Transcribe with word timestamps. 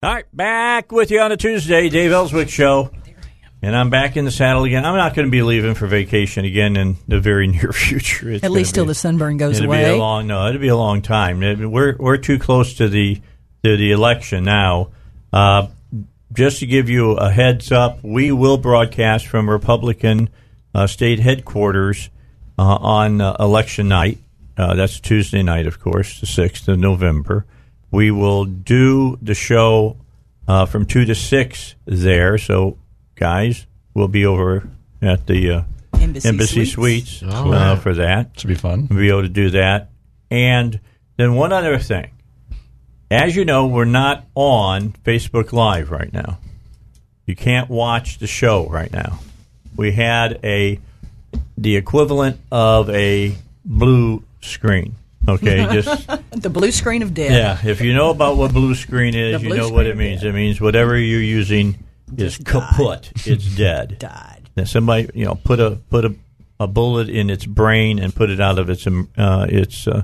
All 0.00 0.14
right, 0.14 0.24
back 0.32 0.92
with 0.92 1.10
you 1.10 1.18
on 1.18 1.32
a 1.32 1.36
Tuesday, 1.36 1.88
Dave 1.88 2.12
Elswick 2.12 2.48
Show. 2.48 2.92
And 3.62 3.74
I'm 3.74 3.90
back 3.90 4.16
in 4.16 4.24
the 4.24 4.30
saddle 4.30 4.62
again. 4.62 4.84
I'm 4.84 4.94
not 4.94 5.16
going 5.16 5.26
to 5.26 5.30
be 5.32 5.42
leaving 5.42 5.74
for 5.74 5.88
vacation 5.88 6.44
again 6.44 6.76
in 6.76 6.98
the 7.08 7.18
very 7.18 7.46
near 7.48 7.72
future. 7.72 8.30
It's 8.30 8.44
At 8.44 8.52
least 8.52 8.76
till 8.76 8.84
be- 8.84 8.90
the 8.90 8.94
sunburn 8.94 9.38
goes 9.38 9.56
it'll 9.58 9.66
away. 9.68 9.86
Be 9.86 9.90
a 9.90 9.96
long, 9.96 10.28
no, 10.28 10.46
it'll 10.46 10.60
be 10.60 10.68
a 10.68 10.76
long 10.76 11.02
time. 11.02 11.42
It- 11.42 11.68
We're 11.68 11.96
we're 11.98 12.16
too 12.16 12.38
close 12.38 12.74
to 12.74 12.88
the 12.88 13.20
to 13.64 13.76
the 13.76 13.90
election 13.90 14.44
now. 14.44 14.90
Uh, 15.32 15.66
just 16.32 16.60
to 16.60 16.66
give 16.66 16.88
you 16.88 17.14
a 17.14 17.28
heads 17.28 17.72
up, 17.72 17.98
we 18.04 18.30
will 18.30 18.56
broadcast 18.56 19.26
from 19.26 19.50
Republican 19.50 20.28
uh, 20.76 20.86
state 20.86 21.18
headquarters 21.18 22.08
uh, 22.56 22.62
on 22.62 23.20
uh, 23.20 23.34
election 23.40 23.88
night. 23.88 24.18
Uh, 24.56 24.76
that's 24.76 25.00
Tuesday 25.00 25.42
night, 25.42 25.66
of 25.66 25.80
course, 25.80 26.20
the 26.20 26.26
sixth 26.26 26.68
of 26.68 26.78
November. 26.78 27.46
We 27.90 28.10
will 28.10 28.44
do 28.44 29.18
the 29.22 29.34
show 29.34 29.96
uh, 30.46 30.66
from 30.66 30.86
two 30.86 31.04
to 31.04 31.14
six 31.14 31.74
there. 31.86 32.38
So, 32.38 32.78
guys, 33.14 33.66
we'll 33.94 34.08
be 34.08 34.26
over 34.26 34.68
at 35.00 35.26
the 35.26 35.50
uh, 35.50 35.62
Embassy 35.94 36.64
Suites, 36.64 36.72
Suites. 36.72 37.22
Oh. 37.24 37.52
uh, 37.52 37.76
for 37.76 37.94
that. 37.94 38.30
It 38.34 38.40
should 38.40 38.48
be 38.48 38.54
fun. 38.54 38.88
We'll 38.90 39.00
be 39.00 39.08
able 39.08 39.22
to 39.22 39.28
do 39.28 39.50
that. 39.50 39.90
And 40.30 40.80
then 41.16 41.34
one 41.34 41.52
other 41.52 41.78
thing. 41.78 42.10
As 43.10 43.34
you 43.34 43.44
know, 43.46 43.66
we're 43.66 43.86
not 43.86 44.26
on 44.34 44.92
Facebook 45.04 45.52
Live 45.52 45.90
right 45.90 46.12
now. 46.12 46.38
You 47.24 47.34
can't 47.34 47.70
watch 47.70 48.18
the 48.18 48.26
show 48.26 48.66
right 48.68 48.92
now. 48.92 49.20
We 49.76 49.92
had 49.92 50.40
a 50.44 50.78
the 51.56 51.76
equivalent 51.76 52.40
of 52.50 52.90
a 52.90 53.34
blue 53.64 54.24
screen. 54.40 54.94
Okay, 55.28 55.68
just 55.72 56.06
the 56.30 56.50
blue 56.50 56.70
screen 56.72 57.02
of 57.02 57.12
death. 57.14 57.30
yeah. 57.64 57.70
If 57.70 57.80
you 57.80 57.92
know 57.94 58.10
about 58.10 58.36
what 58.36 58.52
blue 58.52 58.74
screen 58.74 59.14
is, 59.14 59.42
you 59.42 59.54
know 59.54 59.68
what 59.68 59.86
it 59.86 59.96
means. 59.96 60.22
It 60.24 60.34
means 60.34 60.60
whatever 60.60 60.96
you're 60.96 61.20
using 61.20 61.84
is 62.16 62.38
died. 62.38 62.46
kaput. 62.46 63.12
It's 63.26 63.44
dead. 63.56 63.98
Died. 63.98 64.50
Somebody 64.64 65.08
you 65.14 65.24
know 65.24 65.34
put 65.36 65.60
a 65.60 65.72
put 65.90 66.04
a, 66.04 66.14
a 66.58 66.66
bullet 66.66 67.08
in 67.08 67.30
its 67.30 67.46
brain 67.46 67.98
and 67.98 68.14
put 68.14 68.30
it 68.30 68.40
out 68.40 68.58
of 68.58 68.68
its 68.70 68.86
uh, 68.86 69.46
its 69.48 69.86
uh, 69.86 70.02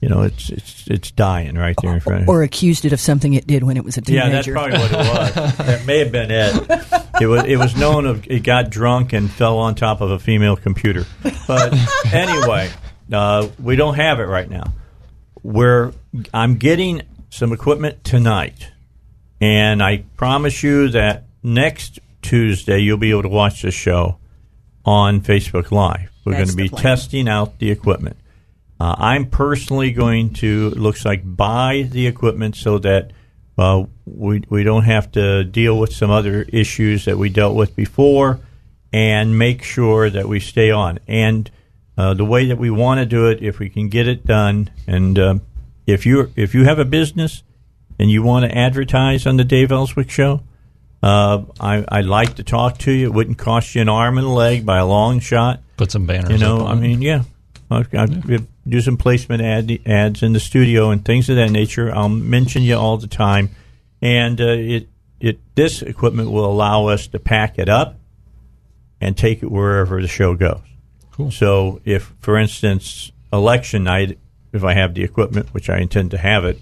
you 0.00 0.08
know 0.08 0.22
it's 0.22 0.48
it's 0.50 0.86
it's 0.88 1.10
dying 1.10 1.56
right 1.56 1.74
there 1.82 1.94
in 1.94 2.00
front 2.00 2.22
of 2.22 2.26
you. 2.28 2.32
Or 2.32 2.42
accused 2.42 2.84
it 2.84 2.92
of 2.92 3.00
something 3.00 3.34
it 3.34 3.46
did 3.46 3.64
when 3.64 3.76
it 3.76 3.84
was 3.84 3.96
a 3.96 4.00
teenager. 4.02 4.26
Yeah, 4.26 4.32
that's 4.32 4.46
probably 4.48 4.78
what 4.78 4.92
it 4.92 4.96
was. 4.96 5.56
that 5.56 5.86
may 5.86 5.98
have 6.00 6.12
been 6.12 6.30
it. 6.30 6.54
It 7.20 7.26
was 7.26 7.44
it 7.46 7.56
was 7.56 7.74
known 7.76 8.06
of 8.06 8.26
it 8.28 8.40
got 8.44 8.70
drunk 8.70 9.12
and 9.12 9.28
fell 9.30 9.58
on 9.58 9.74
top 9.74 10.00
of 10.00 10.10
a 10.10 10.18
female 10.18 10.56
computer. 10.56 11.04
But 11.48 11.74
anyway, 12.12 12.70
uh, 13.12 13.48
we 13.62 13.76
don't 13.76 13.94
have 13.94 14.20
it 14.20 14.24
right 14.24 14.48
now. 14.48 14.72
We're 15.42 15.92
I'm 16.34 16.56
getting 16.56 17.02
some 17.30 17.52
equipment 17.52 18.04
tonight, 18.04 18.68
and 19.40 19.82
I 19.82 20.04
promise 20.16 20.62
you 20.62 20.88
that 20.90 21.24
next 21.42 21.98
Tuesday 22.22 22.78
you'll 22.78 22.98
be 22.98 23.10
able 23.10 23.22
to 23.22 23.28
watch 23.28 23.62
the 23.62 23.70
show 23.70 24.18
on 24.84 25.20
Facebook 25.20 25.70
Live. 25.70 26.10
We're 26.24 26.34
going 26.34 26.48
to 26.48 26.56
be 26.56 26.68
testing 26.68 27.28
out 27.28 27.58
the 27.58 27.70
equipment. 27.70 28.16
Uh, 28.78 28.94
I'm 28.98 29.26
personally 29.26 29.92
going 29.92 30.32
to 30.34 30.70
looks 30.70 31.04
like 31.04 31.22
buy 31.24 31.88
the 31.90 32.06
equipment 32.06 32.56
so 32.56 32.78
that 32.78 33.12
uh, 33.58 33.84
we 34.06 34.42
we 34.48 34.62
don't 34.62 34.84
have 34.84 35.12
to 35.12 35.44
deal 35.44 35.78
with 35.78 35.92
some 35.92 36.10
other 36.10 36.42
issues 36.42 37.04
that 37.04 37.18
we 37.18 37.28
dealt 37.28 37.54
with 37.54 37.76
before, 37.76 38.40
and 38.92 39.38
make 39.38 39.62
sure 39.62 40.08
that 40.08 40.28
we 40.28 40.40
stay 40.40 40.70
on. 40.70 40.98
And 41.06 41.50
uh, 42.00 42.14
the 42.14 42.24
way 42.24 42.46
that 42.46 42.56
we 42.56 42.70
want 42.70 42.98
to 42.98 43.04
do 43.04 43.26
it, 43.26 43.42
if 43.42 43.58
we 43.58 43.68
can 43.68 43.90
get 43.90 44.08
it 44.08 44.24
done, 44.24 44.70
and 44.86 45.18
um, 45.18 45.42
if 45.86 46.06
you 46.06 46.32
if 46.34 46.54
you 46.54 46.64
have 46.64 46.78
a 46.78 46.84
business 46.86 47.42
and 47.98 48.10
you 48.10 48.22
want 48.22 48.50
to 48.50 48.56
advertise 48.56 49.26
on 49.26 49.36
the 49.36 49.44
Dave 49.44 49.70
Elswick 49.70 50.08
Show, 50.08 50.42
uh, 51.02 51.42
I, 51.60 51.84
I'd 51.86 52.06
like 52.06 52.36
to 52.36 52.42
talk 52.42 52.78
to 52.78 52.90
you. 52.90 53.08
It 53.08 53.12
wouldn't 53.12 53.36
cost 53.36 53.74
you 53.74 53.82
an 53.82 53.90
arm 53.90 54.16
and 54.16 54.26
a 54.26 54.30
leg 54.30 54.64
by 54.64 54.78
a 54.78 54.86
long 54.86 55.20
shot. 55.20 55.60
Put 55.76 55.90
some 55.90 56.06
banners. 56.06 56.30
You 56.30 56.38
know, 56.38 56.66
I 56.66 56.74
mean, 56.74 57.02
yeah. 57.02 57.24
I'll, 57.70 57.84
I'll 57.92 58.08
do 58.66 58.80
some 58.80 58.96
placement 58.96 59.42
ad, 59.42 59.78
ads 59.84 60.22
in 60.22 60.32
the 60.32 60.40
studio 60.40 60.88
and 60.88 61.04
things 61.04 61.28
of 61.28 61.36
that 61.36 61.50
nature. 61.50 61.94
I'll 61.94 62.08
mention 62.08 62.62
you 62.62 62.76
all 62.76 62.96
the 62.96 63.08
time, 63.08 63.50
and 64.00 64.40
uh, 64.40 64.46
it 64.46 64.88
it 65.20 65.38
this 65.54 65.82
equipment 65.82 66.30
will 66.30 66.46
allow 66.46 66.86
us 66.86 67.08
to 67.08 67.18
pack 67.18 67.58
it 67.58 67.68
up 67.68 67.96
and 69.02 69.18
take 69.18 69.42
it 69.42 69.50
wherever 69.50 70.00
the 70.00 70.08
show 70.08 70.34
goes. 70.34 70.60
Cool. 71.20 71.30
So, 71.30 71.80
if, 71.84 72.12
for 72.20 72.38
instance, 72.38 73.12
election 73.32 73.84
night, 73.84 74.18
if 74.52 74.64
I 74.64 74.74
have 74.74 74.94
the 74.94 75.04
equipment, 75.04 75.52
which 75.52 75.68
I 75.68 75.78
intend 75.78 76.12
to 76.12 76.18
have 76.18 76.44
it, 76.44 76.58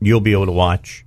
you'll 0.00 0.20
be 0.20 0.32
able 0.32 0.46
to 0.46 0.52
watch 0.52 1.04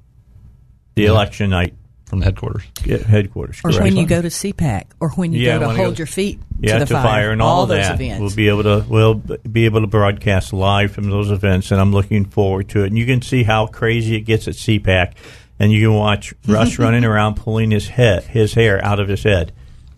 the 0.95 1.03
Yeah. 1.03 1.09
election 1.09 1.49
night 1.49 1.73
from 2.05 2.19
the 2.19 2.25
headquarters. 2.25 2.63
at 2.89 3.01
headquarters. 3.01 3.59
Or 3.63 3.71
correct? 3.71 3.83
when 3.83 3.97
you 3.97 4.05
go 4.05 4.21
to 4.21 4.29
CPAC, 4.29 4.83
or 4.99 5.09
when 5.11 5.33
you 5.33 5.39
Yeah, 5.41 5.57
go 5.57 5.69
to 5.71 5.75
hold 5.75 5.95
go- 5.95 5.97
your 5.99 6.07
feet 6.07 6.39
yeah, 6.59 6.77
to 6.79 6.85
the 6.85 6.93
fire, 6.93 7.31
and 7.31 7.41
all, 7.41 7.65
those 7.65 7.87
that. 7.87 7.95
events. 7.99 8.19
We'll 8.21 8.35
be 8.35 8.47
able 8.49 8.63
to 8.63 8.85
we'll 8.87 9.15
be 9.15 9.65
able 9.65 9.81
to 9.81 9.87
broadcast 9.87 10.53
live 10.53 10.91
from 10.91 11.09
those 11.09 11.31
events, 11.31 11.71
and 11.71 11.81
I'm 11.81 11.91
looking 11.91 12.25
forward 12.25 12.69
to 12.69 12.83
it. 12.83 12.87
And 12.87 12.97
you 12.97 13.05
can 13.07 13.21
see 13.23 13.43
how 13.43 13.65
crazy 13.65 14.15
it 14.15 14.21
gets 14.21 14.47
at 14.47 14.53
CPAC, 14.55 15.13
and 15.59 15.71
you 15.71 15.87
can 15.89 15.95
watch 15.97 16.33
Russ 16.47 16.77
running 16.79 17.03
around 17.03 17.35
pulling 17.35 17.71
his 17.71 17.87
head 17.87 18.23
his 18.25 18.53
hair 18.53 18.83
out 18.85 18.99
of 18.99 19.07
his 19.07 19.23
head. 19.23 19.51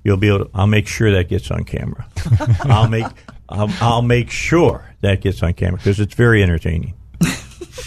You'll 0.05 0.17
be 0.17 0.29
able. 0.29 0.45
To, 0.45 0.51
I'll 0.53 0.67
make 0.67 0.87
sure 0.87 1.11
that 1.11 1.27
gets 1.27 1.51
on 1.51 1.65
camera. 1.65 2.07
I'll 2.61 2.87
make 2.87 3.07
I'll, 3.49 3.71
I'll 3.81 4.01
make 4.01 4.31
sure 4.31 4.93
that 5.01 5.21
gets 5.21 5.43
on 5.43 5.53
camera 5.53 5.77
because 5.77 5.99
it's 5.99 6.13
very 6.13 6.41
entertaining. 6.41 6.93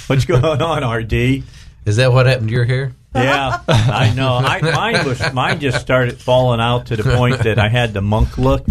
What's 0.08 0.24
going 0.24 0.62
on, 0.62 0.84
RD? 0.84 1.44
Is 1.84 1.96
that 1.96 2.12
what 2.12 2.26
happened 2.26 2.48
to 2.48 2.54
your 2.54 2.64
hair? 2.64 2.92
Yeah, 3.14 3.60
I 3.68 4.12
know. 4.14 4.34
I, 4.34 4.60
mine 4.60 5.06
was 5.06 5.32
mine 5.32 5.60
just 5.60 5.80
started 5.80 6.18
falling 6.20 6.60
out 6.60 6.86
to 6.86 6.96
the 6.96 7.02
point 7.16 7.38
that 7.44 7.58
I 7.58 7.68
had 7.68 7.94
the 7.94 8.02
monk 8.02 8.36
look, 8.36 8.66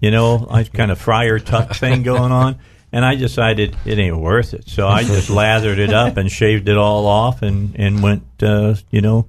you 0.00 0.10
know, 0.10 0.46
I 0.50 0.64
kind 0.64 0.90
of 0.90 0.98
friar 0.98 1.38
tuck 1.38 1.74
thing 1.74 2.02
going 2.02 2.32
on, 2.32 2.58
and 2.92 3.04
I 3.04 3.14
decided 3.14 3.76
it 3.84 3.98
ain't 3.98 4.16
worth 4.16 4.54
it. 4.54 4.68
So 4.68 4.88
I 4.88 5.04
just 5.04 5.30
lathered 5.30 5.78
it 5.78 5.92
up 5.92 6.16
and 6.16 6.30
shaved 6.30 6.68
it 6.68 6.76
all 6.76 7.06
off 7.06 7.42
and 7.42 7.76
and 7.76 8.02
went, 8.02 8.24
uh, 8.42 8.74
you 8.90 9.00
know, 9.00 9.28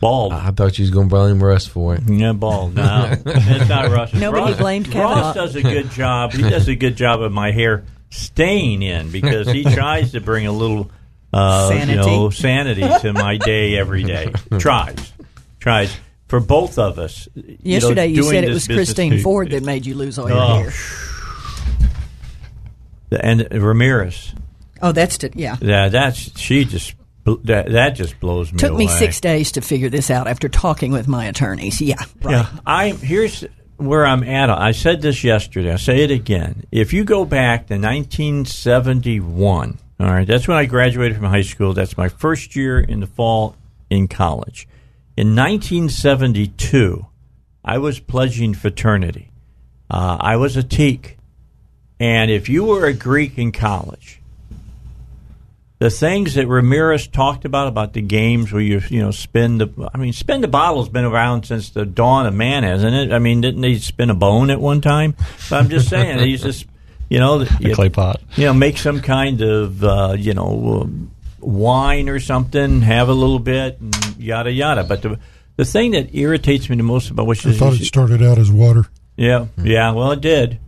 bald. 0.00 0.32
I 0.32 0.50
thought 0.50 0.78
you 0.78 0.82
was 0.82 0.90
going 0.90 1.08
to 1.08 1.14
blame 1.14 1.42
Russ 1.42 1.66
for 1.66 1.94
it. 1.94 2.02
Yeah, 2.08 2.32
bald. 2.32 2.74
No, 2.74 3.14
it's 3.24 3.68
not 3.68 3.90
Russ. 3.90 4.12
Nobody 4.14 4.52
Ross, 4.52 4.58
blamed 4.58 4.86
Kavanaugh. 4.86 5.20
Ross 5.20 5.34
does 5.34 5.56
a 5.56 5.62
good 5.62 5.90
job. 5.90 6.32
He 6.32 6.42
does 6.42 6.68
a 6.68 6.74
good 6.76 6.96
job 6.96 7.22
of 7.22 7.32
my 7.32 7.50
hair 7.52 7.84
staying 8.10 8.82
in 8.82 9.10
because 9.10 9.48
he 9.48 9.62
tries 9.64 10.12
to 10.12 10.20
bring 10.20 10.46
a 10.46 10.52
little 10.52 10.90
uh, 11.32 11.68
Sanity. 11.68 11.92
you 11.92 11.96
know, 11.98 12.30
sanity 12.30 12.88
to 13.00 13.12
my 13.12 13.36
day 13.36 13.76
every 13.76 14.02
day. 14.04 14.32
tries, 14.58 15.12
tries 15.60 15.94
for 16.28 16.40
both 16.40 16.78
of 16.78 16.98
us. 16.98 17.28
you 17.34 17.42
know, 17.42 17.56
Yesterday, 17.62 18.06
you, 18.06 18.22
said 18.22 18.44
it 18.44 18.50
was 18.50 18.66
Christine 18.66 19.12
too. 19.12 19.22
Ford 19.22 19.50
that 19.50 19.62
made 19.62 19.84
you 19.86 19.94
lose 19.94 20.18
all 20.18 20.28
your 20.28 20.38
Oh. 20.38 20.62
hair. 20.62 20.72
and 23.20 23.46
Ramirez. 23.52 24.34
Oh, 24.82 24.92
that's 24.92 25.18
to, 25.18 25.30
yeah. 25.34 25.56
Yeah, 25.60 25.88
that's 25.88 26.38
she 26.38 26.64
just 26.64 26.94
bl- 26.98 27.05
that 27.44 27.72
that 27.72 27.90
just 27.90 28.18
blows 28.20 28.52
me 28.52 28.58
away. 28.60 28.68
Took 28.68 28.78
me 28.78 28.88
six 28.88 29.20
days 29.20 29.52
to 29.52 29.60
figure 29.60 29.88
this 29.88 30.10
out 30.10 30.28
after 30.28 30.48
talking 30.48 30.92
with 30.92 31.08
my 31.08 31.26
attorneys. 31.26 31.80
Yeah, 31.80 31.96
right. 32.22 32.32
Yeah, 32.32 32.48
I 32.64 32.90
here's 32.90 33.44
where 33.76 34.06
I'm 34.06 34.22
at. 34.22 34.50
I 34.50 34.72
said 34.72 35.02
this 35.02 35.24
yesterday. 35.24 35.72
I 35.72 35.76
say 35.76 36.02
it 36.02 36.10
again. 36.10 36.64
If 36.70 36.92
you 36.92 37.04
go 37.04 37.24
back 37.24 37.66
to 37.66 37.74
1971, 37.74 39.78
all 39.98 40.06
right, 40.06 40.26
that's 40.26 40.48
when 40.48 40.56
I 40.56 40.66
graduated 40.66 41.16
from 41.16 41.26
high 41.26 41.42
school. 41.42 41.72
That's 41.72 41.96
my 41.96 42.08
first 42.08 42.56
year 42.56 42.80
in 42.80 43.00
the 43.00 43.06
fall 43.06 43.56
in 43.90 44.08
college. 44.08 44.68
In 45.16 45.34
1972, 45.34 47.06
I 47.64 47.78
was 47.78 47.98
pledging 47.98 48.54
fraternity. 48.54 49.30
Uh, 49.90 50.16
I 50.20 50.36
was 50.36 50.56
a 50.56 50.62
teak, 50.62 51.16
and 51.98 52.30
if 52.30 52.48
you 52.48 52.64
were 52.64 52.86
a 52.86 52.92
Greek 52.92 53.38
in 53.38 53.52
college, 53.52 54.20
the 55.78 55.90
things 55.90 56.34
that 56.34 56.46
Ramirez 56.46 57.06
talked 57.06 57.44
about 57.44 57.68
about 57.68 57.92
the 57.92 58.00
games 58.02 58.52
where 58.52 58.62
you 58.62 58.80
you 58.88 59.00
know 59.02 59.10
spin 59.10 59.58
the 59.58 59.90
I 59.92 59.98
mean 59.98 60.12
spin 60.12 60.40
the 60.40 60.48
bottle's 60.48 60.88
been 60.88 61.04
around 61.04 61.44
since 61.44 61.70
the 61.70 61.84
dawn 61.84 62.26
of 62.26 62.34
man, 62.34 62.62
hasn't 62.62 62.94
it? 62.94 63.12
I 63.12 63.18
mean, 63.18 63.40
didn't 63.40 63.60
they 63.60 63.76
spin 63.76 64.10
a 64.10 64.14
bone 64.14 64.50
at 64.50 64.60
one 64.60 64.80
time? 64.80 65.14
But 65.50 65.60
I'm 65.60 65.68
just 65.68 65.88
saying, 65.88 66.18
he's 66.20 66.42
just 66.42 66.66
you 67.08 67.18
know 67.18 67.44
The 67.60 67.74
clay 67.74 67.90
pot. 67.90 68.20
you 68.36 68.46
know 68.46 68.54
make 68.54 68.78
some 68.78 69.00
kind 69.00 69.40
of 69.42 69.84
uh, 69.84 70.14
you 70.18 70.34
know. 70.34 70.82
um, 70.82 71.10
wine 71.40 72.08
or 72.08 72.18
something, 72.18 72.80
have 72.80 73.08
a 73.08 73.12
little 73.12 73.38
bit, 73.38 73.78
and 73.78 73.94
yada 74.18 74.50
yada. 74.50 74.82
But 74.82 75.02
the 75.02 75.20
the 75.54 75.64
thing 75.64 75.92
that 75.92 76.12
irritates 76.12 76.68
me 76.68 76.74
the 76.76 76.82
most 76.82 77.10
about 77.10 77.26
what 77.28 77.38
I 77.38 77.52
she 77.52 77.56
thought 77.56 77.74
it 77.74 77.84
started 77.84 78.20
out 78.20 78.38
as 78.38 78.50
water. 78.50 78.86
yeah, 79.16 79.46
yeah. 79.62 79.92
Well, 79.92 80.10
it 80.10 80.20
did 80.20 80.58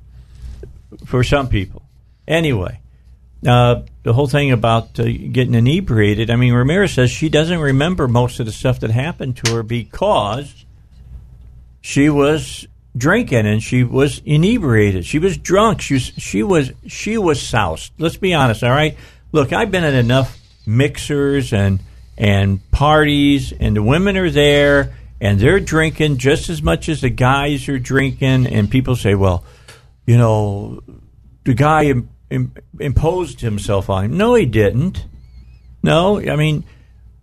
for 1.04 1.24
some 1.24 1.48
people. 1.48 1.82
Anyway, 2.28 2.80
uh, 3.44 3.82
the 4.08 4.14
whole 4.14 4.26
thing 4.26 4.52
about 4.52 4.98
uh, 4.98 5.04
getting 5.04 5.52
inebriated. 5.52 6.30
I 6.30 6.36
mean, 6.36 6.54
Ramirez 6.54 6.94
says 6.94 7.10
she 7.10 7.28
doesn't 7.28 7.58
remember 7.58 8.08
most 8.08 8.40
of 8.40 8.46
the 8.46 8.52
stuff 8.52 8.80
that 8.80 8.90
happened 8.90 9.36
to 9.44 9.52
her 9.52 9.62
because 9.62 10.64
she 11.82 12.08
was 12.08 12.66
drinking 12.96 13.46
and 13.46 13.62
she 13.62 13.84
was 13.84 14.22
inebriated. 14.24 15.04
She 15.04 15.18
was 15.18 15.36
drunk. 15.36 15.82
She 15.82 15.92
was 15.92 16.12
she 16.16 16.42
was 16.42 16.72
she 16.86 17.18
was 17.18 17.46
soused. 17.46 17.92
Let's 17.98 18.16
be 18.16 18.32
honest. 18.32 18.64
All 18.64 18.70
right. 18.70 18.96
Look, 19.30 19.52
I've 19.52 19.70
been 19.70 19.84
at 19.84 19.92
enough 19.92 20.38
mixers 20.64 21.52
and 21.52 21.78
and 22.16 22.70
parties, 22.70 23.52
and 23.52 23.76
the 23.76 23.82
women 23.82 24.16
are 24.16 24.30
there 24.30 24.94
and 25.20 25.38
they're 25.38 25.60
drinking 25.60 26.16
just 26.16 26.48
as 26.48 26.62
much 26.62 26.88
as 26.88 27.02
the 27.02 27.10
guys 27.10 27.68
are 27.68 27.78
drinking. 27.78 28.46
And 28.46 28.70
people 28.70 28.96
say, 28.96 29.14
well, 29.14 29.44
you 30.06 30.16
know, 30.16 30.82
the 31.44 31.52
guy 31.52 31.92
imposed 32.30 33.40
himself 33.40 33.90
on 33.90 34.06
him. 34.06 34.16
No, 34.16 34.34
he 34.34 34.46
didn't. 34.46 35.06
No, 35.82 36.20
I 36.20 36.36
mean, 36.36 36.64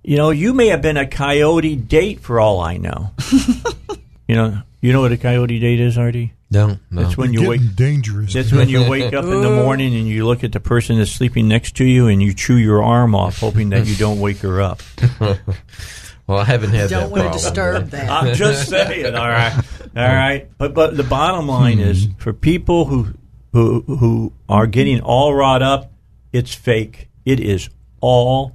you 0.03 0.17
know, 0.17 0.29
you 0.29 0.53
may 0.53 0.67
have 0.67 0.81
been 0.81 0.97
a 0.97 1.07
coyote 1.07 1.75
date 1.75 2.19
for 2.19 2.39
all 2.39 2.59
I 2.59 2.77
know. 2.77 3.11
you 4.27 4.35
know, 4.35 4.61
you 4.81 4.93
know 4.93 5.01
what 5.01 5.11
a 5.11 5.17
coyote 5.17 5.59
date 5.59 5.79
is, 5.79 5.97
RD? 5.97 6.31
Don't 6.51 6.79
no. 6.91 7.03
That's 7.03 7.17
when 7.17 7.33
you 7.33 7.39
Getting 7.39 7.49
wake. 7.49 7.75
dangerous. 7.75 8.33
That's 8.33 8.51
when 8.51 8.69
you 8.69 8.87
wake 8.87 9.13
up 9.13 9.25
in 9.25 9.41
the 9.41 9.49
morning 9.63 9.95
and 9.95 10.07
you 10.07 10.25
look 10.25 10.43
at 10.43 10.51
the 10.51 10.59
person 10.59 10.97
that's 10.97 11.11
sleeping 11.11 11.47
next 11.47 11.75
to 11.77 11.83
you 11.83 12.07
and 12.07 12.21
you 12.21 12.33
chew 12.33 12.57
your 12.57 12.83
arm 12.83 13.15
off, 13.15 13.39
hoping 13.39 13.69
that 13.69 13.87
you 13.87 13.95
don't 13.95 14.19
wake 14.19 14.37
her 14.37 14.61
up. 14.61 14.81
well, 15.19 16.39
I 16.39 16.45
haven't 16.45 16.69
had 16.69 16.91
Don't 16.91 17.01
that 17.01 17.09
want 17.09 17.23
to 17.23 17.29
problem. 17.29 17.43
disturb 17.43 17.89
that. 17.89 18.09
I'm 18.09 18.35
just 18.35 18.69
saying. 18.69 19.15
All 19.15 19.27
right, 19.27 19.53
all 19.97 20.07
right. 20.07 20.47
But 20.57 20.75
but 20.75 20.95
the 20.95 21.03
bottom 21.03 21.47
line 21.47 21.77
hmm. 21.79 21.85
is 21.85 22.07
for 22.19 22.31
people 22.31 22.85
who 22.85 23.15
who 23.55 23.81
who 23.81 24.33
are 24.49 24.67
getting 24.67 24.99
all 25.01 25.33
wrought 25.33 25.61
up, 25.63 25.91
it's 26.33 26.53
fake. 26.53 27.07
It 27.25 27.39
is 27.39 27.69
all 28.01 28.51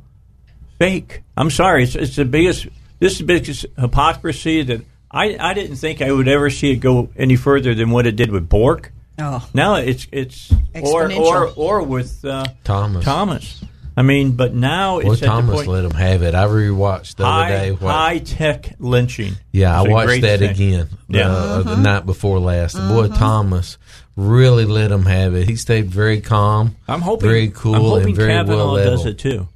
fake. 0.79 1.23
I'm 1.37 1.51
sorry. 1.51 1.85
It's 1.85 1.95
it's 1.95 2.17
the 2.17 2.25
biggest. 2.25 2.67
This 2.99 3.13
is 3.15 3.19
the 3.19 3.25
biggest 3.25 3.67
hypocrisy 3.79 4.63
that 4.63 4.83
I 5.11 5.37
I 5.41 5.55
didn't 5.55 5.77
think 5.77 6.03
I 6.03 6.13
would 6.13 6.29
ever 6.29 6.51
see 6.51 6.73
it 6.73 6.77
go 6.77 7.09
any 7.17 7.37
further 7.37 7.75
than 7.75 7.91
what 7.91 8.07
it 8.07 8.17
did 8.17 8.31
with 8.31 8.49
Bork. 8.49 8.93
Oh. 9.19 9.47
Now 9.55 9.77
it's 9.77 10.07
it's 10.13 10.53
or 10.75 11.11
or 11.13 11.53
or 11.57 11.83
with 11.83 12.25
uh, 12.25 12.45
Thomas. 12.65 13.05
Thomas. 13.05 13.65
I 13.97 14.03
mean, 14.03 14.33
but 14.33 14.55
now 14.55 15.01
Boy, 15.01 15.13
it's 15.13 15.21
at 15.23 15.27
the 15.27 15.27
Thomas 15.27 15.55
point. 15.57 15.69
let 15.69 15.85
him 15.85 15.91
have 15.91 16.23
it. 16.23 16.35
I 16.35 16.45
rewatched 16.45 17.17
the 17.17 17.27
other 17.27 17.49
day. 17.49 17.71
what- 17.73 17.93
high 17.93 18.19
tech 18.19 18.77
lynching. 18.79 19.35
Yeah, 19.53 19.77
I 19.77 19.81
It's 19.83 19.89
a 19.89 19.93
watched 19.93 20.21
that 20.23 20.39
thing. 20.39 20.51
again. 20.51 20.89
Yeah. 21.09 21.29
uh, 21.29 21.63
the 21.63 21.77
night 21.77 22.07
before 22.07 22.39
last. 22.39 22.77
Boy, 22.77 23.09
Thomas 23.09 23.77
really 24.21 24.65
let 24.65 24.91
him 24.93 25.05
have 25.05 25.35
it. 25.35 25.49
He 25.49 25.57
stayed 25.57 25.87
very 25.87 26.21
calm. 26.21 26.77
I'm 26.87 27.01
hoping 27.01 27.29
very 27.29 27.49
cool 27.49 27.75
I'm 27.75 27.83
hoping 27.83 28.07
and 28.09 28.17
very 28.17 28.31
Kavanaugh 28.33 28.75
well 28.75 28.85
does 28.85 29.07
it 29.07 29.19
too. 29.19 29.49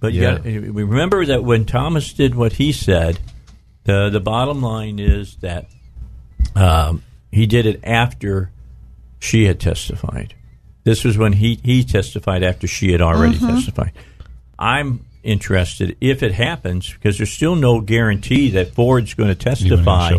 But 0.00 0.12
Yeah. 0.12 0.38
you 0.44 0.60
got 0.60 0.74
we 0.74 0.82
remember 0.82 1.26
that 1.26 1.44
when 1.44 1.64
Thomas 1.64 2.12
did 2.12 2.34
what 2.34 2.54
he 2.54 2.72
said, 2.72 3.18
the 3.84 4.10
the 4.10 4.20
bottom 4.20 4.62
line 4.62 4.98
is 4.98 5.36
that 5.36 5.66
um, 6.56 7.02
he 7.30 7.46
did 7.46 7.66
it 7.66 7.80
after 7.84 8.50
she 9.18 9.44
had 9.44 9.60
testified. 9.60 10.34
This 10.84 11.04
was 11.04 11.16
when 11.18 11.34
he 11.34 11.60
he 11.62 11.84
testified 11.84 12.42
after 12.42 12.66
she 12.66 12.92
had 12.92 13.00
already 13.02 13.38
testified. 13.38 13.92
I'm 14.58 15.04
interested 15.22 15.96
if 16.00 16.22
it 16.22 16.32
happens 16.32 16.92
because 16.92 17.18
there's 17.18 17.30
still 17.32 17.54
no 17.54 17.80
guarantee 17.80 18.50
that 18.50 18.74
Ford's 18.74 19.14
going 19.14 19.28
to 19.28 19.34
testify 19.34 20.12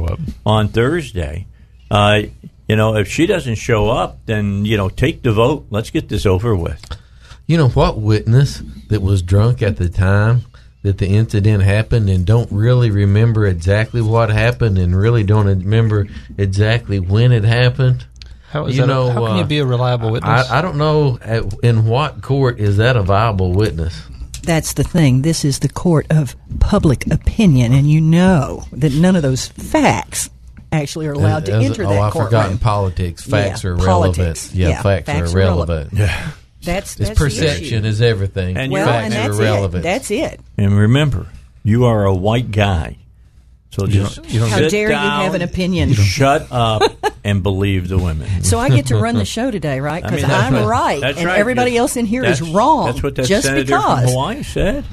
on 0.46 0.68
Thursday. 0.70 1.48
Uh, 1.90 2.24
you 2.72 2.78
know, 2.78 2.96
if 2.96 3.10
she 3.10 3.26
doesn't 3.26 3.56
show 3.56 3.90
up, 3.90 4.26
then 4.28 4.64
you 4.64 4.78
know, 4.78 4.88
take 4.88 5.24
the 5.24 5.34
vote. 5.34 5.66
Let's 5.72 5.90
get 5.90 6.08
this 6.08 6.26
over 6.26 6.56
with. 6.56 6.82
You 7.46 7.58
know 7.58 7.68
what 7.68 8.00
witness 8.00 8.64
that 8.88 9.02
was 9.02 9.22
drunk 9.22 9.62
at 9.62 9.76
the 9.76 9.90
time 9.90 10.44
that 10.82 10.98
the 10.98 11.08
incident 11.08 11.64
happened 11.64 12.10
and 12.10 12.26
don't 12.26 12.50
really 12.50 12.90
remember 12.90 13.46
exactly 13.46 14.02
what 14.02 14.30
happened 14.30 14.78
and 14.78 14.96
really 14.98 15.26
don't 15.26 15.48
remember 15.48 16.08
exactly 16.38 16.98
when 16.98 17.34
it 17.34 17.44
happened? 17.44 18.06
How 18.52 18.68
is 18.68 18.78
You 18.78 18.84
that? 18.84 18.88
know, 18.88 19.10
how 19.10 19.26
can 19.26 19.36
uh, 19.36 19.40
you 19.40 19.44
be 19.44 19.60
a 19.60 19.66
reliable 19.66 20.10
witness? 20.10 20.50
I, 20.50 20.60
I 20.60 20.62
don't 20.62 20.78
know 20.78 21.20
at, 21.22 21.44
in 21.66 21.86
what 21.88 22.22
court 22.22 22.58
is 22.58 22.78
that 22.78 22.96
a 22.96 23.04
viable 23.04 23.52
witness. 23.52 24.02
That's 24.44 24.72
the 24.72 24.86
thing. 24.86 25.24
This 25.24 25.44
is 25.44 25.60
the 25.60 25.68
court 25.68 26.08
of 26.10 26.38
public 26.62 27.06
opinion, 27.12 27.74
and 27.74 27.92
you 27.92 28.00
know 28.00 28.64
that 28.72 28.94
none 28.94 29.18
of 29.18 29.24
those 29.24 29.50
facts 29.50 30.30
actually 30.72 31.08
are 31.08 31.14
allowed 31.14 31.46
to 31.48 31.54
As- 31.54 31.66
enter 31.66 31.84
oh, 31.86 31.90
that 31.90 32.00
I've 32.00 32.14
courtroom. 32.14 32.28
forgotten 32.30 32.58
politics. 32.60 33.24
Facts 33.24 33.64
Yeah, 33.64 33.72
are 33.72 33.78
politics. 33.78 34.18
relevant. 34.48 34.52
Yeah, 34.56 34.68
Yeah, 34.70 34.82
facts, 34.82 35.06
facts 35.06 35.32
are 35.32 35.36
are 35.36 35.38
relevant. 35.40 35.94
relevant. 35.94 36.22
That's, 36.64 36.92
It's 36.92 36.96
that's 37.00 37.10
the 37.10 37.16
perception 37.16 37.80
issue. 37.80 37.88
is 37.88 38.02
everything. 38.04 38.56
And 38.56 38.72
well, 38.72 38.86
facts 38.86 39.06
and 39.06 39.14
are 39.16 39.28
that's 39.30 39.40
relevant. 39.40 39.82
it. 39.82 39.84
That's 39.84 40.12
it. 40.12 40.40
And 40.60 40.78
remember, 40.78 41.26
you 41.64 41.86
are 41.86 42.06
a 42.06 42.14
white 42.14 42.52
guy. 42.52 42.98
So 43.72 43.88
just 43.88 44.18
don't- 44.18 44.30
you 44.32 44.40
don't 44.42 44.50
How 44.50 44.58
sit 44.58 44.70
dare 44.70 44.90
you 44.92 44.96
have 44.96 45.34
an 45.34 45.42
opinion? 45.42 45.94
Shut 45.94 46.46
up 46.52 46.84
and 47.24 47.42
believe 47.42 47.88
the 47.88 47.98
women. 47.98 48.44
So 48.44 48.60
I 48.60 48.70
get 48.70 48.86
to 48.88 48.98
run 48.98 49.16
the 49.16 49.26
show 49.38 49.50
today, 49.50 49.80
right? 49.80 50.04
I 50.04 50.08
Because 50.10 50.22
mean, 50.24 50.32
I'm 50.32 50.54
what- 50.54 50.66
right, 50.68 51.02
that's 51.02 51.18
and 51.18 51.26
right. 51.26 51.40
everybody 51.40 51.76
else 51.78 51.98
in 51.98 52.06
here 52.06 52.24
is 52.24 52.44
wrong. 52.44 52.86
That's 52.86 53.02
what 53.02 53.16
that 53.16 53.26
just 53.26 53.48
senator 53.48 53.66
because. 53.66 54.02
from 54.04 54.10
Hawaii 54.12 54.44
said. 54.44 54.86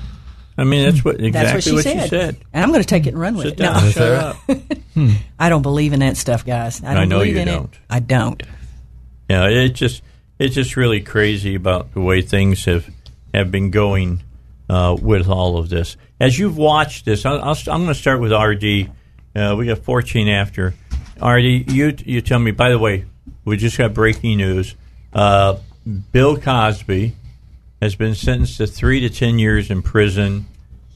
I 0.59 0.65
mean, 0.65 0.85
that's 0.91 1.05
what 1.05 1.21
exactly 1.21 1.31
That's 1.31 1.55
what 1.73 1.85
she 1.85 1.99
said. 1.99 2.11
said. 2.11 2.37
And 2.53 2.65
I'm 2.65 2.71
going 2.71 2.83
to 2.83 2.87
take 2.89 3.07
it 3.07 3.11
and 3.11 3.21
run 3.21 3.37
with 3.37 3.45
Sit 3.47 3.53
it. 3.55 3.57
down, 3.59 3.75
No, 3.85 3.91
shut 3.91 4.13
up. 4.13 4.37
I 5.39 5.49
don't 5.49 5.63
believe 5.63 5.93
in 5.93 6.01
that 6.01 6.17
stuff, 6.17 6.45
guys. 6.45 6.83
I, 6.83 6.95
don't 6.95 7.03
I 7.03 7.05
know 7.05 7.19
believe 7.21 7.37
you 7.37 7.41
in 7.43 7.47
don't. 7.47 7.73
it. 7.73 7.79
I 7.89 8.01
don't. 8.01 8.43
Yeah, 9.31 9.47
it's 9.47 9.79
just 9.79 10.03
it's 10.39 10.55
just 10.57 10.77
really 10.77 11.01
crazy 11.01 11.55
about 11.55 11.95
the 11.95 12.01
way 12.01 12.23
things 12.23 12.65
have 12.65 12.91
have 13.33 13.51
been 13.53 13.71
going 13.71 14.23
uh, 14.69 14.97
with 15.01 15.29
all 15.29 15.59
of 15.59 15.69
this. 15.69 15.97
As 16.19 16.37
you've 16.39 16.57
watched 16.57 17.05
this, 17.05 17.25
I'll, 17.25 17.41
I'll, 17.41 17.57
I'm 17.69 17.83
going 17.83 17.87
to 17.89 17.95
start 17.95 18.21
with 18.21 18.33
RD. 18.33 18.91
Uh, 19.37 19.55
we 19.57 19.67
got 19.67 19.79
14 19.79 20.29
after. 20.29 20.75
RD, 21.23 21.71
you 21.71 21.95
you 22.05 22.21
tell 22.21 22.39
me. 22.41 22.51
By 22.51 22.71
the 22.71 22.79
way, 22.81 23.05
we 23.45 23.57
just 23.57 23.79
got 23.79 23.95
breaking 23.95 24.39
news. 24.39 24.75
Uh, 25.13 25.59
Bill 26.13 26.37
Cosby 26.37 27.15
has 27.81 27.95
been 27.95 28.15
sentenced 28.15 28.57
to 28.59 28.67
three 28.67 29.01
to 29.01 29.11
10 29.11 29.39
years 29.39 29.71
in 29.71 29.83
prison, 29.83 30.47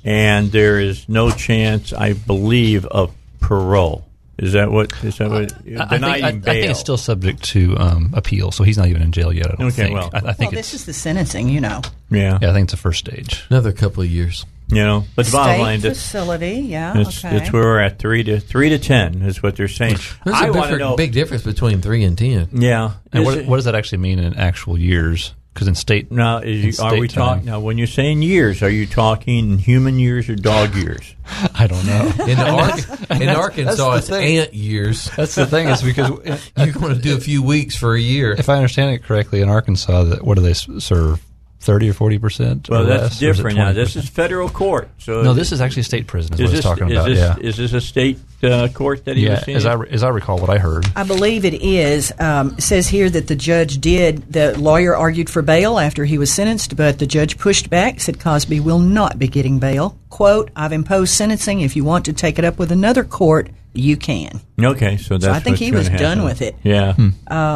and 0.05 0.51
there 0.53 0.81
is 0.81 1.09
no 1.09 1.31
chance, 1.31 1.93
I 1.93 2.13
believe, 2.15 2.85
of 2.87 3.15
parole. 3.41 4.05
Is 4.39 4.55
that 4.55 4.73
what? 4.73 4.93
Is 5.05 5.19
that 5.19 5.31
what? 5.31 5.53
I, 5.53 5.57
I 5.57 5.61
think, 5.61 5.91
denying 5.91 6.25
I, 6.25 6.29
I 6.29 6.33
think 6.41 6.71
it's 6.71 6.81
still 6.81 6.97
subject 6.97 7.45
to 7.51 7.77
um, 7.79 8.11
appeal, 8.15 8.51
so 8.51 8.65
he's 8.65 8.79
not 8.79 8.89
even 8.89 9.03
in 9.03 9.13
jail 9.13 9.33
yet. 9.33 9.47
I 9.53 9.55
don't 9.57 9.67
Okay, 9.69 9.83
think. 9.85 9.95
well. 9.95 10.11
I, 10.13 10.19
I 10.19 10.33
think 10.33 10.53
Well, 10.53 10.59
it's 10.59 10.73
this 10.73 10.81
is 10.81 10.87
the 10.87 10.93
sentencing, 10.95 11.49
you 11.49 11.61
know. 11.61 11.83
yeah. 12.11 12.39
yeah, 12.41 12.51
I 12.51 12.53
think 12.53 12.65
it's 12.65 12.73
the 12.73 12.79
first 12.79 12.99
stage. 13.01 13.45
Another 13.51 13.73
couple 13.73 14.03
of 14.03 14.11
years. 14.11 14.45
You 14.69 14.83
know, 14.83 15.05
but 15.17 15.27
the 15.27 15.33
bottom 15.33 15.55
State 15.57 15.63
line, 15.63 15.81
facility, 15.81 16.61
yeah. 16.61 16.97
it's, 16.97 17.23
okay. 17.23 17.37
that's 17.39 17.53
where 17.53 17.63
we're 17.63 17.81
at. 17.81 17.99
Three 17.99 18.23
to 18.25 18.41
three 18.41 18.71
to 18.71 18.79
ten 18.79 19.21
is 19.21 19.43
what 19.43 19.55
they're 19.55 19.69
saying. 19.69 19.97
There's 20.25 20.35
I 20.37 20.47
a 20.47 20.53
want 20.53 20.55
to 20.55 20.61
different, 20.63 20.79
know. 20.79 20.97
big 20.97 21.13
difference 21.13 21.43
between 21.43 21.83
three 21.83 22.03
and 22.05 22.17
ten. 22.17 22.49
yeah. 22.53 22.93
And 23.13 23.25
what, 23.25 23.37
it- 23.39 23.47
what 23.47 23.57
does 23.57 23.67
that 23.67 23.75
actually 23.75 23.99
mean 23.99 24.19
in 24.19 24.35
actual 24.35 24.79
years? 24.79 25.35
Because 25.53 25.69
in 25.69 25.75
state, 25.75 26.11
now, 26.11 26.39
is 26.39 26.79
you, 26.79 26.85
in 26.87 26.93
are 26.95 26.99
we 26.99 27.09
talking 27.09 27.45
now? 27.45 27.61
When 27.61 27.77
you're 27.77 27.87
saying 27.87 28.23
years, 28.23 28.63
are 28.63 28.71
you 28.71 28.87
talking 28.87 29.59
human 29.59 29.99
years 29.99 30.29
or 30.31 30.35
dog 30.35 30.75
years? 30.85 31.15
I 31.55 31.67
don't 31.67 31.85
know. 31.87 32.11
In, 32.27 32.39
Ar- 32.39 33.23
in 33.23 33.29
Arkansas, 33.29 33.97
it's 33.97 34.09
thing. 34.09 34.39
ant 34.39 34.55
years. 34.55 35.11
That's 35.17 35.35
the 35.35 35.47
thing 35.47 35.69
is 35.69 35.83
because 35.83 36.09
You're 36.57 36.73
going 36.73 36.95
to 36.95 37.01
do 37.01 37.17
a 37.17 37.21
few 37.21 37.43
weeks 37.43 37.77
for 37.77 37.95
a 37.95 38.01
year. 38.01 38.33
if 38.33 38.49
I 38.49 38.57
understand 38.57 38.95
it 38.95 39.03
correctly, 39.05 39.41
in 39.41 39.49
Arkansas, 39.49 40.05
that 40.05 40.25
what 40.25 40.37
do 40.37 40.43
they 40.43 40.55
serve? 40.55 41.21
Thirty 41.63 41.89
or 41.89 41.93
forty 41.93 42.19
percent? 42.19 42.69
Well, 42.69 42.85
that's 42.87 43.21
different 43.21 43.57
now. 43.57 43.73
This 43.73 43.95
is 43.95 44.09
federal 44.09 44.49
court. 44.49 44.89
So 44.99 45.23
no. 45.23 45.33
This 45.33 45.53
is 45.53 45.61
actually 45.61 45.83
a 45.83 45.85
state 45.85 46.09
prison. 46.09 46.35
Is, 46.35 46.41
is 46.41 46.45
what 46.47 46.53
this 46.57 46.65
talking 46.65 46.87
is 46.89 46.93
about. 46.93 47.09
this 47.09 47.19
yeah, 47.19 47.37
is 47.41 47.57
this 47.57 47.73
a 47.73 47.81
state 47.81 48.19
uh, 48.43 48.67
court 48.75 49.05
that 49.05 49.17
he 49.17 49.27
yeah. 49.27 49.35
was 49.35 49.45
seeing? 49.45 49.57
As 49.57 49.65
I 49.65 49.81
as 49.85 50.03
I 50.03 50.09
recall, 50.09 50.39
what 50.41 50.51
I 50.51 50.59
heard. 50.59 50.87
I 50.97 51.05
believe 51.05 51.45
it 51.45 51.55
is. 51.63 52.13
Um, 52.19 52.55
it 52.59 52.63
says 52.63 52.89
here 52.89 53.09
that 53.09 53.29
the 53.29 53.37
judge 53.37 53.79
did. 53.81 54.33
The 54.33 54.59
lawyer 54.59 54.97
argued 54.97 55.31
for 55.31 55.41
bail 55.41 55.79
after 55.79 56.05
he 56.05 56.19
was 56.19 56.33
sentenced, 56.33 56.77
but 56.77 56.99
the 56.99 57.07
judge 57.07 57.39
pushed 57.39 57.71
back, 57.71 58.01
said 58.01 58.19
Cosby 58.19 58.59
will 58.59 58.81
not 58.81 59.21
be 59.21 59.29
getting 59.29 59.61
bail. 59.61 59.97
"Quote: 60.11 60.51
I've 60.57 60.73
imposed 60.73 61.15
sentencing. 61.15 61.61
If 61.61 61.77
you 61.77 61.85
want 61.85 62.07
to 62.07 62.13
take 62.13 62.41
it 62.41 62.45
up 62.45 62.59
with 62.59 62.73
another 62.73 63.05
court, 63.05 63.51
you 63.73 63.97
can." 63.97 64.41
okay, 64.61 64.97
so 64.97 65.17
that's 65.17 65.33
I 65.33 65.39
think 65.39 65.55
what's 65.55 65.61
he 65.61 65.71
gonna 65.71 65.79
was 65.79 66.01
done 66.01 66.25
with 66.25 66.43
it. 66.43 66.57
Yeah, 66.65 66.95
Hmm. 66.95 67.11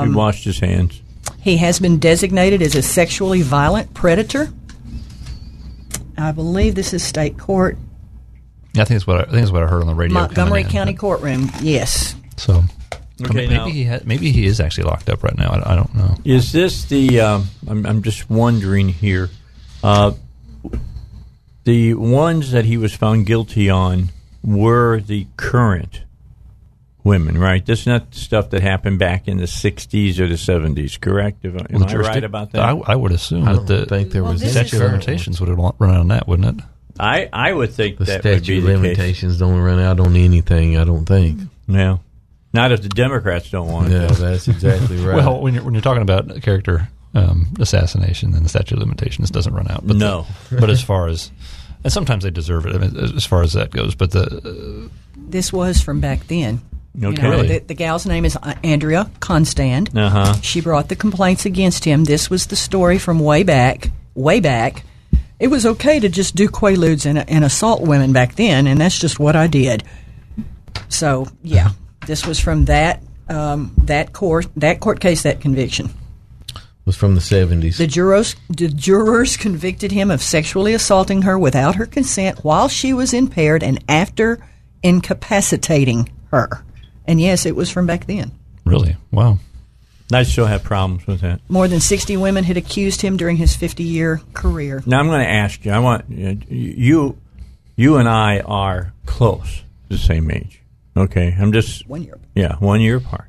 he 0.08 0.14
washed 0.14 0.44
his 0.44 0.60
hands. 0.60 1.02
He 1.46 1.58
has 1.58 1.78
been 1.78 2.00
designated 2.00 2.60
as 2.60 2.74
a 2.74 2.82
sexually 2.82 3.40
violent 3.40 3.94
predator. 3.94 4.48
I 6.18 6.32
believe 6.32 6.74
this 6.74 6.92
is 6.92 7.04
state 7.04 7.38
court, 7.38 7.78
Yeah, 8.74 8.82
I 8.82 8.84
think 8.84 8.96
it's 8.96 9.06
what 9.06 9.18
I, 9.18 9.20
I 9.20 9.30
think 9.30 9.42
it's 9.44 9.52
what 9.52 9.62
I 9.62 9.68
heard 9.68 9.80
on 9.82 9.86
the 9.86 9.94
radio. 9.94 10.14
Montgomery 10.14 10.62
in, 10.62 10.68
County 10.68 10.92
but- 10.94 10.98
courtroom. 11.00 11.52
Yes. 11.62 12.16
So 12.36 12.64
Okay, 13.22 13.32
maybe 13.32 13.54
now- 13.54 13.66
he 13.66 13.84
ha- 13.84 14.00
maybe 14.04 14.32
he 14.32 14.44
is 14.44 14.58
actually 14.58 14.88
locked 14.88 15.08
up 15.08 15.22
right 15.22 15.38
now. 15.38 15.50
I, 15.50 15.74
I 15.74 15.76
don't 15.76 15.94
know. 15.94 16.16
Is 16.24 16.50
this 16.50 16.84
the? 16.86 17.20
Um, 17.20 17.46
I'm, 17.68 17.86
I'm 17.86 18.02
just 18.02 18.28
wondering 18.28 18.88
here. 18.88 19.30
Uh, 19.84 20.14
the 21.62 21.94
ones 21.94 22.50
that 22.50 22.64
he 22.64 22.76
was 22.76 22.92
found 22.92 23.24
guilty 23.24 23.70
on 23.70 24.10
were 24.42 24.98
the 24.98 25.28
current 25.36 26.00
women, 27.06 27.38
right? 27.38 27.64
This 27.64 27.80
is 27.80 27.86
not 27.86 28.14
stuff 28.14 28.50
that 28.50 28.62
happened 28.62 28.98
back 28.98 29.28
in 29.28 29.38
the 29.38 29.44
60s 29.44 30.18
or 30.18 30.26
the 30.26 30.34
70s, 30.34 31.00
correct? 31.00 31.44
If, 31.44 31.54
am 31.54 31.66
Well, 31.80 31.88
I 31.88 31.94
right 31.96 32.24
about 32.24 32.52
that? 32.52 32.62
I, 32.62 32.72
I 32.72 32.96
would 32.96 33.12
assume 33.12 33.46
I 33.48 33.52
that 33.52 33.66
don't 33.66 33.66
the 33.66 33.86
think 33.86 34.10
there 34.10 34.22
Well, 34.22 34.32
was 34.32 34.42
this 34.42 34.54
any 34.56 34.62
is- 34.64 34.68
statute 34.68 34.84
of 34.84 34.90
limitations 34.92 35.40
would 35.40 35.48
have 35.48 35.58
run 35.58 35.90
out 35.90 36.00
on 36.00 36.08
that, 36.08 36.28
wouldn't 36.28 36.58
it? 36.60 36.64
I, 36.98 37.28
I 37.32 37.52
would 37.52 37.72
think 37.72 37.98
The 37.98 38.04
that 38.06 38.24
would 38.24 38.32
be 38.32 38.36
statute 38.38 38.60
the 38.62 38.66
case. 38.68 38.76
limitations 38.82 39.38
don't 39.38 39.58
run 39.60 39.78
out 39.78 40.00
on 40.00 40.16
anything. 40.16 40.76
I 40.78 40.84
don't 40.84 41.04
think. 41.06 41.40
Yeah. 41.68 41.98
Not 42.54 42.72
if 42.72 42.80
the 42.82 42.88
Democrats 42.88 43.50
don't 43.50 43.68
want 43.70 43.90
Yeah, 43.90 44.04
it. 44.04 44.12
that's 44.12 44.48
exactly 44.48 44.96
right. 45.04 45.16
Well, 45.16 45.40
when 45.42 45.52
you're 45.54 45.62
when 45.62 45.74
you're 45.74 45.82
talking 45.82 46.00
about 46.02 46.40
character 46.42 46.88
um, 47.14 47.48
assassination, 47.60 48.30
then 48.32 48.42
the 48.44 48.48
statute 48.48 48.72
of 48.74 48.80
limitations 48.80 49.30
doesn't 49.30 49.52
run 49.52 49.70
out. 49.70 49.86
But 49.86 49.96
No. 49.96 50.26
the, 50.48 50.56
but 50.60 50.70
as 50.70 50.82
far 50.82 51.08
as 51.08 51.30
and 51.84 51.92
sometimes 51.92 52.24
they 52.24 52.30
deserve 52.30 52.64
it 52.66 52.74
I 52.74 52.78
mean, 52.78 52.96
as 53.14 53.26
far 53.26 53.42
as 53.42 53.52
that 53.52 53.70
goes. 53.72 53.94
But 53.94 54.12
the 54.12 54.90
This 55.16 55.52
was 55.52 55.82
from 55.82 56.00
back 56.00 56.26
then. 56.28 56.62
You 56.98 57.08
Okay. 57.08 57.22
know, 57.22 57.42
the, 57.42 57.58
the 57.58 57.74
gal's 57.74 58.06
name 58.06 58.24
is 58.24 58.36
uh, 58.42 58.54
Andrea 58.64 59.10
Constand. 59.20 59.96
Uh 59.96 60.08
huh. 60.08 60.34
She 60.40 60.60
brought 60.62 60.88
the 60.88 60.96
complaints 60.96 61.44
against 61.44 61.84
him. 61.84 62.04
This 62.04 62.30
was 62.30 62.46
the 62.46 62.56
story 62.56 62.98
from 62.98 63.20
way 63.20 63.42
back, 63.42 63.90
way 64.14 64.40
back. 64.40 64.82
It 65.38 65.48
was 65.48 65.66
okay 65.66 66.00
to 66.00 66.08
just 66.08 66.34
do 66.34 66.48
quaaludes 66.48 67.04
and, 67.04 67.18
and 67.28 67.44
assault 67.44 67.82
women 67.82 68.12
back 68.14 68.36
then, 68.36 68.66
and 68.66 68.80
that's 68.80 68.98
just 68.98 69.18
what 69.18 69.36
I 69.36 69.46
did. 69.46 69.84
So 70.88 71.26
yeah, 71.42 71.70
this 72.06 72.26
was 72.26 72.40
from 72.40 72.64
that 72.66 73.02
um, 73.28 73.72
that 73.84 74.12
court 74.14 74.46
that 74.56 74.80
court 74.80 75.00
case 75.00 75.22
that 75.24 75.40
conviction. 75.42 75.90
was 76.86 76.96
from 76.96 77.14
the 77.14 77.20
seventies. 77.20 77.76
The 77.76 77.86
jurors 77.86 78.36
the 78.48 78.68
jurors 78.68 79.36
convicted 79.36 79.92
him 79.92 80.10
of 80.10 80.22
sexually 80.22 80.72
assaulting 80.72 81.22
her 81.22 81.38
without 81.38 81.74
her 81.74 81.84
consent 81.86 82.38
while 82.42 82.68
she 82.68 82.94
was 82.94 83.12
impaired 83.12 83.62
and 83.62 83.84
after 83.88 84.38
incapacitating 84.82 86.08
her. 86.30 86.48
And 87.06 87.20
yes, 87.20 87.46
it 87.46 87.54
was 87.56 87.70
from 87.70 87.86
back 87.86 88.06
then. 88.06 88.32
really, 88.64 88.96
wow, 89.10 89.38
I 90.12 90.22
still 90.24 90.46
have 90.46 90.62
problems 90.64 91.06
with 91.06 91.20
that. 91.20 91.40
More 91.48 91.68
than 91.68 91.80
60 91.80 92.16
women 92.16 92.44
had 92.44 92.56
accused 92.56 93.02
him 93.02 93.16
during 93.16 93.36
his 93.36 93.54
50 93.56 93.82
year 93.82 94.20
career. 94.34 94.82
Now 94.86 94.98
I'm 95.00 95.06
going 95.08 95.20
to 95.20 95.28
ask 95.30 95.64
you. 95.64 95.72
I 95.72 95.78
want 95.78 96.08
you, 96.10 97.16
you 97.76 97.96
and 97.96 98.08
I 98.08 98.40
are 98.40 98.92
close, 99.04 99.62
the 99.88 99.98
same 99.98 100.30
age. 100.30 100.60
Okay, 100.96 101.36
I'm 101.38 101.52
just 101.52 101.86
One 101.88 102.02
year. 102.02 102.18
yeah, 102.34 102.56
one 102.56 102.80
year 102.80 102.96
apart. 102.96 103.26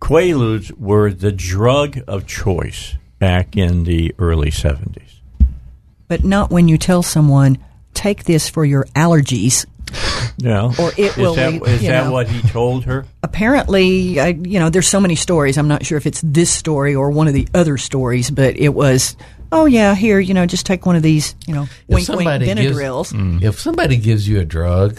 Quaaludes 0.00 0.72
were 0.78 1.12
the 1.12 1.30
drug 1.32 1.98
of 2.08 2.26
choice 2.26 2.94
back 3.18 3.56
in 3.56 3.84
the 3.84 4.14
early 4.18 4.50
'70s. 4.50 5.20
But 6.08 6.24
not 6.24 6.50
when 6.50 6.68
you 6.68 6.78
tell 6.78 7.02
someone, 7.02 7.58
take 7.94 8.24
this 8.24 8.48
for 8.48 8.64
your 8.64 8.84
allergies. 8.96 9.66
Yeah, 10.42 10.72
Or 10.78 10.90
it 10.96 10.98
is 10.98 11.16
will 11.18 11.34
that, 11.34 11.52
lead- 11.52 11.62
is 11.68 11.82
you 11.82 11.88
that 11.90 12.04
know. 12.06 12.12
what 12.12 12.26
he 12.26 12.40
told 12.48 12.84
her? 12.84 13.04
Apparently, 13.22 14.18
I, 14.18 14.28
you 14.28 14.58
know, 14.58 14.70
there's 14.70 14.88
so 14.88 14.98
many 14.98 15.14
stories. 15.14 15.58
I'm 15.58 15.68
not 15.68 15.84
sure 15.84 15.98
if 15.98 16.06
it's 16.06 16.22
this 16.22 16.50
story 16.50 16.94
or 16.94 17.10
one 17.10 17.28
of 17.28 17.34
the 17.34 17.46
other 17.52 17.76
stories, 17.76 18.30
but 18.30 18.56
it 18.56 18.70
was, 18.70 19.16
oh, 19.52 19.66
yeah, 19.66 19.94
here, 19.94 20.18
you 20.18 20.32
know, 20.32 20.46
just 20.46 20.64
take 20.64 20.86
one 20.86 20.96
of 20.96 21.02
these, 21.02 21.34
you 21.46 21.52
know, 21.52 21.60
wink, 21.62 21.70
wink 21.88 22.06
somebody 22.06 22.46
gives- 22.46 22.58
Benadryls. 22.78 23.12
Mm. 23.12 23.42
If 23.42 23.60
somebody 23.60 23.98
gives 23.98 24.26
you 24.26 24.40
a 24.40 24.44
drug 24.46 24.98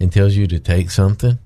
and 0.00 0.10
tells 0.10 0.34
you 0.34 0.46
to 0.46 0.58
take 0.58 0.90
something, 0.90 1.38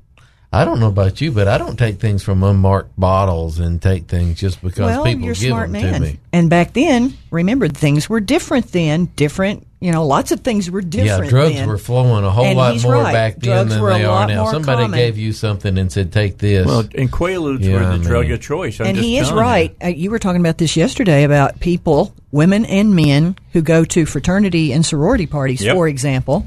I 0.52 0.64
don't 0.64 0.80
know 0.80 0.88
about 0.88 1.20
you, 1.20 1.32
but 1.32 1.48
I 1.48 1.58
don't 1.58 1.76
take 1.76 1.98
things 1.98 2.22
from 2.22 2.42
unmarked 2.42 2.98
bottles 2.98 3.58
and 3.58 3.82
take 3.82 4.06
things 4.06 4.40
just 4.40 4.62
because 4.62 4.78
well, 4.86 5.04
people 5.04 5.24
you're 5.26 5.34
give 5.34 5.48
smart 5.48 5.70
them 5.72 5.92
to 5.94 6.00
me. 6.00 6.18
And 6.32 6.48
back 6.48 6.72
then, 6.72 7.14
remember, 7.30 7.68
things 7.68 8.08
were 8.08 8.20
different 8.20 8.70
then. 8.72 9.06
Different, 9.16 9.66
you 9.80 9.92
know, 9.92 10.06
lots 10.06 10.30
of 10.32 10.40
things 10.40 10.70
were 10.70 10.80
different. 10.80 11.24
Yeah, 11.24 11.30
drugs 11.30 11.54
then. 11.56 11.68
were 11.68 11.76
flowing 11.76 12.24
a 12.24 12.30
whole 12.30 12.44
And 12.46 12.56
lot 12.56 12.80
more 12.82 12.94
right. 12.94 13.12
back 13.12 13.34
then 13.36 13.66
Drugs 13.66 13.70
than 13.74 13.84
they 13.98 14.04
are 14.04 14.26
now. 14.28 14.50
Somebody 14.52 14.84
common. 14.84 14.98
gave 14.98 15.18
you 15.18 15.32
something 15.32 15.76
and 15.76 15.90
said, 15.92 16.12
"Take 16.12 16.38
this." 16.38 16.64
Well, 16.66 16.80
and 16.94 17.10
Quaaludes 17.12 17.60
Yeah, 17.64 17.72
were 17.74 17.82
I 17.82 17.96
the 17.98 18.04
drug 18.04 18.30
of 18.30 18.40
choice. 18.40 18.80
I'm 18.80 18.86
and 18.86 18.96
just 18.96 19.06
he 19.06 19.18
is 19.18 19.28
telling 19.28 19.36
you. 19.44 19.50
right. 19.50 19.76
Uh, 19.84 19.88
you 19.88 20.10
were 20.10 20.20
talking 20.20 20.40
about 20.40 20.58
this 20.58 20.76
yesterday 20.76 21.24
about 21.24 21.60
people, 21.60 22.14
women 22.30 22.64
and 22.66 22.94
men, 22.94 23.36
who 23.52 23.60
go 23.62 23.84
to 23.84 24.06
fraternity 24.06 24.72
and 24.72 24.86
sorority 24.86 25.26
parties, 25.26 25.60
Yep. 25.62 25.74
for 25.74 25.88
example. 25.88 26.46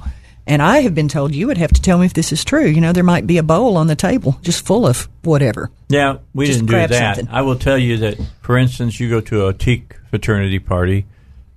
And 0.50 0.64
I 0.64 0.80
have 0.80 0.96
been 0.96 1.08
told 1.08 1.36
you 1.36 1.46
would 1.46 1.60
have 1.60 1.72
to 1.74 1.82
tell 1.82 2.00
me 2.00 2.08
if 2.08 2.14
this 2.16 2.32
is 2.32 2.44
true. 2.44 2.66
You 2.66 2.82
know, 2.82 2.92
there 2.92 3.04
might 3.04 3.28
be 3.28 3.38
a 3.38 3.44
bowl 3.44 3.78
on 3.78 3.86
the 3.86 3.96
table 3.96 4.40
just 4.42 4.66
full 4.66 4.88
of 4.88 5.08
whatever. 5.22 5.70
Yeah, 5.90 6.18
we 6.34 6.48
Just 6.48 6.66
didn't 6.66 6.72
do 6.72 6.88
that. 6.88 7.16
something. 7.18 7.32
I 7.32 7.44
will 7.44 7.56
tell 7.56 7.78
you 7.78 7.98
that, 7.98 8.20
for 8.42 8.58
instance, 8.58 9.00
you 9.00 9.10
go 9.12 9.22
to 9.22 9.46
a 9.46 9.54
teak 9.54 9.96
fraternity 10.10 10.58
party, 10.58 11.06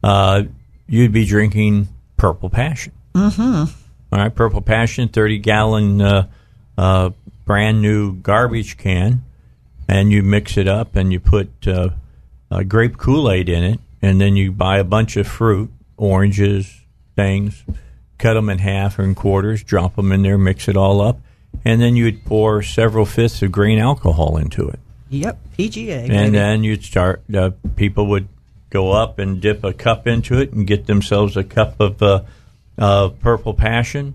uh, 0.05 0.43
you'd 0.87 1.11
be 1.11 1.25
drinking 1.25 1.89
Purple 2.19 2.51
Passion. 2.51 2.93
Mm-hmm. 3.15 3.43
All 4.15 4.19
right, 4.19 4.35
Purple 4.35 4.61
Passion, 4.61 5.09
thirty 5.09 5.39
gallon, 5.39 6.03
uh, 6.03 6.29
uh, 6.77 7.11
brand 7.47 7.81
new 7.81 8.13
garbage 8.17 8.77
can, 8.77 9.25
and 9.89 10.13
you 10.13 10.23
mix 10.23 10.59
it 10.59 10.69
up 10.69 10.97
and 10.97 11.11
you 11.15 11.19
put 11.19 11.51
uh, 11.67 11.89
uh, 12.51 12.63
grape 12.63 12.99
Kool 12.99 13.31
Aid 13.31 13.49
in 13.49 13.65
it, 13.65 13.81
and 14.03 14.21
then 14.21 14.37
you 14.37 14.53
buy 14.53 14.77
a 14.79 14.85
bunch 14.85 15.17
of 15.17 15.27
fruit, 15.27 15.71
oranges, 15.97 16.83
things, 17.17 17.65
cut 18.23 18.35
them 18.35 18.49
in 18.49 18.59
half 18.59 18.99
or 19.01 19.03
in 19.03 19.17
quarters, 19.17 19.65
drop 19.65 19.97
them 19.97 20.13
in 20.13 20.23
there, 20.23 20.39
mix 20.39 20.69
it 20.69 20.77
all 20.77 21.01
up, 21.01 21.19
and 21.65 21.83
then 21.83 21.97
you'd 21.97 22.25
pour 22.25 22.63
several 22.63 23.05
fifths 23.05 23.43
of 23.43 23.51
grain 23.51 23.81
alcohol 23.81 24.37
into 24.37 24.69
it. 24.69 24.79
Yep, 25.11 25.39
PGA. 25.59 26.03
And 26.03 26.09
baby. 26.09 26.31
then 26.31 26.63
you'd 26.63 26.85
start, 26.85 27.23
uh, 27.35 27.51
people 27.75 28.07
would 28.07 28.29
go 28.71 28.93
up 28.93 29.19
and 29.19 29.41
dip 29.41 29.65
a 29.65 29.73
cup 29.73 30.07
into 30.07 30.39
it 30.39 30.53
and 30.53 30.67
get 30.67 30.87
themselves 30.87 31.37
a 31.37 31.43
cup 31.43 31.81
of 31.81 32.01
uh, 32.01 32.23
uh, 32.79 33.09
purple 33.09 33.55
passion. 33.55 34.15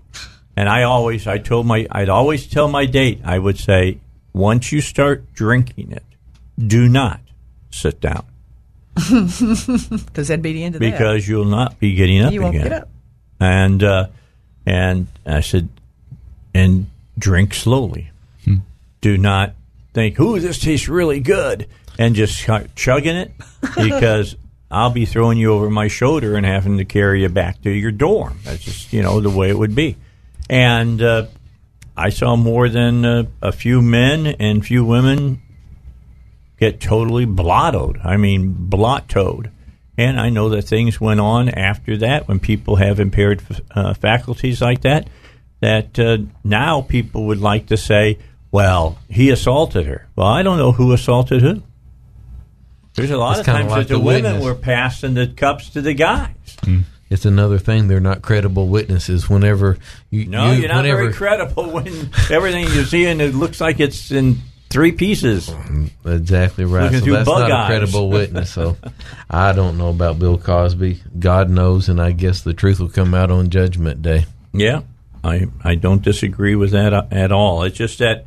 And 0.56 0.68
I 0.68 0.84
always, 0.84 1.26
I 1.26 1.38
told 1.38 1.66
my, 1.66 1.86
I'd 1.90 2.08
always 2.08 2.46
tell 2.46 2.66
my 2.66 2.86
date, 2.86 3.20
I 3.24 3.38
would 3.38 3.58
say, 3.58 3.98
once 4.32 4.72
you 4.72 4.80
start 4.80 5.32
drinking 5.34 5.92
it, 5.92 6.02
do 6.58 6.88
not 6.88 7.20
sit 7.70 8.00
down 8.00 8.24
because 8.94 10.28
that'd 10.28 10.42
be 10.42 10.54
the 10.54 10.64
end 10.64 10.74
of 10.74 10.80
that. 10.80 10.90
because 10.90 11.28
you'll 11.28 11.44
not 11.44 11.78
be 11.78 11.94
getting 11.94 12.22
up 12.22 12.32
you 12.32 12.40
won't 12.40 12.56
again. 12.56 12.68
get 12.68 12.82
up. 12.82 12.88
And 13.40 13.82
uh, 13.82 14.08
and 14.66 15.06
I 15.24 15.40
said, 15.40 15.68
and 16.54 16.86
drink 17.18 17.54
slowly. 17.54 18.10
Do 19.00 19.16
not 19.16 19.54
think, 19.94 20.18
"Ooh, 20.18 20.40
this 20.40 20.58
tastes 20.58 20.88
really 20.88 21.20
good," 21.20 21.68
and 21.98 22.16
just 22.16 22.36
start 22.36 22.74
chugging 22.74 23.16
it 23.16 23.30
because 23.76 24.34
I'll 24.70 24.90
be 24.90 25.06
throwing 25.06 25.38
you 25.38 25.52
over 25.52 25.70
my 25.70 25.88
shoulder 25.88 26.34
and 26.34 26.44
having 26.44 26.78
to 26.78 26.84
carry 26.84 27.22
you 27.22 27.28
back 27.28 27.62
to 27.62 27.70
your 27.70 27.92
dorm. 27.92 28.40
That's 28.44 28.64
just 28.64 28.92
you 28.92 29.02
know 29.02 29.20
the 29.20 29.30
way 29.30 29.50
it 29.50 29.58
would 29.58 29.74
be. 29.74 29.96
And 30.50 31.00
uh, 31.00 31.26
I 31.96 32.10
saw 32.10 32.36
more 32.36 32.68
than 32.68 33.04
uh, 33.04 33.24
a 33.40 33.52
few 33.52 33.82
men 33.82 34.26
and 34.26 34.66
few 34.66 34.84
women 34.84 35.42
get 36.58 36.80
totally 36.80 37.26
blottoed. 37.26 38.04
I 38.04 38.16
mean, 38.16 38.52
blottoed. 38.68 39.50
And 39.98 40.18
I 40.20 40.30
know 40.30 40.48
that 40.50 40.62
things 40.62 41.00
went 41.00 41.18
on 41.18 41.48
after 41.48 41.96
that 41.98 42.28
when 42.28 42.38
people 42.38 42.76
have 42.76 43.00
impaired 43.00 43.42
uh, 43.72 43.92
faculties 43.94 44.62
like 44.62 44.82
that. 44.82 45.08
That 45.60 45.98
uh, 45.98 46.18
now 46.44 46.82
people 46.82 47.26
would 47.26 47.40
like 47.40 47.66
to 47.66 47.76
say, 47.76 48.18
"Well, 48.52 48.96
he 49.10 49.30
assaulted 49.30 49.86
her." 49.86 50.06
Well, 50.14 50.28
I 50.28 50.44
don't 50.44 50.56
know 50.56 50.70
who 50.70 50.92
assaulted 50.92 51.42
who. 51.42 51.64
There's 52.94 53.10
a 53.10 53.16
lot 53.16 53.38
It's 53.38 53.40
of 53.40 53.46
times 53.46 53.70
like 53.70 53.88
that 53.88 53.94
the, 53.94 53.98
the 53.98 54.04
women 54.04 54.24
witness. 54.34 54.44
were 54.44 54.54
passing 54.54 55.14
the 55.14 55.26
cups 55.26 55.70
to 55.70 55.80
the 55.82 55.94
guys. 55.94 56.34
It's 57.10 57.24
another 57.24 57.58
thing; 57.58 57.88
they're 57.88 57.98
not 57.98 58.22
credible 58.22 58.68
witnesses. 58.68 59.28
Whenever 59.28 59.78
you, 60.10 60.26
No, 60.26 60.52
you, 60.52 60.60
you, 60.60 60.64
are 60.66 60.68
not 60.68 60.76
whenever, 60.84 61.02
very 61.02 61.12
credible 61.12 61.70
when 61.70 62.10
everything 62.30 62.64
you 62.66 62.84
see 62.84 63.06
and 63.06 63.20
it 63.20 63.34
looks 63.34 63.60
like 63.60 63.80
it's 63.80 64.12
in 64.12 64.38
three 64.70 64.92
pieces. 64.92 65.50
Exactly 66.04 66.64
right. 66.64 66.84
Looking 66.84 66.98
So 67.00 67.04
through 67.04 67.12
that's 67.14 67.28
bug 67.28 67.40
not 67.48 67.50
eyes. 67.50 67.64
a 67.64 67.68
credible 67.78 68.10
witness. 68.10 68.50
So 68.52 68.76
I 69.30 69.52
don't 69.52 69.78
know 69.78 69.88
about 69.90 70.18
Bill 70.18 70.38
Cosby. 70.38 71.00
God 71.18 71.50
knows, 71.50 71.88
and 71.88 72.00
I 72.00 72.12
guess 72.12 72.42
the 72.42 72.54
truth 72.54 72.80
will 72.80 72.88
come 72.88 73.14
out 73.14 73.30
on 73.30 73.50
Judgment 73.50 74.02
Day. 74.02 74.26
Yeah, 74.52 74.82
I 75.24 75.46
I 75.62 75.74
don't 75.74 76.02
disagree 76.02 76.54
with 76.56 76.70
that 76.72 76.92
uh, 76.92 77.04
at 77.10 77.32
all. 77.32 77.62
It's 77.62 77.76
just 77.76 77.98
that 77.98 78.24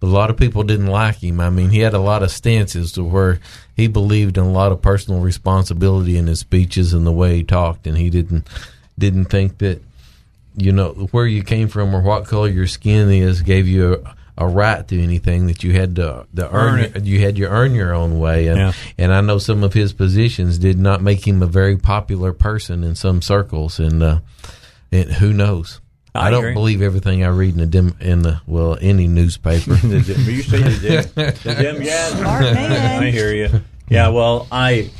But 0.00 0.06
a 0.06 0.10
lot 0.10 0.30
of 0.30 0.36
people 0.36 0.62
didn't 0.64 0.88
like 0.88 1.22
him. 1.22 1.40
I 1.40 1.50
mean, 1.50 1.70
he 1.70 1.78
had 1.80 1.94
a 1.94 1.98
lot 2.00 2.22
of 2.22 2.30
stances 2.30 2.92
to 2.92 3.04
where 3.04 3.40
he 3.76 3.86
believed 3.86 4.36
in 4.36 4.44
a 4.44 4.50
lot 4.50 4.72
of 4.72 4.82
personal 4.82 5.20
responsibility 5.20 6.16
in 6.16 6.26
his 6.26 6.40
speeches 6.40 6.92
and 6.92 7.06
the 7.06 7.12
way 7.12 7.36
he 7.36 7.44
talked, 7.44 7.86
and 7.86 7.96
he 7.96 8.10
didn't 8.10 8.46
didn't 8.98 9.26
think 9.26 9.58
that 9.58 9.80
you 10.56 10.70
know 10.72 10.90
where 11.12 11.26
you 11.26 11.42
came 11.42 11.68
from 11.68 11.94
or 11.94 12.02
what 12.02 12.26
color 12.26 12.48
your 12.48 12.66
skin 12.66 13.08
is 13.10 13.40
gave 13.40 13.66
you 13.66 13.94
a, 13.94 14.14
a 14.38 14.46
right 14.46 14.86
to 14.88 15.02
anything 15.02 15.46
that 15.48 15.62
you 15.62 15.72
had 15.72 15.94
to, 15.96 16.26
to 16.36 16.50
earn. 16.50 16.74
Earn 16.74 16.78
your- 16.78 16.88
it. 16.96 17.04
you 17.04 17.20
had 17.20 17.36
to 17.36 17.44
earn 17.44 17.74
your 17.74 17.94
own 17.94 18.18
way, 18.18 18.46
and 18.48 18.58
Yeah. 18.58 18.72
and 18.98 19.12
I 19.12 19.20
know 19.20 19.38
some 19.38 19.62
of 19.62 19.72
his 19.74 19.92
positions 19.92 20.58
did 20.58 20.78
not 20.78 21.02
make 21.02 21.26
him 21.26 21.42
a 21.42 21.46
very 21.46 21.76
popular 21.76 22.32
person 22.32 22.82
in 22.84 22.94
some 22.94 23.20
circles, 23.22 23.78
and 23.78 24.02
uh, 24.02 24.18
and 24.90 25.10
who 25.12 25.32
knows. 25.32 25.80
I 26.14 26.26
I, 26.26 26.30
don't 26.30 26.40
agree. 26.44 26.54
believe 26.54 26.82
everything 26.82 27.24
I 27.24 27.28
read 27.28 27.54
in 27.54 27.58
the 27.60 27.66
dim, 27.66 27.96
in 28.00 28.20
the 28.22 28.40
well 28.46 28.76
any 28.80 29.06
newspaper. 29.08 29.76
The 29.82 30.00
dim- 30.00 30.20
you 30.34 30.42
say 30.42 30.58
the 30.62 30.80
dim, 30.80 31.34
the 31.44 31.54
dim, 31.62 31.82
yeah. 31.82 32.08
Smart 32.08 32.42
man. 32.42 33.02
I 33.02 33.10
hear 33.10 33.32
you. 33.32 33.48
Yeah, 33.88 34.08
well, 34.08 34.46
I 34.52 34.90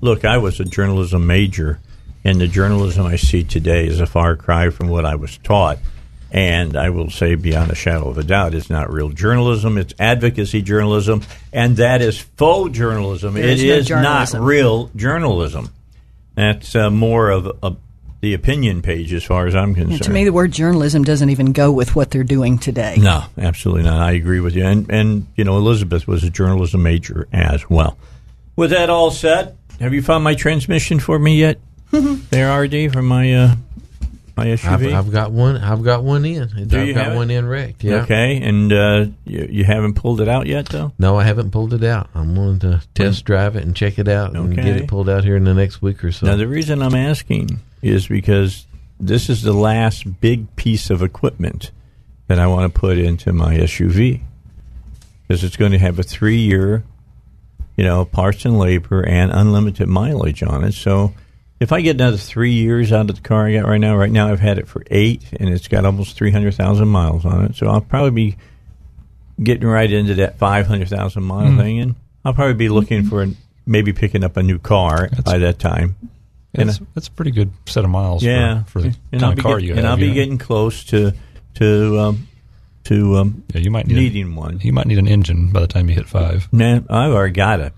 look. 0.00 0.24
I 0.24 0.38
was 0.38 0.60
a 0.60 0.64
journalism 0.64 1.26
major, 1.26 1.78
and 2.24 2.40
the 2.40 2.48
journalism 2.48 3.04
I 3.06 3.16
see 3.16 3.44
today 3.44 3.86
is 3.86 4.00
a 4.00 4.06
far 4.06 4.36
cry 4.36 4.70
from 4.70 4.88
what 4.88 5.04
I 5.06 5.14
was 5.14 5.36
taught. 5.38 5.78
And 6.30 6.76
I 6.76 6.90
will 6.90 7.08
say, 7.08 7.36
beyond 7.36 7.70
a 7.70 7.74
shadow 7.74 8.08
of 8.10 8.18
a 8.18 8.22
doubt, 8.22 8.54
it's 8.54 8.68
not 8.68 8.92
real 8.92 9.08
journalism. 9.08 9.78
It's 9.78 9.94
advocacy 9.98 10.60
journalism, 10.60 11.22
and 11.52 11.76
that 11.78 12.02
is 12.02 12.18
faux 12.18 12.76
journalism. 12.76 13.34
There 13.34 13.44
It 13.44 13.60
is 13.60 13.88
no 13.88 13.96
is 13.96 14.34
not 14.34 14.34
real 14.34 14.90
journalism. 14.94 15.70
That's 16.34 16.76
uh, 16.76 16.90
more 16.90 17.30
of 17.30 17.46
a, 17.62 17.76
the 18.20 18.34
opinion 18.34 18.82
page, 18.82 19.12
as 19.12 19.24
far 19.24 19.46
as 19.46 19.54
I'm 19.54 19.74
concerned. 19.74 20.02
To 20.02 20.10
me, 20.10 20.24
the 20.24 20.32
word 20.32 20.52
journalism 20.52 21.02
doesn't 21.02 21.30
even 21.30 21.52
go 21.52 21.72
with 21.72 21.96
what 21.96 22.10
they're 22.10 22.24
doing 22.24 22.58
today. 22.58 22.96
No, 22.98 23.24
absolutely 23.38 23.84
not. 23.84 24.00
I 24.00 24.12
agree 24.12 24.40
with 24.40 24.54
you. 24.54 24.66
And 24.66 24.90
and 24.90 25.26
you 25.36 25.44
know, 25.44 25.56
Elizabeth 25.56 26.06
was 26.06 26.24
a 26.24 26.30
journalism 26.30 26.82
major 26.82 27.26
as 27.32 27.68
well. 27.70 27.96
With 28.54 28.70
that 28.70 28.90
all 28.90 29.10
said, 29.10 29.56
have 29.80 29.94
you 29.94 30.02
found 30.02 30.24
my 30.24 30.34
transmission 30.34 30.98
for 30.98 31.18
me 31.18 31.36
yet? 31.36 31.58
there, 31.90 32.60
RD, 32.60 32.92
from 32.92 33.06
my 33.06 33.32
uh, 33.32 33.54
my 34.38 34.52
I've, 34.52 34.60
SUV. 34.60 34.94
I've 34.94 35.10
got 35.10 35.32
one. 35.32 35.56
I've 35.56 35.82
got 35.82 36.04
one 36.04 36.24
in. 36.24 36.48
Do 36.68 36.80
I've 36.80 36.86
you 36.86 36.94
got 36.94 37.06
have 37.06 37.16
one 37.16 37.30
in 37.30 37.46
wrecked. 37.46 37.82
Yeah. 37.82 38.02
Okay, 38.02 38.40
and 38.42 38.72
uh, 38.72 39.06
you, 39.24 39.48
you 39.50 39.64
haven't 39.64 39.94
pulled 39.94 40.20
it 40.20 40.28
out 40.28 40.46
yet, 40.46 40.68
though. 40.68 40.92
No, 40.98 41.18
I 41.18 41.24
haven't 41.24 41.50
pulled 41.50 41.74
it 41.74 41.84
out. 41.84 42.08
I'm 42.14 42.36
willing 42.36 42.60
to 42.60 42.82
test 42.94 43.24
drive 43.24 43.56
it 43.56 43.64
and 43.64 43.74
check 43.74 43.98
it 43.98 44.08
out 44.08 44.34
and 44.34 44.54
get 44.54 44.66
it 44.66 44.88
pulled 44.88 45.08
out 45.08 45.24
here 45.24 45.36
in 45.36 45.44
the 45.44 45.54
next 45.54 45.82
week 45.82 46.04
or 46.04 46.12
so. 46.12 46.26
Now, 46.26 46.36
the 46.36 46.48
reason 46.48 46.82
I'm 46.82 46.94
asking 46.94 47.58
is 47.82 48.06
because 48.06 48.66
this 49.00 49.28
is 49.28 49.42
the 49.42 49.52
last 49.52 50.20
big 50.20 50.54
piece 50.56 50.90
of 50.90 51.02
equipment 51.02 51.70
that 52.28 52.38
I 52.38 52.46
want 52.46 52.72
to 52.72 52.78
put 52.80 52.98
into 52.98 53.32
my 53.32 53.56
SUV 53.56 54.22
because 55.26 55.44
it's 55.44 55.56
going 55.56 55.72
to 55.72 55.78
have 55.78 55.98
a 55.98 56.02
three 56.02 56.38
year, 56.38 56.84
you 57.76 57.84
know, 57.84 58.04
parts 58.04 58.44
and 58.44 58.58
labor 58.58 59.02
and 59.02 59.30
unlimited 59.32 59.88
mileage 59.88 60.42
on 60.42 60.64
it. 60.64 60.72
So 60.72 61.12
if 61.60 61.72
I 61.72 61.80
get 61.80 61.96
another 61.96 62.16
three 62.16 62.52
years 62.52 62.92
out 62.92 63.10
of 63.10 63.16
the 63.16 63.22
car 63.22 63.46
I 63.48 63.54
got 63.54 63.66
right 63.66 63.80
now, 63.80 63.96
right 63.96 64.10
now 64.10 64.28
I've 64.30 64.40
had 64.40 64.58
it 64.58 64.68
for 64.68 64.82
eight 64.90 65.22
and 65.38 65.48
it's 65.48 65.68
got 65.68 65.84
almost 65.84 66.16
300,000 66.16 66.86
miles 66.88 67.24
on 67.24 67.44
it. 67.46 67.56
So 67.56 67.66
I'll 67.68 67.80
probably 67.80 68.10
be 68.12 68.36
getting 69.42 69.66
right 69.68 69.90
into 69.90 70.14
that 70.16 70.38
500,000 70.38 71.22
mile 71.22 71.56
thing 71.56 71.80
and 71.80 71.94
I'll 72.24 72.34
probably 72.34 72.54
be 72.54 72.68
looking 72.68 73.04
for 73.04 73.26
maybe 73.66 73.92
picking 73.92 74.24
up 74.24 74.36
a 74.36 74.42
new 74.42 74.58
car 74.58 75.08
by 75.24 75.38
that 75.38 75.58
time. 75.58 75.96
And 76.54 76.68
That's, 76.70 76.80
that's 76.94 77.08
a 77.08 77.12
pretty 77.12 77.30
good 77.30 77.50
set 77.66 77.84
of 77.84 77.90
miles 77.90 78.22
yeah, 78.24 78.64
for, 78.64 78.70
for 78.70 78.80
the 78.80 78.86
and 79.12 79.20
kind 79.20 79.24
I'll 79.24 79.32
of 79.32 79.38
car 79.38 79.58
get- 79.60 79.66
you 79.66 79.70
and 79.74 79.80
have. 79.80 79.84
And 79.84 79.88
I'll 79.88 79.96
be 79.98 80.06
yeah. 80.08 80.14
getting 80.14 80.38
close 80.38 80.82
to 80.84 81.12
to 81.56 81.98
um, 82.00 82.28
to 82.84 83.16
um, 83.18 83.44
Yeah, 83.52 83.60
you 83.60 83.70
might 83.70 83.86
need 83.86 83.96
a- 83.98 84.00
needing 84.00 84.34
one. 84.34 84.58
You 84.62 84.72
might 84.72 84.86
need 84.86 84.98
an 84.98 85.06
engine 85.08 85.52
by 85.52 85.60
the 85.60 85.66
time 85.66 85.88
you 85.88 85.94
hit 85.94 86.08
five. 86.08 86.50
Man, 86.52 86.86
I've 86.88 87.12
already 87.12 87.34
got 87.34 87.60
a 87.60 87.72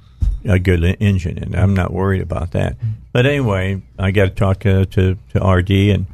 a 0.45 0.59
good 0.59 0.85
engine, 1.01 1.39
and 1.39 1.55
I'm 1.55 1.75
not 1.75 1.93
worried 1.93 2.23
about 2.23 2.53
that. 2.53 2.77
But 3.13 3.27
anyway, 3.27 3.83
I 3.99 4.11
got 4.11 4.25
to 4.25 4.31
talk 4.31 4.67
uh, 4.67 4.85
to 4.87 5.17
to 5.33 5.47
RD 5.47 5.71
and 5.71 6.07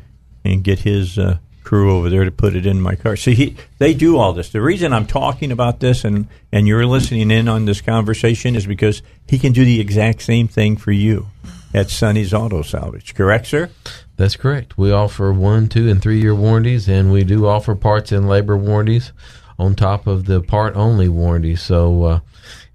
and 0.45 0.63
get 0.63 0.81
his 0.81 1.19
uh, 1.19 1.39
crew 1.65 1.97
over 1.97 2.09
there 2.09 2.25
to 2.25 2.31
put 2.31 2.55
it 2.55 2.65
in 2.65 2.81
my 2.81 2.95
car. 2.95 3.17
See, 3.17 3.35
he, 3.35 3.57
they 3.79 3.93
do 3.93 4.17
all 4.17 4.33
this. 4.33 4.51
The 4.51 4.61
reason 4.61 4.93
I'm 4.93 5.07
talking 5.07 5.51
about 5.51 5.81
this 5.81 6.05
and 6.05 6.29
and 6.53 6.67
you're 6.69 6.87
listening 6.87 7.31
in 7.31 7.49
on 7.49 7.65
this 7.65 7.81
conversation 7.81 8.55
is 8.55 8.67
because 8.67 9.03
he 9.27 9.39
can 9.39 9.53
do 9.53 9.65
the 9.65 9.81
exact 9.81 10.23
same 10.23 10.49
thing 10.49 10.77
for 10.77 10.93
you 10.93 11.27
at 11.75 11.91
Sonny's 11.91 12.33
Auto 12.33 12.63
Salvage. 12.63 13.15
Correct, 13.15 13.47
sir? 13.47 13.71
That's 14.17 14.37
correct. 14.37 14.79
We 14.79 14.93
offer 14.93 15.33
one, 15.33 15.69
two, 15.69 15.91
and 15.91 16.01
three 16.01 16.21
year 16.21 16.35
warranties, 16.35 16.89
and 16.89 17.13
we 17.13 17.25
do 17.25 17.47
offer 17.47 17.75
parts 17.75 18.13
and 18.13 18.29
labor 18.29 18.57
warranties 18.57 19.13
on 19.59 19.75
top 19.75 20.07
of 20.07 20.25
the 20.25 20.41
part 20.41 20.75
only 20.77 21.09
warranty. 21.09 21.57
So, 21.57 22.05
uh, 22.05 22.21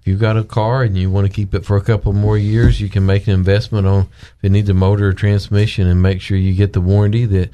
if 0.02 0.08
you've 0.08 0.20
got 0.20 0.36
a 0.36 0.42
car 0.44 0.82
and 0.82 0.98
you 0.98 1.10
want 1.10 1.28
to 1.28 1.32
keep 1.32 1.54
it 1.54 1.64
for 1.64 1.76
a 1.76 1.80
couple 1.80 2.12
more 2.12 2.36
years, 2.36 2.80
you 2.80 2.88
can 2.88 3.06
make 3.06 3.28
an 3.28 3.34
investment 3.34 3.86
on 3.86 4.00
if 4.20 4.34
it 4.44 4.50
needs 4.50 4.68
a 4.68 4.74
motor 4.74 5.06
or 5.08 5.12
transmission 5.12 5.86
and 5.86 6.02
make 6.02 6.20
sure 6.20 6.36
you 6.36 6.54
get 6.54 6.72
the 6.72 6.80
warranty 6.80 7.24
that 7.26 7.50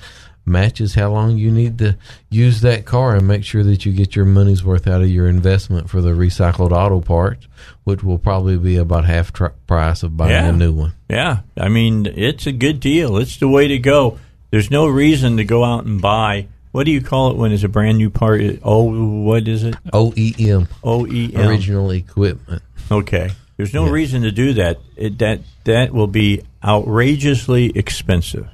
matches 0.47 0.95
how 0.95 1.11
long 1.13 1.37
you 1.37 1.51
need 1.51 1.77
to 1.77 1.95
use 2.31 2.63
that 2.63 2.87
car 2.87 3.15
and 3.17 3.29
make 3.29 3.45
sure 3.45 3.63
that 3.63 3.85
you 3.85 3.93
get 3.93 4.17
your 4.17 4.25
money's 4.25 4.65
worth 4.65 4.87
out 4.87 5.03
of 5.03 5.09
your 5.11 5.29
investment 5.29 5.91
for 5.91 6.01
the 6.01 6.09
recycled 6.13 6.73
auto 6.73 7.03
parts, 7.03 7.47
which 7.85 8.03
will 8.03 8.17
probably 8.19 8.57
be 8.57 8.77
about 8.79 9.05
half 9.05 9.31
tr- 9.31 9.49
price 9.67 10.03
of 10.03 10.17
buying 10.17 10.31
Yeah. 10.33 10.49
a 10.49 10.53
new 10.53 10.73
one. 10.73 10.95
Yeah, 11.11 11.41
I 11.55 11.69
mean 11.69 12.07
it's 12.07 12.47
a 12.47 12.53
good 12.53 12.81
deal. 12.81 13.19
It's 13.19 13.37
the 13.37 13.47
way 13.49 13.69
to 13.69 13.79
go. 13.79 14.19
There's 14.51 14.71
no 14.71 14.87
reason 14.87 15.37
to 15.37 15.45
go 15.45 15.65
out 15.65 15.85
and 15.85 16.01
buy. 16.01 16.47
What 16.73 16.85
do 16.85 16.91
you 16.93 17.01
call 17.01 17.31
it 17.31 17.37
when 17.37 17.51
it's 17.53 17.63
a 17.65 17.69
brand 17.69 17.99
new 17.99 18.11
part? 18.11 18.43
Oh, 18.63 19.23
what 19.23 19.49
is 19.49 19.65
it? 19.65 19.75
OEM. 19.93 20.69
OEM. 20.85 21.47
original 21.49 21.91
equipment. 21.91 22.63
Okay. 22.91 23.31
There's 23.57 23.75
no 23.75 23.87
Yeah. 23.87 23.93
reason 23.93 24.23
to 24.23 24.31
do 24.31 24.53
that. 24.55 24.79
It, 24.97 25.19
that 25.19 25.41
that 25.65 25.93
will 25.93 26.07
be 26.07 26.43
outrageously 26.65 27.73
expensive, 27.75 28.49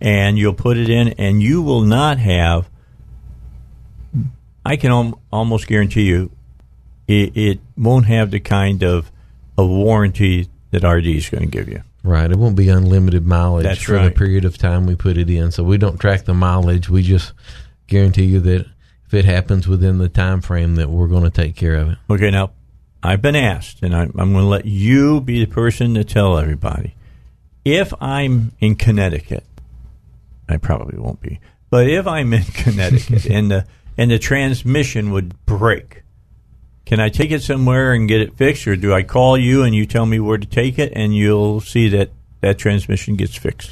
and 0.00 0.36
you'll 0.38 0.52
put 0.54 0.76
it 0.78 0.88
in, 0.90 1.08
and 1.18 1.42
you 1.42 1.62
will 1.62 1.82
not 1.82 2.18
have. 2.18 2.68
I 4.64 4.76
can 4.76 4.90
al- 4.90 5.20
almost 5.32 5.66
guarantee 5.66 6.02
you, 6.04 6.30
it, 7.08 7.36
it 7.36 7.60
won't 7.76 8.06
have 8.06 8.30
the 8.30 8.40
kind 8.40 8.82
of 8.82 9.10
of 9.58 9.68
warranty 9.68 10.48
that 10.70 10.84
RD 10.84 11.06
is 11.06 11.28
going 11.28 11.42
to 11.44 11.48
give 11.50 11.68
you. 11.68 11.82
Right. 12.02 12.30
It 12.30 12.38
won't 12.38 12.56
be 12.56 12.68
unlimited 12.68 13.26
mileage 13.26 13.64
That's 13.64 13.82
for 13.82 13.98
the 13.98 14.10
period 14.10 14.44
of 14.44 14.58
time 14.58 14.86
we 14.86 14.96
put 14.96 15.16
it 15.16 15.30
in. 15.30 15.52
So 15.52 15.62
we 15.62 15.78
don't 15.78 15.98
track 15.98 16.24
the 16.24 16.34
mileage. 16.34 16.88
We 16.88 17.02
just 17.02 17.32
guarantee 17.86 18.24
you 18.24 18.40
that 18.40 18.66
if 19.06 19.14
it 19.14 19.24
happens 19.24 19.68
within 19.68 19.98
the 19.98 20.08
time 20.08 20.40
frame 20.40 20.76
that 20.76 20.90
we're 20.90 21.06
going 21.06 21.24
to 21.24 21.30
take 21.30 21.54
care 21.54 21.76
of 21.76 21.90
it. 21.90 21.98
Okay, 22.10 22.30
now 22.30 22.52
I've 23.02 23.20
been 23.20 23.36
asked, 23.36 23.82
and 23.82 23.94
I, 23.94 24.02
I'm 24.02 24.32
going 24.32 24.44
to 24.44 24.44
let 24.44 24.64
you 24.64 25.20
be 25.20 25.44
the 25.44 25.50
person 25.50 25.94
to 25.94 26.04
tell 26.04 26.38
everybody. 26.38 26.94
If 27.64 27.92
I'm 28.00 28.52
in 28.60 28.76
Connecticut, 28.76 29.44
I 30.48 30.56
probably 30.56 30.98
won't 30.98 31.20
be, 31.20 31.40
but 31.70 31.88
if 31.88 32.06
I'm 32.06 32.32
in 32.32 32.42
Connecticut 32.54 33.26
and 33.26 33.50
the 33.50 33.66
and 33.98 34.10
the 34.10 34.18
transmission 34.18 35.10
would 35.10 35.44
break, 35.44 36.02
can 36.92 37.00
I 37.00 37.08
take 37.08 37.30
it 37.30 37.42
somewhere 37.42 37.94
and 37.94 38.06
get 38.06 38.20
it 38.20 38.36
fixed, 38.36 38.66
or 38.66 38.76
do 38.76 38.92
I 38.92 39.02
call 39.02 39.38
you 39.38 39.62
and 39.62 39.74
you 39.74 39.86
tell 39.86 40.04
me 40.04 40.20
where 40.20 40.36
to 40.36 40.46
take 40.46 40.78
it, 40.78 40.92
and 40.94 41.16
you'll 41.16 41.62
see 41.62 41.88
that 41.88 42.10
that 42.42 42.58
transmission 42.58 43.16
gets 43.16 43.34
fixed? 43.34 43.70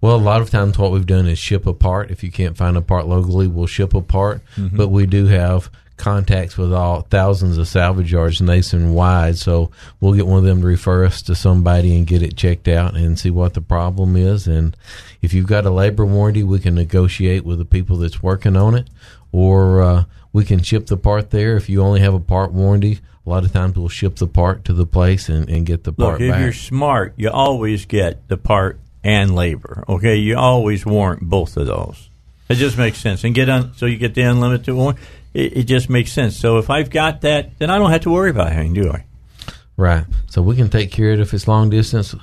Well, 0.00 0.16
a 0.16 0.16
lot 0.16 0.40
of 0.40 0.48
times 0.48 0.78
what 0.78 0.90
we've 0.90 1.04
done 1.04 1.26
is 1.26 1.38
ship 1.38 1.66
a 1.66 1.74
part. 1.74 2.10
If 2.10 2.24
you 2.24 2.30
can't 2.30 2.56
find 2.56 2.78
a 2.78 2.80
part 2.80 3.06
locally, 3.06 3.48
we'll 3.48 3.66
ship 3.66 3.92
a 3.92 4.00
part. 4.00 4.40
Mm-hmm. 4.56 4.78
But 4.78 4.88
we 4.88 5.04
do 5.04 5.26
have 5.26 5.70
contacts 5.98 6.56
with 6.56 6.72
all 6.72 7.02
thousands 7.02 7.58
of 7.58 7.68
salvage 7.68 8.12
yards 8.12 8.40
nationwide. 8.40 9.36
So 9.36 9.70
we'll 10.00 10.14
get 10.14 10.26
one 10.26 10.38
of 10.38 10.44
them 10.44 10.62
to 10.62 10.66
refer 10.66 11.04
us 11.04 11.20
to 11.20 11.34
somebody 11.34 11.94
and 11.94 12.06
get 12.06 12.22
it 12.22 12.34
checked 12.34 12.66
out 12.66 12.96
and 12.96 13.18
see 13.18 13.28
what 13.28 13.52
the 13.52 13.60
problem 13.60 14.16
is. 14.16 14.46
And 14.46 14.74
if 15.20 15.34
you've 15.34 15.46
got 15.46 15.66
a 15.66 15.70
labor 15.70 16.06
warranty, 16.06 16.42
we 16.42 16.60
can 16.60 16.74
negotiate 16.74 17.44
with 17.44 17.58
the 17.58 17.66
people 17.66 17.98
that's 17.98 18.22
working 18.22 18.56
on 18.56 18.74
it, 18.74 18.88
or 19.32 19.82
uh, 19.82 20.04
we 20.34 20.44
can 20.44 20.62
ship 20.62 20.86
the 20.86 20.98
part 20.98 21.30
there. 21.30 21.56
If 21.56 21.70
you 21.70 21.80
only 21.80 22.00
have 22.00 22.12
a 22.12 22.20
part 22.20 22.52
warranty, 22.52 22.98
a 23.24 23.30
lot 23.30 23.44
of 23.44 23.52
times 23.52 23.76
we'll 23.76 23.88
ship 23.88 24.16
the 24.16 24.26
part 24.26 24.64
to 24.66 24.74
the 24.74 24.84
place 24.84 25.30
and, 25.30 25.48
and 25.48 25.64
get 25.64 25.84
the 25.84 25.92
part 25.92 26.14
Look, 26.14 26.20
if 26.22 26.30
back. 26.32 26.40
you're 26.42 26.52
smart, 26.52 27.14
you 27.16 27.30
always 27.30 27.86
get 27.86 28.28
the 28.28 28.36
part 28.36 28.78
and 29.04 29.34
labor. 29.34 29.84
Okay, 29.88 30.16
you 30.16 30.36
always 30.36 30.84
warrant 30.84 31.22
both 31.22 31.56
of 31.56 31.68
those. 31.68 32.10
It 32.48 32.56
just 32.56 32.76
makes 32.76 32.98
sense, 32.98 33.24
and 33.24 33.34
get 33.34 33.48
on 33.48 33.74
so 33.74 33.86
you 33.86 33.96
get 33.96 34.14
the 34.14 34.22
unlimited 34.22 34.74
one. 34.74 34.96
It, 35.32 35.56
it 35.56 35.62
just 35.64 35.88
makes 35.88 36.12
sense. 36.12 36.36
So 36.36 36.58
if 36.58 36.68
I've 36.68 36.90
got 36.90 37.22
that, 37.22 37.58
then 37.58 37.70
I 37.70 37.78
don't 37.78 37.90
have 37.90 38.02
to 38.02 38.10
worry 38.10 38.30
about 38.30 38.52
anything, 38.52 38.74
do 38.74 38.90
I? 38.92 39.04
Right. 39.76 40.04
So 40.28 40.42
we 40.42 40.56
can 40.56 40.68
take 40.68 40.90
care 40.90 41.12
of 41.12 41.20
it 41.20 41.22
if 41.22 41.32
it's 41.32 41.48
long 41.48 41.70
distance, 41.70 42.14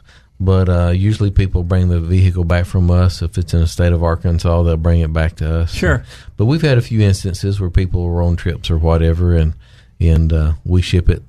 but 0.41 0.67
uh, 0.69 0.89
usually 0.89 1.30
people 1.30 1.62
bring 1.63 1.88
the 1.89 1.99
vehicle 1.99 2.43
back 2.43 2.65
from 2.65 2.89
us. 2.89 3.21
If 3.21 3.38
it's 3.38 3.54
in 3.54 3.60
the 3.62 3.67
state 3.67 3.93
of 3.93 4.04
Arkansas, 4.04 4.63
they'll 4.63 4.75
bring 4.75 5.01
it 5.01 5.13
back 5.13 5.36
to 5.36 5.62
us. 5.62 5.71
Sure. 5.71 6.04
But 6.36 6.45
we've 6.45 6.63
had 6.63 6.80
a 6.80 6.82
few 6.82 6.99
instances 7.01 7.62
where 7.62 7.69
people 7.69 8.04
were 8.04 8.23
on 8.23 8.36
trips 8.36 8.71
or 8.71 8.80
whatever, 8.80 9.36
and 9.36 9.54
and 9.99 10.34
uh, 10.34 10.54
we 10.65 10.82
ship 10.82 11.10
it, 11.10 11.21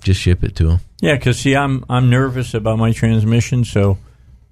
just 0.00 0.20
ship 0.20 0.44
it 0.44 0.54
to 0.56 0.66
them. 0.66 0.80
Yeah, 1.00 1.14
because 1.14 1.38
see, 1.38 1.56
I'm 1.56 1.82
I'm 1.88 2.10
nervous 2.10 2.52
about 2.52 2.78
my 2.78 2.92
transmission. 2.92 3.64
So 3.64 3.96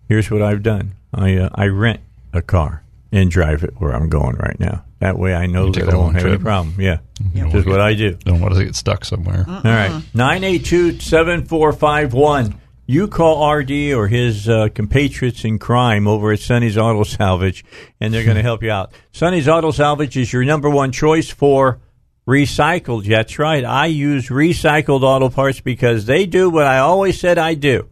here's 0.08 0.30
what 0.30 0.40
I've 0.40 0.62
done: 0.62 0.92
I 1.12 1.36
uh, 1.36 1.50
I 1.54 1.66
rent 1.66 2.00
a 2.32 2.40
car 2.40 2.82
and 3.12 3.30
drive 3.30 3.64
it 3.64 3.74
where 3.78 3.92
I'm 3.92 4.08
going 4.08 4.36
right 4.36 4.58
now. 4.58 4.82
That 5.00 5.18
way, 5.18 5.34
I 5.34 5.46
know 5.46 5.66
You 5.66 5.72
take 5.72 5.84
that 5.84 5.94
a 5.94 5.96
I 5.96 5.98
won't 5.98 6.14
long 6.14 6.14
have 6.14 6.26
any 6.26 6.38
problem. 6.38 6.74
Yeah, 6.78 6.98
You 7.34 7.42
don't 7.42 7.50
just 7.52 7.66
wanna 7.66 7.78
what 7.78 7.80
I 7.80 7.94
do. 7.94 8.12
Don't 8.14 8.40
want 8.40 8.54
to 8.54 8.64
get 8.64 8.74
stuck 8.76 9.04
somewhere. 9.04 9.44
All 9.46 9.60
right. 9.62 10.02
982 10.14 11.00
7451. 11.00 12.59
You 12.90 13.06
call 13.06 13.48
RD 13.48 13.92
or 13.92 14.08
his 14.08 14.48
uh, 14.48 14.66
compatriots 14.74 15.44
in 15.44 15.60
crime 15.60 16.08
over 16.08 16.32
at 16.32 16.40
Sonny's 16.40 16.76
Auto 16.76 17.04
Salvage, 17.04 17.64
and 18.00 18.12
they're 18.12 18.24
going 18.24 18.34
to 18.34 18.42
help 18.42 18.64
you 18.64 18.72
out. 18.72 18.90
Sonny's 19.12 19.46
Auto 19.46 19.70
Salvage 19.70 20.16
is 20.16 20.32
your 20.32 20.44
number 20.44 20.68
one 20.68 20.90
choice 20.90 21.30
for 21.30 21.78
recycled. 22.26 23.06
That's 23.06 23.38
right. 23.38 23.64
I 23.64 23.86
use 23.86 24.28
recycled 24.28 25.02
auto 25.02 25.28
parts 25.28 25.60
because 25.60 26.06
they 26.06 26.26
do 26.26 26.50
what 26.50 26.66
I 26.66 26.78
always 26.78 27.20
said 27.20 27.38
I 27.38 27.54
do. 27.54 27.88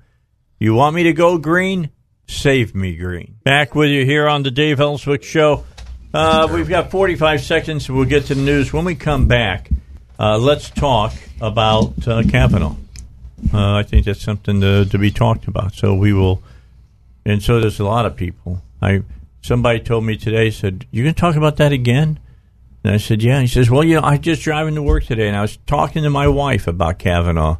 You 0.58 0.74
want 0.74 0.96
me 0.96 1.04
to 1.04 1.12
go 1.12 1.38
green? 1.38 1.90
Save 2.26 2.74
me 2.74 2.96
green. 2.96 3.36
Back 3.44 3.76
with 3.76 3.90
you 3.90 4.04
here 4.04 4.26
on 4.26 4.42
the 4.42 4.50
Dave 4.50 4.80
Elswick 4.80 5.22
Show. 5.22 5.64
Uh, 6.12 6.48
we've 6.52 6.68
got 6.68 6.90
45 6.90 7.40
seconds. 7.40 7.88
We'll 7.88 8.04
get 8.04 8.24
to 8.24 8.34
the 8.34 8.42
news. 8.42 8.72
When 8.72 8.84
we 8.84 8.96
come 8.96 9.28
back, 9.28 9.70
uh, 10.18 10.38
let's 10.38 10.70
talk 10.70 11.12
about 11.40 12.08
uh, 12.08 12.24
Kavanaugh. 12.24 12.74
Uh, 13.52 13.74
I 13.74 13.82
think 13.82 14.04
that's 14.04 14.22
something 14.22 14.60
to, 14.60 14.84
to 14.84 14.98
be 14.98 15.10
talked 15.10 15.46
about. 15.46 15.74
So 15.74 15.94
we 15.94 16.12
will 16.12 16.42
and 17.28 17.42
so 17.42 17.60
there's 17.60 17.78
a 17.78 17.84
lot 17.84 18.06
of 18.06 18.16
people. 18.16 18.62
I 18.80 19.02
somebody 19.42 19.80
told 19.80 20.04
me 20.04 20.16
today 20.16 20.50
said 20.50 20.86
you're 20.90 21.04
going 21.04 21.14
to 21.14 21.20
talk 21.20 21.36
about 21.36 21.56
that 21.58 21.72
again, 21.72 22.18
and 22.82 22.94
I 22.94 22.96
said 22.96 23.22
yeah. 23.22 23.40
he 23.40 23.46
says 23.46 23.70
well 23.70 23.84
you 23.84 23.96
know 23.96 24.02
I 24.02 24.16
just 24.16 24.42
driving 24.42 24.74
to 24.76 24.82
work 24.82 25.04
today 25.04 25.28
and 25.28 25.36
I 25.36 25.42
was 25.42 25.58
talking 25.66 26.02
to 26.04 26.10
my 26.10 26.26
wife 26.26 26.66
about 26.66 26.98
Kavanaugh, 26.98 27.58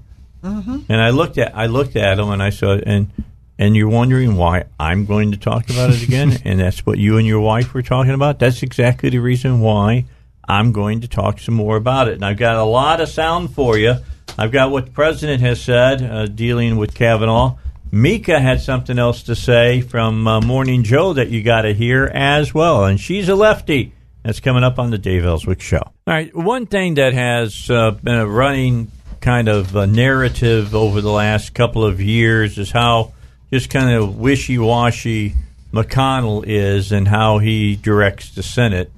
and 0.89 1.01
I 1.01 1.11
looked 1.11 1.37
at 1.39 1.55
I 1.55 1.67
looked 1.67 1.97
at 1.97 2.19
him 2.19 2.31
and 2.31 2.43
I 2.43 2.51
said 2.51 2.85
and 2.87 3.11
and 3.59 3.77
you're 3.77 3.89
wondering 3.89 4.37
why 4.37 4.65
I'm 4.81 5.05
going 5.05 5.33
to 5.33 5.37
talk 5.37 5.69
about 5.69 5.91
it 5.91 6.03
again, 6.03 6.39
and 6.45 6.59
that's 6.59 6.87
what 6.87 6.99
you 6.99 7.19
and 7.19 7.27
your 7.27 7.41
wife 7.41 7.75
were 7.75 7.83
talking 7.83 8.15
about. 8.15 8.39
That's 8.39 8.63
exactly 8.63 9.11
the 9.11 9.19
reason 9.19 9.61
why 9.61 10.07
I'm 10.49 10.73
going 10.73 11.03
to 11.03 11.09
talk 11.09 11.39
some 11.41 11.55
more 11.55 11.77
about 11.77 12.09
it. 12.09 12.15
And 12.15 12.25
I've 12.25 12.39
got 12.39 12.57
a 12.57 12.65
lot 12.65 13.01
of 13.01 13.09
sound 13.09 13.55
for 13.55 13.77
you. 13.77 13.97
I've 14.39 14.51
got 14.51 14.71
what 14.71 14.87
the 14.87 14.93
president 14.93 15.43
has 15.43 15.61
said 15.61 16.03
uh, 16.03 16.27
dealing 16.27 16.77
with 16.77 16.95
Kavanaugh. 16.95 17.57
Mika 17.91 18.39
had 18.41 18.61
something 18.61 18.99
else 18.99 19.25
to 19.25 19.35
say 19.35 19.81
from 19.81 20.27
uh, 20.27 20.41
Morning 20.41 20.85
Joe 20.85 21.15
that 21.15 21.29
you 21.29 21.43
got 21.43 21.63
to 21.63 21.73
hear 21.73 22.05
as 22.05 22.53
well, 22.53 22.85
and 22.85 23.01
she's 23.01 23.29
a 23.29 23.35
lefty. 23.35 23.93
That's 24.23 24.41
coming 24.41 24.63
up 24.63 24.79
on 24.79 24.91
the 24.91 24.99
Dave 24.99 25.25
Elswick 25.25 25.61
Show. 25.61 25.79
All 25.79 25.95
right, 26.07 26.35
one 26.37 26.67
thing 26.67 26.95
that 26.95 27.15
has 27.15 27.71
uh, 27.71 27.93
been 27.93 28.17
a 28.17 28.27
running 28.27 28.91
kind 29.21 29.49
of 29.49 29.75
narrative 29.75 30.75
over 30.75 31.01
the 31.01 31.11
last 31.11 31.55
couple 31.55 31.85
of 31.85 32.01
years 32.01 32.59
is 32.59 32.71
how 32.71 33.15
just 33.51 33.71
kind 33.71 33.91
of 33.91 34.19
wishy 34.19 34.59
washy 34.59 35.35
McConnell 35.73 36.45
is 36.47 36.93
and 36.93 37.09
how 37.09 37.39
he 37.39 37.77
directs 37.77 38.35
the 38.35 38.43
Senate 38.43 38.93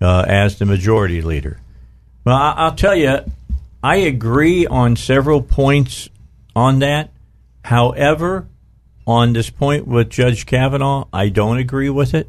uh, 0.00 0.24
as 0.26 0.58
the 0.58 0.66
majority 0.66 1.22
leader. 1.22 1.58
Well, 2.24 2.36
I- 2.36 2.54
I'll 2.56 2.74
tell 2.74 2.94
you, 2.94 3.18
I 3.82 3.96
agree 3.96 4.66
on 4.66 4.96
several 4.96 5.42
points 5.42 6.08
on 6.56 6.78
that. 6.80 7.10
However, 7.64 8.46
on 9.06 9.32
this 9.32 9.50
point 9.50 9.86
with 9.86 10.10
Judge 10.10 10.46
Kavanaugh, 10.46 11.06
I 11.12 11.28
don't 11.28 11.58
agree 11.58 11.90
with 11.90 12.14
it. 12.14 12.28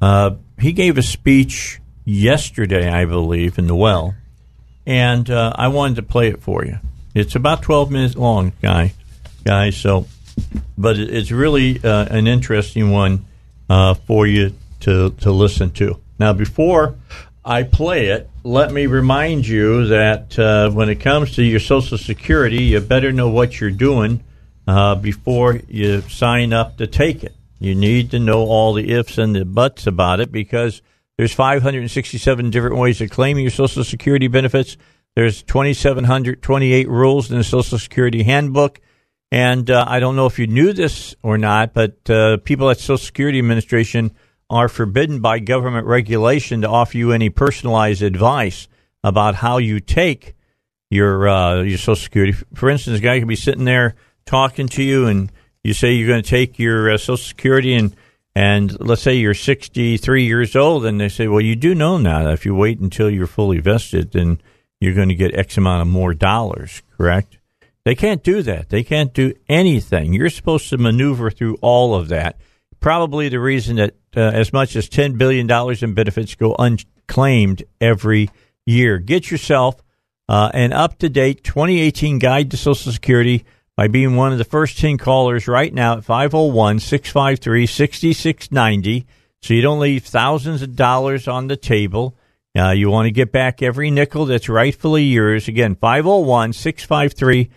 Uh, 0.00 0.32
he 0.58 0.72
gave 0.72 0.98
a 0.98 1.02
speech 1.02 1.80
yesterday, 2.04 2.88
I 2.90 3.04
believe, 3.04 3.58
in 3.58 3.66
the 3.66 3.74
well, 3.74 4.14
and 4.86 5.28
uh, 5.30 5.52
I 5.54 5.68
wanted 5.68 5.96
to 5.96 6.02
play 6.02 6.28
it 6.28 6.42
for 6.42 6.64
you. 6.64 6.78
It's 7.14 7.34
about 7.34 7.62
12 7.62 7.90
minutes 7.90 8.16
long, 8.16 8.52
guy, 8.60 8.94
guys. 9.44 9.76
So, 9.76 10.06
but 10.76 10.98
it's 10.98 11.30
really 11.30 11.78
uh, 11.82 12.06
an 12.10 12.26
interesting 12.26 12.90
one 12.90 13.24
uh, 13.68 13.94
for 13.94 14.26
you 14.26 14.54
to 14.80 15.10
to 15.20 15.30
listen 15.30 15.70
to. 15.72 15.98
Now, 16.22 16.32
before 16.32 16.94
I 17.44 17.64
play 17.64 18.06
it, 18.06 18.30
let 18.44 18.70
me 18.70 18.86
remind 18.86 19.44
you 19.44 19.88
that 19.88 20.38
uh, 20.38 20.70
when 20.70 20.88
it 20.88 21.00
comes 21.00 21.34
to 21.34 21.42
your 21.42 21.58
Social 21.58 21.98
Security, 21.98 22.62
you 22.62 22.80
better 22.80 23.10
know 23.10 23.28
what 23.28 23.60
you're 23.60 23.72
doing 23.72 24.22
uh, 24.68 24.94
before 24.94 25.60
you 25.66 26.02
sign 26.02 26.52
up 26.52 26.76
to 26.76 26.86
take 26.86 27.24
it. 27.24 27.34
You 27.58 27.74
need 27.74 28.12
to 28.12 28.20
know 28.20 28.42
all 28.44 28.72
the 28.72 28.92
ifs 28.92 29.18
and 29.18 29.34
the 29.34 29.44
buts 29.44 29.88
about 29.88 30.20
it 30.20 30.30
because 30.30 30.80
there's 31.18 31.32
567 31.32 32.50
different 32.50 32.76
ways 32.76 33.00
of 33.00 33.10
claiming 33.10 33.42
your 33.42 33.50
Social 33.50 33.82
Security 33.82 34.28
benefits. 34.28 34.76
There's 35.16 35.42
2,728 35.42 36.88
rules 36.88 37.32
in 37.32 37.38
the 37.38 37.42
Social 37.42 37.80
Security 37.80 38.22
Handbook. 38.22 38.80
And 39.32 39.68
uh, 39.68 39.86
I 39.88 39.98
don't 39.98 40.14
know 40.14 40.26
if 40.26 40.38
you 40.38 40.46
knew 40.46 40.72
this 40.72 41.16
or 41.20 41.36
not, 41.36 41.74
but 41.74 42.08
uh, 42.08 42.36
people 42.36 42.70
at 42.70 42.78
Social 42.78 42.96
Security 42.96 43.40
Administration 43.40 44.12
are 44.52 44.68
forbidden 44.68 45.20
by 45.20 45.38
government 45.38 45.86
regulation 45.86 46.60
to 46.60 46.68
offer 46.68 46.98
you 46.98 47.12
any 47.12 47.30
personalized 47.30 48.02
advice 48.02 48.68
about 49.02 49.36
how 49.36 49.56
you 49.58 49.80
take 49.80 50.34
your 50.90 51.26
uh, 51.28 51.62
your 51.62 51.78
Social 51.78 51.96
Security. 51.96 52.32
For 52.54 52.68
instance, 52.68 52.98
a 52.98 53.02
guy 53.02 53.18
could 53.18 53.28
be 53.28 53.34
sitting 53.36 53.64
there 53.64 53.94
talking 54.26 54.68
to 54.68 54.82
you, 54.82 55.06
and 55.06 55.32
you 55.64 55.72
say 55.72 55.92
you're 55.92 56.08
going 56.08 56.22
to 56.22 56.28
take 56.28 56.58
your 56.58 56.90
uh, 56.90 56.98
Social 56.98 57.16
Security, 57.16 57.74
and 57.74 57.96
and 58.34 58.78
let's 58.80 59.02
say 59.02 59.14
you're 59.14 59.34
63 59.34 60.24
years 60.24 60.54
old, 60.54 60.84
and 60.84 61.00
they 61.00 61.08
say, 61.08 61.28
well, 61.28 61.40
you 61.40 61.56
do 61.56 61.74
know 61.74 61.98
now 61.98 62.24
that 62.24 62.32
if 62.34 62.44
you 62.44 62.54
wait 62.54 62.78
until 62.78 63.10
you're 63.10 63.26
fully 63.26 63.58
vested, 63.58 64.12
then 64.12 64.40
you're 64.80 64.94
going 64.94 65.08
to 65.08 65.14
get 65.14 65.34
X 65.34 65.56
amount 65.56 65.82
of 65.82 65.88
more 65.88 66.14
dollars, 66.14 66.82
correct? 66.96 67.38
They 67.84 67.94
can't 67.94 68.22
do 68.22 68.42
that. 68.42 68.68
They 68.68 68.84
can't 68.84 69.12
do 69.12 69.34
anything. 69.48 70.12
You're 70.12 70.30
supposed 70.30 70.68
to 70.70 70.78
maneuver 70.78 71.30
through 71.30 71.56
all 71.60 71.94
of 71.94 72.08
that. 72.08 72.36
Probably 72.82 73.30
the 73.30 73.40
reason 73.40 73.76
that 73.76 73.94
uh, 74.14 74.20
as 74.20 74.52
much 74.52 74.76
as 74.76 74.90
$10 74.90 75.16
billion 75.16 75.50
in 75.82 75.94
benefits 75.94 76.34
go 76.34 76.54
unclaimed 76.58 77.62
every 77.80 78.28
year. 78.66 78.98
Get 78.98 79.30
yourself 79.30 79.82
uh, 80.28 80.50
an 80.52 80.74
up 80.74 80.98
to 80.98 81.08
date 81.08 81.42
2018 81.44 82.18
guide 82.18 82.50
to 82.50 82.58
Social 82.58 82.92
Security 82.92 83.44
by 83.76 83.88
being 83.88 84.16
one 84.16 84.32
of 84.32 84.38
the 84.38 84.44
first 84.44 84.78
10 84.78 84.98
callers 84.98 85.48
right 85.48 85.72
now 85.72 85.96
at 85.96 86.04
501 86.04 86.80
653 86.80 87.66
6690 87.66 89.06
so 89.42 89.54
you 89.54 89.62
don't 89.62 89.80
leave 89.80 90.04
thousands 90.04 90.62
of 90.62 90.76
dollars 90.76 91.26
on 91.26 91.48
the 91.48 91.56
table. 91.56 92.14
Uh, 92.56 92.70
you 92.70 92.90
want 92.90 93.06
to 93.06 93.10
get 93.10 93.32
back 93.32 93.60
every 93.62 93.90
nickel 93.90 94.24
that's 94.26 94.48
rightfully 94.48 95.02
yours. 95.02 95.48
Again, 95.48 95.74
501 95.74 96.52
653 96.52 97.50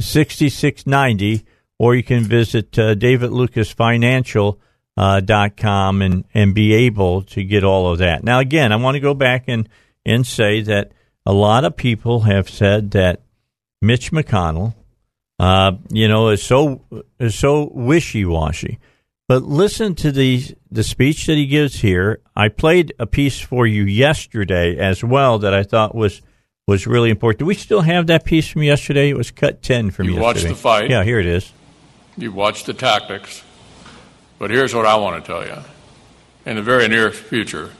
6690, 0.00 1.44
or 1.78 1.94
you 1.94 2.02
can 2.02 2.24
visit 2.24 2.78
uh, 2.78 2.94
davidlucasfinancial.com 2.94 4.58
uh, 4.96 5.18
dot 5.20 5.56
com 5.56 6.00
and, 6.02 6.24
and 6.34 6.54
be 6.54 6.72
able 6.72 7.22
to 7.22 7.42
get 7.42 7.64
all 7.64 7.90
of 7.90 7.98
that. 7.98 8.22
Now, 8.22 8.38
again, 8.38 8.70
I 8.70 8.76
want 8.76 8.94
to 8.94 9.00
go 9.00 9.12
back 9.12 9.46
and, 9.48 9.68
and 10.06 10.24
say 10.24 10.60
that 10.62 10.92
a 11.26 11.32
lot 11.32 11.64
of 11.64 11.76
people 11.76 12.20
have 12.20 12.48
said 12.48 12.92
that 12.92 13.22
Mitch 13.82 14.12
McConnell, 14.12 14.74
uh, 15.40 15.72
you 15.90 16.06
know, 16.06 16.28
is 16.28 16.44
so 16.44 16.82
is 17.18 17.34
so 17.34 17.70
wishy 17.74 18.24
washy. 18.24 18.78
But 19.26 19.42
listen 19.42 19.96
to 19.96 20.12
the 20.12 20.44
the 20.70 20.84
speech 20.84 21.26
that 21.26 21.34
he 21.34 21.46
gives 21.46 21.80
here. 21.80 22.20
I 22.36 22.48
played 22.48 22.94
a 22.98 23.06
piece 23.06 23.40
for 23.40 23.66
you 23.66 23.82
yesterday 23.82 24.76
as 24.78 25.02
well 25.02 25.40
that 25.40 25.52
I 25.52 25.64
thought 25.64 25.94
was 25.94 26.22
was 26.68 26.86
really 26.86 27.10
important. 27.10 27.40
Do 27.40 27.46
we 27.46 27.54
still 27.54 27.80
have 27.80 28.06
that 28.06 28.24
piece 28.24 28.46
from 28.46 28.62
yesterday? 28.62 29.10
It 29.10 29.16
was 29.16 29.32
cut 29.32 29.60
ten 29.60 29.90
from 29.90 30.06
You 30.06 30.12
yesterday. 30.20 30.24
watched 30.24 30.46
the 30.48 30.54
fight. 30.54 30.88
Yeah, 30.88 31.02
here 31.02 31.18
it 31.18 31.26
is. 31.26 31.52
You 32.16 32.32
watched 32.32 32.66
the 32.66 32.74
tactics. 32.74 33.42
But 34.38 34.50
here's 34.50 34.74
what 34.74 34.86
I 34.86 34.96
want 34.96 35.24
to 35.24 35.26
tell 35.26 35.46
you. 35.46 35.56
In 36.46 36.56
the 36.56 36.62
very 36.62 36.88
near 36.88 37.10
future, 37.10 37.70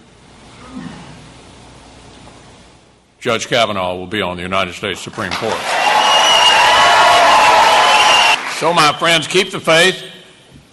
Judge 3.20 3.46
Kavanaugh 3.46 3.96
will 3.96 4.06
be 4.06 4.22
on 4.22 4.36
the 4.36 4.42
United 4.42 4.74
States 4.74 5.00
Supreme 5.00 5.32
Court. 5.32 5.52
So, 8.58 8.72
my 8.72 8.94
friends, 8.98 9.26
keep 9.26 9.50
the 9.50 9.60
faith. 9.60 10.02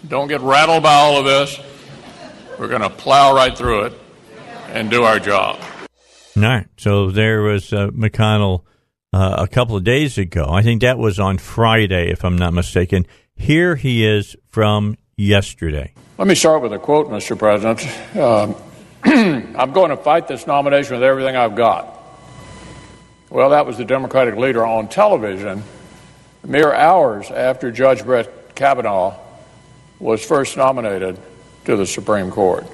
Don't 0.07 0.27
get 0.27 0.41
rattled 0.41 0.83
by 0.83 0.93
all 0.93 1.17
of 1.17 1.25
this. 1.25 1.59
We're 2.57 2.67
going 2.67 2.81
to 2.81 2.89
plow 2.89 3.35
right 3.35 3.57
through 3.57 3.85
it 3.85 3.93
and 4.69 4.89
do 4.89 5.03
our 5.03 5.19
job. 5.19 5.59
All 6.37 6.43
right. 6.43 6.67
So 6.77 7.11
there 7.11 7.41
was 7.41 7.73
uh, 7.73 7.87
McConnell 7.87 8.63
uh, 9.13 9.35
a 9.39 9.47
couple 9.47 9.75
of 9.75 9.83
days 9.83 10.17
ago. 10.17 10.47
I 10.49 10.61
think 10.61 10.81
that 10.81 10.97
was 10.97 11.19
on 11.19 11.37
Friday, 11.37 12.11
if 12.11 12.23
I'm 12.23 12.37
not 12.37 12.53
mistaken. 12.53 13.05
Here 13.41 13.75
he 13.75 14.05
is 14.05 14.35
from 14.49 14.99
yesterday. 15.17 15.93
Let 16.19 16.27
me 16.27 16.35
start 16.35 16.61
with 16.61 16.73
a 16.73 16.77
quote, 16.77 17.09
Mr. 17.09 17.35
President. 17.35 17.81
Um, 18.15 18.55
I'm 19.57 19.73
going 19.73 19.89
to 19.89 19.97
fight 19.97 20.27
this 20.27 20.45
nomination 20.45 20.93
with 20.93 21.03
everything 21.03 21.35
I've 21.35 21.55
got. 21.55 21.87
Well, 23.31 23.49
that 23.49 23.65
was 23.65 23.79
the 23.79 23.83
Democratic 23.83 24.35
leader 24.35 24.63
on 24.63 24.89
television 24.89 25.63
mere 26.45 26.71
hours 26.71 27.31
after 27.31 27.71
Judge 27.71 28.03
Brett 28.05 28.53
Kavanaugh 28.53 29.17
was 29.99 30.23
first 30.23 30.55
nominated 30.55 31.17
to 31.65 31.75
the 31.75 31.87
Supreme 31.87 32.29
Court. 32.29 32.67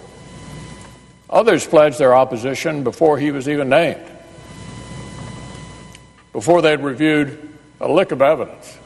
Others 1.29 1.65
pledged 1.65 1.97
their 1.97 2.13
opposition 2.13 2.83
before 2.83 3.17
he 3.17 3.31
was 3.31 3.47
even 3.47 3.69
named, 3.69 4.05
before 6.33 6.61
they'd 6.61 6.81
reviewed 6.81 7.57
a 7.79 7.87
lick 7.87 8.11
of 8.11 8.21
evidence, 8.21 8.77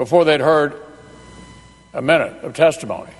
before 0.00 0.24
they'd 0.24 0.40
heard 0.40 0.80
a 1.92 2.00
minute 2.00 2.42
of 2.42 2.54
testimony. 2.54 3.12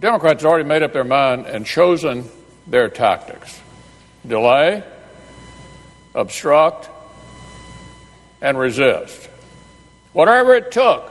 Democrats 0.00 0.42
had 0.42 0.48
already 0.48 0.66
made 0.66 0.82
up 0.82 0.94
their 0.94 1.04
mind 1.04 1.44
and 1.44 1.66
chosen 1.66 2.24
their 2.66 2.88
tactics 2.88 3.60
delay, 4.26 4.82
obstruct, 6.14 6.88
and 8.40 8.56
resist. 8.56 9.28
Whatever 10.14 10.54
it 10.54 10.72
took, 10.72 11.10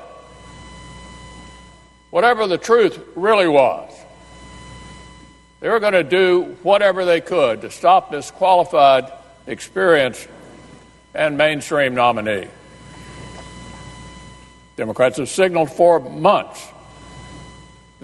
whatever 2.10 2.48
the 2.48 2.58
truth 2.58 3.00
really 3.14 3.48
was, 3.48 3.94
they 5.60 5.70
were 5.70 5.80
going 5.80 5.94
to 5.94 6.04
do 6.04 6.58
whatever 6.64 7.06
they 7.06 7.22
could 7.22 7.62
to 7.62 7.70
stop 7.70 8.10
this 8.10 8.32
qualified, 8.32 9.14
experienced, 9.46 10.28
and 11.14 11.38
mainstream 11.38 11.94
nominee. 11.94 12.48
Democrats 14.76 15.18
have 15.18 15.30
signaled 15.30 15.72
for 15.72 16.00
months 16.00 16.74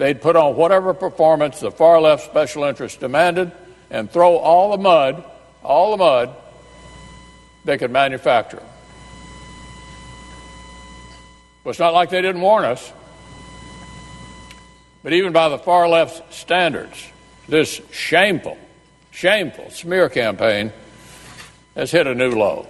they'd 0.00 0.22
put 0.22 0.34
on 0.34 0.56
whatever 0.56 0.94
performance 0.94 1.60
the 1.60 1.70
far 1.70 2.00
left 2.00 2.24
special 2.24 2.64
interests 2.64 2.98
demanded 2.98 3.52
and 3.90 4.10
throw 4.10 4.36
all 4.36 4.70
the 4.70 4.82
mud, 4.82 5.22
all 5.62 5.90
the 5.90 5.98
mud 5.98 6.34
they 7.66 7.76
could 7.76 7.90
manufacture. 7.90 8.62
Well, 11.62 11.70
it's 11.70 11.78
not 11.78 11.92
like 11.92 12.08
they 12.08 12.22
didn't 12.22 12.40
warn 12.40 12.64
us. 12.64 12.92
But 15.02 15.12
even 15.12 15.32
by 15.32 15.50
the 15.50 15.58
far 15.58 15.86
left's 15.86 16.36
standards, 16.36 17.06
this 17.46 17.80
shameful, 17.90 18.56
shameful 19.10 19.70
smear 19.70 20.08
campaign 20.08 20.72
has 21.74 21.90
hit 21.90 22.06
a 22.06 22.14
new 22.14 22.32
low. 22.32 22.66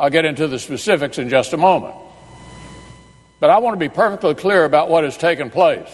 I'll 0.00 0.08
get 0.08 0.24
into 0.24 0.48
the 0.48 0.58
specifics 0.58 1.18
in 1.18 1.28
just 1.28 1.52
a 1.52 1.58
moment. 1.58 1.94
But 3.38 3.50
I 3.50 3.58
want 3.58 3.78
to 3.78 3.78
be 3.78 3.92
perfectly 3.94 4.34
clear 4.34 4.64
about 4.64 4.88
what 4.88 5.04
has 5.04 5.14
taken 5.18 5.50
place. 5.50 5.90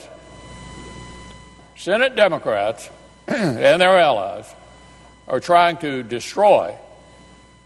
Senate 1.75 2.15
Democrats 2.15 2.89
and 3.27 3.83
their 3.83 3.99
allies 3.99 4.47
are 5.27 5.41
trying 5.41 5.79
to 5.79 6.05
destroy 6.05 6.73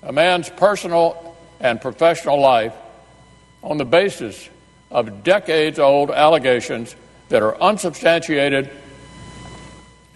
a 0.03 0.15
man's 0.15 0.49
personal 0.49 1.37
and 1.61 1.79
professional 1.79 2.41
life 2.41 2.75
on 3.63 3.77
the 3.77 3.85
basis 3.85 4.49
of 4.91 5.23
decades 5.23 5.79
old 5.79 6.11
allegations 6.11 6.97
that 7.29 7.43
are 7.43 7.61
unsubstantiated 7.61 8.71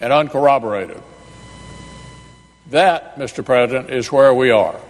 and 0.01 0.11
uncorroborated. 0.11 1.03
That, 2.71 3.17
Mr. 3.17 3.45
President, 3.45 3.91
is 3.91 4.11
where 4.11 4.33
we 4.33 4.49
are. 4.49 4.81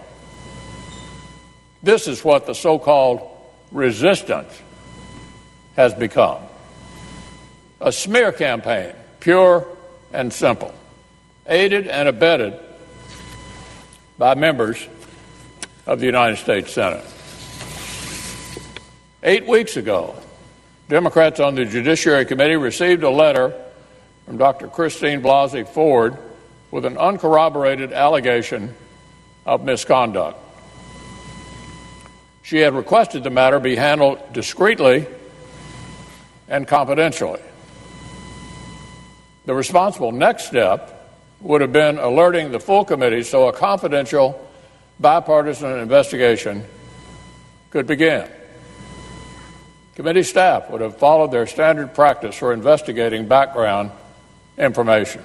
This 1.86 2.08
is 2.08 2.24
what 2.24 2.46
the 2.46 2.52
so 2.52 2.80
called 2.80 3.20
resistance 3.70 4.52
has 5.76 5.94
become 5.94 6.42
a 7.80 7.92
smear 7.92 8.32
campaign, 8.32 8.92
pure 9.20 9.68
and 10.12 10.32
simple, 10.32 10.74
aided 11.46 11.86
and 11.86 12.08
abetted 12.08 12.58
by 14.18 14.34
members 14.34 14.84
of 15.86 16.00
the 16.00 16.06
United 16.06 16.38
States 16.38 16.72
Senate. 16.72 17.04
Eight 19.22 19.46
weeks 19.46 19.76
ago, 19.76 20.16
Democrats 20.88 21.38
on 21.38 21.54
the 21.54 21.66
Judiciary 21.66 22.26
Committee 22.26 22.56
received 22.56 23.04
a 23.04 23.10
letter 23.10 23.54
from 24.24 24.38
Dr. 24.38 24.66
Christine 24.66 25.22
Blasey 25.22 25.68
Ford 25.68 26.18
with 26.72 26.84
an 26.84 26.98
uncorroborated 26.98 27.92
allegation 27.92 28.74
of 29.44 29.62
misconduct. 29.64 30.45
She 32.46 32.58
had 32.58 32.74
requested 32.74 33.24
the 33.24 33.30
matter 33.30 33.58
be 33.58 33.74
handled 33.74 34.20
discreetly 34.32 35.08
and 36.46 36.64
confidentially. 36.64 37.40
The 39.46 39.52
responsible 39.52 40.12
next 40.12 40.44
step 40.44 41.12
would 41.40 41.60
have 41.60 41.72
been 41.72 41.98
alerting 41.98 42.52
the 42.52 42.60
full 42.60 42.84
committee 42.84 43.24
so 43.24 43.48
a 43.48 43.52
confidential, 43.52 44.48
bipartisan 45.00 45.76
investigation 45.80 46.64
could 47.70 47.88
begin. 47.88 48.28
Committee 49.96 50.22
staff 50.22 50.70
would 50.70 50.82
have 50.82 50.98
followed 50.98 51.32
their 51.32 51.48
standard 51.48 51.96
practice 51.96 52.36
for 52.36 52.52
investigating 52.52 53.26
background 53.26 53.90
information. 54.56 55.24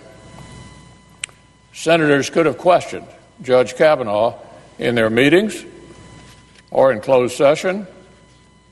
Senators 1.72 2.32
could 2.32 2.48
have 2.48 2.58
questioned 2.58 3.06
Judge 3.44 3.76
Kavanaugh 3.76 4.40
in 4.80 4.96
their 4.96 5.12
meetings 5.12 5.64
or 6.72 6.92
in 6.92 7.02
closed 7.02 7.36
session 7.36 7.86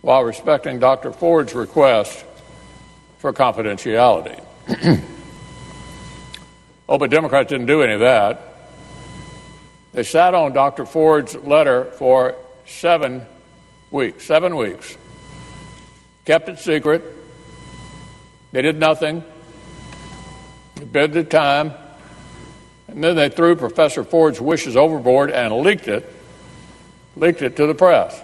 while 0.02 0.24
respecting 0.24 0.80
Dr. 0.80 1.12
Ford's 1.12 1.54
request 1.54 2.26
for 3.20 3.34
confidentiality. 3.34 4.42
oh, 6.90 6.98
but 6.98 7.12
Democrats 7.12 7.50
didn't 7.50 7.68
do 7.68 7.82
any 7.82 7.94
of 7.94 8.00
that. 8.00 8.56
They 9.92 10.04
sat 10.04 10.34
on 10.34 10.54
Dr. 10.54 10.86
Ford's 10.86 11.36
letter 11.36 11.86
for 11.86 12.36
seven 12.66 13.26
weeks, 13.92 14.26
seven 14.26 14.56
weeks, 14.56 14.98
kept 16.26 16.48
it 16.48 16.60
secret. 16.60 17.04
They 18.52 18.62
did 18.62 18.80
nothing, 18.80 19.24
they 20.76 20.86
bid 20.86 21.14
their 21.14 21.24
time, 21.24 21.74
and 22.88 23.04
then 23.04 23.16
they 23.16 23.30
threw 23.30 23.56
Professor 23.56 24.04
Ford's 24.04 24.40
wishes 24.40 24.78
overboard 24.78 25.32
and 25.32 25.54
leaked 25.58 25.88
it, 25.88 26.12
leaked 27.15 27.41
it 27.41 27.56
to 27.58 27.67
the 27.67 27.76
press. 27.76 28.22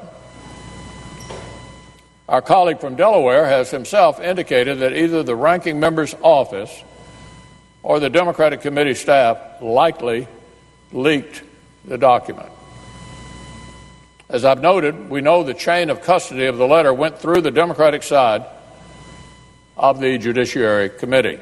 Our 2.28 2.41
colleague 2.41 2.80
from 2.80 2.95
Delaware 2.95 3.45
has 3.45 3.69
himself 3.69 4.19
indicated 4.19 4.80
that 4.80 4.93
either 4.93 5.21
the 5.21 5.36
ranking 5.36 5.80
member's 5.80 6.15
office 6.21 6.84
or 7.84 8.00
the 8.00 8.10
Democratic 8.10 8.62
committee 8.62 8.95
staff 8.95 9.38
likely 9.62 10.28
leaked 10.91 11.43
the 11.86 12.00
document. 12.00 12.50
As 14.28 14.43
I've 14.43 14.62
noted, 14.62 15.10
we 15.10 15.21
know 15.21 15.43
the 15.43 15.54
chain 15.54 15.91
of 15.91 16.02
custody 16.02 16.48
of 16.48 16.58
the 16.58 16.65
letter 16.65 16.91
went 16.91 17.19
through 17.19 17.41
the 17.41 17.52
Democratic 17.52 18.02
side 18.02 18.43
of 19.78 20.00
the 20.00 20.17
Judiciary 20.17 20.89
Committee. 20.89 21.39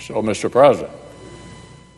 So, 0.00 0.22
Mr. 0.22 0.50
President, 0.50 0.92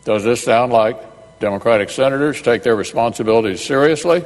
does 0.03 0.25
this 0.25 0.43
sound 0.43 0.73
like 0.73 0.99
Democratic 1.43 1.89
senators 1.89 2.41
take 2.41 2.63
their 2.63 2.77
responsibilities 2.77 3.61
seriously 3.61 4.23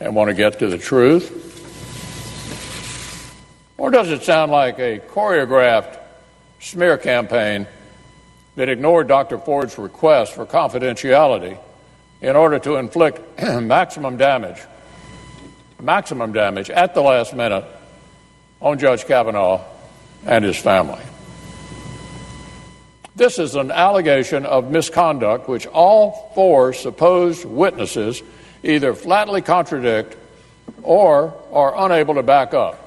and 0.00 0.12
want 0.12 0.26
to 0.26 0.34
get 0.34 0.58
to 0.58 0.66
the 0.66 0.76
truth? 0.76 1.30
Or 3.78 3.92
does 3.92 4.10
it 4.10 4.24
sound 4.24 4.50
like 4.50 4.80
a 4.80 4.98
choreographed 4.98 6.00
smear 6.58 6.98
campaign 6.98 7.68
that 8.56 8.68
ignored 8.68 9.06
Dr. 9.06 9.38
Ford's 9.38 9.78
request 9.78 10.34
for 10.34 10.44
confidentiality 10.44 11.56
in 12.20 12.34
order 12.34 12.58
to 12.58 12.74
inflict 12.74 13.40
maximum 13.62 14.16
damage, 14.16 14.58
maximum 15.80 16.32
damage 16.32 16.70
at 16.70 16.92
the 16.92 17.02
last 17.02 17.36
minute 17.36 17.64
on 18.60 18.80
Judge 18.80 19.04
Kavanaugh 19.04 19.64
and 20.26 20.44
his 20.44 20.56
family? 20.56 21.04
This 23.16 23.38
is 23.38 23.56
an 23.56 23.70
allegation 23.70 24.46
of 24.46 24.70
misconduct 24.70 25.48
which 25.48 25.66
all 25.66 26.32
four 26.34 26.72
supposed 26.72 27.44
witnesses 27.44 28.22
either 28.62 28.94
flatly 28.94 29.42
contradict 29.42 30.16
or 30.82 31.34
are 31.52 31.86
unable 31.86 32.14
to 32.14 32.22
back 32.22 32.54
up. 32.54 32.86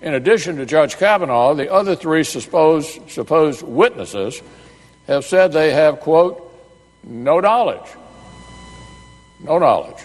In 0.00 0.14
addition 0.14 0.56
to 0.56 0.66
Judge 0.66 0.96
Kavanaugh, 0.96 1.54
the 1.54 1.72
other 1.72 1.96
three 1.96 2.24
supposed, 2.24 3.10
supposed 3.10 3.62
witnesses 3.62 4.42
have 5.06 5.24
said 5.24 5.52
they 5.52 5.72
have, 5.72 6.00
quote, 6.00 6.42
no 7.04 7.40
knowledge, 7.40 7.88
no 9.40 9.58
knowledge, 9.58 10.02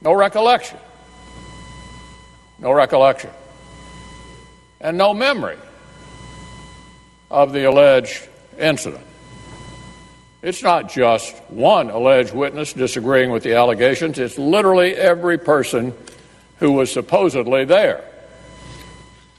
no 0.00 0.12
recollection, 0.12 0.78
no 2.58 2.72
recollection, 2.72 3.30
and 4.80 4.96
no 4.96 5.12
memory 5.12 5.58
of 7.30 7.52
the 7.52 7.68
alleged 7.68 8.28
incident. 8.58 9.04
It's 10.42 10.62
not 10.62 10.90
just 10.90 11.36
one 11.50 11.90
alleged 11.90 12.34
witness 12.34 12.72
disagreeing 12.72 13.30
with 13.30 13.42
the 13.42 13.54
allegations, 13.54 14.18
it's 14.18 14.38
literally 14.38 14.94
every 14.94 15.38
person 15.38 15.94
who 16.58 16.72
was 16.72 16.90
supposedly 16.90 17.64
there. 17.64 18.04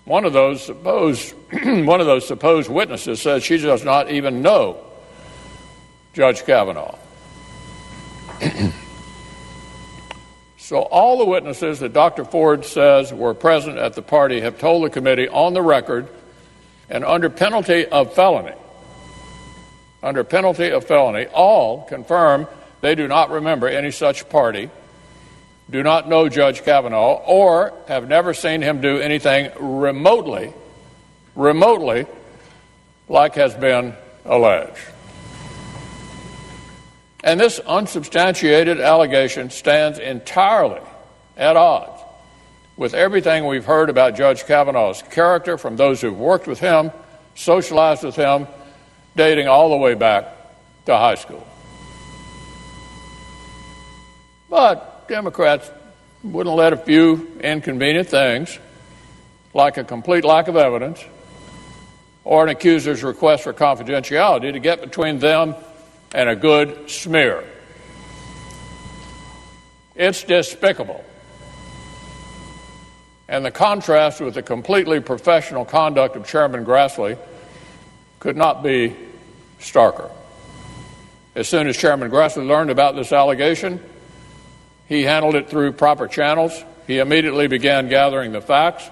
One 0.05 0.25
of 0.25 0.33
those 0.33 0.63
supposed 0.63 1.33
one 1.51 1.99
of 1.99 2.07
those 2.07 2.27
supposed 2.27 2.69
witnesses 2.69 3.21
says 3.21 3.43
she 3.43 3.57
does 3.57 3.83
not 3.83 4.09
even 4.09 4.41
know 4.41 4.77
Judge 6.13 6.43
Kavanaugh. 6.45 6.97
so 10.57 10.81
all 10.81 11.17
the 11.17 11.25
witnesses 11.25 11.79
that 11.79 11.93
Dr. 11.93 12.25
Ford 12.25 12.65
says 12.65 13.13
were 13.13 13.33
present 13.33 13.77
at 13.77 13.93
the 13.93 14.01
party 14.01 14.41
have 14.41 14.59
told 14.59 14.83
the 14.85 14.89
committee 14.89 15.27
on 15.27 15.53
the 15.53 15.61
record 15.61 16.09
and 16.91 17.03
under 17.03 17.29
penalty 17.29 17.87
of 17.87 18.13
felony 18.13 18.53
under 20.03 20.23
penalty 20.23 20.71
of 20.71 20.85
felony 20.85 21.25
all 21.27 21.83
confirm 21.85 22.47
they 22.81 22.93
do 22.93 23.07
not 23.07 23.31
remember 23.31 23.67
any 23.67 23.89
such 23.89 24.29
party 24.29 24.69
do 25.71 25.83
not 25.83 26.09
know 26.09 26.27
Judge 26.27 26.63
Kavanaugh 26.63 27.23
or 27.25 27.73
have 27.87 28.09
never 28.09 28.33
seen 28.33 28.61
him 28.61 28.81
do 28.81 28.97
anything 28.97 29.51
remotely, 29.57 30.53
remotely 31.33 32.05
like 33.07 33.35
has 33.35 33.55
been 33.55 33.95
alleged. 34.25 34.77
And 37.23 37.39
this 37.39 37.59
unsubstantiated 37.59 38.81
allegation 38.81 39.49
stands 39.49 39.97
entirely 39.97 40.81
at 41.37 41.55
odds 41.55 41.90
with 42.81 42.95
everything 42.95 43.45
we've 43.45 43.65
heard 43.65 43.91
about 43.91 44.15
Judge 44.15 44.43
Kavanaugh's 44.45 45.03
character 45.03 45.55
from 45.55 45.75
those 45.75 46.01
who've 46.01 46.17
worked 46.17 46.47
with 46.47 46.59
him, 46.59 46.89
socialized 47.35 48.03
with 48.03 48.15
him, 48.15 48.47
dating 49.15 49.47
all 49.47 49.69
the 49.69 49.77
way 49.77 49.93
back 49.93 50.25
to 50.87 50.97
high 50.97 51.13
school. 51.13 51.45
But 54.49 55.07
Democrats 55.07 55.69
wouldn't 56.23 56.55
let 56.55 56.73
a 56.73 56.77
few 56.77 57.31
inconvenient 57.43 58.09
things, 58.09 58.57
like 59.53 59.77
a 59.77 59.83
complete 59.83 60.25
lack 60.25 60.47
of 60.47 60.55
evidence 60.55 61.05
or 62.23 62.41
an 62.41 62.49
accuser's 62.49 63.03
request 63.03 63.43
for 63.43 63.53
confidentiality, 63.53 64.53
to 64.53 64.59
get 64.59 64.81
between 64.81 65.19
them 65.19 65.53
and 66.15 66.27
a 66.27 66.35
good 66.35 66.89
smear. 66.89 67.43
It's 69.95 70.23
despicable. 70.23 71.05
And 73.31 73.45
the 73.45 73.51
contrast 73.51 74.19
with 74.19 74.33
the 74.33 74.43
completely 74.43 74.99
professional 74.99 75.63
conduct 75.63 76.17
of 76.17 76.27
Chairman 76.27 76.65
Grassley 76.65 77.17
could 78.19 78.35
not 78.35 78.61
be 78.61 78.93
starker. 79.57 80.11
As 81.33 81.47
soon 81.47 81.67
as 81.67 81.77
Chairman 81.77 82.11
Grassley 82.11 82.45
learned 82.45 82.71
about 82.71 82.97
this 82.97 83.13
allegation, 83.13 83.81
he 84.89 85.03
handled 85.03 85.35
it 85.35 85.49
through 85.49 85.71
proper 85.71 86.09
channels. 86.09 86.61
He 86.87 86.97
immediately 86.97 87.47
began 87.47 87.87
gathering 87.87 88.33
the 88.33 88.41
facts. 88.41 88.89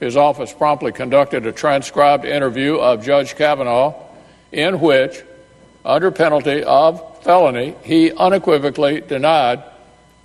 His 0.00 0.16
office 0.16 0.54
promptly 0.54 0.92
conducted 0.92 1.44
a 1.44 1.52
transcribed 1.52 2.24
interview 2.24 2.76
of 2.76 3.04
Judge 3.04 3.36
Kavanaugh 3.36 3.94
in 4.52 4.80
which, 4.80 5.22
under 5.84 6.10
penalty 6.10 6.64
of 6.64 7.22
felony, 7.22 7.74
he 7.84 8.10
unequivocally 8.10 9.02
denied 9.02 9.62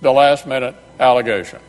the 0.00 0.10
last 0.10 0.46
minute 0.46 0.74
allegation. 0.98 1.60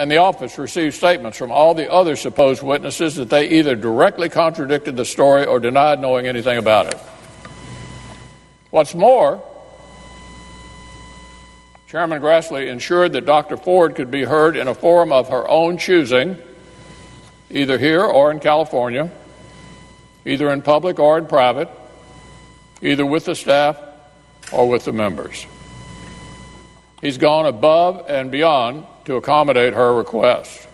And 0.00 0.10
the 0.10 0.16
office 0.16 0.56
received 0.56 0.94
statements 0.94 1.36
from 1.36 1.52
all 1.52 1.74
the 1.74 1.92
other 1.92 2.16
supposed 2.16 2.62
witnesses 2.62 3.16
that 3.16 3.28
they 3.28 3.50
either 3.50 3.76
directly 3.76 4.30
contradicted 4.30 4.96
the 4.96 5.04
story 5.04 5.44
or 5.44 5.60
denied 5.60 6.00
knowing 6.00 6.26
anything 6.26 6.56
about 6.56 6.86
it. 6.86 6.98
What's 8.70 8.94
more, 8.94 9.42
Chairman 11.86 12.22
Grassley 12.22 12.68
ensured 12.68 13.12
that 13.12 13.26
Dr. 13.26 13.58
Ford 13.58 13.94
could 13.94 14.10
be 14.10 14.24
heard 14.24 14.56
in 14.56 14.68
a 14.68 14.74
forum 14.74 15.12
of 15.12 15.28
her 15.28 15.46
own 15.46 15.76
choosing, 15.76 16.38
either 17.50 17.76
here 17.76 18.02
or 18.02 18.30
in 18.30 18.40
California, 18.40 19.10
either 20.24 20.50
in 20.50 20.62
public 20.62 20.98
or 20.98 21.18
in 21.18 21.26
private, 21.26 21.68
either 22.80 23.04
with 23.04 23.26
the 23.26 23.34
staff 23.34 23.78
or 24.50 24.66
with 24.66 24.86
the 24.86 24.94
members. 24.94 25.44
He's 27.02 27.18
gone 27.18 27.44
above 27.44 28.06
and 28.08 28.30
beyond 28.30 28.86
to 29.04 29.16
accommodate 29.16 29.74
her 29.74 29.94
request. 29.94 30.68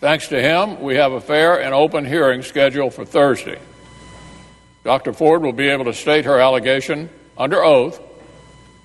Thanks 0.00 0.28
to 0.28 0.40
him, 0.40 0.80
we 0.80 0.96
have 0.96 1.12
a 1.12 1.20
fair 1.20 1.62
and 1.62 1.74
open 1.74 2.04
hearing 2.04 2.42
scheduled 2.42 2.92
for 2.92 3.04
Thursday. 3.04 3.58
Dr. 4.84 5.14
Ford 5.14 5.42
will 5.42 5.54
be 5.54 5.68
able 5.68 5.86
to 5.86 5.94
state 5.94 6.26
her 6.26 6.38
allegation 6.38 7.08
under 7.38 7.64
oath, 7.64 8.00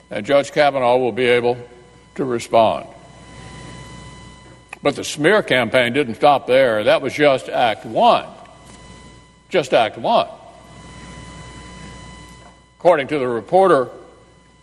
and 0.09 0.25
Judge 0.25 0.51
Kavanaugh 0.51 0.97
will 0.97 1.11
be 1.11 1.25
able 1.25 1.57
to 2.15 2.23
respond. 2.23 2.87
But 4.81 4.95
the 4.95 5.03
smear 5.03 5.43
campaign 5.43 5.91
didn't 5.91 6.15
stop 6.15 6.47
there. 6.47 6.85
That 6.85 7.01
was 7.01 7.13
just 7.13 7.49
Act 7.49 7.85
One. 7.85 8.25
Just 9.49 9.73
Act 9.73 9.97
One. 9.97 10.29
According 12.77 13.07
to 13.09 13.19
the 13.19 13.27
reporter 13.27 13.89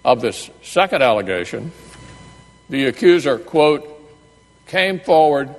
of 0.07 0.23
this 0.23 0.49
second 0.63 1.03
allegation, 1.03 1.71
the 2.69 2.87
accuser, 2.87 3.39
quote, 3.39 3.93
came 4.67 5.01
forward 5.01 5.55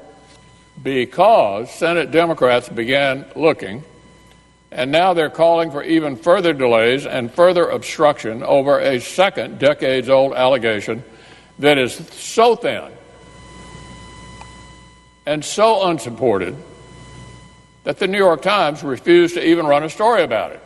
because 0.82 1.72
Senate 1.72 2.12
Democrats 2.12 2.70
began 2.70 3.26
looking, 3.36 3.84
and 4.72 4.92
now 4.92 5.14
they're 5.14 5.30
calling 5.30 5.72
for 5.72 5.82
even 5.84 6.16
further 6.16 6.54
delays 6.54 7.06
and 7.06 7.32
further 7.32 7.70
obstruction 7.70 8.44
over 8.44 8.80
a 8.80 9.00
second 9.00 9.60
decades 9.60 10.10
old 10.10 10.34
allegation 10.34 11.04
that 11.60 11.78
is 11.78 11.96
so 12.14 12.56
thin 12.56 12.92
and 15.26 15.44
so 15.44 15.88
unsupported 15.88 16.56
that 17.84 18.00
the 18.00 18.08
New 18.08 18.18
York 18.18 18.42
Times 18.42 18.84
refused 18.84 19.36
to 19.36 19.46
even 19.46 19.66
run 19.66 19.84
a 19.84 19.90
story 19.90 20.24
about 20.24 20.52
it. 20.52 20.62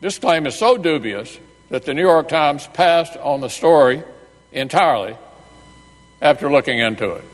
This 0.00 0.18
claim 0.18 0.46
is 0.46 0.54
so 0.54 0.76
dubious 0.76 1.38
that 1.68 1.84
the 1.84 1.94
New 1.94 2.02
York 2.02 2.28
Times 2.28 2.66
passed 2.68 3.16
on 3.16 3.40
the 3.40 3.48
story 3.48 4.02
entirely 4.52 5.16
after 6.22 6.50
looking 6.50 6.78
into 6.78 7.12
it. 7.12 7.24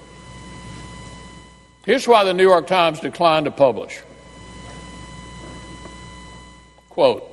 Here's 1.84 2.06
why 2.06 2.24
the 2.24 2.32
New 2.32 2.44
York 2.44 2.66
Times 2.66 3.00
declined 3.00 3.46
to 3.46 3.50
publish. 3.50 4.00
Quote 6.88 7.28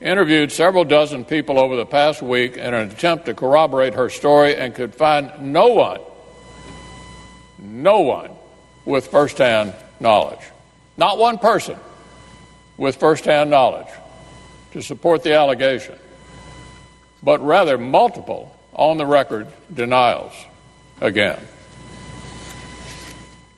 Interviewed 0.00 0.52
several 0.52 0.84
dozen 0.84 1.24
people 1.24 1.58
over 1.58 1.74
the 1.74 1.86
past 1.86 2.20
week 2.20 2.56
in 2.56 2.74
an 2.74 2.90
attempt 2.90 3.26
to 3.26 3.34
corroborate 3.34 3.94
her 3.94 4.10
story 4.10 4.54
and 4.54 4.74
could 4.74 4.94
find 4.94 5.32
no 5.40 5.68
one, 5.68 6.00
no 7.58 8.00
one 8.00 8.30
with 8.84 9.08
firsthand 9.08 9.74
knowledge. 9.98 10.40
Not 10.98 11.18
one 11.18 11.38
person 11.38 11.78
with 12.76 12.96
firsthand 12.96 13.50
knowledge 13.50 13.88
to 14.76 14.82
support 14.82 15.22
the 15.22 15.32
allegation, 15.32 15.98
but 17.22 17.42
rather 17.42 17.78
multiple 17.78 18.54
on 18.74 18.98
the 18.98 19.06
record 19.06 19.46
denials 19.72 20.34
again. 21.00 21.40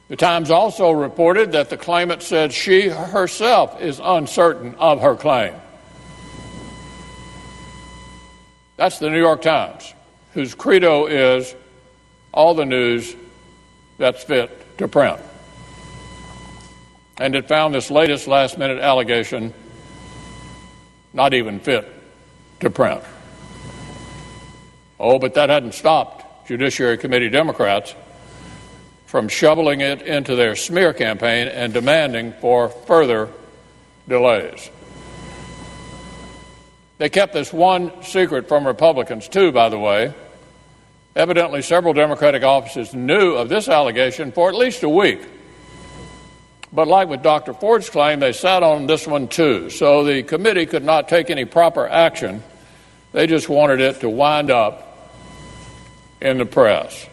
The 0.07 0.15
Times 0.15 0.49
also 0.49 0.93
reported 0.93 1.51
that 1.53 1.71
the 1.71 1.77
claimant 1.77 2.23
said 2.23 2.53
she 2.53 2.89
herself 2.89 3.81
is 3.81 4.01
uncertain 4.01 4.77
of 4.77 5.01
her 5.01 5.17
claim. 5.17 5.55
That's 8.77 9.01
the 9.01 9.11
New 9.11 9.19
York 9.19 9.43
Times, 9.43 9.93
whose 10.35 10.55
credo 10.55 11.07
is 11.07 11.53
all 12.33 12.55
the 12.55 12.65
news 12.65 13.17
that's 13.99 14.23
fit 14.23 14.79
to 14.79 14.87
print. 14.87 15.19
And 17.17 17.35
it 17.35 17.49
found 17.49 17.75
this 17.75 17.91
latest 17.91 18.29
last 18.29 18.57
minute 18.57 18.79
allegation 18.79 19.53
not 21.19 21.35
even 21.35 21.59
fit 21.59 21.93
to 22.61 22.71
print. 22.71 23.03
Oh, 25.01 25.19
but 25.19 25.35
that 25.35 25.51
hadn't 25.51 25.75
stopped 25.75 26.47
Judiciary 26.47 26.97
Committee 26.97 27.29
Democrats 27.29 27.93
from 29.07 29.27
shoveling 29.29 29.81
it 29.81 30.01
into 30.03 30.37
their 30.37 30.55
smear 30.55 30.93
campaign 30.93 31.49
and 31.49 31.75
demanding 31.75 32.35
for 32.41 32.69
further 32.69 33.29
delays. 34.09 34.71
They 36.99 37.09
kept 37.09 37.33
this 37.33 37.53
one 37.53 38.05
secret 38.05 38.47
from 38.47 38.65
Republicans, 38.65 39.29
too, 39.29 39.51
by 39.51 39.71
the 39.71 39.79
way. 39.79 40.15
Evidently, 41.17 41.63
several 41.63 41.95
Democratic 41.95 42.45
offices 42.45 42.95
knew 42.95 43.35
of 43.35 43.49
this 43.49 43.69
allegation 43.69 44.31
for 44.31 44.49
at 44.49 44.55
least 44.55 44.85
a 44.85 44.89
week. 44.89 45.21
But 46.73 46.87
like 46.87 47.09
with 47.09 47.23
Dr. 47.23 47.55
Ford's 47.55 47.89
claim, 47.89 48.21
they 48.21 48.33
sat 48.33 48.63
on 48.63 48.87
this 48.87 49.07
one 49.07 49.29
too. 49.29 49.71
So 49.71 50.05
the 50.05 50.23
committee 50.23 50.67
could 50.67 50.85
not 50.85 51.09
take 51.09 51.31
any 51.31 51.45
proper 51.45 51.89
action. 51.89 52.43
They 53.13 53.27
just 53.27 53.49
wanted 53.49 53.81
it 53.81 54.01
to 54.01 54.11
wind 54.11 54.51
up 54.51 55.13
in 56.21 56.39
the 56.39 56.45
press. 56.45 57.07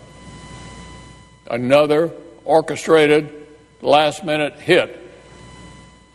Another 1.50 2.12
orchestrated 2.44 3.48
last 3.82 4.24
minute 4.24 4.60
hit 4.60 5.00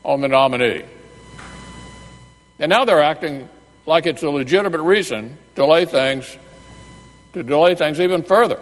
on 0.05 0.21
the 0.21 0.29
nominee. 0.29 0.85
And 2.59 2.69
now 2.69 2.85
they're 2.85 3.03
acting 3.03 3.49
like 3.87 4.07
it's 4.07 4.23
a 4.23 4.31
legitimate 4.31 4.83
reason 4.83 5.39
to 5.55 5.63
delay 5.63 5.85
things 5.85 6.37
to 7.33 7.43
delay 7.43 7.75
things 7.75 8.01
even 8.01 8.23
further 8.23 8.61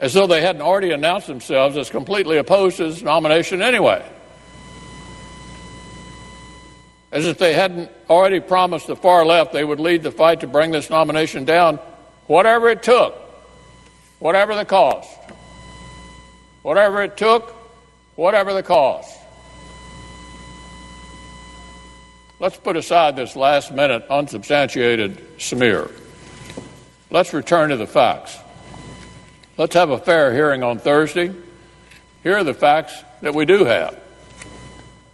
as 0.00 0.14
though 0.14 0.26
they 0.26 0.40
hadn't 0.40 0.62
already 0.62 0.90
announced 0.92 1.26
themselves 1.26 1.76
as 1.76 1.90
completely 1.90 2.38
opposed 2.38 2.78
to 2.78 2.84
his 2.84 3.02
nomination 3.02 3.60
anyway. 3.60 4.04
As 7.12 7.26
if 7.26 7.38
they 7.38 7.52
hadn't 7.52 7.90
already 8.08 8.40
promised 8.40 8.86
the 8.86 8.96
far 8.96 9.26
left 9.26 9.52
they 9.52 9.64
would 9.64 9.78
lead 9.78 10.02
the 10.02 10.10
fight 10.10 10.40
to 10.40 10.46
bring 10.46 10.70
this 10.70 10.88
nomination 10.88 11.44
down, 11.44 11.76
whatever 12.26 12.70
it 12.70 12.82
took, 12.82 13.14
whatever 14.18 14.54
the 14.54 14.64
cost. 14.64 15.18
Whatever 16.62 17.02
it 17.02 17.16
took, 17.16 17.54
whatever 18.16 18.52
the 18.52 18.62
cost. 18.62 19.18
Let's 22.38 22.56
put 22.56 22.76
aside 22.76 23.16
this 23.16 23.36
last 23.36 23.72
minute 23.72 24.04
unsubstantiated 24.08 25.40
smear. 25.40 25.90
Let's 27.10 27.34
return 27.34 27.70
to 27.70 27.76
the 27.76 27.86
facts. 27.86 28.38
Let's 29.60 29.74
have 29.74 29.90
a 29.90 29.98
fair 29.98 30.32
hearing 30.32 30.62
on 30.62 30.78
Thursday. 30.78 31.34
Here 32.22 32.38
are 32.38 32.44
the 32.44 32.54
facts 32.54 32.94
that 33.20 33.34
we 33.34 33.44
do 33.44 33.66
have. 33.66 33.94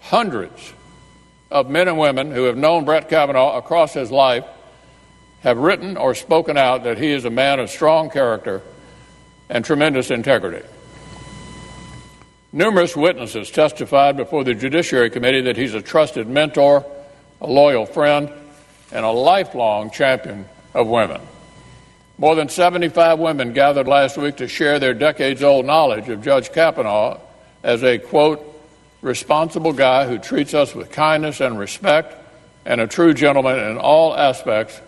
Hundreds 0.03 0.72
of 1.51 1.68
men 1.68 1.88
and 1.88 1.99
women 1.99 2.30
who 2.30 2.44
have 2.44 2.57
known 2.57 2.84
Brett 2.84 3.09
Kavanaugh 3.09 3.59
across 3.59 3.92
his 3.92 4.12
life 4.12 4.44
have 5.40 5.59
written 5.59 5.97
or 5.97 6.14
spoken 6.14 6.57
out 6.57 6.84
that 6.84 6.97
he 6.97 7.11
is 7.11 7.24
a 7.24 7.30
man 7.30 7.59
of 7.59 7.70
strong 7.70 8.09
character 8.09 8.62
and 9.49 9.64
tremendous 9.64 10.12
integrity. 10.12 10.64
Numerous 12.53 12.94
witnesses 12.94 13.51
testified 13.51 14.16
before 14.16 14.44
the 14.44 14.55
Judiciary 14.55 15.11
Committee 15.11 15.40
that 15.40 15.57
he's 15.57 15.74
a 15.74 15.82
trusted 15.82 16.28
mentor, 16.28 16.86
a 17.40 17.49
loyal 17.49 17.84
friend, 17.84 18.30
and 18.92 19.05
a 19.05 19.11
lifelong 19.11 19.90
champion 19.90 20.47
of 20.72 20.86
women. 20.86 21.20
More 22.19 22.35
than 22.35 22.49
75 22.49 23.19
women 23.19 23.53
gathered 23.53 23.87
last 23.87 24.17
week 24.17 24.37
to 24.37 24.49
share 24.49 24.79
their 24.79 24.95
decades 24.95 25.43
old 25.43 25.67
knowledge 25.67 26.09
of 26.09 26.23
Judge 26.23 26.51
Kavanaugh 26.51 27.21
as 27.62 27.83
a, 27.83 27.99
quote, 27.99 28.43
responsible 29.03 29.75
guy 29.75 30.07
who 30.07 30.19
treats 30.19 30.55
us 30.55 30.75
with 30.75 30.91
kindness 30.91 31.41
and 31.41 31.59
respect, 31.59 32.14
and 32.64 32.81
a 32.81 32.87
true 32.87 33.12
gentleman 33.12 33.59
in 33.59 33.77
all 33.77 34.17
aspects 34.17 34.81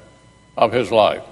of 0.56 0.72
his 0.72 0.90
life. 0.90 1.22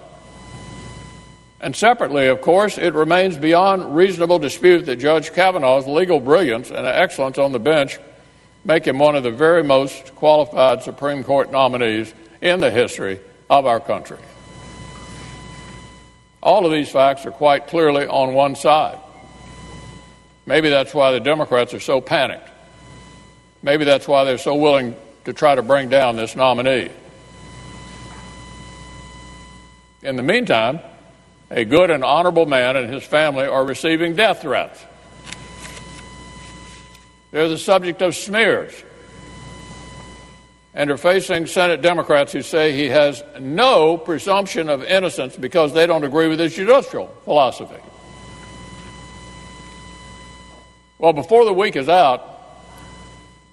And 1.62 1.74
separately, 1.74 2.26
of 2.26 2.42
course, 2.42 2.76
it 2.76 2.92
remains 2.92 3.38
beyond 3.38 3.97
reasonable 3.97 4.38
dispute 4.38 4.84
that 4.86 4.97
Judge 4.97 5.32
Kavanaugh's 5.32 5.86
legal 5.86 6.20
brilliance 6.20 6.70
and 6.70 6.86
excellence 6.86 7.38
on 7.38 7.53
the 7.53 7.59
bench 7.59 7.99
make 8.64 8.86
him 8.86 8.99
one 8.99 9.16
of 9.16 9.22
the 9.22 9.30
very 9.30 9.64
most 9.64 10.14
qualified 10.14 10.82
Supreme 10.82 11.24
Court 11.24 11.51
nominees 11.51 12.12
in 12.42 12.61
the 12.61 12.70
history 12.70 13.18
of 13.49 13.64
our 13.64 13.80
country. 13.80 14.18
All 16.47 16.64
of 16.64 16.70
these 16.70 16.88
facts 16.88 17.26
are 17.26 17.32
quite 17.32 17.66
clearly 17.66 18.07
on 18.07 18.32
one 18.32 18.55
side. 18.55 19.01
Maybe 20.47 20.70
that's 20.70 20.94
why 20.94 21.11
the 21.11 21.18
Democrats 21.18 21.74
are 21.74 21.80
so 21.80 22.01
panicked. 22.01 22.49
Maybe 23.64 23.84
that's 23.84 24.07
why 24.07 24.22
they're 24.22 24.38
so 24.38 24.55
willing 24.55 24.94
to 25.24 25.32
try 25.32 25.57
to 25.57 25.62
bring 25.62 25.88
down 25.88 26.14
this 26.14 26.36
nominee. 26.36 26.90
In 30.05 30.14
the 30.14 30.22
meantime, 30.22 30.78
a 31.51 31.64
good 31.64 31.90
and 31.90 32.05
honorable 32.05 32.47
man 32.47 32.76
and 32.76 32.94
his 32.94 33.03
family 33.03 33.47
are 33.47 33.64
receiving 33.64 34.14
death 34.14 34.42
threats. 34.42 34.80
They're 37.32 37.49
the 37.49 37.59
subject 37.59 38.03
of 38.03 38.14
smears 38.14 38.72
and 40.76 40.90
are 40.90 40.98
facing 40.98 41.46
Senate 41.46 41.80
Democrats 41.80 42.32
who 42.32 42.42
say 42.42 42.70
he 42.70 42.88
has 42.88 43.24
no 43.40 43.96
presumption 43.96 44.68
of 44.68 44.84
innocence 44.84 45.34
because 45.34 45.72
they 45.72 45.86
don't 45.86 46.04
agree 46.04 46.28
with 46.28 46.38
his 46.38 46.54
judicial 46.54 47.06
philosophy. 47.24 47.82
Well, 50.98 51.14
before 51.14 51.46
the 51.46 51.52
week 51.54 51.76
is 51.76 51.88
out, 51.88 52.34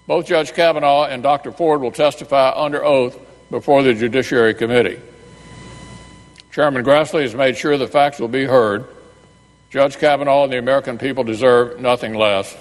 both 0.05 0.25
Judge 0.25 0.51
Kavanaugh 0.51 1.05
and 1.05 1.23
Dr. 1.23 1.53
Ford 1.53 1.81
will 1.81 1.93
testify 1.93 2.51
under 2.53 2.83
oath 2.83 3.17
before 3.49 3.83
the 3.83 3.93
Judiciary 3.93 4.53
Committee. 4.53 4.99
Chairman 6.51 6.83
Grassley 6.83 7.21
has 7.21 7.33
made 7.33 7.55
sure 7.55 7.77
the 7.77 7.87
facts 7.87 8.19
will 8.19 8.27
be 8.27 8.43
heard. 8.43 8.85
Judge 9.69 9.97
Kavanaugh 9.97 10.43
and 10.43 10.51
the 10.51 10.59
American 10.59 10.97
people 10.97 11.23
deserve 11.23 11.79
nothing 11.79 12.15
less. 12.15 12.53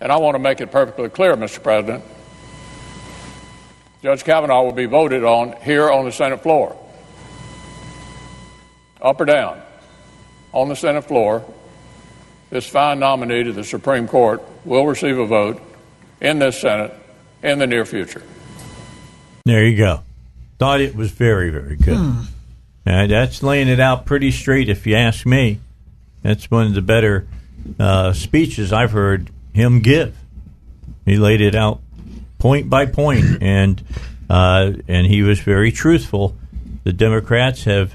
And 0.00 0.12
I 0.12 0.16
want 0.18 0.36
to 0.36 0.38
make 0.38 0.60
it 0.60 0.70
perfectly 0.70 1.08
clear, 1.08 1.36
Mr. 1.36 1.60
President. 1.60 2.04
Judge 4.02 4.24
Kavanaugh 4.24 4.64
will 4.64 4.72
be 4.72 4.86
voted 4.86 5.22
on 5.22 5.54
here 5.62 5.88
on 5.88 6.04
the 6.04 6.10
Senate 6.10 6.42
floor. 6.42 6.76
Up 9.00 9.20
or 9.20 9.24
down, 9.24 9.62
on 10.52 10.68
the 10.68 10.74
Senate 10.74 11.04
floor, 11.04 11.44
this 12.50 12.66
fine 12.66 12.98
nominee 12.98 13.44
to 13.44 13.52
the 13.52 13.62
Supreme 13.62 14.08
Court 14.08 14.42
will 14.64 14.86
receive 14.86 15.18
a 15.18 15.26
vote 15.26 15.62
in 16.20 16.40
this 16.40 16.60
Senate 16.60 16.92
in 17.44 17.60
the 17.60 17.66
near 17.66 17.84
future. 17.84 18.22
There 19.44 19.64
you 19.64 19.76
go. 19.76 20.02
Thought 20.58 20.80
it 20.80 20.96
was 20.96 21.12
very, 21.12 21.50
very 21.50 21.76
good. 21.76 21.96
Hmm. 21.96 22.20
Uh, 22.84 23.06
that's 23.06 23.42
laying 23.42 23.68
it 23.68 23.78
out 23.78 24.04
pretty 24.04 24.32
straight, 24.32 24.68
if 24.68 24.84
you 24.84 24.96
ask 24.96 25.24
me. 25.24 25.60
That's 26.22 26.50
one 26.50 26.66
of 26.66 26.74
the 26.74 26.82
better 26.82 27.26
uh, 27.78 28.12
speeches 28.12 28.72
I've 28.72 28.90
heard 28.90 29.30
him 29.52 29.80
give. 29.80 30.16
He 31.04 31.16
laid 31.16 31.40
it 31.40 31.54
out 31.54 31.80
point 32.42 32.68
by 32.68 32.86
point, 32.86 33.38
and 33.40 33.82
uh, 34.28 34.72
and 34.88 35.06
he 35.06 35.22
was 35.22 35.38
very 35.40 35.70
truthful. 35.70 36.36
The 36.84 36.92
Democrats 36.92 37.64
have. 37.64 37.94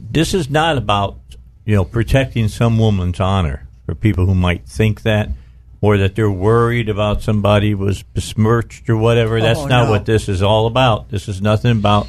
This 0.00 0.34
is 0.34 0.48
not 0.48 0.78
about 0.78 1.18
you 1.64 1.74
know 1.74 1.84
protecting 1.84 2.48
some 2.48 2.78
woman's 2.78 3.18
honor 3.18 3.66
for 3.86 3.94
people 3.94 4.26
who 4.26 4.34
might 4.34 4.66
think 4.68 5.02
that 5.02 5.30
or 5.80 5.96
that 5.98 6.14
they're 6.14 6.30
worried 6.30 6.88
about 6.88 7.22
somebody 7.22 7.74
was 7.74 8.02
besmirched 8.02 8.88
or 8.88 8.96
whatever. 8.96 9.40
That's 9.40 9.60
Oh, 9.60 9.66
not 9.66 9.84
no. 9.86 9.90
what 9.90 10.04
this 10.06 10.28
is 10.28 10.42
all 10.42 10.66
about. 10.66 11.08
This 11.08 11.26
is 11.28 11.40
nothing 11.42 11.72
about 11.72 12.06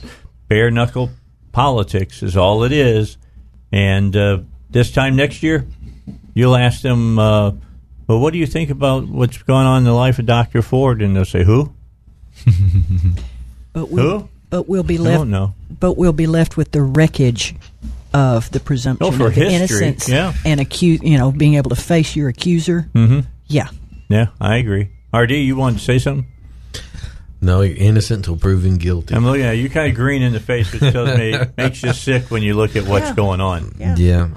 bare 0.47 0.69
knuckle 0.69 1.09
politics. 1.53 2.21
Is 2.21 2.37
all 2.37 2.63
it 2.63 2.71
is. 2.73 3.17
And 3.71 4.15
uh, 4.15 4.39
this 4.69 4.91
time 4.91 5.15
next 5.15 5.41
year, 5.41 5.65
you'll 6.33 6.57
ask 6.57 6.81
them, 6.81 7.17
uh, 7.17 7.51
"Well, 8.12 8.20
what 8.20 8.34
do 8.34 8.39
you 8.39 8.45
think 8.47 8.70
about 8.70 9.07
what's 9.07 9.38
going 9.43 9.66
on 9.66 9.80
in 9.80 9.84
the 9.86 9.93
life 9.93 10.20
of 10.20 10.26
Doctor 10.26 10.62
Ford?" 10.62 11.01
And 11.01 11.16
they'll 11.16 11.26
say, 11.26 11.43
"Who? 11.43 11.74
But 13.74 13.89
we'll, 13.89 14.20
Who? 14.20 14.30
But 14.49 14.68
we'll 14.68 14.84
be 14.84 14.97
left. 14.97 15.30
don't. 15.32 15.53
But 15.80 15.97
we'll 15.97 16.12
be 16.12 16.28
left 16.28 16.57
with 16.57 16.72
the 16.72 16.82
wreckage 16.82 17.55
of 18.14 18.51
the 18.51 18.59
presumption 18.59 19.07
Oh, 19.07 19.12
for 19.12 19.28
of 19.28 19.34
history, 19.34 19.53
innocence 19.55 20.09
yeah. 20.09 20.34
and 20.45 20.59
accuse. 20.59 21.01
You 21.01 21.18
know, 21.18 21.32
being 21.32 21.53
able 21.55 21.70
to 21.70 21.78
face 21.82 22.14
your 22.16 22.28
accuser. 22.28 22.89
Mm-hmm. 22.93 23.22
Yeah. 23.47 23.70
Yeah, 24.09 24.28
I 24.41 24.57
agree. 24.57 24.89
RD, 25.14 25.32
you 25.32 25.55
wanted 25.55 25.80
to 25.80 25.86
say 25.86 25.99
something? 25.99 26.28
No, 27.39 27.62
you're 27.62 27.78
innocent 27.78 28.20
until 28.28 28.36
proven 28.38 28.78
guilty. 28.78 29.16
I'm 29.16 29.26
looking 29.26 29.43
at 29.45 29.53
you, 29.57 29.70
kind 29.70 29.89
of 29.89 29.95
green 29.95 30.22
in 30.22 30.34
the 30.34 30.39
face, 30.41 30.72
which 30.74 30.82
tells 30.91 31.18
me 31.18 31.34
makes 31.57 31.82
you 31.82 31.93
sick 31.93 32.30
when 32.30 32.43
you 32.43 32.53
look 32.55 32.76
at 32.76 32.86
what's 32.86 33.07
Yeah. 33.07 33.16
going 33.16 33.39
on. 33.41 33.74
Yeah. 33.80 34.28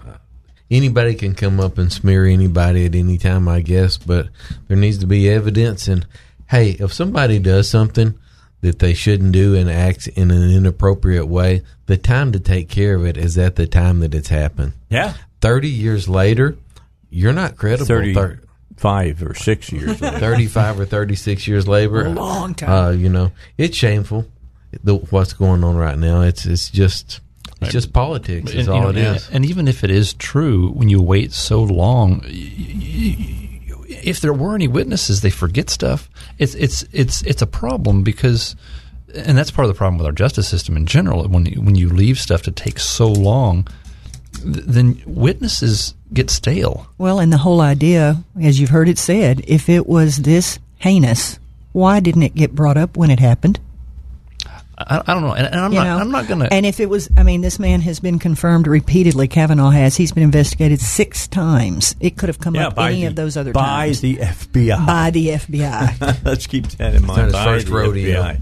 Anybody 0.74 1.14
can 1.14 1.34
come 1.34 1.60
up 1.60 1.78
and 1.78 1.92
smear 1.92 2.26
anybody 2.26 2.86
at 2.86 2.94
any 2.94 3.18
time, 3.18 3.48
I 3.48 3.60
guess, 3.60 3.96
but 3.96 4.28
there 4.68 4.76
needs 4.76 4.98
to 4.98 5.06
be 5.06 5.30
evidence. 5.30 5.86
And 5.88 6.06
hey, 6.48 6.70
if 6.72 6.92
somebody 6.92 7.38
does 7.38 7.68
something 7.68 8.14
that 8.60 8.78
they 8.78 8.94
shouldn't 8.94 9.32
do 9.32 9.54
and 9.54 9.70
acts 9.70 10.06
in 10.06 10.30
an 10.30 10.50
inappropriate 10.50 11.28
way, 11.28 11.62
the 11.86 11.96
time 11.96 12.32
to 12.32 12.40
take 12.40 12.68
care 12.68 12.96
of 12.96 13.06
it 13.06 13.16
is 13.16 13.38
at 13.38 13.56
the 13.56 13.66
time 13.66 14.00
that 14.00 14.14
it's 14.14 14.28
happened. 14.28 14.72
Yeah, 14.88 15.14
30 15.40 15.68
years 15.68 16.08
later, 16.08 16.56
you're 17.10 17.32
not 17.32 17.56
credible. 17.56 17.86
thirty 17.86 18.14
Thir- 18.14 18.40
five 18.76 19.22
or 19.22 19.34
six 19.34 19.70
years. 19.70 19.98
35 19.98 20.80
or 20.80 20.84
36 20.84 21.46
years 21.46 21.68
later. 21.68 22.06
A 22.06 22.08
long 22.08 22.54
time. 22.54 22.70
Uh, 22.70 22.90
you 22.90 23.08
know, 23.08 23.30
it's 23.56 23.76
shameful 23.76 24.26
the, 24.82 24.96
what's 24.96 25.32
going 25.32 25.62
on 25.62 25.76
right 25.76 25.98
now. 25.98 26.22
It's 26.22 26.46
it's 26.46 26.70
just 26.70 27.20
it's 27.64 27.72
just 27.72 27.92
politics. 27.92 28.52
Is 28.52 28.68
And, 28.68 28.76
all 28.76 28.94
you 28.94 29.02
know, 29.02 29.12
is. 29.14 29.28
And 29.30 29.44
even 29.44 29.66
if 29.68 29.82
it 29.84 29.90
is 29.90 30.14
true, 30.14 30.70
when 30.70 30.88
you 30.88 31.00
wait 31.02 31.32
so 31.32 31.62
long, 31.62 32.20
y- 32.24 32.52
y- 32.58 33.16
y- 33.18 33.98
if 34.02 34.20
there 34.20 34.32
were 34.32 34.54
any 34.54 34.68
witnesses, 34.68 35.20
they 35.20 35.30
forget 35.30 35.70
stuff. 35.70 36.08
It's 36.38 36.54
it's 36.54 36.84
it's 36.92 37.22
it's 37.22 37.42
a 37.42 37.46
problem 37.46 38.02
because, 38.02 38.54
and 39.14 39.36
that's 39.36 39.50
part 39.50 39.66
of 39.66 39.74
the 39.74 39.78
problem 39.78 39.98
with 39.98 40.06
our 40.06 40.12
justice 40.12 40.48
system 40.48 40.76
in 40.76 40.86
general. 40.86 41.26
When 41.28 41.46
you- 41.46 41.60
when 41.62 41.74
you 41.74 41.88
leave 41.88 42.18
stuff 42.18 42.42
to 42.42 42.50
take 42.50 42.78
so 42.78 43.08
long, 43.08 43.66
th- 44.42 44.64
then 44.66 45.00
witnesses 45.06 45.94
get 46.12 46.30
stale. 46.30 46.86
Well, 46.98 47.18
and 47.18 47.32
the 47.32 47.38
whole 47.38 47.60
idea, 47.60 48.22
as 48.40 48.60
you've 48.60 48.70
heard 48.70 48.88
it 48.88 48.98
said, 48.98 49.42
if 49.46 49.68
it 49.68 49.86
was 49.86 50.18
this 50.18 50.58
heinous, 50.78 51.38
why 51.72 51.98
didn't 52.00 52.22
it 52.22 52.34
get 52.34 52.54
brought 52.54 52.76
up 52.76 52.96
when 52.96 53.10
it 53.10 53.18
happened? 53.20 53.58
I, 54.76 55.02
I 55.06 55.14
don't 55.14 55.22
know, 55.22 55.32
and, 55.32 55.46
and 55.46 55.54
I'm 55.54 55.72
not 55.72 55.84
know? 55.84 55.98
I'm 55.98 56.10
not 56.10 56.26
going 56.26 56.40
to. 56.40 56.52
And 56.52 56.66
if 56.66 56.80
it 56.80 56.88
was, 56.88 57.08
I 57.16 57.22
mean, 57.22 57.40
this 57.42 57.58
man 57.58 57.80
has 57.82 58.00
been 58.00 58.18
confirmed 58.18 58.66
repeatedly. 58.66 59.28
Kavanaugh 59.28 59.70
has. 59.70 59.96
He's 59.96 60.12
been 60.12 60.24
investigated 60.24 60.80
six 60.80 61.28
times. 61.28 61.94
It 62.00 62.16
could 62.16 62.28
have 62.28 62.40
come 62.40 62.56
yeah, 62.56 62.68
up 62.68 62.74
by 62.74 62.90
any 62.90 63.02
the, 63.02 63.06
of 63.06 63.16
those 63.16 63.36
other 63.36 63.52
by 63.52 63.86
times 63.86 64.00
the 64.00 64.16
FBI. 64.16 64.86
by 64.86 65.10
the 65.10 65.28
FBI. 65.28 66.24
let's 66.24 66.46
keep 66.46 66.66
that 66.72 66.94
in 66.94 67.06
mind. 67.06 67.32
not 67.32 67.32
by 67.32 67.44
first 67.44 67.66
the 67.66 67.72
rodeo. 67.72 68.22
FBI. 68.22 68.40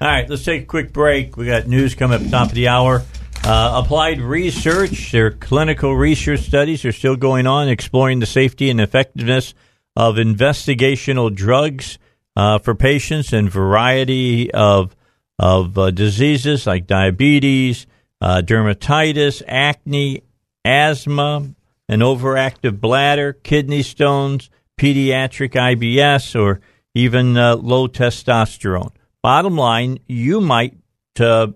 All 0.00 0.08
right, 0.08 0.28
let's 0.28 0.44
take 0.44 0.62
a 0.62 0.66
quick 0.66 0.92
break. 0.92 1.36
We 1.36 1.46
got 1.46 1.66
news 1.66 1.94
coming 1.94 2.24
up 2.24 2.30
top 2.30 2.48
of 2.48 2.54
the 2.54 2.68
hour. 2.68 3.02
Uh, 3.42 3.82
applied 3.82 4.20
research, 4.20 5.12
their 5.12 5.30
clinical 5.30 5.96
research 5.96 6.40
studies 6.40 6.84
are 6.84 6.92
still 6.92 7.16
going 7.16 7.46
on, 7.46 7.68
exploring 7.68 8.20
the 8.20 8.26
safety 8.26 8.68
and 8.68 8.80
effectiveness 8.80 9.54
of 9.96 10.16
investigational 10.16 11.34
drugs 11.34 11.98
uh, 12.36 12.58
for 12.58 12.74
patients 12.74 13.32
and 13.32 13.50
variety 13.50 14.50
of 14.52 14.94
of 15.40 15.78
uh, 15.78 15.90
diseases 15.90 16.66
like 16.66 16.86
diabetes, 16.86 17.86
uh, 18.20 18.42
dermatitis, 18.44 19.42
acne, 19.48 20.22
asthma, 20.66 21.54
an 21.88 22.00
overactive 22.00 22.78
bladder, 22.78 23.32
kidney 23.32 23.82
stones, 23.82 24.50
pediatric 24.78 25.52
IBS, 25.52 26.38
or 26.38 26.60
even 26.94 27.38
uh, 27.38 27.56
low 27.56 27.88
testosterone. 27.88 28.92
Bottom 29.22 29.56
line, 29.56 29.98
you 30.06 30.42
might 30.42 30.76
uh, 31.18 31.48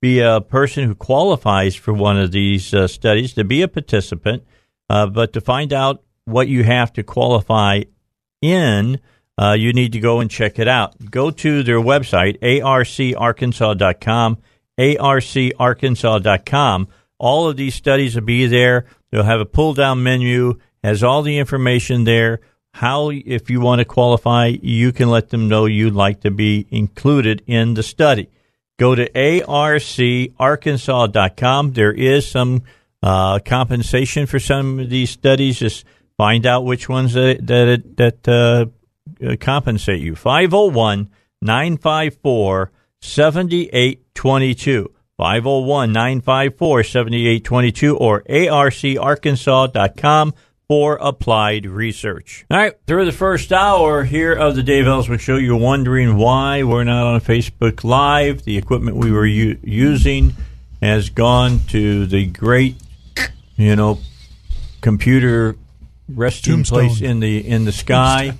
be 0.00 0.20
a 0.20 0.40
person 0.40 0.84
who 0.86 0.94
qualifies 0.94 1.74
for 1.74 1.92
one 1.92 2.18
of 2.18 2.30
these 2.30 2.72
uh, 2.72 2.86
studies 2.86 3.34
to 3.34 3.42
be 3.42 3.62
a 3.62 3.68
participant, 3.68 4.44
uh, 4.88 5.06
but 5.06 5.32
to 5.32 5.40
find 5.40 5.72
out 5.72 6.04
what 6.26 6.46
you 6.46 6.62
have 6.62 6.92
to 6.92 7.02
qualify 7.02 7.82
in, 8.40 9.00
uh, 9.42 9.54
you 9.54 9.72
need 9.72 9.92
to 9.92 9.98
go 9.98 10.20
and 10.20 10.30
check 10.30 10.60
it 10.60 10.68
out. 10.68 10.94
Go 11.10 11.32
to 11.32 11.64
their 11.64 11.80
website, 11.80 12.38
arcarkansas.com, 12.38 14.38
arcarkansas.com. 14.78 16.88
All 17.18 17.48
of 17.48 17.56
these 17.56 17.74
studies 17.74 18.14
will 18.14 18.22
be 18.22 18.46
there. 18.46 18.86
They'll 19.10 19.24
have 19.24 19.40
a 19.40 19.44
pull 19.44 19.74
down 19.74 20.04
menu, 20.04 20.60
has 20.84 21.02
all 21.02 21.22
the 21.22 21.38
information 21.38 22.04
there. 22.04 22.38
How, 22.74 23.10
if 23.10 23.50
you 23.50 23.60
want 23.60 23.80
to 23.80 23.84
qualify, 23.84 24.52
you 24.62 24.92
can 24.92 25.10
let 25.10 25.30
them 25.30 25.48
know 25.48 25.66
you'd 25.66 25.94
like 25.94 26.20
to 26.20 26.30
be 26.30 26.68
included 26.70 27.42
in 27.48 27.74
the 27.74 27.82
study. 27.82 28.30
Go 28.78 28.94
to 28.94 29.10
arcarkansas.com. 29.10 31.72
There 31.72 31.92
is 31.92 32.30
some 32.30 32.62
uh, 33.02 33.40
compensation 33.40 34.26
for 34.26 34.38
some 34.38 34.78
of 34.78 34.88
these 34.88 35.10
studies. 35.10 35.58
Just 35.58 35.84
find 36.16 36.46
out 36.46 36.64
which 36.64 36.88
ones 36.88 37.14
that 37.14 37.44
that, 37.44 37.96
that 37.96 38.28
uh, 38.28 38.66
Uh, 39.24 39.36
compensate 39.38 40.00
you. 40.00 40.16
501 40.16 41.08
954 41.40 42.72
7822. 43.00 44.92
501 45.18 45.92
954 45.92 46.82
7822 46.82 47.96
or 47.96 48.22
arcarkansas.com 48.22 50.34
for 50.68 50.96
applied 50.96 51.66
research. 51.66 52.46
All 52.50 52.56
right, 52.56 52.72
through 52.86 53.04
the 53.04 53.12
first 53.12 53.52
hour 53.52 54.04
here 54.04 54.32
of 54.32 54.56
the 54.56 54.62
Dave 54.62 54.86
Elswick 54.86 55.20
Show, 55.20 55.36
you're 55.36 55.58
wondering 55.58 56.16
why 56.16 56.62
we're 56.62 56.84
not 56.84 57.06
on 57.06 57.20
Facebook 57.20 57.84
Live. 57.84 58.44
The 58.44 58.56
equipment 58.56 58.96
we 58.96 59.12
were 59.12 59.26
u- 59.26 59.58
using 59.62 60.32
has 60.80 61.10
gone 61.10 61.60
to 61.68 62.06
the 62.06 62.24
great, 62.26 62.76
you 63.56 63.76
know, 63.76 63.98
computer 64.80 65.56
resting 66.08 66.54
Tombstone. 66.54 66.88
place 66.88 67.02
in 67.02 67.20
the 67.20 67.46
in 67.46 67.66
the 67.66 67.72
sky, 67.72 68.32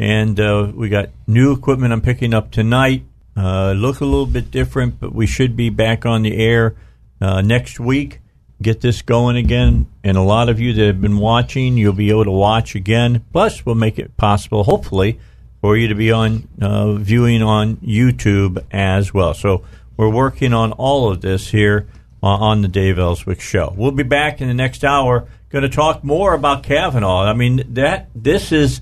and 0.00 0.40
uh, 0.40 0.72
we 0.74 0.88
got 0.88 1.10
new 1.26 1.52
equipment 1.52 1.92
I'm 1.92 2.00
picking 2.00 2.32
up 2.32 2.50
tonight. 2.50 3.04
Uh, 3.36 3.72
look 3.72 4.00
a 4.00 4.06
little 4.06 4.24
bit 4.24 4.50
different, 4.50 4.98
but 4.98 5.14
we 5.14 5.26
should 5.26 5.56
be 5.56 5.68
back 5.68 6.06
on 6.06 6.22
the 6.22 6.38
air 6.38 6.74
uh, 7.20 7.42
next 7.42 7.78
week. 7.78 8.20
Get 8.62 8.80
this 8.80 9.02
going 9.02 9.36
again, 9.36 9.88
and 10.02 10.16
a 10.16 10.22
lot 10.22 10.48
of 10.48 10.58
you 10.58 10.72
that 10.72 10.86
have 10.86 11.02
been 11.02 11.18
watching, 11.18 11.76
you'll 11.76 11.92
be 11.92 12.08
able 12.08 12.24
to 12.24 12.30
watch 12.30 12.74
again. 12.74 13.26
Plus, 13.30 13.66
we'll 13.66 13.74
make 13.74 13.98
it 13.98 14.16
possible, 14.16 14.64
hopefully, 14.64 15.20
for 15.60 15.76
you 15.76 15.88
to 15.88 15.94
be 15.94 16.10
on 16.10 16.48
uh, 16.62 16.94
viewing 16.94 17.42
on 17.42 17.76
YouTube 17.76 18.64
as 18.70 19.12
well. 19.12 19.34
So 19.34 19.64
we're 19.98 20.08
working 20.08 20.54
on 20.54 20.72
all 20.72 21.10
of 21.10 21.20
this 21.20 21.48
here 21.48 21.86
uh, 22.22 22.26
on 22.26 22.62
the 22.62 22.68
Dave 22.68 22.98
Elswick 22.98 23.42
Show. 23.42 23.74
We'll 23.76 23.90
be 23.90 24.02
back 24.02 24.40
in 24.40 24.48
the 24.48 24.54
next 24.54 24.82
hour. 24.82 25.28
Going 25.50 25.62
to 25.62 25.68
talk 25.68 26.02
more 26.02 26.32
about 26.32 26.62
Kavanaugh. 26.62 27.24
I 27.24 27.34
mean 27.34 27.64
that 27.74 28.08
this 28.14 28.50
is 28.50 28.80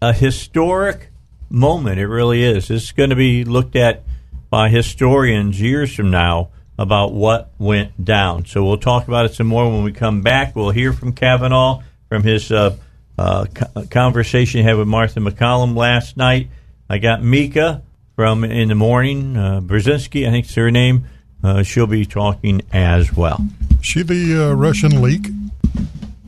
a 0.00 0.12
historic 0.12 1.10
moment. 1.50 1.98
It 1.98 2.06
really 2.06 2.42
is. 2.42 2.70
It's 2.70 2.92
going 2.92 3.10
to 3.10 3.16
be 3.16 3.44
looked 3.44 3.76
at 3.76 4.02
by 4.50 4.68
historians 4.68 5.60
years 5.60 5.94
from 5.94 6.10
now 6.10 6.50
about 6.78 7.12
what 7.12 7.50
went 7.58 8.04
down. 8.04 8.46
So 8.46 8.64
we'll 8.64 8.78
talk 8.78 9.08
about 9.08 9.26
it 9.26 9.34
some 9.34 9.48
more 9.48 9.68
when 9.70 9.82
we 9.82 9.92
come 9.92 10.22
back. 10.22 10.54
We'll 10.54 10.70
hear 10.70 10.92
from 10.92 11.12
Kavanaugh 11.12 11.82
from 12.08 12.22
his 12.22 12.50
uh, 12.52 12.76
uh, 13.18 13.46
conversation 13.90 14.60
he 14.60 14.64
had 14.64 14.76
with 14.76 14.88
Martha 14.88 15.20
MacCallum 15.20 15.76
last 15.76 16.16
night. 16.16 16.48
I 16.88 16.98
got 16.98 17.22
Mika 17.22 17.82
from 18.14 18.44
in 18.44 18.68
the 18.68 18.74
morning, 18.74 19.36
uh, 19.36 19.60
Brzezinski, 19.60 20.26
I 20.26 20.30
think 20.30 20.46
it's 20.46 20.54
her 20.54 20.70
name. 20.70 21.06
Uh, 21.42 21.62
she'll 21.62 21.86
be 21.86 22.04
talking 22.04 22.62
as 22.72 23.12
well. 23.12 23.38
She 23.80 24.02
the 24.02 24.50
uh, 24.50 24.54
Russian 24.54 25.02
leak? 25.02 25.28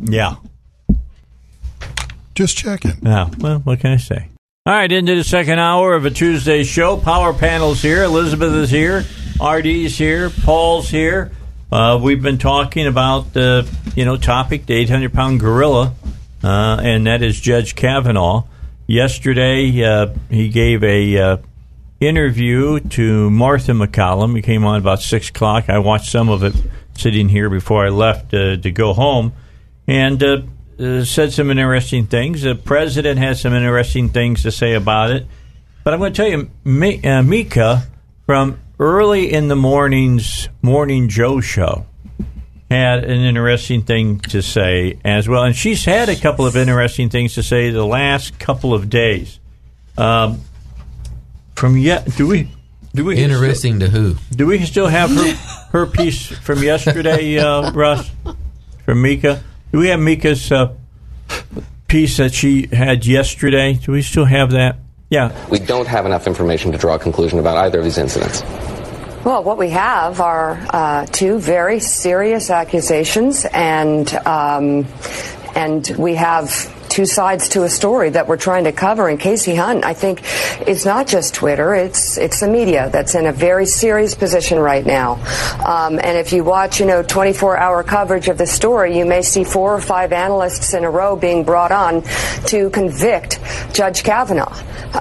Yeah. 0.01 0.37
Just 2.41 2.57
checking. 2.57 2.97
Yeah. 3.03 3.29
Well, 3.37 3.59
what 3.59 3.81
can 3.81 3.93
I 3.93 3.99
say? 3.99 4.29
All 4.65 4.73
right, 4.73 4.91
into 4.91 5.15
the 5.15 5.25
second 5.25 5.59
hour 5.59 5.93
of 5.93 6.07
a 6.07 6.11
Tuesday 6.11 6.65
show. 6.65 6.97
Power 6.97 7.35
panels 7.35 7.83
here. 7.83 8.03
Elizabeth 8.03 8.55
is 8.55 8.71
here. 8.71 9.05
RD's 9.45 9.99
here. 9.99 10.31
Paul's 10.31 10.89
here. 10.89 11.33
Uh, 11.71 12.01
we've 12.03 12.23
been 12.23 12.39
talking 12.39 12.87
about 12.87 13.35
the 13.35 13.69
you 13.95 14.07
know 14.07 14.17
topic, 14.17 14.65
the 14.65 14.73
800 14.73 15.13
pound 15.13 15.39
gorilla, 15.39 15.95
uh, 16.43 16.81
and 16.83 17.07
that 17.07 17.23
is 17.23 17.39
Judge 17.39 17.75
Kavanaugh. 17.75 18.45
Yesterday, 18.87 19.85
uh, 19.85 20.07
he 20.31 20.49
gave 20.49 20.83
a 20.83 21.19
uh, 21.19 21.37
interview 22.01 22.81
to 22.81 23.29
Martha 23.29 23.73
MacCallum. 23.73 24.35
He 24.35 24.41
came 24.41 24.65
on 24.65 24.81
about 24.81 25.03
six 25.03 25.29
o'clock. 25.29 25.69
I 25.69 25.81
watched 25.81 26.11
some 26.11 26.31
of 26.31 26.43
it 26.43 26.55
sitting 26.97 27.29
here 27.29 27.51
before 27.51 27.85
I 27.85 27.91
left 27.91 28.33
uh, 28.33 28.57
to 28.57 28.71
go 28.71 28.95
home, 28.95 29.35
and 29.87 30.23
uh, 30.81 31.05
said 31.05 31.33
some 31.33 31.51
interesting 31.51 32.07
things. 32.07 32.43
The 32.43 32.55
president 32.55 33.19
has 33.19 33.41
some 33.41 33.53
interesting 33.53 34.09
things 34.09 34.43
to 34.43 34.51
say 34.51 34.75
about 34.75 35.11
it. 35.11 35.27
But 35.85 35.95
I'm 35.95 36.01
going 36.01 36.13
to 36.13 36.17
tell 36.17 36.31
you, 36.31 36.51
Mi- 36.65 37.03
uh, 37.03 37.23
Mika 37.23 37.85
from 38.27 38.61
early 38.79 39.33
in 39.33 39.49
the 39.49 39.57
morning's 39.57 40.49
Morning 40.63 41.09
Joe 41.09 41.41
show 41.41 41.87
had 42.71 43.05
an 43.05 43.21
interesting 43.21 43.83
thing 43.83 44.21
to 44.21 44.43
say 44.43 44.99
as 45.05 45.29
well. 45.29 45.43
And 45.43 45.57
she's 45.57 45.85
had 45.85 46.09
a 46.09 46.17
couple 46.17 46.47
of 46.47 46.57
interesting 46.57 47.09
things 47.11 47.35
to 47.35 47.43
say 47.43 47.71
the 47.71 47.85
last 47.85 48.39
couple 48.39 48.73
of 48.73 48.89
days. 48.89 49.41
Um, 49.99 50.41
from 51.57 51.77
yet, 51.77 52.17
do 52.17 52.27
we? 52.27 52.49
Do 52.95 53.05
we 53.05 53.17
Interesting 53.19 53.81
to 53.81 53.89
who? 53.89 54.17
do 54.31 54.47
we 54.47 54.65
still 54.65 54.89
have 54.89 55.11
her 55.11 55.33
her 55.71 55.87
piece 55.87 56.27
from 56.27 56.63
yesterday, 56.63 57.39
uh, 57.39 57.71
Russ? 57.73 58.11
From 58.85 59.03
Mika? 59.03 59.43
Do 59.73 59.79
we 59.79 59.89
have 59.89 60.01
Mika's 60.01 60.51
uh, 60.51 60.75
piece 61.87 62.17
that 62.17 62.35
she 62.35 62.67
had 62.67 63.07
yesterday? 63.07 63.75
Do 63.75 63.93
we 63.93 64.03
still 64.03 64.25
have 64.25 64.51
that? 64.53 64.79
Yeah. 65.11 65.33
We 65.49 65.59
don't 65.59 65.87
have 65.87 66.07
enough 66.07 66.27
information 66.27 66.73
to 66.73 66.79
draw 66.79 66.95
a 66.95 66.99
conclusion 66.99 67.39
about 67.39 67.57
either 67.57 67.79
of 67.79 67.85
these 67.85 67.99
incidents. 67.99 68.43
Well, 69.25 69.45
what 69.45 69.59
we 69.59 69.71
have 69.71 70.21
are 70.21 70.59
uh, 70.71 71.07
two 71.07 71.39
very 71.39 71.79
serious 71.79 72.49
accusations, 72.49 73.45
and 73.45 74.11
um, 74.27 74.87
and 75.55 75.87
we 75.99 76.15
have 76.15 76.51
two 77.01 77.07
sides 77.07 77.49
to 77.49 77.63
a 77.63 77.69
story 77.71 78.11
that 78.11 78.29
we're 78.29 78.37
trying 78.37 78.65
to 78.65 78.73
cover. 78.73 79.09
And 79.09 79.19
Kasie 79.19 79.57
Hunt, 79.57 79.87
I 79.87 79.95
think, 79.95 80.21
it's 80.69 80.85
not 80.85 81.07
just 81.07 81.33
Twitter; 81.33 81.75
it's 81.75 82.19
it's 82.19 82.41
the 82.41 82.49
media 82.49 82.91
that's 82.93 83.15
in 83.15 83.25
a 83.25 83.33
very 83.33 83.65
serious 83.65 84.15
position 84.15 84.59
right 84.59 84.85
now. 84.85 85.13
Um, 85.65 85.99
and 85.99 86.19
if 86.19 86.31
you 86.35 86.45
watch, 86.45 86.79
you 86.79 86.85
know, 86.85 87.03
24-hour 87.03 87.85
coverage 87.85 88.29
of 88.29 88.37
the 88.37 88.47
story, 88.47 88.99
you 88.99 89.07
may 89.07 89.23
see 89.23 89.45
four 89.45 89.73
or 89.75 89.81
five 89.81 90.13
analysts 90.13 90.75
in 90.75 90.85
a 90.85 90.91
row 90.91 91.17
being 91.17 91.43
brought 91.43 91.73
on 91.73 92.03
to 92.49 92.69
convict 92.69 93.41
Judge 93.73 94.03
Kavanaugh. 94.03 94.53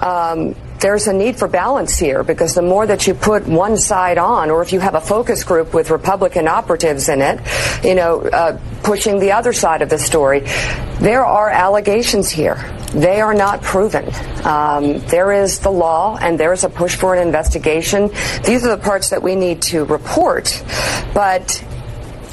Um, 0.01 0.55
there's 0.79 1.07
a 1.07 1.13
need 1.13 1.37
for 1.37 1.47
balance 1.47 1.97
here 1.97 2.23
because 2.23 2.55
the 2.55 2.61
more 2.61 2.85
that 2.87 3.07
you 3.07 3.13
put 3.13 3.47
one 3.47 3.77
side 3.77 4.17
on, 4.17 4.49
or 4.49 4.61
if 4.61 4.71
you 4.71 4.79
have 4.79 4.95
a 4.95 5.01
focus 5.01 5.43
group 5.43 5.73
with 5.73 5.89
Republican 5.89 6.47
operatives 6.47 7.09
in 7.09 7.21
it, 7.21 7.39
you 7.83 7.95
know, 7.95 8.21
uh, 8.21 8.59
pushing 8.83 9.19
the 9.19 9.31
other 9.31 9.53
side 9.53 9.81
of 9.81 9.89
the 9.89 9.97
story, 9.97 10.41
there 10.99 11.25
are 11.25 11.49
allegations 11.49 12.29
here. 12.29 12.55
They 12.93 13.21
are 13.21 13.33
not 13.33 13.61
proven. 13.61 14.05
Um, 14.43 14.99
there 15.07 15.31
is 15.31 15.59
the 15.59 15.69
law, 15.69 16.17
and 16.19 16.39
there 16.39 16.53
is 16.53 16.63
a 16.63 16.69
push 16.69 16.95
for 16.95 17.13
an 17.13 17.25
investigation. 17.25 18.09
These 18.45 18.65
are 18.65 18.75
the 18.75 18.81
parts 18.81 19.11
that 19.11 19.21
we 19.21 19.35
need 19.35 19.61
to 19.63 19.85
report, 19.85 20.63
but 21.13 21.63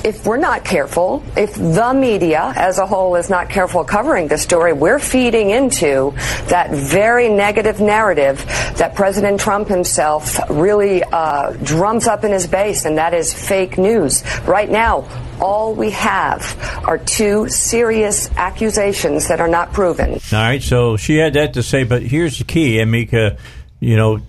if 0.07 0.25
we're 0.25 0.37
not 0.37 0.65
careful, 0.65 1.21
if 1.37 1.55
the 1.55 1.93
media 1.93 2.53
as 2.55 2.79
a 2.79 2.87
whole 2.87 3.17
is 3.17 3.29
not 3.29 3.51
careful 3.51 3.83
covering 3.83 4.29
the 4.29 4.39
story, 4.39 4.73
we're 4.73 5.01
feeding 5.01 5.51
into 5.51 6.15
that 6.47 6.71
very 6.71 7.29
negative 7.29 7.81
narrative 7.81 8.39
that 8.77 8.95
President 8.95 9.41
Trump 9.41 9.67
himself 9.67 10.39
really 10.49 11.03
uh, 11.03 11.51
drums 11.65 12.07
up 12.07 12.23
in 12.23 12.31
his 12.31 12.47
base, 12.47 12.85
and 12.85 12.99
that 12.99 13.15
is 13.15 13.35
fake 13.35 13.79
news. 13.79 14.23
Right 14.43 14.71
now, 14.71 15.09
all 15.41 15.75
we 15.75 15.91
have 15.91 16.57
are 16.87 16.99
two 16.99 17.49
serious 17.49 18.31
accusations 18.37 19.27
that 19.27 19.41
are 19.41 19.49
not 19.49 19.73
proven. 19.73 20.13
All 20.13 20.21
right. 20.33 20.63
So 20.63 20.97
she 20.97 21.17
had 21.17 21.35
that 21.35 21.55
to 21.55 21.65
say, 21.65 21.83
but 21.83 22.03
here's 22.03 22.39
the 22.39 22.45
key, 22.45 22.79
and 22.79 22.93
Mika, 22.93 23.39
you 23.81 23.97
know, 23.97 24.21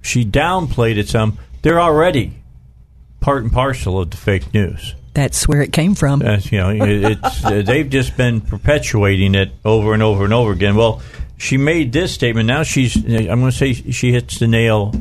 she 0.00 0.24
downplayed 0.24 0.96
it 0.96 1.10
some. 1.10 1.36
They're 1.60 1.82
already 1.82 2.32
part 3.20 3.42
and 3.42 3.52
parcel 3.52 4.00
of 4.00 4.10
the 4.10 4.16
fake 4.16 4.54
news. 4.54 4.94
That's 5.14 5.46
where 5.46 5.60
it 5.60 5.72
came 5.72 5.94
from. 5.94 6.20
That's, 6.20 6.50
you 6.50 6.58
know, 6.58 6.70
it, 6.70 7.18
it's 7.24 7.44
uh, 7.44 7.62
they've 7.62 7.88
just 7.88 8.16
been 8.16 8.40
perpetuating 8.40 9.34
it 9.34 9.52
over 9.64 9.92
and 9.92 10.02
over 10.02 10.24
and 10.24 10.32
over 10.32 10.52
again. 10.52 10.74
Well, 10.74 11.02
she 11.36 11.56
made 11.58 11.92
this 11.92 12.12
statement. 12.12 12.46
Now 12.46 12.62
she's. 12.62 12.96
I'm 12.96 13.40
going 13.40 13.50
to 13.50 13.52
say 13.52 13.74
she 13.74 14.12
hits 14.12 14.38
the 14.38 14.48
nail 14.48 14.94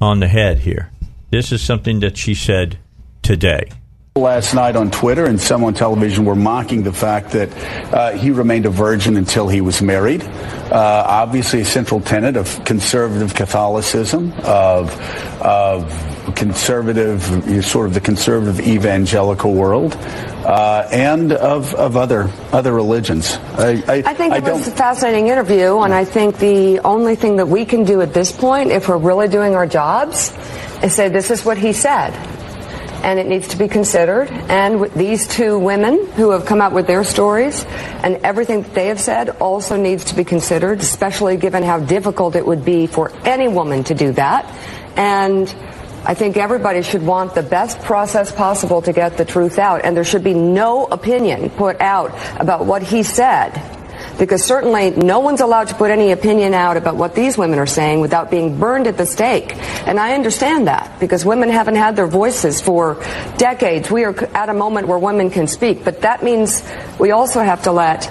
on 0.00 0.20
the 0.20 0.28
head 0.28 0.58
here. 0.58 0.90
This 1.30 1.52
is 1.52 1.62
something 1.62 2.00
that 2.00 2.16
she 2.18 2.34
said 2.34 2.78
today. 3.22 3.70
Last 4.16 4.54
night 4.54 4.76
on 4.76 4.90
Twitter 4.90 5.26
and 5.26 5.38
some 5.38 5.62
on 5.62 5.74
television 5.74 6.24
were 6.24 6.34
mocking 6.34 6.82
the 6.82 6.92
fact 6.92 7.32
that 7.32 7.52
uh, 7.92 8.12
he 8.12 8.30
remained 8.30 8.64
a 8.64 8.70
virgin 8.70 9.18
until 9.18 9.46
he 9.46 9.60
was 9.60 9.82
married. 9.82 10.22
Uh, 10.22 11.04
obviously, 11.06 11.60
a 11.60 11.64
central 11.66 12.00
tenet 12.00 12.34
of 12.34 12.64
conservative 12.64 13.34
Catholicism, 13.34 14.32
of 14.42 14.90
of 15.42 16.34
conservative, 16.34 17.22
sort 17.62 17.88
of 17.88 17.92
the 17.92 18.00
conservative 18.00 18.66
evangelical 18.66 19.52
world, 19.52 19.94
uh, 19.94 20.88
and 20.90 21.32
of, 21.32 21.74
of 21.74 21.98
other 21.98 22.30
other 22.52 22.72
religions. 22.72 23.36
I, 23.58 23.82
I, 23.86 24.02
I 24.06 24.14
think 24.14 24.34
it 24.34 24.44
was 24.44 24.66
a 24.66 24.70
fascinating 24.70 25.26
interview, 25.26 25.80
and 25.80 25.92
I 25.92 26.06
think 26.06 26.38
the 26.38 26.80
only 26.80 27.16
thing 27.16 27.36
that 27.36 27.48
we 27.48 27.66
can 27.66 27.84
do 27.84 28.00
at 28.00 28.14
this 28.14 28.32
point, 28.32 28.70
if 28.70 28.88
we're 28.88 28.96
really 28.96 29.28
doing 29.28 29.54
our 29.54 29.66
jobs, 29.66 30.32
is 30.82 30.94
say 30.94 31.10
this 31.10 31.30
is 31.30 31.44
what 31.44 31.58
he 31.58 31.74
said. 31.74 32.14
And 33.06 33.20
it 33.20 33.26
needs 33.26 33.46
to 33.48 33.56
be 33.56 33.68
considered. 33.68 34.28
And 34.50 34.90
these 34.92 35.28
two 35.28 35.58
women 35.60 36.06
who 36.16 36.32
have 36.32 36.44
come 36.44 36.60
out 36.60 36.72
with 36.72 36.88
their 36.88 37.04
stories 37.04 37.64
and 38.02 38.16
everything 38.16 38.62
that 38.62 38.74
they 38.74 38.88
have 38.88 39.00
said 39.00 39.30
also 39.38 39.76
needs 39.76 40.06
to 40.06 40.16
be 40.16 40.24
considered, 40.24 40.80
especially 40.80 41.36
given 41.36 41.62
how 41.62 41.78
difficult 41.78 42.34
it 42.34 42.44
would 42.44 42.64
be 42.64 42.88
for 42.88 43.12
any 43.24 43.46
woman 43.46 43.84
to 43.84 43.94
do 43.94 44.10
that. 44.12 44.44
And 44.96 45.48
I 46.04 46.14
think 46.14 46.36
everybody 46.36 46.82
should 46.82 47.06
want 47.06 47.34
the 47.34 47.42
best 47.42 47.80
process 47.80 48.32
possible 48.32 48.82
to 48.82 48.92
get 48.92 49.16
the 49.16 49.24
truth 49.24 49.58
out. 49.58 49.84
And 49.84 49.96
there 49.96 50.04
should 50.04 50.24
be 50.24 50.34
no 50.34 50.86
opinion 50.86 51.50
put 51.50 51.80
out 51.80 52.10
about 52.40 52.66
what 52.66 52.82
he 52.82 53.02
said 53.02 53.75
because 54.18 54.44
certainly 54.44 54.90
no 54.90 55.20
one's 55.20 55.40
allowed 55.40 55.68
to 55.68 55.74
put 55.74 55.90
any 55.90 56.12
opinion 56.12 56.54
out 56.54 56.76
about 56.76 56.96
what 56.96 57.14
these 57.14 57.36
women 57.36 57.58
are 57.58 57.66
saying 57.66 58.00
without 58.00 58.30
being 58.30 58.58
burned 58.58 58.86
at 58.86 58.96
the 58.96 59.06
stake. 59.06 59.56
And 59.86 60.00
I 60.00 60.14
understand 60.14 60.66
that 60.66 60.98
because 61.00 61.24
women 61.24 61.50
haven't 61.50 61.76
had 61.76 61.96
their 61.96 62.06
voices 62.06 62.60
for 62.60 63.02
decades. 63.36 63.90
We 63.90 64.04
are 64.04 64.14
at 64.34 64.48
a 64.48 64.54
moment 64.54 64.88
where 64.88 64.98
women 64.98 65.30
can 65.30 65.46
speak, 65.46 65.84
but 65.84 66.02
that 66.02 66.22
means 66.22 66.62
we 66.98 67.10
also 67.10 67.40
have 67.40 67.62
to 67.64 67.72
let 67.72 68.06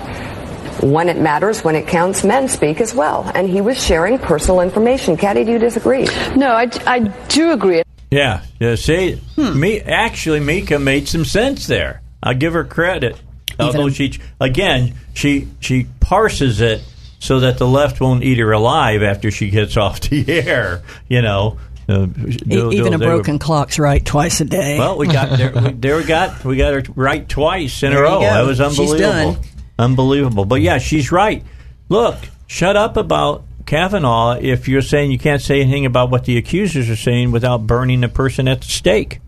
when 0.82 1.10
it 1.10 1.18
matters, 1.18 1.64
when 1.64 1.76
it 1.76 1.88
counts, 1.88 2.24
men 2.24 2.48
speak 2.48 2.82
as 2.82 2.94
well. 2.94 3.30
And 3.34 3.50
he 3.50 3.62
was 3.62 3.84
sharing 3.84 4.20
personal 4.20 4.62
information. 4.62 5.18
Katty, 5.18 5.44
do 5.44 5.52
you 5.52 5.60
disagree? 5.60 6.06
No, 6.36 6.50
I, 6.52 6.70
I 6.86 7.00
do 7.00 7.52
agree. 7.52 7.84
Yeah, 8.12 8.44
yeah. 8.60 8.76
See, 8.76 9.16
hmm. 9.36 9.60
me 9.60 9.82
actually, 9.82 10.40
Mika 10.40 10.80
made 10.80 11.08
some 11.08 11.26
sense 11.26 11.68
there. 11.68 12.02
I 12.22 12.34
give 12.34 12.54
her 12.54 12.64
credit. 12.64 13.20
Although 13.60 13.90
she, 13.90 14.20
again, 14.40 14.96
she 15.14 15.48
she 15.60 15.88
parses 16.06 16.62
it 16.62 16.84
so 17.20 17.40
that 17.40 17.58
the 17.58 17.68
left 17.68 18.00
won't 18.00 18.24
eat 18.24 18.38
her 18.38 18.52
alive 18.52 19.02
after 19.02 19.32
she 19.32 19.50
gets 19.50 19.76
off 19.84 20.00
the 20.02 20.24
air. 20.32 20.84
You 21.08 21.22
know, 21.24 21.58
uh, 21.90 22.06
they'll- 22.16 22.72
Even 22.74 22.84
they'll- 22.84 22.88
a 22.88 22.92
were- 22.92 22.98
broken 22.98 23.40
clock's 23.40 23.80
right 23.80 24.06
twice 24.06 24.40
a 24.42 24.46
day. 24.46 24.78
Well, 24.78 24.98
we 24.98 25.08
got 25.08 25.38
there. 25.38 25.52
We, 25.52 25.72
there 25.74 25.98
we 25.98 26.04
got 26.16 26.46
we 26.46 26.58
got 26.58 26.74
her 26.74 26.84
right 26.96 27.28
twice 27.28 27.82
in 27.84 27.92
There 27.92 28.04
a 28.04 28.10
row. 28.10 28.20
That 28.22 28.46
was 28.46 28.62
unbelievable. 28.62 29.34
done. 29.34 29.38
Unbelievable. 29.80 30.46
But 30.46 30.62
yeah, 30.62 30.78
she's 30.78 31.12
right. 31.12 31.44
Look, 31.90 32.18
shut 32.48 32.76
up 32.76 32.96
about 32.98 33.44
Kavanaugh 33.66 34.38
if 34.40 34.68
you're 34.68 34.82
saying 34.84 35.12
you 35.12 35.18
can't 35.20 35.42
say 35.42 35.60
anything 35.62 35.86
about 35.88 36.12
what 36.12 36.26
the 36.26 36.38
accusers 36.38 36.90
are 36.90 36.96
saying 36.96 37.32
without 37.32 37.66
burning 37.66 38.02
the 38.02 38.08
person 38.10 38.48
at 38.48 38.62
the 38.62 38.68
stake. 38.68 39.20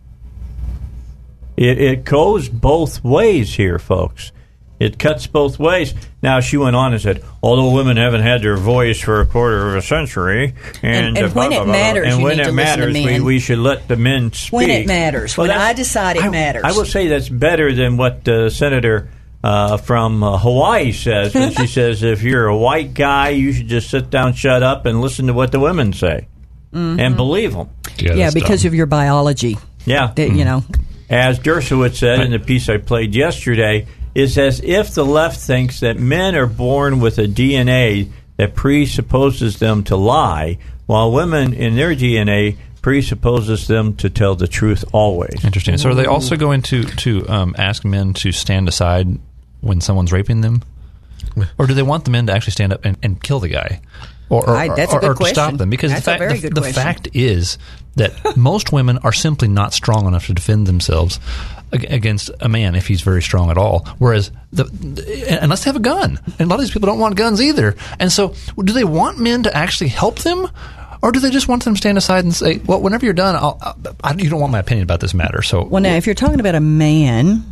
It, 1.58 1.82
it 1.82 2.04
goes 2.06 2.50
both 2.50 3.04
ways 3.04 3.56
here, 3.56 3.80
folks. 3.80 4.32
It 4.80 5.00
cuts 5.00 5.26
both 5.26 5.58
ways. 5.58 5.94
Now 6.22 6.40
she 6.40 6.56
went 6.58 6.76
on 6.76 6.94
and 6.94 7.02
said, 7.02 7.24
although 7.42 7.74
women 7.74 7.98
haven't 7.98 8.22
had 8.22 8.44
their 8.44 8.58
voice 8.58 9.00
for 9.00 9.22
a 9.22 9.26
quarter 9.26 9.70
of 9.70 9.76
a 9.76 9.82
century, 9.82 10.54
and, 10.84 11.08
And- 11.08 11.18
and 11.18 11.34
blah, 11.34 11.44
when 11.44 11.50
blah, 11.52 11.62
it 11.62 11.64
blah, 11.64 11.64
blah, 11.66 11.72
matters, 11.74 12.08
and 12.08 12.18
you 12.20 12.24
when 12.24 12.38
need 12.38 12.42
it 12.44 12.46
to 12.46 12.52
listen 12.52 12.80
to 12.80 12.86
matters, 12.94 12.94
we, 13.06 13.20
we 13.22 13.40
should 13.40 13.58
let 13.60 13.88
the 13.88 13.96
men 13.96 14.32
speak. 14.34 14.54
When 14.54 14.70
it 14.70 14.86
matters. 14.88 15.36
When 15.36 15.50
I 15.50 15.74
decide 15.74 16.18
it 16.18 16.30
matters. 16.30 16.62
I 16.64 16.74
will 16.74 16.86
say 16.86 17.08
that's 17.08 17.28
better 17.30 17.74
than 17.74 17.98
what 17.98 18.28
uh, 18.28 18.50
Senator 18.52 19.10
uh, 19.44 19.78
from 19.78 20.24
uh, 20.24 20.38
Hawaii 20.38 20.92
says 20.92 21.34
when 21.34 21.52
she 21.54 21.66
says, 21.78 22.04
if 22.04 22.22
you're 22.22 22.46
a 22.48 22.58
white 22.58 22.94
guy, 22.94 23.30
you 23.30 23.54
should 23.54 23.68
just 23.68 23.90
sit 23.90 24.10
down, 24.12 24.34
shut 24.34 24.62
up, 24.62 24.86
and 24.86 25.02
listen 25.02 25.26
to 25.28 25.34
what 25.34 25.52
the 25.52 25.60
women 25.60 25.94
say 25.94 26.28
Mhm. 26.74 27.00
and 27.00 27.16
believe 27.16 27.54
them. 27.54 27.70
yeah, 27.98 28.30
because 28.32 28.66
of 28.66 28.76
your 28.76 28.86
biology. 28.88 29.58
Yeah. 29.86 30.12
That, 30.16 30.32
You 30.34 30.44
know, 30.46 30.64
As 31.10 31.40
Dershowitz 31.40 31.96
said 31.96 32.20
in 32.20 32.32
the 32.32 32.40
piece 32.40 32.68
I 32.68 32.78
played 32.78 33.16
yesterday, 33.16 33.88
is 34.18 34.36
as 34.36 34.60
if 34.64 34.96
the 34.96 35.06
left 35.06 35.40
thinks 35.40 35.82
that 35.82 36.00
men 36.00 36.34
are 36.36 36.48
born 36.48 37.00
with 37.00 37.20
a 37.20 37.28
DNA 37.28 38.10
that 38.38 38.56
presupposes 38.56 39.60
them 39.60 39.84
to 39.84 39.96
lie, 39.96 40.58
while 40.88 41.12
women 41.12 41.54
in 41.54 41.76
their 41.76 41.92
DNA 41.96 42.58
presupposes 42.82 43.68
them 43.68 43.96
to 43.96 44.10
tell 44.10 44.34
the 44.34 44.48
truth 44.48 44.84
always. 44.92 45.46
Interesting. 45.46 45.78
So 45.78 45.92
are 45.92 45.94
they 45.94 46.08
also 46.08 46.36
going 46.36 46.64
to 46.64 46.84
to 46.84 47.30
um, 47.30 47.56
ask 47.60 47.86
men 47.86 48.14
to 48.16 48.32
stand 48.32 48.68
aside 48.68 49.08
when 49.62 49.82
someone's 49.82 50.12
raping 50.12 50.42
them, 50.42 50.64
or 51.60 51.68
do 51.68 51.76
they 51.76 51.84
want 51.84 52.06
the 52.06 52.12
men 52.12 52.26
to 52.26 52.34
actually 52.34 52.54
stand 52.54 52.74
up 52.74 52.86
and, 52.86 52.98
and 53.04 53.22
kill 53.22 53.40
the 53.40 53.50
guy, 53.50 53.82
or 54.30 54.50
or, 54.50 54.54
Right, 54.54 54.76
that's 54.76 54.94
a 54.94 54.98
good 55.00 55.12
or 55.12 55.14
to 55.14 55.26
stop 55.26 55.58
them? 55.58 55.70
Because 55.70 55.92
That's 55.92 56.06
the 56.06 56.12
a 56.12 56.18
fact 56.18 56.20
very 56.22 56.34
the, 56.34 56.42
good 56.48 56.56
the 56.56 56.62
question. 56.62 56.82
fact 56.82 57.08
is 57.14 57.60
that 57.98 58.36
most 58.38 58.72
women 58.72 58.98
are 59.00 59.14
simply 59.14 59.48
not 59.48 59.74
strong 59.74 60.08
enough 60.08 60.26
to 60.26 60.34
defend 60.34 60.66
themselves 60.66 61.20
ag- 61.20 61.57
against 61.72 62.32
a 62.40 62.50
man 62.50 62.76
if 62.76 62.88
he's 62.88 63.02
very 63.02 63.22
strong 63.22 63.50
at 63.50 63.58
all. 63.58 63.86
Whereas 63.98 64.32
the, 64.52 64.64
they 64.66 65.66
have 65.66 65.76
a 65.76 65.80
gun, 65.80 66.20
and 66.40 66.42
a 66.42 66.46
lot 66.46 66.56
of 66.56 66.62
these 66.62 66.72
people 66.72 66.88
don't 66.88 67.00
want 67.00 67.16
guns 67.16 67.42
either. 67.42 67.76
And 68.00 68.12
so, 68.12 68.34
do 68.64 68.74
they 68.74 68.84
want 68.84 69.20
men 69.20 69.44
to 69.44 69.56
actually 69.56 69.90
help 69.90 70.20
them? 70.20 70.48
Or 71.02 71.12
do 71.12 71.20
they 71.20 71.30
just 71.30 71.48
want 71.48 71.64
them 71.64 71.76
to 71.76 71.78
stand 71.78 71.98
aside 71.98 72.24
and 72.24 72.34
say, 72.34 72.58
"Well, 72.58 72.82
whenever 72.82 73.06
you're 73.06 73.14
done, 73.14 73.36
I'll, 73.36 73.60
I, 74.04 74.16
you 74.16 74.30
don't 74.30 74.40
want 74.40 74.52
my 74.52 74.60
opinion 74.60 74.84
about 74.84 75.00
this 75.00 75.14
matter." 75.14 75.42
So, 75.42 75.64
well, 75.64 75.82
now, 75.82 75.96
if 75.96 76.06
you're 76.06 76.16
talking 76.16 76.40
about 76.40 76.56
a 76.56 76.60
man 76.60 77.44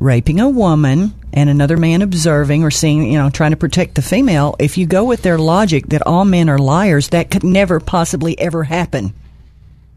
raping 0.00 0.40
a 0.40 0.48
woman 0.48 1.14
and 1.32 1.48
another 1.48 1.76
man 1.76 2.02
observing 2.02 2.64
or 2.64 2.70
seeing, 2.70 3.10
you 3.10 3.18
know, 3.18 3.30
trying 3.30 3.52
to 3.52 3.56
protect 3.56 3.94
the 3.94 4.02
female, 4.02 4.56
if 4.58 4.76
you 4.76 4.86
go 4.86 5.04
with 5.04 5.22
their 5.22 5.38
logic 5.38 5.86
that 5.88 6.06
all 6.06 6.24
men 6.24 6.48
are 6.48 6.58
liars, 6.58 7.10
that 7.10 7.30
could 7.30 7.44
never 7.44 7.80
possibly 7.80 8.38
ever 8.38 8.64
happen. 8.64 9.14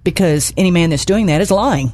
Because 0.03 0.53
any 0.57 0.71
man 0.71 0.89
that's 0.89 1.05
doing 1.05 1.27
that 1.27 1.41
is 1.41 1.49
lying. 1.49 1.91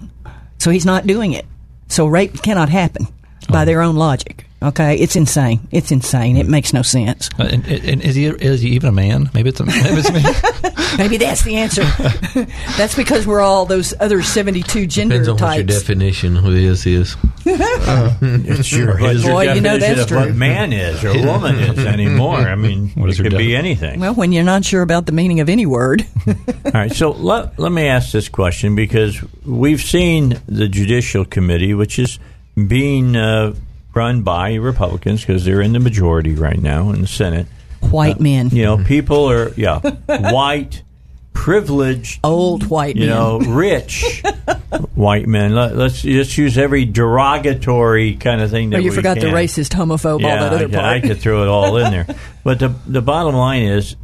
So 0.58 0.72
he's 0.72 0.86
not 0.86 1.08
doing 1.08 1.34
it. 1.34 1.46
So 1.90 2.08
rape 2.08 2.42
cannot 2.42 2.70
happen 2.70 3.08
by 3.52 3.66
their 3.66 3.82
own 3.82 3.96
logic. 3.96 4.46
Okay? 4.62 4.98
It's 4.98 5.16
insane. 5.16 5.68
It's 5.72 5.92
insane. 5.92 6.36
It 6.36 6.48
makes 6.48 6.74
no 6.74 6.82
sense. 6.82 7.30
Uh, 7.40 7.44
and, 7.44 7.66
and 7.66 8.02
is 8.02 8.16
he 8.16 8.26
is 8.26 8.62
he 8.62 8.70
even 8.72 8.90
a 8.90 8.92
man? 8.92 9.30
Maybe 9.34 9.50
it's 9.50 9.60
a, 9.62 9.66
maybe 9.66 9.80
it's 10.00 10.10
a 10.10 10.14
man. 10.14 10.76
Maybe 10.98 11.18
that's 11.18 11.44
the 11.44 11.56
answer. 11.58 11.84
that's 12.78 12.96
because 12.96 13.28
we're 13.28 13.42
all 13.42 13.66
those 13.68 13.94
other 14.00 14.24
72 14.24 14.88
gender 14.88 15.20
Depends 15.20 15.28
on 15.30 15.36
what 15.36 15.56
your 15.56 15.64
types. 15.66 15.80
definition 15.82 16.36
of 16.36 16.46
his 16.46 16.86
is. 16.88 17.16
It's 17.46 18.72
your, 18.72 18.98
his 18.98 19.24
Boy, 19.24 19.54
you 19.54 19.62
know 19.62 19.78
definition 19.78 19.80
that's 19.80 20.02
of 20.02 20.08
true. 20.08 20.18
what 20.18 20.36
man 20.36 20.74
is 20.74 21.04
or 21.06 21.14
woman 21.26 21.58
is 21.60 21.78
anymore. 21.86 22.38
I 22.38 22.56
mean, 22.56 22.90
What 22.96 23.10
is 23.12 23.20
it 23.20 23.24
your 23.24 23.32
could 23.32 23.38
be 23.38 23.56
anything. 23.56 24.00
Well, 24.00 24.14
when 24.16 24.32
you're 24.32 24.44
not 24.44 24.66
sure 24.66 24.82
about 24.82 25.06
the 25.06 25.12
meaning 25.12 25.40
of 25.40 25.48
any 25.50 25.66
word. 25.68 26.06
All 26.28 26.72
right, 26.74 26.92
so 26.92 27.12
let, 27.12 27.58
let 27.60 27.72
me 27.72 27.88
ask 27.88 28.12
this 28.12 28.28
question 28.28 28.76
because 28.76 29.24
we've 29.46 29.82
seen 29.82 30.42
the 30.48 30.68
Judicial 30.68 31.24
Committee, 31.24 31.74
which 31.76 32.00
is 32.00 32.20
being 32.68 33.16
uh, 33.16 33.56
run 33.94 34.22
by 34.22 34.56
Republicans 34.56 35.22
because 35.22 35.46
they're 35.46 35.62
in 35.62 35.74
the 35.74 35.80
majority 35.80 36.34
right 36.36 36.60
now 36.62 36.90
in 36.92 37.02
the 37.02 37.08
Senate. 37.08 37.48
White 37.82 38.20
men. 38.20 38.50
You 38.50 38.64
know, 38.64 38.84
people 38.84 39.30
are, 39.32 39.54
yeah, 39.56 39.80
white, 40.08 40.84
privileged, 41.34 42.20
Old 42.24 42.68
white 42.70 42.96
you 42.98 43.08
men. 43.08 43.10
know, 43.10 43.40
rich 43.40 44.22
white 44.96 45.28
men. 45.28 45.56
Let, 45.56 45.76
let's 45.78 46.02
just 46.02 46.38
use 46.38 46.58
every 46.58 46.84
derogatory 46.86 48.16
kind 48.16 48.42
of 48.42 48.50
thing 48.52 48.72
that 48.72 48.78
Oh, 48.78 48.80
you 48.82 48.92
forgot 48.92 49.20
the 49.20 49.28
racist, 49.28 49.70
homophobe, 49.74 50.16
all 50.16 50.20
Yeah, 50.22 50.40
that 50.50 50.54
other 50.54 50.66
I, 50.68 50.72
part. 50.72 50.84
I 50.86 51.00
could 51.00 51.20
throw 51.20 51.44
it 51.44 51.48
all 51.48 51.78
in 51.78 51.92
there. 51.92 52.08
But 52.44 52.60
the 52.60 52.70
the 52.88 53.02
bottom 53.02 53.36
line 53.36 53.64
is, 53.64 53.96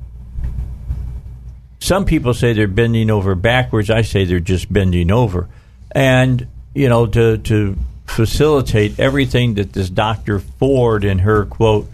some 1.79 2.05
people 2.05 2.33
say 2.33 2.53
they're 2.53 2.67
bending 2.67 3.09
over 3.09 3.35
backwards. 3.35 3.89
I 3.89 4.01
say 4.01 4.25
they're 4.25 4.39
just 4.39 4.71
bending 4.71 5.11
over, 5.11 5.47
and 5.91 6.47
you 6.73 6.89
know 6.89 7.05
to 7.07 7.37
to 7.37 7.77
facilitate 8.05 8.99
everything 8.99 9.55
that 9.55 9.73
this 9.73 9.89
Doctor 9.89 10.39
Ford 10.39 11.03
and 11.03 11.21
her 11.21 11.45
quote 11.45 11.89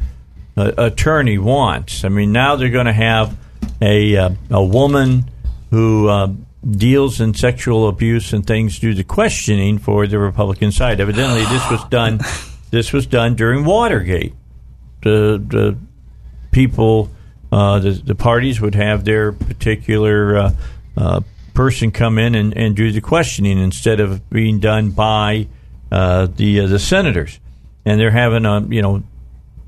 uh, 0.58 0.72
attorney 0.78 1.38
wants. 1.38 2.04
I 2.04 2.10
mean, 2.10 2.32
now 2.32 2.56
they're 2.56 2.70
going 2.70 2.86
to 2.86 2.94
have 2.94 3.38
a 3.82 4.16
uh, 4.16 4.30
a 4.50 4.64
woman 4.64 5.30
who. 5.70 6.08
Uh, 6.08 6.34
Deals 6.64 7.20
in 7.20 7.34
sexual 7.34 7.88
abuse 7.88 8.34
and 8.34 8.46
things 8.46 8.78
do 8.78 8.94
the 8.94 9.04
questioning 9.04 9.80
for 9.80 10.06
the 10.06 10.20
Republican 10.20 10.72
side. 10.72 11.02
Evidently, 11.02 11.42
this 11.46 11.72
was 11.72 11.84
done. 11.86 12.20
This 12.70 12.94
was 12.94 13.08
done 13.08 13.36
during 13.36 13.66
Watergate 13.66 14.34
the 15.02 15.44
the 15.46 15.78
people, 16.52 17.10
uh, 17.52 17.80
the 17.80 17.92
the 17.92 18.16
parties 18.16 18.62
would 18.62 18.76
have 18.76 19.04
their 19.06 19.32
particular 19.32 20.38
uh, 20.38 20.54
uh, 20.98 21.22
person 21.54 21.92
come 21.92 22.18
in 22.18 22.36
and, 22.36 22.56
and 22.56 22.76
do 22.76 22.92
the 22.92 23.02
questioning 23.02 23.58
instead 23.60 24.00
of 24.00 24.30
being 24.30 24.60
done 24.60 24.92
by 24.92 25.48
uh, 25.92 26.28
the 26.28 26.62
uh, 26.62 26.68
the 26.68 26.80
senators, 26.80 27.40
and 27.86 28.00
they're 28.00 28.12
having 28.12 28.46
a 28.46 28.62
you 28.62 28.82
know 28.82 29.04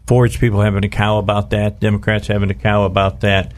Ford's 0.07 0.37
people 0.37 0.61
having 0.61 0.83
a 0.83 0.89
cow 0.89 1.17
about 1.17 1.51
that, 1.51 1.79
Democrats 1.79 2.27
having 2.27 2.49
a 2.49 2.55
cow 2.55 2.85
about 2.85 3.21
that. 3.21 3.53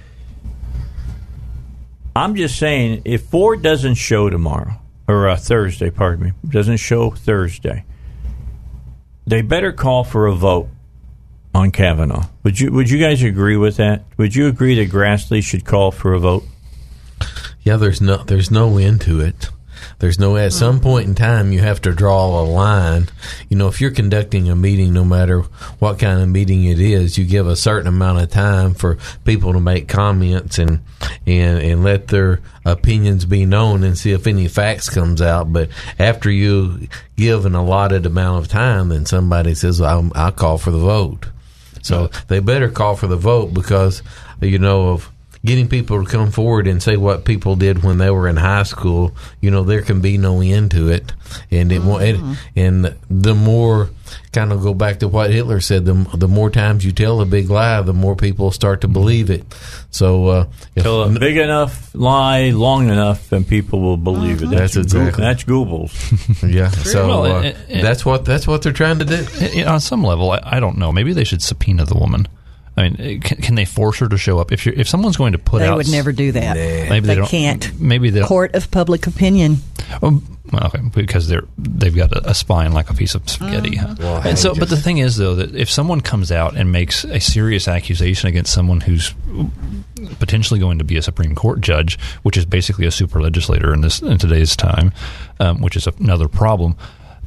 I'm 2.15 2.35
just 2.35 2.57
saying, 2.57 3.01
if 3.03 3.23
Ford 3.23 3.61
doesn't 3.61 3.95
show 3.95 4.29
tomorrow 4.29 4.79
or 5.07 5.27
uh, 5.27 5.35
Thursday, 5.35 5.89
pardon 5.89 6.25
me, 6.25 6.31
doesn't 6.47 6.77
show 6.77 7.11
Thursday, 7.11 7.83
they 9.27 9.41
better 9.41 9.73
call 9.73 10.03
for 10.03 10.27
a 10.27 10.33
vote 10.33 10.69
on 11.53 11.71
Kavanaugh. 11.71 12.27
Would 12.43 12.59
you 12.59 12.71
Would 12.71 12.89
you 12.89 12.99
guys 12.99 13.21
agree 13.23 13.57
with 13.57 13.77
that? 13.77 14.03
Would 14.17 14.35
you 14.35 14.47
agree 14.47 14.75
that 14.75 14.93
Grassley 14.93 15.43
should 15.43 15.65
call 15.65 15.91
for 15.91 16.13
a 16.13 16.19
vote? 16.19 16.43
Yeah, 17.63 17.77
there's 17.77 18.01
no 18.01 18.17
there's 18.17 18.51
no 18.51 18.77
end 18.77 19.01
to 19.01 19.19
it. 19.21 19.49
There's 19.99 20.19
no 20.19 20.37
at 20.37 20.53
some 20.53 20.75
mm-hmm. 20.75 20.83
point 20.83 21.07
in 21.07 21.15
time 21.15 21.51
you 21.51 21.59
have 21.59 21.81
to 21.81 21.93
draw 21.93 22.41
a 22.41 22.43
line. 22.43 23.07
You 23.49 23.57
know, 23.57 23.67
if 23.67 23.81
you're 23.81 23.91
conducting 23.91 24.49
a 24.49 24.55
meeting, 24.55 24.93
no 24.93 25.03
matter 25.03 25.41
what 25.79 25.99
kind 25.99 26.21
of 26.21 26.29
meeting 26.29 26.65
it 26.65 26.79
is, 26.79 27.17
you 27.17 27.25
give 27.25 27.47
a 27.47 27.55
certain 27.55 27.87
amount 27.87 28.21
of 28.21 28.29
time 28.29 28.73
for 28.73 28.97
people 29.23 29.53
to 29.53 29.59
make 29.59 29.87
comments 29.87 30.59
and 30.59 30.81
and 31.25 31.59
and 31.59 31.83
let 31.83 32.07
their 32.07 32.41
opinions 32.65 33.25
be 33.25 33.45
known 33.45 33.83
and 33.83 33.97
see 33.97 34.11
if 34.11 34.27
any 34.27 34.47
facts 34.47 34.89
comes 34.89 35.21
out. 35.21 35.51
But 35.51 35.69
after 35.99 36.29
you 36.29 36.87
give 37.15 37.45
an 37.45 37.55
allotted 37.55 38.05
amount 38.05 38.43
of 38.43 38.51
time, 38.51 38.89
then 38.89 39.05
somebody 39.05 39.55
says, 39.55 39.81
"I'll, 39.81 40.11
I'll 40.15 40.31
call 40.31 40.57
for 40.57 40.71
the 40.71 40.79
vote." 40.79 41.27
So 41.81 42.09
they 42.27 42.39
better 42.39 42.69
call 42.69 42.95
for 42.95 43.07
the 43.07 43.15
vote 43.15 43.53
because 43.53 44.01
you 44.41 44.57
know 44.57 44.89
of 44.89 45.11
getting 45.45 45.67
people 45.69 46.03
to 46.03 46.09
come 46.09 46.31
forward 46.31 46.67
and 46.67 46.81
say 46.81 46.97
what 46.97 47.23
people 47.23 47.55
did 47.55 47.83
when 47.83 47.97
they 47.99 48.09
were 48.09 48.27
in 48.27 48.35
high 48.35 48.63
school, 48.63 49.15
you 49.41 49.51
know, 49.51 49.63
there 49.63 49.81
can 49.81 50.01
be 50.01 50.17
no 50.17 50.41
end 50.41 50.71
to 50.71 50.89
it, 50.89 51.13
and 51.51 51.71
it 51.71 51.81
won't. 51.83 52.03
And, 52.03 52.37
and 52.55 52.95
the 53.09 53.35
more 53.35 53.89
kind 54.31 54.51
of 54.51 54.61
go 54.61 54.73
back 54.73 54.99
to 54.99 55.07
what 55.07 55.31
Hitler 55.31 55.59
said, 55.61 55.85
the 55.85 55.93
the 56.15 56.27
more 56.27 56.49
times 56.49 56.83
you 56.85 56.91
tell 56.91 57.21
a 57.21 57.25
big 57.25 57.49
lie, 57.49 57.81
the 57.81 57.93
more 57.93 58.15
people 58.15 58.51
start 58.51 58.81
to 58.81 58.87
believe 58.87 59.29
it. 59.29 59.43
So, 59.91 60.27
uh, 60.27 60.45
if- 60.75 60.83
Tell 60.83 61.03
a 61.03 61.09
big 61.19 61.37
enough 61.37 61.93
lie 61.95 62.49
long 62.49 62.89
enough, 62.89 63.31
and 63.31 63.47
people 63.47 63.79
will 63.81 63.97
believe 63.97 64.43
it. 64.43 64.49
That's 64.49 64.73
Goo- 64.75 64.81
exactly- 64.81 65.23
that's 65.23 65.43
Goebbels. 65.43 65.93
yeah. 66.53 66.69
So 66.69 67.07
Well, 67.07 67.25
uh, 67.25 67.41
and- 67.41 67.57
and- 67.69 67.83
that's 67.85 68.05
what 68.05 68.25
that's 68.25 68.47
what 68.47 68.61
they're 68.61 68.73
trying 68.73 68.99
to 68.99 69.05
do. 69.05 69.25
I- 69.41 69.63
on 69.63 69.79
some 69.79 70.03
level, 70.03 70.31
I, 70.31 70.39
I 70.43 70.59
don't 70.59 70.77
know. 70.77 70.91
Maybe 70.91 71.13
they 71.13 71.23
should 71.23 71.41
subpoena 71.41 71.85
the 71.85 71.95
woman. 71.97 72.27
I 72.77 72.89
mean, 72.89 73.21
can, 73.21 73.37
can 73.37 73.55
they 73.55 73.65
force 73.65 73.99
her 73.99 74.09
to 74.09 74.17
show 74.17 74.39
up? 74.39 74.51
If 74.51 74.65
you're, 74.65 74.75
if 74.75 74.89
someone's 74.89 75.15
going 75.15 75.31
to 75.31 75.37
put 75.37 75.59
They 75.59 75.67
out, 75.67 75.77
would 75.77 75.89
never 75.89 76.11
do 76.11 76.33
that. 76.33 76.55
Maybe 76.55 77.07
they, 77.07 77.13
they, 77.13 77.15
don't. 77.15 77.27
can't. 77.27 77.79
Maybe 77.79 78.09
they 78.09 78.19
don't. 78.19 78.27
Court 78.27 78.53
of 78.53 78.69
public 78.69 79.07
opinion. 79.07 79.57
Oh, 80.03 80.21
well, 80.51 80.65
okay, 80.65 80.81
because 80.93 81.27
they're 81.27 81.43
they've 81.57 81.95
got 81.95 82.11
a, 82.11 82.31
a 82.31 82.33
spine 82.33 82.73
like 82.73 82.89
a 82.89 82.93
piece 82.93 83.15
of 83.15 83.27
spaghetti. 83.29 83.79
Uh-huh. 83.79 83.95
huh? 83.99 84.21
and 84.25 84.37
so, 84.37 84.53
but 84.53 84.69
the 84.69 84.77
thing 84.77 84.97
is, 84.97 85.15
though, 85.15 85.35
that 85.35 85.55
if 85.55 85.69
someone 85.69 86.01
comes 86.01 86.31
out 86.31 86.55
and 86.55 86.71
makes 86.71 87.05
a 87.05 87.19
serious 87.19 87.67
accusation 87.67 88.27
against 88.27 88.53
someone 88.53 88.81
who's 88.81 89.13
potentially 90.19 90.59
going 90.59 90.77
to 90.79 90.83
be 90.83 90.97
a 90.97 91.01
Supreme 91.01 91.33
Court 91.33 91.61
judge, 91.61 91.97
which 92.23 92.35
is 92.35 92.45
basically 92.45 92.85
a 92.85 92.91
super 92.91 93.21
legislator 93.21 93.73
in 93.73 93.81
this 93.81 94.01
in 94.01 94.17
today's 94.17 94.55
time, 94.55 94.91
um, 95.39 95.61
which 95.61 95.75
is 95.75 95.87
another 95.87 96.27
problem, 96.27 96.75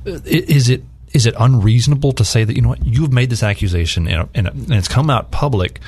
is 0.05 0.68
it 0.68 0.84
is 1.12 1.26
it 1.26 1.34
unreasonable 1.38 2.12
to 2.12 2.24
say 2.24 2.44
that 2.44 2.54
you 2.54 2.62
know 2.62 2.70
what 2.70 2.84
you've 2.84 3.12
made 3.12 3.30
this 3.30 3.42
accusation 3.42 4.06
and, 4.09 4.28
and, 4.34 4.46
and 4.46 4.72
it's 4.72 4.88
come 4.88 5.11
out 5.11 5.30
public? 5.30 5.80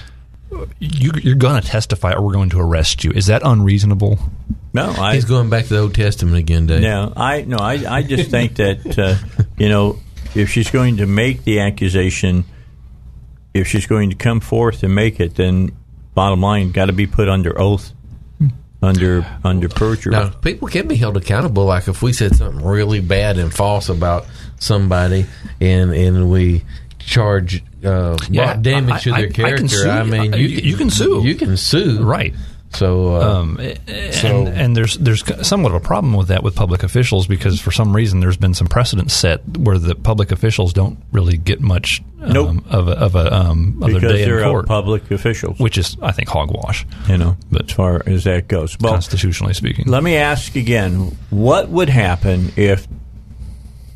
You, 0.80 1.12
you're 1.22 1.36
going 1.36 1.62
to 1.62 1.66
testify, 1.66 2.12
or 2.12 2.22
we're 2.22 2.32
going 2.32 2.50
to 2.50 2.60
arrest 2.60 3.04
you. 3.04 3.12
Is 3.12 3.26
that 3.26 3.42
unreasonable? 3.44 4.18
No, 4.72 4.90
I, 4.90 5.14
He's 5.14 5.24
going 5.24 5.48
back 5.48 5.66
to 5.66 5.74
the 5.74 5.80
Old 5.80 5.94
Testament 5.94 6.36
again, 6.36 6.66
Dave. 6.66 6.82
No, 6.82 7.12
I 7.16 7.42
no, 7.42 7.56
I, 7.56 7.98
I 7.98 8.02
just 8.02 8.30
think 8.30 8.56
that 8.56 8.98
uh, 8.98 9.44
you 9.58 9.68
know 9.68 9.98
if 10.34 10.50
she's 10.50 10.70
going 10.70 10.98
to 10.98 11.06
make 11.06 11.44
the 11.44 11.60
accusation, 11.60 12.44
if 13.54 13.66
she's 13.68 13.86
going 13.86 14.10
to 14.10 14.16
come 14.16 14.40
forth 14.40 14.82
and 14.82 14.94
make 14.94 15.20
it, 15.20 15.36
then 15.36 15.70
bottom 16.14 16.40
line 16.40 16.72
got 16.72 16.86
to 16.86 16.92
be 16.92 17.06
put 17.06 17.28
under 17.28 17.58
oath, 17.60 17.92
under 18.82 19.26
under 19.44 19.68
perjury. 19.68 20.12
Now, 20.12 20.30
people 20.30 20.68
can 20.68 20.88
be 20.88 20.96
held 20.96 21.16
accountable. 21.16 21.64
Like 21.66 21.88
if 21.88 22.02
we 22.02 22.12
said 22.12 22.34
something 22.36 22.64
really 22.64 23.00
bad 23.00 23.38
and 23.38 23.52
false 23.52 23.88
about 23.88 24.26
somebody, 24.58 25.26
and 25.60 25.92
and 25.92 26.30
we 26.30 26.64
charge 26.98 27.62
uh, 27.84 28.16
Yeah, 28.30 28.44
brought 28.44 28.62
damage 28.62 29.02
to 29.04 29.10
their 29.10 29.18
I- 29.18 29.22
I 29.22 29.24
can 29.26 29.32
character. 29.32 29.68
sue 29.68 29.88
I, 29.90 30.02
mean, 30.04 30.34
I- 30.34 30.36
you, 30.36 30.48
you 30.48 30.76
can 30.76 30.90
sue. 30.90 31.22
You 31.24 31.34
can 31.34 31.56
sue. 31.56 32.02
Right. 32.02 32.34
So, 32.72 33.16
uh, 33.16 33.40
Um, 33.40 33.58
and, 33.58 34.14
so- 34.14 34.46
and 34.46 34.76
there's 34.76 34.96
there's 34.98 35.24
somewhat 35.46 35.72
of 35.72 35.76
a 35.76 35.80
problem 35.80 36.14
with 36.14 36.28
that 36.28 36.44
with 36.44 36.54
public 36.54 36.82
officials 36.84 37.26
because 37.26 37.60
for 37.60 37.72
some 37.72 37.94
reason 37.94 38.20
there's 38.20 38.36
been 38.36 38.54
some 38.54 38.68
precedent 38.68 39.10
set 39.10 39.40
where 39.58 39.76
the 39.76 39.96
public 39.96 40.30
officials 40.30 40.72
don't 40.72 40.96
really 41.10 41.36
get 41.36 41.60
much 41.60 42.00
um, 42.22 42.32
Nope. 42.32 42.64
of 42.70 42.86
a, 42.88 42.92
of 42.92 43.14
a 43.16 43.34
um, 43.34 43.78
of 43.82 43.88
because 43.88 44.12
day 44.12 44.24
they're 44.24 44.38
in 44.40 44.48
court, 44.50 44.66
public 44.66 45.10
officials, 45.10 45.58
which 45.58 45.78
is 45.78 45.96
I 46.00 46.12
think 46.12 46.28
hogwash, 46.28 46.86
you 47.08 47.18
know, 47.18 47.36
but 47.50 47.64
as 47.70 47.72
far 47.72 48.02
as 48.06 48.22
that 48.24 48.46
goes. 48.46 48.76
Well, 48.80 48.92
constitutionally 48.92 49.54
speaking. 49.54 49.86
Let 49.86 50.04
me 50.04 50.14
ask 50.16 50.54
again: 50.54 51.16
What 51.30 51.70
would 51.70 51.88
happen 51.88 52.52
if 52.56 52.86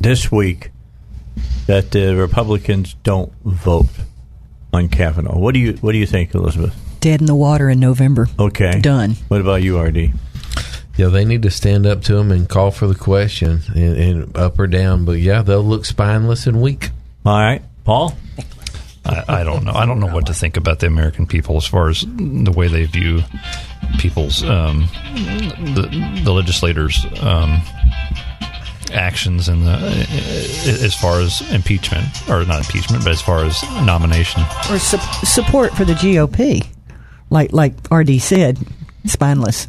this 0.01 0.29
week 0.31 0.71
that 1.67 1.91
the 1.91 2.15
Republicans 2.15 2.95
don't 3.03 3.31
vote 3.43 3.87
on 4.73 4.89
Kavanaugh? 4.89 5.37
What 5.37 5.53
do 5.53 5.59
you 5.61 5.73
What 5.79 5.93
do 5.93 5.97
you 5.97 6.05
think, 6.07 6.35
Elizabeth? 6.35 6.75
Dead 7.05 7.21
in 7.21 7.27
the 7.27 7.35
water 7.35 7.69
in 7.69 7.79
November. 7.79 8.27
Okay, 8.39 8.79
Done. 8.81 9.11
What 9.27 9.39
about 9.39 9.61
you, 9.61 9.79
RD? 9.79 10.11
yeah, 10.97 11.09
they 11.09 11.23
need 11.23 11.43
to 11.43 11.51
stand 11.51 11.85
up 11.85 12.01
to 12.05 12.17
him 12.17 12.31
and 12.31 12.49
call 12.49 12.71
for 12.71 12.87
the 12.87 12.95
question, 12.95 13.61
and, 13.75 13.95
and 13.95 14.35
up 14.35 14.57
or 14.57 14.65
down. 14.65 15.05
But 15.05 15.19
yeah, 15.19 15.43
they'll 15.43 15.61
look 15.61 15.85
spineless 15.85 16.47
and 16.47 16.63
weak. 16.63 16.89
All 17.23 17.39
right, 17.39 17.61
Paul. 17.83 18.17
I, 19.05 19.23
I 19.27 19.43
don't 19.43 19.65
know. 19.65 19.73
I 19.73 19.85
don't 19.85 19.99
know 19.99 20.07
what 20.07 20.25
to 20.25 20.33
think 20.33 20.57
about 20.57 20.79
the 20.79 20.87
American 20.87 21.27
people 21.27 21.57
as 21.57 21.67
far 21.67 21.89
as 21.89 22.01
the 22.01 22.51
way 22.51 22.69
they 22.69 22.85
view 22.85 23.21
people's 23.99 24.41
um, 24.43 24.89
the 25.13 26.21
the 26.23 26.33
legislators' 26.33 27.05
um, 27.21 27.61
actions 28.91 29.47
and 29.47 29.61
the 29.61 29.75
as 30.81 30.95
far 30.95 31.19
as 31.19 31.47
impeachment 31.53 32.07
or 32.27 32.43
not 32.45 32.65
impeachment, 32.65 33.03
but 33.03 33.11
as 33.11 33.21
far 33.21 33.45
as 33.45 33.61
nomination. 33.85 34.41
Or 34.71 34.79
su- 34.79 34.97
support 35.23 35.71
for 35.73 35.85
the 35.85 35.93
GOP. 35.93 36.65
Like 37.29 37.53
like 37.53 37.73
RD 37.91 38.21
said, 38.21 38.59
spineless. 39.05 39.67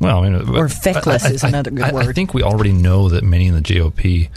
Well, 0.00 0.24
I 0.24 0.28
mean, 0.28 0.56
Or 0.56 0.68
feckless 0.68 1.24
is 1.30 1.44
another 1.44 1.70
good 1.70 1.84
I, 1.84 2.08
I 2.08 2.12
think 2.12 2.34
we 2.34 2.42
already 2.42 2.72
know 2.72 3.08
that 3.10 3.22
many 3.22 3.46
in 3.46 3.54
the 3.54 3.60
GOP 3.60 4.30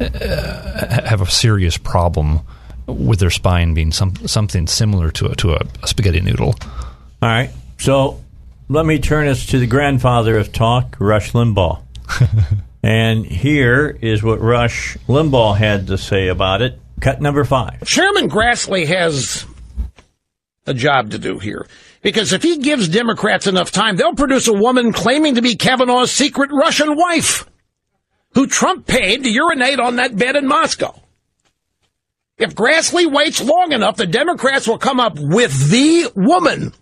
uh, 0.00 1.08
have 1.08 1.20
a 1.20 1.26
serious 1.26 1.76
problem 1.76 2.40
with 2.86 3.20
their 3.20 3.30
spine 3.30 3.72
being 3.74 3.92
some 3.92 4.16
something 4.26 4.66
similar 4.66 5.12
to 5.12 5.26
a, 5.26 5.36
to 5.36 5.52
a, 5.52 5.60
a 5.82 5.86
spaghetti 5.86 6.20
noodle. 6.20 6.56
All 7.22 7.28
right. 7.28 7.50
So 7.78 8.20
let 8.68 8.84
me 8.84 8.98
turn 8.98 9.28
us 9.28 9.46
to 9.46 9.58
the 9.58 9.66
grandfather 9.66 10.36
of 10.38 10.52
talk, 10.52 10.96
Rush 10.98 11.32
Limbaugh. 11.32 11.82
and 12.82 13.24
here 13.24 13.96
is 14.00 14.22
what 14.22 14.40
Rush 14.40 14.96
Limbaugh 15.08 15.56
had 15.56 15.86
to 15.88 15.98
say 15.98 16.28
about 16.28 16.62
it. 16.62 16.80
Cut 17.00 17.20
number 17.20 17.44
five. 17.44 17.84
Chairman 17.84 18.28
Grassley 18.28 18.86
has 18.86 19.44
a 20.66 20.74
job 20.74 21.10
to 21.10 21.18
do 21.18 21.38
here. 21.38 21.66
Because 22.02 22.32
if 22.32 22.42
he 22.42 22.58
gives 22.58 22.88
Democrats 22.88 23.46
enough 23.46 23.70
time, 23.70 23.96
they'll 23.96 24.14
produce 24.14 24.48
a 24.48 24.52
woman 24.52 24.92
claiming 24.92 25.36
to 25.36 25.42
be 25.42 25.56
Kavanaugh's 25.56 26.10
secret 26.10 26.50
Russian 26.52 26.96
wife, 26.96 27.48
who 28.34 28.46
Trump 28.46 28.86
paid 28.86 29.22
to 29.22 29.30
urinate 29.30 29.78
on 29.78 29.96
that 29.96 30.16
bed 30.16 30.34
in 30.34 30.46
Moscow. 30.46 31.00
If 32.38 32.56
Grassley 32.56 33.10
waits 33.10 33.40
long 33.40 33.70
enough, 33.70 33.96
the 33.96 34.06
Democrats 34.06 34.66
will 34.66 34.78
come 34.78 34.98
up 34.98 35.16
with 35.16 35.70
the 35.70 36.10
woman 36.16 36.72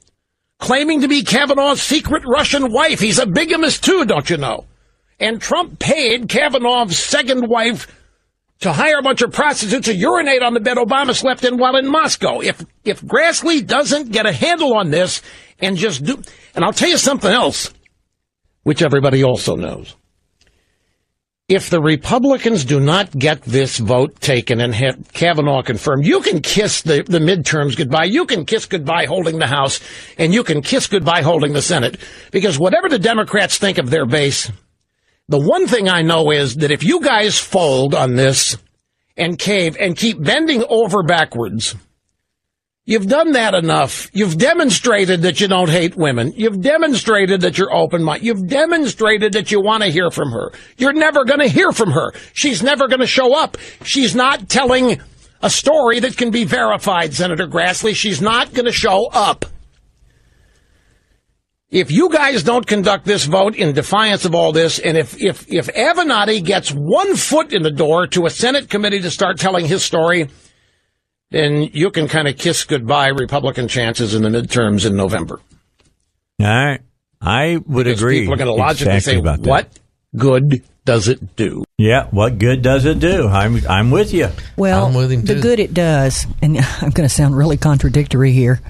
claiming 0.58 1.02
to 1.02 1.08
be 1.08 1.22
Kavanaugh's 1.22 1.82
secret 1.82 2.22
Russian 2.26 2.72
wife. 2.72 3.00
He's 3.00 3.18
a 3.18 3.26
bigamist 3.26 3.84
too, 3.84 4.06
don't 4.06 4.30
you 4.30 4.38
know? 4.38 4.64
And 5.18 5.40
Trump 5.40 5.78
paid 5.78 6.28
Kavanaugh's 6.28 6.98
second 6.98 7.46
wife 7.46 7.86
to 8.60 8.72
hire 8.72 8.98
a 8.98 9.02
bunch 9.02 9.22
of 9.22 9.32
prostitutes 9.32 9.86
to 9.86 9.94
urinate 9.94 10.42
on 10.42 10.54
the 10.54 10.60
bed 10.60 10.76
Obama 10.76 11.14
slept 11.14 11.44
in 11.44 11.56
while 11.56 11.76
in 11.76 11.90
Moscow. 11.90 12.40
If 12.40 12.64
if 12.84 13.00
Grassley 13.02 13.66
doesn't 13.66 14.12
get 14.12 14.26
a 14.26 14.32
handle 14.32 14.74
on 14.76 14.90
this 14.90 15.22
and 15.58 15.76
just 15.76 16.04
do, 16.04 16.22
and 16.54 16.64
I'll 16.64 16.72
tell 16.72 16.90
you 16.90 16.98
something 16.98 17.30
else, 17.30 17.72
which 18.62 18.82
everybody 18.82 19.24
also 19.24 19.56
knows. 19.56 19.96
If 21.48 21.68
the 21.68 21.80
Republicans 21.80 22.64
do 22.64 22.78
not 22.78 23.10
get 23.10 23.42
this 23.42 23.78
vote 23.78 24.20
taken 24.20 24.60
and 24.60 24.72
have 24.72 25.12
Kavanaugh 25.12 25.62
confirmed, 25.62 26.06
you 26.06 26.20
can 26.20 26.42
kiss 26.42 26.82
the, 26.82 27.02
the 27.02 27.18
midterms 27.18 27.76
goodbye. 27.76 28.04
You 28.04 28.24
can 28.24 28.44
kiss 28.44 28.66
goodbye 28.66 29.06
holding 29.06 29.40
the 29.40 29.48
House, 29.48 29.80
and 30.16 30.32
you 30.32 30.44
can 30.44 30.62
kiss 30.62 30.86
goodbye 30.86 31.22
holding 31.22 31.52
the 31.52 31.60
Senate. 31.60 31.98
Because 32.30 32.56
whatever 32.56 32.88
the 32.88 33.00
Democrats 33.00 33.58
think 33.58 33.78
of 33.78 33.90
their 33.90 34.06
base, 34.06 34.48
the 35.30 35.38
one 35.38 35.68
thing 35.68 35.88
I 35.88 36.02
know 36.02 36.32
is 36.32 36.56
that 36.56 36.72
if 36.72 36.82
you 36.82 37.00
guys 37.00 37.38
fold 37.38 37.94
on 37.94 38.16
this 38.16 38.56
and 39.16 39.38
cave 39.38 39.76
and 39.78 39.96
keep 39.96 40.20
bending 40.20 40.64
over 40.68 41.04
backwards, 41.04 41.76
you've 42.84 43.06
done 43.06 43.30
that 43.32 43.54
enough. 43.54 44.10
You've 44.12 44.36
demonstrated 44.36 45.22
that 45.22 45.40
you 45.40 45.46
don't 45.46 45.70
hate 45.70 45.94
women. 45.94 46.32
You've 46.34 46.60
demonstrated 46.60 47.42
that 47.42 47.58
you're 47.58 47.72
open 47.72 48.02
minded. 48.02 48.26
You've 48.26 48.48
demonstrated 48.48 49.34
that 49.34 49.52
you 49.52 49.60
want 49.60 49.84
to 49.84 49.88
hear 49.88 50.10
from 50.10 50.32
her. 50.32 50.50
You're 50.78 50.94
never 50.94 51.24
going 51.24 51.38
to 51.38 51.48
hear 51.48 51.70
from 51.70 51.92
her. 51.92 52.10
She's 52.32 52.60
never 52.60 52.88
going 52.88 52.98
to 52.98 53.06
show 53.06 53.32
up. 53.32 53.56
She's 53.84 54.16
not 54.16 54.48
telling 54.48 55.00
a 55.42 55.48
story 55.48 56.00
that 56.00 56.16
can 56.16 56.32
be 56.32 56.42
verified, 56.42 57.14
Senator 57.14 57.46
Grassley. 57.46 57.94
She's 57.94 58.20
not 58.20 58.52
going 58.52 58.66
to 58.66 58.72
show 58.72 59.06
up. 59.12 59.44
If 61.70 61.92
you 61.92 62.08
guys 62.08 62.42
don't 62.42 62.66
conduct 62.66 63.04
this 63.04 63.24
vote 63.26 63.54
in 63.54 63.72
defiance 63.74 64.24
of 64.24 64.34
all 64.34 64.50
this, 64.50 64.80
and 64.80 64.96
if, 64.96 65.20
if, 65.22 65.48
if 65.48 65.68
Avenatti 65.68 66.44
gets 66.44 66.72
one 66.72 67.14
foot 67.14 67.52
in 67.52 67.62
the 67.62 67.70
door 67.70 68.08
to 68.08 68.26
a 68.26 68.30
Senate 68.30 68.68
committee 68.68 69.00
to 69.00 69.10
start 69.10 69.38
telling 69.38 69.66
his 69.66 69.84
story, 69.84 70.28
then 71.30 71.70
you 71.72 71.90
can 71.90 72.08
kind 72.08 72.26
of 72.26 72.36
kiss 72.36 72.64
goodbye 72.64 73.08
Republican 73.08 73.68
chances 73.68 74.14
in 74.14 74.22
the 74.22 74.28
midterms 74.28 74.84
in 74.84 74.96
November. 74.96 75.40
All 76.40 76.46
right. 76.46 76.80
I 77.20 77.58
would 77.66 77.84
Because 77.84 78.00
agree. 78.00 78.20
People 78.20 78.34
are 78.34 78.38
going 78.38 78.48
to 78.48 78.54
logically 78.54 78.94
exactly 78.94 79.12
say, 79.14 79.20
about 79.20 79.40
what 79.40 79.68
good 80.16 80.64
does 80.84 81.06
it 81.06 81.36
do? 81.36 81.62
Yeah, 81.78 82.06
what 82.10 82.38
good 82.38 82.62
does 82.62 82.86
it 82.86 82.98
do? 82.98 83.28
I'm 83.28 83.64
I'm 83.68 83.90
with 83.90 84.12
you. 84.14 84.30
Well, 84.56 84.86
I'm 84.86 84.94
with 84.94 85.12
him, 85.12 85.24
the 85.24 85.34
good 85.34 85.60
it 85.60 85.74
does, 85.74 86.26
and 86.42 86.58
I'm 86.80 86.90
going 86.90 87.08
to 87.08 87.14
sound 87.14 87.36
really 87.36 87.58
contradictory 87.58 88.32
here. 88.32 88.60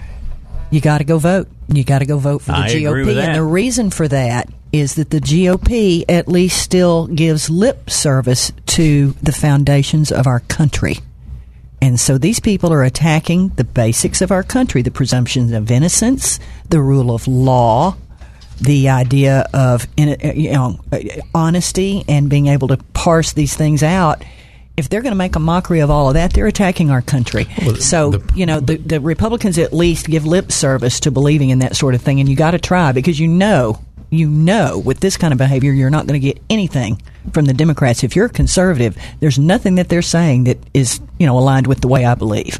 You 0.70 0.80
got 0.80 0.98
to 0.98 1.04
go 1.04 1.18
vote. 1.18 1.48
You 1.68 1.84
got 1.84 1.98
to 2.00 2.06
go 2.06 2.18
vote 2.18 2.42
for 2.42 2.52
the 2.52 2.58
I 2.58 2.68
GOP, 2.68 2.88
agree 2.88 3.04
with 3.04 3.16
that. 3.16 3.28
and 3.30 3.34
the 3.34 3.42
reason 3.42 3.90
for 3.90 4.06
that 4.08 4.48
is 4.72 4.94
that 4.94 5.10
the 5.10 5.20
GOP 5.20 6.04
at 6.08 6.28
least 6.28 6.62
still 6.62 7.06
gives 7.08 7.50
lip 7.50 7.90
service 7.90 8.52
to 8.66 9.12
the 9.22 9.32
foundations 9.32 10.12
of 10.12 10.26
our 10.26 10.40
country. 10.40 10.96
And 11.82 11.98
so 11.98 12.18
these 12.18 12.40
people 12.40 12.72
are 12.72 12.84
attacking 12.84 13.48
the 13.50 13.64
basics 13.64 14.20
of 14.20 14.30
our 14.30 14.42
country 14.42 14.82
the 14.82 14.90
presumption 14.90 15.54
of 15.54 15.70
innocence, 15.70 16.38
the 16.68 16.80
rule 16.80 17.12
of 17.14 17.26
law, 17.26 17.96
the 18.60 18.90
idea 18.90 19.48
of 19.54 19.88
you 19.96 20.52
know, 20.52 20.78
honesty 21.34 22.04
and 22.06 22.28
being 22.28 22.48
able 22.48 22.68
to 22.68 22.76
parse 22.92 23.32
these 23.32 23.56
things 23.56 23.82
out. 23.82 24.22
If 24.76 24.88
they're 24.88 25.02
going 25.02 25.12
to 25.12 25.16
make 25.16 25.36
a 25.36 25.40
mockery 25.40 25.80
of 25.80 25.90
all 25.90 26.08
of 26.08 26.14
that, 26.14 26.32
they're 26.32 26.46
attacking 26.46 26.90
our 26.90 27.02
country. 27.02 27.46
Well, 27.64 27.76
so, 27.76 28.10
the, 28.12 28.32
you 28.34 28.46
know, 28.46 28.60
the, 28.60 28.76
the 28.76 29.00
Republicans 29.00 29.58
at 29.58 29.72
least 29.72 30.06
give 30.06 30.24
lip 30.24 30.50
service 30.50 31.00
to 31.00 31.10
believing 31.10 31.50
in 31.50 31.58
that 31.58 31.76
sort 31.76 31.94
of 31.94 32.02
thing, 32.02 32.20
and 32.20 32.28
you 32.28 32.36
got 32.36 32.52
to 32.52 32.58
try 32.58 32.92
because 32.92 33.18
you 33.20 33.28
know, 33.28 33.80
you 34.10 34.28
know, 34.28 34.78
with 34.78 35.00
this 35.00 35.16
kind 35.16 35.32
of 35.32 35.38
behavior, 35.38 35.72
you're 35.72 35.90
not 35.90 36.06
going 36.06 36.20
to 36.20 36.26
get 36.26 36.42
anything 36.50 37.00
from 37.32 37.44
the 37.44 37.54
Democrats. 37.54 38.02
If 38.02 38.16
you're 38.16 38.26
a 38.26 38.30
conservative, 38.30 38.96
there's 39.20 39.38
nothing 39.38 39.76
that 39.76 39.88
they're 39.88 40.02
saying 40.02 40.44
that 40.44 40.58
is, 40.74 41.00
you 41.18 41.26
know, 41.26 41.38
aligned 41.38 41.66
with 41.66 41.80
the 41.80 41.88
way 41.88 42.04
I 42.04 42.14
believe. 42.14 42.58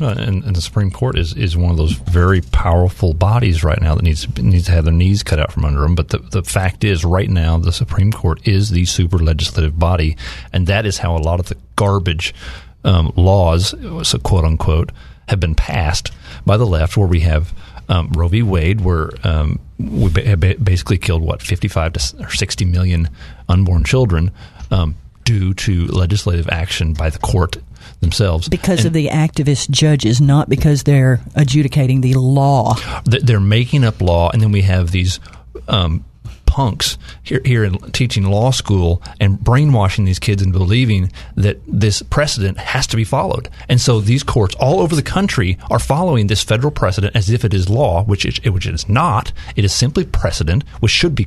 Uh, 0.00 0.08
and, 0.18 0.42
and, 0.42 0.56
the 0.56 0.60
Supreme 0.60 0.90
Court 0.90 1.16
is, 1.16 1.34
is 1.34 1.56
one 1.56 1.70
of 1.70 1.76
those 1.76 1.92
very 1.92 2.40
powerful 2.40 3.14
bodies 3.14 3.62
right 3.62 3.80
now 3.80 3.94
that 3.94 4.02
needs 4.02 4.26
needs 4.38 4.66
to 4.66 4.72
have 4.72 4.84
their 4.84 4.92
knees 4.92 5.22
cut 5.22 5.38
out 5.38 5.52
from 5.52 5.64
under 5.64 5.82
them. 5.82 5.94
But 5.94 6.08
the, 6.08 6.18
the 6.18 6.42
fact 6.42 6.82
is, 6.82 7.04
right 7.04 7.30
now, 7.30 7.58
the 7.58 7.70
Supreme 7.70 8.10
Court 8.10 8.44
is 8.46 8.70
the 8.70 8.86
super 8.86 9.18
legislative 9.18 9.78
body, 9.78 10.16
and 10.52 10.66
that 10.66 10.84
is 10.84 10.98
how 10.98 11.16
a 11.16 11.18
lot 11.18 11.38
of 11.38 11.46
the 11.46 11.56
garbage 11.76 12.34
um, 12.82 13.12
laws, 13.14 13.72
so 14.02 14.18
quote 14.18 14.44
unquote, 14.44 14.90
have 15.28 15.38
been 15.38 15.54
passed 15.54 16.10
by 16.44 16.56
the 16.56 16.66
left, 16.66 16.96
where 16.96 17.06
we 17.06 17.20
have 17.20 17.54
um, 17.88 18.10
Roe 18.16 18.26
v. 18.26 18.42
Wade, 18.42 18.80
where 18.80 19.10
um, 19.22 19.60
we 19.78 20.08
basically 20.08 20.98
killed 20.98 21.22
what 21.22 21.40
fifty 21.40 21.68
five 21.68 21.92
to 21.92 22.16
or 22.18 22.30
sixty 22.30 22.64
million 22.64 23.08
unborn 23.48 23.84
children 23.84 24.32
um, 24.72 24.96
due 25.24 25.54
to 25.54 25.86
legislative 25.86 26.48
action 26.48 26.92
by 26.92 27.10
the 27.10 27.18
court 27.18 27.56
themselves 28.00 28.48
because 28.48 28.80
and 28.80 28.88
of 28.88 28.92
the 28.92 29.08
activist 29.08 29.70
judges, 29.70 30.20
not 30.20 30.48
because 30.48 30.82
they're 30.84 31.20
adjudicating 31.34 32.00
the 32.00 32.14
law. 32.14 32.74
They're 33.04 33.40
making 33.40 33.84
up 33.84 34.00
law, 34.00 34.30
and 34.30 34.40
then 34.40 34.52
we 34.52 34.62
have 34.62 34.90
these. 34.90 35.20
Um, 35.68 36.04
punks 36.46 36.98
here, 37.24 37.40
here 37.44 37.64
in 37.64 37.76
teaching 37.90 38.22
law 38.22 38.52
school 38.52 39.02
and 39.18 39.40
brainwashing 39.40 40.04
these 40.04 40.20
kids 40.20 40.40
into 40.40 40.56
believing 40.56 41.10
that 41.34 41.58
this 41.66 42.00
precedent 42.00 42.56
has 42.58 42.86
to 42.86 42.96
be 42.96 43.02
followed. 43.02 43.48
And 43.68 43.80
so 43.80 43.98
these 43.98 44.22
courts 44.22 44.54
all 44.60 44.78
over 44.78 44.94
the 44.94 45.02
country 45.02 45.58
are 45.68 45.80
following 45.80 46.28
this 46.28 46.44
federal 46.44 46.70
precedent 46.70 47.16
as 47.16 47.28
if 47.28 47.44
it 47.44 47.52
is 47.52 47.68
law, 47.68 48.04
which 48.04 48.24
it, 48.24 48.52
which 48.52 48.68
it 48.68 48.74
is 48.74 48.88
not. 48.88 49.32
It 49.56 49.64
is 49.64 49.72
simply 49.72 50.04
precedent, 50.04 50.62
which 50.78 50.92
should 50.92 51.16
be 51.16 51.26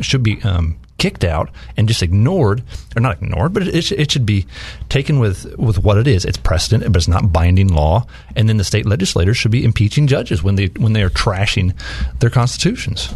should 0.00 0.24
be 0.24 0.42
um, 0.42 0.76
kicked 0.98 1.24
out 1.24 1.50
and 1.76 1.88
just 1.88 2.02
ignored, 2.02 2.62
or 2.96 3.00
not 3.00 3.20
ignored, 3.20 3.52
but 3.52 3.66
it, 3.66 3.92
it, 3.92 4.10
should 4.10 4.24
be 4.24 4.46
taken 4.88 5.18
with, 5.18 5.56
with 5.58 5.78
what 5.78 5.98
it 5.98 6.06
is. 6.06 6.24
It's 6.24 6.36
precedent, 6.36 6.84
but 6.92 6.96
it's 6.96 7.08
not 7.08 7.32
binding 7.32 7.68
law. 7.68 8.06
And 8.36 8.48
then 8.48 8.56
the 8.56 8.64
state 8.64 8.86
legislators 8.86 9.36
should 9.36 9.50
be 9.50 9.64
impeaching 9.64 10.06
judges 10.06 10.42
when 10.42 10.54
they 10.54 10.66
when 10.66 10.92
they 10.92 11.02
are 11.02 11.10
trashing 11.10 11.74
their 12.20 12.30
constitutions. 12.30 13.12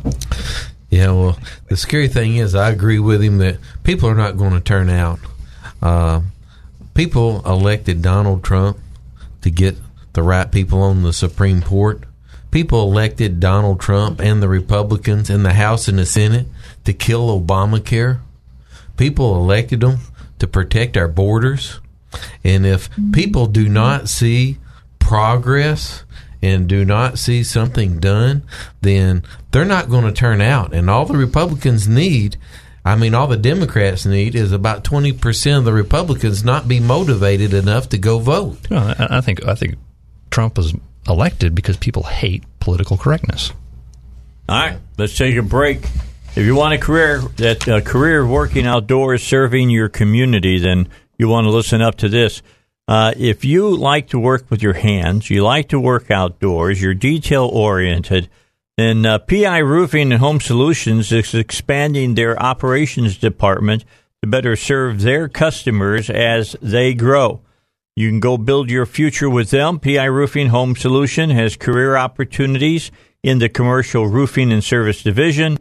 Yeah, 0.90 1.12
well, 1.12 1.38
the 1.68 1.76
scary 1.76 2.08
thing 2.08 2.36
is, 2.36 2.54
I 2.54 2.70
agree 2.70 2.98
with 2.98 3.22
him 3.22 3.38
that 3.38 3.58
people 3.84 4.08
are 4.08 4.14
not 4.14 4.38
going 4.38 4.52
to 4.52 4.60
turn 4.60 4.88
out. 4.88 5.20
Uh, 5.82 6.22
people 6.94 7.42
elected 7.44 8.00
Donald 8.00 8.42
Trump 8.42 8.78
to 9.42 9.50
get 9.50 9.76
the 10.14 10.22
right 10.22 10.50
people 10.50 10.82
on 10.82 11.02
the 11.02 11.12
Supreme 11.12 11.62
Court. 11.62 12.04
People 12.50 12.82
elected 12.82 13.38
Donald 13.38 13.80
Trump 13.80 14.20
and 14.20 14.42
the 14.42 14.48
Republicans 14.48 15.28
in 15.28 15.42
the 15.42 15.52
House 15.52 15.88
and 15.88 15.98
the 15.98 16.06
Senate 16.06 16.46
to 16.88 16.94
kill 16.94 17.38
Obamacare. 17.38 18.18
People 18.96 19.36
elected 19.36 19.80
them 19.80 19.98
to 20.38 20.46
protect 20.46 20.96
our 20.96 21.06
borders. 21.06 21.80
And 22.42 22.64
if 22.64 22.88
people 23.12 23.46
do 23.46 23.68
not 23.68 24.08
see 24.08 24.56
progress 24.98 26.04
and 26.40 26.66
do 26.66 26.86
not 26.86 27.18
see 27.18 27.44
something 27.44 27.98
done, 27.98 28.42
then 28.80 29.22
they're 29.50 29.66
not 29.66 29.90
going 29.90 30.06
to 30.06 30.12
turn 30.12 30.40
out. 30.40 30.72
And 30.72 30.88
all 30.88 31.04
the 31.04 31.18
Republicans 31.18 31.86
need, 31.86 32.38
I 32.86 32.96
mean, 32.96 33.14
all 33.14 33.26
the 33.26 33.36
Democrats 33.36 34.06
need 34.06 34.34
is 34.34 34.50
about 34.50 34.82
20% 34.82 35.58
of 35.58 35.66
the 35.66 35.74
Republicans 35.74 36.42
not 36.42 36.68
be 36.68 36.80
motivated 36.80 37.52
enough 37.52 37.90
to 37.90 37.98
go 37.98 38.18
vote. 38.18 38.70
Well, 38.70 38.94
I 38.98 39.20
think, 39.20 39.44
I 39.44 39.54
think 39.54 39.74
Trump 40.30 40.56
was 40.56 40.72
elected 41.06 41.54
because 41.54 41.76
people 41.76 42.04
hate 42.04 42.44
political 42.60 42.96
correctness. 42.96 43.52
All 44.48 44.58
right, 44.58 44.78
let's 44.96 45.14
take 45.18 45.36
a 45.36 45.42
break. 45.42 45.84
If 46.38 46.46
you 46.46 46.54
want 46.54 46.72
a 46.72 46.78
career 46.78 47.18
that 47.38 47.66
a 47.66 47.82
career 47.82 48.24
working 48.24 48.64
outdoors, 48.64 49.24
serving 49.24 49.70
your 49.70 49.88
community, 49.88 50.60
then 50.60 50.88
you 51.18 51.26
want 51.26 51.46
to 51.46 51.50
listen 51.50 51.82
up 51.82 51.96
to 51.96 52.08
this. 52.08 52.42
Uh, 52.86 53.12
if 53.16 53.44
you 53.44 53.76
like 53.76 54.10
to 54.10 54.20
work 54.20 54.48
with 54.48 54.62
your 54.62 54.74
hands, 54.74 55.30
you 55.30 55.42
like 55.42 55.68
to 55.70 55.80
work 55.80 56.12
outdoors, 56.12 56.80
you're 56.80 56.94
detail 56.94 57.46
oriented, 57.46 58.30
then 58.76 59.04
uh, 59.04 59.18
PI 59.18 59.58
Roofing 59.58 60.12
and 60.12 60.20
Home 60.20 60.38
Solutions 60.38 61.10
is 61.10 61.34
expanding 61.34 62.14
their 62.14 62.40
operations 62.40 63.18
department 63.18 63.84
to 64.22 64.28
better 64.28 64.54
serve 64.54 65.00
their 65.00 65.28
customers 65.28 66.08
as 66.08 66.54
they 66.62 66.94
grow. 66.94 67.40
You 67.96 68.10
can 68.10 68.20
go 68.20 68.38
build 68.38 68.70
your 68.70 68.86
future 68.86 69.28
with 69.28 69.50
them. 69.50 69.80
PI 69.80 70.04
Roofing 70.04 70.50
Home 70.50 70.76
Solution 70.76 71.30
has 71.30 71.56
career 71.56 71.96
opportunities 71.96 72.92
in 73.24 73.40
the 73.40 73.48
commercial 73.48 74.06
roofing 74.06 74.52
and 74.52 74.62
service 74.62 75.02
division 75.02 75.58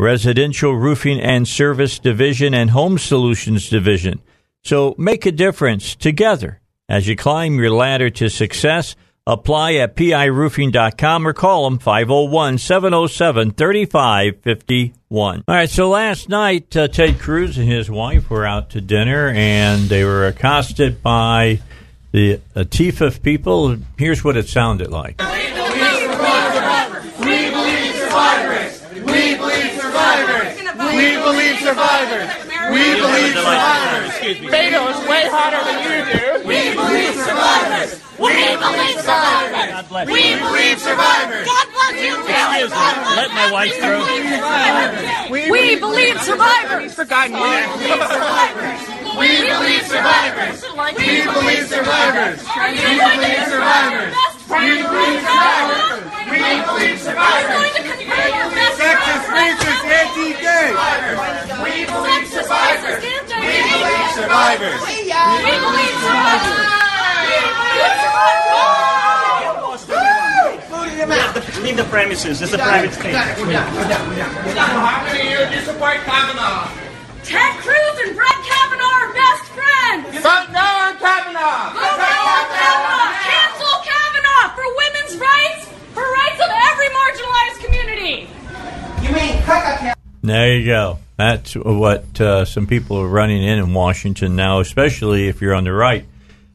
Residential 0.00 0.74
Roofing 0.74 1.20
and 1.20 1.46
Service 1.46 1.98
Division, 1.98 2.54
and 2.54 2.70
Home 2.70 2.96
Solutions 2.96 3.68
Division. 3.68 4.22
So 4.64 4.94
make 4.96 5.26
a 5.26 5.32
difference 5.32 5.94
together 5.94 6.60
as 6.88 7.06
you 7.06 7.16
climb 7.16 7.58
your 7.58 7.70
ladder 7.70 8.08
to 8.10 8.30
success. 8.30 8.96
Apply 9.26 9.74
at 9.74 9.94
piroofing.com 9.96 11.26
or 11.26 11.34
call 11.34 11.64
them 11.64 11.78
501 11.78 12.56
707 12.58 13.50
3551. 13.52 15.44
All 15.46 15.54
right, 15.54 15.68
so 15.68 15.90
last 15.90 16.30
night, 16.30 16.74
uh, 16.74 16.88
Ted 16.88 17.18
Cruz 17.18 17.58
and 17.58 17.68
his 17.68 17.90
wife 17.90 18.30
were 18.30 18.46
out 18.46 18.70
to 18.70 18.80
dinner 18.80 19.28
and 19.28 19.82
they 19.82 20.04
were 20.04 20.26
accosted 20.26 21.02
by 21.02 21.60
the 22.12 22.40
Antifa 22.56 23.22
people. 23.22 23.76
Here's 23.98 24.24
what 24.24 24.38
it 24.38 24.48
sounded 24.48 24.90
like. 24.90 25.20
We 31.00 31.16
believe 31.16 31.56
survivors. 31.60 32.28
We 32.72 32.84
believe 33.00 33.32
survivors. 33.32 34.12
Beto 34.52 34.82
is 34.92 35.00
way 35.08 35.24
hotter 35.32 35.64
than 35.64 35.80
you 35.88 35.96
do. 36.12 36.44
We 36.46 36.74
believe 36.76 37.14
survivors. 37.16 37.96
We 38.20 38.36
believe 38.60 39.00
survivors. 39.00 39.88
We 40.12 40.36
believe 40.36 40.78
survivors. 40.78 41.46
God 41.48 41.66
bless 41.72 41.96
you. 41.96 42.20
Excuse 42.20 42.70
me. 42.70 42.76
Let 43.16 43.32
my 43.32 43.48
wife 43.50 43.72
through. 43.80 44.04
We 45.50 45.80
believe 45.80 46.20
survivors. 46.20 46.82
We've 46.82 46.92
forgotten 46.92 47.32
you. 47.32 48.99
We 49.18 49.26
believe 49.42 49.86
survivors. 49.86 50.62
We 50.62 51.22
believe 51.26 51.66
survivors. 51.68 52.38
We 52.40 52.94
believe 53.00 53.44
survivors. 53.50 54.14
We 54.48 54.82
believe 54.82 55.20
survivors. 55.26 56.04
We 56.30 56.38
believe 56.38 56.98
survivors. 57.00 57.70
Sexist, 58.78 59.26
racist, 59.34 59.82
anti-gay. 60.00 60.68
We 61.64 61.74
believe 61.86 62.26
survivors. 62.28 63.02
We 63.02 63.54
believe 63.66 64.10
survivors. 64.14 64.80
We 64.80 64.94
believe 65.58 65.96
survivors. 66.00 66.80
Leave 71.62 71.76
the 71.76 71.84
premises. 71.84 72.40
It's 72.42 72.52
a 72.52 72.58
private 72.58 72.92
thing. 72.92 73.14
How 77.30 77.38
many 77.38 77.50
of 77.50 77.60
you 77.60 77.60
support 77.60 77.60
Kavanaugh? 77.60 77.60
Ted 77.60 77.62
Cruz 77.62 77.96
and 78.06 78.16
Brett 78.16 78.38
Kavanaugh 78.42 78.96
are 79.00 79.12
best 79.14 79.44
friends. 79.54 80.06
Vote 80.18 80.48
no 80.50 80.66
on 80.66 80.96
Kavanaugh. 80.98 81.70
Vote 81.70 81.98
no 81.98 82.14
on 82.26 82.44
Kavanaugh. 82.50 83.12
Cancel 83.22 83.76
Kavanaugh 83.86 84.46
for 84.54 84.66
women's 84.76 85.14
rights, 85.16 85.62
for 85.94 86.02
rights 86.02 86.40
of 86.42 86.50
every 86.50 86.88
marginalized 86.90 87.58
community. 87.64 88.16
You 89.02 89.10
mean 89.14 89.42
Kavanaugh? 89.42 89.94
There 90.22 90.58
you 90.58 90.66
go. 90.66 90.98
That's 91.16 91.54
what 91.54 92.20
uh, 92.20 92.44
some 92.44 92.66
people 92.66 92.98
are 92.98 93.08
running 93.08 93.42
in 93.42 93.58
in 93.58 93.74
Washington 93.74 94.36
now, 94.36 94.60
especially 94.60 95.28
if 95.28 95.40
you're 95.40 95.54
on 95.54 95.64
the 95.64 95.72
right. 95.72 96.04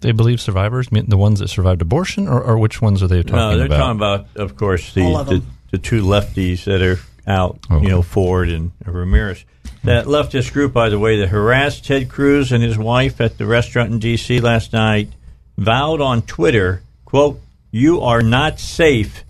They 0.01 0.11
believe 0.11 0.39
survivors, 0.41 0.87
the 0.89 1.17
ones 1.17 1.39
that 1.39 1.47
survived 1.47 1.81
abortion, 1.81 2.27
or, 2.27 2.41
or 2.41 2.57
which 2.59 2.81
ones 2.81 3.01
are 3.01 3.07
they 3.07 3.23
talking 3.23 3.35
about? 3.35 3.51
No, 3.51 3.57
they're 3.57 3.65
about? 3.67 3.77
talking 3.77 3.97
about, 3.97 4.27
of 4.35 4.55
course, 4.55 4.93
the, 4.93 5.15
of 5.15 5.27
the, 5.27 5.41
the 5.71 5.77
two 5.77 6.03
lefties 6.03 6.65
that 6.65 6.81
are 6.81 6.99
out, 7.27 7.59
Okay. 7.69 7.83
you 7.83 7.89
know, 7.89 8.01
Ford 8.01 8.49
and 8.49 8.71
Ramirez. 8.85 9.45
That 9.83 10.05
hmm. 10.05 10.11
leftist 10.11 10.53
group, 10.53 10.73
by 10.73 10.89
the 10.89 10.99
way, 10.99 11.19
that 11.19 11.29
harassed 11.29 11.85
Ted 11.85 12.09
Cruz 12.09 12.51
and 12.51 12.63
his 12.63 12.77
wife 12.77 13.21
at 13.21 13.37
the 13.37 13.45
restaurant 13.45 13.91
in 13.91 13.99
D.C. 13.99 14.39
last 14.39 14.73
night, 14.73 15.09
vowed 15.57 16.01
on 16.01 16.21
Twitter, 16.21 16.81
quote, 17.05 17.39
you 17.71 18.01
are 18.01 18.21
not 18.21 18.59
safe. 18.59 19.23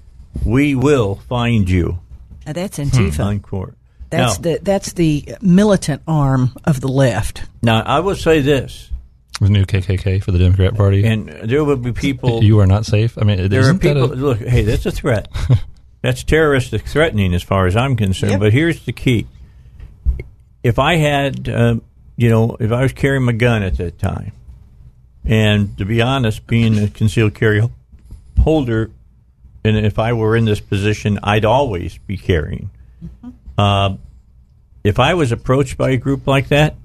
We 0.46 0.76
will 0.76 1.16
find 1.16 1.70
you. 1.70 2.00
Now, 2.46 2.54
that's 2.54 2.78
Antifa. 2.78 3.16
Hmm. 3.16 3.22
Unquote. 3.22 3.74
That's 4.10 4.40
now, 4.40 4.52
the 4.52 4.60
that's 4.62 4.94
the 4.94 5.36
militant 5.42 6.02
arm 6.08 6.56
of 6.64 6.80
the 6.80 6.88
left. 6.88 7.44
now, 7.64 7.82
I 7.82 8.00
will 8.02 8.16
say 8.16 8.42
this. 8.42 8.92
The 9.42 9.50
new 9.50 9.66
KKK 9.66 10.24
for 10.24 10.32
the 10.32 10.40
Democrat 10.40 10.76
Party, 10.76 11.06
and 11.06 11.28
there 11.28 11.66
will 11.66 11.76
be 11.76 11.92
people. 11.92 12.42
You 12.44 12.60
are 12.60 12.68
not 12.68 12.86
safe. 12.86 13.18
I 13.18 13.24
mean, 13.24 13.50
there 13.50 13.60
are 13.60 13.64
isn't 13.64 13.82
that 13.82 13.96
people. 13.96 14.14
a- 14.14 14.16
look, 14.16 14.40
hey, 14.40 14.62
that's 14.62 14.86
a 14.86 14.92
threat. 14.92 15.28
that's 16.06 16.24
terroristic 16.24 16.84
threatening, 16.84 17.34
as 17.34 17.44
far 17.44 17.68
as 17.68 17.76
I'm 17.76 17.96
concerned. 17.96 18.34
Yep. 18.34 18.40
But 18.40 18.54
here's 18.54 18.86
the 18.86 18.94
key: 18.94 19.28
if 20.64 20.80
I 20.80 20.96
had, 20.96 21.50
um, 21.50 21.82
you 22.16 22.30
know, 22.30 22.58
if 22.60 22.72
I 22.72 22.82
was 22.82 22.94
carrying 22.94 23.24
my 23.24 23.32
gun 23.32 23.64
at 23.64 23.78
that 23.78 24.00
time, 24.00 24.32
and 25.24 25.78
to 25.78 25.86
be 25.86 26.02
honest, 26.02 26.48
being 26.48 26.78
a 26.78 26.88
concealed 26.88 27.34
carry 27.34 27.68
holder, 28.40 28.92
and 29.64 29.78
if 29.78 30.00
I 30.00 30.14
were 30.14 30.36
in 30.36 30.46
this 30.46 30.60
position, 30.60 31.20
I'd 31.24 31.46
always 31.46 31.98
be 31.98 32.18
carrying. 32.18 32.70
Uh, 33.58 33.96
if 34.84 35.00
I 35.00 35.16
was 35.16 35.32
approached 35.32 35.78
by 35.78 35.90
a 35.92 35.98
group 35.98 36.28
like 36.28 36.50
that, 36.50 36.76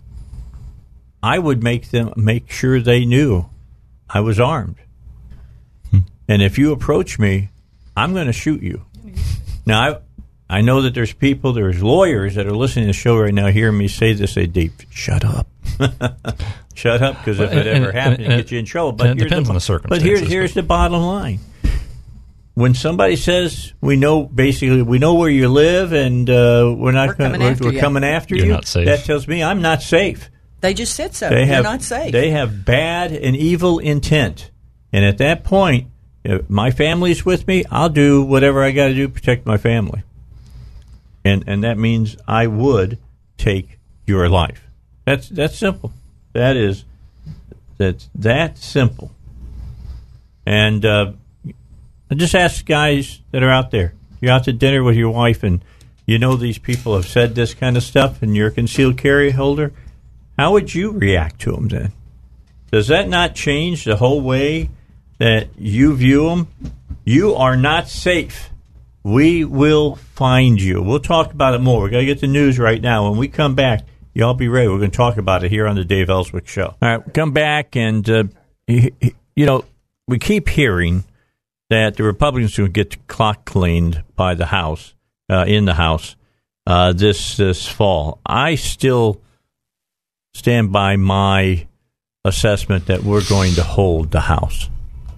I 1.23 1.39
would 1.39 1.63
make 1.63 1.91
them 1.91 2.13
make 2.17 2.51
sure 2.51 2.81
they 2.81 3.05
knew 3.05 3.51
I 4.09 4.21
was 4.21 4.41
armed. 4.41 4.77
And 6.31 6.43
if 6.43 6.59
you 6.59 6.71
approach 6.71 7.19
me, 7.19 7.51
I'm 7.97 8.15
going 8.15 8.29
to 8.29 8.33
shoot 8.33 8.63
you. 8.63 8.87
Now, 9.71 10.03
I, 10.49 10.59
I 10.59 10.61
know 10.63 10.83
that 10.83 10.95
there's 10.95 11.13
people, 11.13 11.53
there's 11.53 11.83
lawyers 11.83 12.35
that 12.35 12.47
are 12.47 12.55
listening 12.57 12.85
to 12.85 12.89
the 12.89 12.93
show 12.93 13.17
right 13.19 13.33
now, 13.33 13.47
hearing 13.49 13.79
me 13.79 13.89
say 13.89 14.13
this. 14.13 14.33
Say, 14.33 14.47
Dave, 14.47 14.73
shut 14.91 15.25
up, 15.25 15.47
shut 16.75 17.03
up, 17.03 17.19
because 17.19 17.39
if 17.41 17.51
Well, 17.51 17.59
it 17.59 17.67
and- 17.67 17.77
ever 17.85 17.89
and- 17.91 17.99
happens, 17.99 18.25
and- 18.25 18.33
it 18.33 18.37
gets 18.37 18.53
you 18.53 18.59
in 18.59 18.65
trouble. 18.65 18.93
But 18.93 19.07
it 19.11 19.19
here's 19.19 19.31
depends 19.31 19.49
the, 19.49 19.53
on 19.53 19.55
the 19.55 19.61
circumstances. 19.61 20.03
But 20.03 20.07
here's 20.07 20.21
here's 20.33 20.55
the 20.55 20.63
bottom 20.63 21.01
line. 21.01 21.41
When 22.55 22.75
somebody 22.75 23.17
says 23.17 23.73
we 23.81 23.97
know 23.97 24.25
basically 24.25 24.83
we 24.83 24.99
know 24.99 25.15
where 25.15 25.31
you 25.31 25.49
live 25.49 25.93
and 25.93 26.29
uh, 26.29 26.75
we're 26.77 26.93
not 26.93 27.09
We're 27.09 27.15
gonna- 27.15 27.31
coming 27.31 27.41
we're, 27.41 27.51
after 27.53 27.65
we're 27.65 27.73
you. 27.73 27.81
coming 27.81 28.05
after 28.05 28.35
You're 28.35 28.47
you, 28.47 28.53
not 28.53 28.67
safe. 28.67 28.87
that 28.87 29.05
tells 29.05 29.27
me 29.29 29.43
I'm 29.43 29.63
not 29.63 29.83
safe. 29.83 30.29
They 30.61 30.75
just 30.75 30.95
said 30.95 31.15
so. 31.15 31.31
They 31.31 31.39
You're 31.39 31.47
have 31.47 31.65
not 31.65 31.81
safe. 31.81 32.13
They 32.13 32.31
have 32.33 32.65
bad 32.67 33.13
and 33.13 33.35
evil 33.37 33.79
intent, 33.79 34.51
and 34.93 35.05
at 35.07 35.19
that 35.19 35.43
point, 35.45 35.90
if 36.25 36.49
my 36.51 36.71
family's 36.71 37.25
with 37.25 37.47
me. 37.47 37.65
I'll 37.71 37.89
do 37.89 38.23
whatever 38.23 38.63
I 38.63 38.73
got 38.73 38.89
to 38.89 38.95
do 38.95 39.07
to 39.07 39.13
protect 39.13 39.47
my 39.47 39.57
family, 39.57 40.03
and 41.25 41.45
and 41.47 41.65
that 41.65 41.79
means 41.79 42.17
I 42.27 42.47
would 42.47 42.99
take 43.39 43.79
your 44.07 44.29
life. 44.29 44.67
That's 45.05 45.29
that's 45.29 45.57
simple. 45.57 45.93
That 46.33 46.57
is 46.57 46.85
that's 47.79 48.09
that 48.15 48.59
simple. 48.59 49.11
And 50.47 50.85
uh, 50.85 51.13
I 52.11 52.15
just 52.15 52.35
ask 52.35 52.65
guys 52.67 53.21
that 53.31 53.43
are 53.43 53.51
out 53.51 53.71
there. 53.71 53.95
You're 54.21 54.33
out 54.33 54.45
to 54.45 54.53
dinner 54.53 54.83
with 54.83 54.97
your 54.97 55.11
wife, 55.11 55.43
and 55.43 55.65
you 56.07 56.19
know 56.19 56.37
these 56.37 56.59
people 56.59 56.95
have 56.95 57.07
said 57.07 57.35
this 57.35 57.55
kind 57.55 57.77
of 57.77 57.83
stuff, 57.83 58.23
and 58.23 58.37
you're 58.37 58.49
a 58.49 58.53
concealed 58.53 58.99
carry 58.99 59.31
holder. 59.31 59.73
How 60.39 60.53
would 60.53 60.75
you 60.75 60.93
react 60.93 61.41
to 61.43 61.53
them 61.53 61.69
then? 61.69 61.93
Does 62.71 62.89
that 62.89 63.09
not 63.09 63.35
change 63.35 63.85
the 63.85 63.97
whole 63.97 64.21
way 64.21 64.71
that 65.21 65.49
you 65.57 65.95
view 65.95 66.29
them? 66.31 66.49
You 67.05 67.35
are 67.35 67.57
not 67.57 67.89
safe. 67.89 68.51
We 69.05 69.45
will 69.45 69.95
find 69.95 70.61
you. 70.61 70.83
We'll 70.83 70.99
talk 71.01 71.33
about 71.33 71.55
it 71.55 71.61
more. 71.61 71.85
we 71.85 71.91
got 71.91 71.99
to 71.99 72.07
get 72.07 72.21
the 72.21 72.27
news 72.27 72.59
right 72.59 72.81
now. 72.81 73.09
When 73.09 73.19
we 73.19 73.29
come 73.29 73.55
back, 73.55 73.87
y'all 74.15 74.35
be 74.35 74.49
ready. 74.49 74.69
We're 74.69 74.79
going 74.79 74.91
to 74.91 74.97
talk 74.97 75.17
about 75.17 75.45
it 75.45 75.51
here 75.51 75.67
on 75.67 75.77
the 75.77 75.85
Dave 75.85 76.11
Elswick 76.11 76.49
Show. 76.49 76.75
All 76.83 76.97
right, 76.97 77.15
come 77.15 77.33
back, 77.33 77.77
and, 77.77 78.09
uh, 78.11 78.25
you 78.67 79.47
know, 79.47 79.65
we 80.09 80.19
keep 80.19 80.49
hearing 80.49 81.05
that 81.69 81.97
the 81.97 82.03
Republicans 82.03 82.59
will 82.59 82.69
get 82.69 82.91
the 82.91 82.97
clock 83.07 83.45
cleaned 83.45 84.03
by 84.17 84.35
the 84.35 84.47
House, 84.47 84.95
uh, 85.31 85.45
in 85.47 85.67
the 85.67 85.75
House, 85.75 86.17
uh, 86.67 86.93
this, 86.93 87.37
this 87.37 87.69
fall. 87.69 88.21
I 88.25 88.55
still 88.55 89.21
stand 90.35 90.73
by 90.73 90.97
my 90.97 91.67
assessment 92.25 92.87
that 92.87 93.03
we're 93.03 93.27
going 93.29 93.55
to 93.55 93.63
hold 93.63 94.11
the 94.11 94.21
House. 94.21 94.69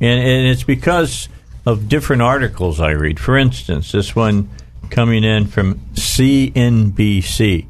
And, 0.02 0.20
and 0.20 0.48
it's 0.48 0.64
because 0.64 1.28
of 1.64 1.88
different 1.88 2.22
articles 2.22 2.80
I 2.80 2.90
read. 2.90 3.20
For 3.20 3.38
instance, 3.38 3.92
this 3.92 4.16
one 4.16 4.50
coming 4.90 5.22
in 5.22 5.46
from 5.46 5.76
CNBC. 5.94 7.66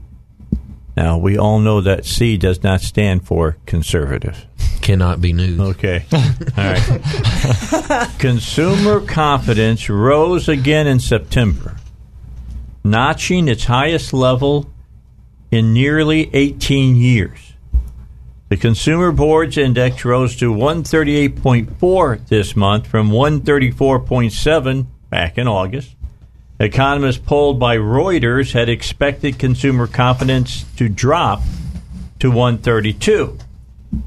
Now, 0.96 1.18
we 1.18 1.36
all 1.36 1.58
know 1.58 1.82
that 1.82 2.06
C 2.06 2.38
does 2.38 2.62
not 2.62 2.80
stand 2.80 3.26
for 3.26 3.58
conservative. 3.66 4.46
Cannot 4.80 5.20
be 5.20 5.34
news. 5.34 5.60
Okay. 5.60 6.04
All 6.12 6.20
right. 6.56 8.10
Consumer 8.18 9.00
confidence 9.00 9.88
rose 9.90 10.48
again 10.48 10.86
in 10.86 11.00
September, 11.00 11.76
notching 12.82 13.46
its 13.46 13.64
highest 13.64 14.12
level 14.14 14.70
in 15.50 15.74
nearly 15.74 16.30
18 16.34 16.96
years. 16.96 17.51
The 18.52 18.58
Consumer 18.58 19.12
Board's 19.12 19.56
index 19.56 20.04
rose 20.04 20.36
to 20.36 20.52
138.4 20.52 22.28
this 22.28 22.54
month 22.54 22.86
from 22.86 23.08
134.7 23.08 24.86
back 25.08 25.38
in 25.38 25.48
August. 25.48 25.96
Economists 26.60 27.16
polled 27.16 27.58
by 27.58 27.78
Reuters 27.78 28.52
had 28.52 28.68
expected 28.68 29.38
consumer 29.38 29.86
confidence 29.86 30.66
to 30.76 30.90
drop 30.90 31.40
to 32.18 32.30
132. 32.30 33.38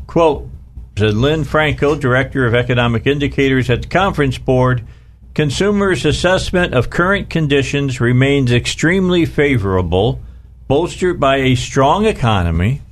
Quote, 0.06 0.48
said 0.96 1.16
Lynn 1.16 1.44
Franco, 1.44 1.96
Director 1.96 2.46
of 2.46 2.54
Economic 2.54 3.08
Indicators 3.08 3.72
at 3.72 3.82
the 3.82 3.88
Conference 3.88 4.38
Board, 4.38 4.86
consumers' 5.34 6.06
assessment 6.06 6.76
of 6.76 6.92
current 6.92 7.32
conditions 7.32 8.00
remains 8.00 8.52
extremely 8.52 9.26
favorable, 9.26 10.22
bolstered 10.68 11.20
by 11.20 11.38
a 11.38 11.56
strong 11.56 12.06
economy 12.06 12.84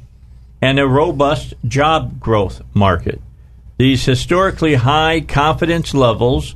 and 0.64 0.80
a 0.80 0.88
robust 0.88 1.54
job 1.68 2.22
growth 2.22 2.62
market. 2.74 3.22
These 3.78 4.06
historically 4.06 4.76
high 4.76 5.20
confidence 5.20 5.94
levels 5.94 6.56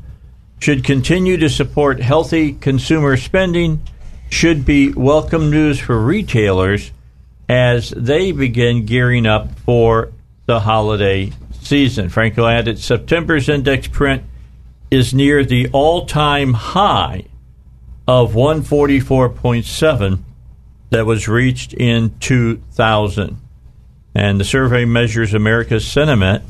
should 0.61 0.85
continue 0.85 1.35
to 1.35 1.49
support 1.49 1.99
healthy 1.99 2.53
consumer 2.53 3.17
spending, 3.17 3.81
should 4.29 4.63
be 4.65 4.93
welcome 4.93 5.49
news 5.49 5.81
for 5.81 5.99
retailers 5.99 6.93
as 7.49 7.89
they 7.89 8.31
begin 8.31 8.85
gearing 8.85 9.25
up 9.25 9.59
for 9.59 10.13
the 10.45 10.61
holiday 10.61 11.33
season. 11.59 12.07
Franco 12.07 12.47
added 12.47 12.79
September's 12.79 13.49
index 13.49 13.89
print 13.89 14.23
is 14.89 15.13
near 15.13 15.43
the 15.43 15.67
all 15.73 16.05
time 16.05 16.53
high 16.53 17.25
of 18.07 18.35
144.7 18.35 20.19
that 20.91 21.05
was 21.05 21.27
reached 21.27 21.73
in 21.73 22.17
2000. 22.21 23.41
And 24.17 24.39
the 24.39 24.45
survey 24.45 24.83
measures 24.83 25.35
America's 25.35 25.85
sentiment 25.85 26.43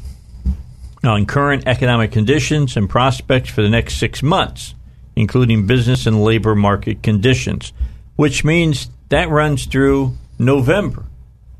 on 1.03 1.25
current 1.25 1.67
economic 1.67 2.13
conditions 2.13 2.77
and 2.77 2.89
prospects 2.89 3.49
for 3.49 3.61
the 3.61 3.67
next 3.67 3.97
six 3.97 4.23
months, 4.23 4.73
including 5.17 5.67
business 5.67 6.05
and 6.05 6.23
labor 6.23 6.55
market 6.55 7.03
conditions, 7.03 7.73
which 8.15 8.45
means 8.45 8.89
that 9.09 9.27
runs 9.27 9.65
through 9.65 10.15
November, 10.39 11.03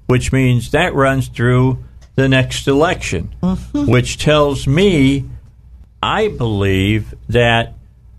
which 0.06 0.32
means 0.32 0.72
that 0.72 0.94
runs 0.94 1.28
through 1.28 1.84
the 2.16 2.30
next 2.30 2.70
election, 2.70 3.36
mm-hmm. 3.44 3.92
which 3.92 4.18
tells 4.18 4.66
me 4.66 5.26
I 6.02 6.30
believe 6.30 7.16
that 7.28 7.74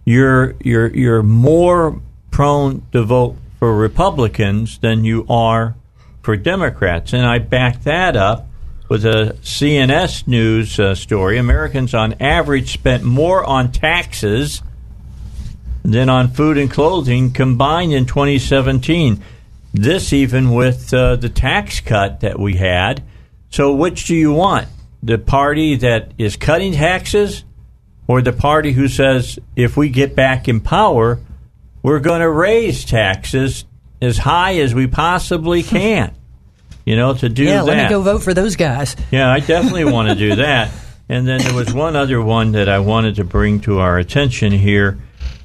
you're 0.04 0.56
you're 0.60 0.94
you're 0.94 1.22
more 1.22 2.02
prone 2.30 2.82
to 2.92 3.02
vote 3.02 3.36
for 3.58 3.74
Republicans 3.74 4.76
than 4.76 5.06
you 5.06 5.24
are 5.30 5.74
for 6.22 6.36
Democrats, 6.36 7.12
and 7.12 7.24
I 7.24 7.38
back 7.38 7.82
that 7.84 8.16
up 8.16 8.48
with 8.88 9.04
a 9.04 9.36
CNS 9.42 10.26
News 10.26 10.78
uh, 10.80 10.94
story. 10.94 11.38
Americans, 11.38 11.94
on 11.94 12.14
average, 12.20 12.72
spent 12.72 13.04
more 13.04 13.44
on 13.44 13.70
taxes 13.70 14.62
than 15.82 16.08
on 16.08 16.28
food 16.28 16.58
and 16.58 16.70
clothing 16.70 17.32
combined 17.32 17.92
in 17.92 18.06
2017. 18.06 19.22
This 19.72 20.12
even 20.12 20.52
with 20.52 20.92
uh, 20.92 21.16
the 21.16 21.28
tax 21.28 21.80
cut 21.80 22.20
that 22.20 22.38
we 22.38 22.56
had. 22.56 23.02
So, 23.50 23.74
which 23.74 24.06
do 24.06 24.14
you 24.14 24.32
want? 24.32 24.68
The 25.02 25.18
party 25.18 25.76
that 25.76 26.12
is 26.18 26.36
cutting 26.36 26.72
taxes 26.72 27.44
or 28.06 28.22
the 28.22 28.32
party 28.32 28.72
who 28.72 28.88
says 28.88 29.38
if 29.54 29.76
we 29.76 29.90
get 29.90 30.16
back 30.16 30.48
in 30.48 30.60
power, 30.60 31.20
we're 31.82 32.00
going 32.00 32.20
to 32.20 32.30
raise 32.30 32.84
taxes 32.84 33.64
as 34.00 34.18
high 34.18 34.56
as 34.58 34.74
we 34.74 34.86
possibly 34.86 35.62
can? 35.64 36.14
You 36.84 36.96
know, 36.96 37.12
to 37.14 37.28
do 37.28 37.44
yeah, 37.44 37.56
that. 37.56 37.64
let 37.66 37.82
me 37.84 37.88
go 37.90 38.00
vote 38.00 38.22
for 38.22 38.32
those 38.32 38.56
guys. 38.56 38.96
Yeah, 39.10 39.30
I 39.30 39.40
definitely 39.40 39.84
want 39.92 40.08
to 40.08 40.14
do 40.14 40.36
that. 40.36 40.70
And 41.08 41.26
then 41.26 41.40
there 41.40 41.54
was 41.54 41.72
one 41.72 41.96
other 41.96 42.20
one 42.22 42.52
that 42.52 42.68
I 42.68 42.78
wanted 42.78 43.16
to 43.16 43.24
bring 43.24 43.60
to 43.60 43.80
our 43.80 43.98
attention 43.98 44.52
here, 44.52 44.98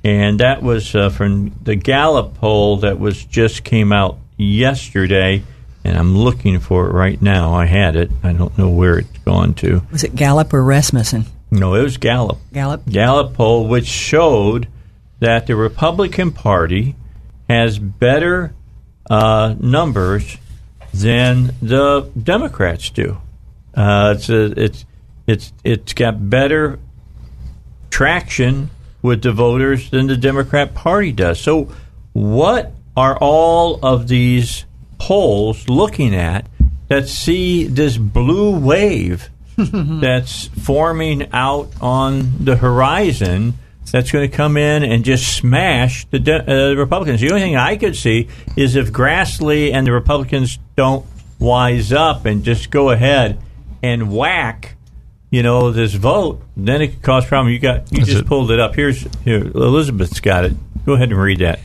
and 0.04 0.40
that 0.40 0.62
was 0.62 0.94
uh, 0.94 1.10
from 1.10 1.54
the 1.64 1.76
Gallup 1.76 2.36
poll 2.36 2.78
that 2.78 3.00
was 3.00 3.24
just 3.24 3.64
came 3.64 3.92
out 3.92 4.18
yesterday, 4.38 5.44
and 5.84 5.98
I'm 5.98 6.18
looking 6.18 6.60
for 6.60 6.88
it 6.88 6.94
right 6.94 7.22
now. 7.22 7.54
I 7.54 7.66
had 7.66 7.96
it. 7.96 8.12
I 8.24 8.34
don't 8.34 8.58
know 8.58 8.70
where 8.70 9.00
it's 9.00 9.18
gone 9.20 9.54
to. 9.56 9.82
Was 9.92 10.04
it 10.04 10.16
Gallup 10.16 10.54
or 10.54 10.64
Rasmussen? 10.64 11.26
No, 11.52 11.76
it 11.76 11.84
was 11.84 11.98
Gallup. 11.98 12.40
Gallup. 12.52 12.86
Gallup 12.90 13.34
poll, 13.34 13.68
which 13.68 13.86
showed 13.86 14.68
that 15.20 15.48
the 15.48 15.56
Republican 15.56 16.32
Party 16.32 16.96
has 17.54 17.78
better 17.80 18.54
uh, 19.10 19.56
numbers 19.60 20.38
than 20.94 21.54
the 21.62 22.10
Democrats 22.22 22.90
do. 22.90 23.18
Uh, 23.76 24.14
it's 24.16 24.30
a, 24.30 24.44
it's 24.60 24.86
it's 25.26 25.54
it's 25.64 25.94
got 25.94 26.30
better 26.30 26.80
traction 27.90 28.70
with 29.02 29.22
the 29.22 29.32
voters 29.32 29.90
than 29.92 30.08
the 30.08 30.18
Democrat 30.18 30.74
Party 30.74 31.12
does. 31.12 31.40
So, 31.40 31.70
what 32.14 32.72
are 32.96 33.18
all 33.18 33.80
of 33.84 34.08
these 34.08 34.66
polls 34.98 35.68
looking 35.68 36.16
at 36.16 36.48
that 36.88 37.08
see 37.08 37.66
this 37.66 37.98
blue 37.98 38.58
wave 38.58 39.30
that's 39.58 40.48
forming 40.48 41.32
out 41.32 41.72
on 41.82 42.44
the 42.44 42.58
horizon? 42.58 43.56
That's 43.94 44.12
going 44.12 44.30
to 44.30 44.36
come 44.36 44.58
in 44.58 44.84
and 44.84 45.06
just 45.06 45.38
smash 45.38 46.06
the 46.08 46.18
de- 46.18 46.72
uh, 46.72 46.74
Republicans. 46.74 47.22
The 47.22 47.30
only 47.30 47.42
thing 47.42 47.56
I 47.56 47.78
could 47.78 47.96
see 47.96 48.28
is 48.58 48.76
if 48.76 48.92
Grassley 48.92 49.72
and 49.72 49.86
the 49.86 49.92
Republicans 49.92 50.58
don't 50.76 51.06
wise 51.38 51.94
up 51.94 52.26
and 52.26 52.44
just 52.44 52.72
go 52.72 52.90
ahead 52.90 53.40
and 53.84 54.12
whack 54.12 54.76
you 55.34 55.42
know, 55.42 55.72
this 55.72 55.96
vote, 55.96 56.44
then 56.56 56.84
it 56.84 56.90
could 56.90 57.02
cause 57.02 57.26
problem. 57.26 57.52
You 57.52 57.58
got 57.58 57.92
you 57.92 58.06
just 58.06 58.28
pulled 58.28 58.52
it 58.52 58.60
up. 58.60 58.76
Here's 58.76 59.02
here, 59.24 59.40
Elizabeth's 59.40 60.20
got 60.20 60.46
it. 60.46 60.54
Go 60.86 60.94
ahead 60.94 61.10
and 61.10 61.20
read 61.20 61.40
that. 61.40 61.60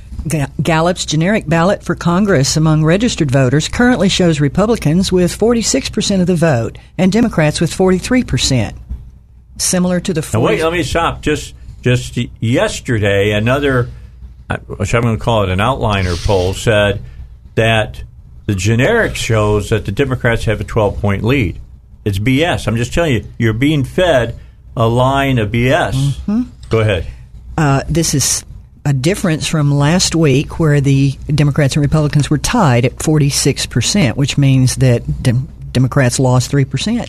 Gallup's 0.62 1.04
generic 1.04 1.46
ballot 1.46 1.82
for 1.82 1.94
Congress 1.94 2.56
among 2.56 2.82
registered 2.82 3.30
voters 3.30 3.68
currently 3.68 4.08
shows 4.08 4.40
Republicans 4.40 5.12
with 5.12 5.38
46% 5.38 6.20
of 6.22 6.26
the 6.26 6.34
vote 6.34 6.78
and 6.96 7.12
Democrats 7.12 7.60
with 7.60 7.70
43%. 7.70 8.74
Similar 9.58 10.00
to 10.00 10.14
the 10.14 10.26
Now 10.32 10.40
wait, 10.40 10.62
let 10.62 10.72
me 10.72 10.82
stop. 10.82 11.20
Just 11.20 11.54
just 11.96 12.18
yesterday, 12.40 13.32
another, 13.32 13.88
uh, 14.50 14.58
which 14.58 14.94
I'm 14.94 15.02
going 15.02 15.16
to 15.16 15.22
call 15.22 15.44
it 15.44 15.48
an 15.48 15.58
outliner 15.58 16.22
poll, 16.26 16.52
said 16.52 17.02
that 17.54 18.02
the 18.46 18.54
generic 18.54 19.16
shows 19.16 19.70
that 19.70 19.86
the 19.86 19.92
Democrats 19.92 20.44
have 20.44 20.60
a 20.60 20.64
12 20.64 21.00
point 21.00 21.24
lead. 21.24 21.60
It's 22.04 22.18
BS. 22.18 22.68
I'm 22.68 22.76
just 22.76 22.92
telling 22.92 23.14
you, 23.14 23.24
you're 23.38 23.52
being 23.52 23.84
fed 23.84 24.38
a 24.76 24.86
line 24.86 25.38
of 25.38 25.50
BS. 25.50 25.92
Mm-hmm. 25.92 26.42
Go 26.68 26.80
ahead. 26.80 27.06
Uh, 27.56 27.82
this 27.88 28.14
is 28.14 28.44
a 28.84 28.92
difference 28.92 29.46
from 29.46 29.72
last 29.72 30.14
week 30.14 30.58
where 30.58 30.80
the 30.80 31.12
Democrats 31.26 31.76
and 31.76 31.82
Republicans 31.82 32.30
were 32.30 32.38
tied 32.38 32.84
at 32.84 32.96
46%, 32.96 34.16
which 34.16 34.38
means 34.38 34.76
that 34.76 35.22
Dem- 35.22 35.48
Democrats 35.72 36.18
lost 36.18 36.52
3%. 36.52 37.08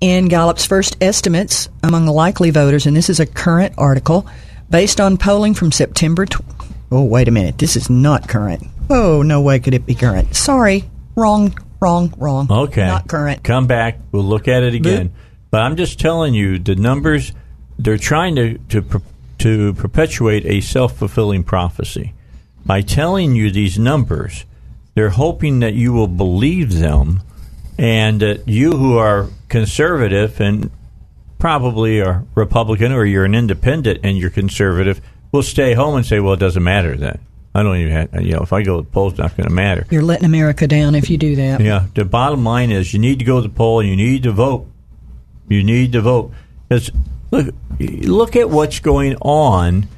In 0.00 0.28
Gallup's 0.28 0.66
first 0.66 0.96
estimates 1.00 1.70
among 1.82 2.06
likely 2.06 2.50
voters, 2.50 2.86
and 2.86 2.94
this 2.96 3.08
is 3.08 3.18
a 3.18 3.26
current 3.26 3.74
article, 3.78 4.26
based 4.68 5.00
on 5.00 5.16
polling 5.16 5.54
from 5.54 5.72
September. 5.72 6.26
Tw- 6.26 6.44
oh, 6.90 7.04
wait 7.04 7.28
a 7.28 7.30
minute. 7.30 7.56
This 7.56 7.76
is 7.76 7.88
not 7.88 8.28
current. 8.28 8.66
Oh, 8.90 9.22
no 9.22 9.40
way 9.40 9.58
could 9.58 9.72
it 9.72 9.86
be 9.86 9.94
current. 9.94 10.36
Sorry. 10.36 10.84
Wrong, 11.14 11.56
wrong, 11.80 12.12
wrong. 12.18 12.46
Okay. 12.50 12.86
Not 12.86 13.08
current. 13.08 13.42
Come 13.42 13.66
back. 13.66 13.98
We'll 14.12 14.24
look 14.24 14.48
at 14.48 14.62
it 14.62 14.74
again. 14.74 15.14
But 15.50 15.62
I'm 15.62 15.76
just 15.76 15.98
telling 15.98 16.34
you, 16.34 16.58
the 16.58 16.76
numbers, 16.76 17.32
they're 17.78 17.96
trying 17.96 18.36
to, 18.36 18.58
to, 18.68 19.02
to 19.38 19.72
perpetuate 19.74 20.44
a 20.44 20.60
self 20.60 20.96
fulfilling 20.98 21.42
prophecy. 21.42 22.12
By 22.66 22.82
telling 22.82 23.34
you 23.34 23.50
these 23.50 23.78
numbers, 23.78 24.44
they're 24.94 25.10
hoping 25.10 25.60
that 25.60 25.74
you 25.74 25.92
will 25.92 26.08
believe 26.08 26.74
them 26.74 27.22
and 27.78 28.20
that 28.20 28.48
you 28.48 28.72
who 28.72 28.96
are 28.98 29.28
conservative 29.48 30.40
and 30.40 30.70
probably 31.38 32.00
are 32.00 32.24
Republican 32.34 32.92
or 32.92 33.04
you're 33.04 33.24
an 33.24 33.34
independent 33.34 34.00
and 34.02 34.16
you're 34.16 34.30
conservative 34.30 35.00
will 35.32 35.42
stay 35.42 35.74
home 35.74 35.96
and 35.96 36.06
say, 36.06 36.20
well, 36.20 36.34
it 36.34 36.40
doesn't 36.40 36.62
matter 36.62 36.96
then. 36.96 37.18
I 37.54 37.62
don't 37.62 37.76
even 37.78 37.92
have, 37.92 38.22
you 38.22 38.32
know, 38.32 38.42
if 38.42 38.52
I 38.52 38.62
go 38.62 38.76
to 38.76 38.82
the 38.82 38.90
polls, 38.90 39.14
it's 39.14 39.18
not 39.18 39.36
going 39.36 39.48
to 39.48 39.54
matter. 39.54 39.86
You're 39.90 40.02
letting 40.02 40.26
America 40.26 40.66
down 40.66 40.94
if 40.94 41.08
you 41.08 41.16
do 41.16 41.36
that. 41.36 41.60
Yeah, 41.60 41.86
the 41.94 42.04
bottom 42.04 42.44
line 42.44 42.70
is 42.70 42.92
you 42.92 42.98
need 42.98 43.18
to 43.20 43.24
go 43.24 43.40
to 43.40 43.48
the 43.48 43.54
poll 43.54 43.80
and 43.80 43.88
you 43.88 43.96
need 43.96 44.24
to 44.24 44.32
vote. 44.32 44.66
You 45.48 45.62
need 45.62 45.92
to 45.92 46.00
vote 46.00 46.32
because 46.68 46.90
look, 47.30 47.54
look 47.78 48.36
at 48.36 48.50
what's 48.50 48.80
going 48.80 49.16
on 49.22 49.88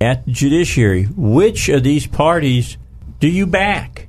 at 0.00 0.24
the 0.24 0.32
judiciary. 0.32 1.04
Which 1.04 1.68
of 1.68 1.82
these 1.82 2.06
parties 2.06 2.78
do 3.20 3.28
you 3.28 3.46
back? 3.46 4.08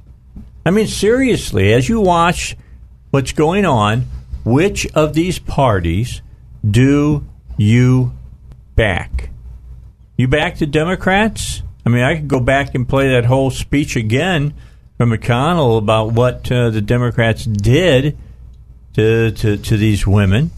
I 0.65 0.71
mean, 0.71 0.87
seriously, 0.87 1.73
as 1.73 1.89
you 1.89 1.99
watch 1.99 2.55
what's 3.17 3.33
going 3.33 3.65
on, 3.65 4.01
which 4.45 4.85
of 4.93 5.15
these 5.15 5.39
parties 5.39 6.21
do 6.69 7.25
you 7.57 8.11
back? 8.75 9.31
You 10.17 10.27
back 10.27 10.59
the 10.59 10.67
Democrats? 10.67 11.63
I 11.83 11.89
mean, 11.89 12.03
I 12.03 12.17
could 12.17 12.27
go 12.27 12.39
back 12.39 12.75
and 12.75 12.87
play 12.87 13.09
that 13.13 13.25
whole 13.25 13.49
speech 13.49 13.95
again 13.95 14.53
from 14.97 15.09
McConnell 15.09 15.79
about 15.79 16.13
what 16.13 16.51
uh, 16.51 16.69
the 16.69 16.79
Democrats 16.79 17.43
did 17.43 18.15
to, 18.93 19.31
to, 19.31 19.57
to 19.57 19.77
these 19.77 20.05
women. 20.05 20.51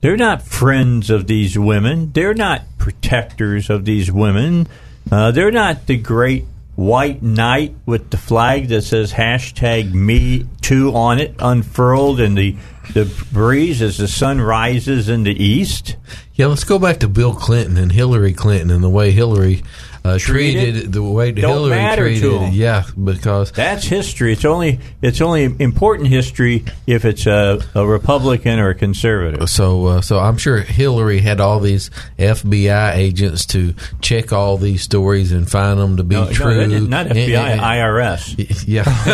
They're 0.00 0.16
not 0.16 0.40
friends 0.40 1.10
of 1.10 1.26
these 1.26 1.58
women. 1.58 2.12
They're 2.12 2.32
not 2.32 2.62
protectors 2.78 3.68
of 3.68 3.84
these 3.84 4.10
women. 4.10 4.66
Uh, 5.12 5.30
they're 5.32 5.50
not 5.50 5.86
the 5.86 5.98
great 5.98 6.46
white 6.78 7.20
knight 7.20 7.74
with 7.86 8.08
the 8.10 8.16
flag 8.16 8.68
that 8.68 8.80
says 8.82 9.12
hashtag 9.14 9.92
me 9.92 10.46
too 10.60 10.94
on 10.94 11.18
it 11.18 11.34
unfurled 11.40 12.20
in 12.20 12.36
the, 12.36 12.54
the 12.94 13.04
breeze 13.32 13.82
as 13.82 13.98
the 13.98 14.06
sun 14.06 14.40
rises 14.40 15.08
in 15.08 15.24
the 15.24 15.42
east. 15.42 15.96
Yeah, 16.34 16.46
let's 16.46 16.62
go 16.62 16.78
back 16.78 16.98
to 16.98 17.08
Bill 17.08 17.34
Clinton 17.34 17.76
and 17.76 17.90
Hillary 17.90 18.32
Clinton 18.32 18.70
and 18.70 18.84
the 18.84 18.88
way 18.88 19.10
Hillary 19.10 19.64
uh, 20.04 20.18
Treated? 20.18 20.72
treated 20.74 20.92
the 20.92 21.02
way 21.02 21.32
Don't 21.32 21.50
Hillary 21.50 21.70
matter 21.76 22.08
to 22.08 22.20
treated. 22.20 22.40
them. 22.40 22.52
Yeah, 22.52 22.84
because 23.02 23.52
That's 23.52 23.84
history. 23.84 24.32
It's 24.32 24.44
only 24.44 24.80
it's 25.02 25.20
only 25.20 25.44
important 25.58 26.08
history 26.08 26.64
if 26.86 27.04
it's 27.04 27.26
a, 27.26 27.60
a 27.74 27.86
Republican 27.86 28.58
or 28.58 28.70
a 28.70 28.74
conservative. 28.74 29.48
So, 29.50 29.86
uh, 29.86 30.00
so 30.00 30.18
I'm 30.18 30.36
sure 30.38 30.58
Hillary 30.58 31.18
had 31.20 31.40
all 31.40 31.60
these 31.60 31.90
FBI 32.18 32.94
agents 32.94 33.46
to 33.46 33.74
check 34.00 34.32
all 34.32 34.56
these 34.56 34.82
stories 34.82 35.32
and 35.32 35.50
find 35.50 35.78
them 35.78 35.96
to 35.98 36.04
be 36.04 36.14
No, 36.16 36.24
no, 36.24 36.30
true. 36.32 36.54
they 36.54 36.66
didn't- 36.68 36.88
not 36.90 37.06
And- 37.06 37.18
FBI, 37.18 37.50
and- 37.52 37.60
IRS. 37.60 38.64
Yeah, 38.68 38.82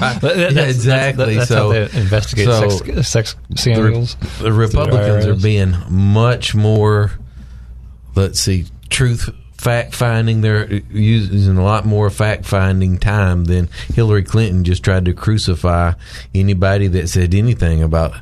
right. 0.00 0.20
That- 0.20 0.36
Yeah, 0.36 0.48
that's- 0.50 0.74
exactly. 0.76 1.36
that's 1.36 1.48
so 1.48 1.56
how 1.56 1.68
they 1.72 1.82
investigate 2.00 2.46
so 2.46 2.68
sex- 2.68 3.08
sex 3.08 3.36
scandals 3.56 4.14
The, 4.38 4.44
the 4.44 4.52
Republicans 4.52 5.24
through 5.24 5.32
are 5.34 5.36
being 5.36 5.74
much 5.88 6.54
more, 6.54 7.12
let's 8.14 8.40
see, 8.40 8.66
truth 8.90 9.30
fact 9.62 9.94
finding. 9.94 10.40
They're 10.40 10.70
using 10.90 11.56
a 11.56 11.64
lot 11.64 11.86
more 11.86 12.10
fact 12.10 12.44
finding 12.44 12.98
time 12.98 13.44
than 13.44 13.68
Hillary 13.94 14.24
Clinton 14.24 14.64
just 14.64 14.82
tried 14.82 15.04
to 15.06 15.12
crucify 15.14 15.92
anybody 16.34 16.88
that 16.88 17.08
said 17.08 17.34
anything 17.34 17.82
about. 17.82 18.12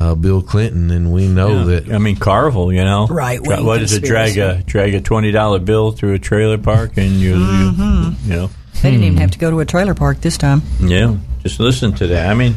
Uh, 0.00 0.14
Bill 0.14 0.42
Clinton, 0.42 0.90
and 0.90 1.12
we 1.12 1.28
know 1.28 1.60
Yeah. 1.60 1.64
that. 1.80 1.92
I 1.92 1.98
mean, 1.98 2.16
Carville, 2.16 2.72
you 2.72 2.84
know, 2.84 3.06
Right, 3.06 3.42
Tra- 3.42 3.56
wing 3.56 3.64
what 3.64 3.80
is 3.80 3.92
it? 3.94 4.02
Drag 4.04 4.36
a 4.36 4.62
drag 4.66 4.92
a 4.94 5.00
twenty 5.00 5.30
dollar 5.30 5.60
bill 5.60 5.92
through 5.92 6.14
a 6.14 6.18
trailer 6.18 6.58
park, 6.58 6.92
and 6.96 7.12
you, 7.12 7.36
Mhm. 7.36 8.04
you, 8.04 8.16
you 8.26 8.36
know, 8.40 8.50
They 8.82 8.90
didn't 8.90 9.04
even 9.04 9.18
have 9.18 9.30
to 9.30 9.38
go 9.38 9.50
to 9.50 9.60
a 9.60 9.64
trailer 9.64 9.94
park 9.94 10.20
this 10.20 10.36
time. 10.36 10.62
yeah. 10.80 11.14
Just 11.42 11.60
listen 11.60 11.92
to 11.94 12.06
that. 12.08 12.28
I 12.28 12.34
mean, 12.34 12.56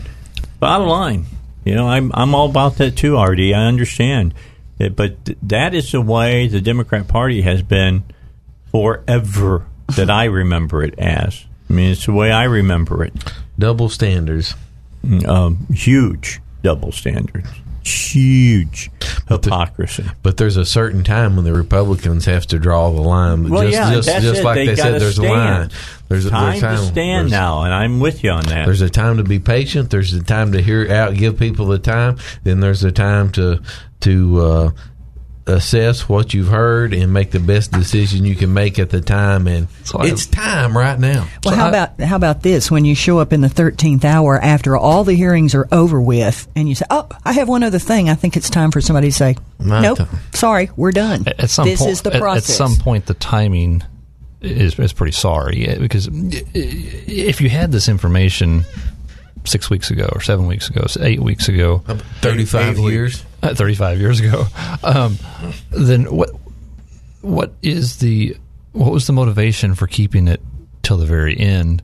bottom 0.59 0.87
line, 0.87 1.25
you 1.63 1.75
know, 1.75 1.87
I'm 1.87 2.11
I'm 2.13 2.33
all 2.35 2.49
about 2.49 2.77
that 2.77 2.95
too, 2.95 3.17
RD. 3.17 3.53
I 3.53 3.67
understand, 3.67 4.33
it, 4.79 4.95
but 4.95 5.23
th- 5.25 5.37
that 5.43 5.73
is 5.75 5.91
the 5.91 6.01
way 6.01 6.47
the 6.47 6.59
Democrat 6.59 7.07
Party 7.07 7.41
has 7.43 7.61
been 7.61 8.03
forever 8.71 9.65
that 9.95 10.09
I 10.09 10.25
remember 10.25 10.83
it 10.83 10.97
as. 10.99 11.45
I 11.69 11.73
mean, 11.73 11.91
it's 11.91 12.05
the 12.05 12.13
way 12.13 12.31
I 12.31 12.43
remember 12.45 13.03
it. 13.03 13.13
Double 13.59 13.89
standards. 13.89 14.53
Um, 15.27 15.67
huge 15.73 16.39
double 16.63 16.91
standards. 16.91 17.47
Huge 17.83 18.91
hypocrisy. 19.29 20.03
But 20.21 20.35
there's 20.35 20.57
a 20.57 20.65
certain 20.65 21.05
time 21.05 21.35
when 21.37 21.45
the 21.45 21.53
Republicans 21.53 22.25
have 22.25 22.45
to 22.47 22.59
draw 22.59 22.89
the 22.91 23.01
line. 23.01 23.49
Well, 23.49 23.63
just 23.63 23.73
yeah, 23.73 23.93
just, 23.93 24.07
that's 24.07 24.23
just 24.25 24.41
it. 24.41 24.43
like 24.43 24.55
They 24.55 24.65
they, 24.67 24.75
said, 24.75 24.99
there's 25.01 25.17
a 25.19 25.21
stand. 25.21 25.31
line. 25.31 25.69
There's 26.09 26.25
a 26.25 26.29
time, 26.29 26.49
there's 26.51 26.61
time 26.61 26.77
to 26.77 26.85
stand 26.85 27.31
now, 27.31 27.63
and 27.63 27.73
I'm 27.73 27.99
with 28.01 28.23
you 28.23 28.31
on 28.31 28.43
that. 28.45 28.65
There's 28.65 28.81
a 28.81 28.89
time 28.89 29.17
to 29.17 29.23
be 29.23 29.39
patient. 29.39 29.89
There's 29.89 30.13
a 30.13 30.23
time 30.23 30.51
to 30.51 30.61
hear 30.61 30.91
out, 30.91 31.15
give 31.15 31.39
people 31.39 31.67
the 31.67 31.79
time. 31.79 32.17
Then 32.43 32.59
there's 32.59 32.83
a 32.83 32.91
time 32.91 33.31
to 33.33 33.61
to 34.01 34.41
uh, 34.41 34.71
assess 35.47 36.07
what 36.09 36.33
you've 36.33 36.49
heard 36.49 36.93
and 36.93 37.13
make 37.13 37.31
the 37.31 37.39
best 37.39 37.71
decision 37.71 38.25
you 38.25 38.35
can 38.35 38.53
make 38.53 38.77
at 38.79 38.89
the 38.89 39.01
time. 39.01 39.47
And 39.47 39.67
it's 40.01 40.25
time 40.25 40.77
right 40.77 40.99
now. 40.99 41.27
Well, 41.43 41.55
how 41.55 41.69
about 41.69 41.99
how 41.99 42.15
about 42.15 42.43
this? 42.43 42.69
When 42.69 42.85
you 42.85 42.95
show 42.95 43.19
up 43.19 43.33
in 43.33 43.41
the 43.41 43.49
thirteenth 43.49 44.05
hour 44.05 44.37
after 44.39 44.75
all 44.75 45.03
the 45.03 45.13
hearings 45.13 45.55
are 45.55 45.67
over 45.71 45.99
with, 45.99 46.47
and 46.55 46.67
you 46.67 46.75
say, 46.75 46.85
"Oh, 46.89 47.07
I 47.23 47.33
have 47.33 47.47
one 47.47 47.63
other 47.63 47.79
thing. 47.79 48.09
I 48.09 48.15
think 48.15 48.37
it's 48.37 48.49
time 48.49 48.71
for 48.71 48.81
somebody 48.81 49.07
to 49.07 49.13
say, 49.13 49.35
My 49.59 49.81
nope, 49.81 49.99
time. 49.99 50.09
sorry, 50.33 50.69
we're 50.75 50.91
done. 50.91 51.23
At, 51.27 51.39
at 51.39 51.49
some 51.49 51.67
this 51.67 51.79
point, 51.79 51.91
is 51.91 52.01
the 52.01 52.13
at- 52.13 52.21
process." 52.21 52.49
At, 52.49 52.55
some 52.55 52.75
point, 52.75 53.05
the 53.05 53.13
timing 53.13 53.83
is 54.41 54.77
is 54.77 54.93
pretty 54.93 55.13
sorry 55.13 55.67
eh, 55.67 55.77
because 55.79 56.07
eh, 56.07 56.43
if 56.53 57.41
you 57.41 57.49
had 57.49 57.71
this 57.71 57.89
information 57.89 58.63
six 59.47 59.69
weeks 59.69 59.89
ago 59.91 60.09
or 60.11 60.21
seven 60.21 60.47
weeks 60.47 60.69
ago, 60.69 60.85
eight 61.01 61.21
weeks 61.21 61.47
ago, 61.47 61.79
35 62.21 62.77
years, 62.79 63.23
uh, 63.43 63.53
thirty 63.53 63.75
five 63.75 63.99
years 63.99 64.19
ago, 64.19 64.45
um, 64.83 65.17
then 65.71 66.03
what 66.05 66.29
what 67.21 67.53
is 67.61 67.97
the 67.97 68.35
what 68.73 68.91
was 68.91 69.07
the 69.07 69.13
motivation 69.13 69.75
for 69.75 69.87
keeping 69.87 70.27
it 70.27 70.41
till 70.83 70.97
the 70.97 71.05
very 71.05 71.37
end 71.37 71.81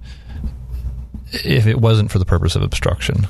if 1.32 1.66
it 1.66 1.80
wasn't 1.80 2.12
for 2.12 2.20
the 2.20 2.26
purpose 2.26 2.56
of 2.56 2.62
obstruction? 2.62 3.28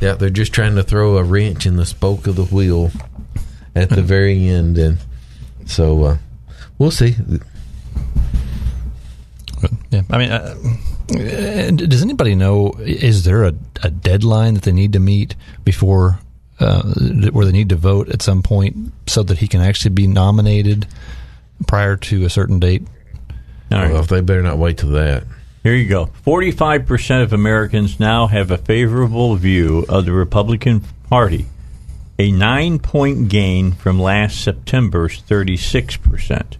Yeah, 0.00 0.14
they're 0.14 0.30
just 0.30 0.52
trying 0.52 0.74
to 0.76 0.82
throw 0.82 1.16
a 1.16 1.22
wrench 1.22 1.66
in 1.66 1.76
the 1.76 1.86
spoke 1.86 2.26
of 2.26 2.36
the 2.36 2.44
wheel 2.44 2.90
at 3.74 3.90
the 3.90 4.02
very 4.02 4.48
end, 4.48 4.76
and 4.78 4.98
so 5.66 6.04
uh, 6.04 6.16
we'll 6.78 6.90
see. 6.90 7.16
Yeah, 9.90 10.02
I 10.10 10.18
mean, 10.18 10.30
uh, 10.30 10.54
does 11.06 12.02
anybody 12.02 12.34
know? 12.34 12.72
Is 12.80 13.24
there 13.24 13.44
a, 13.44 13.54
a 13.82 13.90
deadline 13.90 14.54
that 14.54 14.62
they 14.62 14.72
need 14.72 14.92
to 14.94 15.00
meet 15.00 15.34
before, 15.64 16.18
uh, 16.60 16.82
where 17.30 17.44
they 17.44 17.52
need 17.52 17.68
to 17.70 17.76
vote 17.76 18.08
at 18.08 18.22
some 18.22 18.42
point, 18.42 18.92
so 19.06 19.22
that 19.22 19.38
he 19.38 19.48
can 19.48 19.60
actually 19.60 19.94
be 19.94 20.06
nominated 20.06 20.86
prior 21.66 21.96
to 21.96 22.24
a 22.24 22.30
certain 22.30 22.58
date? 22.58 22.82
All 23.70 23.78
right. 23.78 23.92
Well, 23.92 24.02
if 24.02 24.08
they 24.08 24.20
better 24.20 24.42
not 24.42 24.58
wait 24.58 24.78
till 24.78 24.90
that. 24.90 25.24
Here 25.62 25.74
you 25.74 25.88
go. 25.88 26.10
45% 26.26 27.22
of 27.22 27.32
Americans 27.32 27.98
now 27.98 28.26
have 28.26 28.50
a 28.50 28.58
favorable 28.58 29.34
view 29.36 29.86
of 29.88 30.04
the 30.04 30.12
Republican 30.12 30.84
Party, 31.08 31.46
a 32.18 32.30
nine 32.30 32.78
point 32.78 33.30
gain 33.30 33.72
from 33.72 33.98
last 33.98 34.42
September's 34.42 35.22
36%. 35.22 36.56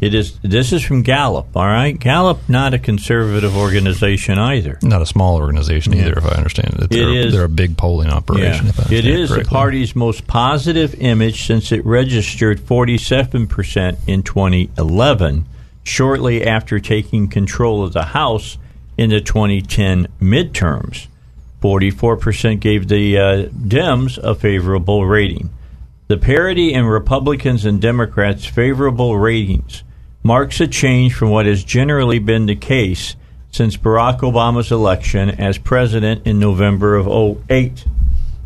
It 0.00 0.12
is. 0.14 0.38
This 0.40 0.72
is 0.72 0.82
from 0.82 1.02
Gallup. 1.02 1.56
All 1.56 1.64
right, 1.66 1.98
Gallup, 1.98 2.48
not 2.48 2.74
a 2.74 2.78
conservative 2.78 3.56
organization 3.56 4.38
either. 4.38 4.78
Not 4.82 5.00
a 5.00 5.06
small 5.06 5.36
organization 5.36 5.94
either, 5.94 6.18
if 6.18 6.24
I 6.26 6.34
understand 6.36 6.74
it. 6.80 6.90
They're, 6.90 7.08
is- 7.14 7.32
they're 7.32 7.44
a 7.44 7.48
big 7.48 7.76
polling 7.78 8.08
operation. 8.10 8.66
Yeah. 8.66 8.98
It 8.98 9.06
is 9.06 9.30
the 9.30 9.44
party's 9.44 9.96
most 9.96 10.26
positive 10.26 10.94
image 10.96 11.46
since 11.46 11.72
it 11.72 11.86
registered 11.86 12.60
47% 12.60 13.96
in 14.06 14.22
2011, 14.22 15.46
shortly 15.84 16.44
after 16.46 16.78
taking 16.80 17.28
control 17.28 17.82
of 17.84 17.92
the 17.92 18.04
House 18.04 18.58
in 18.98 19.10
the 19.10 19.20
2010 19.20 20.08
midterms. 20.20 21.06
44% 21.62 22.60
gave 22.60 22.88
the 22.88 23.16
uh, 23.18 23.22
Dems 23.46 24.18
a 24.18 24.34
favorable 24.34 25.06
rating. 25.06 25.50
The 26.14 26.20
parity 26.20 26.72
in 26.72 26.84
Republicans 26.84 27.64
and 27.64 27.80
Democrats' 27.80 28.46
favorable 28.46 29.18
ratings 29.18 29.82
marks 30.22 30.60
a 30.60 30.68
change 30.68 31.12
from 31.12 31.30
what 31.30 31.44
has 31.44 31.64
generally 31.64 32.20
been 32.20 32.46
the 32.46 32.54
case 32.54 33.16
since 33.50 33.76
Barack 33.76 34.20
Obama's 34.20 34.70
election 34.70 35.28
as 35.28 35.58
president 35.58 36.24
in 36.24 36.38
November 36.38 36.94
of 36.94 37.08
08. 37.50 37.84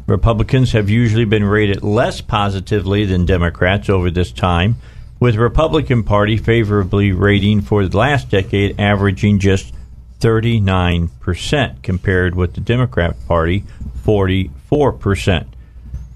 Republicans 0.07 0.73
have 0.73 0.89
usually 0.89 1.27
been 1.27 1.45
rated 1.45 1.83
less 1.83 2.23
positively 2.23 3.05
than 3.05 3.27
Democrats 3.27 3.91
over 3.91 4.11
this 4.11 4.33
time, 4.33 4.77
with 5.21 5.37
Republican 5.37 6.05
Party 6.05 6.39
favorably 6.39 7.13
rating 7.13 7.61
for 7.61 7.87
the 7.87 7.99
last 7.99 8.31
decade 8.31 8.81
averaging 8.81 9.41
just 9.41 9.75
39% 10.21 11.83
compared 11.83 12.35
with 12.35 12.55
the 12.55 12.63
Democrat 12.63 13.15
Party 13.27 13.63
44%. 14.07 15.49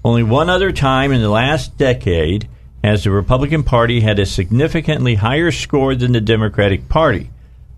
Only 0.03 0.23
one 0.23 0.49
other 0.49 0.73
time 0.73 1.11
in 1.11 1.21
the 1.21 1.29
last 1.29 1.77
decade 1.77 2.49
has 2.83 3.05
the 3.05 3.11
Republican 3.11 3.63
Party 3.63 4.01
had 4.01 4.19
a 4.19 4.25
significantly 4.25 5.15
higher 5.15 5.51
score 5.51 5.95
than 5.95 6.11
the 6.11 6.19
Democratic 6.19 6.89
Party. 6.89 7.29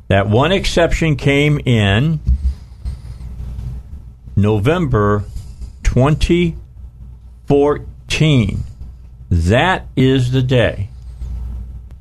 That 0.08 0.28
one 0.28 0.52
exception 0.52 1.16
came 1.16 1.60
in 1.60 2.20
November 4.36 5.26
2014. 5.84 8.64
That 9.30 9.86
is 9.96 10.32
the 10.32 10.42
day 10.42 10.90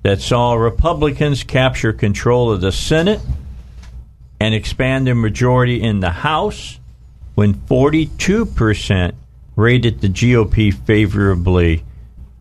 that 0.03 0.21
saw 0.21 0.55
Republicans 0.55 1.45
capture 1.45 1.93
control 1.93 2.51
of 2.51 2.63
the 2.63 2.73
Senate 2.73 3.21
and 4.41 4.55
expand 4.55 5.07
their 5.07 5.15
majority 5.15 5.83
in 5.83 6.01
the 6.01 6.11
House 6.11 6.81
when 7.35 7.55
42% 7.55 9.13
rated 9.57 10.01
the 10.01 10.09
GOP 10.09 10.73
favorably 10.73 11.85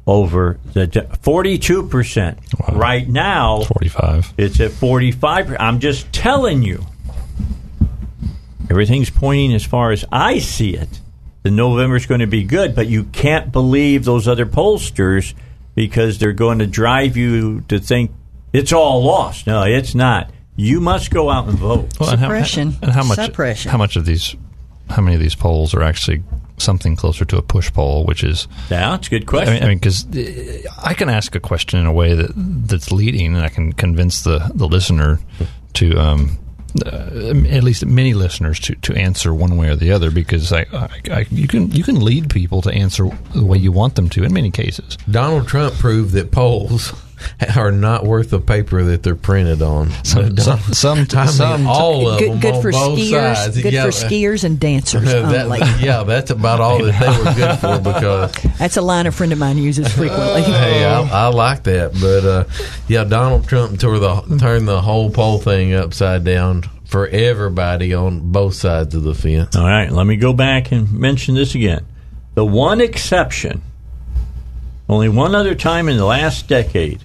over 0.05 0.59
the 0.73 0.87
de- 0.87 1.01
42%. 1.01 2.37
Right 2.77 3.07
now, 3.07 3.61
45. 3.61 4.33
It's 4.37 4.59
at 4.59 4.71
45. 4.71 5.55
I'm 5.59 5.79
just 5.79 6.11
telling 6.11 6.61
you. 6.63 6.85
Everything's 8.69 9.09
pointing 9.09 9.53
as 9.53 9.63
far 9.65 9.91
as 9.91 10.05
I 10.11 10.39
see 10.39 10.75
it. 10.75 10.99
The 11.43 11.51
November's 11.51 12.05
going 12.05 12.21
to 12.21 12.27
be 12.27 12.43
good, 12.43 12.75
but 12.75 12.87
you 12.87 13.03
can't 13.05 13.51
believe 13.51 14.05
those 14.05 14.27
other 14.27 14.45
pollsters 14.45 15.33
because 15.75 16.17
they're 16.17 16.31
going 16.33 16.59
to 16.59 16.67
drive 16.67 17.17
you 17.17 17.61
to 17.67 17.79
think 17.79 18.11
it's 18.53 18.71
all 18.71 19.03
lost. 19.03 19.45
No, 19.47 19.63
it's 19.63 19.93
not. 19.95 20.31
You 20.55 20.79
must 20.79 21.11
go 21.11 21.29
out 21.29 21.47
and 21.49 21.57
vote. 21.57 21.99
Well, 21.99 22.09
and 22.11 22.19
how- 22.19 22.27
Suppression. 22.27 22.75
And 22.81 22.91
how 22.91 23.03
much? 23.03 23.17
Suppression. 23.19 23.71
How 23.71 23.77
much 23.77 23.95
of 23.95 24.05
these? 24.05 24.35
How 24.89 25.01
many 25.01 25.15
of 25.15 25.21
these 25.21 25.35
polls 25.35 25.73
are 25.73 25.81
actually 25.83 26.23
something 26.63 26.95
closer 26.95 27.25
to 27.25 27.37
a 27.37 27.41
push 27.41 27.71
poll, 27.71 28.05
which 28.05 28.23
is? 28.23 28.47
Yeah, 28.69 28.91
that's 28.91 29.07
a 29.07 29.09
good 29.09 29.23
I 29.23 29.25
question. 29.25 29.53
mean, 29.53 29.63
I 29.63 29.67
mean, 29.67 29.77
because 29.77 30.07
I 30.83 30.93
can 30.93 31.09
ask 31.09 31.35
a 31.35 31.39
question 31.39 31.79
in 31.79 31.85
a 31.85 31.93
way 31.93 32.13
that 32.13 32.31
that's 32.35 32.91
leading, 32.91 33.35
and 33.35 33.43
I 33.43 33.49
can 33.49 33.73
convince 33.73 34.23
the 34.23 34.51
the 34.53 34.67
listener 34.67 35.19
to. 35.73 35.97
Um, 35.97 36.39
uh, 36.83 37.35
at 37.49 37.63
least 37.63 37.85
many 37.85 38.15
listeners 38.15 38.59
to, 38.59 38.73
to 38.73 38.95
answer 38.95 39.31
one 39.31 39.57
way 39.57 39.69
or 39.69 39.75
the 39.75 39.91
other 39.91 40.09
because 40.09 40.51
I, 40.51 40.65
I, 40.73 40.89
I 41.11 41.25
you 41.29 41.47
can 41.47 41.71
you 41.71 41.83
can 41.83 41.99
lead 42.03 42.31
people 42.31 42.63
to 42.63 42.71
answer 42.71 43.09
the 43.35 43.45
way 43.45 43.59
you 43.59 43.71
want 43.71 43.93
them 43.93 44.09
to 44.09 44.23
in 44.23 44.33
many 44.33 44.49
cases. 44.49 44.97
Donald 45.11 45.47
Trump 45.47 45.75
proved 45.75 46.13
that 46.13 46.31
polls 46.31 46.91
are 47.55 47.71
not 47.71 48.03
worth 48.05 48.29
the 48.29 48.39
paper 48.39 48.83
that 48.83 49.03
they're 49.03 49.15
printed 49.15 49.61
on. 49.61 49.89
Some- 50.03 50.37
some- 50.37 50.59
some- 50.73 50.97
I 51.13 51.25
mean, 51.25 51.27
some- 51.29 51.67
all 51.67 52.07
of 52.09 52.19
good, 52.19 52.31
them 52.31 52.39
good 52.39 52.55
on 52.55 52.61
for 52.61 52.71
both 52.71 52.99
skiers. 52.99 53.35
sides. 53.35 53.61
Good 53.61 53.73
Yeah, 53.73 53.83
for 53.85 53.89
skiers 53.91 54.43
and 54.43 54.59
dancers 54.59 55.03
that- 55.05 55.45
only. 55.45 55.59
yeah, 55.79 56.03
that's 56.03 56.31
about 56.31 56.59
all 56.61 56.83
that 56.83 56.99
they 56.99 57.07
were 57.09 57.35
good 57.35 57.59
for 57.59 57.79
because 57.79 58.31
That's 58.59 58.77
a 58.77 58.81
line 58.81 59.07
a 59.07 59.11
friend 59.11 59.31
of 59.33 59.39
mine 59.39 59.57
uses 59.57 59.91
frequently. 59.93 60.41
Hey, 60.43 60.85
I, 60.85 61.01
I 61.01 61.27
like 61.27 61.63
that, 61.63 61.93
but 61.93 62.25
uh, 62.25 62.43
yeah, 62.87 63.03
Donald 63.03 63.47
Trump 63.47 63.79
tore 63.79 63.99
the 63.99 64.21
turned 64.39 64.67
the 64.67 64.81
whole 64.81 65.09
poll 65.09 65.37
thing 65.39 65.73
upside 65.73 66.23
down 66.23 66.63
for 66.85 67.07
everybody 67.07 67.93
on 67.93 68.31
both 68.31 68.53
sides 68.53 68.93
of 68.93 69.03
the 69.03 69.15
fence. 69.15 69.55
All 69.55 69.65
right, 69.65 69.91
let 69.91 70.05
me 70.05 70.15
go 70.15 70.31
back 70.33 70.71
and 70.71 70.91
mention 70.93 71.35
this 71.35 71.55
again. 71.55 71.85
The 72.35 72.45
one 72.45 72.81
exception, 72.81 73.61
only 74.89 75.09
one 75.09 75.33
other 75.35 75.55
time 75.55 75.87
in 75.89 75.97
the 75.97 76.05
last 76.05 76.47
decade, 76.47 77.03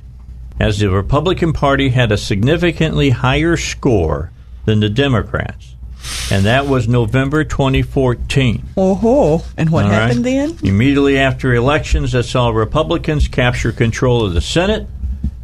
has 0.58 0.78
the 0.78 0.90
Republican 0.90 1.52
Party 1.52 1.90
had 1.90 2.12
a 2.12 2.16
significantly 2.16 3.10
higher 3.10 3.56
score 3.56 4.30
than 4.64 4.80
the 4.80 4.88
Democrats, 4.88 5.76
and 6.30 6.44
that 6.44 6.66
was 6.66 6.88
November 6.88 7.44
2014. 7.44 8.64
Oh, 8.76 9.36
uh-huh. 9.36 9.44
and 9.56 9.70
what 9.70 9.84
All 9.84 9.90
right? 9.90 10.00
happened 10.02 10.24
then? 10.24 10.58
Immediately 10.62 11.18
after 11.18 11.54
elections 11.54 12.12
that 12.12 12.24
saw 12.24 12.50
Republicans 12.50 13.28
capture 13.28 13.72
control 13.72 14.24
of 14.24 14.34
the 14.34 14.40
Senate 14.40 14.86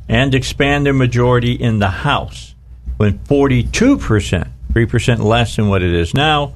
and 0.09 0.35
expand 0.35 0.85
their 0.85 0.93
majority 0.93 1.53
in 1.53 1.79
the 1.79 1.89
House, 1.89 2.55
when 2.97 3.19
42%, 3.21 4.49
3% 4.73 5.19
less 5.19 5.57
than 5.57 5.69
what 5.69 5.83
it 5.83 5.95
is 5.95 6.13
now, 6.13 6.55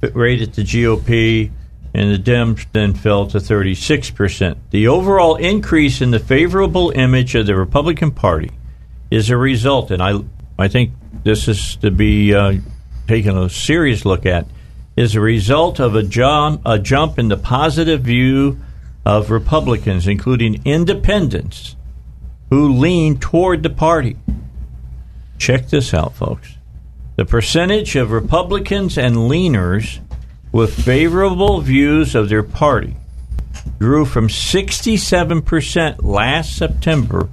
rated 0.00 0.54
the 0.54 0.62
GOP, 0.62 1.50
and 1.92 2.12
the 2.12 2.18
Dems 2.18 2.66
then 2.72 2.94
fell 2.94 3.26
to 3.26 3.38
36%. 3.38 4.56
The 4.70 4.86
overall 4.86 5.36
increase 5.36 6.00
in 6.00 6.10
the 6.10 6.18
favorable 6.18 6.90
image 6.90 7.34
of 7.34 7.46
the 7.46 7.56
Republican 7.56 8.12
Party 8.12 8.52
is 9.10 9.30
a 9.30 9.36
result, 9.36 9.90
and 9.90 10.02
I, 10.02 10.20
I 10.58 10.68
think 10.68 10.92
this 11.24 11.48
is 11.48 11.76
to 11.76 11.90
be 11.90 12.34
uh, 12.34 12.54
taken 13.08 13.36
a 13.36 13.48
serious 13.48 14.04
look 14.04 14.24
at, 14.24 14.46
is 14.96 15.14
a 15.14 15.20
result 15.20 15.80
of 15.80 15.94
a 15.94 16.02
jump, 16.02 16.62
a 16.64 16.78
jump 16.78 17.18
in 17.18 17.28
the 17.28 17.36
positive 17.36 18.02
view 18.02 18.60
of 19.04 19.30
Republicans, 19.30 20.06
including 20.06 20.62
independents, 20.64 21.74
who 22.50 22.72
lean 22.72 23.18
toward 23.18 23.62
the 23.62 23.70
party. 23.70 24.16
Check 25.38 25.68
this 25.68 25.94
out, 25.94 26.14
folks. 26.14 26.56
The 27.16 27.24
percentage 27.24 27.96
of 27.96 28.10
Republicans 28.10 28.96
and 28.98 29.16
leaners 29.16 30.00
with 30.52 30.72
favorable 30.84 31.60
views 31.60 32.14
of 32.14 32.28
their 32.28 32.42
party 32.42 32.96
grew 33.78 34.04
from 34.04 34.28
67% 34.28 36.02
last 36.02 36.56
September 36.56 37.28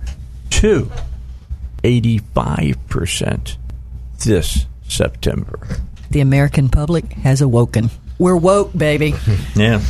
to 0.49 0.91
85% 1.84 3.57
this 4.26 4.65
September. 4.88 5.60
The 6.10 6.22
American 6.22 6.69
public 6.69 7.11
has 7.14 7.41
awoken. 7.41 7.89
We're 8.19 8.38
woke, 8.38 8.72
baby. 8.76 9.14
Yeah. 9.56 9.81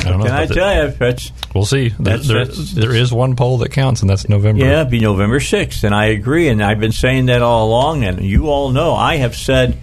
I 0.00 0.10
don't 0.10 0.20
know 0.20 0.26
Can 0.26 0.34
I 0.34 0.46
tell 0.46 0.84
you, 0.86 0.90
that's 0.92 1.32
We'll 1.54 1.64
see. 1.66 1.88
There, 1.88 1.96
That's- 2.18 2.28
there, 2.28 2.44
that's- 2.44 2.70
there 2.72 2.94
is 2.94 3.12
one 3.12 3.34
poll 3.36 3.58
that 3.58 3.72
counts, 3.72 4.00
and 4.00 4.08
that's 4.08 4.28
November. 4.28 4.64
Yeah, 4.64 4.80
it'd 4.80 4.90
be 4.90 5.00
November 5.00 5.40
6th. 5.40 5.82
And 5.82 5.94
I 5.94 6.06
agree. 6.06 6.48
And 6.48 6.62
I've 6.62 6.78
been 6.80 6.92
saying 6.92 7.26
that 7.26 7.42
all 7.42 7.66
along. 7.68 8.04
And 8.04 8.22
you 8.22 8.48
all 8.48 8.70
know 8.70 8.94
I 8.94 9.16
have 9.16 9.34
said 9.36 9.76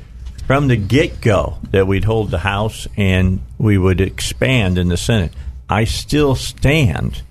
from 0.47 0.67
the 0.67 0.75
get 0.77 1.21
go 1.21 1.57
that 1.71 1.87
we'd 1.87 2.03
hold 2.03 2.31
the 2.31 2.37
House 2.39 2.87
and 2.97 3.41
we 3.57 3.77
would 3.77 4.01
expand 4.01 4.77
in 4.77 4.87
the 4.89 4.97
Senate. 4.97 5.31
I 5.69 5.85
still 5.85 6.35
stand 6.35 7.21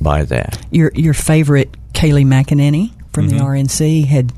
by 0.00 0.24
that. 0.24 0.58
Your 0.70 0.90
your 0.94 1.14
favorite 1.14 1.74
Kayleigh 1.94 2.26
McEnany 2.26 2.90
from 3.12 3.28
Mhm. 3.28 3.30
the 3.30 3.38
RNC 3.44 4.04
had 4.06 4.32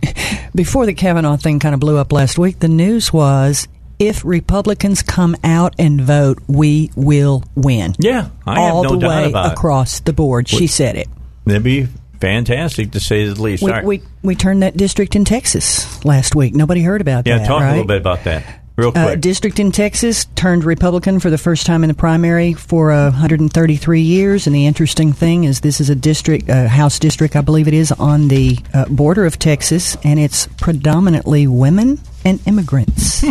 before 0.55 0.87
the 0.87 0.95
Kavanaugh 0.95 1.37
thing 1.37 1.59
kind 1.59 1.75
of 1.75 1.81
blew 1.81 1.99
up 1.99 2.13
last 2.13 2.39
week. 2.39 2.61
The 2.61 2.69
news 2.69 3.13
was 3.13 3.67
if 3.99 4.25
Republicans 4.25 5.03
come 5.03 5.37
out 5.45 5.75
and 5.79 6.01
vote, 6.01 6.39
we 6.47 6.91
will 6.97 7.45
win. 7.55 7.95
Yeah, 7.99 8.29
I 8.47 8.61
have 8.63 8.75
all 8.75 8.83
no 8.85 8.91
the 8.93 8.97
doubt 8.99 9.09
way 9.11 9.29
about 9.31 9.47
it. 9.47 9.53
across 9.53 10.01
the 10.01 10.13
board. 10.15 10.49
She 10.49 10.67
said 10.67 10.97
it. 10.97 11.09
That'd 11.45 11.63
be 11.65 11.89
fantastic 12.21 12.93
to 12.93 13.01
say 13.01 13.27
the 13.27 13.41
least. 13.41 13.63
We, 13.63 13.71
All 13.71 13.77
right. 13.77 13.85
we 13.85 14.03
we 14.23 14.35
turned 14.35 14.63
that 14.63 14.77
district 14.77 15.17
in 15.17 15.25
Texas 15.25 16.05
last 16.05 16.35
week. 16.35 16.55
Nobody 16.55 16.83
heard 16.83 17.01
about 17.01 17.27
yeah, 17.27 17.39
that. 17.39 17.43
Yeah, 17.43 17.49
talk 17.49 17.61
right? 17.63 17.69
a 17.69 17.73
little 17.73 17.87
bit 17.87 17.97
about 17.97 18.25
that, 18.25 18.61
real 18.77 18.89
Uh, 18.91 19.07
quick. 19.09 19.21
district 19.21 19.59
in 19.59 19.73
Texas 19.73 20.27
turned 20.37 20.65
Republican 20.65 21.19
for 21.21 21.31
the 21.31 21.39
first 21.39 21.67
time 21.67 21.83
in 21.83 21.89
the 21.89 21.95
primary 21.95 22.53
for 22.53 22.91
uh, 22.93 23.11
133 23.11 24.01
years. 24.03 24.47
And 24.47 24.55
the 24.55 24.67
interesting 24.67 25.13
thing 25.13 25.45
is, 25.45 25.61
this 25.61 25.81
is 25.81 25.89
a 25.91 25.95
district, 25.95 26.49
uh, 26.51 26.69
House 26.69 26.99
district, 26.99 27.37
I 27.37 27.41
believe 27.41 27.67
it 27.69 27.75
is, 27.75 27.93
on 27.93 28.29
the 28.29 28.59
uh, 28.75 28.85
border 28.87 29.25
of 29.27 29.39
Texas, 29.39 29.97
and 30.05 30.21
it's 30.21 30.47
predominantly 30.59 31.47
women 31.47 31.99
and 32.25 32.41
immigrants 32.47 33.23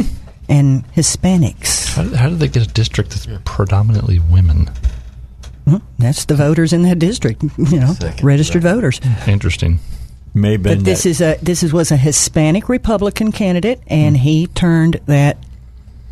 and 0.49 0.83
Hispanics. 0.93 1.93
How, 1.95 2.03
how 2.17 2.29
did 2.29 2.39
they 2.39 2.47
get 2.47 2.63
a 2.63 2.73
district 2.73 3.11
that's 3.11 3.27
predominantly 3.45 4.17
women? 4.19 4.69
Well, 5.69 5.81
That's 5.97 6.25
the 6.25 6.35
voters 6.35 6.73
in 6.73 6.83
that 6.83 6.99
district, 6.99 7.43
you 7.57 7.79
know, 7.79 7.93
registered 8.21 8.63
voters. 8.63 8.99
Interesting. 9.27 9.79
Maybe 10.33 10.63
But 10.63 10.83
this 10.83 11.05
is 11.05 11.21
a 11.21 11.37
this 11.41 11.63
is, 11.63 11.73
was 11.73 11.91
a 11.91 11.97
Hispanic 11.97 12.69
Republican 12.69 13.31
candidate, 13.31 13.81
and 13.87 14.15
he 14.15 14.47
turned 14.47 14.99
that 15.07 15.37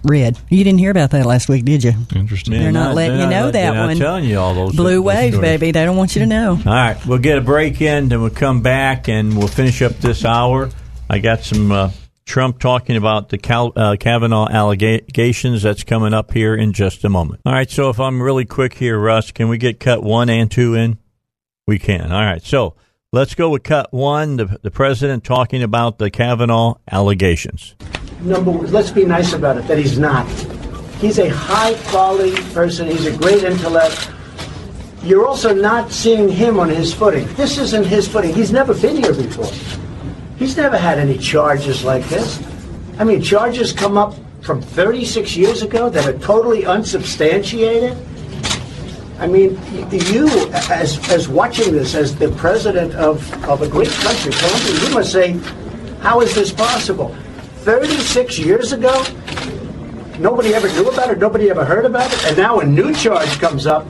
red. 0.03 0.39
You 0.49 0.63
didn't 0.63 0.79
hear 0.79 0.91
about 0.91 1.11
that 1.11 1.25
last 1.25 1.49
week, 1.49 1.65
did 1.65 1.83
you? 1.83 1.93
Interesting. 2.15 2.53
They're 2.53 2.71
not 2.71 2.95
letting 2.95 3.19
you 3.19 3.27
know 3.27 3.45
that 3.45 3.51
they're 3.51 3.73
not 3.73 3.87
one. 3.87 3.97
telling 3.97 4.23
you 4.25 4.39
all 4.39 4.53
those 4.55 4.75
Blue 4.75 4.95
those 4.95 5.03
wave, 5.03 5.33
stories. 5.33 5.41
baby. 5.59 5.71
They 5.71 5.85
don't 5.85 5.97
want 5.97 6.15
you 6.15 6.21
to 6.21 6.25
know. 6.27 6.51
All 6.51 6.57
right, 6.65 6.97
we'll 7.05 7.19
get 7.19 7.37
a 7.37 7.41
break 7.41 7.79
in, 7.81 8.09
then 8.09 8.21
we'll 8.21 8.29
come 8.31 8.61
back 8.61 9.07
and 9.07 9.37
we'll 9.37 9.47
finish 9.47 9.81
up 9.81 9.93
this 9.99 10.25
hour. 10.25 10.69
I 11.09 11.19
got 11.19 11.43
some 11.43 11.71
uh, 11.71 11.91
Trump 12.27 12.59
talking 12.59 12.97
about 12.97 13.29
the 13.29 13.37
Cal- 13.37 13.71
uh, 13.75 13.95
Kavanaugh 13.97 14.49
allegations 14.49 15.63
that's 15.63 15.83
coming 15.83 16.13
up 16.13 16.33
here 16.33 16.53
in 16.53 16.73
just 16.73 17.03
a 17.05 17.09
moment. 17.09 17.41
All 17.45 17.53
right, 17.53 17.71
so 17.71 17.89
if 17.89 17.99
I'm 17.99 18.21
really 18.21 18.45
quick 18.45 18.73
here, 18.75 18.99
Russ, 18.99 19.31
can 19.31 19.47
we 19.47 19.57
get 19.57 19.79
cut 19.79 20.03
one 20.03 20.29
and 20.29 20.51
two 20.51 20.75
in? 20.75 20.99
We 21.65 21.79
can. 21.79 22.11
All 22.11 22.21
right, 22.21 22.43
so 22.43 22.75
let's 23.13 23.33
go 23.33 23.49
with 23.49 23.63
cut 23.63 23.93
one. 23.93 24.35
The, 24.35 24.59
the 24.61 24.71
president 24.71 25.23
talking 25.23 25.63
about 25.63 25.97
the 25.97 26.11
Kavanaugh 26.11 26.75
allegations. 26.91 27.75
number 28.21 28.51
one, 28.51 28.71
let's 28.71 28.91
be 28.91 29.05
nice 29.05 29.33
about 29.33 29.57
it, 29.57 29.65
that 29.67 29.77
he's 29.77 29.97
not. 29.97 30.27
He's 30.99 31.19
a 31.19 31.29
high 31.29 31.75
quality 31.89 32.35
person, 32.53 32.87
he's 32.87 33.05
a 33.05 33.15
great 33.17 33.43
intellect. 33.43 34.11
You're 35.03 35.25
also 35.25 35.53
not 35.53 35.91
seeing 35.91 36.27
him 36.27 36.59
on 36.59 36.67
his 36.69 36.93
footing. 36.93 37.25
This 37.35 37.57
isn't 37.57 37.85
his 37.85 38.07
footing. 38.07 38.33
He's 38.33 38.51
never 38.51 38.73
been 38.73 38.97
here 38.97 39.13
before. 39.13 39.86
He's 40.37 40.55
never 40.55 40.77
had 40.77 40.99
any 40.99 41.17
charges 41.17 41.83
like 41.83 42.05
this. 42.05 42.41
I 42.99 43.03
mean, 43.03 43.21
charges 43.21 43.73
come 43.73 43.97
up 43.97 44.15
from 44.41 44.61
36 44.61 45.35
years 45.35 45.63
ago 45.63 45.89
that 45.89 46.07
are 46.07 46.17
totally 46.19 46.65
unsubstantiated. 46.65 47.97
I 49.19 49.25
mean, 49.25 49.59
you, 49.91 50.27
as, 50.69 50.99
as 51.09 51.27
watching 51.27 51.73
this, 51.73 51.95
as 51.95 52.15
the 52.15 52.29
president 52.33 52.93
of, 52.93 53.19
of 53.45 53.63
a 53.63 53.67
great 53.67 53.89
country, 53.89 54.31
Colombia, 54.31 54.87
you 54.87 54.93
must 54.93 55.11
say, 55.11 55.31
how 56.01 56.21
is 56.21 56.35
this 56.35 56.51
possible? 56.51 57.15
36 57.61 58.37
years 58.37 58.73
ago, 58.73 59.03
nobody 60.19 60.53
ever 60.53 60.69
knew 60.69 60.87
about 60.87 61.09
it, 61.09 61.17
nobody 61.17 61.49
ever 61.49 61.65
heard 61.65 61.85
about 61.85 62.13
it, 62.13 62.25
and 62.25 62.37
now 62.37 62.59
a 62.59 62.65
new 62.65 62.93
charge 62.93 63.39
comes 63.39 63.65
up. 63.65 63.87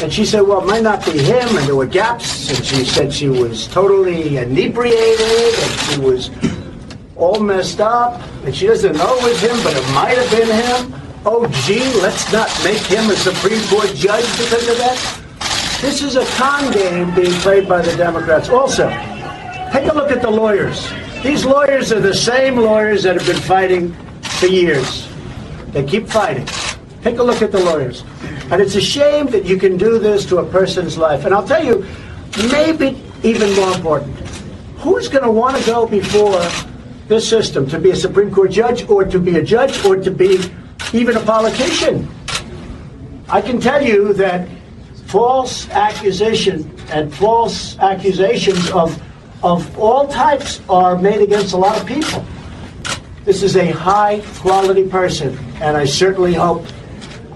And 0.00 0.12
she 0.12 0.24
said, 0.24 0.42
well, 0.42 0.62
it 0.62 0.66
might 0.66 0.84
not 0.84 1.04
be 1.04 1.18
him, 1.18 1.48
and 1.56 1.66
there 1.66 1.74
were 1.74 1.86
gaps, 1.86 2.50
and 2.50 2.64
she 2.64 2.84
said 2.84 3.12
she 3.12 3.28
was 3.28 3.66
totally 3.66 4.36
inebriated, 4.36 5.54
and 5.58 5.80
she 5.80 6.00
was 6.00 6.30
all 7.16 7.40
messed 7.40 7.80
up, 7.80 8.22
and 8.44 8.54
she 8.54 8.68
doesn't 8.68 8.96
know 8.96 9.16
it 9.16 9.24
was 9.24 9.40
him, 9.40 9.56
but 9.64 9.76
it 9.76 9.92
might 9.92 10.16
have 10.16 10.30
been 10.30 10.46
him. 10.48 11.00
Oh, 11.26 11.48
gee, 11.66 11.92
let's 12.00 12.32
not 12.32 12.48
make 12.62 12.78
him 12.78 13.10
a 13.10 13.16
Supreme 13.16 13.60
Court 13.66 13.92
judge 13.96 14.24
because 14.38 14.68
of 14.68 14.78
that. 14.78 15.24
This 15.80 16.00
is 16.00 16.14
a 16.14 16.24
con 16.36 16.72
game 16.72 17.12
being 17.14 17.32
played 17.40 17.68
by 17.68 17.82
the 17.82 17.96
Democrats. 17.96 18.48
Also, 18.48 18.88
take 19.72 19.90
a 19.90 19.94
look 19.94 20.12
at 20.12 20.22
the 20.22 20.30
lawyers. 20.30 20.88
These 21.24 21.44
lawyers 21.44 21.90
are 21.90 22.00
the 22.00 22.14
same 22.14 22.56
lawyers 22.56 23.02
that 23.02 23.16
have 23.16 23.26
been 23.26 23.42
fighting 23.42 23.92
for 24.22 24.46
years. 24.46 25.08
They 25.72 25.84
keep 25.84 26.06
fighting. 26.06 26.46
Take 27.02 27.18
a 27.18 27.22
look 27.22 27.42
at 27.42 27.52
the 27.52 27.60
lawyers. 27.60 28.04
And 28.50 28.60
it's 28.60 28.74
a 28.74 28.80
shame 28.80 29.26
that 29.26 29.44
you 29.44 29.56
can 29.56 29.76
do 29.76 29.98
this 29.98 30.26
to 30.26 30.38
a 30.38 30.44
person's 30.44 30.98
life. 30.98 31.24
And 31.24 31.34
I'll 31.34 31.46
tell 31.46 31.64
you, 31.64 31.86
maybe 32.50 33.02
even 33.22 33.54
more 33.54 33.72
important, 33.74 34.16
who's 34.78 35.08
going 35.08 35.24
to 35.24 35.30
want 35.30 35.56
to 35.56 35.64
go 35.64 35.86
before 35.86 36.42
this 37.08 37.28
system 37.28 37.68
to 37.68 37.78
be 37.78 37.90
a 37.90 37.96
Supreme 37.96 38.30
Court 38.32 38.50
judge 38.50 38.88
or 38.88 39.04
to 39.04 39.18
be 39.18 39.36
a 39.36 39.42
judge 39.42 39.84
or 39.84 39.96
to 39.96 40.10
be 40.10 40.38
even 40.92 41.16
a 41.16 41.20
politician? 41.20 42.08
I 43.28 43.40
can 43.42 43.60
tell 43.60 43.82
you 43.82 44.12
that 44.14 44.48
false 45.06 45.68
accusation 45.70 46.70
and 46.90 47.14
false 47.14 47.78
accusations 47.78 48.70
of 48.70 49.00
of 49.42 49.78
all 49.78 50.08
types 50.08 50.60
are 50.68 50.98
made 50.98 51.20
against 51.20 51.52
a 51.52 51.56
lot 51.56 51.78
of 51.80 51.86
people. 51.86 52.24
This 53.24 53.42
is 53.42 53.56
a 53.56 53.70
high 53.70 54.20
quality 54.36 54.88
person, 54.88 55.38
and 55.60 55.76
I 55.76 55.84
certainly 55.84 56.34
hope, 56.34 56.66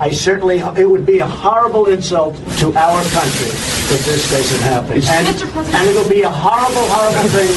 I 0.03 0.11
certainly 0.11 0.59
hope 0.59 0.79
it 0.79 0.85
would 0.87 1.07
be 1.07 1.21
a 1.21 1.27
horrible 1.27 1.87
insult 1.87 2.35
to 2.59 2.75
our 2.75 3.03
country 3.05 3.51
if 3.95 4.05
this 4.05 4.29
doesn't 4.31 4.63
happen. 4.63 4.95
And, 4.97 5.75
and 5.77 5.89
it'll 5.89 6.09
be 6.11 6.23
a 6.23 6.29
horrible, 6.29 6.83
horrible 6.91 7.29
thing 7.29 7.53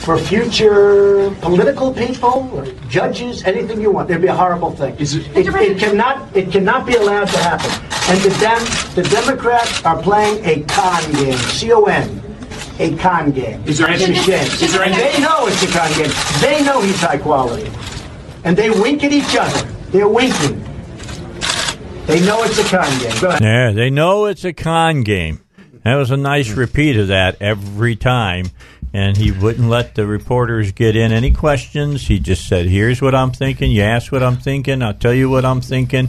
for 0.00 0.16
future 0.16 1.30
political 1.42 1.92
people 1.92 2.48
or 2.54 2.64
judges, 2.88 3.44
anything 3.44 3.78
you 3.78 3.90
want. 3.90 4.08
It'd 4.08 4.22
be 4.22 4.28
a 4.28 4.34
horrible 4.34 4.70
thing. 4.70 4.94
it, 4.98 5.12
it 5.36 5.78
cannot, 5.78 6.34
it 6.34 6.50
cannot 6.50 6.86
be 6.86 6.94
allowed 6.94 7.28
to 7.28 7.38
happen. 7.38 7.70
And 8.08 8.18
the, 8.22 8.30
Dem- 8.40 8.94
the 8.94 9.02
Democrats 9.10 9.84
are 9.84 10.00
playing 10.00 10.42
a 10.46 10.62
con 10.64 11.12
game. 11.12 11.36
C 11.36 11.72
O 11.72 11.84
N. 11.84 12.22
A 12.78 12.96
con 12.96 13.32
game. 13.32 13.62
Is 13.66 13.76
there 13.76 13.90
it's 13.92 14.02
any- 14.04 14.18
a 14.18 14.22
shame. 14.22 14.46
is 14.64 14.72
there 14.72 14.82
and 14.84 14.94
any- 14.94 15.12
they 15.12 15.20
know 15.20 15.46
it's 15.46 15.62
a 15.62 15.66
con 15.66 15.92
game. 15.92 16.10
They 16.40 16.64
know 16.64 16.80
he's 16.80 16.98
high 17.02 17.18
quality. 17.18 17.70
And 18.44 18.56
they 18.56 18.70
wink 18.70 19.04
at 19.04 19.12
each 19.12 19.36
other. 19.36 19.68
They're 19.92 20.08
winking. 20.08 20.64
They 22.06 22.24
know 22.26 22.42
it's 22.42 22.58
a 22.58 22.64
con 22.64 22.98
game. 22.98 23.40
Yeah, 23.40 23.70
they 23.72 23.90
know 23.90 24.26
it's 24.26 24.44
a 24.44 24.52
con 24.52 25.02
game. 25.02 25.40
That 25.84 25.94
was 25.94 26.10
a 26.10 26.16
nice 26.16 26.50
repeat 26.50 26.96
of 26.96 27.08
that 27.08 27.40
every 27.40 27.96
time. 27.96 28.46
And 28.92 29.16
he 29.16 29.30
wouldn't 29.30 29.68
let 29.68 29.94
the 29.94 30.06
reporters 30.06 30.72
get 30.72 30.96
in 30.96 31.12
any 31.12 31.30
questions. 31.30 32.08
He 32.08 32.18
just 32.18 32.48
said, 32.48 32.66
Here's 32.66 33.00
what 33.00 33.14
I'm 33.14 33.30
thinking. 33.30 33.70
You 33.70 33.82
ask 33.82 34.10
what 34.10 34.22
I'm 34.22 34.36
thinking. 34.36 34.82
I'll 34.82 34.94
tell 34.94 35.14
you 35.14 35.30
what 35.30 35.44
I'm 35.44 35.60
thinking. 35.60 36.08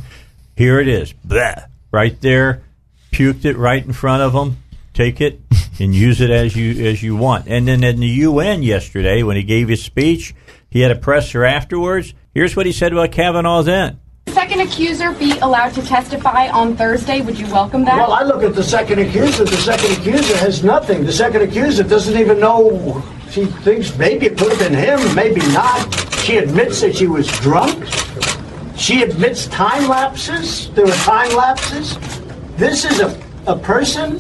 Here 0.55 0.80
it 0.80 0.88
is. 0.88 1.13
Blah. 1.13 1.65
Right 1.91 2.19
there. 2.22 2.63
Puked 3.11 3.45
it 3.45 3.57
right 3.57 3.85
in 3.85 3.93
front 3.93 4.23
of 4.23 4.34
them. 4.34 4.57
Take 4.93 5.22
it 5.22 5.39
and 5.80 5.93
use 5.93 6.19
it 6.22 6.31
as 6.31 6.55
you 6.55 6.85
as 6.85 7.01
you 7.03 7.15
want. 7.15 7.47
And 7.47 7.68
then 7.68 7.84
in 7.84 7.99
the 7.99 8.07
UN 8.07 8.63
yesterday, 8.63 9.22
when 9.23 9.38
he 9.38 9.43
gave 9.43 9.68
his 9.68 9.84
speech, 9.84 10.34
he 10.69 10.81
had 10.81 10.91
a 10.91 10.95
presser 10.95 11.45
afterwards. 11.45 12.13
Here's 12.34 12.55
what 12.55 12.65
he 12.65 12.72
said 12.72 12.91
about 12.91 13.11
Kavanaugh 13.11 13.61
then. 13.61 14.00
Second 14.27 14.61
accuser 14.61 15.11
be 15.14 15.38
allowed 15.39 15.73
to 15.73 15.81
testify 15.81 16.48
on 16.49 16.77
Thursday. 16.77 17.22
Would 17.22 17.39
you 17.39 17.48
welcome 17.48 17.84
that? 17.85 17.98
Well, 17.98 18.14
I 18.14 18.23
look 18.23 18.43
at 18.43 18.56
the 18.56 18.64
second 18.64 18.99
accuser. 18.99 19.43
The 19.43 19.57
second 19.57 19.91
accuser 19.98 20.38
has 20.38 20.64
nothing. 20.64 21.06
The 21.06 21.11
second 21.11 21.41
accuser 21.41 21.84
doesn't 21.84 22.18
even 22.18 22.39
know. 22.39 23.03
She 23.30 23.45
thinks 23.45 23.98
maybe 23.98 24.27
it 24.27 24.38
could 24.38 24.52
have 24.52 24.60
been 24.60 24.73
him, 24.73 25.15
maybe 25.15 25.41
not. 25.53 25.93
She 26.23 26.38
admits 26.38 26.81
that 26.81 26.95
she 26.95 27.07
was 27.07 27.27
drunk. 27.39 27.85
She 28.77 29.03
admits 29.03 29.48
time 29.48 29.88
lapses. 29.89 30.69
There 30.72 30.85
were 30.85 30.91
time 30.93 31.35
lapses. 31.35 31.98
This 32.57 32.85
is 32.85 32.99
a, 32.99 33.22
a 33.48 33.57
person, 33.57 34.19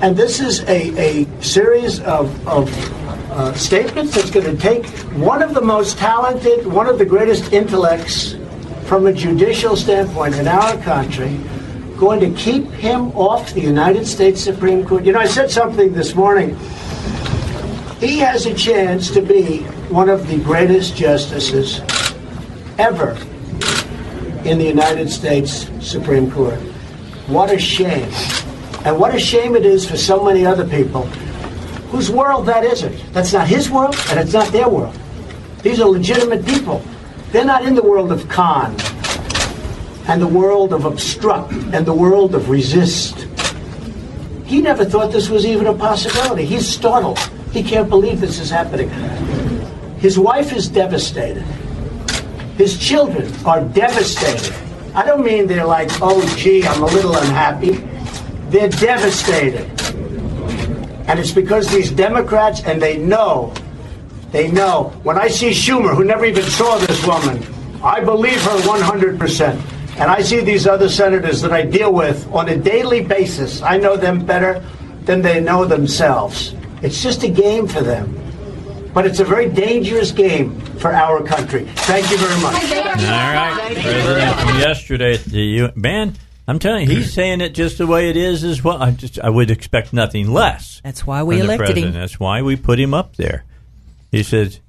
and 0.00 0.16
this 0.16 0.40
is 0.40 0.60
a, 0.64 1.24
a 1.24 1.42
series 1.42 2.00
of, 2.00 2.48
of 2.48 2.68
uh, 3.30 3.52
statements 3.54 4.14
that's 4.14 4.30
going 4.30 4.46
to 4.46 4.60
take 4.60 4.86
one 5.14 5.42
of 5.42 5.54
the 5.54 5.62
most 5.62 5.98
talented, 5.98 6.66
one 6.66 6.88
of 6.88 6.98
the 6.98 7.04
greatest 7.04 7.52
intellects 7.52 8.36
from 8.84 9.06
a 9.06 9.12
judicial 9.12 9.76
standpoint 9.76 10.34
in 10.34 10.46
our 10.46 10.76
country, 10.78 11.38
going 11.96 12.20
to 12.20 12.30
keep 12.38 12.66
him 12.70 13.10
off 13.12 13.52
the 13.54 13.60
United 13.60 14.06
States 14.06 14.40
Supreme 14.40 14.84
Court. 14.84 15.04
You 15.04 15.12
know, 15.12 15.20
I 15.20 15.26
said 15.26 15.50
something 15.50 15.92
this 15.92 16.14
morning. 16.14 16.56
He 17.98 18.18
has 18.18 18.46
a 18.46 18.54
chance 18.54 19.10
to 19.12 19.22
be 19.22 19.62
one 19.88 20.08
of 20.08 20.26
the 20.28 20.38
greatest 20.38 20.96
justices 20.96 21.80
ever 22.78 23.16
in 24.44 24.58
the 24.58 24.66
United 24.66 25.08
States 25.08 25.70
Supreme 25.80 26.30
Court. 26.30 26.58
What 27.28 27.50
a 27.50 27.58
shame. 27.58 28.10
And 28.84 28.98
what 28.98 29.14
a 29.14 29.18
shame 29.18 29.56
it 29.56 29.64
is 29.64 29.88
for 29.88 29.96
so 29.96 30.22
many 30.22 30.44
other 30.44 30.68
people 30.68 31.06
whose 31.90 32.10
world 32.10 32.44
that 32.46 32.64
isn't. 32.64 33.12
That's 33.14 33.32
not 33.32 33.46
his 33.46 33.70
world, 33.70 33.96
and 34.10 34.20
it's 34.20 34.34
not 34.34 34.52
their 34.52 34.68
world. 34.68 34.94
These 35.62 35.80
are 35.80 35.88
legitimate 35.88 36.44
people. 36.44 36.84
They're 37.34 37.44
not 37.44 37.64
in 37.64 37.74
the 37.74 37.82
world 37.82 38.12
of 38.12 38.28
con 38.28 38.76
and 40.06 40.22
the 40.22 40.28
world 40.28 40.72
of 40.72 40.84
obstruct 40.84 41.50
and 41.50 41.84
the 41.84 41.92
world 41.92 42.32
of 42.32 42.48
resist. 42.48 43.26
He 44.44 44.60
never 44.60 44.84
thought 44.84 45.10
this 45.10 45.28
was 45.28 45.44
even 45.44 45.66
a 45.66 45.74
possibility. 45.74 46.44
He's 46.44 46.68
startled. 46.68 47.18
He 47.50 47.64
can't 47.64 47.88
believe 47.88 48.20
this 48.20 48.38
is 48.38 48.50
happening. 48.50 48.88
His 49.98 50.16
wife 50.16 50.52
is 50.52 50.68
devastated. 50.68 51.42
His 52.56 52.78
children 52.78 53.28
are 53.44 53.64
devastated. 53.64 54.54
I 54.94 55.04
don't 55.04 55.24
mean 55.24 55.48
they're 55.48 55.66
like, 55.66 55.90
oh, 56.00 56.24
gee, 56.36 56.64
I'm 56.64 56.84
a 56.84 56.86
little 56.86 57.16
unhappy. 57.16 57.82
They're 58.50 58.68
devastated. 58.68 59.68
And 61.08 61.18
it's 61.18 61.32
because 61.32 61.66
these 61.66 61.90
Democrats, 61.90 62.62
and 62.62 62.80
they 62.80 62.96
know, 62.96 63.52
they 64.34 64.50
know. 64.50 64.92
When 65.04 65.16
I 65.16 65.28
see 65.28 65.50
Schumer, 65.50 65.94
who 65.94 66.02
never 66.04 66.24
even 66.24 66.42
saw 66.42 66.76
this 66.78 67.06
woman, 67.06 67.40
I 67.84 68.00
believe 68.00 68.42
her 68.42 68.58
100%. 68.62 70.00
And 70.00 70.10
I 70.10 70.22
see 70.22 70.40
these 70.40 70.66
other 70.66 70.88
senators 70.88 71.40
that 71.42 71.52
I 71.52 71.62
deal 71.62 71.92
with 71.92 72.26
on 72.32 72.48
a 72.48 72.56
daily 72.56 73.00
basis. 73.04 73.62
I 73.62 73.76
know 73.76 73.96
them 73.96 74.26
better 74.26 74.60
than 75.04 75.22
they 75.22 75.40
know 75.40 75.64
themselves. 75.64 76.52
It's 76.82 77.00
just 77.00 77.22
a 77.22 77.28
game 77.28 77.68
for 77.68 77.80
them. 77.80 78.20
But 78.92 79.06
it's 79.06 79.20
a 79.20 79.24
very 79.24 79.48
dangerous 79.48 80.10
game 80.10 80.60
for 80.82 80.92
our 80.92 81.22
country. 81.22 81.66
Thank 81.86 82.10
you 82.10 82.16
very 82.18 82.40
much. 82.42 82.62
All 82.72 83.34
right, 83.34 83.76
President 83.80 84.40
from 84.40 84.58
yesterday 84.58 85.14
at 85.14 85.24
the 85.24 85.40
U- 85.40 85.72
man. 85.76 86.14
I'm 86.48 86.58
telling 86.58 86.90
you, 86.90 86.96
he's 86.96 87.12
saying 87.12 87.40
it 87.40 87.54
just 87.54 87.78
the 87.78 87.86
way 87.86 88.10
it 88.10 88.16
is 88.16 88.42
as 88.44 88.62
well. 88.62 88.82
I 88.82 88.90
just 88.90 89.18
I 89.20 89.30
would 89.30 89.50
expect 89.50 89.92
nothing 89.92 90.30
less. 90.32 90.80
That's 90.84 91.06
why 91.06 91.22
we 91.22 91.38
from 91.38 91.46
the 91.46 91.54
elected 91.54 91.76
him. 91.78 91.92
That's 91.92 92.18
why 92.20 92.42
we 92.42 92.56
put 92.56 92.78
him 92.78 92.92
up 92.92 93.16
there. 93.16 93.44
He 94.14 94.22
says 94.22 94.60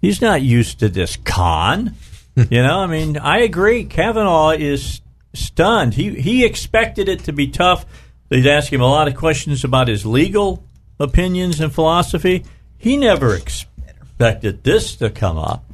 he's 0.00 0.20
not 0.20 0.42
used 0.42 0.80
to 0.80 0.88
this 0.88 1.16
con. 1.16 1.94
you 2.36 2.62
know, 2.62 2.80
I 2.80 2.86
mean, 2.86 3.16
I 3.16 3.38
agree. 3.42 3.84
Kavanaugh 3.84 4.50
is 4.50 5.00
stunned. 5.34 5.94
He 5.94 6.20
he 6.20 6.44
expected 6.44 7.08
it 7.08 7.20
to 7.24 7.32
be 7.32 7.46
tough. 7.46 7.86
They'd 8.28 8.46
ask 8.46 8.72
him 8.72 8.80
a 8.80 8.90
lot 8.90 9.06
of 9.06 9.14
questions 9.14 9.62
about 9.62 9.86
his 9.86 10.04
legal 10.04 10.64
opinions 10.98 11.60
and 11.60 11.72
philosophy. 11.72 12.44
He 12.76 12.96
never 12.96 13.36
expected 13.36 14.64
this 14.64 14.96
to 14.96 15.10
come 15.10 15.38
up. 15.38 15.64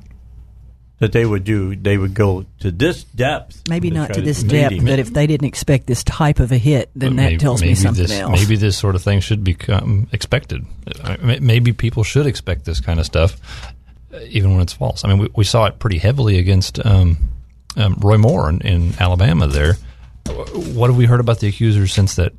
That 1.01 1.11
they 1.11 1.27
would 1.27 1.43
do, 1.45 1.75
they 1.75 1.99
would 1.99 2.15
go 2.15 2.47
to 2.61 2.71
this 2.71 3.03
depth. 3.03 3.69
Maybe 3.69 3.91
not 3.91 4.07
try 4.07 4.15
to 4.15 4.23
this 4.23 4.43
meet 4.45 4.51
depth, 4.53 4.75
him. 4.77 4.85
but 4.85 5.01
if 5.01 5.13
they 5.13 5.27
didn't 5.27 5.47
expect 5.49 5.87
this 5.89 6.05
type 6.05 6.39
of 6.39 6.53
a 6.53 6.57
hit, 6.57 6.89
then 6.95 7.11
But 7.11 7.17
that 7.17 7.23
maybe- 7.31 7.39
tells 7.39 7.63
me 7.63 7.75
something 7.75 8.05
this, 8.05 8.13
else. 8.13 8.31
Maybe 8.41 8.55
this 8.57 8.79
sort 8.79 8.95
of 8.95 9.03
thing 9.03 9.19
should 9.21 9.43
become 9.43 10.07
expected. 10.13 10.65
Maybe 11.21 11.73
people 11.73 12.05
should 12.05 12.27
expect 12.27 12.65
this 12.65 12.79
kind 12.81 13.01
of 13.01 13.07
stuff, 13.07 13.37
uh, 14.15 14.21
even 14.29 14.53
when 14.53 14.61
it's 14.63 14.73
false. 14.73 15.05
I 15.05 15.09
mean, 15.09 15.19
we, 15.19 15.29
we 15.35 15.45
saw 15.45 15.67
it 15.67 15.81
pretty 15.81 15.99
heavily 15.99 16.39
against 16.39 16.79
um, 16.87 17.19
um, 17.77 17.97
Roy 18.01 18.17
Moore 18.17 18.49
in, 18.49 18.61
in 18.61 18.95
Alabama. 19.01 19.49
There, 19.49 19.75
what 20.27 20.89
have 20.91 20.97
we 20.97 21.07
heard 21.07 21.21
about 21.21 21.41
the 21.41 21.49
accusers 21.49 21.93
since 21.93 22.15
that? 22.15 22.33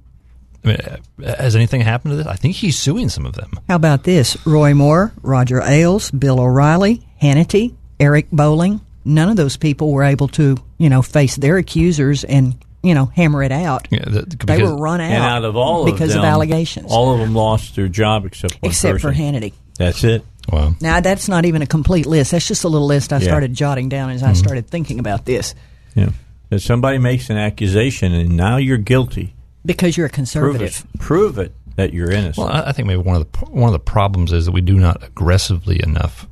I 0.64 0.68
mean, 0.70 0.78
uh, 0.78 1.36
has 1.36 1.56
anything 1.58 1.82
happened 1.82 2.14
to 2.14 2.16
this? 2.16 2.26
I 2.28 2.38
think 2.38 2.56
he's 2.56 2.80
suing 2.80 3.10
some 3.10 3.26
of 3.26 3.34
them. 3.34 3.52
How 3.68 3.76
about 3.76 4.04
this? 4.04 4.38
Roy 4.48 4.74
Moore, 4.74 5.12
Roger 5.22 5.62
Ailes, 5.62 6.10
Bill 6.10 6.40
O'Reilly, 6.40 7.06
Hannity, 7.22 7.76
Eric 8.00 8.28
Bolling. 8.32 8.82
None 9.04 9.30
of 9.30 9.36
those 9.36 9.56
people 9.58 9.92
were 9.92 10.04
able 10.04 10.28
to, 10.30 10.58
you 10.78 10.90
know, 10.90 11.02
face 11.02 11.36
their 11.36 11.58
accusers 11.58 12.24
and, 12.24 12.56
you 12.82 12.96
know, 12.96 13.06
hammer 13.06 13.44
it 13.44 13.52
out. 13.52 13.88
Yeah, 13.92 14.04
the, 14.06 14.22
they 14.46 14.62
were 14.64 14.76
run 14.76 15.00
out, 15.00 15.12
and 15.12 15.24
out 15.24 15.46
of 15.46 15.56
all 15.56 15.86
because 15.86 16.16
of, 16.16 16.20
of, 16.20 16.26
allegations. 16.26 16.92
all 16.92 17.14
of 17.14 17.20
them 17.20 17.36
lost 17.36 17.76
their 17.76 17.88
job 17.88 18.26
except 18.26 18.56
one 18.62 18.72
Except 18.72 19.02
for. 19.02 19.12
Hannity. 19.12 19.54
That's 19.78 20.04
it. 20.04 20.26
Wow. 20.52 20.74
Now 20.82 21.02
that's 21.02 21.28
not 21.28 21.46
even 21.46 21.62
a 21.62 21.66
complete 21.68 22.06
list. 22.06 22.32
That's 22.32 22.48
just 22.48 22.64
a 22.64 22.68
little 22.68 22.88
list 22.88 23.12
I 23.14 23.18
Yeah. 23.18 23.24
started 23.26 23.54
jotting 23.54 23.90
down 23.90 24.10
as 24.12 24.24
I 24.24 24.32
Mhm. 24.32 24.38
started 24.38 24.68
thinking 24.68 25.00
about 25.00 25.26
this. 25.26 25.54
Yeah. 25.96 26.10
That 26.50 26.62
somebody 26.62 26.98
makes 26.98 27.30
an 27.30 27.38
accusation 27.38 28.14
and 28.14 28.38
now 28.38 28.58
you're 28.58 28.78
guilty. 28.78 29.34
Because 29.66 29.98
you're 29.98 30.06
a 30.06 30.10
Prove 30.10 30.16
conservative. 30.16 30.86
it. 30.94 31.00
Prove 31.00 31.38
it 31.40 31.54
that 31.76 31.94
you're 31.94 32.12
innocent. 32.12 32.38
Well, 32.38 32.48
I 32.48 32.70
I 32.70 32.72
think 32.72 32.88
maybe 32.88 33.02
one 33.02 33.16
of 33.20 33.28
the 33.32 33.46
one 33.46 33.68
of 33.68 33.74
the 33.74 33.80
problems 33.80 34.32
is 34.32 34.46
that 34.46 34.52
we 34.52 34.62
do 34.62 34.76
not 34.76 35.04
aggressively 35.04 35.80
enough. 35.84 36.28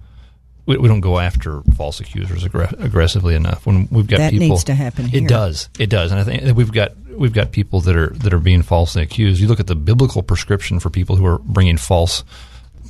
We, 0.65 0.77
we 0.77 0.87
don't 0.87 1.01
go 1.01 1.19
after 1.19 1.61
false 1.75 1.99
accusers 1.99 2.43
aggr- 2.43 2.81
aggressively 2.83 3.35
enough. 3.35 3.65
When 3.65 3.87
we've 3.91 4.07
got 4.07 4.17
That 4.17 4.31
people, 4.31 4.49
needs 4.49 4.63
to 4.65 4.73
happen 4.73 5.05
here. 5.05 5.23
It 5.23 5.27
does. 5.27 5.69
It 5.77 5.89
does, 5.89 6.11
and 6.11 6.19
I 6.19 6.23
think 6.23 6.43
that 6.43 6.55
we've 6.55 6.71
got 6.71 6.95
we've 7.09 7.33
got 7.33 7.51
people 7.51 7.81
that 7.81 7.95
are 7.95 8.09
that 8.09 8.33
are 8.33 8.39
being 8.39 8.61
falsely 8.61 9.01
accused. 9.01 9.41
You 9.41 9.47
look 9.47 9.59
at 9.59 9.67
the 9.67 9.75
biblical 9.75 10.23
prescription 10.23 10.79
for 10.79 10.89
people 10.89 11.15
who 11.15 11.25
are 11.25 11.39
bringing 11.39 11.77
false 11.77 12.23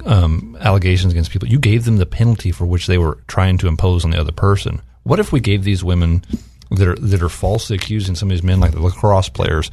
um, 0.05 0.57
allegations 0.59 1.13
against 1.13 1.31
people. 1.31 1.47
You 1.47 1.59
gave 1.59 1.85
them 1.85 1.97
the 1.97 2.05
penalty 2.05 2.51
for 2.51 2.65
which 2.65 2.87
they 2.87 2.97
were 2.97 3.19
trying 3.27 3.57
to 3.59 3.67
impose 3.67 4.05
on 4.05 4.11
the 4.11 4.19
other 4.19 4.31
person. 4.31 4.81
What 5.03 5.19
if 5.19 5.31
we 5.31 5.39
gave 5.39 5.63
these 5.63 5.83
women 5.83 6.23
that 6.71 6.87
are 6.87 6.95
that 6.95 7.21
are 7.21 7.29
falsely 7.29 7.75
accusing 7.75 8.15
some 8.15 8.29
of 8.29 8.31
these 8.31 8.43
men, 8.43 8.59
like 8.59 8.71
the 8.71 8.81
lacrosse 8.81 9.29
players, 9.29 9.71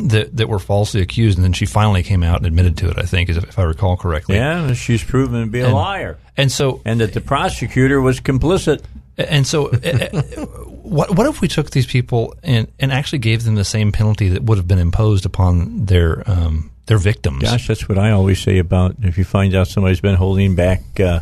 that 0.00 0.36
that 0.36 0.48
were 0.48 0.58
falsely 0.58 1.00
accused, 1.02 1.36
and 1.38 1.44
then 1.44 1.52
she 1.52 1.66
finally 1.66 2.02
came 2.02 2.22
out 2.22 2.38
and 2.38 2.46
admitted 2.46 2.76
to 2.78 2.88
it. 2.90 2.98
I 2.98 3.02
think, 3.02 3.28
if 3.28 3.58
I 3.58 3.62
recall 3.62 3.96
correctly. 3.96 4.36
yeah, 4.36 4.72
she's 4.72 5.02
proven 5.04 5.44
to 5.44 5.50
be 5.50 5.60
a 5.60 5.66
And- 5.66 5.74
liar. 5.74 6.18
And 6.36 6.50
so, 6.50 6.80
and 6.86 7.00
that 7.00 7.12
the 7.12 7.20
prosecutor 7.20 8.00
was 8.00 8.18
complicit. 8.20 8.82
And 9.18 9.46
so, 9.46 9.68
uh, 9.68 9.76
uh, 10.12 10.16
what 10.46 11.14
what 11.16 11.26
if 11.26 11.42
we 11.42 11.48
took 11.48 11.70
these 11.70 11.86
people 11.86 12.34
and, 12.42 12.66
and 12.80 12.90
actually 12.90 13.18
gave 13.18 13.44
them 13.44 13.54
the 13.54 13.64
same 13.64 13.92
penalty 13.92 14.28
that 14.30 14.42
would 14.42 14.56
have 14.56 14.66
been 14.66 14.78
imposed 14.78 15.26
upon 15.26 15.84
their 15.84 16.22
um, 16.28 16.70
their 16.86 16.96
victims? 16.96 17.42
Gosh, 17.42 17.68
that's 17.68 17.86
what 17.88 17.98
I 17.98 18.12
always 18.12 18.40
say 18.40 18.56
about 18.58 18.96
if 19.02 19.18
you 19.18 19.24
find 19.24 19.54
out 19.54 19.68
somebody's 19.68 20.00
been 20.00 20.14
holding 20.14 20.54
back, 20.54 20.80
uh, 20.98 21.20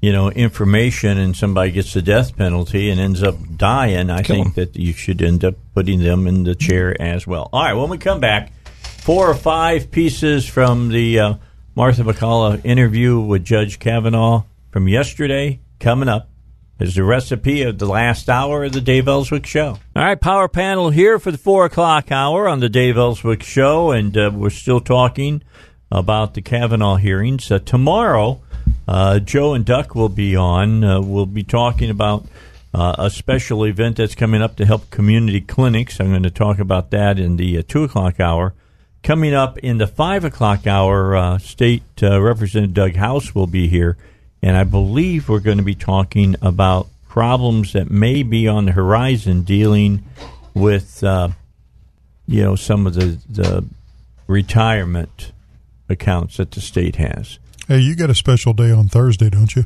you 0.00 0.12
know, 0.12 0.30
information 0.30 1.18
and 1.18 1.36
somebody 1.36 1.70
gets 1.72 1.92
the 1.92 2.02
death 2.02 2.36
penalty 2.36 2.90
and 2.90 3.00
ends 3.00 3.22
up 3.22 3.36
dying, 3.56 4.10
I 4.10 4.22
Kill 4.22 4.36
think 4.36 4.54
that 4.54 4.76
you 4.76 4.92
should 4.92 5.22
end 5.22 5.44
up 5.44 5.56
putting 5.74 6.00
them 6.00 6.26
in 6.26 6.44
the 6.44 6.54
chair 6.54 7.00
as 7.00 7.26
well. 7.26 7.50
All 7.52 7.62
right, 7.62 7.74
when 7.74 7.90
we 7.90 7.98
come 7.98 8.20
back, 8.20 8.52
four 8.64 9.28
or 9.28 9.34
five 9.34 9.90
pieces 9.90 10.46
from 10.46 10.88
the 10.88 11.18
uh, 11.18 11.34
Martha 11.74 12.02
MacCallum 12.02 12.64
interview 12.64 13.20
with 13.20 13.44
Judge 13.44 13.78
Kavanaugh 13.78 14.44
from 14.70 14.88
yesterday 14.88 15.60
coming 15.78 16.08
up 16.08 16.28
is 16.78 16.94
the 16.94 17.04
recipe 17.04 17.62
of 17.62 17.78
the 17.78 17.86
last 17.86 18.30
hour 18.30 18.64
of 18.64 18.72
the 18.72 18.80
Dave 18.80 19.06
Elswick 19.06 19.44
Show. 19.44 19.78
All 19.94 20.02
right, 20.02 20.18
power 20.18 20.48
panel 20.48 20.88
here 20.88 21.18
for 21.18 21.30
the 21.30 21.38
four 21.38 21.66
o'clock 21.66 22.10
hour 22.10 22.48
on 22.48 22.60
the 22.60 22.70
Dave 22.70 22.96
Elswick 22.96 23.42
Show, 23.42 23.90
and 23.90 24.16
uh, 24.16 24.30
we're 24.32 24.48
still 24.48 24.80
talking 24.80 25.42
about 25.92 26.34
the 26.34 26.40
Kavanaugh 26.40 26.96
hearings. 26.96 27.50
Uh, 27.50 27.58
tomorrow, 27.58 28.40
Joe 29.20 29.54
and 29.54 29.64
Duck 29.64 29.94
will 29.94 30.08
be 30.08 30.34
on. 30.34 30.82
Uh, 30.82 31.00
we'll 31.00 31.26
be 31.26 31.44
talking 31.44 31.90
about 31.90 32.26
uh, 32.72 32.94
a 32.98 33.10
special 33.10 33.64
event 33.64 33.96
that's 33.96 34.14
coming 34.14 34.42
up 34.42 34.56
to 34.56 34.66
help 34.66 34.90
community 34.90 35.40
clinics. 35.40 36.00
I'm 36.00 36.10
going 36.10 36.22
to 36.22 36.30
talk 36.30 36.58
about 36.58 36.90
that 36.90 37.18
in 37.18 37.36
the 37.36 37.58
uh, 37.58 37.62
two 37.66 37.84
o'clock 37.84 38.20
hour. 38.20 38.54
Coming 39.02 39.34
up 39.34 39.58
in 39.58 39.78
the 39.78 39.86
five 39.86 40.24
o'clock 40.24 40.66
hour, 40.66 41.16
uh, 41.16 41.38
State 41.38 41.82
uh, 42.02 42.20
Representative 42.20 42.74
Doug 42.74 42.94
House 42.96 43.34
will 43.34 43.46
be 43.46 43.66
here, 43.66 43.96
and 44.42 44.56
I 44.56 44.64
believe 44.64 45.28
we're 45.28 45.40
going 45.40 45.58
to 45.58 45.64
be 45.64 45.74
talking 45.74 46.36
about 46.42 46.88
problems 47.08 47.72
that 47.72 47.90
may 47.90 48.22
be 48.22 48.46
on 48.46 48.66
the 48.66 48.72
horizon 48.72 49.42
dealing 49.42 50.04
with, 50.54 51.02
uh, 51.02 51.28
you 52.28 52.42
know, 52.42 52.56
some 52.56 52.86
of 52.86 52.94
the, 52.94 53.18
the 53.28 53.64
retirement 54.26 55.32
accounts 55.88 56.36
that 56.36 56.52
the 56.52 56.60
state 56.60 56.96
has. 56.96 57.38
Hey, 57.70 57.78
you 57.78 57.94
got 57.94 58.10
a 58.10 58.16
special 58.16 58.52
day 58.52 58.72
on 58.72 58.88
Thursday, 58.88 59.30
don't 59.30 59.54
you? 59.54 59.62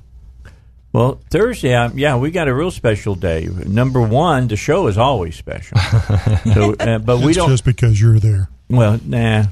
Well, 0.92 1.22
Thursday, 1.30 1.74
uh, 1.74 1.88
yeah, 1.94 2.18
we 2.18 2.30
got 2.30 2.48
a 2.48 2.54
real 2.54 2.70
special 2.70 3.14
day. 3.14 3.48
Number 3.66 4.02
one, 4.02 4.46
the 4.46 4.56
show 4.56 4.88
is 4.88 4.98
always 4.98 5.36
special, 5.36 5.78
so, 6.52 6.74
uh, 6.74 6.98
but 6.98 7.20
we 7.20 7.28
It's 7.28 7.38
don't. 7.38 7.48
just 7.48 7.64
because 7.64 7.98
you're 7.98 8.18
there. 8.18 8.50
Well, 8.68 9.00
nah, 9.02 9.44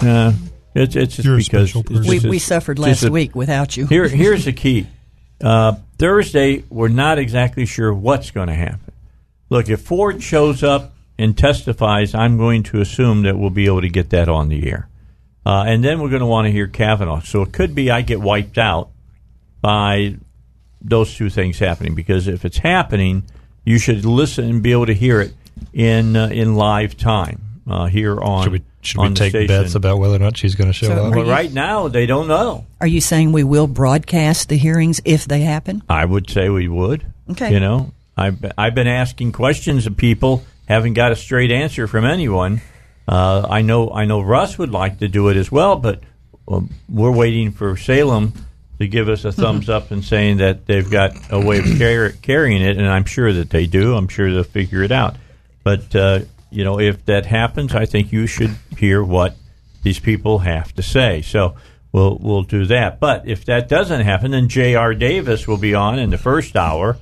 nah. 0.00 0.32
It's 0.72 0.94
it's 0.94 1.16
just 1.16 1.26
You're 1.26 1.34
a 1.34 1.38
because 1.38 1.70
special 1.70 1.80
it's 1.80 2.06
person. 2.06 2.22
We, 2.28 2.30
we 2.30 2.38
suffered 2.38 2.78
last 2.78 3.02
a- 3.02 3.10
week 3.10 3.34
without 3.34 3.76
you. 3.76 3.88
Here, 3.88 4.06
here's 4.06 4.44
the 4.44 4.52
key. 4.52 4.86
Uh, 5.42 5.74
Thursday, 5.98 6.62
we're 6.68 6.88
not 6.88 7.18
exactly 7.18 7.64
sure 7.64 7.94
what's 7.94 8.30
going 8.30 8.48
to 8.48 8.54
happen. 8.54 8.92
Look, 9.48 9.70
if 9.70 9.80
Ford 9.80 10.22
shows 10.22 10.62
up 10.62 10.92
and 11.18 11.34
testifies, 11.36 12.14
I'm 12.14 12.36
going 12.36 12.62
to 12.64 12.82
assume 12.82 13.22
that 13.22 13.38
we'll 13.38 13.48
be 13.48 13.64
able 13.64 13.80
to 13.80 13.88
get 13.88 14.10
that 14.10 14.28
on 14.28 14.50
the 14.50 14.70
air. 14.70 14.89
Uh, 15.44 15.64
and 15.66 15.82
then 15.82 16.00
we're 16.00 16.10
going 16.10 16.20
to 16.20 16.26
want 16.26 16.46
to 16.46 16.52
hear 16.52 16.66
Kavanaugh. 16.66 17.20
So 17.20 17.42
it 17.42 17.52
could 17.52 17.74
be 17.74 17.90
I 17.90 18.02
get 18.02 18.20
wiped 18.20 18.58
out 18.58 18.90
by 19.60 20.16
those 20.82 21.14
two 21.14 21.30
things 21.30 21.58
happening 21.58 21.94
because 21.94 22.28
if 22.28 22.44
it's 22.44 22.58
happening, 22.58 23.24
you 23.64 23.78
should 23.78 24.04
listen 24.04 24.48
and 24.48 24.62
be 24.62 24.72
able 24.72 24.86
to 24.86 24.94
hear 24.94 25.20
it 25.20 25.34
in 25.72 26.16
uh, 26.16 26.28
in 26.28 26.54
live 26.56 26.96
time 26.96 27.40
uh, 27.68 27.86
here 27.86 28.20
on. 28.20 28.44
Should 28.44 28.52
we 28.52 28.62
should 28.82 28.98
on 28.98 29.08
we 29.08 29.14
the 29.14 29.18
take 29.18 29.30
station. 29.30 29.46
bets 29.62 29.74
about 29.74 29.98
whether 29.98 30.16
or 30.16 30.18
not 30.18 30.36
she's 30.36 30.54
going 30.54 30.68
to 30.68 30.72
show 30.72 30.86
So 30.86 31.06
up? 31.06 31.14
Well, 31.14 31.24
you- 31.26 31.30
right 31.30 31.52
now 31.52 31.88
they 31.88 32.06
don't 32.06 32.28
know. 32.28 32.66
Are 32.80 32.86
you 32.86 33.00
saying 33.00 33.32
we 33.32 33.44
will 33.44 33.66
broadcast 33.66 34.48
the 34.48 34.56
hearings 34.56 35.00
if 35.04 35.26
they 35.26 35.40
happen? 35.40 35.82
I 35.88 36.04
would 36.04 36.30
say 36.30 36.48
we 36.48 36.68
would. 36.68 37.04
Okay. 37.30 37.52
You 37.52 37.60
know, 37.60 37.92
I've 38.16 38.38
I've 38.56 38.74
been 38.74 38.88
asking 38.88 39.32
questions 39.32 39.86
of 39.86 39.96
people, 39.96 40.44
haven't 40.68 40.94
got 40.94 41.12
a 41.12 41.16
straight 41.16 41.50
answer 41.52 41.86
from 41.86 42.04
anyone. 42.04 42.60
Uh, 43.10 43.44
I 43.50 43.62
know 43.62 43.90
I 43.90 44.04
know 44.04 44.20
Russ 44.20 44.56
would 44.56 44.70
like 44.70 45.00
to 45.00 45.08
do 45.08 45.30
it 45.30 45.36
as 45.36 45.50
well, 45.50 45.74
but 45.74 46.00
um, 46.46 46.70
we're 46.88 47.10
waiting 47.10 47.50
for 47.50 47.76
Salem 47.76 48.32
to 48.78 48.86
give 48.86 49.08
us 49.08 49.24
a 49.24 49.32
thumbs 49.32 49.68
up 49.68 49.90
and 49.90 50.04
saying 50.04 50.36
that 50.36 50.66
they've 50.66 50.88
got 50.88 51.10
a 51.28 51.44
way 51.44 51.58
of 51.58 51.64
car- 51.76 52.12
carrying 52.22 52.62
it, 52.62 52.78
and 52.78 52.86
I'm 52.86 53.04
sure 53.04 53.32
that 53.32 53.50
they 53.50 53.66
do. 53.66 53.96
I'm 53.96 54.06
sure 54.06 54.32
they'll 54.32 54.44
figure 54.44 54.84
it 54.84 54.92
out. 54.92 55.16
But 55.64 55.92
uh, 55.96 56.20
you 56.52 56.62
know, 56.62 56.78
if 56.78 57.04
that 57.06 57.26
happens, 57.26 57.74
I 57.74 57.84
think 57.84 58.12
you 58.12 58.28
should 58.28 58.56
hear 58.78 59.02
what 59.02 59.34
these 59.82 59.98
people 59.98 60.38
have 60.38 60.72
to 60.76 60.82
say. 60.82 61.20
So 61.20 61.56
we'll 61.90 62.16
we'll 62.16 62.44
do 62.44 62.64
that. 62.66 63.00
But 63.00 63.26
if 63.26 63.44
that 63.46 63.68
doesn't 63.68 64.02
happen, 64.02 64.30
then 64.30 64.48
J.R. 64.48 64.94
Davis 64.94 65.48
will 65.48 65.58
be 65.58 65.74
on 65.74 65.98
in 65.98 66.10
the 66.10 66.18
first 66.18 66.54
hour, 66.54 66.96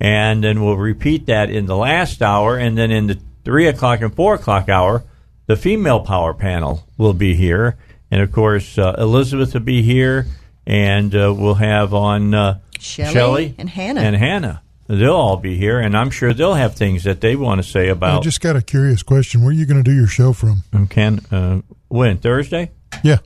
and 0.00 0.42
then 0.42 0.60
we'll 0.60 0.76
repeat 0.76 1.26
that 1.26 1.50
in 1.50 1.66
the 1.66 1.76
last 1.76 2.20
hour, 2.20 2.58
and 2.58 2.76
then 2.76 2.90
in 2.90 3.06
the 3.06 3.20
three 3.44 3.68
o'clock 3.68 4.00
and 4.00 4.12
four 4.12 4.34
o'clock 4.34 4.68
hour, 4.68 5.04
the 5.46 5.56
female 5.56 6.00
power 6.00 6.34
panel 6.34 6.86
will 6.96 7.14
be 7.14 7.34
here, 7.34 7.76
and 8.10 8.22
of 8.22 8.32
course 8.32 8.78
uh, 8.78 8.94
Elizabeth 8.98 9.54
will 9.54 9.60
be 9.60 9.82
here, 9.82 10.26
and 10.66 11.14
uh, 11.14 11.34
we'll 11.36 11.54
have 11.54 11.92
on 11.94 12.34
uh, 12.34 12.60
Shelley 12.78 13.12
Shelley 13.12 13.54
and 13.58 13.68
Hannah. 13.70 14.00
and 14.00 14.16
Hannah. 14.16 14.62
They'll 14.88 15.14
all 15.14 15.36
be 15.36 15.56
here, 15.56 15.78
and 15.78 15.96
I'm 15.96 16.10
sure 16.10 16.34
they'll 16.34 16.54
have 16.54 16.74
things 16.74 17.04
that 17.04 17.20
they 17.20 17.34
want 17.36 17.62
to 17.62 17.68
say 17.68 17.88
about. 17.88 18.18
I 18.20 18.22
just 18.22 18.40
got 18.40 18.56
a 18.56 18.62
curious 18.62 19.02
question. 19.02 19.40
Where 19.40 19.50
are 19.50 19.52
you 19.54 19.64
going 19.64 19.82
to 19.82 19.88
do 19.88 19.96
your 19.96 20.08
show 20.08 20.32
from? 20.32 20.64
Can 20.90 21.20
uh, 21.30 21.62
when 21.88 22.18
Thursday? 22.18 22.72
Yeah. 23.02 23.18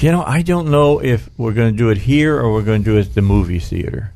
You 0.00 0.10
know, 0.10 0.24
I 0.24 0.42
don't 0.42 0.70
know 0.70 1.00
if 1.00 1.30
we're 1.38 1.52
going 1.52 1.72
to 1.72 1.76
do 1.78 1.88
it 1.90 1.98
here 1.98 2.38
or 2.38 2.52
we're 2.52 2.64
going 2.64 2.82
to 2.82 2.84
do 2.84 2.98
it 2.98 3.06
at 3.06 3.14
the 3.14 3.22
movie 3.22 3.60
theater. 3.60 4.12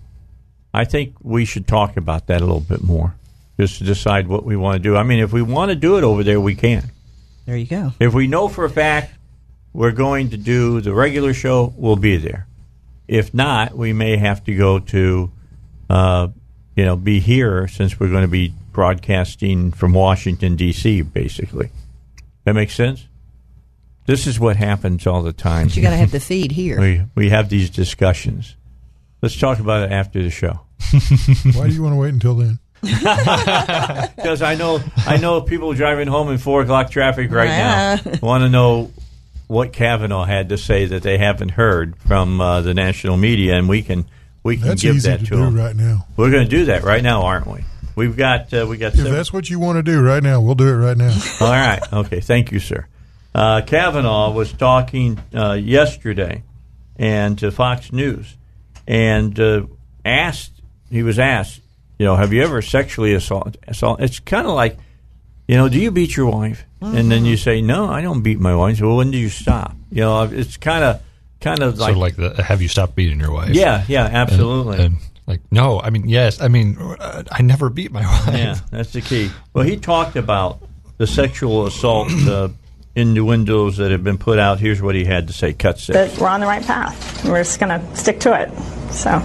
I 0.75 0.85
think 0.85 1.15
we 1.23 1.45
should 1.45 1.67
talk 1.69 1.97
about 1.97 2.27
that 2.27 2.43
a 2.43 2.45
little 2.45 2.61
bit 2.61 2.83
more, 2.83 3.15
just 3.59 3.79
to 3.79 3.85
decide 3.85 4.27
what 4.27 4.45
we 4.45 4.57
want 4.57 4.75
to 4.77 4.83
do. 4.83 4.97
I 4.97 5.05
mean, 5.05 5.21
if 5.21 5.33
we 5.33 5.41
want 5.41 5.71
to 5.71 5.77
do 5.77 5.97
it 5.97 6.05
over 6.05 6.23
there, 6.25 6.41
we 6.41 6.55
can. 6.57 6.91
There 7.49 7.57
you 7.57 7.67
go. 7.67 7.95
If 7.99 8.13
we 8.13 8.27
know 8.27 8.49
for 8.49 8.67
a 8.67 8.71
fact 8.71 9.15
we're 9.73 9.93
going 9.93 10.29
to 10.31 10.37
do 10.37 10.83
the 10.83 10.93
regular 10.93 11.33
show, 11.33 11.73
we'll 11.79 11.97
be 11.97 12.19
there. 12.19 12.47
If 13.09 13.33
not, 13.33 13.75
we 13.75 13.95
may 13.95 14.19
have 14.19 14.45
to 14.45 14.55
go 14.55 14.81
to, 14.81 15.33
uh, 15.89 16.29
you 16.77 16.85
know, 16.85 16.95
be 16.95 17.21
here 17.21 17.67
since 17.67 17.99
we're 17.99 18.11
going 18.11 18.21
to 18.21 18.29
be 18.29 18.53
broadcasting 18.73 19.73
from 19.73 19.95
Washington 19.95 20.57
D.C. 20.57 21.01
Basically, 21.01 21.71
that 22.45 22.53
makes 22.53 22.75
sense. 22.75 23.07
This 24.05 24.27
is 24.27 24.39
what 24.39 24.57
happens 24.57 25.07
all 25.07 25.23
the 25.23 25.33
time. 25.33 25.69
But 25.69 25.77
you 25.79 25.83
got 25.83 25.91
to 25.91 25.97
have 25.97 26.11
the 26.11 26.21
feed 26.31 26.53
here. 26.53 26.79
We 26.79 27.03
we 27.15 27.31
have 27.31 27.49
these 27.49 27.71
discussions. 27.71 28.57
Let's 29.23 29.39
talk 29.39 29.59
about 29.59 29.85
it 29.85 29.93
after 29.93 30.23
the 30.23 30.29
show. 30.29 30.61
Why 31.55 31.69
do 31.69 31.75
you 31.75 31.83
want 31.83 31.95
to 31.95 31.99
wait 31.99 32.13
until 32.13 32.35
then? 32.35 32.59
Because 34.17 34.43
I 34.43 34.55
know 34.55 34.81
I 35.07 35.17
know 35.17 35.41
people 35.41 35.73
driving 35.75 36.09
home 36.09 36.31
in 36.31 36.39
four 36.39 36.63
o'clock 36.63 36.91
traffic 36.91 37.31
right 37.31 37.49
Yeah. 37.49 38.01
now 38.05 38.13
want 38.23 38.43
to 38.43 38.49
know 38.49 38.93
what 39.47 39.73
Kavanaugh 39.73 40.25
had 40.25 40.51
to 40.51 40.59
say 40.59 40.85
that 40.87 41.03
they 41.03 41.17
haven't 41.19 41.51
heard 41.51 41.97
from 42.07 42.41
uh, 42.41 42.61
the 42.61 42.75
national 42.75 43.17
media, 43.17 43.57
and 43.57 43.69
we 43.69 43.83
can 43.83 44.05
we 44.43 44.57
can 44.59 44.69
That's 44.69 44.83
give 44.83 44.97
easy 44.97 45.09
that 45.11 45.21
to 45.21 45.25
to 45.27 45.31
do 45.31 45.37
them 45.45 45.55
right 45.57 45.75
now. 45.75 46.07
We're 46.17 46.31
going 46.31 46.45
to 46.45 46.51
do 46.51 46.67
that 46.67 46.83
right 46.83 47.03
now, 47.03 47.23
aren't 47.23 47.47
we? 47.47 47.65
We've 47.97 48.17
got 48.17 48.53
uh, 48.53 48.67
we 48.69 48.77
got. 48.77 48.89
If 48.89 48.97
several- 48.97 49.15
that's 49.15 49.33
what 49.33 49.49
you 49.51 49.59
want 49.59 49.77
to 49.79 49.83
do 49.83 50.01
right 50.03 50.23
now, 50.23 50.41
we'll 50.41 50.55
do 50.55 50.69
it 50.69 50.77
right 50.77 50.97
now. 50.97 51.17
All 51.41 51.49
right. 51.51 51.81
Okay. 51.93 52.21
Thank 52.21 52.53
you, 52.53 52.61
sir. 52.61 52.87
Uh, 53.35 53.63
Kavanaugh 53.63 54.31
was 54.33 54.53
talking 54.53 55.19
uh, 55.35 55.53
yesterday 55.53 56.43
and 56.97 57.39
to 57.39 57.51
Fox 57.51 57.93
News 57.93 58.37
and 58.87 59.39
uh, 59.39 59.63
asked, 60.05 60.53
he 60.91 61.03
was 61.03 61.19
asked, 61.19 61.61
you 61.99 62.07
know, 62.07 62.17
have 62.17 62.33
you 62.33 62.43
ever 62.43 62.63
sexually 62.63 63.15
assaulted? 63.15 63.59
Assault? 63.67 64.01
It's 64.01 64.21
kind 64.21 64.47
of 64.47 64.55
like, 64.55 64.79
you 65.47 65.57
know, 65.57 65.69
do 65.69 65.79
you 65.79 65.91
beat 65.91 66.17
your 66.17 66.27
wife? 66.31 66.65
And 66.81 67.11
then 67.11 67.25
you 67.25 67.37
say, 67.37 67.61
no, 67.61 67.87
I 67.87 68.03
don't 68.03 68.23
beat 68.23 68.39
my 68.39 68.55
wife. 68.55 68.81
Well, 68.81 68.97
when 68.97 69.11
do 69.11 69.19
you 69.19 69.29
stop? 69.29 69.75
You 69.91 70.03
know, 70.03 70.23
it's 70.23 70.57
kind 70.57 70.85
of, 70.85 71.03
kind 71.41 71.61
of 71.61 71.77
Sort 71.77 71.97
like, 71.97 72.13
of 72.15 72.19
like 72.21 72.37
the 72.37 72.43
have 72.43 72.63
you 72.63 72.69
stopped 72.69 72.95
beating 72.95 73.19
your 73.19 73.33
wife? 73.33 73.51
Yeah, 73.55 73.85
yeah, 73.89 74.05
absolutely. 74.05 74.77
And, 74.77 74.85
and 74.85 74.97
like 75.27 75.41
no, 75.51 75.81
I 75.81 75.91
mean 75.91 76.09
yes, 76.09 76.41
I 76.41 76.49
mean 76.49 76.79
uh, 76.79 77.25
I 77.31 77.43
never 77.43 77.69
beat 77.71 77.93
my 77.93 78.01
wife. 78.27 78.35
Yeah, 78.35 78.59
that's 78.71 78.93
the 78.93 79.01
key. 79.01 79.31
Well, 79.53 79.65
he 79.65 79.77
talked 79.77 80.17
about 80.17 80.61
the 80.99 81.07
sexual 81.07 81.67
assault 81.67 82.11
uh, 82.27 82.49
innuendos 82.95 83.77
that 83.77 83.91
have 83.91 84.03
been 84.03 84.19
put 84.19 84.39
out. 84.39 84.59
Here's 84.59 84.83
what 84.83 84.95
he 84.95 85.05
had 85.05 85.29
to 85.29 85.33
say. 85.33 85.53
Cut 85.53 85.79
six. 85.79 85.95
that 85.95 86.21
we're 86.21 86.29
on 86.29 86.41
the 86.41 86.47
right 86.47 86.65
path. 86.65 87.25
We're 87.25 87.43
just 87.43 87.61
going 87.61 87.81
to 87.81 87.97
stick 87.97 88.21
to 88.21 88.41
it. 88.41 88.51
So. 88.93 89.23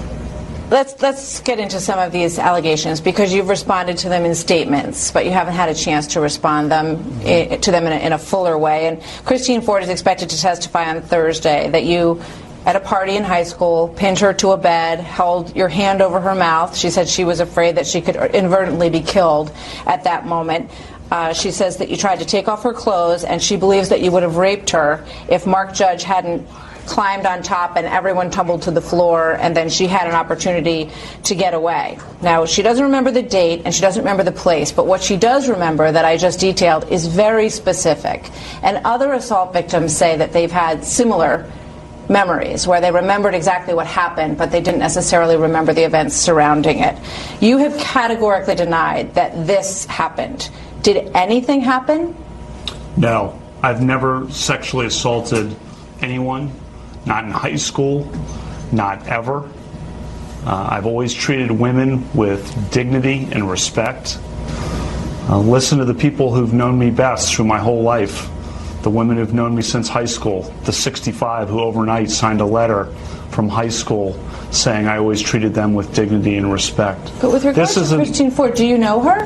Let's 0.69 0.99
let's 1.03 1.39
get 1.41 1.59
into 1.59 1.79
some 1.79 1.99
of 1.99 2.11
these 2.11 2.39
allegations 2.39 2.99
because 2.99 3.31
you've 3.33 3.49
responded 3.49 3.97
to 3.99 4.09
them 4.09 4.25
in 4.25 4.33
statements, 4.33 5.11
but 5.11 5.25
you 5.25 5.31
haven't 5.31 5.53
had 5.53 5.69
a 5.69 5.75
chance 5.75 6.07
to 6.13 6.19
respond 6.21 6.71
them 6.71 7.19
i- 7.25 7.57
to 7.61 7.69
them 7.71 7.85
in 7.85 7.93
a, 7.93 7.97
in 7.97 8.13
a 8.13 8.17
fuller 8.17 8.57
way. 8.57 8.87
And 8.87 9.01
Christine 9.25 9.61
Ford 9.61 9.83
is 9.83 9.89
expected 9.89 10.29
to 10.31 10.39
testify 10.41 10.89
on 10.89 11.01
Thursday 11.01 11.69
that 11.69 11.83
you, 11.83 12.21
at 12.65 12.75
a 12.75 12.79
party 12.79 13.17
in 13.17 13.23
high 13.23 13.43
school, 13.43 13.89
pinned 13.89 14.17
her 14.19 14.33
to 14.35 14.51
a 14.51 14.57
bed, 14.57 14.99
held 14.99 15.55
your 15.55 15.67
hand 15.67 16.01
over 16.01 16.19
her 16.19 16.33
mouth. 16.33 16.75
She 16.75 16.89
said 16.89 17.07
she 17.07 17.23
was 17.23 17.39
afraid 17.39 17.75
that 17.75 17.85
she 17.85 18.01
could 18.01 18.15
inadvertently 18.15 18.89
be 18.89 19.01
killed 19.01 19.51
at 19.85 20.05
that 20.05 20.25
moment. 20.25 20.71
Uh, 21.11 21.33
she 21.33 21.51
says 21.51 21.77
that 21.77 21.89
you 21.89 21.97
tried 21.97 22.19
to 22.19 22.25
take 22.25 22.47
off 22.47 22.63
her 22.63 22.73
clothes, 22.73 23.23
and 23.23 23.43
she 23.43 23.57
believes 23.57 23.89
that 23.89 24.01
you 24.01 24.11
would 24.11 24.23
have 24.23 24.37
raped 24.37 24.71
her 24.71 25.05
if 25.27 25.45
Mark 25.45 25.73
Judge 25.75 26.01
hadn't 26.01 26.47
climbed 26.85 27.25
on 27.25 27.41
top 27.41 27.75
and 27.77 27.87
everyone 27.87 28.29
tumbled 28.29 28.63
to 28.63 28.71
the 28.71 28.81
floor 28.81 29.33
and 29.33 29.55
then 29.55 29.69
she 29.69 29.87
had 29.87 30.07
an 30.07 30.13
opportunity 30.13 30.91
to 31.23 31.35
get 31.35 31.53
away. 31.53 31.97
Now, 32.21 32.45
she 32.45 32.61
doesn't 32.61 32.83
remember 32.83 33.11
the 33.11 33.21
date 33.21 33.61
and 33.65 33.73
she 33.73 33.81
doesn't 33.81 34.01
remember 34.01 34.23
the 34.23 34.31
place, 34.31 34.71
but 34.71 34.87
what 34.87 35.01
she 35.01 35.17
does 35.17 35.49
remember 35.49 35.91
that 35.91 36.05
I 36.05 36.17
just 36.17 36.39
detailed 36.39 36.89
is 36.89 37.07
very 37.07 37.49
specific. 37.49 38.29
And 38.61 38.85
other 38.85 39.13
assault 39.13 39.53
victims 39.53 39.95
say 39.95 40.17
that 40.17 40.33
they've 40.33 40.51
had 40.51 40.83
similar 40.83 41.49
memories 42.09 42.67
where 42.67 42.81
they 42.81 42.91
remembered 42.91 43.33
exactly 43.33 43.73
what 43.73 43.87
happened, 43.87 44.37
but 44.37 44.51
they 44.51 44.61
didn't 44.61 44.79
necessarily 44.79 45.37
remember 45.37 45.73
the 45.73 45.83
events 45.83 46.15
surrounding 46.15 46.79
it. 46.79 46.97
You 47.41 47.57
have 47.59 47.77
categorically 47.77 48.55
denied 48.55 49.15
that 49.15 49.47
this 49.47 49.85
happened. 49.85 50.49
Did 50.81 51.11
anything 51.15 51.61
happen? 51.61 52.15
No, 52.97 53.39
I've 53.61 53.81
never 53.81 54.29
sexually 54.29 54.85
assaulted 54.85 55.55
anyone, 56.01 56.51
not 57.05 57.23
in 57.25 57.31
high 57.31 57.55
school, 57.55 58.09
not 58.71 59.05
ever. 59.07 59.49
Uh, 60.45 60.67
I've 60.71 60.85
always 60.85 61.13
treated 61.13 61.51
women 61.51 62.05
with 62.13 62.71
dignity 62.71 63.27
and 63.31 63.49
respect. 63.49 64.19
Uh, 65.29 65.39
listen 65.39 65.77
to 65.79 65.85
the 65.85 65.93
people 65.93 66.33
who've 66.33 66.53
known 66.53 66.77
me 66.77 66.89
best 66.91 67.33
through 67.33 67.45
my 67.45 67.59
whole 67.59 67.81
life, 67.81 68.29
the 68.81 68.89
women 68.89 69.15
who've 69.17 69.33
known 69.33 69.55
me 69.55 69.61
since 69.61 69.87
high 69.87 70.03
school, 70.05 70.41
the 70.65 70.73
65 70.73 71.47
who 71.49 71.61
overnight 71.61 72.09
signed 72.11 72.41
a 72.41 72.45
letter 72.45 72.85
from 73.31 73.47
high 73.47 73.69
school 73.69 74.19
saying 74.51 74.85
I 74.87 74.97
always 74.97 75.21
treated 75.21 75.53
them 75.53 75.73
with 75.73 75.95
dignity 75.95 76.35
and 76.35 76.51
respect. 76.51 77.11
But 77.21 77.31
with 77.31 77.45
regard 77.45 77.55
This 77.55 77.75
to 77.75 77.79
isn't- 77.81 77.97
Christine 77.99 78.31
Ford, 78.31 78.53
do 78.53 78.65
you 78.65 78.77
know 78.77 78.99
her? 79.01 79.25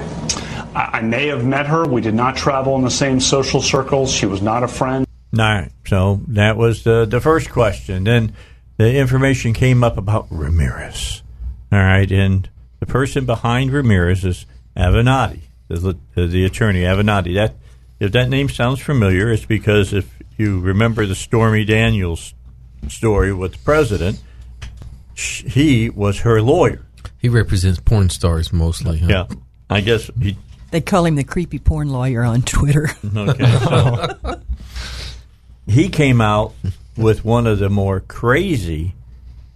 I 0.76 1.00
I 1.00 1.02
may 1.02 1.28
have 1.28 1.44
met 1.44 1.66
her. 1.66 1.86
We 1.86 2.02
did 2.02 2.14
not 2.14 2.36
travel 2.38 2.76
in 2.76 2.84
the 2.84 2.92
same 2.92 3.20
social 3.20 3.62
circles. 3.62 4.12
She 4.12 4.28
was 4.28 4.42
not 4.44 4.62
a 4.62 4.68
friend. 4.68 5.07
All 5.34 5.40
right. 5.40 5.72
So 5.88 6.22
that 6.28 6.58
was 6.58 6.84
the 6.84 7.06
the 7.06 7.20
first 7.22 7.50
question. 7.50 8.04
Then 8.06 8.34
the 8.78 8.96
information 8.96 9.54
came 9.54 9.84
up 9.84 9.98
about 9.98 10.28
Ramirez. 10.30 11.24
All 11.72 11.80
right, 11.80 12.10
and 12.10 12.50
the 12.80 12.86
person 12.86 13.26
behind 13.26 13.74
Ramirez 13.74 14.24
is 14.24 14.46
Avenatti, 14.78 15.42
the, 15.68 15.98
the, 16.16 16.28
the 16.28 16.46
attorney 16.46 16.82
Avenatti. 16.82 17.34
That 17.34 17.56
if 18.00 18.12
that 18.14 18.30
name 18.30 18.48
sounds 18.48 18.80
familiar, 18.80 19.30
it's 19.32 19.46
because 19.46 19.92
if 19.94 20.10
you 20.38 20.60
remember 20.60 21.06
the 21.06 21.16
Stormy 21.16 21.66
Daniels 21.66 22.34
story 22.88 23.34
with 23.34 23.54
the 23.54 23.60
president, 23.60 24.22
sh- 25.16 25.44
he 25.44 25.90
was 25.90 26.20
her 26.20 26.42
lawyer. 26.42 26.86
He 27.18 27.28
represents 27.28 27.80
porn 27.80 28.10
stars 28.10 28.54
mostly. 28.54 29.00
Huh? 29.00 29.08
Yeah, 29.10 29.26
I 29.70 29.82
guess 29.82 30.10
he 30.22 30.38
They 30.72 30.82
call 30.82 31.06
him 31.06 31.16
the 31.16 31.24
creepy 31.24 31.60
porn 31.60 31.90
lawyer 31.90 32.24
on 32.24 32.44
Twitter. 32.44 32.90
Okay, 33.16 33.58
so 33.60 34.40
he 35.68 35.90
came 35.90 36.22
out 36.22 36.54
with 36.96 37.24
one 37.24 37.46
of 37.46 37.60
the 37.60 37.70
more 37.70 38.00
crazy 38.00 38.96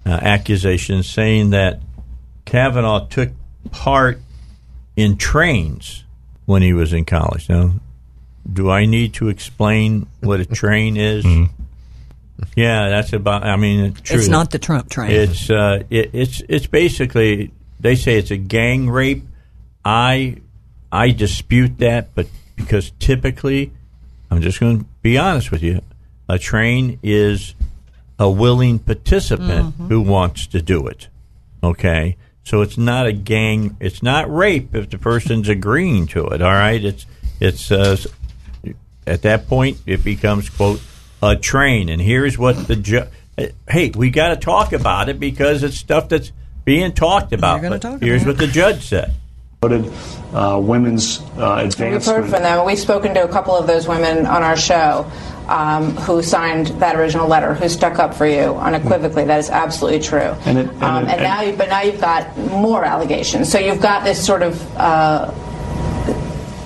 uh, 0.05 0.09
accusations, 0.09 1.09
saying 1.09 1.51
that 1.51 1.81
Kavanaugh 2.45 3.07
took 3.07 3.29
part 3.71 4.19
in 4.95 5.17
trains 5.17 6.03
when 6.45 6.61
he 6.61 6.73
was 6.73 6.93
in 6.93 7.05
college. 7.05 7.49
Now, 7.49 7.73
do 8.51 8.69
I 8.69 8.85
need 8.85 9.13
to 9.15 9.29
explain 9.29 10.07
what 10.19 10.39
a 10.39 10.45
train 10.45 10.97
is? 10.97 11.25
Yeah, 12.55 12.89
that's 12.89 13.13
about. 13.13 13.43
I 13.43 13.55
mean, 13.55 13.85
it's, 13.85 14.01
true. 14.01 14.17
It's 14.17 14.27
not 14.27 14.51
the 14.51 14.59
Trump 14.59 14.89
train. 14.89 15.11
It's 15.11 15.49
uh, 15.49 15.83
it, 15.89 16.09
it's 16.13 16.41
it's 16.49 16.67
basically 16.67 17.51
they 17.79 17.95
say 17.95 18.17
it's 18.17 18.31
a 18.31 18.37
gang 18.37 18.89
rape. 18.89 19.23
I 19.85 20.37
I 20.91 21.11
dispute 21.11 21.77
that, 21.77 22.13
but 22.15 22.27
because 22.55 22.91
typically, 22.99 23.71
I'm 24.29 24.41
just 24.41 24.59
going 24.59 24.79
to 24.79 24.85
be 25.01 25.17
honest 25.17 25.51
with 25.51 25.61
you, 25.63 25.81
a 26.31 26.39
train 26.39 26.97
is 27.03 27.53
a 28.17 28.29
willing 28.29 28.79
participant 28.79 29.77
Mhm. 29.79 29.87
who 29.89 30.01
wants 30.01 30.47
to 30.47 30.61
do 30.61 30.87
it. 30.87 31.07
Okay, 31.63 32.15
so 32.43 32.61
it's 32.61 32.77
not 32.77 33.05
a 33.05 33.11
gang. 33.13 33.75
It's 33.79 34.01
not 34.01 34.33
rape 34.33 34.73
if 34.75 34.89
the 34.89 34.97
person's 34.97 35.49
agreeing 35.49 36.07
to 36.07 36.25
it. 36.27 36.41
All 36.41 36.51
right, 36.51 36.83
it's 36.83 37.05
it's 37.39 37.71
uh, 37.71 37.97
at 39.05 39.23
that 39.23 39.47
point 39.47 39.77
it 39.85 40.03
becomes 40.03 40.49
quote 40.49 40.81
a 41.21 41.35
train. 41.35 41.89
And 41.89 42.01
here's 42.01 42.37
what 42.37 42.67
the 42.67 42.75
ju- 42.75 43.07
hey, 43.69 43.91
we 43.95 44.09
got 44.09 44.29
to 44.29 44.35
talk 44.37 44.73
about 44.73 45.09
it 45.09 45.19
because 45.19 45.63
it's 45.63 45.77
stuff 45.77 46.09
that's 46.09 46.31
being 46.65 46.91
talked 46.93 47.33
about. 47.33 47.61
talk 47.81 47.99
here's 48.01 48.21
about 48.23 48.33
what 48.33 48.37
the 48.39 48.47
judge 48.47 48.83
said. 48.83 49.13
Promoted 49.61 49.93
uh, 50.33 50.59
women's 50.59 51.19
uh, 51.37 51.61
We've 51.77 52.03
heard 52.03 52.23
from 52.31 52.41
them. 52.41 52.65
We've 52.65 52.79
spoken 52.79 53.13
to 53.13 53.23
a 53.23 53.27
couple 53.27 53.55
of 53.55 53.67
those 53.67 53.87
women 53.87 54.25
on 54.25 54.41
our 54.41 54.57
show 54.57 55.05
um, 55.47 55.95
who 55.97 56.23
signed 56.23 56.67
that 56.81 56.95
original 56.95 57.27
letter, 57.27 57.53
who 57.53 57.69
stuck 57.69 57.99
up 57.99 58.15
for 58.15 58.25
you 58.25 58.55
unequivocally. 58.55 59.23
That 59.25 59.37
is 59.37 59.51
absolutely 59.51 59.99
true. 59.99 60.35
And 60.45 60.57
it- 60.57 60.67
and 60.69 60.83
um, 60.83 61.03
it- 61.05 61.09
and 61.11 61.21
now, 61.21 61.41
you, 61.43 61.53
but 61.55 61.69
now 61.69 61.81
you've 61.83 62.01
got 62.01 62.35
more 62.39 62.83
allegations. 62.83 63.51
So 63.51 63.59
you've 63.59 63.81
got 63.83 64.03
this 64.03 64.25
sort 64.25 64.41
of 64.41 64.59
uh, 64.77 65.31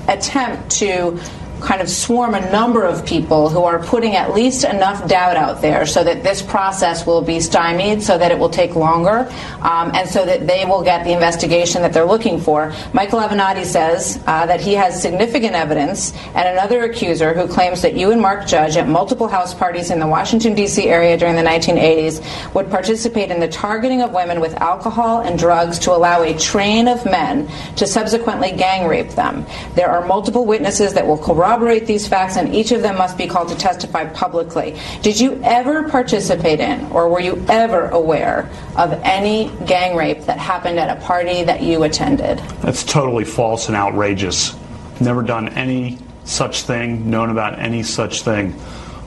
attempt 0.07 0.69
to 0.77 1.19
kind 1.61 1.81
of 1.81 1.89
swarm 1.89 2.33
a 2.33 2.51
number 2.51 2.83
of 2.83 3.05
people 3.05 3.49
who 3.49 3.63
are 3.63 3.79
putting 3.79 4.15
at 4.15 4.33
least 4.33 4.63
enough 4.63 5.07
doubt 5.07 5.37
out 5.37 5.61
there 5.61 5.85
so 5.85 6.03
that 6.03 6.23
this 6.23 6.41
process 6.41 7.05
will 7.05 7.21
be 7.21 7.39
stymied, 7.39 8.01
so 8.01 8.17
that 8.17 8.31
it 8.31 8.37
will 8.37 8.49
take 8.49 8.75
longer, 8.75 9.29
um, 9.61 9.91
and 9.95 10.09
so 10.09 10.25
that 10.25 10.47
they 10.47 10.65
will 10.65 10.83
get 10.83 11.03
the 11.03 11.13
investigation 11.13 11.81
that 11.81 11.93
they're 11.93 12.05
looking 12.05 12.39
for. 12.39 12.73
Michael 12.93 13.19
Avenatti 13.19 13.65
says 13.65 14.21
uh, 14.27 14.45
that 14.45 14.59
he 14.59 14.73
has 14.73 15.01
significant 15.01 15.53
evidence, 15.53 16.13
and 16.35 16.47
another 16.47 16.83
accuser 16.83 17.33
who 17.33 17.47
claims 17.47 17.81
that 17.81 17.95
you 17.95 18.11
and 18.11 18.21
Mark 18.21 18.45
Judge 18.47 18.77
at 18.77 18.87
multiple 18.87 19.27
house 19.27 19.53
parties 19.53 19.91
in 19.91 19.99
the 19.99 20.07
Washington, 20.07 20.53
D.C. 20.53 20.87
area 20.87 21.17
during 21.17 21.35
the 21.35 21.43
1980s 21.43 22.53
would 22.53 22.69
participate 22.69 23.31
in 23.31 23.39
the 23.39 23.47
targeting 23.47 24.01
of 24.01 24.11
women 24.11 24.39
with 24.39 24.53
alcohol 24.55 25.21
and 25.21 25.39
drugs 25.39 25.79
to 25.79 25.91
allow 25.91 26.21
a 26.21 26.37
train 26.37 26.87
of 26.87 27.05
men 27.05 27.47
to 27.75 27.87
subsequently 27.87 28.51
gang 28.51 28.87
rape 28.87 29.09
them. 29.11 29.45
There 29.75 29.89
are 29.89 30.05
multiple 30.05 30.45
witnesses 30.45 30.93
that 30.93 31.05
will 31.07 31.17
corroborate 31.17 31.44
these 31.85 32.07
facts, 32.07 32.37
and 32.37 32.53
each 32.53 32.71
of 32.71 32.81
them 32.81 32.97
must 32.97 33.17
be 33.17 33.27
called 33.27 33.49
to 33.49 33.55
testify 33.55 34.05
publicly. 34.05 34.75
Did 35.01 35.19
you 35.19 35.39
ever 35.43 35.89
participate 35.89 36.59
in, 36.59 36.85
or 36.91 37.09
were 37.09 37.19
you 37.19 37.43
ever 37.47 37.89
aware 37.89 38.49
of 38.75 38.93
any 39.03 39.51
gang 39.65 39.95
rape 39.95 40.21
that 40.21 40.37
happened 40.37 40.79
at 40.79 40.95
a 40.95 40.99
party 41.01 41.43
that 41.43 41.61
you 41.61 41.83
attended? 41.83 42.39
That's 42.61 42.83
totally 42.83 43.25
false 43.25 43.67
and 43.67 43.75
outrageous. 43.75 44.55
Never 44.99 45.21
done 45.21 45.49
any 45.49 45.99
such 46.23 46.63
thing, 46.63 47.09
known 47.09 47.29
about 47.29 47.59
any 47.59 47.83
such 47.83 48.23
thing. 48.23 48.51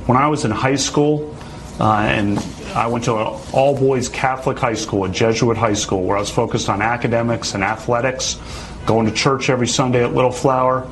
When 0.06 0.16
I 0.16 0.28
was 0.28 0.44
in 0.44 0.50
high 0.50 0.76
school, 0.76 1.34
uh, 1.80 2.00
and 2.02 2.38
I 2.74 2.86
went 2.86 3.04
to 3.04 3.16
an 3.16 3.40
all 3.52 3.76
boys 3.76 4.08
Catholic 4.08 4.58
high 4.58 4.74
school, 4.74 5.04
a 5.04 5.08
Jesuit 5.08 5.56
high 5.56 5.74
school, 5.74 6.02
where 6.04 6.16
I 6.16 6.20
was 6.20 6.30
focused 6.30 6.68
on 6.68 6.82
academics 6.82 7.54
and 7.54 7.62
athletics, 7.62 8.38
going 8.86 9.06
to 9.06 9.12
church 9.12 9.50
every 9.50 9.68
Sunday 9.68 10.02
at 10.02 10.14
Little 10.14 10.32
Flower, 10.32 10.88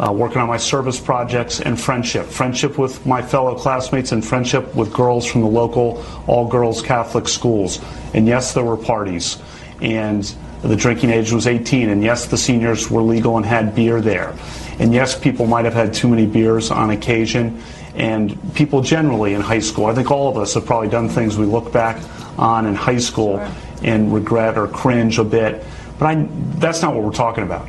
uh, 0.00 0.10
working 0.10 0.38
on 0.38 0.48
my 0.48 0.56
service 0.56 0.98
projects, 0.98 1.60
and 1.60 1.78
friendship. 1.78 2.26
Friendship 2.26 2.78
with 2.78 3.04
my 3.04 3.20
fellow 3.20 3.54
classmates 3.54 4.12
and 4.12 4.24
friendship 4.24 4.74
with 4.74 4.92
girls 4.92 5.26
from 5.26 5.42
the 5.42 5.46
local 5.46 6.02
all 6.26 6.48
girls 6.48 6.80
Catholic 6.80 7.28
schools. 7.28 7.80
And 8.14 8.26
yes, 8.26 8.54
there 8.54 8.64
were 8.64 8.78
parties. 8.78 9.38
And 9.82 10.24
the 10.62 10.76
drinking 10.76 11.10
age 11.10 11.32
was 11.32 11.46
18. 11.46 11.90
And 11.90 12.02
yes, 12.02 12.26
the 12.26 12.38
seniors 12.38 12.90
were 12.90 13.02
legal 13.02 13.36
and 13.36 13.44
had 13.44 13.74
beer 13.74 14.00
there. 14.00 14.34
And 14.78 14.94
yes, 14.94 15.18
people 15.18 15.46
might 15.46 15.66
have 15.66 15.74
had 15.74 15.92
too 15.92 16.08
many 16.08 16.26
beers 16.26 16.70
on 16.70 16.90
occasion. 16.90 17.62
And 17.94 18.38
people 18.54 18.80
generally 18.80 19.34
in 19.34 19.42
high 19.42 19.58
school, 19.58 19.86
I 19.86 19.94
think 19.94 20.10
all 20.10 20.30
of 20.30 20.38
us 20.38 20.54
have 20.54 20.64
probably 20.64 20.88
done 20.88 21.10
things 21.10 21.36
we 21.36 21.44
look 21.44 21.72
back 21.72 22.02
on 22.38 22.66
in 22.66 22.74
high 22.74 22.98
school 22.98 23.38
and 23.82 24.14
regret 24.14 24.56
or 24.56 24.66
cringe 24.66 25.18
a 25.18 25.24
bit. 25.24 25.62
But 25.98 26.06
I, 26.06 26.26
that's 26.56 26.80
not 26.80 26.94
what 26.94 27.04
we're 27.04 27.12
talking 27.12 27.44
about. 27.44 27.68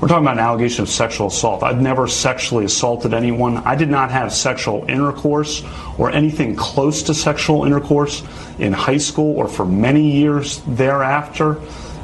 We're 0.00 0.06
talking 0.06 0.22
about 0.22 0.34
an 0.34 0.44
allegation 0.44 0.82
of 0.82 0.88
sexual 0.88 1.26
assault. 1.26 1.64
I've 1.64 1.80
never 1.80 2.06
sexually 2.06 2.64
assaulted 2.64 3.12
anyone. 3.12 3.56
I 3.58 3.74
did 3.74 3.90
not 3.90 4.12
have 4.12 4.32
sexual 4.32 4.84
intercourse 4.88 5.64
or 5.98 6.12
anything 6.12 6.54
close 6.54 7.02
to 7.04 7.14
sexual 7.14 7.64
intercourse 7.64 8.22
in 8.60 8.72
high 8.72 8.98
school 8.98 9.36
or 9.36 9.48
for 9.48 9.64
many 9.64 10.12
years 10.12 10.62
thereafter. 10.68 11.60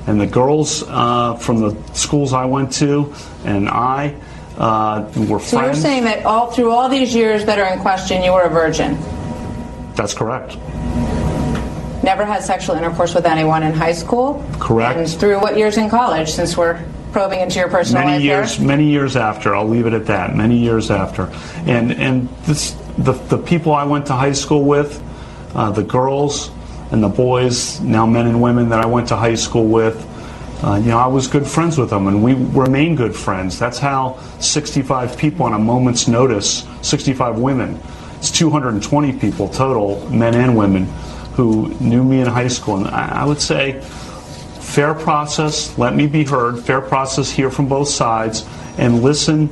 And 0.08 0.20
the 0.20 0.26
girls 0.26 0.82
uh, 0.88 1.36
from 1.36 1.60
the 1.60 1.76
schools 1.92 2.32
I 2.32 2.46
went 2.46 2.72
to 2.74 3.14
and 3.44 3.68
I 3.68 4.16
uh, 4.58 5.08
were 5.28 5.38
So 5.38 5.64
you're 5.64 5.74
saying 5.74 6.02
that 6.04 6.24
all 6.24 6.50
through 6.50 6.72
all 6.72 6.88
these 6.88 7.14
years 7.14 7.44
that 7.44 7.60
are 7.60 7.72
in 7.72 7.78
question, 7.78 8.24
you 8.24 8.32
were 8.32 8.42
a 8.42 8.50
virgin, 8.50 8.98
That's 9.94 10.14
correct. 10.14 10.56
never 12.02 12.24
had 12.24 12.42
sexual 12.42 12.74
intercourse 12.74 13.14
with 13.14 13.24
anyone 13.24 13.62
in 13.62 13.72
high 13.72 13.92
school, 13.92 14.44
Correct. 14.58 14.98
and 14.98 15.08
through 15.08 15.38
what 15.40 15.56
years 15.56 15.76
in 15.76 15.88
college? 15.88 16.32
Since 16.32 16.56
we're 16.56 16.84
probing 17.14 17.40
into 17.40 17.60
your 17.60 17.68
personal 17.68 18.02
many 18.02 18.16
life 18.16 18.24
years, 18.24 18.56
here. 18.56 18.66
many 18.66 18.90
years 18.90 19.14
after. 19.16 19.54
I'll 19.54 19.68
leave 19.68 19.86
it 19.86 19.92
at 19.92 20.06
that. 20.06 20.34
Many 20.36 20.58
years 20.58 20.90
after, 20.90 21.30
and 21.64 21.92
and 21.92 22.28
this 22.42 22.72
the 22.98 23.12
the 23.12 23.38
people 23.38 23.72
I 23.72 23.84
went 23.84 24.06
to 24.06 24.14
high 24.14 24.32
school 24.32 24.64
with, 24.64 25.00
uh, 25.54 25.70
the 25.70 25.84
girls 25.84 26.50
and 26.90 27.02
the 27.02 27.08
boys, 27.08 27.80
now 27.80 28.04
men 28.04 28.26
and 28.26 28.42
women 28.42 28.68
that 28.70 28.80
I 28.80 28.86
went 28.86 29.08
to 29.08 29.16
high 29.16 29.36
school 29.36 29.66
with. 29.66 29.96
Uh, 30.62 30.76
you 30.76 30.88
know, 30.88 30.98
I 30.98 31.06
was 31.06 31.26
good 31.26 31.46
friends 31.46 31.78
with 31.78 31.90
them, 31.90 32.08
and 32.08 32.22
we 32.22 32.34
remain 32.34 32.96
good 32.96 33.14
friends. 33.14 33.58
That's 33.58 33.78
how 33.78 34.18
65 34.40 35.16
people 35.18 35.44
on 35.46 35.52
a 35.52 35.58
moment's 35.58 36.08
notice, 36.08 36.66
65 36.80 37.38
women, 37.38 37.78
it's 38.16 38.30
220 38.30 39.12
people 39.18 39.48
total, 39.48 40.08
men 40.08 40.34
and 40.34 40.56
women, 40.56 40.86
who 41.36 41.68
knew 41.80 42.02
me 42.02 42.20
in 42.20 42.26
high 42.26 42.48
school. 42.48 42.76
And 42.76 42.86
I, 42.86 43.22
I 43.22 43.24
would 43.26 43.40
say, 43.40 43.82
fair 44.74 44.92
process, 44.92 45.78
let 45.78 45.94
me 45.94 46.08
be 46.08 46.24
heard, 46.24 46.58
fair 46.58 46.80
process, 46.80 47.30
hear 47.30 47.48
from 47.48 47.68
both 47.68 47.88
sides, 47.88 48.44
and 48.76 49.04
listen 49.04 49.48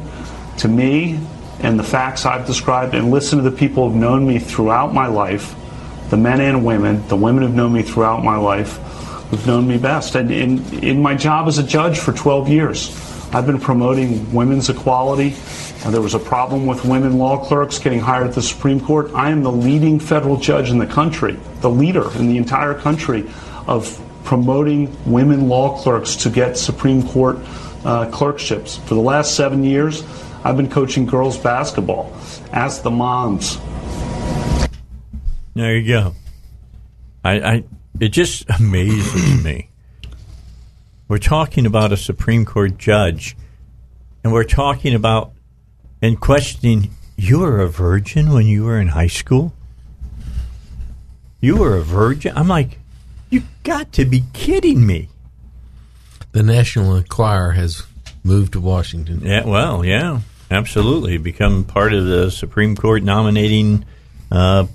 to 0.58 0.66
me 0.66 1.20
and 1.60 1.78
the 1.78 1.84
facts 1.84 2.26
I've 2.26 2.44
described, 2.44 2.96
and 2.96 3.12
listen 3.12 3.38
to 3.38 3.48
the 3.48 3.56
people 3.56 3.88
who've 3.88 3.96
known 3.96 4.26
me 4.26 4.40
throughout 4.40 4.92
my 4.92 5.06
life, 5.06 5.54
the 6.10 6.16
men 6.16 6.40
and 6.40 6.64
women, 6.64 7.06
the 7.06 7.14
women 7.14 7.44
who've 7.44 7.54
known 7.54 7.72
me 7.72 7.82
throughout 7.82 8.24
my 8.24 8.36
life, 8.36 8.78
who've 9.30 9.46
known 9.46 9.68
me 9.68 9.78
best. 9.78 10.16
And 10.16 10.32
in, 10.32 10.74
in 10.82 11.00
my 11.00 11.14
job 11.14 11.46
as 11.46 11.58
a 11.58 11.62
judge 11.62 12.00
for 12.00 12.12
12 12.12 12.48
years, 12.48 12.90
I've 13.32 13.46
been 13.46 13.60
promoting 13.60 14.32
women's 14.32 14.70
equality. 14.70 15.36
There 15.86 16.02
was 16.02 16.14
a 16.14 16.18
problem 16.18 16.66
with 16.66 16.84
women 16.84 17.18
law 17.18 17.44
clerks 17.44 17.78
getting 17.78 18.00
hired 18.00 18.26
at 18.26 18.34
the 18.34 18.42
Supreme 18.42 18.80
Court. 18.80 19.12
I 19.14 19.30
am 19.30 19.44
the 19.44 19.52
leading 19.52 20.00
federal 20.00 20.36
judge 20.36 20.68
in 20.68 20.78
the 20.78 20.86
country, 20.86 21.38
the 21.60 21.70
leader 21.70 22.10
in 22.18 22.28
the 22.28 22.38
entire 22.38 22.74
country 22.74 23.30
of 23.68 24.00
promoting 24.24 24.96
women 25.10 25.48
law 25.48 25.78
clerks 25.80 26.16
to 26.16 26.30
get 26.30 26.56
Supreme 26.56 27.06
Court 27.06 27.38
uh, 27.84 28.10
clerkships. 28.10 28.76
For 28.76 28.94
the 28.94 29.00
last 29.00 29.34
seven 29.36 29.64
years, 29.64 30.02
I've 30.44 30.56
been 30.56 30.70
coaching 30.70 31.06
girls 31.06 31.38
basketball. 31.38 32.12
Ask 32.52 32.82
the 32.82 32.90
moms. 32.90 33.58
There 35.54 35.76
you 35.76 35.86
go. 35.86 36.14
I, 37.24 37.32
I 37.40 37.64
it 38.00 38.08
just 38.08 38.48
amazes 38.58 39.44
me. 39.44 39.68
We're 41.08 41.18
talking 41.18 41.66
about 41.66 41.92
a 41.92 41.96
Supreme 41.96 42.44
Court 42.44 42.78
judge, 42.78 43.36
and 44.24 44.32
we're 44.32 44.44
talking 44.44 44.94
about 44.94 45.32
and 46.00 46.18
questioning. 46.18 46.90
You 47.16 47.40
were 47.40 47.60
a 47.60 47.68
virgin 47.68 48.32
when 48.32 48.46
you 48.46 48.64
were 48.64 48.80
in 48.80 48.88
high 48.88 49.06
school. 49.06 49.52
You 51.40 51.56
were 51.56 51.76
a 51.76 51.82
virgin. 51.82 52.32
I'm 52.36 52.48
like, 52.48 52.78
you 53.32 53.42
got 53.64 53.92
to 53.92 54.04
be 54.04 54.24
kidding 54.32 54.86
me. 54.86 55.08
The 56.32 56.42
National 56.42 56.96
Enquirer 56.96 57.52
has 57.52 57.82
moved 58.24 58.52
to 58.52 58.60
Washington. 58.60 59.20
Yeah, 59.24 59.44
well, 59.44 59.84
yeah, 59.84 60.20
absolutely. 60.50 61.18
Become 61.18 61.64
part 61.64 61.92
of 61.92 62.06
the 62.06 62.30
Supreme 62.30 62.76
Court 62.76 63.02
nominating 63.02 63.84
uh, 64.30 64.66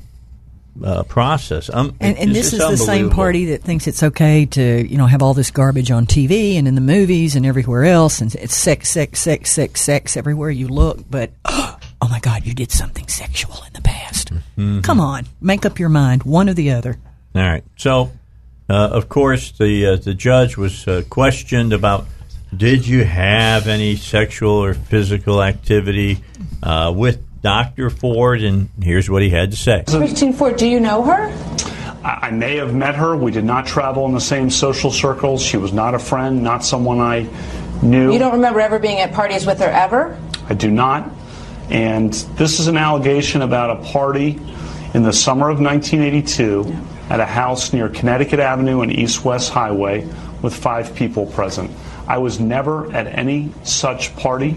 uh, 0.84 1.04
process. 1.04 1.70
Um, 1.74 1.96
And, 2.00 2.18
and 2.18 2.36
this 2.36 2.54
is 2.54 2.60
the 2.60 2.78
same 2.78 3.10
party 3.10 3.46
that 3.46 3.64
thinks 3.64 3.88
it's 3.88 4.04
okay 4.04 4.46
to, 4.48 4.88
you 4.88 4.98
know, 4.98 5.08
have 5.08 5.22
all 5.24 5.34
this 5.34 5.50
garbage 5.52 5.90
on 5.90 6.06
TV 6.06 6.56
and 6.58 6.68
in 6.68 6.76
the 6.76 6.82
movies 6.82 7.36
and 7.36 7.46
everywhere 7.46 7.86
else, 7.86 8.22
and 8.22 8.34
it's 8.36 8.56
sex, 8.56 8.90
sex, 8.90 9.20
sex, 9.20 9.52
sex, 9.52 9.82
sex 9.82 10.18
everywhere 10.18 10.52
you 10.52 10.68
look. 10.68 11.00
But 11.10 11.32
oh 11.46 11.78
my 12.10 12.20
God, 12.20 12.46
you 12.46 12.54
did 12.54 12.72
something 12.72 13.08
sexual 13.08 13.56
in 13.66 13.74
the 13.74 13.82
past. 13.82 14.32
Mhm. 14.58 14.84
Come 14.84 15.00
on, 15.00 15.26
make 15.42 15.66
up 15.66 15.80
your 15.80 15.90
mind, 15.90 16.24
one 16.24 16.50
or 16.50 16.54
the 16.54 16.72
other. 16.72 16.98
All 17.34 17.42
right. 17.42 17.64
So, 17.78 18.12
of 18.76 19.10
course, 19.10 19.52
the 19.52 19.86
uh, 19.86 19.96
the 19.96 20.14
judge 20.14 20.58
was 20.58 20.88
uh, 20.88 21.04
questioned 21.10 21.74
about 21.74 22.06
did 22.56 22.88
you 22.88 23.04
have 23.04 23.68
any 23.68 23.96
sexual 23.96 24.52
or 24.52 24.74
physical 24.74 25.44
activity 25.44 26.24
uh, 26.64 26.94
with 26.96 27.22
Dr. 27.42 27.90
Ford, 27.90 28.42
and 28.42 28.70
here's 28.82 29.10
what 29.10 29.22
he 29.22 29.30
had 29.30 29.52
to 29.52 29.58
say. 29.58 29.84
Christine 29.88 30.34
Ford, 30.34 30.58
do 30.58 30.68
you 30.68 30.80
know 30.80 31.04
her? 31.04 31.28
I 32.04 32.28
I 32.28 32.32
may 32.32 32.58
have 32.58 32.74
met 32.74 32.96
her. 32.96 33.16
We 33.16 33.32
did 33.32 33.46
not 33.46 33.66
travel 33.66 34.06
in 34.06 34.14
the 34.14 34.22
same 34.22 34.50
social 34.50 34.92
circles. 34.92 35.42
She 35.42 35.58
was 35.58 35.74
not 35.74 35.94
a 35.94 36.00
friend, 36.00 36.44
not 36.44 36.64
someone 36.64 37.00
I 37.00 37.28
knew. 37.82 38.12
You 38.12 38.20
don't 38.20 38.34
remember 38.34 38.60
ever 38.60 38.80
being 38.80 39.00
at 39.00 39.14
parties 39.14 39.46
with 39.46 39.60
her 39.60 39.70
ever? 39.70 40.20
I 40.50 40.54
do 40.54 40.72
not. 40.72 41.10
And 41.70 42.14
this 42.14 42.60
is 42.60 42.68
an 42.68 42.78
allegation 42.78 43.42
about 43.42 43.70
a 43.78 43.92
party 43.92 44.40
in 44.94 45.04
the 45.04 45.14
summer 45.14 45.50
of 45.50 45.60
1982 45.60 46.76
at 47.10 47.20
a 47.20 47.26
house 47.26 47.74
near 47.74 47.90
Connecticut 47.90 48.40
Avenue 48.40 48.82
and 48.82 48.92
East 48.92 49.24
West 49.24 49.52
Highway 49.52 50.08
with 50.42 50.56
five 50.56 50.96
people 50.96 51.26
present. 51.26 51.72
I 52.08 52.18
was 52.20 52.40
never 52.40 52.92
at 52.94 53.08
any 53.08 53.52
such 53.64 54.16
party. 54.16 54.56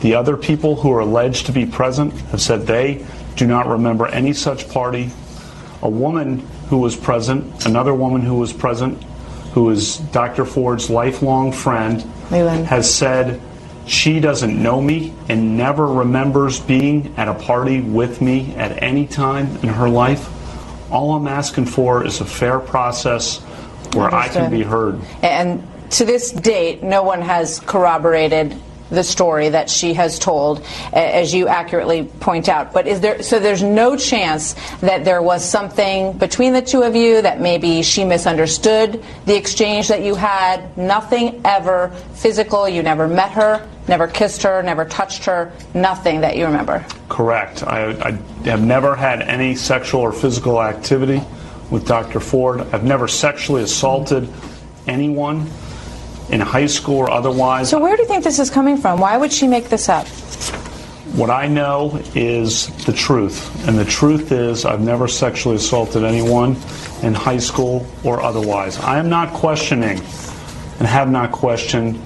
The 0.00 0.14
other 0.14 0.36
people 0.36 0.76
who 0.76 0.92
are 0.92 1.00
alleged 1.00 1.46
to 1.46 1.52
be 1.52 1.66
present 1.66 2.12
have 2.30 2.40
said 2.40 2.66
they 2.66 3.04
do 3.36 3.46
not 3.46 3.66
remember 3.66 4.06
any 4.06 4.32
such 4.32 4.68
party. 4.68 5.10
A 5.82 5.88
woman 5.88 6.40
who 6.68 6.78
was 6.78 6.96
present, 6.96 7.66
another 7.66 7.94
woman 7.94 8.22
who 8.22 8.36
was 8.36 8.52
present, 8.52 9.02
who 9.52 9.70
is 9.70 9.98
Dr. 9.98 10.44
Ford's 10.44 10.90
lifelong 10.90 11.52
friend, 11.52 12.04
Leland. 12.30 12.66
has 12.66 12.92
said 12.92 13.40
she 13.90 14.20
doesn't 14.20 14.62
know 14.62 14.80
me 14.80 15.12
and 15.28 15.56
never 15.56 15.84
remembers 15.84 16.60
being 16.60 17.12
at 17.16 17.26
a 17.26 17.34
party 17.34 17.80
with 17.80 18.20
me 18.20 18.54
at 18.54 18.80
any 18.82 19.04
time 19.04 19.48
in 19.64 19.68
her 19.68 19.88
life. 19.88 20.28
All 20.92 21.16
I'm 21.16 21.26
asking 21.26 21.66
for 21.66 22.06
is 22.06 22.20
a 22.20 22.24
fair 22.24 22.60
process 22.60 23.38
where 23.94 24.14
I 24.14 24.28
can 24.28 24.48
be 24.48 24.62
heard. 24.62 25.00
And 25.22 25.66
to 25.90 26.04
this 26.04 26.30
date, 26.30 26.84
no 26.84 27.02
one 27.02 27.20
has 27.20 27.58
corroborated 27.58 28.56
the 28.90 29.04
story 29.04 29.48
that 29.48 29.70
she 29.70 29.94
has 29.94 30.18
told, 30.18 30.64
as 30.92 31.32
you 31.32 31.48
accurately 31.48 32.04
point 32.04 32.48
out. 32.48 32.72
But 32.72 32.86
is 32.86 33.00
there 33.00 33.22
so 33.22 33.38
there's 33.38 33.62
no 33.62 33.96
chance 33.96 34.54
that 34.80 35.04
there 35.04 35.22
was 35.22 35.48
something 35.48 36.12
between 36.18 36.52
the 36.52 36.62
two 36.62 36.82
of 36.82 36.96
you 36.96 37.22
that 37.22 37.40
maybe 37.40 37.82
she 37.82 38.04
misunderstood 38.04 39.04
the 39.26 39.36
exchange 39.36 39.88
that 39.88 40.02
you 40.02 40.16
had? 40.16 40.76
Nothing 40.76 41.40
ever 41.44 41.90
physical. 42.14 42.68
You 42.68 42.82
never 42.82 43.06
met 43.06 43.30
her, 43.32 43.68
never 43.90 44.06
kissed 44.06 44.42
her, 44.44 44.62
never 44.62 44.86
touched 44.86 45.26
her. 45.26 45.52
Nothing 45.74 46.22
that 46.22 46.36
you 46.36 46.46
remember. 46.46 46.86
Correct. 47.10 47.62
I, 47.64 47.90
I 47.90 48.10
have 48.48 48.62
never 48.62 48.96
had 48.96 49.20
any 49.20 49.54
sexual 49.54 50.00
or 50.00 50.12
physical 50.12 50.62
activity 50.62 51.20
with 51.70 51.86
Dr. 51.86 52.20
Ford. 52.20 52.60
I've 52.72 52.84
never 52.84 53.06
sexually 53.06 53.62
assaulted 53.64 54.28
anyone 54.86 55.46
in 56.30 56.40
high 56.40 56.66
school 56.66 56.98
or 56.98 57.10
otherwise. 57.10 57.68
So 57.68 57.80
where 57.80 57.96
do 57.96 58.02
you 58.02 58.08
think 58.08 58.24
this 58.24 58.38
is 58.38 58.48
coming 58.48 58.76
from? 58.76 59.00
Why 59.00 59.16
would 59.18 59.32
she 59.32 59.46
make 59.46 59.68
this 59.68 59.88
up? 59.88 60.06
What 61.16 61.28
I 61.28 61.48
know 61.48 62.00
is 62.14 62.68
the 62.86 62.92
truth. 62.92 63.68
And 63.68 63.76
the 63.76 63.84
truth 63.84 64.30
is, 64.30 64.64
I've 64.64 64.80
never 64.80 65.08
sexually 65.08 65.56
assaulted 65.56 66.04
anyone 66.04 66.56
in 67.02 67.12
high 67.12 67.38
school 67.38 67.84
or 68.04 68.22
otherwise. 68.22 68.78
I 68.78 68.98
am 68.98 69.08
not 69.08 69.34
questioning 69.34 69.98
and 70.78 70.86
have 70.86 71.10
not 71.10 71.32
questioned 71.32 72.00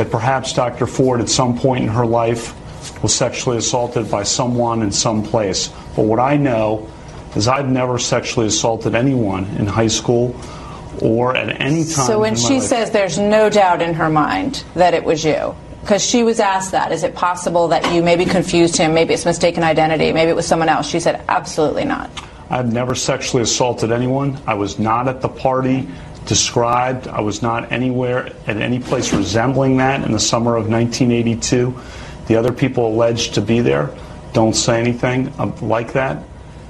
that 0.00 0.10
perhaps 0.10 0.54
Dr. 0.54 0.86
Ford 0.86 1.20
at 1.20 1.28
some 1.28 1.58
point 1.58 1.84
in 1.84 1.90
her 1.90 2.06
life 2.06 2.54
was 3.02 3.14
sexually 3.14 3.58
assaulted 3.58 4.10
by 4.10 4.22
someone 4.22 4.80
in 4.80 4.90
some 4.90 5.22
place. 5.22 5.68
But 5.94 6.06
what 6.06 6.18
I 6.18 6.38
know 6.38 6.88
is 7.36 7.46
I've 7.46 7.68
never 7.68 7.98
sexually 7.98 8.46
assaulted 8.46 8.94
anyone 8.94 9.44
in 9.58 9.66
high 9.66 9.88
school 9.88 10.34
or 11.02 11.36
at 11.36 11.60
any 11.60 11.84
time. 11.84 12.06
So 12.06 12.18
when 12.18 12.34
she 12.34 12.54
life. 12.54 12.62
says 12.62 12.90
there's 12.92 13.18
no 13.18 13.50
doubt 13.50 13.82
in 13.82 13.92
her 13.92 14.08
mind 14.08 14.64
that 14.74 14.94
it 14.94 15.04
was 15.04 15.22
you, 15.22 15.54
because 15.82 16.02
she 16.02 16.22
was 16.22 16.40
asked 16.40 16.72
that, 16.72 16.92
is 16.92 17.02
it 17.02 17.14
possible 17.14 17.68
that 17.68 17.94
you 17.94 18.02
maybe 18.02 18.24
confused 18.24 18.78
him, 18.78 18.94
maybe 18.94 19.12
it's 19.12 19.26
mistaken 19.26 19.62
identity, 19.62 20.14
maybe 20.14 20.30
it 20.30 20.34
was 20.34 20.46
someone 20.46 20.70
else? 20.70 20.88
She 20.88 20.98
said 21.00 21.22
absolutely 21.28 21.84
not. 21.84 22.10
I've 22.48 22.72
never 22.72 22.94
sexually 22.94 23.42
assaulted 23.42 23.92
anyone. 23.92 24.40
I 24.46 24.54
was 24.54 24.78
not 24.78 25.08
at 25.08 25.20
the 25.20 25.28
party 25.28 25.86
described. 26.26 27.08
I 27.08 27.20
was 27.20 27.42
not 27.42 27.72
anywhere 27.72 28.32
at 28.46 28.56
any 28.56 28.78
place 28.78 29.12
resembling 29.12 29.78
that 29.78 30.04
in 30.04 30.12
the 30.12 30.20
summer 30.20 30.56
of 30.56 30.68
1982. 30.68 31.74
The 32.26 32.36
other 32.36 32.52
people 32.52 32.88
alleged 32.88 33.34
to 33.34 33.40
be 33.40 33.60
there 33.60 33.90
don't 34.32 34.54
say 34.54 34.78
anything 34.78 35.28
uh, 35.38 35.52
like 35.60 35.92
that. 35.94 36.22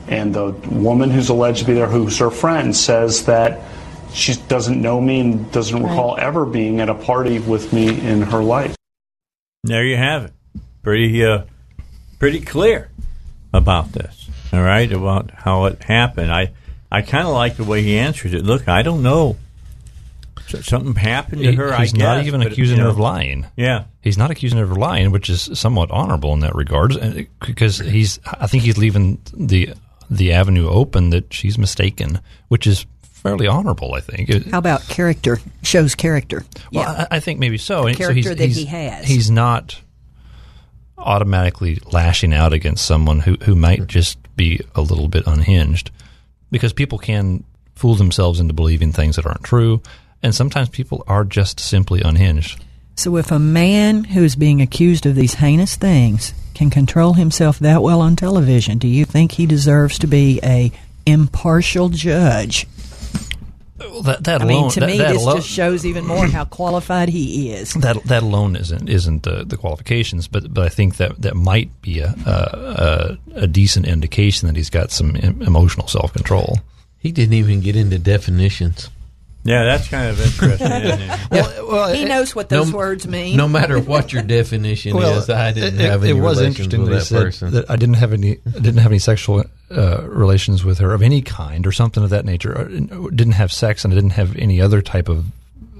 And 0.08 0.34
the 0.34 0.50
woman 0.70 1.10
who's 1.10 1.28
alleged 1.28 1.60
to 1.60 1.64
be 1.66 1.74
there, 1.74 1.86
who's 1.86 2.18
her 2.18 2.30
friend, 2.30 2.74
says 2.74 3.26
that 3.26 3.60
she 4.12 4.34
doesn't 4.48 4.80
know 4.80 5.00
me 5.00 5.20
and 5.20 5.52
doesn't 5.52 5.80
Right. 5.80 5.90
recall 5.90 6.16
ever 6.18 6.44
being 6.46 6.80
at 6.80 6.88
a 6.88 6.94
party 6.94 7.38
with 7.38 7.72
me 7.72 7.88
in 7.88 8.22
her 8.22 8.42
life. 8.42 8.74
There 9.62 9.84
you 9.84 9.96
have 9.96 10.24
it. 10.24 10.32
Pretty, 10.82 11.24
uh, 11.24 11.42
pretty 12.18 12.40
clear 12.40 12.90
about 13.52 13.92
this. 13.92 14.28
All 14.52 14.62
right, 14.62 14.90
about 14.90 15.30
how 15.32 15.66
it 15.66 15.82
happened. 15.84 16.32
I, 16.32 16.52
I 16.90 17.02
kind 17.02 17.26
of 17.26 17.32
like 17.34 17.56
the 17.56 17.64
way 17.64 17.82
he 17.82 17.96
answers 17.98 18.34
it. 18.34 18.44
Look, 18.44 18.68
I 18.68 18.82
don't 18.82 19.02
know. 19.02 19.36
Something 20.48 20.94
happened 20.96 21.42
to 21.42 21.50
He- 21.50 21.56
her. 21.56 21.76
he's 21.76 21.94
I 21.94 21.98
not 21.98 22.16
guess, 22.18 22.26
even 22.26 22.40
but, 22.40 22.50
accusing 22.52 22.78
you 22.78 22.82
her 22.82 22.88
of 22.88 22.98
lying. 22.98 23.46
Yeah. 23.56 23.84
He's 24.00 24.18
not 24.18 24.32
accusing 24.32 24.58
her 24.58 24.64
of 24.64 24.76
lying, 24.76 25.12
which 25.12 25.30
is 25.30 25.48
somewhat 25.54 25.92
honorable 25.92 26.32
in 26.32 26.40
that 26.40 26.56
regard, 26.56 27.28
because 27.46 27.78
he's. 27.78 28.18
I 28.26 28.48
think 28.48 28.64
he's 28.64 28.76
leaving 28.76 29.20
the 29.32 29.74
the 30.10 30.32
avenue 30.32 30.68
open 30.68 31.10
that 31.10 31.32
she's 31.32 31.56
mistaken, 31.56 32.20
which 32.48 32.66
is 32.66 32.84
fairly 33.12 33.46
honorable. 33.46 33.94
I 33.94 34.00
think. 34.00 34.50
How 34.50 34.58
about 34.58 34.82
character? 34.88 35.38
Shows 35.62 35.94
character. 35.94 36.44
well, 36.72 36.88
I, 36.88 37.16
I 37.16 37.20
think 37.20 37.38
maybe 37.38 37.58
so. 37.58 37.86
And 37.86 37.94
so 37.96 37.98
Character 37.98 38.14
he's, 38.16 38.24
that 38.26 38.38
he's, 38.40 38.56
he 38.56 38.64
has. 38.64 39.06
He's 39.06 39.30
not 39.30 39.80
automatically 40.98 41.78
lashing 41.92 42.34
out 42.34 42.52
against 42.52 42.84
someone 42.84 43.20
who, 43.20 43.34
who 43.44 43.54
might 43.54 43.86
just 43.86 44.18
be 44.36 44.60
a 44.74 44.80
little 44.80 45.08
bit 45.08 45.26
unhinged, 45.26 45.90
because 46.50 46.72
people 46.72 46.98
can 46.98 47.44
fool 47.74 47.94
themselves 47.94 48.40
into 48.40 48.52
believing 48.52 48.92
things 48.92 49.16
that 49.16 49.26
aren't 49.26 49.44
true, 49.44 49.82
and 50.22 50.34
sometimes 50.34 50.68
people 50.68 51.04
are 51.06 51.24
just 51.24 51.58
simply 51.58 52.02
unhinged. 52.02 52.62
So 52.96 53.16
if 53.16 53.30
a 53.30 53.38
man 53.38 54.04
who 54.04 54.22
is 54.22 54.36
being 54.36 54.60
accused 54.60 55.06
of 55.06 55.14
these 55.14 55.34
heinous 55.34 55.76
things 55.76 56.34
can 56.52 56.68
control 56.68 57.14
himself 57.14 57.58
that 57.60 57.82
well 57.82 58.02
on 58.02 58.16
television, 58.16 58.76
do 58.76 58.86
you 58.86 59.06
think 59.06 59.32
he 59.32 59.46
deserves 59.46 59.98
to 60.00 60.06
be 60.06 60.38
a 60.42 60.70
impartial 61.06 61.88
judge? 61.88 62.66
Well, 63.80 64.02
that, 64.02 64.24
that 64.24 64.42
I 64.42 64.44
alone, 64.44 64.62
mean, 64.62 64.70
to 64.72 64.80
that, 64.80 64.86
me, 64.86 64.98
that 64.98 65.12
this 65.12 65.22
alone, 65.22 65.36
just 65.36 65.48
shows 65.48 65.86
even 65.86 66.06
more 66.06 66.26
how 66.26 66.44
qualified 66.44 67.08
he 67.08 67.50
is. 67.52 67.72
that 67.74 68.02
that 68.04 68.22
alone 68.22 68.54
isn't 68.56 68.88
isn't 68.88 69.22
the, 69.22 69.44
the 69.44 69.56
qualifications, 69.56 70.28
but 70.28 70.52
but 70.52 70.64
I 70.64 70.68
think 70.68 70.96
that 70.98 71.22
that 71.22 71.34
might 71.34 71.70
be 71.80 72.00
a 72.00 72.14
a, 72.26 73.18
a, 73.34 73.42
a 73.42 73.46
decent 73.46 73.86
indication 73.86 74.46
that 74.48 74.56
he's 74.56 74.70
got 74.70 74.90
some 74.90 75.16
emotional 75.16 75.88
self 75.88 76.12
control. 76.12 76.58
He 76.98 77.10
didn't 77.10 77.34
even 77.34 77.60
get 77.60 77.76
into 77.76 77.98
definitions. 77.98 78.90
Yeah, 79.42 79.64
that's 79.64 79.88
kind 79.88 80.10
of 80.10 80.20
interesting. 80.20 80.70
isn't 80.70 81.00
it? 81.00 81.20
well, 81.66 81.92
he 81.92 82.04
knows 82.04 82.34
what 82.34 82.50
no- 82.50 82.64
those 82.64 82.72
words 82.72 83.06
mean. 83.06 83.36
No 83.36 83.48
matter 83.48 83.80
what 83.80 84.12
your 84.12 84.22
definition 84.22 84.96
is, 84.96 85.30
I 85.30 85.52
didn't 85.52 85.80
it, 85.80 85.90
have 85.90 86.02
any 86.04 86.10
it 86.10 86.20
was 86.20 86.40
interesting 86.40 86.82
with 86.82 86.90
that 86.90 87.08
he 87.08 87.24
that 87.24 87.32
said 87.32 87.50
that 87.52 87.70
I 87.70 87.76
didn't 87.76 87.94
have 87.96 88.12
any 88.12 88.32
I 88.46 88.50
didn't 88.58 88.78
have 88.78 88.92
any 88.92 88.98
sexual 88.98 89.44
uh, 89.70 90.02
relations 90.02 90.62
with 90.64 90.78
her 90.78 90.92
of 90.92 91.00
any 91.02 91.22
kind 91.22 91.66
or 91.66 91.72
something 91.72 92.04
of 92.04 92.10
that 92.10 92.24
nature. 92.26 92.52
Or, 92.52 92.64
didn't 93.10 93.32
have 93.32 93.50
sex 93.52 93.84
and 93.84 93.92
I 93.92 93.96
didn't 93.96 94.10
have 94.10 94.36
any 94.36 94.60
other 94.60 94.82
type 94.82 95.08
of. 95.08 95.24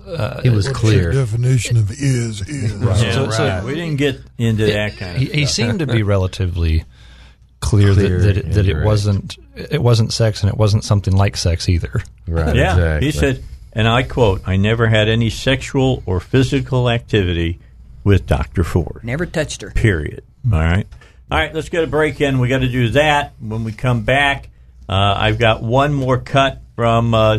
Uh, 0.07 0.41
It 0.43 0.51
was 0.51 0.67
What's 0.67 0.79
clear. 0.79 1.03
Your 1.03 1.13
definition 1.13 1.77
of 1.77 1.91
is 1.91 2.41
is. 2.49 2.81
Yeah, 2.81 2.95
So- 3.13 3.31
so- 3.31 3.47
right. 3.47 3.63
we 3.65 3.75
didn't 3.75 3.97
get 3.97 4.21
into 4.39 4.67
that 4.67 4.97
kind 4.97 5.17
of 5.17 5.23
he, 5.23 5.29
he 5.41 5.47
seemed 5.47 5.81
to 5.81 5.87
be 5.87 6.03
relatively 6.03 6.85
clear, 7.61 7.93
Clear 7.93 8.19
that 8.19 8.25
that 8.25 8.37
it, 8.39 8.53
that 8.53 8.67
it 8.67 8.83
wasn't 8.83 9.37
it 9.55 9.83
wasn't 9.83 10.13
sex 10.13 10.43
and 10.43 10.53
it 10.53 10.57
wasn't 10.59 10.85
something 10.85 11.15
like 11.15 11.37
sex 11.37 11.69
either. 11.69 12.03
Right. 12.27 12.55
Yeah, 12.55 12.75
exactly. 12.75 13.07
he 13.07 13.13
said, 13.13 13.45
and 13.73 13.89
I 13.89 14.05
quote, 14.05 14.43
"I 14.47 14.57
never 14.57 14.87
had 14.87 15.09
any 15.09 15.31
sexual 15.31 16.03
or 16.07 16.21
physical 16.21 16.89
activity 16.89 17.59
with 18.05 18.27
Dr. 18.27 18.63
Ford." 18.63 19.01
Never 19.03 19.27
touched 19.27 19.63
her. 19.63 19.71
Period. 19.71 20.23
All 20.53 20.59
right. 20.59 20.87
All 21.31 21.39
right, 21.39 21.55
let's 21.55 21.69
get 21.69 21.85
a 21.85 21.87
break 21.87 22.21
in. 22.21 22.39
We 22.41 22.49
got 22.49 22.59
to 22.59 22.69
do 22.69 22.91
that. 22.91 23.35
When 23.41 23.63
we 23.65 23.73
come 23.73 24.03
back, 24.03 24.49
uh, 24.89 25.15
I've 25.17 25.39
got 25.39 25.63
one 25.63 25.93
more 25.95 26.19
cut 26.19 26.61
from 26.75 27.15
uh, 27.15 27.39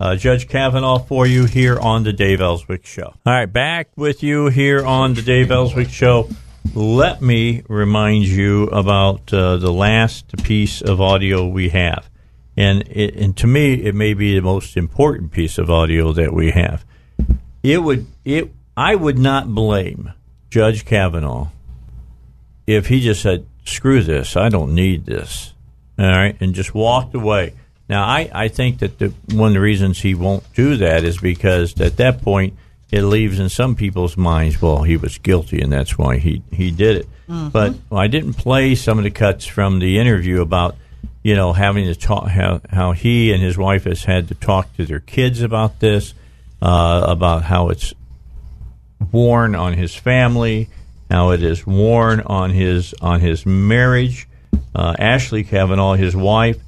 uh, 0.00 0.16
Judge 0.16 0.48
Kavanaugh 0.48 0.98
for 0.98 1.26
you 1.26 1.44
here 1.44 1.78
on 1.78 2.02
the 2.02 2.12
Dave 2.12 2.40
Elswick 2.40 2.86
Show. 2.86 3.14
All 3.26 3.32
right, 3.32 3.46
back 3.46 3.88
with 3.96 4.22
you 4.22 4.48
here 4.48 4.84
on 4.84 5.14
the 5.14 5.22
Dave 5.22 5.50
Elswick 5.50 5.90
Show. 5.90 6.28
Let 6.74 7.22
me 7.22 7.62
remind 7.68 8.26
you 8.26 8.64
about 8.64 9.32
uh, 9.32 9.56
the 9.56 9.72
last 9.72 10.42
piece 10.42 10.82
of 10.82 11.00
audio 11.00 11.46
we 11.46 11.70
have. 11.70 12.08
And, 12.56 12.82
it, 12.88 13.14
and 13.16 13.36
to 13.38 13.46
me, 13.46 13.74
it 13.74 13.94
may 13.94 14.14
be 14.14 14.34
the 14.34 14.42
most 14.42 14.76
important 14.76 15.32
piece 15.32 15.58
of 15.58 15.70
audio 15.70 16.12
that 16.12 16.32
we 16.32 16.50
have. 16.52 16.84
It 17.62 17.78
would 17.82 18.06
it 18.24 18.52
I 18.76 18.94
would 18.94 19.18
not 19.18 19.54
blame 19.54 20.12
Judge 20.50 20.84
Kavanaugh 20.84 21.48
if 22.66 22.86
he 22.86 23.00
just 23.00 23.22
said, 23.22 23.46
"Screw 23.64 24.02
this, 24.02 24.36
I 24.36 24.48
don't 24.48 24.74
need 24.74 25.06
this," 25.06 25.54
all 25.98 26.06
right, 26.06 26.36
and 26.40 26.54
just 26.54 26.74
walked 26.74 27.14
away. 27.14 27.54
Now, 27.88 28.04
I, 28.04 28.30
I 28.32 28.48
think 28.48 28.80
that 28.80 28.98
the, 28.98 29.14
one 29.32 29.48
of 29.48 29.54
the 29.54 29.60
reasons 29.60 30.00
he 30.00 30.14
won't 30.14 30.44
do 30.54 30.76
that 30.76 31.04
is 31.04 31.18
because 31.18 31.80
at 31.80 31.96
that 31.98 32.22
point 32.22 32.54
it 32.90 33.02
leaves 33.02 33.38
in 33.38 33.48
some 33.48 33.74
people's 33.74 34.16
minds, 34.16 34.62
well, 34.62 34.82
he 34.82 34.96
was 34.96 35.18
guilty 35.18 35.60
and 35.60 35.72
that's 35.72 35.98
why 35.98 36.18
he, 36.18 36.42
he 36.52 36.70
did 36.70 36.96
it. 36.98 37.08
But 37.52 37.74
well, 37.90 38.00
I 38.00 38.06
didn't 38.06 38.34
play 38.34 38.74
some 38.76 38.98
of 38.98 39.04
the 39.04 39.10
cuts 39.10 39.44
from 39.46 39.80
the 39.80 39.98
interview 39.98 40.40
about, 40.40 40.76
you 41.22 41.34
know, 41.34 41.52
having 41.52 41.86
to 41.86 41.94
talk, 41.96 42.28
how, 42.28 42.60
how 42.70 42.92
he 42.92 43.32
and 43.32 43.42
his 43.42 43.58
wife 43.58 43.84
has 43.84 44.04
had 44.04 44.28
to 44.28 44.34
talk 44.34 44.72
to 44.76 44.86
their 44.86 45.00
kids 45.00 45.42
about 45.42 45.80
this, 45.80 46.14
uh, 46.62 47.04
about 47.08 47.42
how 47.42 47.70
it's 47.70 47.92
worn 49.12 49.54
on 49.54 49.72
his 49.72 49.94
family, 49.94 50.68
how 51.10 51.30
it 51.30 51.42
is 51.42 51.66
worn 51.66 52.20
on 52.20 52.50
his 52.50 52.94
on 53.00 53.20
his 53.20 53.44
marriage. 53.44 54.28
Uh, 54.74 54.94
Ashley 54.98 55.44
Kavanaugh, 55.44 55.94
his 55.94 56.14
wife, 56.14 56.58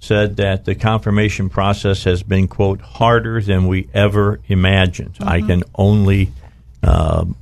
said 0.00 0.36
that 0.36 0.64
the 0.64 0.74
confirmation 0.74 1.48
process 1.48 2.04
has 2.04 2.22
been 2.22 2.48
quote 2.48 2.80
harder 2.80 3.40
than 3.40 3.66
we 3.66 3.88
ever 3.92 4.40
imagined. 4.48 5.16
I 5.20 5.40
can 5.40 5.64
only 5.74 6.32
um, 6.82 7.36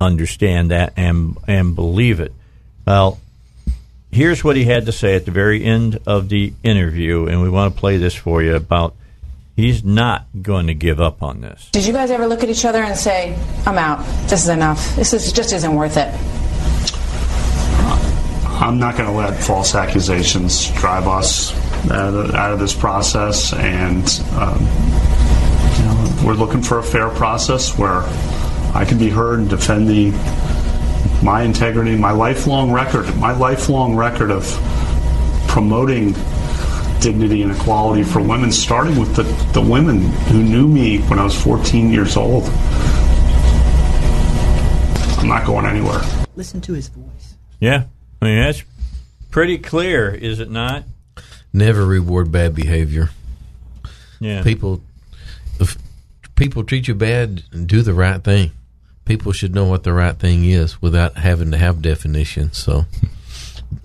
understand 0.00 0.70
that 0.70 0.92
and 0.96 1.36
and 1.46 1.74
believe 1.74 2.20
it. 2.20 2.32
Well, 2.86 3.18
here's 4.10 4.44
what 4.44 4.56
he 4.56 4.64
had 4.64 4.86
to 4.86 4.92
say 4.92 5.14
at 5.14 5.24
the 5.24 5.30
very 5.30 5.64
end 5.64 6.00
of 6.06 6.28
the 6.28 6.52
interview, 6.62 7.26
and 7.26 7.42
we 7.42 7.48
want 7.48 7.74
to 7.74 7.80
play 7.80 7.96
this 7.96 8.14
for 8.14 8.42
you 8.42 8.54
about 8.54 8.94
he's 9.56 9.84
not 9.84 10.26
going 10.40 10.66
to 10.66 10.74
give 10.74 11.00
up 11.00 11.22
on 11.22 11.40
this. 11.40 11.68
Did 11.72 11.86
you 11.86 11.92
guys 11.92 12.10
ever 12.10 12.26
look 12.26 12.42
at 12.42 12.48
each 12.48 12.64
other 12.64 12.82
and 12.82 12.96
say, 12.96 13.38
I'm 13.66 13.78
out. 13.78 14.04
This 14.28 14.42
is 14.44 14.48
enough. 14.48 14.96
This 14.96 15.12
is, 15.12 15.32
just 15.32 15.52
isn't 15.52 15.74
worth 15.74 15.96
it? 15.96 16.12
I'm 18.62 18.78
not 18.78 18.96
going 18.96 19.08
to 19.08 19.16
let 19.16 19.42
false 19.42 19.74
accusations 19.74 20.70
drive 20.74 21.08
us 21.08 21.52
out 21.90 22.14
of, 22.14 22.32
out 22.32 22.52
of 22.52 22.60
this 22.60 22.72
process, 22.72 23.52
and 23.52 24.04
um, 24.34 24.60
you 25.78 25.84
know, 25.84 26.22
we're 26.24 26.34
looking 26.34 26.62
for 26.62 26.78
a 26.78 26.82
fair 26.82 27.08
process 27.08 27.76
where 27.76 28.02
I 28.72 28.84
can 28.88 28.98
be 28.98 29.10
heard 29.10 29.40
and 29.40 29.50
defend 29.50 29.88
the 29.88 30.12
my 31.24 31.42
integrity, 31.42 31.96
my 31.96 32.12
lifelong 32.12 32.70
record, 32.70 33.12
my 33.16 33.32
lifelong 33.32 33.96
record 33.96 34.30
of 34.30 34.44
promoting 35.48 36.14
dignity 37.00 37.42
and 37.42 37.50
equality 37.50 38.04
for 38.04 38.22
women, 38.22 38.52
starting 38.52 38.96
with 38.96 39.16
the, 39.16 39.24
the 39.54 39.60
women 39.60 40.02
who 40.30 40.40
knew 40.40 40.68
me 40.68 40.98
when 40.98 41.18
I 41.18 41.24
was 41.24 41.34
14 41.42 41.90
years 41.90 42.16
old. 42.16 42.44
I'm 45.18 45.26
not 45.26 45.44
going 45.44 45.66
anywhere. 45.66 46.00
Listen 46.36 46.60
to 46.60 46.74
his 46.74 46.86
voice. 46.86 47.34
Yeah, 47.58 47.86
I 48.22 48.24
mean 48.24 48.36
that's 48.36 48.62
pretty 49.32 49.58
clear, 49.58 50.14
is 50.14 50.38
it 50.38 50.48
not? 50.48 50.84
Never 51.52 51.84
reward 51.84 52.30
bad 52.30 52.54
behavior. 52.54 53.10
Yeah. 54.20 54.44
People, 54.44 54.80
if 55.58 55.76
people 56.36 56.62
treat 56.62 56.86
you 56.86 56.94
bad, 56.94 57.42
do 57.66 57.82
the 57.82 57.94
right 57.94 58.22
thing. 58.22 58.52
People 59.04 59.32
should 59.32 59.56
know 59.56 59.64
what 59.64 59.82
the 59.82 59.92
right 59.92 60.16
thing 60.16 60.44
is 60.44 60.80
without 60.80 61.16
having 61.16 61.50
to 61.50 61.58
have 61.58 61.82
definitions. 61.82 62.58
So, 62.58 62.86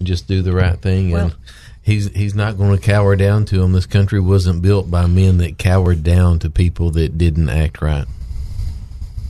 just 0.03 0.27
do 0.27 0.43
the 0.43 0.53
right 0.53 0.79
thing, 0.79 1.15
and 1.15 1.33
he's 1.81 2.13
he's 2.15 2.35
not 2.35 2.57
going 2.59 2.77
to 2.77 2.81
cower 2.81 3.15
down 3.15 3.45
to 3.45 3.57
them. 3.57 3.73
This 3.73 3.87
country 3.87 4.19
wasn't 4.19 4.61
built 4.61 4.91
by 4.91 5.07
men 5.07 5.39
that 5.39 5.57
cowered 5.57 6.03
down 6.03 6.37
to 6.39 6.51
people 6.51 6.91
that 6.91 7.17
didn't 7.17 7.49
act 7.49 7.81
right. 7.81 8.05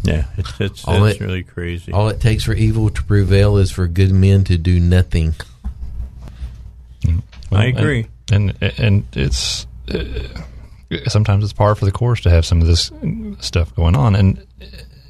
Yeah, 0.08 0.26
it's 0.38 0.60
it's, 0.62 0.88
All 0.88 1.04
it's 1.06 1.20
it- 1.20 1.24
really 1.24 1.44
crazy. 1.44 1.92
All 1.92 2.08
it 2.10 2.22
takes 2.22 2.44
for 2.44 2.54
evil 2.54 2.90
to 2.90 3.04
prevail 3.04 3.58
is 3.58 3.72
for 3.72 3.88
good 3.88 4.12
men 4.12 4.44
to 4.46 4.58
do 4.58 4.80
nothing. 4.80 5.34
Well, 7.52 7.62
I 7.62 7.66
agree. 7.66 8.08
and 8.32 8.54
and, 8.62 8.80
and 8.80 9.04
it's 9.14 9.68
uh, 9.94 10.04
sometimes 11.08 11.44
it's 11.44 11.54
par 11.54 11.76
for 11.76 11.86
the 11.86 11.92
course 11.92 12.22
to 12.22 12.30
have 12.30 12.46
some 12.46 12.62
of 12.62 12.68
this 12.68 12.92
stuff 13.40 13.74
going 13.76 13.96
on, 13.96 14.16
and 14.16 14.46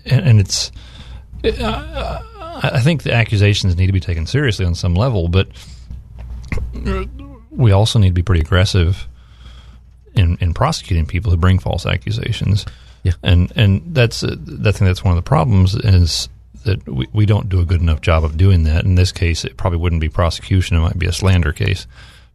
and, 0.05 0.27
and 0.27 0.39
it's. 0.39 0.71
Uh, 1.43 2.21
I 2.35 2.71
I 2.73 2.79
think 2.79 3.03
the 3.03 3.13
accusations 3.13 3.75
need 3.77 3.87
to 3.87 3.93
be 3.93 3.99
taken 3.99 4.25
seriously 4.25 4.65
on 4.65 4.75
some 4.75 4.95
level, 4.95 5.27
but 5.29 5.47
we 7.51 7.71
also 7.71 7.99
need 7.99 8.09
to 8.09 8.13
be 8.13 8.23
pretty 8.23 8.41
aggressive 8.41 9.07
in 10.15 10.37
in 10.41 10.53
prosecuting 10.53 11.05
people 11.05 11.31
who 11.31 11.37
bring 11.37 11.59
false 11.59 11.85
accusations. 11.85 12.65
Yeah, 13.07 13.13
and 13.23 13.51
and 13.55 13.95
that's 13.95 14.23
uh, 14.23 14.35
I 14.35 14.71
think 14.71 14.79
that's 14.79 15.03
one 15.03 15.11
of 15.11 15.23
the 15.23 15.27
problems 15.27 15.75
is 15.75 16.29
that 16.65 16.85
we, 16.87 17.07
we 17.13 17.25
don't 17.25 17.49
do 17.49 17.59
a 17.59 17.65
good 17.65 17.81
enough 17.81 18.01
job 18.01 18.23
of 18.23 18.37
doing 18.37 18.63
that. 18.63 18.83
In 18.83 18.95
this 18.95 19.11
case, 19.11 19.45
it 19.45 19.57
probably 19.57 19.79
wouldn't 19.79 20.01
be 20.01 20.09
prosecution; 20.09 20.77
it 20.77 20.81
might 20.81 20.99
be 20.99 21.07
a 21.07 21.13
slander 21.13 21.53
case. 21.53 21.87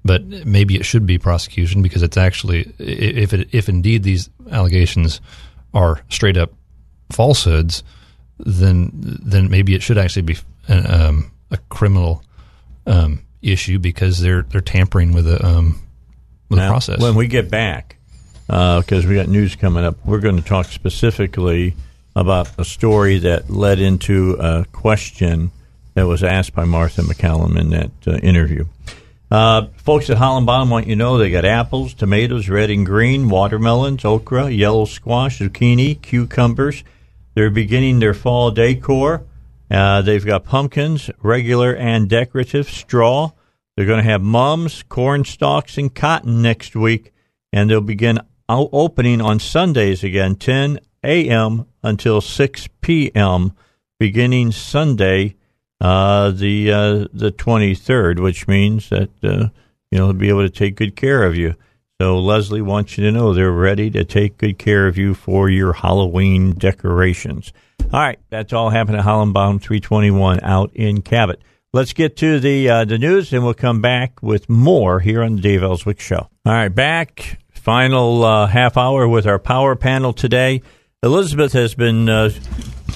But 0.04 0.24
maybe 0.24 0.74
it 0.74 0.84
should 0.84 1.06
be 1.06 1.18
prosecution 1.18 1.80
because 1.80 2.02
it's 2.02 2.16
actually 2.16 2.72
if 2.78 3.32
it, 3.32 3.48
if 3.52 3.68
indeed 3.68 4.02
these 4.02 4.30
allegations 4.50 5.20
are 5.74 6.00
straight 6.08 6.36
up 6.36 6.52
falsehoods, 7.12 7.84
then 8.38 8.90
then 8.94 9.48
maybe 9.50 9.74
it 9.74 9.82
should 9.82 9.98
actually 9.98 10.22
be 10.22 10.36
uh, 10.68 11.08
um, 11.08 11.30
a 11.50 11.58
criminal 11.68 12.24
um, 12.86 13.22
issue 13.42 13.78
because 13.78 14.20
they're 14.20 14.42
they're 14.42 14.60
tampering 14.60 15.12
with 15.12 15.26
the 15.26 15.44
um, 15.44 15.80
with 16.48 16.58
the 16.58 16.64
Now, 16.64 16.70
process. 16.70 17.00
When 17.00 17.14
we 17.14 17.28
get 17.28 17.50
back, 17.50 17.96
because 18.52 19.06
we 19.06 19.14
got 19.14 19.28
news 19.28 19.56
coming 19.56 19.82
up, 19.82 19.96
we're 20.04 20.20
going 20.20 20.36
to 20.36 20.42
talk 20.42 20.66
specifically 20.66 21.74
about 22.14 22.50
a 22.58 22.64
story 22.64 23.18
that 23.18 23.48
led 23.48 23.78
into 23.78 24.36
a 24.38 24.66
question 24.72 25.50
that 25.94 26.06
was 26.06 26.22
asked 26.22 26.54
by 26.54 26.64
Martha 26.64 27.02
MacCallum 27.02 27.58
in 27.58 27.70
that 27.70 27.90
uh, 28.06 28.12
interview. 28.18 28.66
Uh, 29.30 29.68
folks 29.76 30.10
at 30.10 30.18
Holland 30.18 30.44
Bottom 30.44 30.68
want 30.68 30.86
you 30.86 30.94
to 30.94 30.98
know 30.98 31.16
they 31.16 31.30
got 31.30 31.46
apples, 31.46 31.94
tomatoes, 31.94 32.50
red 32.50 32.68
and 32.68 32.84
green, 32.84 33.30
watermelons, 33.30 34.04
okra, 34.04 34.50
yellow 34.50 34.84
squash, 34.84 35.38
zucchini, 35.38 36.00
cucumbers. 36.00 36.84
They're 37.34 37.50
beginning 37.50 37.98
their 38.00 38.12
fall 38.12 38.50
decor. 38.50 39.24
Uh, 39.70 40.02
they've 40.02 40.24
got 40.24 40.44
pumpkins, 40.44 41.10
regular 41.22 41.74
and 41.74 42.10
decorative, 42.10 42.68
straw. 42.68 43.32
They're 43.74 43.86
going 43.86 44.04
to 44.04 44.10
have 44.10 44.20
mums, 44.20 44.82
corn 44.82 45.24
stalks, 45.24 45.78
and 45.78 45.94
cotton 45.94 46.42
next 46.42 46.76
week, 46.76 47.14
and 47.54 47.70
they'll 47.70 47.80
begin 47.80 48.20
opening 48.48 49.20
on 49.20 49.38
Sundays 49.38 50.04
again, 50.04 50.36
10 50.36 50.78
a.m. 51.04 51.66
until 51.82 52.20
6 52.20 52.68
p.m. 52.80 53.52
beginning 53.98 54.52
Sunday, 54.52 55.36
uh, 55.80 56.30
the 56.30 56.70
uh, 56.72 57.08
the 57.12 57.32
23rd, 57.32 58.20
which 58.20 58.46
means 58.46 58.88
that 58.90 59.10
uh, 59.22 59.48
you 59.90 59.98
know 59.98 60.06
they'll 60.06 60.12
be 60.12 60.28
able 60.28 60.42
to 60.42 60.50
take 60.50 60.76
good 60.76 60.96
care 60.96 61.24
of 61.24 61.36
you. 61.36 61.54
So 62.00 62.18
Leslie 62.18 62.62
wants 62.62 62.98
you 62.98 63.04
to 63.04 63.12
know 63.12 63.32
they're 63.32 63.52
ready 63.52 63.90
to 63.90 64.04
take 64.04 64.38
good 64.38 64.58
care 64.58 64.88
of 64.88 64.98
you 64.98 65.14
for 65.14 65.48
your 65.48 65.72
Halloween 65.72 66.52
decorations. 66.52 67.52
All 67.92 68.00
right, 68.00 68.18
that's 68.30 68.52
all 68.52 68.70
happened 68.70 68.96
at 68.96 69.04
Holland 69.04 69.34
Bottom 69.34 69.58
321 69.58 70.40
out 70.42 70.72
in 70.74 71.02
Cabot. 71.02 71.40
Let's 71.72 71.92
get 71.92 72.16
to 72.18 72.38
the 72.38 72.68
uh, 72.68 72.84
the 72.84 72.98
news, 72.98 73.32
and 73.32 73.44
we'll 73.44 73.54
come 73.54 73.80
back 73.80 74.22
with 74.22 74.48
more 74.48 75.00
here 75.00 75.22
on 75.22 75.36
the 75.36 75.42
Dave 75.42 75.62
Elswick 75.62 76.00
Show. 76.00 76.28
All 76.44 76.52
right, 76.52 76.68
back 76.68 77.38
final 77.62 78.24
uh, 78.24 78.48
half 78.48 78.76
hour 78.76 79.06
with 79.06 79.24
our 79.24 79.38
power 79.38 79.76
panel 79.76 80.12
today. 80.12 80.60
Elizabeth 81.00 81.52
has 81.52 81.74
been 81.74 82.08
uh, 82.08 82.30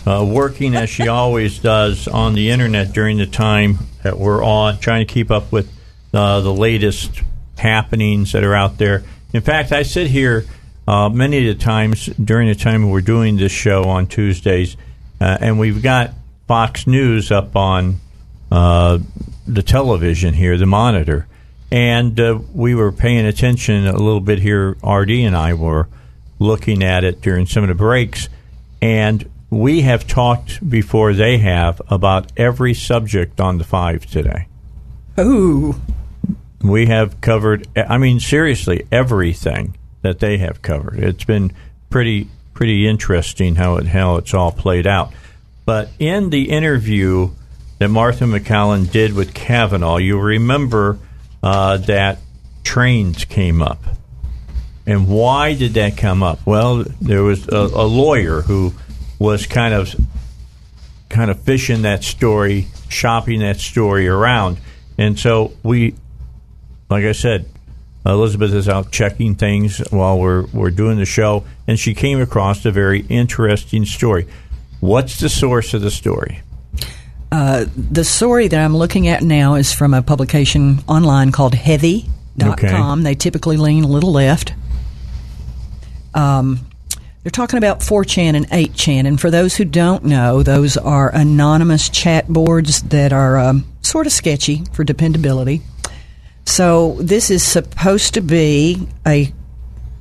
uh, 0.04 0.26
working 0.28 0.74
as 0.74 0.90
she 0.90 1.06
always 1.06 1.60
does 1.60 2.08
on 2.08 2.34
the 2.34 2.50
internet 2.50 2.92
during 2.92 3.16
the 3.18 3.26
time 3.26 3.78
that 4.02 4.18
we're 4.18 4.44
on, 4.44 4.78
trying 4.78 5.06
to 5.06 5.12
keep 5.12 5.30
up 5.30 5.52
with 5.52 5.72
uh, 6.12 6.40
the 6.40 6.52
latest 6.52 7.22
happenings 7.56 8.32
that 8.32 8.42
are 8.42 8.56
out 8.56 8.76
there. 8.76 9.04
In 9.32 9.40
fact, 9.40 9.70
I 9.70 9.84
sit 9.84 10.08
here 10.08 10.44
uh, 10.88 11.10
many 11.10 11.48
of 11.48 11.56
the 11.56 11.64
times 11.64 12.06
during 12.06 12.48
the 12.48 12.54
time 12.56 12.90
we're 12.90 13.00
doing 13.00 13.36
this 13.36 13.52
show 13.52 13.84
on 13.84 14.08
Tuesdays, 14.08 14.76
uh, 15.20 15.38
and 15.40 15.60
we've 15.60 15.82
got 15.82 16.12
Fox 16.48 16.88
News 16.88 17.30
up 17.30 17.54
on 17.54 18.00
the 18.50 19.62
television 19.64 20.34
here, 20.34 20.58
the 20.58 20.66
monitor, 20.66 21.28
and 21.70 22.18
uh, 22.18 22.38
we 22.52 22.74
were 22.74 22.92
paying 22.92 23.26
attention 23.26 23.86
a 23.86 23.92
little 23.92 24.20
bit 24.20 24.38
here. 24.38 24.76
RD 24.82 25.10
and 25.10 25.36
I 25.36 25.54
were 25.54 25.88
looking 26.38 26.82
at 26.82 27.04
it 27.04 27.20
during 27.20 27.46
some 27.46 27.64
of 27.64 27.68
the 27.68 27.74
breaks, 27.74 28.28
and 28.80 29.28
we 29.50 29.82
have 29.82 30.06
talked 30.06 30.68
before 30.68 31.12
they 31.12 31.38
have 31.38 31.80
about 31.88 32.32
every 32.36 32.74
subject 32.74 33.40
on 33.40 33.58
the 33.58 33.64
five 33.64 34.06
today. 34.06 34.48
Ooh. 35.18 35.80
We 36.62 36.86
have 36.86 37.20
covered. 37.20 37.68
I 37.76 37.98
mean, 37.98 38.18
seriously, 38.20 38.86
everything 38.90 39.76
that 40.02 40.18
they 40.18 40.38
have 40.38 40.62
covered. 40.62 40.98
It's 40.98 41.24
been 41.24 41.52
pretty 41.90 42.28
pretty 42.54 42.88
interesting 42.88 43.56
how 43.56 43.76
it 43.76 43.86
how 43.86 44.16
it's 44.16 44.34
all 44.34 44.52
played 44.52 44.86
out. 44.86 45.12
But 45.64 45.90
in 45.98 46.30
the 46.30 46.50
interview 46.50 47.30
that 47.78 47.88
Martha 47.88 48.24
MacCallum 48.24 48.90
did 48.90 49.12
with 49.14 49.34
Kavanaugh, 49.34 49.98
you 49.98 50.18
remember 50.18 50.98
uh, 51.46 51.76
that 51.76 52.18
trains 52.64 53.24
came 53.24 53.62
up. 53.62 53.78
And 54.84 55.06
why 55.06 55.54
did 55.54 55.74
that 55.74 55.96
come 55.96 56.24
up? 56.24 56.44
Well, 56.44 56.82
there 57.00 57.22
was 57.22 57.46
a, 57.46 57.56
a 57.56 57.86
lawyer 57.86 58.40
who 58.40 58.74
was 59.20 59.46
kind 59.46 59.72
of 59.72 59.94
kind 61.08 61.30
of 61.30 61.40
fishing 61.42 61.82
that 61.82 62.02
story, 62.02 62.66
shopping 62.88 63.40
that 63.40 63.58
story 63.58 64.08
around. 64.08 64.58
And 64.98 65.16
so 65.16 65.52
we, 65.62 65.94
like 66.90 67.04
I 67.04 67.12
said, 67.12 67.48
Elizabeth 68.04 68.52
is 68.52 68.68
out 68.68 68.90
checking 68.90 69.36
things 69.36 69.78
while 69.90 70.18
we're 70.18 70.46
we're 70.46 70.72
doing 70.72 70.98
the 70.98 71.04
show, 71.04 71.44
and 71.68 71.78
she 71.78 71.94
came 71.94 72.20
across 72.20 72.64
a 72.64 72.72
very 72.72 73.06
interesting 73.08 73.84
story. 73.84 74.26
What's 74.80 75.20
the 75.20 75.28
source 75.28 75.74
of 75.74 75.80
the 75.80 75.92
story? 75.92 76.42
Uh, 77.32 77.66
the 77.76 78.04
story 78.04 78.48
that 78.48 78.58
I'm 78.58 78.76
looking 78.76 79.08
at 79.08 79.22
now 79.22 79.54
is 79.54 79.72
from 79.72 79.94
a 79.94 80.02
publication 80.02 80.78
online 80.88 81.32
called 81.32 81.54
Heavy.com. 81.54 83.00
Okay. 83.00 83.02
They 83.02 83.14
typically 83.14 83.56
lean 83.56 83.84
a 83.84 83.88
little 83.88 84.12
left. 84.12 84.54
Um, 86.14 86.60
they're 87.22 87.30
talking 87.32 87.58
about 87.58 87.80
4chan 87.80 88.36
and 88.36 88.48
8chan. 88.50 89.06
And 89.06 89.20
for 89.20 89.32
those 89.32 89.56
who 89.56 89.64
don't 89.64 90.04
know, 90.04 90.44
those 90.44 90.76
are 90.76 91.10
anonymous 91.12 91.88
chat 91.88 92.28
boards 92.28 92.82
that 92.84 93.12
are 93.12 93.36
um, 93.36 93.66
sort 93.82 94.06
of 94.06 94.12
sketchy 94.12 94.62
for 94.72 94.84
dependability. 94.84 95.62
So 96.44 96.96
this 97.00 97.30
is 97.30 97.42
supposed 97.42 98.14
to 98.14 98.20
be 98.20 98.86
a, 99.04 99.32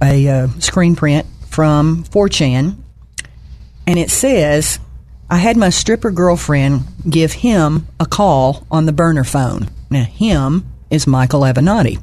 a 0.02 0.28
uh, 0.28 0.48
screen 0.60 0.96
print 0.96 1.26
from 1.50 2.04
4chan. 2.04 2.76
And 3.88 4.00
it 4.00 4.12
says, 4.12 4.80
I 5.30 5.38
had 5.38 5.58
my 5.58 5.70
stripper 5.70 6.12
girlfriend 6.12 6.84
give 7.10 7.34
him 7.34 7.88
a 8.00 8.06
call 8.06 8.66
on 8.70 8.86
the 8.86 8.92
burner 8.94 9.24
phone. 9.24 9.70
Now, 9.90 10.04
him 10.04 10.66
is 10.90 11.08
Michael 11.08 11.42
Avenatti. 11.42 12.00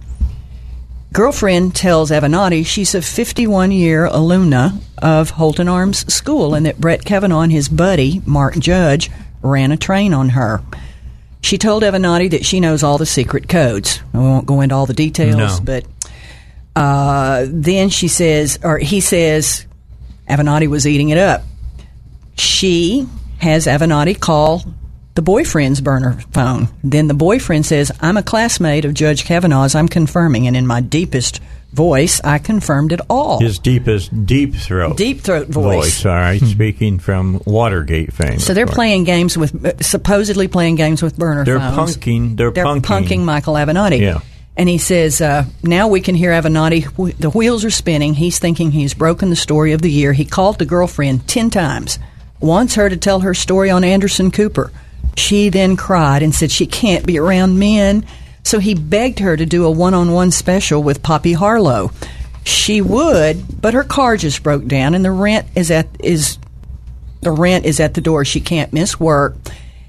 Girlfriend 1.13 1.75
tells 1.77 2.11
Avenatti 2.11 2.65
she's 2.65 2.95
a 2.95 3.03
51 3.03 3.71
year 3.71 4.09
alumna 4.09 4.81
of 4.99 5.31
Holton 5.31 5.69
Arms 5.69 6.11
School 6.13 6.55
and 6.55 6.65
that 6.67 6.81
Brett 6.81 7.05
Kavanaugh 7.05 7.43
and 7.43 7.53
his 7.53 7.69
buddy, 7.69 8.23
Mark 8.25 8.59
Judge, 8.59 9.11
ran 9.43 9.73
a 9.73 9.77
train 9.77 10.15
on 10.15 10.31
her. 10.31 10.63
She 11.43 11.59
told 11.59 11.83
Avenatti 11.83 12.31
that 12.31 12.47
she 12.47 12.61
knows 12.61 12.83
all 12.83 12.99
the 12.99 13.05
secret 13.07 13.49
codes. 13.49 14.01
I 14.15 14.19
won't 14.19 14.47
go 14.47 14.63
into 14.63 14.75
all 14.75 14.87
the 14.87 14.95
details, 14.95 15.61
No. 15.61 15.65
but 15.65 15.85
uh, 16.75 17.45
then 17.49 17.91
she 17.91 18.09
says, 18.09 18.59
or 18.63 18.79
he 18.79 19.01
says, 19.01 19.67
Avenatti 20.29 20.67
was 20.69 20.87
eating 20.87 21.11
it 21.11 21.19
up. 21.19 21.43
She 22.37 23.07
has 23.39 23.67
Avenatti 23.67 24.19
call 24.19 24.63
the 25.15 25.23
boyfriend's 25.23 25.81
burner 25.81 26.19
phone. 26.33 26.69
Then 26.83 27.07
the 27.09 27.15
boyfriend 27.15 27.67
says, 27.67 27.93
I'm 28.01 28.17
a 28.17 28.23
classmate 28.23 28.85
of 28.85 28.95
Judge 28.95 29.25
Kavanaugh's. 29.25 29.75
I'm 29.75 29.89
confirming. 29.89 30.47
And 30.47 30.57
in 30.57 30.67
my 30.67 30.81
deepest 30.81 31.41
voice, 31.73 32.21
I 32.25 32.39
confirmed 32.39 32.93
it 32.93 33.01
all. 33.11 33.39
His 33.41 33.59
deepest 33.59 34.25
deep 34.27 34.55
throat. 34.55 34.97
Deep 34.97 35.21
throat 35.21 35.49
voice. 35.49 36.05
all 36.07 36.13
right, 36.13 36.41
speaking 36.41 36.99
from 36.99 37.43
Watergate 37.47 38.13
fame. 38.13 38.39
So 38.39 38.55
they're 38.55 38.67
playing 38.67 39.05
games 39.05 39.37
with, 39.37 39.65
uh, 39.65 39.73
supposedly 39.83 40.49
playing 40.49 40.77
games 40.77 41.03
with 41.03 41.17
burner 41.19 41.45
phones. 41.45 41.47
They're 41.47 41.71
phones. 41.75 41.97
punking. 41.99 42.37
They're, 42.37 42.51
They're 42.51 42.65
punking. 42.65 42.81
punking 42.83 43.25
Michael 43.25 43.55
Avenatti. 43.55 44.01
Yeah. 44.01 44.21
And 44.57 44.69
he 44.69 44.77
says, 44.77 45.21
uh, 45.23 45.45
now 45.63 45.89
we 45.89 46.01
can 46.03 46.15
hear 46.15 46.31
Avenatti. 46.31 46.85
wh- 46.85 47.19
The 47.19 47.31
wheels 47.31 47.65
are 47.65 47.71
spinning. 47.71 48.13
He's 48.15 48.39
thinking 48.39 48.71
he's 48.71 48.93
broken 48.95 49.31
the 49.31 49.37
story 49.37 49.73
of 49.73 49.81
the 49.83 49.91
year. 49.91 50.13
He 50.13 50.27
called 50.27 50.59
the 50.59 50.67
girlfriend 50.67 51.27
10 51.27 51.49
times, 51.51 51.99
wants 52.43 52.75
her 52.75 52.89
to 52.89 52.97
tell 52.97 53.21
her 53.21 53.35
story 53.35 53.71
on 53.71 53.85
Anderson 53.85 54.31
Cooper. 54.31 54.73
She 55.17 55.49
then 55.49 55.77
cried 55.77 56.23
and 56.23 56.35
said 56.35 56.51
she 56.51 56.67
can't 56.67 57.07
be 57.07 57.19
around 57.19 57.59
men. 57.59 58.07
So 58.45 58.59
he 58.59 58.75
begged 58.75 59.21
her 59.21 59.37
to 59.37 59.47
do 59.47 59.65
a 59.65 59.71
one 59.71 59.95
on 59.95 60.13
one 60.13 60.31
special 60.31 60.83
with 60.83 61.03
Poppy 61.03 61.33
Harlow. 61.33 61.93
She 62.45 62.81
would, 62.81 63.61
but 63.61 63.75
her 63.75 63.85
car 63.85 64.17
just 64.17 64.43
broke 64.43 64.67
down 64.67 64.95
and 64.95 65.05
the 65.05 65.13
rent 65.13 65.47
is 65.55 65.71
at 65.71 65.87
is 66.01 66.39
the 67.21 67.31
rent 67.31 67.67
is 67.67 67.79
at 67.79 67.95
the 67.95 68.01
door. 68.01 68.25
She 68.25 68.41
can't 68.41 68.73
miss 68.73 68.99
work. 68.99 69.37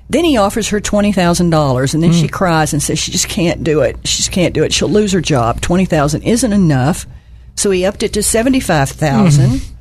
Then 0.09 0.23
he 0.23 0.37
offers 0.37 0.69
her 0.69 0.79
twenty 0.79 1.11
thousand 1.11 1.49
dollars, 1.49 1.95
and 1.95 2.03
then 2.03 2.13
she 2.13 2.27
hmm. 2.27 2.33
cries 2.33 2.73
and 2.73 2.83
says 2.83 2.99
she 2.99 3.11
just 3.11 3.27
can't 3.27 3.63
do 3.63 3.81
it. 3.81 3.97
She 4.05 4.17
just 4.17 4.31
can't 4.31 4.53
do 4.53 4.63
it. 4.63 4.71
She'll 4.71 4.89
lose 4.89 5.13
her 5.13 5.21
job. 5.21 5.61
Twenty 5.61 5.85
thousand 5.85 6.21
isn't 6.21 6.53
enough, 6.53 7.07
so 7.55 7.71
he 7.71 7.85
upped 7.85 8.03
it 8.03 8.13
to 8.13 8.21
seventy 8.21 8.59
five 8.59 8.89
thousand, 8.89 9.49
hmm. 9.49 9.75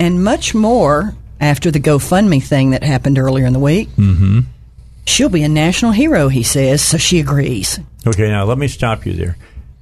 and 0.00 0.24
much 0.24 0.56
more 0.56 1.14
after 1.40 1.70
the 1.70 1.80
GoFundMe 1.80 2.42
thing 2.42 2.70
that 2.70 2.82
happened 2.82 3.18
earlier 3.18 3.46
in 3.46 3.52
the 3.52 3.58
week. 3.58 3.88
Mm-hmm. 3.90 4.40
She'll 5.06 5.28
be 5.28 5.42
a 5.42 5.48
national 5.48 5.92
hero, 5.92 6.28
he 6.28 6.42
says. 6.42 6.82
So 6.82 6.98
she 6.98 7.18
agrees. 7.20 7.78
Okay, 8.06 8.28
now 8.28 8.44
let 8.44 8.58
me 8.58 8.68
stop 8.68 9.06
you 9.06 9.12
there. 9.14 9.36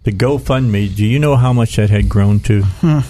The 0.04 0.12
GoFundMe. 0.12 0.94
Do 0.94 1.04
you 1.04 1.18
know 1.18 1.34
how 1.36 1.52
much 1.52 1.76
that 1.76 1.90
had 1.90 2.08
grown 2.08 2.40
to? 2.40 2.62
Hmm. 2.62 3.00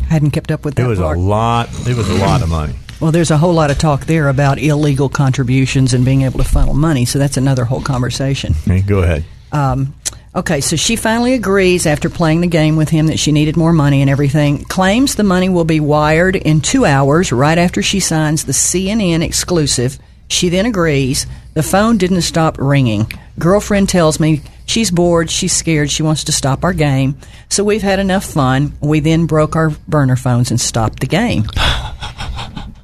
I 0.00 0.14
hadn't 0.14 0.32
kept 0.32 0.50
up 0.50 0.64
with 0.64 0.74
that 0.74 0.84
It 0.84 0.88
was 0.88 0.98
part. 0.98 1.16
a 1.16 1.20
lot. 1.20 1.68
It 1.88 1.96
was 1.96 2.08
a 2.10 2.14
lot 2.16 2.42
of 2.42 2.48
money. 2.48 2.74
Well, 3.00 3.12
there's 3.12 3.30
a 3.30 3.36
whole 3.38 3.52
lot 3.54 3.70
of 3.70 3.78
talk 3.78 4.06
there 4.06 4.28
about 4.28 4.58
illegal 4.58 5.08
contributions 5.08 5.94
and 5.94 6.04
being 6.04 6.22
able 6.22 6.38
to 6.38 6.44
funnel 6.44 6.74
money. 6.74 7.04
So 7.04 7.18
that's 7.18 7.36
another 7.36 7.64
whole 7.64 7.80
conversation. 7.80 8.54
Okay, 8.62 8.80
go 8.82 9.02
ahead. 9.02 9.24
Um, 9.52 9.94
okay, 10.34 10.60
so 10.60 10.76
she 10.76 10.96
finally 10.96 11.34
agrees 11.34 11.86
after 11.86 12.08
playing 12.08 12.40
the 12.40 12.46
game 12.46 12.76
with 12.76 12.88
him 12.88 13.08
that 13.08 13.18
she 13.18 13.32
needed 13.32 13.56
more 13.56 13.72
money 13.72 14.00
and 14.00 14.10
everything. 14.10 14.64
Claims 14.64 15.14
the 15.14 15.24
money 15.24 15.48
will 15.48 15.64
be 15.64 15.80
wired 15.80 16.36
in 16.36 16.60
two 16.60 16.84
hours 16.84 17.32
right 17.32 17.58
after 17.58 17.82
she 17.82 18.00
signs 18.00 18.44
the 18.44 18.52
CNN 18.52 19.22
exclusive. 19.22 19.98
She 20.28 20.48
then 20.48 20.66
agrees. 20.66 21.26
The 21.54 21.62
phone 21.62 21.98
didn't 21.98 22.22
stop 22.22 22.56
ringing. 22.58 23.10
Girlfriend 23.38 23.88
tells 23.88 24.18
me 24.18 24.40
she's 24.64 24.90
bored, 24.90 25.30
she's 25.30 25.54
scared, 25.54 25.90
she 25.90 26.02
wants 26.02 26.24
to 26.24 26.32
stop 26.32 26.64
our 26.64 26.72
game. 26.72 27.18
So 27.48 27.64
we've 27.64 27.82
had 27.82 27.98
enough 27.98 28.24
fun. 28.24 28.72
We 28.80 29.00
then 29.00 29.26
broke 29.26 29.56
our 29.56 29.70
burner 29.86 30.16
phones 30.16 30.50
and 30.50 30.60
stopped 30.60 31.00
the 31.00 31.06
game. 31.06 31.44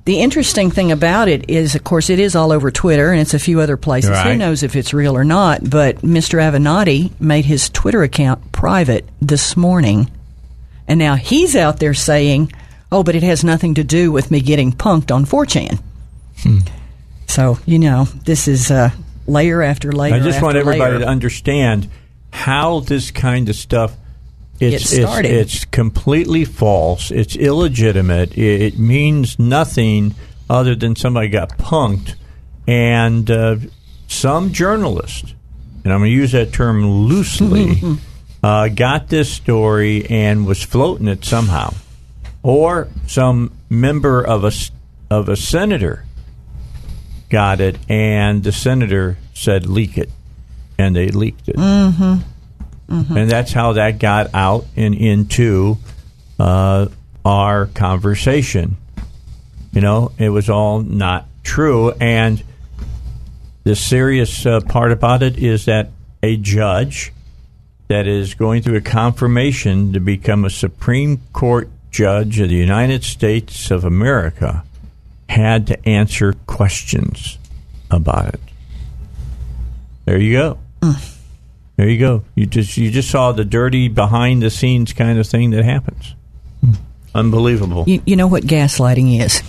The 0.08 0.20
interesting 0.20 0.70
thing 0.70 0.90
about 0.90 1.28
it 1.28 1.50
is, 1.50 1.74
of 1.74 1.84
course, 1.84 2.08
it 2.08 2.18
is 2.18 2.34
all 2.34 2.50
over 2.50 2.70
Twitter 2.70 3.12
and 3.12 3.20
it's 3.20 3.34
a 3.34 3.38
few 3.38 3.60
other 3.60 3.76
places. 3.76 4.18
Who 4.22 4.36
knows 4.36 4.62
if 4.62 4.74
it's 4.74 4.94
real 4.94 5.14
or 5.14 5.22
not? 5.22 5.68
But 5.68 5.96
Mr. 5.96 6.40
Avenatti 6.40 7.12
made 7.20 7.44
his 7.44 7.68
Twitter 7.68 8.02
account 8.02 8.50
private 8.50 9.06
this 9.20 9.54
morning. 9.54 10.10
And 10.86 10.98
now 10.98 11.16
he's 11.16 11.54
out 11.54 11.78
there 11.78 11.92
saying, 11.92 12.50
oh, 12.90 13.02
but 13.02 13.16
it 13.16 13.22
has 13.22 13.44
nothing 13.44 13.74
to 13.74 13.84
do 13.84 14.10
with 14.10 14.30
me 14.30 14.40
getting 14.40 14.72
punked 14.72 15.14
on 15.14 15.26
4chan. 15.26 15.78
So, 17.26 17.58
you 17.66 17.78
know, 17.78 18.04
this 18.24 18.48
is 18.48 18.70
uh, 18.70 18.88
layer 19.26 19.62
after 19.62 19.92
layer. 19.92 20.14
I 20.14 20.20
just 20.20 20.40
want 20.40 20.56
everybody 20.56 20.92
layer. 20.92 21.00
to 21.00 21.06
understand 21.06 21.90
how 22.32 22.80
this 22.80 23.10
kind 23.10 23.50
of 23.50 23.56
stuff 23.56 23.94
it's, 24.60 24.90
Gets 24.90 25.02
started. 25.02 25.30
It's, 25.30 25.54
it's 25.54 25.64
completely 25.66 26.44
false. 26.44 27.10
It's 27.10 27.36
illegitimate. 27.36 28.36
It, 28.36 28.62
it 28.62 28.78
means 28.78 29.38
nothing 29.38 30.14
other 30.50 30.74
than 30.74 30.96
somebody 30.96 31.28
got 31.28 31.58
punked, 31.58 32.14
and 32.66 33.30
uh, 33.30 33.56
some 34.08 34.52
journalist, 34.52 35.34
and 35.84 35.92
I'm 35.92 36.00
going 36.00 36.10
to 36.10 36.16
use 36.16 36.32
that 36.32 36.52
term 36.52 36.84
loosely, 36.86 37.80
uh, 38.42 38.68
got 38.68 39.08
this 39.08 39.30
story 39.30 40.06
and 40.06 40.46
was 40.46 40.62
floating 40.62 41.08
it 41.08 41.24
somehow, 41.24 41.74
or 42.42 42.88
some 43.06 43.52
member 43.68 44.26
of 44.26 44.44
a 44.44 44.52
of 45.10 45.28
a 45.28 45.36
senator 45.36 46.04
got 47.30 47.60
it, 47.60 47.78
and 47.88 48.42
the 48.42 48.52
senator 48.52 49.18
said 49.34 49.66
leak 49.66 49.98
it, 49.98 50.10
and 50.78 50.96
they 50.96 51.08
leaked 51.08 51.48
it, 51.48 51.56
Mm-hmm. 51.56 52.22
Mm-hmm. 52.88 53.16
and 53.18 53.30
that's 53.30 53.52
how 53.52 53.74
that 53.74 53.98
got 53.98 54.34
out 54.34 54.64
and 54.74 54.94
into 54.94 55.76
uh, 56.38 56.86
our 57.24 57.66
conversation. 57.66 58.78
You 59.72 59.82
know, 59.82 60.12
it 60.16 60.30
was 60.30 60.48
all 60.48 60.80
not 60.80 61.26
true, 61.42 61.92
and 61.92 62.42
the 63.64 63.76
serious 63.76 64.46
uh, 64.46 64.60
part 64.62 64.92
about 64.92 65.22
it 65.22 65.36
is 65.36 65.66
that 65.66 65.90
a 66.22 66.38
judge 66.38 67.12
that 67.88 68.06
is 68.06 68.34
going 68.34 68.62
through 68.62 68.76
a 68.76 68.82
confirmation 68.82 69.92
to 69.92 70.00
become 70.00 70.44
a 70.44 70.50
Supreme 70.50 71.20
Court 71.32 71.68
judge 71.90 72.40
of 72.40 72.48
the 72.48 72.54
United 72.54 73.04
States 73.04 73.70
of 73.70 73.84
America 73.84 74.64
had 75.28 75.66
to 75.66 75.88
answer 75.88 76.34
questions 76.46 77.38
about 77.90 78.34
it. 78.34 78.40
There 80.04 80.18
you 80.18 80.32
go. 80.32 80.58
There 81.78 81.88
you 81.88 81.98
go. 81.98 82.24
You 82.34 82.44
just 82.44 82.76
you 82.76 82.90
just 82.90 83.08
saw 83.08 83.30
the 83.30 83.44
dirty 83.44 83.86
behind 83.86 84.42
the 84.42 84.50
scenes 84.50 84.92
kind 84.92 85.16
of 85.18 85.26
thing 85.28 85.50
that 85.52 85.64
happens. 85.64 86.16
Hmm. 86.60 86.72
Unbelievable. 87.14 87.84
You, 87.86 88.02
you 88.04 88.16
know 88.16 88.26
what 88.26 88.42
gaslighting 88.42 89.20
is? 89.20 89.42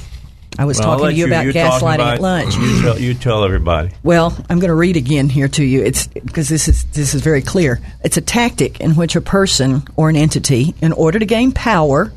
I 0.60 0.66
was 0.66 0.78
Well, 0.78 0.90
talking 0.98 1.08
to 1.10 1.14
you 1.16 1.26
about 1.26 1.44
you're 1.46 1.54
talking 1.54 1.88
gaslighting 1.88 1.96
about- 1.96 2.14
at 2.16 2.22
lunch. 2.22 2.56
You 2.56 2.82
tell, 2.82 3.00
you 3.00 3.14
tell 3.16 3.44
everybody. 3.44 3.90
Well, 4.04 4.36
I'm 4.50 4.60
going 4.60 4.70
to 4.70 4.76
read 4.76 4.96
again 4.96 5.28
here 5.30 5.48
to 5.48 5.64
you. 5.64 5.82
It's 5.82 6.06
because 6.08 6.50
this 6.50 6.68
is 6.68 6.84
this 6.86 7.16
is 7.16 7.22
very 7.22 7.42
clear. 7.42 7.80
It's 8.04 8.18
a 8.18 8.22
tactic 8.22 8.80
in 8.80 8.96
which 8.96 9.16
a 9.16 9.22
person 9.22 9.84
or 9.96 10.10
an 10.10 10.16
entity, 10.16 10.76
in 10.84 10.92
order 10.94 11.18
to 11.18 11.26
gain 11.26 11.52
power, 11.52 12.14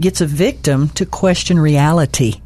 gets 0.00 0.22
a 0.22 0.26
victim 0.26 0.88
to 0.90 1.04
question 1.04 1.58
reality. 1.58 2.40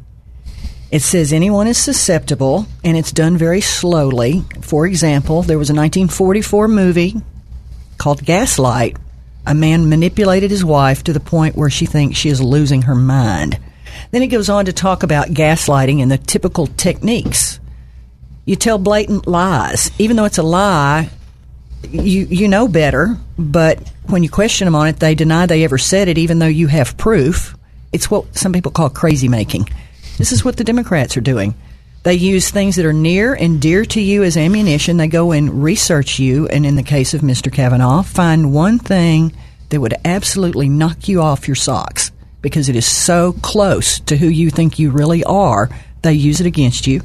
It 0.89 1.01
says 1.01 1.33
anyone 1.33 1.67
is 1.67 1.77
susceptible, 1.77 2.65
and 2.83 2.95
it's 2.95 3.11
done 3.11 3.37
very 3.37 3.59
slowly. 3.59 4.43
For 4.61 4.85
example, 4.87 5.41
there 5.41 5.57
was 5.57 5.69
a 5.69 5.73
1944 5.73 6.67
movie 6.69 7.15
called 7.97 8.23
Gaslight. 8.23 8.95
A 9.45 9.53
man 9.53 9.89
manipulated 9.89 10.49
his 10.49 10.63
wife 10.63 11.03
to 11.03 11.13
the 11.13 11.19
point 11.19 11.55
where 11.55 11.69
she 11.69 11.85
thinks 11.85 12.17
she 12.17 12.29
is 12.29 12.41
losing 12.41 12.83
her 12.83 12.95
mind. 12.95 13.59
Then 14.11 14.23
it 14.23 14.27
goes 14.27 14.49
on 14.49 14.65
to 14.65 14.73
talk 14.73 15.03
about 15.03 15.27
gaslighting 15.27 16.01
and 16.01 16.09
the 16.09 16.17
typical 16.17 16.67
techniques. 16.67 17.59
You 18.45 18.55
tell 18.55 18.77
blatant 18.77 19.27
lies, 19.27 19.91
even 19.99 20.15
though 20.15 20.25
it's 20.25 20.37
a 20.37 20.43
lie. 20.43 21.09
You 21.89 22.25
you 22.29 22.47
know 22.47 22.67
better, 22.67 23.17
but 23.37 23.79
when 24.07 24.23
you 24.23 24.29
question 24.29 24.65
them 24.65 24.75
on 24.75 24.87
it, 24.87 24.99
they 24.99 25.15
deny 25.15 25.45
they 25.45 25.63
ever 25.63 25.77
said 25.77 26.07
it, 26.07 26.17
even 26.17 26.39
though 26.39 26.47
you 26.47 26.67
have 26.67 26.97
proof. 26.97 27.55
It's 27.91 28.09
what 28.09 28.37
some 28.37 28.53
people 28.53 28.71
call 28.71 28.89
crazy 28.89 29.27
making. 29.27 29.69
This 30.17 30.31
is 30.31 30.43
what 30.43 30.57
the 30.57 30.63
Democrats 30.63 31.15
are 31.15 31.21
doing. 31.21 31.53
They 32.03 32.15
use 32.15 32.49
things 32.49 32.75
that 32.77 32.85
are 32.85 32.93
near 32.93 33.33
and 33.33 33.61
dear 33.61 33.85
to 33.85 34.01
you 34.01 34.23
as 34.23 34.37
ammunition. 34.37 34.97
They 34.97 35.07
go 35.07 35.31
and 35.31 35.61
research 35.61 36.19
you, 36.19 36.47
and 36.47 36.65
in 36.65 36.75
the 36.75 36.83
case 36.83 37.13
of 37.13 37.21
Mr. 37.21 37.51
Kavanaugh, 37.51 38.01
find 38.01 38.53
one 38.53 38.79
thing 38.79 39.33
that 39.69 39.81
would 39.81 39.95
absolutely 40.05 40.69
knock 40.69 41.07
you 41.07 41.21
off 41.21 41.47
your 41.47 41.55
socks 41.55 42.11
because 42.41 42.69
it 42.69 42.75
is 42.75 42.85
so 42.85 43.33
close 43.41 43.99
to 44.01 44.15
who 44.15 44.27
you 44.27 44.49
think 44.49 44.79
you 44.79 44.89
really 44.89 45.23
are. 45.23 45.69
They 46.01 46.13
use 46.13 46.39
it 46.39 46.47
against 46.47 46.87
you. 46.87 47.01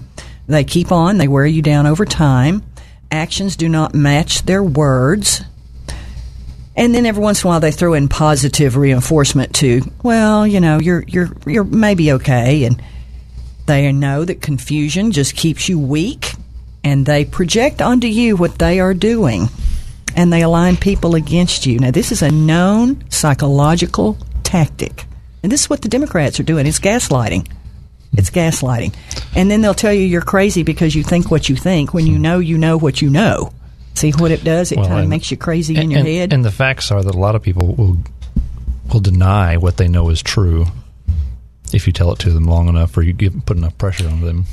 They 0.47 0.65
keep 0.65 0.93
on, 0.93 1.19
they 1.19 1.29
wear 1.29 1.47
you 1.47 1.63
down 1.63 1.87
over 1.87 2.05
time. 2.05 2.63
Actions 3.11 3.57
do 3.57 3.69
not 3.69 3.95
match 3.95 4.43
their 4.43 4.63
words. 4.63 5.43
And 6.75 6.95
then 6.95 7.05
every 7.05 7.23
once 7.23 7.43
in 7.43 7.49
a 7.49 7.51
while 7.51 7.61
they 7.61 7.71
throw 7.71 7.95
in 7.95 8.09
positive 8.09 8.77
reinforcement 8.77 9.55
to, 9.57 9.83
well, 10.03 10.47
you 10.47 10.61
know, 10.61 10.79
you're 10.79 11.05
you're 11.07 11.31
you're 11.45 11.65
maybe 11.65 12.13
okay 12.13 12.65
and 12.65 12.83
they 13.67 13.91
know 13.93 14.25
that 14.25 14.43
confusion 14.43 15.13
just 15.13 15.35
keeps 15.37 15.69
you 15.69 15.79
weak 15.79 16.33
and 16.85 17.07
they 17.07 17.25
project 17.25 17.81
onto 17.81 18.07
you 18.09 18.37
what 18.37 18.59
they 18.59 18.81
are 18.81 18.95
doing. 18.95 19.49
and 20.15 20.31
they 20.31 20.43
align 20.43 20.77
people 20.77 21.15
against 21.15 21.65
you. 21.65 21.79
Now, 21.79 21.91
this 21.91 22.13
is 22.13 22.21
a 22.21 22.31
known 22.31 23.03
psychological 23.09 24.19
tactic. 24.43 25.07
And 25.43 25.51
this 25.51 25.63
is 25.63 25.71
what 25.71 25.81
the 25.81 25.89
Democrats 25.89 26.39
are 26.39 26.43
doing. 26.43 26.67
It's 26.67 26.79
gaslighting. 26.81 27.49
It's 28.13 28.29
gaslighting. 28.29 28.95
And 29.35 29.51
then 29.51 29.63
they'll 29.63 29.73
tell 29.73 29.93
you 29.95 30.05
you're 30.05 30.21
crazy 30.21 30.65
because 30.65 30.95
you 30.95 31.03
think 31.03 31.31
what 31.31 31.49
you 31.49 31.57
think 31.57 31.95
when 31.95 32.07
you 32.07 32.19
know 32.19 32.41
you 32.41 32.59
know 32.59 32.77
what 32.77 33.01
you 33.01 33.09
know. 33.09 33.53
See 33.95 34.11
what 34.11 34.31
it 34.33 34.45
does? 34.45 34.71
It 34.71 34.77
Well, 34.79 34.89
kind 34.89 35.05
of 35.05 35.09
makes 35.09 35.31
you 35.31 35.39
crazy 35.39 35.77
in 35.77 35.91
your 35.91 36.01
and- 36.01 36.09
head. 36.09 36.33
And 36.35 36.45
the 36.45 36.51
facts 36.53 36.91
are 36.91 37.03
that 37.03 37.15
a 37.15 37.19
lot 37.19 37.35
of 37.35 37.41
people 37.43 37.75
will 37.75 37.97
will 38.93 39.01
deny 39.01 39.57
what 39.57 39.79
they 39.79 39.89
know 39.89 40.11
is 40.11 40.23
true 40.23 40.67
if 41.74 41.86
you 41.86 41.93
tell 41.93 42.12
it 42.12 42.19
to 42.20 42.31
them 42.31 42.44
long 42.44 42.69
enough 42.69 42.97
or 42.97 43.03
you 43.03 43.12
give 43.12 43.35
put 43.47 43.57
enough 43.57 43.77
pressure 43.78 44.09
on 44.09 44.20
them. 44.20 44.44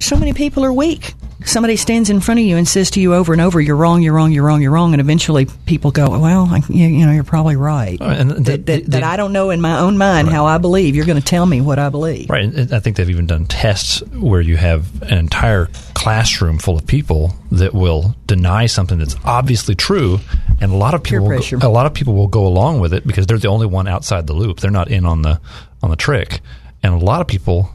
so 0.00 0.16
many 0.16 0.32
people 0.32 0.64
are 0.64 0.72
weak. 0.72 1.14
Somebody 1.44 1.76
stands 1.76 2.10
in 2.10 2.20
front 2.20 2.40
of 2.40 2.46
you 2.46 2.56
and 2.56 2.66
says 2.66 2.90
to 2.92 3.00
you 3.00 3.14
over 3.14 3.32
and 3.32 3.40
over, 3.40 3.60
"You're 3.60 3.76
wrong. 3.76 4.02
You're 4.02 4.12
wrong. 4.12 4.32
You're 4.32 4.42
wrong. 4.44 4.60
You're 4.60 4.72
wrong." 4.72 4.92
And 4.92 5.00
eventually, 5.00 5.46
people 5.66 5.92
go, 5.92 6.18
"Well, 6.18 6.48
I, 6.50 6.60
you, 6.68 6.86
you 6.88 7.06
know, 7.06 7.12
you're 7.12 7.22
probably 7.22 7.54
right." 7.54 7.96
And 8.00 8.30
the- 8.30 8.34
that, 8.34 8.66
that, 8.66 8.84
the- 8.84 8.90
that 8.90 9.02
I 9.04 9.16
don't 9.16 9.32
know 9.32 9.50
in 9.50 9.60
my 9.60 9.78
own 9.78 9.98
mind 9.98 10.28
how 10.30 10.46
I 10.46 10.58
believe. 10.58 10.96
You're 10.96 11.06
going 11.06 11.20
to 11.20 11.24
tell 11.24 11.46
me 11.46 11.60
what 11.60 11.78
I 11.78 11.90
believe. 11.90 12.28
Right. 12.28 12.42
and 12.44 12.72
I 12.72 12.80
think 12.80 12.96
they've 12.96 13.08
even 13.08 13.26
done 13.26 13.46
tests 13.46 14.00
where 14.14 14.40
you 14.40 14.56
have 14.56 15.00
an 15.02 15.16
entire 15.18 15.68
classroom 15.94 16.58
full 16.58 16.76
of 16.76 16.86
people 16.88 17.34
that 17.52 17.72
will 17.72 18.16
deny 18.26 18.66
something 18.66 18.98
that's 18.98 19.14
obviously 19.24 19.76
true, 19.76 20.18
and 20.60 20.72
a 20.72 20.76
lot 20.76 20.94
of 20.94 21.04
people, 21.04 21.28
go, 21.28 21.68
a 21.68 21.70
lot 21.70 21.86
of 21.86 21.94
people 21.94 22.14
will 22.14 22.26
go 22.28 22.46
along 22.48 22.80
with 22.80 22.92
it 22.92 23.06
because 23.06 23.26
they're 23.28 23.38
the 23.38 23.48
only 23.48 23.66
one 23.66 23.86
outside 23.86 24.26
the 24.26 24.32
loop. 24.34 24.58
They're 24.58 24.70
not 24.72 24.90
in 24.90 25.04
on 25.06 25.22
the 25.22 25.40
on 25.84 25.90
the 25.90 25.96
trick, 25.96 26.40
and 26.82 26.94
a 26.94 26.98
lot 27.04 27.20
of 27.20 27.26
people 27.26 27.70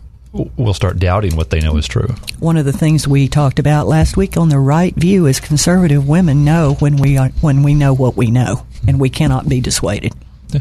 will 0.58 0.74
start 0.74 0.98
doubting 0.98 1.36
what 1.36 1.52
they 1.52 1.60
know 1.60 1.78
is 1.78 1.88
true. 1.88 2.08
One 2.40 2.58
of 2.58 2.66
the 2.66 2.74
things 2.74 3.08
we 3.08 3.28
talked 3.28 3.60
about 3.60 3.88
last 3.88 4.18
week 4.18 4.36
on 4.36 4.50
the 4.50 4.58
right 4.58 4.96
view 4.96 5.28
is 5.28 5.40
conservative 5.40 6.08
women 6.08 6.44
know 6.44 6.74
when 6.80 6.98
we 6.98 7.18
are, 7.18 7.30
when 7.42 7.62
we 7.62 7.76
know 7.76 7.94
what 7.94 8.16
we 8.18 8.32
know, 8.32 8.66
and 8.88 9.00
we 9.00 9.10
cannot 9.10 9.48
be 9.48 9.62
dissuaded. 9.62 10.14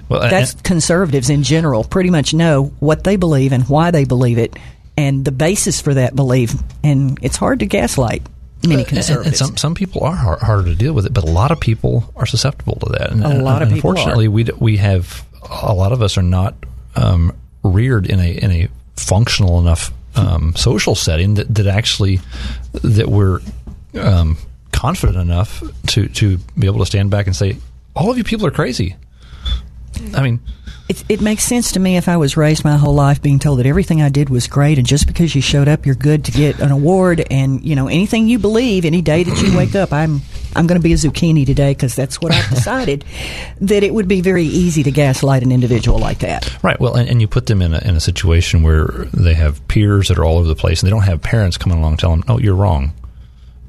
Well, 0.09 0.21
That's 0.21 0.55
conservatives 0.63 1.29
in 1.31 1.43
general 1.43 1.85
pretty 1.85 2.11
much 2.11 2.33
know 2.35 2.73
what 2.81 3.05
they 3.05 3.17
believe 3.17 3.53
and 3.53 3.63
why 3.69 3.91
they 3.91 4.05
believe 4.05 4.39
it, 4.39 4.59
and 4.97 5.25
the 5.25 5.33
basis 5.33 5.81
for 5.81 5.95
that 5.95 6.15
belief. 6.17 6.55
And 6.85 7.19
it's 7.23 7.37
hard 7.37 7.61
to 7.61 7.67
gaslight 7.67 8.23
many 8.67 8.85
And- 8.85 8.99
and, 9.27 9.37
some 9.37 9.57
some 9.57 9.75
people 9.75 10.05
are 10.05 10.15
hard, 10.15 10.41
harder 10.41 10.65
to 10.65 10.75
deal 10.75 10.93
with 10.93 11.05
it, 11.07 11.13
but 11.15 11.25
a 11.25 11.31
lot 11.31 11.51
of 11.51 11.61
people 11.61 12.13
are 12.17 12.27
susceptible 12.27 12.77
to 12.87 12.93
that. 12.93 13.11
And, 13.11 13.25
A 13.25 13.43
lot 13.43 13.61
of 13.63 13.69
and 13.69 13.77
people 13.77 13.91
are. 13.91 13.95
Unfortunately, 13.95 14.29
we 14.29 14.45
d- 14.45 14.53
we 14.59 14.77
have 14.79 15.25
a 15.51 15.75
lot 15.75 15.93
of 15.93 16.01
us 16.03 16.17
are 16.19 16.23
not 16.23 16.55
um, 16.95 17.33
reared 17.63 18.07
in 18.07 18.21
a 18.21 18.31
in 18.31 18.51
a 18.51 18.69
functional 18.97 19.59
enough 19.61 19.93
um, 20.15 20.55
social 20.57 20.95
setting 20.95 21.35
that, 21.35 21.55
that 21.55 21.67
actually 21.67 22.21
that 22.83 23.09
we're 23.09 23.41
um, 23.99 24.37
confident 24.73 25.19
enough 25.19 25.63
to 25.89 26.09
to 26.09 26.39
be 26.59 26.67
able 26.67 26.81
to 26.81 26.87
stand 26.87 27.11
back 27.11 27.27
and 27.27 27.37
say, 27.37 27.57
all 27.95 28.11
of 28.11 28.19
you 28.19 28.25
people 28.25 28.47
are 28.47 28.51
crazy. 28.51 28.97
I 30.15 30.23
mean, 30.23 30.41
It, 30.89 31.05
it 31.09 31.21
makes 31.21 31.45
sense 31.45 31.73
to 31.73 31.81
me 31.81 31.97
if 31.97 32.09
I 32.09 32.17
was 32.17 32.37
raised 32.37 32.65
my 32.65 32.77
whole 32.77 32.95
life 32.95 33.23
being 33.23 33.39
told 33.39 33.59
that 33.59 33.67
everything 33.67 34.03
I 34.03 34.09
did 34.09 34.31
was 34.31 34.47
great, 34.49 34.79
and 34.79 34.87
just 34.87 35.07
because 35.07 35.35
you 35.35 35.43
showed 35.43 35.69
up, 35.69 35.87
you're 35.87 35.95
good 35.95 36.25
to 36.25 36.33
get 36.33 36.61
an 36.61 36.73
award, 36.73 37.25
and 37.31 37.63
you 37.65 37.77
know 37.77 37.89
anything 37.89 38.27
you 38.27 38.39
believe, 38.39 38.85
any 38.85 39.03
day 39.03 39.23
that 39.23 39.43
you 39.43 39.57
wake 39.57 39.75
up, 39.75 39.93
I'm 39.93 40.23
I'm 40.55 40.67
going 40.67 40.81
to 40.81 40.83
be 40.83 40.93
a 40.93 40.97
zucchini 40.97 41.45
today 41.47 41.73
because 41.73 41.95
that's 41.97 42.21
what 42.21 42.33
I've 42.33 42.49
decided. 42.55 43.05
that 43.61 43.83
it 43.83 43.93
would 43.95 44.09
be 44.09 44.21
very 44.21 44.45
easy 44.45 44.83
to 44.83 44.91
gaslight 44.91 45.43
an 45.43 45.53
individual 45.53 45.99
like 45.99 46.19
that. 46.21 46.63
Right. 46.63 46.79
Well, 46.81 46.95
and, 46.97 47.09
and 47.09 47.21
you 47.21 47.29
put 47.29 47.47
them 47.47 47.63
in 47.63 47.75
a, 47.75 47.79
in 47.79 47.97
a 47.97 48.01
situation 48.01 48.63
where 48.63 48.87
they 49.13 49.35
have 49.35 49.67
peers 49.69 50.09
that 50.09 50.19
are 50.19 50.25
all 50.25 50.39
over 50.39 50.49
the 50.49 50.55
place, 50.57 50.83
and 50.83 50.87
they 50.87 50.91
don't 50.91 51.03
have 51.05 51.23
parents 51.23 51.57
coming 51.57 51.79
along 51.79 51.97
telling 51.99 52.21
them, 52.21 52.29
"No, 52.29 52.39
you're 52.39 52.55
wrong." 52.57 52.93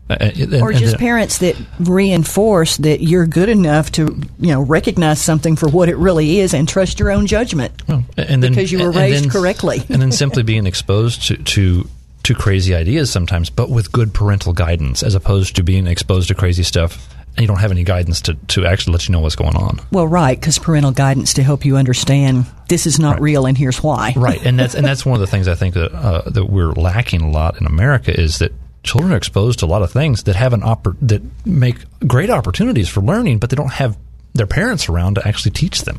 Uh, 0.10 0.18
and- 0.19 0.53
or 0.55 0.72
and 0.72 0.80
just 0.80 0.97
parents 0.97 1.38
that 1.38 1.55
reinforce 1.80 2.76
that 2.77 3.01
you're 3.01 3.26
good 3.26 3.47
enough 3.47 3.89
to 3.93 4.03
you 4.38 4.51
know 4.51 4.61
recognize 4.61 5.22
something 5.22 5.55
for 5.55 5.69
what 5.69 5.88
it 5.88 5.95
really 5.95 6.39
is 6.39 6.53
and 6.53 6.68
trust 6.68 6.99
your 6.99 7.10
own 7.10 7.26
judgment 7.26 7.72
well, 7.88 8.03
and 8.18 8.43
then, 8.43 8.51
because 8.51 8.69
you 8.69 8.80
were 8.80 8.91
raised 8.91 9.23
then- 9.23 9.30
correctly. 9.31 9.81
and 9.89 10.01
then 10.01 10.11
simply 10.23 10.43
being 10.43 10.65
exposed 10.65 11.27
to, 11.27 11.38
to 11.38 11.88
to 12.23 12.33
crazy 12.33 12.73
ideas 12.73 13.11
sometimes, 13.11 13.49
but 13.49 13.69
with 13.69 13.91
good 13.91 14.13
parental 14.13 14.53
guidance, 14.53 15.03
as 15.03 15.15
opposed 15.15 15.55
to 15.57 15.63
being 15.63 15.87
exposed 15.87 16.29
to 16.29 16.35
crazy 16.35 16.63
stuff 16.63 17.13
and 17.35 17.41
you 17.41 17.47
don't 17.47 17.59
have 17.59 17.71
any 17.71 17.83
guidance 17.83 18.21
to, 18.21 18.35
to 18.35 18.65
actually 18.65 18.93
let 18.93 19.07
you 19.07 19.11
know 19.11 19.19
what's 19.19 19.35
going 19.35 19.55
on. 19.55 19.79
Well, 19.91 20.07
right, 20.07 20.39
because 20.39 20.59
parental 20.59 20.91
guidance 20.91 21.33
to 21.33 21.43
help 21.43 21.65
you 21.65 21.77
understand 21.77 22.45
this 22.69 22.85
is 22.85 22.99
not 22.99 23.19
real 23.21 23.45
and 23.47 23.57
here's 23.57 23.81
why. 23.81 24.13
Right, 24.23 24.45
and 24.45 24.57
that's 24.57 24.75
and 24.75 24.85
that's 24.85 25.05
one 25.05 25.15
of 25.15 25.19
the 25.19 25.27
things 25.27 25.47
I 25.47 25.55
think 25.55 25.73
that 25.73 25.91
uh, 25.91 26.29
that 26.29 26.45
we're 26.45 26.71
lacking 26.71 27.21
a 27.21 27.29
lot 27.29 27.59
in 27.59 27.65
America 27.65 28.17
is 28.17 28.39
that 28.39 28.53
children 28.83 29.11
are 29.11 29.17
exposed 29.17 29.59
to 29.59 29.65
a 29.65 29.67
lot 29.67 29.81
of 29.81 29.91
things 29.91 30.23
that 30.23 30.35
have 30.35 30.53
an 30.53 30.61
oppor- 30.61 30.95
that 31.01 31.21
make 31.45 31.77
great 32.07 32.29
opportunities 32.29 32.87
for 32.87 33.01
learning, 33.01 33.39
but 33.39 33.49
they 33.49 33.55
don't 33.55 33.73
have 33.73 33.97
their 34.33 34.47
parents 34.47 34.87
around 34.87 35.15
to 35.15 35.27
actually 35.27 35.51
teach 35.51 35.81
them. 35.81 35.97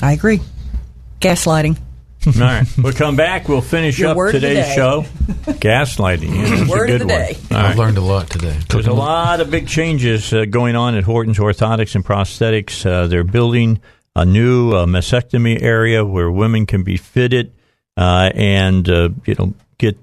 I 0.00 0.12
agree. 0.12 0.40
Gaslighting. 1.20 1.76
All 2.26 2.32
right. 2.42 2.66
We'll 2.78 2.92
come 2.92 3.14
back. 3.16 3.48
We'll 3.48 3.60
finish 3.60 3.98
Your 3.98 4.10
up 4.10 4.16
word 4.16 4.34
of 4.34 4.40
the 4.40 4.48
today's 4.48 4.66
day. 4.66 4.74
show. 4.74 5.02
Gaslighting. 5.46 6.34
Yeah, 6.34 6.56
that's 6.56 6.70
Word 6.70 6.90
a 6.90 6.94
of 6.94 7.00
good 7.00 7.08
the 7.08 7.14
one. 7.14 7.22
day. 7.22 7.36
All 7.52 7.56
I've 7.56 7.78
learned 7.78 7.98
a 7.98 8.02
lot 8.02 8.28
today. 8.30 8.58
There's 8.68 8.86
a 8.88 8.92
lot 8.92 9.40
of 9.40 9.50
big 9.50 9.68
changes 9.68 10.32
uh, 10.32 10.44
going 10.44 10.74
on 10.76 10.94
at 10.96 11.04
Horton's 11.04 11.38
Orthotics 11.38 11.94
and 11.94 12.04
Prosthetics. 12.04 12.84
Uh, 12.84 13.06
they're 13.06 13.22
building 13.24 13.80
a 14.16 14.24
new 14.24 14.72
uh, 14.72 14.86
mastectomy 14.86 15.60
area 15.62 16.04
where 16.04 16.30
women 16.30 16.66
can 16.66 16.82
be 16.82 16.96
fitted 16.96 17.52
uh, 17.96 18.30
and 18.34 18.88
uh, 18.88 19.10
you 19.24 19.34
know 19.38 19.54
get 19.78 19.96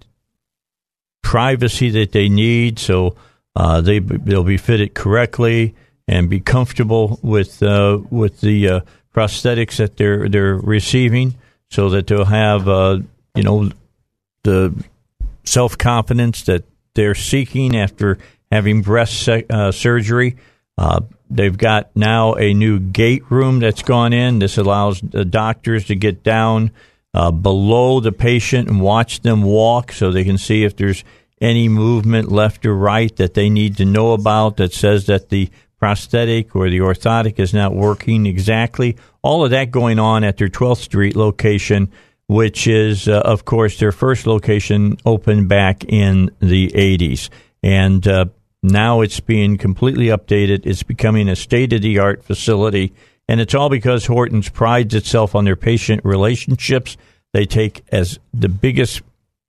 privacy 1.22 1.90
that 1.90 2.12
they 2.12 2.30
need, 2.30 2.80
so 2.80 3.16
uh, 3.56 3.82
they 3.82 4.00
they'll 4.00 4.44
be 4.44 4.58
fitted 4.58 4.94
correctly 4.94 5.76
and 6.08 6.30
be 6.30 6.40
comfortable 6.40 7.20
with 7.22 7.62
uh, 7.64 8.00
with 8.10 8.42
the 8.42 8.70
uh, 8.70 8.80
prosthetics 9.16 9.78
that 9.78 9.98
they're 9.98 10.28
they're 10.30 10.56
receiving, 10.56 11.36
so 11.74 11.90
that 11.90 12.06
they'll 12.06 12.26
have 12.26 12.68
uh, 12.68 13.00
you 13.34 13.42
know 13.42 13.72
the 14.44 14.74
self 15.44 15.76
confidence 15.78 16.44
that 16.44 16.64
they're 16.94 17.16
seeking 17.16 17.76
after 17.76 18.20
having 18.52 18.84
breast 18.84 19.24
se- 19.24 19.48
uh, 19.50 19.72
surgery. 19.72 20.38
Uh, 20.78 21.02
they've 21.32 21.58
got 21.58 21.90
now 21.96 22.36
a 22.36 22.54
new 22.54 22.80
gait 22.80 23.24
room 23.32 23.60
that's 23.60 23.82
gone 23.82 24.14
in. 24.14 24.38
This 24.38 24.58
allows 24.58 25.02
the 25.02 25.26
doctors 25.26 25.86
to 25.86 25.96
get 25.96 26.24
down 26.24 26.72
uh, 27.16 27.32
below 27.32 28.00
the 28.00 28.12
patient 28.12 28.70
and 28.70 28.80
watch 28.80 29.22
them 29.22 29.42
walk 29.42 29.92
so 29.92 30.12
they 30.12 30.24
can 30.24 30.38
see 30.38 30.64
if 30.64 30.76
there's 30.76 31.04
any 31.42 31.68
movement 31.68 32.32
left 32.32 32.66
or 32.66 32.76
right 32.76 33.16
that 33.18 33.34
they 33.34 33.50
need 33.50 33.78
to 33.78 33.86
know 33.86 34.14
about 34.14 34.58
that 34.58 34.74
says 34.74 35.08
that 35.08 35.30
the 35.30 35.50
prosthetic 35.84 36.56
or 36.56 36.70
the 36.70 36.80
orthotic 36.80 37.40
is 37.40 37.54
not 37.54 37.76
working 37.76 38.26
exactly. 38.26 38.96
All 39.22 39.44
of 39.44 39.52
that 39.52 39.70
going 39.70 40.00
on 40.00 40.24
at 40.24 40.38
their 40.38 40.48
12th 40.48 40.78
Street 40.78 41.14
location 41.16 41.92
which 42.28 42.68
is, 42.68 43.08
uh, 43.08 43.20
of 43.26 43.44
course, 43.44 43.78
their 43.78 43.92
first 43.92 44.26
location 44.26 44.98
opened 45.06 45.50
back 45.50 45.84
in 45.84 46.32
the 46.40 46.70
80s. 46.70 47.30
And 47.62 48.08
uh, 48.08 48.26
now 48.64 49.02
it's 49.02 49.20
being 49.20 49.58
completely 49.58 50.06
updated. 50.06 50.66
It's 50.66 50.84
becoming 50.84 51.28
a 51.28 51.36
state 51.36 51.74
of 51.74 51.82
the 51.82 52.00
art 52.00 52.24
facility. 52.24 52.94
And 53.28 53.42
it's 53.42 53.54
all 53.54 53.70
because 53.70 54.06
Horton's 54.06 54.50
prides 54.50 54.96
itself 54.96 55.36
on 55.36 55.46
their 55.46 55.58
patient 55.58 56.06
relationships. 56.06 56.96
They 57.34 57.46
take 57.46 57.84
as 57.92 58.20
the 58.34 58.50
biggest 58.50 59.02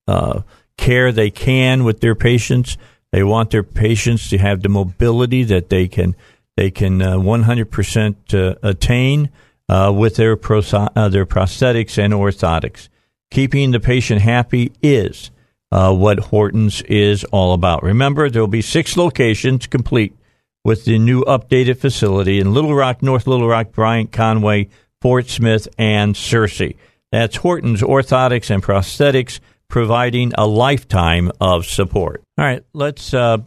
uh, 0.09 0.43
care 0.77 1.13
they 1.13 1.31
can 1.31 1.85
with 1.85 2.01
their 2.01 2.17
patients. 2.17 2.77
They 3.15 3.23
want 3.23 3.51
their 3.51 3.63
patients 3.63 4.29
to 4.31 4.39
have 4.39 4.63
the 4.63 4.69
mobility 4.69 5.45
that 5.45 5.69
they 5.69 5.87
can 5.87 6.17
they 6.57 6.73
can 6.73 7.01
uh, 7.01 7.15
100% 7.15 8.35
uh, 8.35 8.57
attain 8.61 9.31
uh, 9.69 9.93
with 9.97 10.17
their 10.17 10.37
proso- 10.37 10.91
uh, 10.97 11.09
their 11.11 11.25
prosthetics 11.25 11.97
and 11.97 12.13
orthotics. 12.13 12.89
Keeping 13.31 13.71
the 13.71 13.79
patient 13.79 14.21
happy 14.21 14.73
is 14.83 15.31
uh, 15.71 15.95
what 15.95 16.19
Hortons 16.19 16.83
is 16.83 17.23
all 17.31 17.55
about. 17.55 17.85
Remember, 17.85 18.29
there 18.29 18.43
will 18.43 18.49
be 18.49 18.63
six 18.63 18.97
locations 18.97 19.69
complete 19.69 20.17
with 20.65 20.85
the 20.85 20.99
new 20.99 21.23
updated 21.23 21.79
facility 21.79 22.41
in 22.41 22.53
Little 22.53 22.75
Rock, 22.75 23.01
North 23.01 23.29
Little 23.29 23.47
Rock, 23.47 23.71
Bryant, 23.71 24.11
Conway, 24.11 24.71
Fort 25.01 25.29
Smith, 25.29 25.69
and 25.79 26.17
Searcy. 26.17 26.75
That's 27.13 27.37
Horton's 27.37 27.81
Orthotics 27.81 28.51
and 28.51 28.61
Prosthetics, 28.61 29.39
providing 29.75 30.33
a 30.39 30.47
lifetime 30.47 31.33
of 31.41 31.67
support. 31.67 32.23
All 32.39 32.45
right, 32.45 32.63
let's 32.75 33.13
uh, 33.13 33.39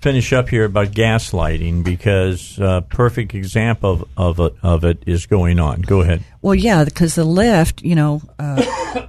finish 0.00 0.32
up 0.32 0.48
here 0.48 0.64
about 0.64 0.92
gaslighting 0.92 1.84
because 1.84 2.58
a 2.58 2.82
perfect 2.88 3.34
example 3.34 4.08
of, 4.16 4.40
of, 4.40 4.40
it, 4.40 4.54
of 4.62 4.84
it 4.84 5.02
is 5.06 5.26
going 5.26 5.60
on. 5.60 5.82
Go 5.82 6.00
ahead. 6.00 6.24
Well, 6.40 6.54
yeah, 6.54 6.84
because 6.84 7.16
the 7.16 7.24
left, 7.26 7.82
you 7.82 7.94
know, 7.94 8.22
uh, 8.38 8.64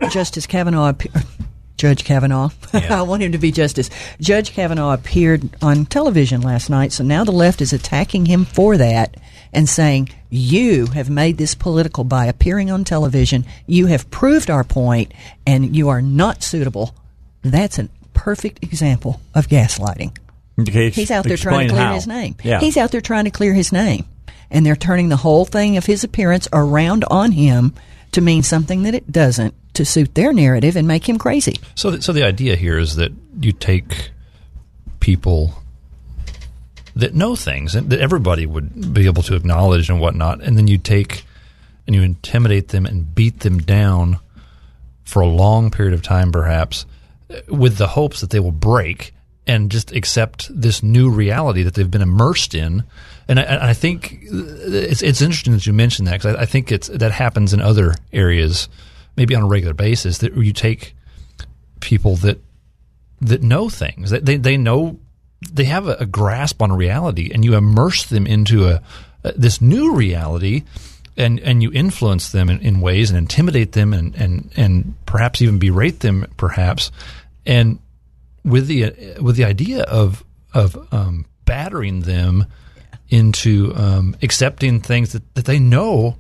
Justice 0.10 0.46
Kavanaugh, 0.46 0.92
Judge 1.78 2.04
Kavanaugh, 2.04 2.50
I 2.74 3.04
want 3.04 3.24
him 3.24 3.32
to 3.32 3.38
be 3.38 3.54
Justice. 3.54 3.90
Judge 4.20 4.52
Kavanaugh 4.52 4.96
appeared 4.96 5.50
on 5.62 5.86
television 5.86 6.42
last 6.42 6.70
night, 6.70 6.92
so 6.92 7.06
now 7.06 7.24
the 7.24 7.32
left 7.32 7.62
is 7.62 7.72
attacking 7.72 8.26
him 8.26 8.44
for 8.44 8.76
that 8.76 9.16
and 9.56 9.68
saying, 9.68 10.10
You 10.30 10.88
have 10.88 11.10
made 11.10 11.38
this 11.38 11.56
political 11.56 12.04
by 12.04 12.26
appearing 12.26 12.70
on 12.70 12.84
television. 12.84 13.46
You 13.66 13.88
have 13.88 14.12
proved 14.12 14.50
our 14.50 14.64
point, 14.64 15.14
and 15.48 15.76
you 15.76 15.90
are 15.90 16.02
not 16.02 16.44
suitable. 16.44 16.94
That's 17.42 17.80
a 17.80 17.90
perfect 18.14 18.64
example 18.64 19.22
of 19.34 19.48
gaslighting. 19.48 20.18
Okay, 20.60 20.90
He's 20.90 21.12
out 21.12 21.26
there 21.26 21.38
trying 21.38 21.68
to 21.68 21.74
clear 21.74 21.86
how. 21.86 21.94
his 21.96 22.08
name. 22.08 22.36
Yeah. 22.44 22.60
He's 22.60 22.78
out 22.78 22.92
there 22.92 23.02
trying 23.02 23.26
to 23.26 23.32
clear 23.32 23.54
his 23.54 23.72
name. 23.72 24.06
And 24.52 24.66
they're 24.66 24.76
turning 24.76 25.10
the 25.10 25.18
whole 25.18 25.44
thing 25.46 25.76
of 25.76 25.86
his 25.86 26.04
appearance 26.04 26.48
around 26.54 27.04
on 27.10 27.32
him 27.32 27.74
to 28.12 28.22
mean 28.22 28.44
something 28.44 28.84
that 28.84 28.94
it 28.94 29.12
doesn't 29.12 29.54
to 29.74 29.84
suit 29.84 30.16
their 30.16 30.32
narrative 30.32 30.78
and 30.78 30.88
make 30.88 31.10
him 31.10 31.18
crazy. 31.18 31.60
So, 31.76 31.92
th- 31.92 32.04
so 32.04 32.14
the 32.14 32.24
idea 32.24 32.56
here 32.56 32.78
is 32.78 32.96
that 32.96 33.12
you 33.42 33.52
take 33.52 34.12
people 35.02 35.62
that 36.96 37.14
know 37.14 37.36
things 37.36 37.76
and 37.76 37.90
that 37.90 38.00
everybody 38.00 38.46
would 38.46 38.94
be 38.94 39.06
able 39.06 39.24
to 39.24 39.36
acknowledge 39.36 39.90
and 39.90 40.00
whatnot, 40.00 40.42
and 40.42 40.58
then 40.58 40.68
you 40.68 40.78
take 40.78 41.26
and 41.86 41.96
you 41.96 42.02
intimidate 42.02 42.70
them 42.70 42.86
and 42.86 43.14
beat 43.14 43.42
them 43.42 43.60
down 43.60 44.20
for 45.04 45.22
a 45.22 45.28
long 45.28 45.70
period 45.70 45.94
of 45.94 46.02
time, 46.02 46.32
perhaps, 46.32 46.86
with 47.48 47.78
the 47.78 47.88
hopes 47.88 48.22
that 48.22 48.32
they 48.32 48.40
will 48.40 48.52
break 48.52 49.14
and 49.48 49.72
just 49.72 49.92
accept 49.92 50.50
this 50.50 50.82
new 50.82 51.10
reality 51.10 51.62
that 51.64 51.76
they've 51.76 51.92
been 51.92 52.02
immersed 52.02 52.56
in. 52.56 52.84
And 53.28 53.40
I, 53.40 53.70
I 53.70 53.74
think 53.74 54.20
it's 54.22 55.02
it's 55.02 55.22
interesting 55.22 55.54
that 55.54 55.66
you 55.68 55.74
mentioned 55.74 56.08
that 56.08 56.20
because 56.22 56.36
I, 56.36 56.42
I 56.42 56.46
think 56.46 56.72
it's 56.72 56.88
that 56.88 57.12
happens 57.12 57.54
in 57.54 57.62
other 57.62 57.96
areas, 58.12 58.70
maybe 59.16 59.36
on 59.36 59.44
a 59.44 59.48
regular 59.48 59.74
basis. 59.74 60.20
That 60.20 60.36
you 60.36 60.54
take 60.54 60.96
people 61.80 62.16
that 62.18 62.40
that 63.22 63.44
know 63.44 63.70
things 63.70 64.10
that 64.10 64.26
they 64.26 64.38
they 64.38 64.58
know 64.58 65.00
they 65.42 65.66
have 65.66 65.88
a, 65.88 65.96
a 65.96 66.06
grasp 66.06 66.62
on 66.62 66.72
reality, 66.72 67.32
and 67.34 67.44
you 67.44 67.56
immerse 67.56 68.06
them 68.06 68.28
into 68.28 68.68
a, 68.68 68.82
a 69.24 69.32
this 69.34 69.62
new 69.62 69.96
reality, 69.96 70.64
and 71.18 71.40
and 71.40 71.62
you 71.62 71.72
influence 71.72 72.32
them 72.32 72.50
in, 72.50 72.60
in 72.60 72.82
ways 72.82 73.10
and 73.10 73.18
intimidate 73.18 73.74
them, 73.74 73.94
and 73.94 74.16
and 74.16 74.52
and 74.56 74.94
perhaps 75.06 75.42
even 75.42 75.60
berate 75.60 76.00
them, 76.00 76.26
perhaps, 76.38 76.92
and 77.46 77.80
with 78.44 78.68
the 78.68 78.86
uh, 78.86 79.22
with 79.22 79.36
the 79.36 79.46
idea 79.46 79.84
of 79.84 80.24
of 80.54 80.78
um, 80.94 81.26
battering 81.46 82.02
them 82.02 82.46
into 83.10 83.74
um, 83.76 84.16
accepting 84.22 84.82
things 84.82 85.14
that, 85.14 85.36
that 85.36 85.46
they 85.46 85.60
know 85.60 86.18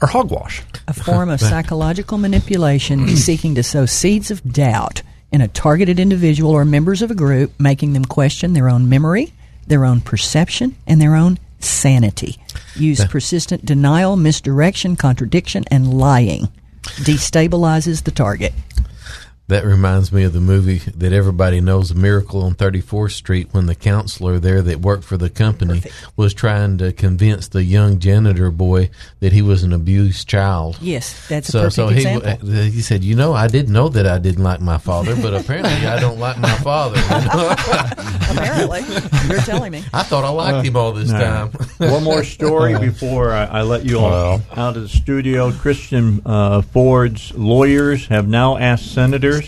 are 0.00 0.08
hogwash. 0.08 0.62
A 0.88 0.92
form 0.92 1.30
of 1.30 1.40
psychological 1.40 2.18
manipulation 2.18 3.08
seeking 3.16 3.54
to 3.54 3.62
sow 3.62 3.86
seeds 3.86 4.30
of 4.30 4.42
doubt 4.52 5.02
in 5.34 5.40
a 5.40 5.48
targeted 5.48 5.98
individual 5.98 6.52
or 6.52 6.64
members 6.64 7.02
of 7.02 7.10
a 7.10 7.14
group, 7.14 7.50
making 7.58 7.92
them 7.92 8.04
question 8.04 8.52
their 8.52 8.68
own 8.68 8.88
memory, 8.88 9.32
their 9.66 9.84
own 9.84 10.00
perception, 10.00 10.76
and 10.86 11.02
their 11.02 11.16
own 11.16 11.36
sanity. 11.58 12.38
Use 12.76 13.04
persistent 13.06 13.66
denial, 13.66 14.14
misdirection, 14.14 14.94
contradiction, 14.94 15.64
and 15.72 15.92
lying. 15.92 16.46
Destabilizes 17.02 18.04
the 18.04 18.12
target. 18.12 18.52
That 19.48 19.66
reminds 19.66 20.10
me 20.10 20.22
of 20.22 20.32
the 20.32 20.40
movie 20.40 20.78
that 20.78 21.12
everybody 21.12 21.60
knows, 21.60 21.90
A 21.90 21.94
Miracle 21.94 22.42
on 22.42 22.54
34th 22.54 23.12
Street, 23.12 23.48
when 23.52 23.66
the 23.66 23.74
counselor 23.74 24.38
there 24.38 24.62
that 24.62 24.80
worked 24.80 25.04
for 25.04 25.18
the 25.18 25.28
company 25.28 25.82
was 26.16 26.32
trying 26.32 26.78
to 26.78 26.92
convince 26.92 27.48
the 27.48 27.62
young 27.62 27.98
janitor 27.98 28.50
boy 28.50 28.88
that 29.20 29.34
he 29.34 29.42
was 29.42 29.62
an 29.62 29.74
abused 29.74 30.26
child. 30.26 30.78
Yes, 30.80 31.28
that's 31.28 31.50
a 31.50 31.52
so, 31.52 31.58
perfect 31.58 31.74
so 31.74 31.88
he, 31.88 31.96
example. 31.96 32.28
uh, 32.30 32.62
he 32.62 32.80
said, 32.80 33.04
You 33.04 33.16
know, 33.16 33.34
I 33.34 33.48
didn't 33.48 33.74
know 33.74 33.90
that 33.90 34.06
I 34.06 34.18
didn't 34.18 34.42
like 34.42 34.62
my 34.62 34.78
father, 34.78 35.14
but 35.14 35.34
apparently 35.34 35.86
I 35.86 36.00
don't 36.00 36.18
like 36.18 36.38
my 36.38 36.54
father. 36.56 37.00
Apparently, 38.30 38.80
you're 39.28 39.42
telling 39.42 39.70
me. 39.70 39.84
I 39.92 40.02
thought 40.02 40.24
I 40.24 40.30
liked 40.30 40.66
him 40.66 40.76
all 40.76 40.92
this 40.92 41.12
All 41.12 41.20
time. 41.20 41.50
One 41.78 42.02
more 42.02 42.24
story 42.24 42.78
before 42.78 43.30
I, 43.32 43.44
I 43.44 43.62
let 43.62 43.84
you 43.84 43.98
all 43.98 44.40
out 44.56 44.76
of 44.76 44.82
the 44.82 44.88
studio. 44.88 45.52
Christian 45.52 46.22
uh, 46.24 46.62
Ford's 46.62 47.32
lawyers 47.34 48.06
have 48.06 48.26
now 48.26 48.56
asked 48.56 48.92
senators 48.92 49.43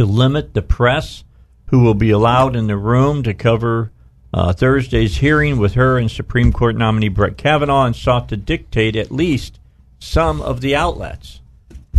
to 0.00 0.06
limit 0.06 0.54
the 0.54 0.62
press 0.62 1.24
who 1.66 1.80
will 1.80 1.92
be 1.92 2.08
allowed 2.08 2.56
in 2.56 2.68
the 2.68 2.76
room 2.76 3.22
to 3.22 3.34
cover 3.34 3.92
uh, 4.32 4.50
Thursday's 4.50 5.18
hearing 5.18 5.58
with 5.58 5.74
her 5.74 5.98
and 5.98 6.10
Supreme 6.10 6.54
Court 6.54 6.74
nominee 6.74 7.08
Brett 7.10 7.36
Kavanaugh 7.36 7.84
and 7.84 7.94
sought 7.94 8.26
to 8.30 8.36
dictate 8.38 8.96
at 8.96 9.10
least 9.12 9.60
some 9.98 10.40
of 10.40 10.62
the 10.62 10.74
outlets. 10.74 11.42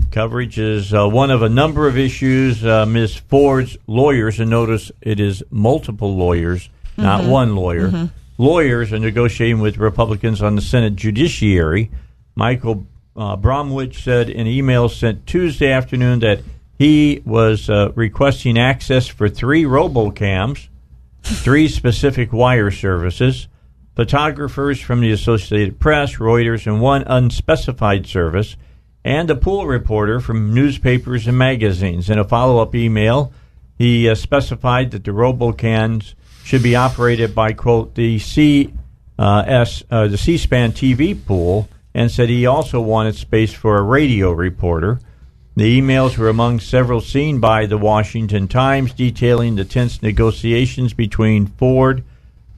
Coverage 0.10 0.57
is 0.57 0.91
uh, 0.95 1.07
one 1.07 1.30
of 1.30 1.44
a 1.44 1.49
number 1.49 1.88
of 1.88 1.95
issues. 1.95 2.65
Uh, 2.65 2.88
Ms. 2.88 3.18
Ford's 3.18 3.78
lawyers, 3.86 4.40
and 4.40 4.49
notice 4.49 4.91
it 5.02 5.19
is 5.19 5.44
multiple 5.52 6.15
lawyers, 6.18 6.69
not 6.98 7.22
Mhm. 7.22 7.30
one 7.30 7.56
lawyer. 7.56 7.90
Mhm. 7.90 8.10
Lawyers 8.40 8.91
are 8.91 8.98
negotiating 8.98 9.60
with 9.60 9.78
Republicans 9.78 10.41
on 10.41 10.56
the 10.56 10.61
Senate 10.64 10.95
Judiciary. 10.95 11.91
Michael 12.34 12.88
uh, 13.15 13.36
Bromwich 13.36 14.02
said 14.03 14.28
in 14.28 14.41
an 14.41 14.48
email 14.48 14.90
sent 14.90 15.28
Tuesday 15.28 15.72
afternoon 15.72 16.19
that 16.22 16.40
he 16.82 17.22
was 17.28 17.70
uh, 17.70 17.91
requesting 17.94 18.58
access 18.58 19.06
for 19.06 19.30
three 19.30 19.66
robocams, 19.66 20.68
three 21.22 21.68
specific 21.68 22.34
wire 22.34 22.72
services, 22.72 23.48
photographers 23.95 24.82
from 24.82 24.99
the 24.99 25.12
Associated 25.12 25.80
Press, 25.80 26.16
Reuters, 26.16 26.66
and 26.66 26.82
one 26.82 27.03
unspecified 27.03 28.08
service, 28.08 28.56
and 29.06 29.30
a 29.30 29.36
pool 29.36 29.68
reporter 29.68 30.20
from 30.20 30.56
newspapers 30.56 31.28
and 31.28 31.38
magazines. 31.38 32.10
In 32.10 32.18
a 32.18 32.24
follow 32.24 32.58
up 32.58 32.74
email, 32.74 33.32
he 33.78 34.10
uh, 34.10 34.16
specified 34.16 34.90
that 34.90 35.03
the 35.03 35.12
robocams 35.12 36.16
should 36.44 36.64
be 36.64 36.76
operated 36.76 37.36
by, 37.36 37.53
quote, 37.53 37.94
the 37.94 38.18
C, 38.18 38.74
uh, 39.20 39.44
S, 39.45 39.84
uh, 39.91 40.08
the 40.08 40.18
C-SPAN 40.18 40.72
TV 40.72 41.14
pool, 41.28 41.70
and 41.94 42.10
said 42.10 42.28
he 42.28 42.48
also 42.48 42.82
wanted 42.82 43.14
space 43.14 43.53
for 43.53 43.78
a 43.78 43.84
radio 43.84 44.32
reporter. 44.32 44.99
The 45.53 45.82
emails 45.82 46.18
were 46.18 46.30
among 46.30 46.61
several 46.61 47.02
seen 47.02 47.41
by 47.41 47.65
the 47.65 47.78
Washington 47.78 48.48
Times 48.48 48.94
detailing 48.94 49.56
the 49.56 49.65
tense 49.65 50.02
negotiations 50.02 50.94
between 50.94 51.45
Ford 51.45 52.06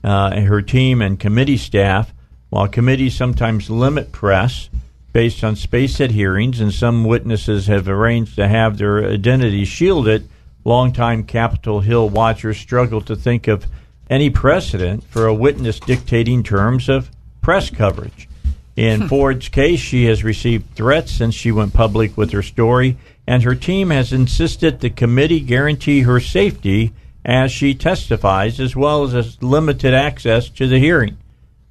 uh, 0.04 0.30
and 0.32 0.46
her 0.46 0.62
team 0.62 1.02
and 1.02 1.18
committee 1.18 1.56
staff. 1.56 2.14
While 2.50 2.68
committees 2.68 3.16
sometimes 3.16 3.68
limit 3.68 4.12
press 4.12 4.70
based 5.12 5.42
on 5.42 5.56
space 5.56 6.00
at 6.00 6.12
hearings, 6.12 6.60
and 6.60 6.72
some 6.72 7.02
witnesses 7.02 7.66
have 7.66 7.88
arranged 7.88 8.36
to 8.36 8.46
have 8.46 8.78
their 8.78 9.04
identities 9.04 9.66
shielded, 9.66 10.28
longtime 10.64 11.24
Capitol 11.24 11.80
Hill 11.80 12.08
watchers 12.08 12.58
struggle 12.58 13.00
to 13.02 13.16
think 13.16 13.48
of 13.48 13.66
any 14.08 14.30
precedent 14.30 15.02
for 15.02 15.26
a 15.26 15.34
witness 15.34 15.80
dictating 15.80 16.44
terms 16.44 16.88
of 16.88 17.10
press 17.40 17.70
coverage. 17.70 18.28
In 18.76 19.08
Ford's 19.08 19.48
case, 19.48 19.78
she 19.78 20.06
has 20.06 20.24
received 20.24 20.74
threats 20.74 21.12
since 21.12 21.34
she 21.34 21.52
went 21.52 21.74
public 21.74 22.16
with 22.16 22.32
her 22.32 22.42
story, 22.42 22.96
and 23.26 23.42
her 23.42 23.54
team 23.54 23.90
has 23.90 24.12
insisted 24.12 24.80
the 24.80 24.90
committee 24.90 25.40
guarantee 25.40 26.00
her 26.00 26.18
safety 26.18 26.92
as 27.24 27.52
she 27.52 27.74
testifies, 27.74 28.58
as 28.58 28.74
well 28.74 29.04
as 29.04 29.42
limited 29.42 29.94
access 29.94 30.48
to 30.50 30.66
the 30.66 30.78
hearing. 30.78 31.16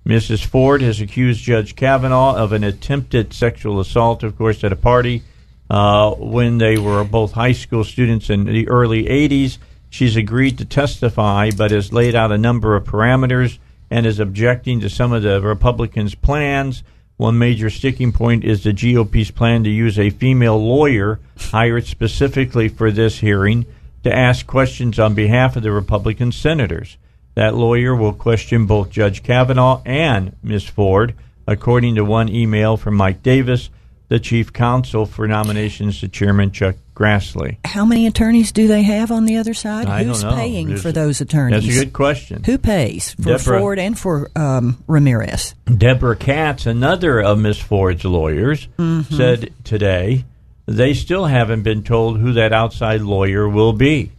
Mrs. 0.05 0.45
Ford 0.45 0.81
has 0.81 0.99
accused 0.99 1.43
Judge 1.43 1.75
Kavanaugh 1.75 2.35
of 2.35 2.51
an 2.51 2.63
attempted 2.63 3.33
sexual 3.33 3.79
assault, 3.79 4.23
of 4.23 4.37
course, 4.37 4.63
at 4.63 4.71
a 4.71 4.77
party 4.77 5.23
uh, 5.69 6.11
when 6.11 6.57
they 6.57 6.77
were 6.77 7.03
both 7.03 7.33
high 7.33 7.51
school 7.51 7.83
students 7.83 8.29
in 8.29 8.45
the 8.45 8.67
early 8.67 9.05
80s. 9.05 9.57
She's 9.89 10.15
agreed 10.15 10.57
to 10.57 10.65
testify, 10.65 11.51
but 11.55 11.71
has 11.71 11.93
laid 11.93 12.15
out 12.15 12.31
a 12.31 12.37
number 12.37 12.75
of 12.75 12.85
parameters 12.85 13.59
and 13.93 14.07
is 14.07 14.19
objecting 14.19 14.79
to 14.79 14.89
some 14.89 15.13
of 15.13 15.21
the 15.21 15.39
Republicans' 15.39 16.15
plans. 16.15 16.81
One 17.17 17.37
major 17.37 17.69
sticking 17.69 18.11
point 18.11 18.43
is 18.43 18.63
the 18.63 18.73
GOP's 18.73 19.29
plan 19.29 19.63
to 19.65 19.69
use 19.69 19.99
a 19.99 20.09
female 20.09 20.57
lawyer 20.57 21.19
hired 21.37 21.85
specifically 21.85 22.69
for 22.69 22.89
this 22.89 23.19
hearing 23.19 23.67
to 24.01 24.11
ask 24.11 24.47
questions 24.47 24.97
on 24.97 25.13
behalf 25.13 25.55
of 25.55 25.61
the 25.61 25.71
Republican 25.71 26.31
senators. 26.31 26.97
That 27.35 27.53
lawyer 27.53 27.95
will 27.95 28.13
question 28.13 28.65
both 28.65 28.89
Judge 28.89 29.21
Kavanaugh 29.21 29.83
and 29.85 30.35
Ms. 30.41 30.63
Ford, 30.63 31.13
according 31.45 31.93
to 31.93 32.03
one 32.03 32.29
email 32.29 32.77
from 32.77 32.95
Mike 32.95 33.21
Davis, 33.21 33.69
the 34.13 34.19
chief 34.19 34.53
counsel 34.53 35.07
for 35.07 35.27
nominations 35.27 35.99
to 35.99 36.07
Chairman 36.07 36.51
Chuck 36.51 36.75
Grassley. 36.95 37.57
How 37.65 37.83
many 37.83 38.05
attorneys 38.05 38.51
do 38.51 38.67
they 38.67 38.83
have 38.83 39.11
on 39.11 39.25
the 39.25 39.37
other 39.37 39.55
side? 39.55 39.87
I 39.87 40.03
Who's 40.03 40.23
paying 40.23 40.67
There's- 40.67 40.83
for 40.83 40.91
those 40.91 41.19
attorneys? 41.19 41.63
That's 41.65 41.75
a 41.75 41.79
good 41.85 41.93
question. 41.93 42.43
Who 42.43 42.59
pays 42.59 43.13
for 43.13 43.35
Deborah- 43.37 43.59
Ford 43.59 43.79
and 43.79 43.97
for 43.97 44.29
um, 44.35 44.77
Ramirez? 44.85 45.55
Deborah 45.65 46.15
Katz, 46.15 46.67
another 46.67 47.19
of 47.23 47.39
Miss 47.39 47.57
Ford's 47.57 48.05
lawyers, 48.05 48.67
Mhm. 48.77 49.11
said 49.11 49.49
today 49.63 50.25
they 50.67 50.93
still 50.93 51.25
haven't 51.25 51.63
been 51.63 51.81
told 51.81 52.19
who 52.19 52.33
that 52.33 52.53
outside 52.53 53.01
lawyer 53.01 53.49
will 53.49 53.73
be. 53.73 54.11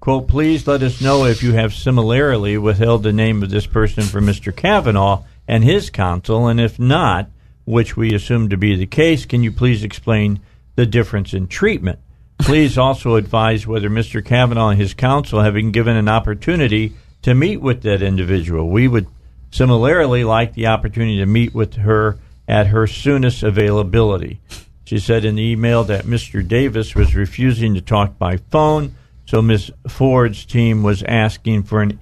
Quote, 0.00 0.28
please 0.28 0.66
let 0.66 0.82
us 0.82 1.02
know 1.02 1.26
if 1.26 1.42
you 1.42 1.52
have 1.52 1.74
similarly 1.74 2.56
withheld 2.56 3.02
the 3.02 3.12
name 3.12 3.42
of 3.42 3.50
this 3.50 3.66
person 3.66 4.04
from 4.04 4.24
Mr. 4.24 4.56
Kavanaugh 4.56 5.20
and 5.46 5.62
his 5.62 5.90
counsel, 5.90 6.46
and 6.48 6.58
if 6.58 6.78
not, 6.78 7.28
which 7.64 7.96
we 7.96 8.14
assume 8.14 8.48
to 8.48 8.56
be 8.56 8.76
the 8.76 8.86
case, 8.86 9.26
can 9.26 9.42
you 9.42 9.52
please 9.52 9.84
explain 9.84 10.40
the 10.74 10.86
difference 10.86 11.34
in 11.34 11.46
treatment? 11.46 11.98
Please 12.38 12.76
also 12.76 13.14
advise 13.16 13.66
whether 13.66 13.88
Mr. 13.88 14.24
Kavanaugh 14.24 14.70
and 14.70 14.80
his 14.80 14.94
counsel 14.94 15.40
have 15.40 15.54
been 15.54 15.70
given 15.70 15.96
an 15.96 16.08
opportunity 16.08 16.92
to 17.22 17.34
meet 17.34 17.60
with 17.60 17.82
that 17.82 18.02
individual. 18.02 18.68
We 18.68 18.88
would 18.88 19.06
similarly 19.50 20.24
like 20.24 20.54
the 20.54 20.66
opportunity 20.66 21.18
to 21.18 21.26
meet 21.26 21.54
with 21.54 21.74
her 21.74 22.18
at 22.48 22.68
her 22.68 22.86
soonest 22.86 23.42
availability. 23.42 24.40
She 24.84 24.98
said 24.98 25.24
in 25.24 25.36
the 25.36 25.42
email 25.42 25.84
that 25.84 26.04
Mr. 26.04 26.46
Davis 26.46 26.94
was 26.94 27.14
refusing 27.14 27.74
to 27.74 27.80
talk 27.80 28.18
by 28.18 28.36
phone 28.36 28.94
So 29.24 29.40
Ms. 29.40 29.70
Ford's 29.88 30.44
team 30.44 30.82
was 30.82 31.02
asking 31.04 31.62
for 31.62 31.80
an 31.80 32.00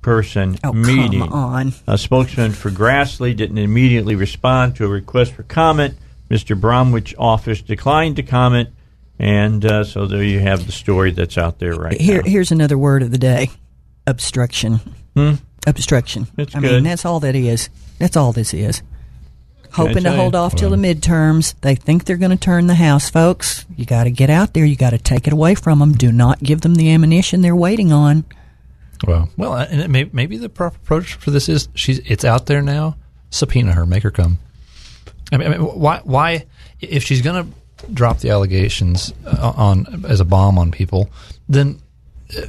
in-person 0.00 0.58
Oh, 0.64 0.72
come 0.72 0.82
meeting. 0.82 1.22
on. 1.22 1.72
A 1.86 1.98
spokesman 1.98 2.52
for 2.52 2.70
Grassley 2.70 3.36
didn't 3.36 3.58
immediately 3.58 4.14
respond 4.14 4.76
to 4.76 4.84
a 4.84 4.88
request 4.88 5.32
for 5.34 5.42
comment. 5.42 5.96
Mr. 6.30 6.58
Bromwich 6.58 7.14
office 7.18 7.60
declined 7.60 8.16
to 8.16 8.22
comment, 8.22 8.68
and 9.18 9.64
uh, 9.64 9.84
so 9.84 10.06
there 10.06 10.22
you 10.22 10.38
have 10.40 10.64
the 10.64 10.72
story 10.72 11.10
that's 11.10 11.36
out 11.36 11.58
there 11.58 11.74
right 11.74 12.00
Here, 12.00 12.22
now. 12.22 12.30
here's 12.30 12.52
another 12.52 12.78
word 12.78 13.02
of 13.02 13.10
the 13.10 13.18
day: 13.18 13.50
obstruction. 14.06 14.80
Hmm? 15.16 15.32
Obstruction. 15.66 16.28
That's 16.36 16.54
I 16.54 16.60
good. 16.60 16.72
mean, 16.72 16.84
that's 16.84 17.04
all 17.04 17.20
that 17.20 17.34
is. 17.34 17.68
That's 17.98 18.16
all 18.16 18.32
this 18.32 18.54
is. 18.54 18.82
Hoping 19.72 20.02
to 20.04 20.12
hold 20.12 20.32
you? 20.34 20.38
off 20.40 20.54
till 20.56 20.70
the 20.70 20.76
midterms. 20.76 21.54
They 21.60 21.74
think 21.76 22.04
they're 22.04 22.16
going 22.16 22.30
to 22.32 22.36
turn 22.36 22.66
the 22.68 22.74
House, 22.74 23.08
folks. 23.10 23.66
You 23.76 23.84
got 23.84 24.04
to 24.04 24.10
get 24.10 24.28
out 24.30 24.52
there. 24.54 24.64
You 24.64 24.74
got 24.76 24.90
to 24.90 24.98
take 24.98 25.26
it 25.26 25.32
away 25.32 25.54
from 25.54 25.78
them. 25.80 25.92
Do 25.92 26.10
not 26.10 26.40
give 26.42 26.62
them 26.62 26.74
the 26.76 26.90
ammunition 26.92 27.40
they're 27.42 27.54
waiting 27.54 27.92
on. 27.92 28.24
Well, 29.06 29.30
well, 29.36 29.54
and 29.54 29.80
it 29.80 29.88
may, 29.88 30.04
maybe 30.12 30.36
the 30.36 30.48
proper 30.48 30.76
approach 30.76 31.14
for 31.14 31.30
this 31.30 31.48
is 31.48 31.68
she's 31.74 31.98
it's 32.00 32.24
out 32.24 32.46
there 32.46 32.60
now. 32.62 32.96
Subpoena 33.30 33.72
her, 33.72 33.86
make 33.86 34.02
her 34.02 34.10
come. 34.10 34.38
I 35.32 35.36
mean, 35.38 35.48
I 35.48 35.50
mean 35.58 35.60
why? 35.62 36.00
Why, 36.04 36.46
if 36.80 37.04
she's 37.04 37.22
going 37.22 37.44
to 37.44 37.86
drop 37.94 38.18
the 38.18 38.30
allegations 38.30 39.12
uh, 39.26 39.52
on 39.56 40.04
as 40.08 40.20
a 40.20 40.24
bomb 40.24 40.58
on 40.58 40.70
people, 40.70 41.08
then 41.48 41.80
uh, 42.36 42.42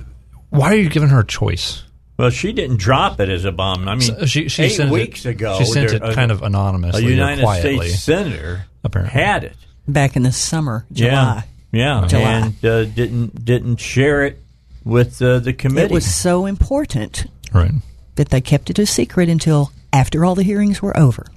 why 0.49 0.71
are 0.73 0.75
you 0.77 0.89
giving 0.89 1.09
her 1.09 1.19
a 1.21 1.25
choice? 1.25 1.83
Well, 2.17 2.29
she 2.31 2.51
didn't 2.51 2.77
drop 2.77 3.19
it 3.19 3.29
as 3.29 3.45
a 3.45 3.51
bomb. 3.51 3.87
I 3.87 3.93
mean, 3.95 4.01
So 4.01 4.25
she, 4.25 4.47
she 4.49 4.63
eight 4.63 4.69
sent 4.69 4.89
it- 4.89 4.93
weeks 4.93 5.25
ago, 5.25 5.57
she 5.57 5.65
sent 5.65 5.89
there- 5.89 6.09
it 6.11 6.15
kind 6.15 6.31
of 6.31 6.43
anonymously, 6.43 7.05
A 7.05 7.09
United 7.09 7.43
quietly, 7.43 7.87
States 7.89 8.03
senator 8.03 8.65
apparently. 8.83 9.19
had 9.19 9.43
it. 9.45 9.55
Back 9.87 10.15
in 10.15 10.23
the 10.23 10.31
summer, 10.31 10.85
Yeah, 10.91 11.09
July. 11.09 11.43
yeah, 11.71 12.07
July. 12.07 12.21
and 12.31 12.65
uh, 12.65 12.85
didn't 12.85 13.43
didn't 13.45 13.77
share 13.77 14.25
it 14.25 14.39
with 14.83 15.21
uh, 15.21 15.39
the 15.39 15.53
committee. 15.53 15.85
It 15.85 15.91
was 15.91 16.13
so 16.13 16.45
important 16.45 17.25
right. 17.53 17.71
that 18.15 18.29
they 18.29 18.41
kept 18.41 18.69
it 18.69 18.79
a 18.79 18.85
secret 18.85 19.29
until 19.29 19.71
after 19.93 20.25
all 20.25 20.35
the 20.35 20.43
hearings 20.43 20.81
were 20.81 20.97
over. 20.97 21.27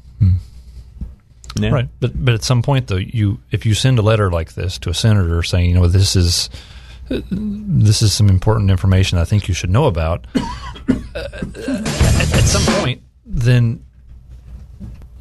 Yeah. 1.56 1.70
Right, 1.70 1.88
but 2.00 2.24
but 2.24 2.34
at 2.34 2.42
some 2.42 2.62
point 2.62 2.88
though, 2.88 2.96
you 2.96 3.38
if 3.52 3.64
you 3.64 3.74
send 3.74 3.98
a 3.98 4.02
letter 4.02 4.30
like 4.30 4.54
this 4.54 4.76
to 4.78 4.90
a 4.90 4.94
senator 4.94 5.42
saying, 5.42 5.70
you 5.70 5.74
know, 5.74 5.86
this 5.86 6.16
is 6.16 6.50
uh, 7.10 7.20
this 7.30 8.02
is 8.02 8.12
some 8.12 8.28
important 8.28 8.70
information 8.70 9.18
I 9.18 9.24
think 9.24 9.46
you 9.46 9.54
should 9.54 9.70
know 9.70 9.84
about. 9.84 10.26
uh, 10.34 10.40
at, 11.14 12.34
at 12.34 12.44
some 12.44 12.74
point, 12.80 13.02
then 13.24 13.84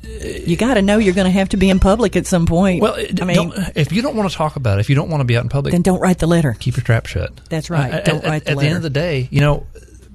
You 0.04 0.58
got 0.58 0.74
to 0.74 0.82
know 0.82 0.98
you're 0.98 1.14
going 1.14 1.26
to 1.26 1.32
have 1.32 1.50
to 1.50 1.58
be 1.58 1.70
in 1.70 1.80
public 1.80 2.16
at 2.16 2.26
some 2.28 2.46
point. 2.46 2.82
well, 2.82 2.96
I 2.96 3.26
mean, 3.26 3.36
don't, 3.36 3.72
if 3.76 3.92
you 3.92 4.02
don't 4.02 4.16
want 4.16 4.30
to 4.30 4.36
talk 4.36 4.56
about 4.58 4.78
it, 4.78 4.82
if 4.82 4.90
you 4.90 4.96
don't 4.96 5.10
want 5.10 5.22
to 5.22 5.26
be 5.26 5.38
out 5.38 5.44
in 5.44 5.50
public, 5.50 5.72
then 5.72 5.82
don't 5.82 6.00
write 6.00 6.20
the 6.20 6.28
letter. 6.28 6.56
keep 6.60 6.76
your 6.76 6.84
trap 6.84 7.06
shut. 7.06 7.32
That's 7.50 7.70
right. 7.70 7.94
Uh, 7.94 8.02
Don't 8.02 8.24
at, 8.24 8.30
write 8.30 8.36
at, 8.36 8.46
the 8.46 8.52
at 8.52 8.58
the 8.60 8.66
end 8.68 8.76
of 8.78 8.84
the 8.84 8.90
day, 8.90 9.28
you 9.32 9.40
know, 9.40 9.66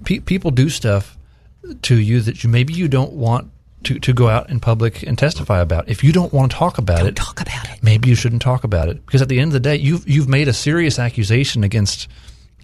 pe- 0.05 0.19
people 0.21 0.51
do 0.51 0.69
stuff 0.69 1.17
to 1.83 1.97
you 1.97 2.21
that 2.21 2.45
you 2.45 2.51
maybe 2.51 2.75
you 2.75 2.89
don't 2.89 3.13
want 3.13 3.51
to, 3.85 3.99
to 3.99 4.13
go 4.13 4.29
out 4.29 4.51
in 4.51 4.61
public 4.61 5.03
and 5.03 5.17
testify 5.17 5.61
about. 5.61 5.89
If 5.89 6.05
you 6.05 6.13
don't 6.13 6.33
want 6.33 6.51
to 6.53 6.57
talk 6.57 6.79
about 6.79 7.07
it, 7.07 7.17
talk 7.17 7.41
about 7.41 7.71
it. 7.71 7.83
Maybe 7.83 8.09
you 8.09 8.15
shouldn't 8.15 8.43
talk 8.43 8.65
about 8.65 8.89
it 8.89 9.05
because 9.07 9.23
at 9.23 9.29
the 9.29 9.39
end 9.39 9.49
of 9.49 9.53
the 9.55 9.61
day, 9.61 9.77
you've 9.77 10.07
you've 10.09 10.29
made 10.29 10.49
a 10.49 10.53
serious 10.53 10.99
accusation 10.99 11.65
against 11.65 12.09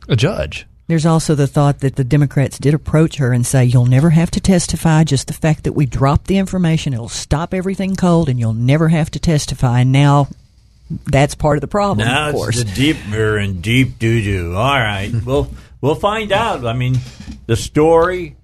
a 0.09 0.17
judge. 0.17 0.67
There's 0.87 1.07
also 1.07 1.35
the 1.35 1.47
thought 1.47 1.81
that 1.81 1.97
the 1.97 2.05
Democrats 2.05 2.59
did 2.59 2.75
approach 2.75 3.17
her 3.17 3.33
and 3.33 3.47
say, 3.47 3.65
You'll 3.65 3.87
never 3.87 4.11
have 4.11 4.31
to 4.33 4.41
testify. 4.41 5.05
Just 5.05 5.29
the 5.29 5.33
fact 5.33 5.65
that 5.65 5.73
we 5.73 5.87
dropped 5.87 6.27
the 6.27 6.37
information, 6.37 6.93
it'll 6.93 7.09
stop 7.09 7.55
everything 7.55 7.97
cold 7.97 8.29
and 8.29 8.39
you'll 8.39 8.53
never 8.53 8.89
have 8.89 9.11
to 9.13 9.19
testify. 9.19 9.81
And 9.81 9.93
now 9.93 10.29
that's 11.07 11.35
part 11.35 11.57
of 11.57 11.63
the 11.63 11.69
problem, 11.69 12.07
Now 12.07 12.29
of 12.29 12.35
course. 12.35 12.61
it's 12.61 12.71
the 12.71 12.77
deep 12.77 12.97
we're 13.11 13.39
in 13.39 13.63
deep 13.63 13.99
doo 13.99 14.23
doo. 14.23 14.55
All 14.55 14.79
right, 14.79 15.11
we'll 15.25 15.49
we'll 15.81 15.95
find 15.95 16.31
out. 16.33 16.67
I 16.67 16.75
mean, 16.75 16.97
the 17.47 17.57
story 17.57 18.37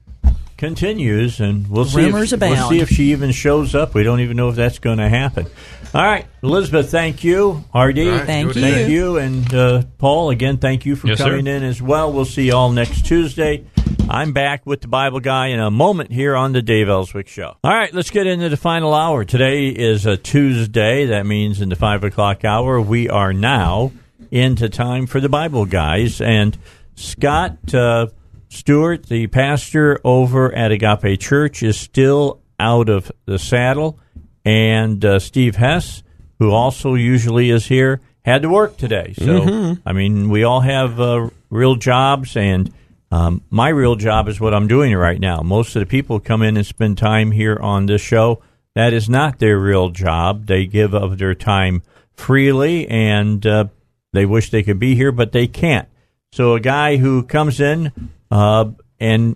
continues, 0.56 1.40
and 1.40 1.68
we'll 1.68 1.84
see. 1.84 2.04
Rumors 2.04 2.32
if, 2.32 2.40
We'll 2.40 2.68
see 2.68 2.80
if 2.80 2.88
she 2.88 3.12
even 3.12 3.32
shows 3.32 3.74
up. 3.74 3.94
We 3.94 4.02
don't 4.02 4.20
even 4.20 4.36
know 4.38 4.48
if 4.48 4.56
that's 4.56 4.78
going 4.78 4.98
to 4.98 5.08
happen. 5.08 5.46
All 5.92 6.04
right, 6.04 6.24
Elizabeth, 6.42 6.88
thank 6.88 7.24
you. 7.24 7.64
RD, 7.74 7.98
right, 7.98 8.24
Thank 8.24 8.52
do 8.52 8.58
it 8.60 8.62
thank 8.62 8.90
you, 8.90 9.16
and 9.16 9.52
uh, 9.52 9.82
Paul 9.98 10.30
again. 10.30 10.58
Thank 10.58 10.86
you 10.86 10.94
for 10.94 11.08
Yes, 11.08 11.18
sir. 11.18 11.24
coming 11.24 11.48
in 11.48 11.64
as 11.64 11.82
well. 11.82 12.12
We'll 12.12 12.24
see 12.24 12.46
you 12.46 12.54
all 12.54 12.70
next 12.70 13.06
Tuesday. 13.06 13.64
I'm 14.08 14.32
back 14.32 14.64
with 14.66 14.82
the 14.82 14.88
Bible 14.88 15.18
guy 15.18 15.48
in 15.48 15.58
a 15.58 15.68
moment 15.68 16.12
here 16.12 16.36
on 16.36 16.52
the 16.52 16.62
Dave 16.62 16.88
Elswick 16.88 17.26
Show. 17.26 17.56
All 17.64 17.72
right, 17.72 17.92
let's 17.92 18.10
get 18.10 18.28
into 18.28 18.48
the 18.48 18.56
final 18.56 18.94
hour. 18.94 19.24
Today 19.24 19.66
is 19.68 20.06
a 20.06 20.16
Tuesday. 20.16 21.06
That 21.06 21.26
means 21.26 21.60
in 21.60 21.70
the 21.70 21.76
five 21.76 22.04
o'clock 22.04 22.44
hour, 22.44 22.80
we 22.80 23.08
are 23.08 23.32
now 23.32 23.90
into 24.30 24.68
time 24.68 25.06
for 25.06 25.20
the 25.20 25.28
Bible 25.28 25.66
guys. 25.66 26.20
And 26.20 26.56
Scott 26.94 27.74
uh, 27.74 28.06
Stewart, 28.48 29.06
the 29.06 29.26
pastor 29.26 30.00
over 30.04 30.54
at 30.54 30.70
Agape 30.70 31.18
Church, 31.18 31.64
is 31.64 31.76
still 31.76 32.40
out 32.60 32.88
of 32.88 33.10
the 33.26 33.40
saddle. 33.40 33.98
And 34.44 35.04
uh, 35.04 35.18
Steve 35.18 35.56
Hess, 35.56 36.02
who 36.38 36.50
also 36.50 36.94
usually 36.94 37.50
is 37.50 37.66
here, 37.66 38.00
had 38.24 38.42
to 38.42 38.48
work 38.48 38.76
today. 38.76 39.14
So, 39.16 39.24
Mhm. 39.40 39.80
I 39.84 39.92
mean, 39.92 40.28
we 40.30 40.44
all 40.44 40.60
have 40.60 41.00
uh, 41.00 41.30
real 41.50 41.74
jobs, 41.76 42.36
and 42.36 42.72
um, 43.10 43.42
my 43.50 43.68
real 43.68 43.96
job 43.96 44.28
is 44.28 44.40
what 44.40 44.54
I'm 44.54 44.68
doing 44.68 44.94
right 44.94 45.18
now. 45.20 45.40
Most 45.42 45.74
of 45.76 45.80
the 45.80 45.86
people 45.86 46.20
come 46.20 46.42
in 46.42 46.56
and 46.56 46.66
spend 46.66 46.96
time 46.98 47.32
here 47.32 47.58
on 47.60 47.86
this 47.86 48.00
show. 48.02 48.40
That 48.74 48.92
is 48.92 49.08
not 49.08 49.38
their 49.38 49.58
real 49.58 49.90
job. 49.90 50.46
They 50.46 50.64
give 50.66 50.94
of 50.94 51.18
their 51.18 51.34
time 51.34 51.82
freely, 52.14 52.86
and 52.88 53.44
uh, 53.46 53.64
they 54.12 54.26
wish 54.26 54.50
they 54.50 54.62
could 54.62 54.78
be 54.78 54.94
here, 54.94 55.12
but 55.12 55.32
they 55.32 55.46
can't. 55.46 55.88
So, 56.32 56.54
a 56.54 56.60
guy 56.60 56.96
who 56.98 57.22
comes 57.24 57.58
in 57.60 57.90
uh, 58.30 58.66
and 59.00 59.34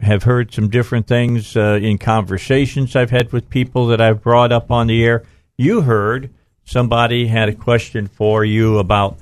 have 0.00 0.24
heard 0.24 0.52
some 0.52 0.68
different 0.68 1.06
things 1.06 1.56
uh, 1.56 1.78
in 1.80 1.98
conversations 1.98 2.96
I've 2.96 3.10
had 3.10 3.32
with 3.32 3.48
people 3.48 3.86
that 3.88 4.00
I've 4.00 4.22
brought 4.22 4.50
up 4.50 4.70
on 4.70 4.88
the 4.88 5.04
air. 5.04 5.22
You 5.56 5.82
heard 5.82 6.30
somebody 6.64 7.28
had 7.28 7.48
a 7.48 7.54
question 7.54 8.08
for 8.08 8.44
you 8.44 8.78
about 8.78 9.18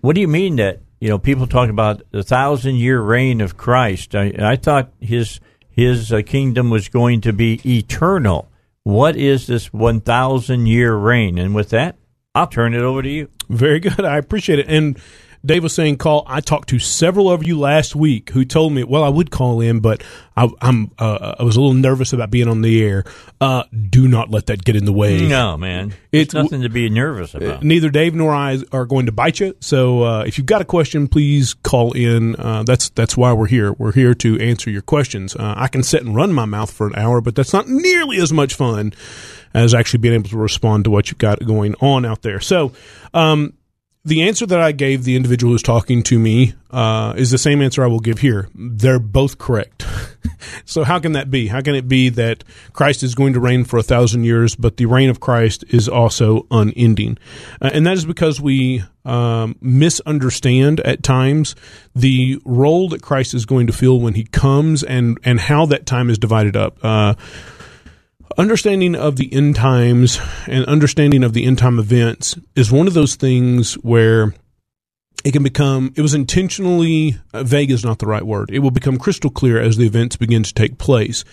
what 0.00 0.14
do 0.14 0.20
you 0.20 0.28
mean 0.28 0.56
that 0.56 0.80
you 1.00 1.08
know 1.08 1.18
people 1.18 1.46
talk 1.46 1.68
about 1.68 2.02
the 2.10 2.22
thousand 2.22 2.76
year 2.76 3.00
reign 3.00 3.40
of 3.40 3.56
Christ? 3.56 4.14
I, 4.14 4.32
I 4.38 4.56
thought 4.56 4.92
his 5.00 5.40
his 5.68 6.12
uh, 6.12 6.22
kingdom 6.24 6.70
was 6.70 6.88
going 6.88 7.20
to 7.22 7.32
be 7.32 7.60
eternal. 7.64 8.50
What 8.82 9.16
is 9.16 9.46
this 9.46 9.72
one 9.72 10.00
thousand 10.00 10.66
year 10.66 10.94
reign? 10.94 11.38
And 11.38 11.54
with 11.54 11.70
that, 11.70 11.96
I'll 12.34 12.46
turn 12.46 12.74
it 12.74 12.82
over 12.82 13.02
to 13.02 13.08
you. 13.08 13.28
Very 13.48 13.80
good. 13.80 14.00
I 14.04 14.18
appreciate 14.18 14.58
it. 14.58 14.68
And 14.68 14.98
Dave 15.46 15.62
was 15.62 15.74
saying, 15.74 15.98
call. 15.98 16.24
I 16.26 16.40
talked 16.40 16.68
to 16.70 16.78
several 16.78 17.30
of 17.30 17.46
you 17.46 17.58
last 17.58 17.94
week 17.94 18.30
who 18.30 18.44
told 18.44 18.72
me, 18.72 18.82
well, 18.82 19.04
I 19.04 19.08
would 19.08 19.30
call 19.30 19.60
in, 19.60 19.80
but 19.80 20.02
I, 20.36 20.48
I'm 20.60 20.90
uh, 20.98 21.36
I 21.38 21.42
was 21.44 21.56
a 21.56 21.60
little 21.60 21.74
nervous 21.74 22.12
about 22.12 22.30
being 22.30 22.48
on 22.48 22.62
the 22.62 22.82
air. 22.82 23.04
Uh, 23.40 23.64
do 23.88 24.08
not 24.08 24.30
let 24.30 24.46
that 24.46 24.64
get 24.64 24.76
in 24.76 24.84
the 24.84 24.92
way. 24.92 25.26
No, 25.26 25.56
man, 25.56 25.94
it's 26.12 26.34
nothing 26.34 26.62
to 26.62 26.68
be 26.68 26.90
nervous 26.90 27.34
about. 27.34 27.62
Neither 27.62 27.90
Dave 27.90 28.14
nor 28.14 28.34
I 28.34 28.58
are 28.72 28.84
going 28.84 29.06
to 29.06 29.12
bite 29.12 29.40
you. 29.40 29.54
So 29.60 30.02
uh, 30.02 30.24
if 30.26 30.36
you've 30.36 30.46
got 30.46 30.60
a 30.60 30.64
question, 30.64 31.08
please 31.08 31.54
call 31.54 31.92
in. 31.92 32.36
Uh, 32.36 32.64
that's 32.64 32.90
that's 32.90 33.16
why 33.16 33.32
we're 33.32 33.46
here. 33.46 33.72
We're 33.72 33.92
here 33.92 34.14
to 34.14 34.38
answer 34.40 34.70
your 34.70 34.82
questions. 34.82 35.36
Uh, 35.36 35.54
I 35.56 35.68
can 35.68 35.82
sit 35.82 36.04
and 36.04 36.14
run 36.14 36.32
my 36.32 36.44
mouth 36.44 36.70
for 36.70 36.86
an 36.88 36.96
hour, 36.96 37.20
but 37.20 37.34
that's 37.34 37.52
not 37.52 37.68
nearly 37.68 38.18
as 38.18 38.32
much 38.32 38.54
fun 38.54 38.92
as 39.54 39.74
actually 39.74 40.00
being 40.00 40.14
able 40.14 40.28
to 40.28 40.36
respond 40.36 40.84
to 40.84 40.90
what 40.90 41.10
you've 41.10 41.18
got 41.18 41.44
going 41.46 41.74
on 41.80 42.04
out 42.04 42.22
there. 42.22 42.40
So. 42.40 42.72
Um, 43.14 43.54
the 44.06 44.22
answer 44.22 44.46
that 44.46 44.60
I 44.60 44.70
gave 44.70 45.02
the 45.02 45.16
individual 45.16 45.52
who's 45.52 45.64
talking 45.64 46.04
to 46.04 46.18
me 46.18 46.54
uh, 46.70 47.14
is 47.16 47.32
the 47.32 47.38
same 47.38 47.60
answer 47.60 47.82
I 47.82 47.88
will 47.88 47.98
give 47.98 48.20
here. 48.20 48.48
They're 48.54 49.00
both 49.00 49.38
correct. 49.38 49.84
so 50.64 50.84
how 50.84 51.00
can 51.00 51.12
that 51.12 51.28
be? 51.28 51.48
How 51.48 51.60
can 51.60 51.74
it 51.74 51.88
be 51.88 52.08
that 52.10 52.44
Christ 52.72 53.02
is 53.02 53.16
going 53.16 53.32
to 53.32 53.40
reign 53.40 53.64
for 53.64 53.78
a 53.78 53.82
thousand 53.82 54.22
years, 54.22 54.54
but 54.54 54.76
the 54.76 54.86
reign 54.86 55.10
of 55.10 55.18
Christ 55.18 55.64
is 55.70 55.88
also 55.88 56.46
unending? 56.52 57.18
Uh, 57.60 57.70
and 57.72 57.84
that 57.84 57.96
is 57.96 58.06
because 58.06 58.40
we 58.40 58.84
um, 59.04 59.56
misunderstand 59.60 60.78
at 60.80 61.02
times 61.02 61.56
the 61.92 62.40
role 62.44 62.88
that 62.90 63.02
Christ 63.02 63.34
is 63.34 63.44
going 63.44 63.66
to 63.66 63.72
fill 63.72 64.00
when 64.00 64.14
He 64.14 64.22
comes, 64.24 64.84
and 64.84 65.18
and 65.24 65.40
how 65.40 65.66
that 65.66 65.84
time 65.84 66.10
is 66.10 66.18
divided 66.18 66.56
up. 66.56 66.78
Uh, 66.80 67.14
understanding 68.38 68.94
of 68.94 69.16
the 69.16 69.32
end 69.32 69.56
times 69.56 70.18
and 70.46 70.64
understanding 70.66 71.24
of 71.24 71.32
the 71.32 71.44
end 71.44 71.58
time 71.58 71.78
events 71.78 72.36
is 72.54 72.70
one 72.70 72.86
of 72.86 72.94
those 72.94 73.14
things 73.14 73.74
where 73.74 74.34
it 75.24 75.32
can 75.32 75.42
become 75.42 75.92
it 75.96 76.02
was 76.02 76.14
intentionally 76.14 77.16
uh, 77.32 77.42
vague 77.42 77.70
is 77.70 77.84
not 77.84 77.98
the 77.98 78.06
right 78.06 78.22
word. 78.22 78.50
It 78.50 78.60
will 78.60 78.70
become 78.70 78.98
crystal 78.98 79.30
clear 79.30 79.60
as 79.60 79.76
the 79.76 79.86
events 79.86 80.16
begin 80.16 80.42
to 80.42 80.54
take 80.54 80.78
place. 80.78 81.24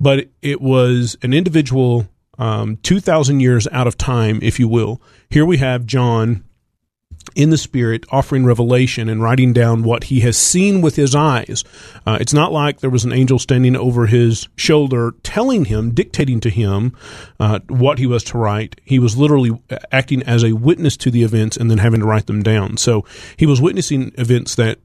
But 0.00 0.28
it 0.40 0.60
was 0.60 1.16
an 1.22 1.32
individual 1.34 2.08
um, 2.38 2.76
2000 2.78 3.40
years 3.40 3.68
out 3.72 3.86
of 3.86 3.98
time 3.98 4.38
if 4.42 4.58
you 4.58 4.68
will. 4.68 5.00
Here 5.28 5.44
we 5.44 5.58
have 5.58 5.86
john 5.86 6.44
in 7.34 7.50
the 7.50 7.58
Spirit, 7.58 8.04
offering 8.10 8.44
revelation 8.44 9.08
and 9.08 9.22
writing 9.22 9.52
down 9.52 9.82
what 9.82 10.04
he 10.04 10.20
has 10.20 10.36
seen 10.36 10.80
with 10.80 10.96
his 10.96 11.14
eyes. 11.14 11.64
Uh, 12.06 12.18
it's 12.20 12.32
not 12.32 12.52
like 12.52 12.80
there 12.80 12.90
was 12.90 13.04
an 13.04 13.12
angel 13.12 13.38
standing 13.38 13.76
over 13.76 14.06
his 14.06 14.48
shoulder 14.56 15.14
telling 15.22 15.66
him, 15.66 15.92
dictating 15.92 16.40
to 16.40 16.50
him 16.50 16.96
uh, 17.40 17.60
what 17.68 17.98
he 17.98 18.06
was 18.06 18.24
to 18.24 18.38
write. 18.38 18.80
He 18.84 18.98
was 18.98 19.16
literally 19.16 19.60
acting 19.90 20.22
as 20.22 20.44
a 20.44 20.52
witness 20.52 20.96
to 20.98 21.10
the 21.10 21.22
events 21.22 21.56
and 21.56 21.70
then 21.70 21.78
having 21.78 22.00
to 22.00 22.06
write 22.06 22.26
them 22.26 22.42
down. 22.42 22.76
So 22.76 23.04
he 23.36 23.46
was 23.46 23.60
witnessing 23.60 24.12
events 24.16 24.54
that 24.56 24.78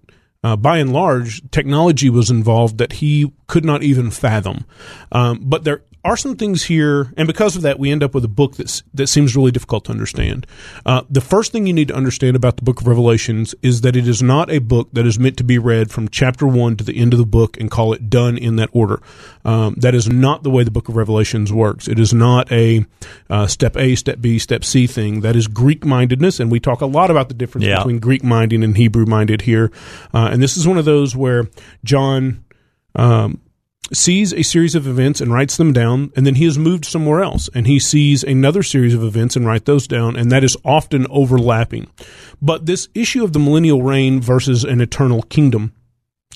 uh, 0.43 0.55
by 0.55 0.77
and 0.77 0.93
large, 0.93 1.41
technology 1.51 2.09
was 2.09 2.29
involved 2.29 2.77
that 2.77 2.93
he 2.93 3.33
could 3.47 3.65
not 3.65 3.83
even 3.83 4.11
fathom. 4.11 4.65
Um, 5.11 5.41
but 5.43 5.63
there 5.63 5.81
are 6.07 6.17
some 6.17 6.35
things 6.35 6.63
here, 6.63 7.11
and 7.17 7.27
because 7.27 7.55
of 7.55 7.61
that, 7.63 7.77
we 7.77 7.91
end 7.91 8.01
up 8.01 8.15
with 8.15 8.23
a 8.23 8.29
book 8.29 8.55
that's, 8.55 8.81
that 8.93 9.07
seems 9.07 9.35
really 9.35 9.51
difficult 9.51 9.85
to 9.85 9.91
understand. 9.91 10.47
Uh, 10.85 11.01
the 11.09 11.21
first 11.21 11.51
thing 11.51 11.67
you 11.67 11.73
need 11.73 11.89
to 11.89 11.93
understand 11.95 12.35
about 12.35 12.55
the 12.55 12.63
book 12.63 12.79
of 12.81 12.87
Revelations 12.87 13.53
is 13.61 13.81
that 13.81 13.95
it 13.95 14.07
is 14.07 14.23
not 14.23 14.49
a 14.49 14.59
book 14.59 14.89
that 14.93 15.05
is 15.05 15.19
meant 15.19 15.37
to 15.37 15.43
be 15.43 15.57
read 15.57 15.91
from 15.91 16.07
chapter 16.07 16.47
one 16.47 16.75
to 16.77 16.83
the 16.83 16.97
end 16.97 17.13
of 17.13 17.19
the 17.19 17.25
book 17.25 17.57
and 17.59 17.69
call 17.69 17.93
it 17.93 18.09
done 18.09 18.37
in 18.37 18.55
that 18.55 18.69
order. 18.71 19.01
Um, 19.43 19.75
that 19.79 19.93
is 19.93 20.07
not 20.09 20.43
the 20.43 20.49
way 20.49 20.63
the 20.63 20.71
book 20.71 20.87
of 20.89 20.95
Revelations 20.95 21.51
works. 21.51 21.87
It 21.87 21.99
is 21.99 22.13
not 22.13 22.51
a 22.51 22.85
uh, 23.29 23.47
step 23.47 23.75
A, 23.75 23.95
step 23.95 24.21
B, 24.21 24.39
step 24.39 24.63
C 24.63 24.87
thing. 24.87 25.21
That 25.21 25.35
is 25.35 25.47
Greek 25.47 25.85
mindedness, 25.85 26.39
and 26.39 26.49
we 26.49 26.59
talk 26.59 26.81
a 26.81 26.85
lot 26.85 27.11
about 27.11 27.27
the 27.27 27.35
difference 27.35 27.65
Yeah. 27.65 27.77
between 27.77 27.99
Greek 27.99 28.23
minded 28.23 28.63
and 28.63 28.77
Hebrew 28.77 29.05
minded 29.05 29.41
here. 29.41 29.71
Uh, 30.13 30.29
and 30.31 30.41
this 30.41 30.55
is 30.57 30.67
one 30.67 30.77
of 30.77 30.85
those 30.85 31.15
where 31.15 31.47
John. 31.83 32.43
Um, 32.95 33.41
sees 33.93 34.33
a 34.33 34.43
series 34.43 34.75
of 34.75 34.87
events 34.87 35.21
and 35.21 35.31
writes 35.31 35.57
them 35.57 35.73
down, 35.73 36.11
and 36.15 36.25
then 36.25 36.35
he 36.35 36.45
is 36.45 36.57
moved 36.57 36.85
somewhere 36.85 37.21
else, 37.21 37.49
and 37.53 37.67
he 37.67 37.79
sees 37.79 38.23
another 38.23 38.63
series 38.63 38.93
of 38.93 39.03
events 39.03 39.35
and 39.35 39.45
write 39.45 39.65
those 39.65 39.87
down, 39.87 40.15
and 40.15 40.31
that 40.31 40.43
is 40.43 40.57
often 40.65 41.07
overlapping. 41.09 41.87
But 42.41 42.65
this 42.65 42.89
issue 42.93 43.23
of 43.23 43.33
the 43.33 43.39
millennial 43.39 43.83
reign 43.83 44.21
versus 44.21 44.63
an 44.63 44.81
eternal 44.81 45.21
kingdom, 45.23 45.73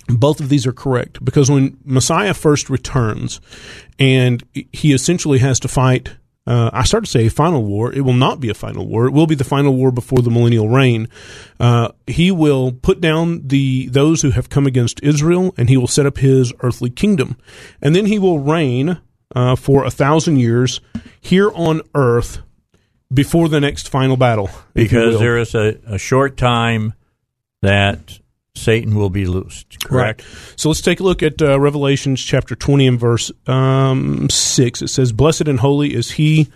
both 0.08 0.40
of 0.40 0.50
these 0.50 0.66
are 0.66 0.74
correct 0.74 1.24
because 1.24 1.50
when 1.50 1.78
Messiah 1.84 2.34
first 2.34 2.70
returns, 2.70 3.40
and 4.00 4.44
he 4.72 4.94
essentially 4.94 5.40
has 5.40 5.60
to 5.62 5.68
fight. 5.68 6.16
Uh, 6.48 6.72
I 6.74 6.84
start 6.86 7.04
to 7.06 7.10
say 7.10 7.28
a 7.28 7.30
final 7.30 7.64
war. 7.64 7.94
It 7.94 8.02
will 8.02 8.14
not 8.14 8.40
be 8.40 8.50
a 8.50 8.56
final 8.56 8.88
war. 8.88 9.06
It 9.06 9.12
will 9.12 9.28
be 9.28 9.36
the 9.36 9.44
final 9.44 9.76
war 9.76 9.92
before 9.92 10.22
the 10.24 10.32
millennial 10.32 10.68
reign. 10.70 11.08
Uh, 11.60 11.90
he 12.08 12.32
will 12.32 12.72
put 12.72 13.00
down 13.00 13.48
the 13.48 13.88
those 13.90 14.24
who 14.24 14.32
have 14.32 14.50
come 14.50 14.66
against 14.66 15.00
Israel, 15.04 15.54
and 15.56 15.70
he 15.70 15.78
will 15.78 15.88
set 15.88 16.06
up 16.08 16.18
his 16.18 16.52
earthly 16.62 16.90
kingdom, 16.90 17.38
and 17.82 17.96
then 17.96 18.08
he 18.08 18.18
will 18.18 18.40
reign 18.40 19.00
uh, 19.36 19.56
for 19.56 19.86
a 19.86 19.92
thousand 19.92 20.38
years 20.38 20.82
here 21.20 21.52
on 21.54 21.82
earth 21.94 22.42
before 23.14 23.48
the 23.48 23.60
next 23.60 23.90
final 23.90 24.18
battle. 24.18 24.50
because 24.74 25.20
there 25.20 25.38
is 25.38 25.54
a, 25.54 25.78
a 25.86 25.98
short 26.00 26.38
time 26.38 26.94
that 27.62 28.20
Satan 28.56 28.96
will 28.96 29.10
be 29.10 29.26
loosed. 29.26 29.86
Correct. 29.86 30.22
Right. 30.22 30.54
So 30.56 30.70
let's 30.70 30.82
take 30.82 31.00
a 31.00 31.04
look 31.04 31.24
at 31.24 31.42
uh, 31.42 31.60
Revelations 31.60 32.22
chapter 32.22 32.56
20 32.56 32.88
and 32.88 33.00
verse 33.00 33.32
um, 33.48 34.30
6. 34.30 34.82
It 34.82 34.88
says, 34.90 35.12
Blessed 35.12 35.48
and 35.48 35.60
holy 35.60 35.94
is 35.94 36.12
he 36.12 36.50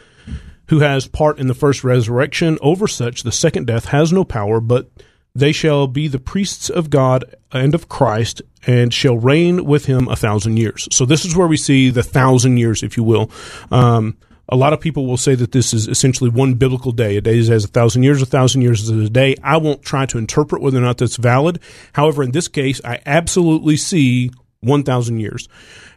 who 0.69 0.79
has 0.79 1.07
part 1.07 1.39
in 1.39 1.47
the 1.47 1.53
first 1.53 1.83
resurrection. 1.83 2.57
Over 2.61 2.87
such, 2.87 3.23
the 3.23 3.31
second 3.31 3.67
death 3.67 3.85
has 3.85 4.11
no 4.11 4.23
power, 4.23 4.59
but 4.59 4.89
they 5.33 5.51
shall 5.51 5.87
be 5.87 6.07
the 6.07 6.19
priests 6.19 6.69
of 6.69 6.89
God 6.89 7.35
and 7.51 7.75
of 7.75 7.89
Christ 7.89 8.41
and 8.65 8.93
shall 8.93 9.17
reign 9.17 9.65
with 9.65 9.85
him 9.85 10.07
a 10.07 10.15
thousand 10.15 10.57
years. 10.57 10.87
So 10.91 11.05
this 11.05 11.25
is 11.25 11.35
where 11.35 11.47
we 11.47 11.57
see 11.57 11.89
the 11.89 12.03
thousand 12.03 12.57
years, 12.57 12.83
if 12.83 12.97
you 12.97 13.03
will. 13.03 13.29
Um, 13.69 14.17
a 14.49 14.55
lot 14.55 14.73
of 14.73 14.79
people 14.79 15.05
will 15.05 15.17
say 15.17 15.35
that 15.35 15.51
this 15.51 15.73
is 15.73 15.87
essentially 15.87 16.29
one 16.29 16.53
biblical 16.55 16.91
day. 16.91 17.17
A 17.17 17.21
day 17.21 17.39
as 17.39 17.49
a 17.49 17.67
thousand 17.67 18.03
years, 18.03 18.21
a 18.21 18.25
thousand 18.25 18.61
years 18.61 18.81
is 18.83 18.89
a 18.89 19.09
day. 19.09 19.35
I 19.43 19.57
won't 19.57 19.81
try 19.81 20.05
to 20.07 20.17
interpret 20.17 20.61
whether 20.61 20.77
or 20.77 20.81
not 20.81 20.97
that's 20.97 21.17
valid. 21.17 21.59
However, 21.93 22.23
in 22.23 22.31
this 22.31 22.47
case, 22.47 22.79
I 22.83 22.99
absolutely 23.05 23.77
see 23.77 24.31
1,000 24.61 25.19
years. 25.19 25.47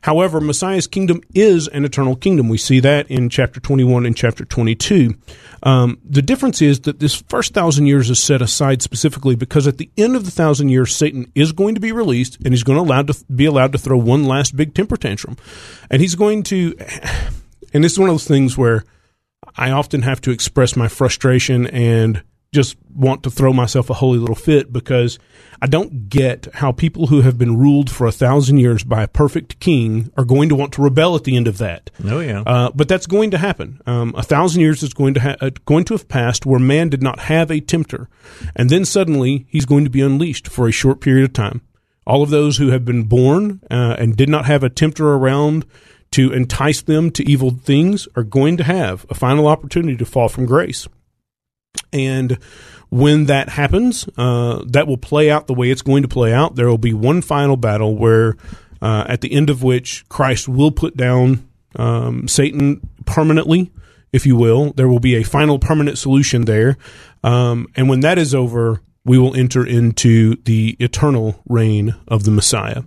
However, 0.02 0.40
Messiah's 0.40 0.86
kingdom 0.86 1.22
is 1.34 1.68
an 1.68 1.84
eternal 1.84 2.14
kingdom. 2.14 2.48
We 2.48 2.58
see 2.58 2.80
that 2.80 3.10
in 3.10 3.28
chapter 3.28 3.60
21 3.60 4.06
and 4.06 4.16
chapter 4.16 4.44
22. 4.44 5.14
Um, 5.62 5.98
the 6.04 6.22
difference 6.22 6.62
is 6.62 6.80
that 6.80 7.00
this 7.00 7.14
first 7.28 7.52
thousand 7.52 7.86
years 7.86 8.08
is 8.08 8.22
set 8.22 8.40
aside 8.40 8.80
specifically 8.80 9.34
because 9.34 9.66
at 9.66 9.78
the 9.78 9.90
end 9.96 10.14
of 10.14 10.24
the 10.24 10.30
thousand 10.30 10.68
years, 10.68 10.94
Satan 10.94 11.30
is 11.34 11.52
going 11.52 11.74
to 11.74 11.80
be 11.80 11.90
released 11.90 12.38
and 12.44 12.54
he's 12.54 12.62
going 12.62 12.78
to 12.78 12.88
allowed 12.88 13.08
to 13.08 13.24
be 13.34 13.46
allowed 13.46 13.72
to 13.72 13.78
throw 13.78 13.98
one 13.98 14.24
last 14.24 14.56
big 14.56 14.72
temper 14.72 14.96
tantrum, 14.96 15.36
and 15.90 16.00
he's 16.00 16.14
going 16.14 16.42
to. 16.44 16.74
And 17.73 17.85
this 17.85 17.93
is 17.93 17.99
one 17.99 18.09
of 18.09 18.15
those 18.15 18.27
things 18.27 18.57
where 18.57 18.85
I 19.57 19.70
often 19.70 20.03
have 20.03 20.20
to 20.23 20.31
express 20.31 20.77
my 20.77 20.89
frustration 20.89 21.66
and 21.66 22.23
just 22.53 22.77
want 22.95 23.23
to 23.23 23.31
throw 23.31 23.53
myself 23.53 23.90
a 23.90 23.95
holy 23.95 24.19
little 24.19 24.35
fit 24.35 24.73
because 24.73 25.19
I 25.61 25.66
don't 25.66 26.09
get 26.09 26.49
how 26.55 26.73
people 26.73 27.09
who 27.09 27.20
have 27.20 27.36
been 27.36 27.59
ruled 27.59 27.90
for 27.90 28.07
a 28.07 28.12
thousand 28.12 28.59
years 28.59 28.85
by 28.85 29.03
a 29.03 29.09
perfect 29.09 29.61
king 29.61 30.11
are 30.16 30.24
going 30.24 30.49
to 30.49 30.55
want 30.55 30.73
to 30.74 30.82
rebel 30.82 31.15
at 31.15 31.24
the 31.24 31.36
end 31.36 31.47
of 31.47 31.59
that. 31.59 31.90
Oh, 32.05 32.20
yeah. 32.20 32.43
Uh, 32.47 32.70
but 32.74 32.89
that's 32.89 33.07
going 33.07 33.32
to 33.32 33.39
happen. 33.39 33.81
Um, 33.86 34.15
a 34.16 34.23
thousand 34.23 34.62
years 34.62 34.82
is 34.82 34.95
going 34.95 35.15
to 35.15 35.20
ha- 35.20 35.36
uh, 35.40 35.51
going 35.66 35.85
to 35.85 35.95
have 35.95 36.09
passed 36.09 36.47
where 36.47 36.59
man 36.61 36.89
did 36.89 37.03
not 37.03 37.19
have 37.20 37.51
a 37.51 37.61
tempter, 37.61 38.09
and 38.57 38.70
then 38.70 38.85
suddenly 38.85 39.47
he's 39.49 39.66
going 39.66 39.85
to 39.85 39.90
be 39.90 40.01
unleashed 40.01 40.49
for 40.49 40.66
a 40.66 40.73
short 40.73 41.01
period 41.01 41.24
of 41.24 41.32
time. 41.35 41.61
All 42.07 42.23
of 42.23 42.31
those 42.31 42.57
who 42.57 42.69
have 42.69 42.86
been 42.86 43.05
born 43.05 43.61
uh, 43.70 43.97
and 43.99 44.16
did 44.16 44.31
not 44.31 44.47
have 44.47 44.62
a 44.62 44.70
tempter 44.70 45.12
around 45.12 45.66
to 46.12 46.32
entice 46.32 46.82
them 46.82 47.10
to 47.12 47.28
evil 47.28 47.51
things 47.51 48.09
are 48.16 48.22
going 48.22 48.56
to 48.56 48.64
have 48.64 49.06
a 49.10 49.14
final 49.14 49.47
opportunity 49.47 49.97
to 49.97 50.05
fall 50.05 50.28
from 50.28 50.47
grace. 50.47 50.89
And 51.93 52.39
when 52.90 53.26
that 53.26 53.51
happens, 53.51 54.09
uh, 54.16 54.64
that 54.68 54.86
will 54.86 54.97
play 54.97 55.30
out 55.30 55.47
the 55.47 55.55
way 55.55 55.70
it's 55.70 55.82
going 55.82 56.02
to 56.02 56.09
play 56.09 56.32
out. 56.32 56.56
There 56.56 56.68
will 56.68 56.78
be 56.78 56.94
one 56.94 57.20
final 57.22 57.56
battle 57.56 57.97
where, 57.97 58.36
uh, 58.80 59.05
at 59.09 59.20
the 59.20 59.32
end 59.32 59.51
of 59.51 59.62
which, 59.62 60.09
Christ 60.09 60.48
will 60.48 60.70
put 60.70 60.97
down 60.97 61.48
um, 61.76 62.26
Satan 62.26 62.89
permanently, 63.05 63.70
if 64.12 64.26
you 64.26 64.36
will. 64.36 64.72
There 64.72 64.89
will 64.89 65.01
be 65.01 65.16
a 65.16 65.22
final 65.22 65.59
permanent 65.59 65.98
solution 65.98 66.47
there. 66.47 66.78
Um, 67.22 67.66
and 67.76 67.89
when 67.89 68.01
that 68.01 68.18
is 68.18 68.35
over, 68.35 68.80
we 69.05 69.18
will 69.18 69.35
enter 69.36 69.64
into 69.64 70.36
the 70.44 70.76
eternal 70.80 71.43
reign 71.48 71.94
of 72.06 72.24
the 72.24 72.30
Messiah. 72.30 72.82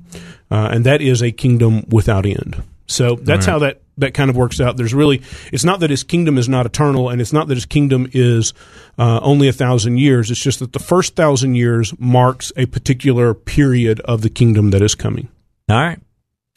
Uh, 0.49 0.69
and 0.71 0.85
that 0.85 1.01
is 1.01 1.21
a 1.21 1.31
kingdom 1.31 1.85
without 1.89 2.25
end. 2.25 2.63
So 2.91 3.15
that's 3.15 3.47
Right. 3.47 3.51
how 3.53 3.59
that, 3.59 3.81
that 3.97 4.13
kind 4.13 4.29
of 4.29 4.35
works 4.35 4.59
out. 4.59 4.77
There's 4.77 4.93
really, 4.93 5.21
it's 5.51 5.63
not 5.63 5.79
that 5.81 5.89
his 5.89 6.03
kingdom 6.03 6.37
is 6.37 6.47
not 6.49 6.65
eternal, 6.65 7.09
and 7.09 7.21
it's 7.21 7.33
not 7.33 7.47
that 7.47 7.55
his 7.55 7.65
kingdom 7.65 8.09
is 8.13 8.53
uh, 8.97 9.19
only 9.21 9.47
a 9.47 9.53
thousand 9.53 9.97
years. 9.97 10.29
It's 10.31 10.39
just 10.41 10.59
that 10.59 10.73
the 10.73 10.79
first 10.79 11.15
thousand 11.15 11.55
years 11.55 11.93
marks 11.99 12.51
a 12.55 12.65
particular 12.65 13.33
period 13.33 13.99
of 14.01 14.21
the 14.21 14.29
kingdom 14.29 14.71
that 14.71 14.81
is 14.81 14.95
coming. 14.95 15.27
All 15.69 15.77
right. 15.77 15.99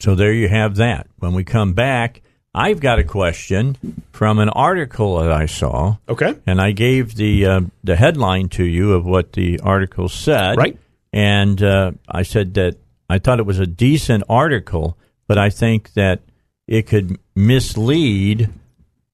So 0.01 0.15
there 0.15 0.33
you 0.33 0.49
have 0.49 0.75
that. 0.75 1.07
When 1.19 1.33
we 1.33 1.43
come 1.43 1.73
back, 1.73 2.21
I've 2.53 2.79
got 2.79 2.99
a 2.99 3.03
question 3.03 3.77
from 4.11 4.39
an 4.39 4.49
article 4.49 5.17
that 5.19 5.31
I 5.31 5.45
saw. 5.45 5.97
Okay. 6.07 6.35
And 6.45 6.59
I 6.61 6.71
gave 6.71 7.15
the 7.15 7.45
uh, 7.45 7.61
the 7.83 7.95
headline 7.95 8.49
to 8.49 8.63
you 8.63 8.93
of 8.93 9.05
what 9.05 9.33
the 9.33 9.59
article 9.61 10.09
said. 10.09 10.57
Right. 10.57 10.77
And 11.13 11.61
uh, 11.63 11.91
I 12.09 12.23
said 12.23 12.53
that 12.55 12.75
I 13.09 13.19
thought 13.19 13.39
it 13.39 13.45
was 13.45 13.59
a 13.59 13.67
decent 13.67 14.23
article, 14.29 14.97
but 15.27 15.37
I 15.37 15.49
think 15.49 15.93
that 15.93 16.21
it 16.67 16.87
could 16.87 17.19
mislead 17.35 18.49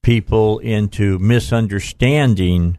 people 0.01 0.59
into 0.59 1.19
misunderstanding 1.19 2.77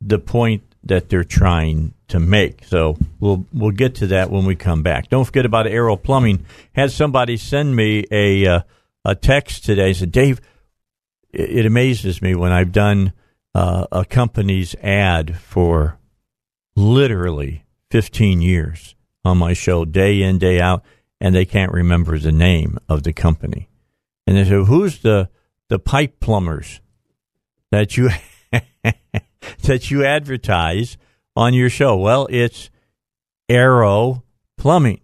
the 0.00 0.18
point 0.18 0.62
that 0.84 1.08
they're 1.08 1.24
trying 1.24 1.94
to 2.08 2.18
make. 2.18 2.64
So 2.64 2.96
we'll 3.18 3.46
we'll 3.52 3.70
get 3.70 3.94
to 3.96 4.06
that 4.08 4.30
when 4.30 4.44
we 4.44 4.56
come 4.56 4.82
back. 4.82 5.08
Don't 5.08 5.24
forget 5.24 5.46
about 5.46 5.66
Arrow 5.66 5.96
Plumbing. 5.96 6.46
Had 6.72 6.90
somebody 6.90 7.36
send 7.36 7.76
me 7.76 8.04
a 8.10 8.46
uh, 8.46 8.60
a 9.04 9.14
text 9.14 9.64
today. 9.64 9.92
Said 9.92 10.12
Dave, 10.12 10.40
it, 11.32 11.50
it 11.50 11.66
amazes 11.66 12.20
me 12.22 12.34
when 12.34 12.52
I've 12.52 12.72
done 12.72 13.12
uh, 13.54 13.86
a 13.92 14.04
company's 14.04 14.74
ad 14.76 15.36
for 15.36 15.98
literally 16.76 17.64
15 17.90 18.40
years 18.40 18.94
on 19.24 19.38
my 19.38 19.52
show, 19.52 19.84
day 19.84 20.22
in, 20.22 20.38
day 20.38 20.60
out, 20.60 20.82
and 21.20 21.34
they 21.34 21.44
can't 21.44 21.72
remember 21.72 22.18
the 22.18 22.32
name 22.32 22.78
of 22.88 23.02
the 23.02 23.12
company. 23.12 23.68
And 24.26 24.36
they 24.36 24.44
say, 24.44 24.64
"Who's 24.64 25.00
the 25.00 25.28
the 25.68 25.78
pipe 25.78 26.20
plumbers 26.20 26.80
that 27.70 27.96
you 27.96 28.10
that 29.62 29.90
you 29.90 30.04
advertise 30.04 30.96
on 31.36 31.54
your 31.54 31.70
show?" 31.70 31.96
Well, 31.96 32.26
it's 32.30 32.70
Arrow 33.48 34.24
Plumbing. 34.56 35.00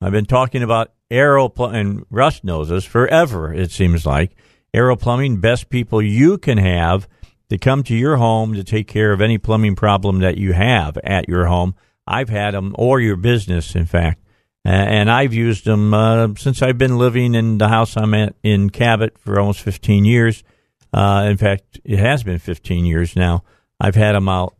I've 0.00 0.12
been 0.12 0.26
talking 0.26 0.62
about 0.62 0.92
Arrow 1.10 1.48
Plumbing, 1.48 1.80
and 1.80 2.06
Russ 2.10 2.42
knows 2.44 2.68
this 2.68 2.84
forever. 2.84 3.52
It 3.52 3.70
seems 3.70 4.06
like 4.06 4.36
Arrow 4.72 4.96
Plumbing, 4.96 5.40
best 5.40 5.68
people 5.68 6.00
you 6.00 6.38
can 6.38 6.58
have 6.58 7.08
to 7.50 7.58
come 7.58 7.82
to 7.82 7.94
your 7.96 8.16
home 8.16 8.54
to 8.54 8.64
take 8.64 8.86
care 8.86 9.12
of 9.12 9.20
any 9.20 9.36
plumbing 9.36 9.74
problem 9.74 10.20
that 10.20 10.38
you 10.38 10.52
have 10.52 10.96
at 10.98 11.28
your 11.28 11.46
home. 11.46 11.74
I've 12.06 12.28
had 12.28 12.54
them, 12.54 12.74
or 12.78 13.00
your 13.00 13.16
business, 13.16 13.74
in 13.74 13.86
fact, 13.86 14.22
and 14.64 15.10
I've 15.10 15.32
used 15.32 15.64
them 15.64 15.94
uh, 15.94 16.28
since 16.36 16.62
I've 16.62 16.78
been 16.78 16.98
living 16.98 17.34
in 17.34 17.58
the 17.58 17.68
house 17.68 17.96
I'm 17.96 18.14
at 18.14 18.34
in 18.42 18.70
Cabot 18.70 19.18
for 19.18 19.38
almost 19.40 19.62
15 19.62 20.04
years. 20.04 20.44
Uh, 20.92 21.26
in 21.30 21.36
fact, 21.36 21.80
it 21.84 21.98
has 21.98 22.22
been 22.22 22.38
15 22.38 22.84
years 22.84 23.16
now. 23.16 23.42
I've 23.78 23.94
had 23.94 24.14
them 24.14 24.28
out 24.28 24.54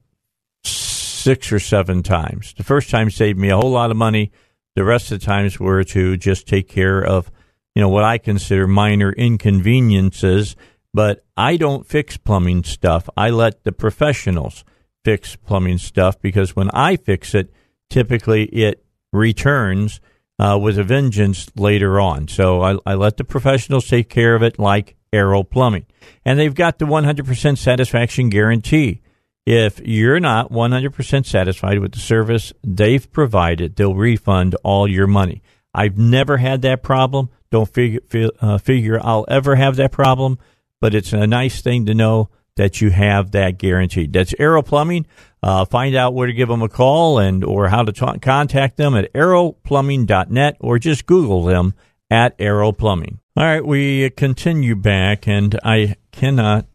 six 0.65 1.53
or 1.53 1.61
seven 1.61 2.03
times. 2.03 2.55
The 2.55 2.65
first 2.65 2.89
time 2.89 3.11
saved 3.11 3.39
me 3.39 3.51
a 3.51 3.57
whole 3.57 3.71
lot 3.71 3.91
of 3.91 3.97
money. 3.97 4.33
The 4.75 4.85
rest 4.85 5.11
of 5.13 5.21
the 5.21 5.27
times 5.27 5.61
were 5.61 5.85
to 5.85 6.17
just 6.17 6.47
take 6.47 6.69
care 6.69 7.05
of, 7.05 7.31
you 7.75 7.83
know, 7.83 7.89
what 7.89 8.05
I 8.05 8.19
consider 8.19 8.67
minor 8.67 9.13
inconveniences. 9.13 10.57
But 10.95 11.25
I 11.37 11.57
don't 11.57 11.87
fix 11.87 12.17
plumbing 12.17 12.65
stuff. 12.65 13.09
I 13.17 13.31
let 13.31 13.65
the 13.65 13.73
professionals 13.73 14.65
fix 15.05 15.37
plumbing 15.37 15.79
stuff 15.79 16.21
because 16.21 16.57
when 16.57 16.71
I 16.71 16.97
fix 16.97 17.35
it, 17.35 17.53
typically 17.91 18.45
it 18.47 18.85
returns 19.13 20.01
uh, 20.39 20.59
with 20.61 20.79
a 20.79 20.85
vengeance 20.85 21.51
later 21.57 22.01
on. 22.01 22.29
So 22.29 22.63
I, 22.63 22.77
I 22.87 22.95
let 22.95 23.17
the 23.17 23.25
professionals 23.25 23.89
take 23.89 24.09
care 24.09 24.35
of 24.35 24.43
it, 24.43 24.59
like 24.59 24.97
Arrow 25.13 25.43
Plumbing, 25.43 25.87
and 26.25 26.39
they've 26.39 26.55
got 26.55 26.79
the 26.79 26.87
100% 26.87 27.59
satisfaction 27.59 28.31
guarantee. 28.31 29.03
If 29.47 29.81
you're 29.81 30.21
not 30.21 30.53
100% 30.53 31.27
satisfied 31.27 31.79
with 31.79 31.93
the 31.93 31.99
service 31.99 32.53
they've 32.63 33.11
provided, 33.11 33.77
they'll 33.77 33.95
refund 33.95 34.55
all 34.63 34.89
your 34.89 35.07
money. 35.07 35.43
I've 35.75 35.99
never 35.99 36.37
had 36.37 36.63
that 36.63 36.83
problem. 36.83 37.31
Don't 37.51 37.73
figure, 37.73 38.01
uh, 38.41 38.59
figure 38.59 39.01
I'll 39.03 39.25
ever 39.29 39.57
have 39.57 39.77
that 39.77 39.93
problem, 39.93 40.39
but 40.81 40.95
it's 40.95 41.13
a 41.13 41.27
nice 41.27 41.63
thing 41.63 41.87
to 41.87 41.95
know 41.95 42.31
that 42.57 42.81
you 42.81 42.91
have 42.91 43.31
that 43.33 43.59
guaranteed. 43.59 44.13
That's 44.13 44.35
Arrow 44.39 44.63
Plumbing. 44.63 45.07
Uh, 45.43 45.65
find 45.65 45.95
out 45.95 46.15
where 46.15 46.27
to 46.27 46.33
give 46.33 46.49
them 46.49 46.63
a 46.63 46.69
call 46.69 47.19
and 47.19 47.43
or 47.45 47.69
how 47.69 47.83
to 47.83 47.93
ta- 47.93 48.19
contact 48.21 48.77
them 48.77 48.95
at 48.95 49.13
arrowplumbing.net 49.15 50.57
or 50.61 50.79
just 50.79 51.07
Google 51.07 51.45
them 51.45 51.75
at 52.11 52.35
Arrow 52.39 52.73
Plumbing. 52.73 53.21
All 53.37 53.45
right, 53.45 53.65
we 53.65 54.11
continue 54.11 54.75
back, 54.75 55.27
and 55.27 55.59
I 55.65 55.97
cannot 56.13 56.67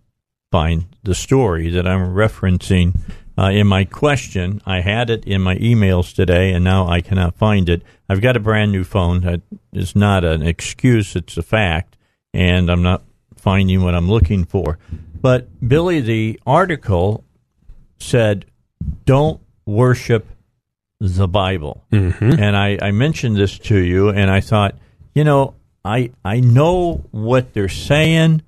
find 0.51 0.85
the 1.03 1.13
story 1.13 1.69
that 1.69 1.85
I'm 1.85 2.15
referencing 2.15 2.97
uh, 3.37 3.49
in 3.49 3.67
my 3.67 3.83
question. 3.83 4.61
I 4.65 4.79
had 4.79 5.09
it 5.09 5.25
in 5.25 5.41
my 5.41 5.55
emails 5.57 6.15
today, 6.15 6.53
and 6.53 6.63
now 6.63 6.87
I 6.87 7.01
cannot 7.01 7.35
find 7.35 7.69
it. 7.69 7.83
I've 8.07 8.21
got 8.21 8.37
a 8.37 8.39
brand 8.39 8.71
new 8.71 8.83
phone. 8.83 9.21
That 9.21 9.41
is 9.73 9.95
not 9.95 10.23
an 10.23 10.41
excuse; 10.41 11.15
it's 11.15 11.37
a 11.37 11.43
fact, 11.43 11.97
and 12.33 12.69
I'm 12.69 12.81
not 12.81 13.03
finding 13.35 13.83
what 13.83 13.93
I'm 13.93 14.09
looking 14.09 14.45
for. 14.45 14.79
But 15.25 15.47
Billy, 15.67 16.01
the 16.01 16.39
article 16.45 17.23
said, 17.97 18.45
"Don't 19.05 19.39
worship 19.65 20.27
the 20.99 21.27
Bible," 21.27 21.83
Mhm. 21.91 22.37
and 22.39 22.55
I, 22.55 22.77
I 22.79 22.91
mentioned 22.91 23.35
this 23.35 23.57
to 23.69 23.77
you, 23.79 24.09
and 24.09 24.29
I 24.29 24.39
thought, 24.39 24.75
you 25.15 25.23
know, 25.23 25.55
I 25.83 26.11
I 26.23 26.41
know 26.41 27.05
what 27.09 27.53
they're 27.55 27.69
saying, 27.91 28.43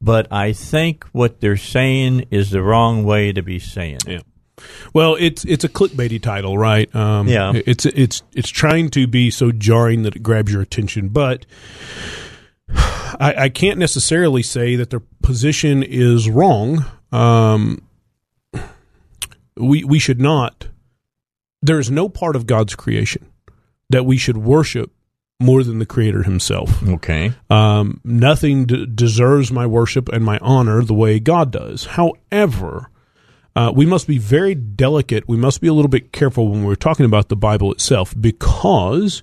but 0.00 0.26
I 0.32 0.54
think 0.54 1.04
what 1.12 1.40
they're 1.42 1.58
saying 1.58 2.24
is 2.30 2.48
the 2.48 2.62
wrong 2.62 3.04
way 3.04 3.32
to 3.34 3.42
be 3.42 3.58
saying. 3.58 3.98
it. 4.06 4.12
Yeah. 4.12 4.64
Well, 4.94 5.16
it's 5.20 5.44
it's 5.44 5.64
a 5.64 5.68
clickbaity 5.68 6.22
title, 6.22 6.56
right? 6.56 6.88
Um, 6.96 7.28
Yeah. 7.28 7.52
It's 7.66 7.84
it's 7.84 8.22
it's 8.34 8.48
trying 8.48 8.88
to 8.92 9.06
be 9.06 9.30
so 9.30 9.52
jarring 9.52 10.02
that 10.04 10.16
it 10.16 10.22
grabs 10.22 10.50
your 10.50 10.62
attention, 10.62 11.08
but 11.10 11.44
I, 13.20 13.34
I 13.44 13.48
can't 13.48 13.78
necessarily 13.78 14.42
say 14.42 14.76
that 14.76 14.90
their 14.90 15.02
position 15.22 15.82
is 15.82 16.28
wrong. 16.28 16.84
Um, 17.10 17.86
we 19.56 19.84
we 19.84 19.98
should 19.98 20.20
not. 20.20 20.68
There 21.60 21.78
is 21.78 21.90
no 21.90 22.08
part 22.08 22.36
of 22.36 22.46
God's 22.46 22.74
creation 22.74 23.26
that 23.90 24.04
we 24.04 24.16
should 24.16 24.38
worship 24.38 24.90
more 25.40 25.62
than 25.62 25.78
the 25.78 25.86
Creator 25.86 26.22
Himself. 26.22 26.82
Okay. 26.82 27.32
Um, 27.50 28.00
nothing 28.04 28.64
d- 28.64 28.86
deserves 28.86 29.52
my 29.52 29.66
worship 29.66 30.08
and 30.08 30.24
my 30.24 30.38
honor 30.40 30.82
the 30.82 30.94
way 30.94 31.18
God 31.18 31.50
does. 31.50 31.84
However, 31.84 32.90
uh, 33.54 33.72
we 33.74 33.84
must 33.84 34.06
be 34.06 34.18
very 34.18 34.54
delicate. 34.54 35.28
We 35.28 35.36
must 35.36 35.60
be 35.60 35.68
a 35.68 35.74
little 35.74 35.90
bit 35.90 36.12
careful 36.12 36.48
when 36.48 36.64
we're 36.64 36.74
talking 36.74 37.04
about 37.04 37.28
the 37.28 37.36
Bible 37.36 37.72
itself 37.72 38.14
because, 38.18 39.22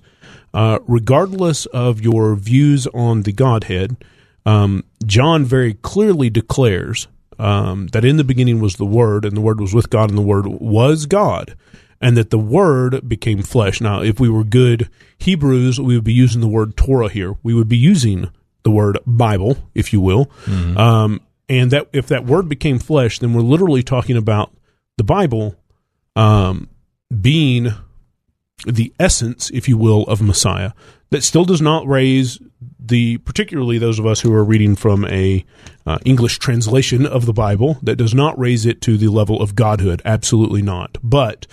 uh, 0.52 0.78
regardless 0.86 1.66
of 1.66 2.00
your 2.00 2.34
views 2.36 2.86
on 2.88 3.22
the 3.22 3.32
Godhead, 3.32 3.96
um, 4.46 4.84
John 5.04 5.44
very 5.44 5.74
clearly 5.74 6.30
declares 6.30 7.06
um, 7.38 7.88
that 7.88 8.04
in 8.04 8.16
the 8.16 8.24
beginning 8.24 8.60
was 8.60 8.76
the 8.76 8.84
Word, 8.84 9.24
and 9.24 9.36
the 9.36 9.40
Word 9.40 9.60
was 9.60 9.74
with 9.74 9.90
God, 9.90 10.10
and 10.10 10.18
the 10.18 10.22
Word 10.22 10.46
was 10.46 11.06
God, 11.06 11.56
and 12.00 12.16
that 12.16 12.30
the 12.30 12.38
Word 12.38 13.08
became 13.08 13.42
flesh. 13.42 13.80
Now, 13.80 14.02
if 14.02 14.18
we 14.20 14.28
were 14.28 14.44
good 14.44 14.88
Hebrews, 15.18 15.80
we 15.80 15.94
would 15.94 16.04
be 16.04 16.12
using 16.12 16.40
the 16.40 16.48
word 16.48 16.76
Torah 16.76 17.10
here. 17.10 17.36
We 17.42 17.54
would 17.54 17.68
be 17.68 17.76
using 17.76 18.30
the 18.62 18.70
word 18.70 18.98
Bible, 19.06 19.58
if 19.74 19.92
you 19.92 20.00
will. 20.00 20.30
Um, 20.76 21.20
and 21.48 21.70
that 21.72 21.88
if 21.92 22.06
that 22.08 22.24
word 22.24 22.48
became 22.48 22.78
flesh, 22.78 23.18
then 23.18 23.34
we're 23.34 23.42
literally 23.42 23.82
talking 23.82 24.16
about 24.16 24.52
the 24.96 25.04
Bible 25.04 25.56
um, 26.16 26.68
being 27.20 27.68
the 28.66 28.92
essence, 28.98 29.50
if 29.50 29.68
you 29.68 29.76
will, 29.76 30.02
of 30.04 30.20
Messiah. 30.22 30.72
That 31.10 31.24
still 31.24 31.44
does 31.44 31.60
not 31.60 31.86
raise 31.88 32.38
the, 32.78 33.18
particularly 33.18 33.78
those 33.78 33.98
of 33.98 34.06
us 34.06 34.20
who 34.20 34.32
are 34.32 34.44
reading 34.44 34.76
from 34.76 35.04
a 35.06 35.44
uh, 35.84 35.98
English 36.04 36.38
translation 36.38 37.04
of 37.04 37.26
the 37.26 37.32
Bible, 37.32 37.78
that 37.82 37.96
does 37.96 38.14
not 38.14 38.38
raise 38.38 38.64
it 38.64 38.80
to 38.82 38.96
the 38.96 39.08
level 39.08 39.42
of 39.42 39.56
godhood. 39.56 40.02
Absolutely 40.04 40.62
not. 40.62 40.98
But 41.02 41.46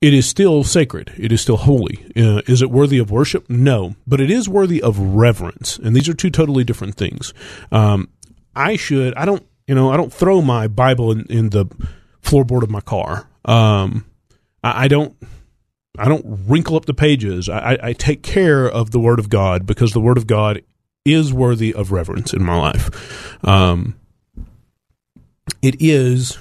it 0.00 0.14
is 0.14 0.26
still 0.26 0.64
sacred. 0.64 1.12
It 1.18 1.30
is 1.30 1.42
still 1.42 1.58
holy. 1.58 2.04
Uh, 2.16 2.40
is 2.46 2.62
it 2.62 2.70
worthy 2.70 2.98
of 2.98 3.10
worship? 3.10 3.48
No, 3.50 3.96
but 4.06 4.20
it 4.20 4.30
is 4.30 4.48
worthy 4.48 4.82
of 4.82 4.98
reverence. 4.98 5.78
And 5.78 5.94
these 5.94 6.08
are 6.08 6.14
two 6.14 6.30
totally 6.30 6.64
different 6.64 6.94
things. 6.94 7.34
Um, 7.70 8.08
I 8.56 8.76
should. 8.76 9.14
I 9.14 9.26
don't. 9.26 9.46
You 9.66 9.74
know. 9.74 9.90
I 9.90 9.96
don't 9.96 10.12
throw 10.12 10.40
my 10.40 10.68
Bible 10.68 11.12
in, 11.12 11.26
in 11.26 11.50
the 11.50 11.66
floorboard 12.22 12.62
of 12.62 12.70
my 12.70 12.80
car. 12.80 13.28
Um, 13.44 14.06
I, 14.64 14.84
I 14.84 14.88
don't. 14.88 15.14
I 15.98 16.08
don't 16.08 16.24
wrinkle 16.48 16.76
up 16.76 16.86
the 16.86 16.94
pages. 16.94 17.48
I, 17.48 17.78
I, 17.82 17.92
take 17.92 18.22
care 18.22 18.66
of 18.66 18.90
the 18.90 19.00
Word 19.00 19.18
of 19.18 19.28
God 19.28 19.66
because 19.66 19.92
the 19.92 20.00
Word 20.00 20.16
of 20.16 20.26
God 20.26 20.62
is 21.04 21.32
worthy 21.32 21.74
of 21.74 21.92
reverence 21.92 22.32
in 22.32 22.42
my 22.42 22.56
life. 22.56 23.44
Um, 23.44 23.98
it 25.62 25.76
is 25.80 26.38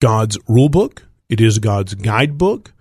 God's 0.00 0.38
rule 0.46 0.68
book. 0.68 1.06
It 1.28 1.40
is 1.40 1.58
God's 1.58 1.94
guidebook. 1.94 2.72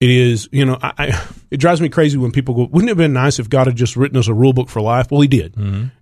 It 0.00 0.10
is, 0.10 0.48
you 0.52 0.64
know, 0.64 0.78
I, 0.82 0.92
I, 0.98 1.26
it 1.50 1.56
drives 1.56 1.80
me 1.80 1.88
crazy 1.88 2.18
when 2.18 2.30
people 2.30 2.54
go, 2.54 2.64
wouldn't 2.64 2.88
it 2.88 2.92
have 2.92 2.98
been 2.98 3.14
nice 3.14 3.38
if 3.38 3.48
God 3.48 3.66
had 3.66 3.76
just 3.76 3.96
written 3.96 4.18
us 4.18 4.28
a 4.28 4.34
rule 4.34 4.52
book 4.52 4.68
for 4.68 4.82
life? 4.82 5.10
Well, 5.10 5.22
he 5.22 5.28
did. 5.28 5.54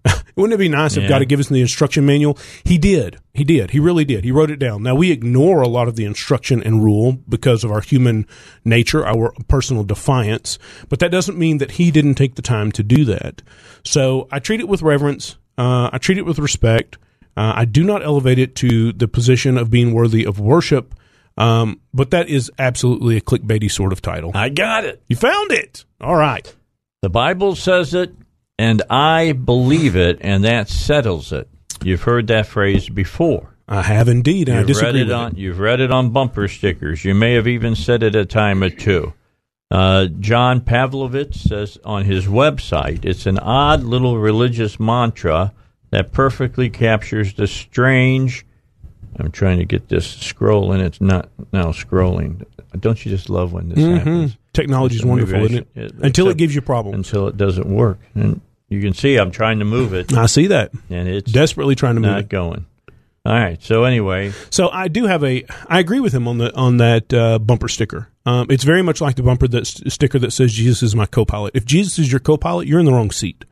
wouldn't 0.37 0.55
it 0.55 0.59
be 0.59 0.69
nice 0.69 0.97
if 0.97 1.05
Yeah. 1.05 1.09
God 1.11 1.21
had 1.21 1.29
given 1.29 1.41
us 1.43 1.49
the 1.49 1.61
instruction 1.61 2.05
manual? 2.07 2.39
He 2.65 2.79
did. 2.79 3.19
He 3.33 3.45
did. 3.45 3.71
He 3.71 3.81
really 3.81 4.05
did. 4.05 4.25
He 4.25 4.33
wrote 4.33 4.51
it 4.51 4.59
down. 4.59 4.83
Now, 4.83 4.95
we 4.95 5.11
ignore 5.11 5.63
a 5.63 5.69
lot 5.69 5.89
of 5.89 5.97
the 5.97 6.05
instruction 6.05 6.63
and 6.63 6.83
rule 6.83 7.19
because 7.29 7.65
of 7.65 7.71
our 7.71 7.81
human 7.81 8.27
nature, 8.65 9.07
our 9.07 9.33
personal 9.49 9.85
defiance, 9.85 10.59
but 10.89 10.99
that 10.99 11.11
doesn't 11.11 11.39
mean 11.39 11.59
that 11.59 11.73
he 11.73 11.91
didn't 11.91 12.15
take 12.15 12.35
the 12.35 12.43
time 12.43 12.73
to 12.73 12.83
do 12.83 13.05
that. 13.07 13.43
So 13.85 14.29
I 14.33 14.39
treat 14.39 14.61
it 14.61 14.69
with 14.69 14.83
reverence. 14.83 15.37
Uh, 15.57 15.91
I 15.93 15.99
treat 15.99 16.19
it 16.19 16.27
with 16.27 16.39
respect. 16.39 16.99
Uh, 17.37 17.53
I 17.57 17.65
do 17.65 17.83
not 17.85 18.05
elevate 18.05 18.39
it 18.39 18.55
to 18.57 18.93
the 18.93 19.09
position 19.09 19.59
of 19.59 19.71
being 19.71 19.93
worthy 19.93 20.25
of 20.25 20.39
worship. 20.39 20.95
Um, 21.37 21.81
but 21.93 22.13
that 22.13 22.29
is 22.29 22.51
absolutely 22.61 23.17
a 23.17 23.21
clickbaity 23.21 23.69
sort 23.69 23.93
of 23.93 24.01
title. 24.01 24.31
I 24.35 24.51
got 24.51 24.85
it. 24.85 25.03
You 25.09 25.17
found 25.17 25.51
it. 25.51 25.85
All 26.01 26.15
right. 26.15 26.55
The 27.03 27.11
Bible 27.11 27.57
says 27.57 27.93
it, 27.93 28.15
and 28.59 28.83
I 28.91 29.33
believe 29.33 29.97
it, 29.97 30.19
and 30.21 30.45
that 30.45 30.69
settles 30.69 31.33
it. 31.33 31.49
You've 31.83 32.03
heard 32.03 32.27
that 32.29 32.47
phrase 32.47 32.89
before. 32.89 33.51
I 33.67 33.83
have 33.83 34.09
indeed. 34.09 34.49
I 34.51 34.59
read 34.59 34.67
disagree 34.67 35.01
it 35.01 35.05
with 35.05 35.13
on. 35.13 35.37
You've 35.37 35.59
read 35.59 35.81
it 35.81 35.91
on 35.91 36.11
bumper 36.11 36.49
stickers. 36.49 37.05
You 37.05 37.15
may 37.15 37.33
have 37.35 37.47
even 37.49 37.75
said 37.75 38.03
it 38.03 38.15
a 38.15 38.25
time 38.25 38.63
or 38.63 38.71
two. 38.71 39.15
Uh, 39.71 40.07
John 40.21 40.61
Pavlovitz 40.61 41.37
says 41.37 41.79
on 41.85 42.05
his 42.05 42.27
website, 42.27 43.05
it's 43.05 43.27
an 43.27 43.39
odd 43.39 43.83
little 43.83 44.19
religious 44.19 44.79
mantra 44.79 45.53
that 45.91 46.13
perfectly 46.13 46.69
captures 46.71 47.35
the 47.35 47.47
strange 47.47 48.45
I'm 49.19 49.31
trying 49.31 49.59
to 49.59 49.65
get 49.65 49.89
this 49.89 50.07
scroll, 50.07 50.73
and 50.73 50.83
it's 50.83 51.01
not 51.01 51.29
now 51.53 51.67
scrolling. 51.67 52.45
Don't 52.81 53.05
you 53.05 53.11
just 53.13 53.31
love 53.31 53.53
when 53.53 53.69
this 53.69 53.79
Mhm. 53.79 53.97
happens? 53.99 54.37
Technology 54.55 54.97
is 54.97 55.05
wonderful, 55.05 55.45
isn't 55.45 55.69
it? 55.75 55.93
Until 56.01 56.29
it 56.29 56.39
gives 56.39 56.55
you 56.55 56.63
problems. 56.63 57.09
Until 57.09 57.29
it 57.29 57.37
doesn't 57.37 57.67
work, 57.67 57.99
and 58.15 58.41
you 58.71 58.81
can 58.81 58.95
see 58.95 59.17
I'm 59.17 59.31
trying 59.31 59.59
to 59.59 59.65
move 59.67 59.93
it. 59.93 60.13
I 60.15 60.27
see 60.27 60.47
that. 60.47 60.73
and 60.89 61.09
it's 61.09 61.31
Desperately 61.31 61.75
trying 61.75 61.97
to 61.97 62.01
move 62.01 62.11
not 62.11 62.21
it. 62.21 62.29
going. 62.29 62.65
All 63.27 63.33
right. 63.33 63.63
So 63.63 63.85
anyway, 63.85 64.33
So 64.51 64.69
I 64.69 64.89
do 64.89 65.05
have 65.07 65.25
a. 65.25 65.45
I 65.69 65.79
agree 65.81 66.01
with 66.01 66.13
him 66.15 66.29
on 66.29 66.39
the 66.39 66.55
on 66.55 66.77
that 66.79 67.13
uh, 67.13 67.39
bumper 67.39 67.69
sticker. 67.69 68.09
Um, 68.27 68.47
it's 68.51 68.65
very 68.65 68.83
much 68.83 69.01
like 69.01 69.17
the 69.17 69.23
bumper 69.23 69.49
that 69.49 69.67
sticker 69.67 70.19
that 70.19 70.31
says 70.33 70.53
Jesus 70.53 70.83
is 70.83 70.95
my 70.97 71.07
co-pilot. 71.07 71.53
If 71.55 71.65
Jesus 71.67 71.99
is 71.99 72.11
your 72.13 72.21
co-pilot, 72.21 72.67
you're 72.67 72.79
in 72.81 72.87
the 72.87 72.93
wrong 72.93 73.11
seat. 73.11 73.45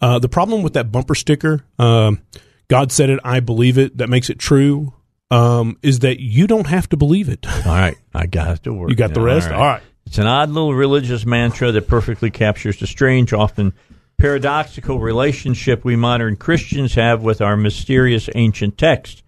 Uh, 0.00 0.18
the 0.18 0.28
problem 0.28 0.62
with 0.62 0.72
that 0.74 0.90
bumper 0.90 1.14
sticker, 1.14 1.64
um, 1.78 2.20
God 2.68 2.90
said 2.90 3.08
it, 3.10 3.20
I 3.22 3.40
believe 3.40 3.78
it. 3.78 3.98
That 3.98 4.08
makes 4.08 4.28
it 4.28 4.38
true. 4.38 4.94
Um, 5.30 5.78
is 5.82 6.00
that 6.00 6.20
you 6.20 6.46
don't 6.46 6.66
have 6.66 6.88
to 6.90 6.96
believe 6.98 7.28
it. 7.30 7.46
all 7.66 7.72
right, 7.72 7.96
I 8.14 8.26
got 8.26 8.50
it 8.56 8.62
to 8.64 8.72
work. 8.74 8.90
You 8.90 8.96
got 8.96 9.14
the 9.14 9.20
now. 9.20 9.26
rest? 9.26 9.50
All 9.50 9.60
right. 9.64 9.82
It's 10.12 10.18
an 10.18 10.26
odd 10.26 10.50
little 10.50 10.74
religious 10.74 11.24
mantra 11.24 11.72
that 11.72 11.88
perfectly 11.88 12.30
captures 12.30 12.78
the 12.78 12.86
strange, 12.86 13.32
often 13.32 13.72
paradoxical 14.18 15.00
relationship 15.00 15.86
we 15.86 15.96
modern 15.96 16.36
Christians 16.36 16.96
have 16.96 17.22
with 17.22 17.40
our 17.40 17.56
mysterious 17.56 18.28
ancient 18.34 18.76
text. 18.76 19.22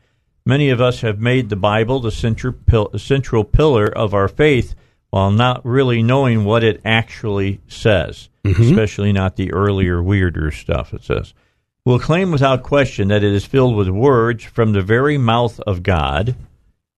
Many 0.45 0.69
of 0.69 0.83
us 0.83 1.01
have 1.01 1.19
made 1.19 1.49
the 1.49 1.57
Bible 1.57 2.01
the 2.01 2.11
central, 2.11 2.53
pil- 2.53 2.91
the 2.91 2.99
central 2.99 3.45
pillar 3.45 3.87
of 3.87 4.13
our 4.13 4.29
faith 4.29 4.75
while 5.09 5.31
not 5.31 5.65
really 5.65 6.03
knowing 6.03 6.45
what 6.45 6.63
it 6.63 6.83
actually 6.85 7.63
says, 7.67 8.29
mm-hmm. 8.45 8.61
especially 8.61 9.11
not 9.11 9.37
the 9.37 9.55
earlier, 9.55 10.03
weirder 10.03 10.51
stuff 10.51 10.93
it 10.93 11.03
says. 11.03 11.33
We'll 11.87 11.99
claim 11.99 12.31
without 12.31 12.63
question 12.63 13.09
that 13.09 13.25
it 13.25 13.33
is 13.33 13.47
filled 13.47 13.75
with 13.75 13.89
words 13.89 14.45
from 14.45 14.75
the 14.75 14.83
very 14.83 15.17
mouth 15.17 15.61
of 15.61 15.83
God, 15.83 16.37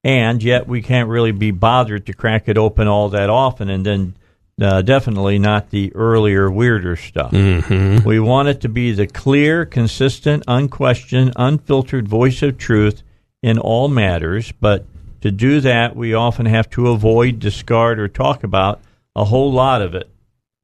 and 0.06 0.40
yet 0.40 0.68
we 0.68 0.82
can't 0.82 1.08
really 1.08 1.32
be 1.32 1.50
bothered 1.50 2.06
to 2.06 2.12
crack 2.12 2.48
it 2.48 2.56
open 2.56 2.86
all 2.86 3.08
that 3.08 3.28
often, 3.28 3.68
and 3.68 3.84
then 3.84 4.14
uh, 4.62 4.80
definitely 4.80 5.36
not 5.36 5.70
the 5.70 5.92
earlier, 5.96 6.48
weirder 6.48 6.94
stuff. 6.94 7.32
Mm-hmm. 7.32 8.06
We 8.06 8.20
want 8.20 8.46
it 8.46 8.60
to 8.60 8.68
be 8.68 8.92
the 8.92 9.08
clear, 9.08 9.66
consistent, 9.66 10.44
unquestioned, 10.46 11.32
unfiltered 11.34 12.06
voice 12.06 12.40
of 12.42 12.56
truth 12.56 13.02
in 13.42 13.58
all 13.58 13.88
matters, 13.88 14.52
but 14.52 14.84
to 15.22 15.32
do 15.32 15.60
that, 15.62 15.96
we 15.96 16.14
often 16.14 16.46
have 16.46 16.70
to 16.70 16.90
avoid, 16.90 17.40
discard, 17.40 17.98
or 17.98 18.06
talk 18.06 18.44
about 18.44 18.80
a 19.16 19.24
whole 19.24 19.50
lot 19.50 19.82
of 19.82 19.96
it. 19.96 20.08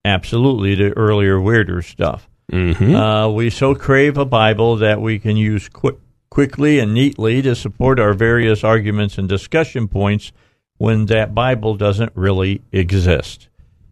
Absolutely, 0.04 0.76
the 0.76 0.92
earlier, 0.92 1.40
weirder 1.40 1.82
stuff. 1.82 2.28
Mm-hmm. 2.52 2.94
Uh, 2.94 3.28
we 3.28 3.50
so 3.50 3.74
crave 3.74 4.16
a 4.18 4.24
Bible 4.24 4.76
that 4.76 5.00
we 5.00 5.18
can 5.18 5.36
use 5.36 5.68
quick, 5.68 5.96
quickly 6.32 6.78
and 6.78 6.94
neatly 6.94 7.42
to 7.42 7.54
support 7.54 8.00
our 8.00 8.14
various 8.14 8.64
arguments 8.64 9.18
and 9.18 9.28
discussion 9.28 9.86
points 9.86 10.32
when 10.78 11.04
that 11.04 11.34
Bible 11.34 11.74
doesn't 11.74 12.10
really 12.14 12.62
exist. 12.72 13.50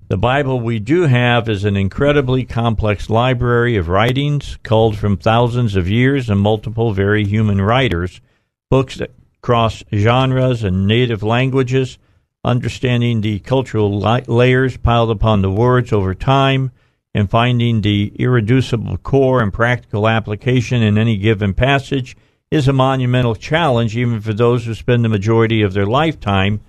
The 0.09 0.17
Bible 0.17 0.59
we 0.59 0.79
do 0.79 1.03
have 1.03 1.51
is 1.51 1.67
an 1.67 1.77
incredibly 1.77 2.47
complex 2.47 3.11
library 3.11 3.77
of 3.77 3.91
writings 3.91 4.57
culled 4.63 4.97
from 4.97 5.19
thousands 5.19 5.77
of 5.77 5.87
years 5.87 6.31
and 6.31 6.41
multiple 6.41 6.95
very 6.95 7.27
human 7.27 7.61
writers, 7.61 8.23
books 8.71 8.97
that 8.97 9.11
cross 9.43 9.85
genres 9.95 10.65
and 10.65 10.87
native 10.87 11.23
languages, 11.23 11.99
understanding 12.43 13.21
the 13.21 13.41
cultural 13.41 14.01
layers 14.01 14.79
piled 14.79 15.11
upon 15.11 15.43
the 15.43 15.51
words 15.51 15.93
over 15.93 16.15
time, 16.15 16.73
and 17.13 17.29
finding 17.29 17.83
the 17.83 18.15
irreducible 18.19 18.97
core 18.97 19.43
and 19.43 19.53
practical 19.53 20.09
application 20.09 20.83
in 20.83 20.97
any 20.97 21.19
given 21.19 21.53
passage 21.53 22.17
is 22.51 22.67
a 22.67 22.73
monumental 22.73 23.37
challenge, 23.37 23.97
even 23.97 24.21
for 24.21 24.33
those 24.33 24.65
who 24.65 24.75
spend 24.75 25.05
the 25.05 25.09
majority 25.09 25.63
of 25.63 25.73
their 25.73 25.87
lifetime 25.87 26.61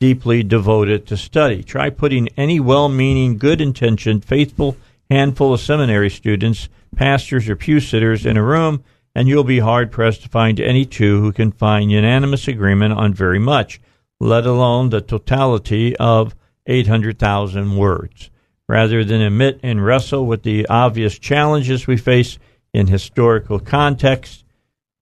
deeply 0.00 0.42
devoted 0.42 1.06
to 1.06 1.16
study. 1.16 1.62
Try 1.62 1.90
putting 1.90 2.28
any 2.36 2.60
well 2.60 2.88
meaning, 2.88 3.38
good 3.38 3.60
intentioned, 3.60 4.24
faithful 4.24 4.76
handful 5.10 5.54
of 5.54 5.60
seminary 5.60 6.10
students, 6.10 6.68
pastors, 6.94 7.48
or 7.48 7.56
pew 7.56 7.80
sitters 7.80 8.26
in 8.26 8.36
a 8.36 8.42
room, 8.42 8.82
and 9.14 9.28
you'll 9.28 9.44
be 9.44 9.60
hard 9.60 9.90
pressed 9.92 10.22
to 10.22 10.28
find 10.28 10.60
any 10.60 10.84
two 10.84 11.20
who 11.20 11.32
can 11.32 11.52
find 11.52 11.90
unanimous 11.90 12.48
agreement 12.48 12.92
on 12.94 13.14
very 13.14 13.38
much, 13.38 13.80
let 14.20 14.46
alone 14.46 14.90
the 14.90 15.00
totality 15.00 15.96
of 15.96 16.34
800,000 16.66 17.76
words. 17.76 18.30
Rather 18.68 19.04
than 19.04 19.20
admit 19.20 19.60
and 19.62 19.84
wrestle 19.84 20.26
with 20.26 20.42
the 20.42 20.66
obvious 20.66 21.18
challenges 21.18 21.86
we 21.86 21.96
face 21.96 22.38
in 22.74 22.88
historical 22.88 23.60
context, 23.60 24.44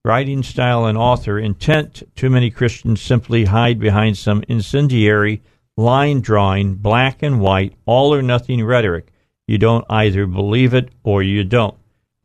writing 0.05 0.43
style 0.43 0.85
and 0.85 0.99
author 0.99 1.39
intent, 1.39 2.03
too 2.15 2.29
many 2.29 2.51
Christians 2.51 3.01
simply 3.01 3.47
hide 3.47 3.79
behind 3.79 4.19
some 4.19 4.45
incendiary, 4.49 5.43
line 5.77 6.21
drawing, 6.21 6.75
black 6.75 7.23
and 7.23 7.41
white, 7.41 7.73
all 7.87 8.15
or 8.15 8.23
nothing 8.23 8.65
rhetoric. 8.65 9.09
You 9.47 9.59
don't 9.59 9.85
either 9.89 10.27
believe 10.27 10.75
it 10.75 10.91
or 11.03 11.23
you 11.23 11.43
don't. 11.45 11.77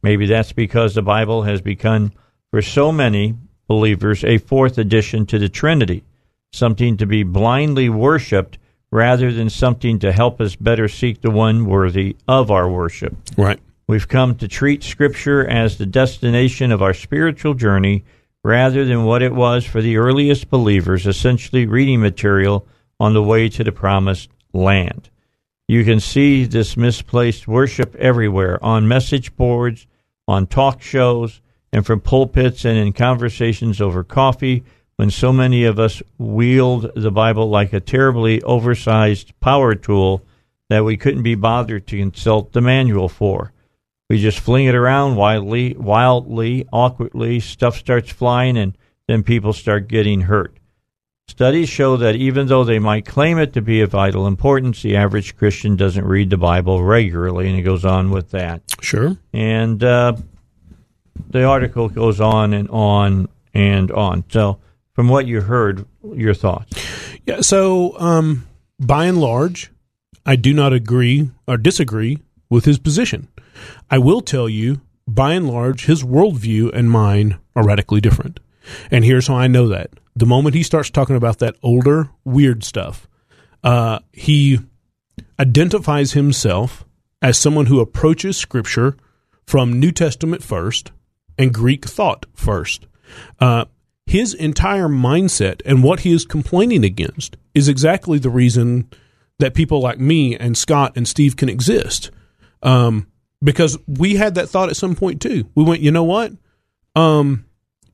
Maybe 0.04 0.26
that's 0.26 0.52
because 0.54 0.94
the 0.96 1.02
Bible 1.02 1.44
has 1.44 1.62
become, 1.62 2.12
for 2.52 2.62
so 2.62 2.92
many 2.92 3.36
believers, 3.68 4.24
a 4.24 4.38
fourth 4.38 4.78
addition 4.78 5.26
to 5.28 5.40
the 5.40 5.50
Trinity, 5.50 6.04
something 6.52 6.98
to 6.98 7.06
be 7.06 7.24
blindly 7.24 7.90
worshiped 7.90 8.58
rather 8.92 9.32
than 9.32 9.50
something 9.50 10.00
to 10.00 10.12
help 10.12 10.42
us 10.42 10.56
better 10.56 10.88
seek 10.88 11.22
the 11.22 11.30
one 11.30 11.66
worthy 11.66 12.16
of 12.28 12.50
our 12.50 12.70
worship. 12.70 13.16
Right. 13.38 13.60
We've 13.90 14.08
come 14.08 14.36
to 14.36 14.48
treat 14.48 14.84
Scripture 14.84 15.44
as 15.48 15.80
the 15.80 15.88
destination 15.88 16.72
of 16.72 16.80
our 16.80 16.94
spiritual 16.94 17.56
journey 17.56 18.06
rather 18.44 18.86
than 18.86 19.04
what 19.04 19.24
it 19.24 19.34
was 19.34 19.66
for 19.66 19.82
the 19.82 19.98
earliest 19.98 20.52
believers, 20.52 21.08
essentially 21.08 21.66
reading 21.66 22.00
material 22.00 22.68
on 23.00 23.16
the 23.16 23.24
way 23.24 23.50
to 23.50 23.64
the 23.64 23.72
promised 23.72 24.30
land. 24.54 25.10
You 25.68 25.84
can 25.84 26.00
see 26.00 26.46
this 26.46 26.78
misplaced 26.78 27.48
worship 27.48 27.96
everywhere 27.96 28.64
on 28.64 28.88
message 28.88 29.36
boards, 29.36 29.88
on 30.28 30.46
talk 30.46 30.84
shows, 30.84 31.42
and 31.74 31.84
from 31.84 32.00
pulpits 32.00 32.66
and 32.66 32.78
in 32.78 32.94
conversations 32.94 33.82
over 33.82 34.04
coffee 34.04 34.64
when 34.98 35.10
so 35.10 35.34
many 35.34 35.64
of 35.64 35.80
us 35.80 36.04
wield 36.20 36.92
the 36.96 37.10
Bible 37.10 37.50
like 37.50 37.74
a 37.74 37.80
terribly 37.80 38.40
oversized 38.44 39.34
power 39.40 39.74
tool 39.74 40.24
that 40.70 40.86
we 40.86 40.96
couldn't 40.96 41.24
be 41.24 41.34
bothered 41.34 41.88
to 41.88 41.98
consult 41.98 42.54
the 42.54 42.62
manual 42.62 43.10
for. 43.10 43.52
We 44.10 44.20
just 44.20 44.40
fling 44.40 44.66
it 44.66 44.74
around 44.74 45.18
wildly, 45.18 45.76
wildly, 45.76 46.68
awkwardly. 46.74 47.40
Stuff 47.40 47.78
starts 47.78 48.12
flying, 48.12 48.58
and 48.58 48.76
then 49.08 49.22
people 49.22 49.54
start 49.54 49.88
getting 49.88 50.22
hurt. 50.22 50.58
Studies 51.28 51.70
show 51.70 51.96
that 51.98 52.16
even 52.16 52.48
though 52.48 52.64
they 52.64 52.80
might 52.80 53.06
claim 53.06 53.38
it 53.38 53.54
to 53.54 53.62
be 53.62 53.82
of 53.82 53.92
vital 53.92 54.26
importance, 54.26 54.82
the 54.82 54.96
average 54.96 55.38
Christian 55.38 55.76
doesn't 55.76 56.04
read 56.04 56.32
the 56.32 56.38
Bible 56.38 56.84
regularly, 56.84 57.48
and 57.48 57.60
it 57.60 57.62
goes 57.62 57.86
on 57.86 58.10
with 58.10 58.32
that. 58.32 58.64
Sure. 58.82 59.16
And 59.32 59.84
uh, 59.84 60.14
the 61.30 61.44
article 61.44 61.88
goes 61.88 62.20
on 62.20 62.54
and 62.54 62.68
on 62.70 63.30
and 63.54 63.92
on. 63.92 64.24
So, 64.32 64.58
from 64.94 65.08
what 65.08 65.28
you 65.28 65.42
heard, 65.42 65.86
your 66.16 66.34
thoughts? 66.34 66.82
Yeah. 67.28 67.42
So, 67.42 68.00
um, 68.00 68.48
by 68.80 69.06
and 69.06 69.20
large, 69.20 69.70
I 70.26 70.36
do 70.36 70.52
not 70.52 70.74
agree 70.74 71.30
or 71.48 71.58
disagree 71.58 72.20
with 72.50 72.66
his 72.66 72.80
position. 72.80 73.28
I 73.90 73.98
will 73.98 74.22
tell 74.22 74.50
you, 74.50 74.82
by 75.08 75.34
and 75.34 75.48
large, 75.48 75.86
his 75.86 76.04
worldview 76.04 76.74
and 76.74 76.90
mine 76.90 77.40
are 77.56 77.66
radically 77.66 78.02
different. 78.02 78.40
And 78.92 79.04
here's 79.04 79.28
how 79.28 79.36
I 79.36 79.48
know 79.48 79.68
that. 79.70 79.92
The 80.16 80.26
moment 80.26 80.56
he 80.56 80.64
starts 80.64 80.90
talking 80.90 81.16
about 81.16 81.40
that 81.40 81.56
older, 81.64 82.10
weird 82.24 82.64
stuff, 82.64 83.08
uh, 83.64 84.00
he 84.12 84.60
identifies 85.40 86.14
himself 86.14 86.86
as 87.22 87.38
someone 87.38 87.68
who 87.68 87.80
approaches 87.80 88.38
Scripture 88.38 88.96
from 89.46 89.80
New 89.80 89.92
Testament 89.92 90.44
first 90.44 90.92
and 91.38 91.54
Greek 91.54 91.86
thought 91.86 92.26
first. 92.34 92.86
Uh, 93.40 93.66
his 94.06 94.34
entire 94.34 94.88
mindset 94.88 95.62
and 95.66 95.84
what 95.84 96.02
he 96.02 96.14
is 96.14 96.26
complaining 96.26 96.84
against 96.84 97.38
is 97.54 97.68
exactly 97.68 98.20
the 98.20 98.30
reason 98.30 98.90
that 99.40 99.54
people 99.54 99.80
like 99.82 100.00
me 100.00 100.36
and 100.36 100.58
Scott 100.58 100.94
and 100.96 101.08
Steve 101.08 101.36
can 101.36 101.50
exist. 101.50 102.12
Um, 102.62 103.08
because 103.42 103.78
we 103.88 104.16
had 104.16 104.36
that 104.36 104.50
thought 104.50 104.70
at 104.70 104.76
some 104.76 104.96
point 104.96 105.22
too. 105.22 105.50
We 105.56 105.64
went, 105.64 105.82
you 105.82 105.92
know 105.92 106.04
what? 106.04 106.34
Um, 106.96 107.46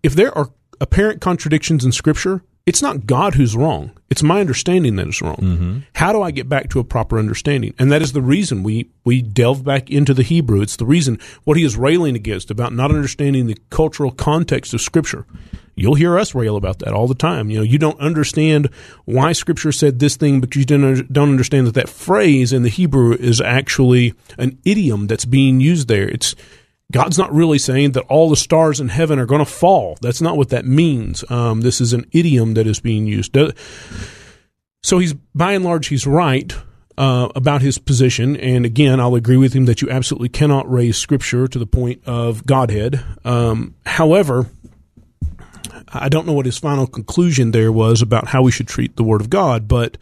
if 0.01 0.15
there 0.15 0.35
are 0.37 0.49
apparent 0.81 1.21
contradictions 1.21 1.85
in 1.85 1.91
Scripture, 1.91 2.43
it's 2.65 2.81
not 2.81 3.05
God 3.05 3.35
who's 3.35 3.55
wrong. 3.55 3.91
It's 4.09 4.23
my 4.23 4.39
understanding 4.39 4.95
that 4.95 5.07
is 5.07 5.21
wrong. 5.21 5.37
How 5.93 6.11
do 6.11 6.23
I 6.23 6.31
get 6.31 6.49
back 6.49 6.69
to 6.71 6.79
a 6.79 6.83
proper 6.83 7.19
understanding? 7.19 7.75
And 7.77 7.91
that 7.91 8.01
is 8.01 8.13
the 8.13 8.23
reason 8.23 8.63
we 8.63 8.89
we 9.03 9.21
delve 9.21 9.63
back 9.63 9.91
into 9.91 10.15
the 10.15 10.23
Hebrew. 10.23 10.61
It's 10.61 10.77
the 10.77 10.85
reason 10.85 11.19
what 11.43 11.57
he 11.57 11.63
is 11.63 11.77
railing 11.77 12.15
against 12.15 12.49
about 12.49 12.73
not 12.73 12.89
understanding 12.89 13.45
the 13.45 13.57
cultural 13.69 14.11
context 14.11 14.73
of 14.73 14.81
Scripture. 14.81 15.27
You'll 15.75 15.95
hear 15.95 16.17
us 16.17 16.33
rail 16.33 16.55
about 16.55 16.79
that 16.79 16.93
all 16.93 17.07
the 17.07 17.15
time. 17.15 17.49
You 17.49 17.57
know, 17.57 17.63
you 17.63 17.77
don't 17.77 17.99
understand 17.99 18.69
why 19.03 19.33
Scripture 19.33 19.71
said 19.71 19.99
this 19.99 20.15
thing, 20.15 20.39
but 20.39 20.55
you 20.55 20.65
don't 20.65 21.17
understand 21.17 21.67
that 21.67 21.75
that 21.75 21.89
phrase 21.89 22.53
in 22.53 22.63
the 22.63 22.69
Hebrew 22.69 23.13
is 23.13 23.41
actually 23.41 24.13
an 24.37 24.57
idiom 24.63 25.07
that's 25.07 25.25
being 25.25 25.59
used 25.59 25.87
there. 25.87 26.07
It's 26.07 26.35
God's 26.91 27.17
not 27.17 27.33
really 27.33 27.57
saying 27.57 27.91
that 27.93 28.03
all 28.03 28.29
the 28.29 28.35
stars 28.35 28.79
in 28.79 28.89
heaven 28.89 29.19
are 29.19 29.25
going 29.25 29.43
to 29.43 29.45
fall. 29.45 29.97
That's 30.01 30.21
not 30.21 30.37
what 30.37 30.49
that 30.49 30.65
means. 30.65 31.29
Um, 31.29 31.61
this 31.61 31.81
is 31.81 31.93
an 31.93 32.05
idiom 32.11 32.53
that 32.53 32.67
is 32.67 32.79
being 32.79 33.07
used. 33.07 33.35
So 34.83 34.99
he's 34.99 35.13
by 35.33 35.53
and 35.53 35.65
large 35.65 35.87
he's 35.87 36.05
right 36.05 36.55
uh, 36.97 37.29
about 37.35 37.61
his 37.61 37.77
position, 37.77 38.37
and 38.37 38.65
again, 38.65 38.99
I'll 38.99 39.15
agree 39.15 39.35
with 39.35 39.53
him 39.53 39.65
that 39.65 39.81
you 39.81 39.89
absolutely 39.89 40.29
cannot 40.29 40.71
raise 40.71 40.97
Scripture 40.97 41.47
to 41.47 41.59
the 41.59 41.65
point 41.65 42.03
of 42.05 42.45
Godhead. 42.45 43.03
Um, 43.25 43.75
however, 43.85 44.45
I 45.89 46.09
don't 46.09 46.25
know 46.25 46.33
what 46.33 46.45
his 46.45 46.57
final 46.57 46.87
conclusion 46.87 47.51
there 47.51 47.71
was 47.71 48.01
about 48.01 48.27
how 48.27 48.41
we 48.41 48.51
should 48.51 48.67
treat 48.67 48.95
the 48.95 49.03
Word 49.03 49.21
of 49.21 49.29
God, 49.29 49.67
but 49.67 49.97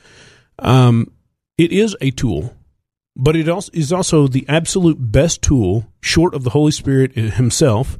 um, 0.60 1.12
it 1.58 1.72
is 1.72 1.96
a 2.02 2.12
tool. 2.12 2.56
But 3.16 3.36
it 3.36 3.48
also 3.48 3.72
is 3.74 3.94
also 3.94 4.28
the 4.28 4.46
absolute 4.50 4.98
best 5.00 5.42
tool, 5.42 5.88
short 6.02 6.34
of 6.34 6.44
the 6.44 6.50
Holy 6.50 6.72
Spirit 6.72 7.14
Himself, 7.14 8.00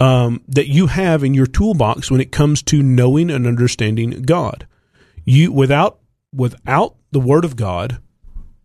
um, 0.00 0.42
that 0.48 0.68
you 0.68 0.88
have 0.88 1.22
in 1.22 1.34
your 1.34 1.46
toolbox 1.46 2.10
when 2.10 2.20
it 2.20 2.32
comes 2.32 2.62
to 2.64 2.82
knowing 2.82 3.30
and 3.30 3.46
understanding 3.46 4.22
God. 4.22 4.66
You 5.24 5.52
without 5.52 6.00
without 6.32 6.96
the 7.12 7.20
Word 7.20 7.44
of 7.44 7.54
God, 7.54 8.00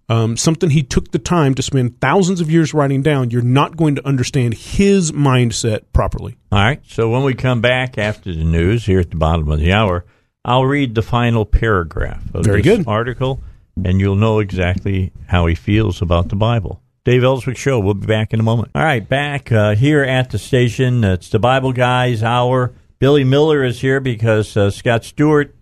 um, 0.10 0.36
something 0.36 0.72
He 0.72 0.84
took 0.84 1.12
the 1.12 1.20
time 1.20 1.56
to 1.56 1.62
spend 1.62 2.02
thousands 2.02 2.42
of 2.42 2.50
years 2.52 2.74
writing 2.74 3.02
down, 3.02 3.32
you're 3.32 3.42
not 3.42 3.78
going 3.78 3.96
to 3.96 4.06
understand 4.08 4.56
His 4.56 5.12
mindset 5.12 5.82
properly. 5.94 6.38
All 6.52 6.60
right. 6.60 6.82
So 6.88 7.10
when 7.10 7.24
we 7.24 7.34
come 7.34 7.62
back 7.62 7.98
after 7.98 8.34
the 8.34 8.44
news 8.44 8.86
here 8.86 9.00
at 9.00 9.12
the 9.12 9.18
bottom 9.18 9.50
of 9.50 9.60
the 9.60 9.72
hour, 9.72 10.06
I'll 10.44 10.66
read 10.66 10.96
the 10.96 11.02
final 11.02 11.46
paragraph 11.46 12.24
of 12.34 12.46
Very 12.46 12.62
this 12.62 12.78
good. 12.78 12.88
article, 12.88 13.42
and 13.86 14.00
you'll 14.00 14.16
know 14.16 14.40
exactly 14.40 15.12
how 15.28 15.46
he 15.46 15.56
feels 15.56 16.02
about 16.02 16.30
the 16.30 16.36
Bible. 16.36 16.82
Dave 17.06 17.24
Elswick 17.24 17.58
Show. 17.58 17.80
We'll 17.80 17.94
be 17.94 18.08
back 18.08 18.34
in 18.34 18.40
a 18.40 18.44
moment. 18.44 18.72
All 18.76 18.84
right, 18.84 19.08
back 19.08 19.52
uh, 19.52 19.76
here 19.76 20.04
at 20.04 20.32
the 20.32 20.38
station. 20.38 21.04
It's 21.04 21.30
the 21.30 21.40
Bible 21.40 21.72
Guys 21.72 22.22
Hour. 22.24 22.74
Billy 23.00 23.24
Miller 23.24 23.64
is 23.64 23.80
here 23.82 24.00
because 24.00 24.56
uh, 24.58 24.70
Scott 24.70 25.06
Stewart 25.06 25.56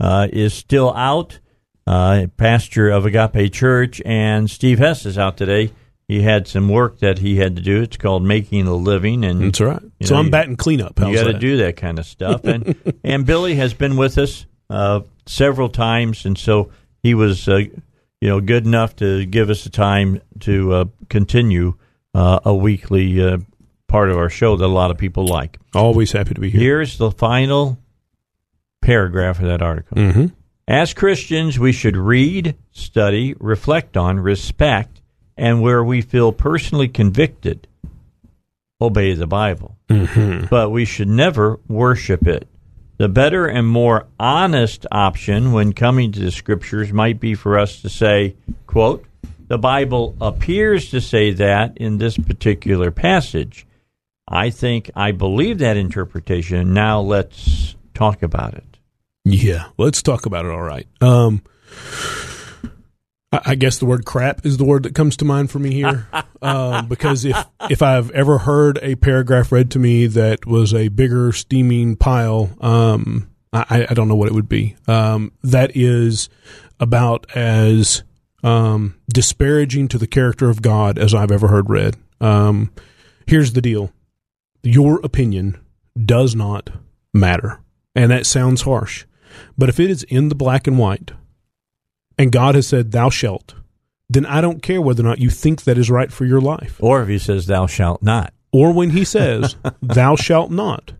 uh, 0.00 0.28
is 0.32 0.54
still 0.54 0.94
out, 0.94 1.40
uh, 1.86 2.26
pastor 2.36 2.90
of 2.90 3.06
Agape 3.06 3.52
Church, 3.52 4.00
and 4.04 4.50
Steve 4.50 4.78
Hess 4.78 5.06
is 5.06 5.18
out 5.18 5.36
today. 5.36 5.72
He 6.06 6.22
had 6.22 6.46
some 6.46 6.68
work 6.68 6.98
that 6.98 7.18
he 7.18 7.36
had 7.36 7.56
to 7.56 7.62
do. 7.62 7.80
It's 7.80 7.96
called 7.96 8.22
making 8.22 8.66
a 8.66 8.74
living, 8.74 9.24
and 9.24 9.40
That's 9.40 9.60
right. 9.60 9.82
So 10.02 10.14
know, 10.14 10.20
I'm 10.20 10.30
batting 10.30 10.56
cleanup. 10.56 10.98
you 11.00 11.14
got 11.14 11.24
to 11.24 11.38
do 11.38 11.58
that 11.58 11.76
kind 11.76 11.98
of 11.98 12.04
stuff. 12.04 12.44
And 12.44 12.76
and 13.04 13.24
Billy 13.24 13.54
has 13.54 13.72
been 13.72 13.96
with 13.96 14.18
us 14.18 14.44
uh, 14.68 15.00
several 15.26 15.70
times, 15.70 16.26
and 16.26 16.36
so 16.36 16.70
he 17.02 17.14
was 17.14 17.48
uh, 17.48 17.56
you 17.56 18.28
know 18.28 18.40
good 18.40 18.66
enough 18.66 18.96
to 18.96 19.24
give 19.24 19.48
us 19.48 19.64
the 19.64 19.70
time 19.70 20.20
to 20.40 20.72
uh, 20.72 20.84
continue 21.08 21.74
uh, 22.14 22.40
a 22.44 22.54
weekly 22.54 23.22
uh, 23.22 23.38
part 23.88 24.10
of 24.10 24.18
our 24.18 24.28
show 24.28 24.56
that 24.56 24.64
a 24.64 24.66
lot 24.66 24.90
of 24.90 24.98
people 24.98 25.26
like. 25.26 25.58
Always 25.74 26.12
happy 26.12 26.34
to 26.34 26.40
be 26.40 26.50
here. 26.50 26.60
Here's 26.60 26.98
the 26.98 27.10
final 27.10 27.78
paragraph 28.82 29.38
of 29.40 29.46
that 29.46 29.62
article. 29.62 29.96
Mm-hmm. 29.96 30.26
As 30.66 30.94
Christians, 30.94 31.58
we 31.58 31.72
should 31.72 31.96
read, 31.96 32.56
study, 32.72 33.34
reflect 33.38 33.96
on, 33.96 34.18
respect, 34.18 35.02
and 35.36 35.60
where 35.60 35.84
we 35.84 36.00
feel 36.00 36.32
personally 36.32 36.88
convicted, 36.88 37.68
obey 38.80 39.14
the 39.14 39.26
Bible. 39.26 39.76
Mm-hmm. 39.88 40.46
But 40.46 40.70
we 40.70 40.84
should 40.84 41.08
never 41.08 41.60
worship 41.68 42.26
it. 42.26 42.48
The 42.96 43.08
better 43.08 43.46
and 43.46 43.66
more 43.66 44.06
honest 44.18 44.86
option 44.90 45.52
when 45.52 45.72
coming 45.72 46.12
to 46.12 46.20
the 46.20 46.30
scriptures 46.30 46.92
might 46.92 47.20
be 47.20 47.34
for 47.34 47.58
us 47.58 47.82
to 47.82 47.88
say, 47.88 48.36
quote, 48.66 49.04
the 49.48 49.58
Bible 49.58 50.16
appears 50.20 50.90
to 50.90 51.00
say 51.00 51.32
that 51.32 51.76
in 51.76 51.98
this 51.98 52.16
particular 52.16 52.90
passage. 52.90 53.66
I 54.26 54.48
think 54.48 54.90
I 54.96 55.12
believe 55.12 55.58
that 55.58 55.76
interpretation. 55.76 56.72
Now 56.72 57.00
let's 57.00 57.74
talk 57.92 58.22
about 58.22 58.54
it. 58.54 58.73
Yeah, 59.24 59.68
let's 59.78 60.02
talk 60.02 60.26
about 60.26 60.44
it. 60.44 60.50
All 60.50 60.62
right. 60.62 60.86
Um, 61.00 61.42
I, 63.32 63.40
I 63.46 63.54
guess 63.54 63.78
the 63.78 63.86
word 63.86 64.04
"crap" 64.04 64.44
is 64.44 64.58
the 64.58 64.64
word 64.64 64.82
that 64.82 64.94
comes 64.94 65.16
to 65.18 65.24
mind 65.24 65.50
for 65.50 65.58
me 65.58 65.72
here, 65.72 66.08
um, 66.42 66.88
because 66.88 67.24
if 67.24 67.36
if 67.70 67.82
I've 67.82 68.10
ever 68.10 68.38
heard 68.38 68.78
a 68.82 68.94
paragraph 68.96 69.50
read 69.50 69.70
to 69.72 69.78
me 69.78 70.06
that 70.08 70.46
was 70.46 70.74
a 70.74 70.88
bigger 70.88 71.32
steaming 71.32 71.96
pile, 71.96 72.50
um, 72.60 73.30
I, 73.52 73.86
I 73.88 73.94
don't 73.94 74.08
know 74.08 74.16
what 74.16 74.28
it 74.28 74.34
would 74.34 74.48
be. 74.48 74.76
Um, 74.86 75.32
that 75.42 75.72
is 75.74 76.28
about 76.78 77.26
as 77.34 78.02
um, 78.42 78.96
disparaging 79.08 79.88
to 79.88 79.98
the 79.98 80.06
character 80.06 80.50
of 80.50 80.60
God 80.60 80.98
as 80.98 81.14
I've 81.14 81.32
ever 81.32 81.48
heard 81.48 81.70
read. 81.70 81.96
Um, 82.20 82.72
here's 83.26 83.54
the 83.54 83.62
deal: 83.62 83.90
your 84.62 85.00
opinion 85.02 85.58
does 85.98 86.34
not 86.34 86.68
matter. 87.14 87.60
And 87.96 88.10
that 88.10 88.26
sounds 88.26 88.62
harsh. 88.62 89.04
But 89.56 89.68
if 89.68 89.80
it 89.80 89.90
is 89.90 90.02
in 90.04 90.28
the 90.28 90.34
black 90.34 90.66
and 90.66 90.78
white, 90.78 91.12
and 92.18 92.32
God 92.32 92.54
has 92.54 92.66
said, 92.66 92.92
Thou 92.92 93.10
shalt, 93.10 93.54
then 94.08 94.26
I 94.26 94.40
don't 94.40 94.62
care 94.62 94.80
whether 94.80 95.02
or 95.02 95.06
not 95.06 95.20
you 95.20 95.30
think 95.30 95.64
that 95.64 95.78
is 95.78 95.90
right 95.90 96.12
for 96.12 96.24
your 96.24 96.40
life. 96.40 96.76
Or 96.80 97.02
if 97.02 97.08
he 97.08 97.18
says, 97.18 97.46
Thou 97.46 97.66
shalt 97.66 98.02
not. 98.02 98.32
Or 98.52 98.72
when 98.72 98.90
he 98.90 99.04
says, 99.04 99.56
Thou 99.82 100.16
shalt 100.16 100.50
not. 100.50 100.92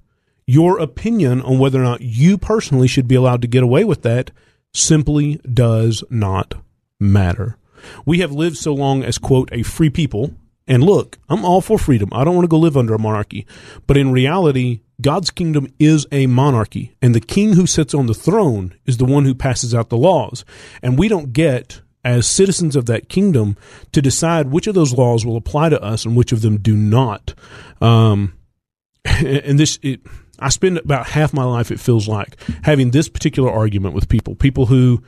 Your 0.47 0.79
opinion 0.79 1.41
on 1.41 1.59
whether 1.59 1.81
or 1.81 1.85
not 1.85 2.01
you 2.01 2.37
personally 2.37 2.89
should 2.89 3.09
be 3.09 3.15
allowed 3.15 3.43
to 3.43 3.49
get 3.49 3.63
away 3.63 3.85
with 3.85 4.03
that 4.03 4.31
simply 4.73 5.41
does 5.51 6.05
not 6.11 6.55
matter. 7.01 7.57
We 8.05 8.19
have 8.21 8.33
lived 8.33 8.57
so 8.57 8.75
long 8.75 9.05
as, 9.05 9.19
quote, 9.19 9.49
a 9.53 9.63
free 9.63 9.91
people. 9.91 10.35
And 10.67 10.83
look, 10.83 11.19
I'm 11.29 11.45
all 11.45 11.61
for 11.61 11.79
freedom. 11.79 12.09
I 12.13 12.25
don't 12.25 12.35
want 12.35 12.45
to 12.45 12.49
go 12.49 12.59
live 12.59 12.77
under 12.77 12.95
a 12.95 12.99
monarchy. 12.99 13.47
But 13.87 13.97
in 13.97 14.13
reality, 14.13 14.81
God's 15.01 15.31
kingdom 15.31 15.73
is 15.79 16.07
a 16.11 16.27
monarchy. 16.27 16.95
And 17.03 17.15
the 17.15 17.21
king 17.21 17.53
who 17.55 17.67
sits 17.67 17.93
on 17.93 18.07
the 18.07 18.15
throne 18.15 18.75
is 18.87 18.97
the 18.97 19.05
one 19.05 19.25
who 19.25 19.35
passes 19.35 19.75
out 19.75 19.91
the 19.91 19.99
laws. 19.99 20.45
And 20.83 20.99
we 20.99 21.09
don't 21.09 21.33
get, 21.33 21.83
as 22.03 22.27
citizens 22.27 22.77
of 22.77 22.87
that 22.87 23.09
kingdom, 23.11 23.57
to 23.93 24.01
decide 24.01 24.51
which 24.51 24.67
of 24.67 24.75
those 24.75 24.95
laws 24.95 25.27
will 25.27 25.37
apply 25.37 25.69
to 25.69 25.83
us 25.83 26.07
and 26.07 26.17
which 26.17 26.33
of 26.33 26.41
them 26.41 26.59
do 26.59 26.75
not. 26.75 27.35
Um, 27.83 28.35
and 29.05 29.59
this, 29.59 29.79
it, 29.83 30.01
I 30.39 30.49
spend 30.49 30.79
about 30.79 31.09
half 31.09 31.35
my 31.35 31.45
life, 31.45 31.71
it 31.71 31.81
feels 31.81 32.09
like, 32.09 32.37
having 32.63 32.91
this 32.91 33.11
particular 33.11 33.51
argument 33.51 33.95
with 33.95 34.09
people, 34.09 34.35
people 34.35 34.67
who 34.67 35.03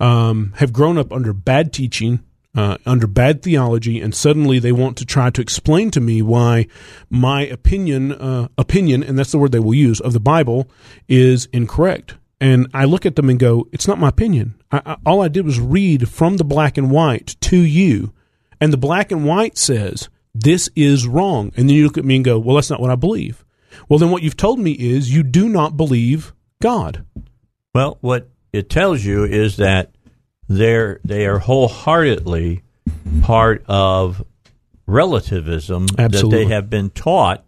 um, 0.00 0.52
have 0.56 0.72
grown 0.72 0.98
up 0.98 1.12
under 1.12 1.32
bad 1.32 1.72
teaching, 1.72 2.20
uh, 2.58 2.76
under 2.84 3.06
bad 3.06 3.40
theology, 3.40 4.00
and 4.00 4.12
suddenly 4.12 4.58
they 4.58 4.72
want 4.72 4.96
to 4.96 5.06
try 5.06 5.30
to 5.30 5.40
explain 5.40 5.92
to 5.92 6.00
me 6.00 6.20
why 6.22 6.66
my 7.08 7.42
opinion, 7.42 8.10
uh, 8.10 8.48
opinion, 8.58 9.00
and 9.00 9.16
that's 9.16 9.30
the 9.30 9.38
word 9.38 9.52
they 9.52 9.60
will 9.60 9.74
use 9.74 10.00
of 10.00 10.12
the 10.12 10.18
Bible, 10.18 10.68
is 11.06 11.46
incorrect. 11.52 12.16
And 12.40 12.66
I 12.74 12.84
look 12.84 13.06
at 13.06 13.14
them 13.14 13.30
and 13.30 13.38
go, 13.38 13.68
"It's 13.70 13.86
not 13.86 14.00
my 14.00 14.08
opinion. 14.08 14.54
I, 14.72 14.82
I, 14.84 14.96
all 15.06 15.22
I 15.22 15.28
did 15.28 15.46
was 15.46 15.60
read 15.60 16.08
from 16.08 16.36
the 16.36 16.44
black 16.44 16.76
and 16.76 16.90
white 16.90 17.36
to 17.42 17.56
you, 17.56 18.12
and 18.60 18.72
the 18.72 18.76
black 18.76 19.12
and 19.12 19.24
white 19.24 19.56
says 19.56 20.08
this 20.34 20.68
is 20.74 21.06
wrong." 21.06 21.52
And 21.56 21.68
then 21.68 21.76
you 21.76 21.84
look 21.84 21.96
at 21.96 22.04
me 22.04 22.16
and 22.16 22.24
go, 22.24 22.40
"Well, 22.40 22.56
that's 22.56 22.70
not 22.70 22.80
what 22.80 22.90
I 22.90 22.96
believe." 22.96 23.44
Well, 23.88 24.00
then 24.00 24.10
what 24.10 24.24
you've 24.24 24.36
told 24.36 24.58
me 24.58 24.72
is 24.72 25.14
you 25.14 25.22
do 25.22 25.48
not 25.48 25.76
believe 25.76 26.32
God. 26.60 27.04
Well, 27.72 27.98
what 28.00 28.30
it 28.52 28.68
tells 28.68 29.04
you 29.04 29.22
is 29.22 29.58
that 29.58 29.92
they're 30.48 31.00
they 31.04 31.26
are 31.26 31.38
wholeheartedly 31.38 32.62
part 33.22 33.64
of 33.68 34.24
relativism 34.86 35.86
that 35.88 36.28
they 36.30 36.46
have 36.46 36.70
been 36.70 36.90
taught 36.90 37.44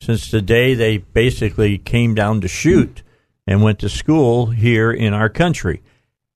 since 0.00 0.30
the 0.30 0.42
day 0.42 0.74
they 0.74 0.98
basically 0.98 1.78
came 1.78 2.14
down 2.14 2.40
to 2.40 2.48
shoot 2.48 3.02
and 3.46 3.62
went 3.62 3.78
to 3.80 3.88
school 3.88 4.46
here 4.46 4.90
in 4.90 5.12
our 5.12 5.28
country. 5.28 5.82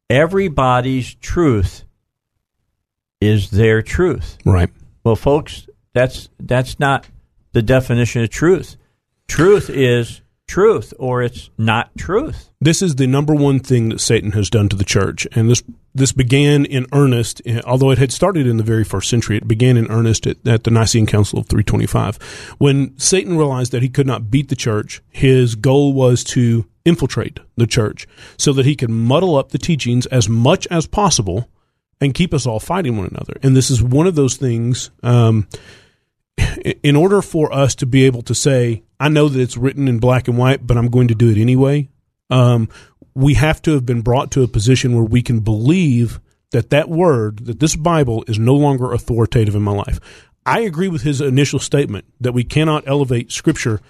Everybody's 0.09 1.15
truth 1.15 1.85
is 3.21 3.51
their 3.51 3.83
truth. 3.83 4.39
Right. 4.45 4.71
Well, 5.03 5.17
folks, 5.17 5.67
that's 5.93 6.29
that's 6.39 6.79
not 6.79 7.07
the 7.53 7.63
definition 7.63 8.23
of 8.23 8.31
truth. 8.31 8.77
Truth 9.29 9.71
is 9.71 10.21
truth 10.55 10.95
or 11.01 11.21
it's 11.21 11.51
not 11.59 11.91
truth. 11.99 12.49
This 12.61 12.81
is 12.81 12.95
the 12.95 13.09
number 13.09 13.35
one 13.35 13.59
thing 13.59 13.89
that 13.89 14.01
Satan 14.01 14.31
has 14.33 14.49
done 14.49 14.69
to 14.69 14.77
the 14.77 14.85
church, 14.85 15.27
and 15.33 15.51
this 15.51 15.65
this 15.93 16.13
began 16.13 16.65
in 16.65 16.87
earnest. 16.93 17.43
eh, 17.45 17.61
Although 17.67 17.91
it 17.91 17.99
had 17.99 18.13
started 18.13 18.47
in 18.47 18.57
the 18.57 18.63
very 18.63 18.85
first 18.85 19.11
century, 19.11 19.37
it 19.37 19.49
began 19.49 19.77
in 19.77 19.91
earnest 19.91 20.29
at, 20.29 20.37
at 20.47 20.63
the 20.63 20.71
Nicene 20.71 21.07
Council 21.07 21.41
of 21.41 21.49
325, 21.49 22.55
when 22.59 22.97
Satan 22.99 23.37
realized 23.37 23.73
that 23.73 23.83
he 23.83 23.89
could 23.89 24.07
not 24.07 24.31
beat 24.31 24.49
the 24.49 24.57
church. 24.57 25.03
His 25.11 25.57
goal 25.57 25.93
was 25.93 26.23
to 26.25 26.65
infiltrate 26.85 27.41
the 27.57 27.67
church 27.67 28.07
so 28.39 28.53
that 28.53 28.65
he 28.65 28.77
could 28.77 28.91
muddle 28.91 29.35
up 29.37 29.51
the 29.51 29.59
teachings 29.59 30.07
as 30.07 30.29
much 30.29 30.69
as 30.71 30.87
possible 30.87 31.49
and 32.01 32.15
keep 32.15 32.33
us 32.33 32.47
all 32.47 32.61
fighting 32.61 32.97
one 32.97 33.09
another. 33.11 33.35
And 33.43 33.57
this 33.57 33.71
is 33.71 33.83
one 33.83 34.07
of 34.07 34.15
those 34.15 34.37
things. 34.37 34.91
Um, 35.03 35.49
in 36.83 36.97
order 36.97 37.23
for 37.23 37.53
us 37.53 37.75
to 37.77 37.87
be 37.87 38.05
able 38.05 38.23
to 38.23 38.35
say, 38.35 38.83
I 38.99 39.09
know 39.09 39.29
that 39.29 39.41
it's 39.41 39.57
written 39.57 39.89
in 39.89 39.99
black 39.99 40.29
and 40.29 40.39
white, 40.39 40.67
but 40.67 40.77
I'm 40.77 40.89
going 40.89 41.09
to 41.09 41.15
do 41.15 41.31
it 41.31 41.39
anyway, 41.39 41.89
um, 42.31 42.69
we 43.15 43.35
have 43.35 43.63
to 43.63 43.73
have 43.73 43.87
been 43.87 44.03
brought 44.03 44.31
to 44.33 44.43
a 44.43 44.49
position 44.49 44.95
where 44.95 45.05
we 45.05 45.23
can 45.23 45.41
believe 45.41 46.21
that 46.51 46.71
that 46.71 46.89
word, 46.89 47.47
that 47.47 47.61
this 47.61 47.77
Bible 47.77 48.25
is 48.27 48.39
no 48.39 48.55
longer 48.55 48.93
authoritative 48.93 49.55
in 49.55 49.63
my 49.63 49.73
life. 49.73 50.01
I 50.47 50.61
agree 50.61 50.89
with 50.89 51.03
his 51.03 51.21
initial 51.21 51.59
statement 51.59 52.05
that 52.21 52.33
we 52.33 52.45
cannot 52.45 52.85
elevate 52.87 53.33
Scripture 53.33 53.81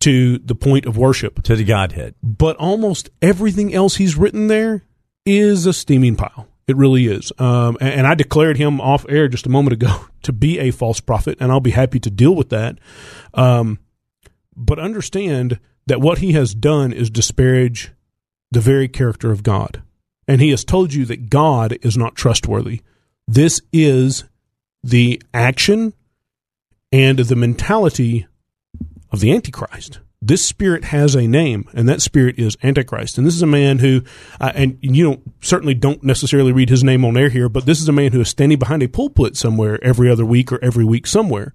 to 0.00 0.38
the 0.38 0.54
point 0.54 0.84
of 0.84 0.96
worship 0.96 1.42
to 1.44 1.56
the 1.56 1.64
Godhead. 1.64 2.14
But 2.22 2.56
almost 2.56 3.08
everything 3.20 3.72
else 3.72 3.96
he's 3.96 4.16
written 4.16 4.48
there 4.48 4.82
is 5.24 5.64
a 5.64 5.72
steaming 5.72 6.16
pile. 6.16 6.48
It 6.68 6.76
really 6.76 7.06
is. 7.06 7.32
Um, 7.38 7.76
and, 7.80 7.90
and 7.90 8.06
I 8.06 8.14
declared 8.14 8.56
him 8.56 8.80
off 8.80 9.04
air 9.08 9.28
just 9.28 9.46
a 9.46 9.50
moment 9.50 9.74
ago 9.74 10.06
to 10.22 10.32
be 10.32 10.58
a 10.58 10.70
false 10.70 11.00
prophet, 11.00 11.38
and 11.40 11.50
I'll 11.50 11.60
be 11.60 11.70
happy 11.70 12.00
to 12.00 12.10
deal 12.10 12.34
with 12.34 12.50
that. 12.50 12.78
Um, 13.34 13.78
but 14.56 14.78
understand 14.78 15.58
that 15.86 16.00
what 16.00 16.18
he 16.18 16.32
has 16.32 16.54
done 16.54 16.92
is 16.92 17.10
disparage 17.10 17.92
the 18.50 18.60
very 18.60 18.88
character 18.88 19.32
of 19.32 19.42
God. 19.42 19.82
And 20.28 20.40
he 20.40 20.50
has 20.50 20.64
told 20.64 20.94
you 20.94 21.04
that 21.06 21.30
God 21.30 21.76
is 21.82 21.96
not 21.96 22.14
trustworthy. 22.14 22.82
This 23.26 23.60
is 23.72 24.24
the 24.84 25.20
action 25.34 25.94
and 26.92 27.18
the 27.18 27.36
mentality 27.36 28.26
of 29.10 29.20
the 29.20 29.32
Antichrist. 29.32 30.00
This 30.24 30.46
spirit 30.46 30.84
has 30.84 31.16
a 31.16 31.26
name, 31.26 31.68
and 31.74 31.88
that 31.88 32.00
spirit 32.00 32.38
is 32.38 32.56
Antichrist. 32.62 33.18
And 33.18 33.26
this 33.26 33.34
is 33.34 33.42
a 33.42 33.46
man 33.46 33.80
who, 33.80 34.02
uh, 34.40 34.52
and 34.54 34.78
you 34.80 35.02
don't 35.02 35.20
certainly 35.40 35.74
don't 35.74 36.04
necessarily 36.04 36.52
read 36.52 36.70
his 36.70 36.84
name 36.84 37.04
on 37.04 37.16
air 37.16 37.28
here, 37.28 37.48
but 37.48 37.66
this 37.66 37.80
is 37.80 37.88
a 37.88 37.92
man 37.92 38.12
who 38.12 38.20
is 38.20 38.28
standing 38.28 38.60
behind 38.60 38.84
a 38.84 38.88
pulpit 38.88 39.36
somewhere 39.36 39.82
every 39.82 40.08
other 40.08 40.24
week 40.24 40.52
or 40.52 40.62
every 40.62 40.84
week 40.84 41.08
somewhere. 41.08 41.52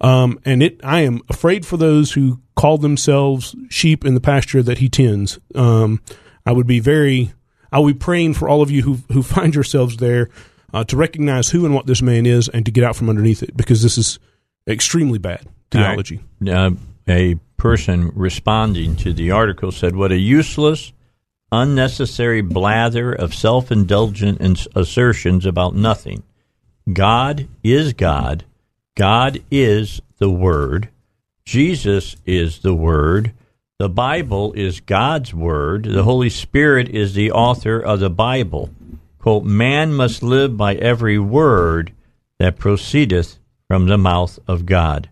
Um, 0.00 0.38
and 0.44 0.62
it, 0.62 0.80
I 0.84 1.00
am 1.00 1.22
afraid 1.28 1.66
for 1.66 1.76
those 1.76 2.12
who 2.12 2.40
call 2.54 2.78
themselves 2.78 3.56
sheep 3.68 4.04
in 4.04 4.14
the 4.14 4.20
pasture 4.20 4.62
that 4.62 4.78
he 4.78 4.88
tends. 4.88 5.40
Um, 5.56 6.00
I 6.46 6.52
would 6.52 6.68
be 6.68 6.78
very, 6.78 7.32
I 7.72 7.80
would 7.80 7.94
be 7.94 7.98
praying 7.98 8.34
for 8.34 8.48
all 8.48 8.62
of 8.62 8.70
you 8.70 8.82
who 8.82 8.98
who 9.12 9.22
find 9.24 9.52
yourselves 9.56 9.96
there 9.96 10.30
uh, 10.72 10.84
to 10.84 10.96
recognize 10.96 11.50
who 11.50 11.64
and 11.66 11.74
what 11.74 11.86
this 11.86 12.00
man 12.00 12.26
is, 12.26 12.48
and 12.48 12.64
to 12.64 12.70
get 12.70 12.84
out 12.84 12.94
from 12.94 13.08
underneath 13.08 13.42
it 13.42 13.56
because 13.56 13.82
this 13.82 13.98
is 13.98 14.20
extremely 14.68 15.18
bad 15.18 15.46
theology. 15.72 16.18
Uh, 16.18 16.70
a 17.08 17.36
person 17.56 18.10
responding 18.14 18.96
to 18.96 19.12
the 19.12 19.30
article 19.30 19.72
said, 19.72 19.96
What 19.96 20.12
a 20.12 20.18
useless, 20.18 20.92
unnecessary 21.52 22.40
blather 22.42 23.12
of 23.12 23.34
self 23.34 23.70
indulgent 23.70 24.66
assertions 24.74 25.46
about 25.46 25.74
nothing. 25.74 26.22
God 26.92 27.48
is 27.62 27.92
God. 27.92 28.44
God 28.96 29.42
is 29.50 30.00
the 30.18 30.30
Word. 30.30 30.88
Jesus 31.44 32.16
is 32.24 32.60
the 32.60 32.74
Word. 32.74 33.32
The 33.78 33.88
Bible 33.88 34.52
is 34.52 34.80
God's 34.80 35.34
Word. 35.34 35.84
The 35.84 36.04
Holy 36.04 36.30
Spirit 36.30 36.88
is 36.88 37.14
the 37.14 37.32
author 37.32 37.80
of 37.80 38.00
the 38.00 38.10
Bible. 38.10 38.70
Quote, 39.18 39.44
Man 39.44 39.92
must 39.92 40.22
live 40.22 40.56
by 40.56 40.74
every 40.74 41.18
word 41.18 41.92
that 42.38 42.58
proceedeth 42.58 43.38
from 43.68 43.86
the 43.86 43.98
mouth 43.98 44.38
of 44.46 44.66
God. 44.66 45.08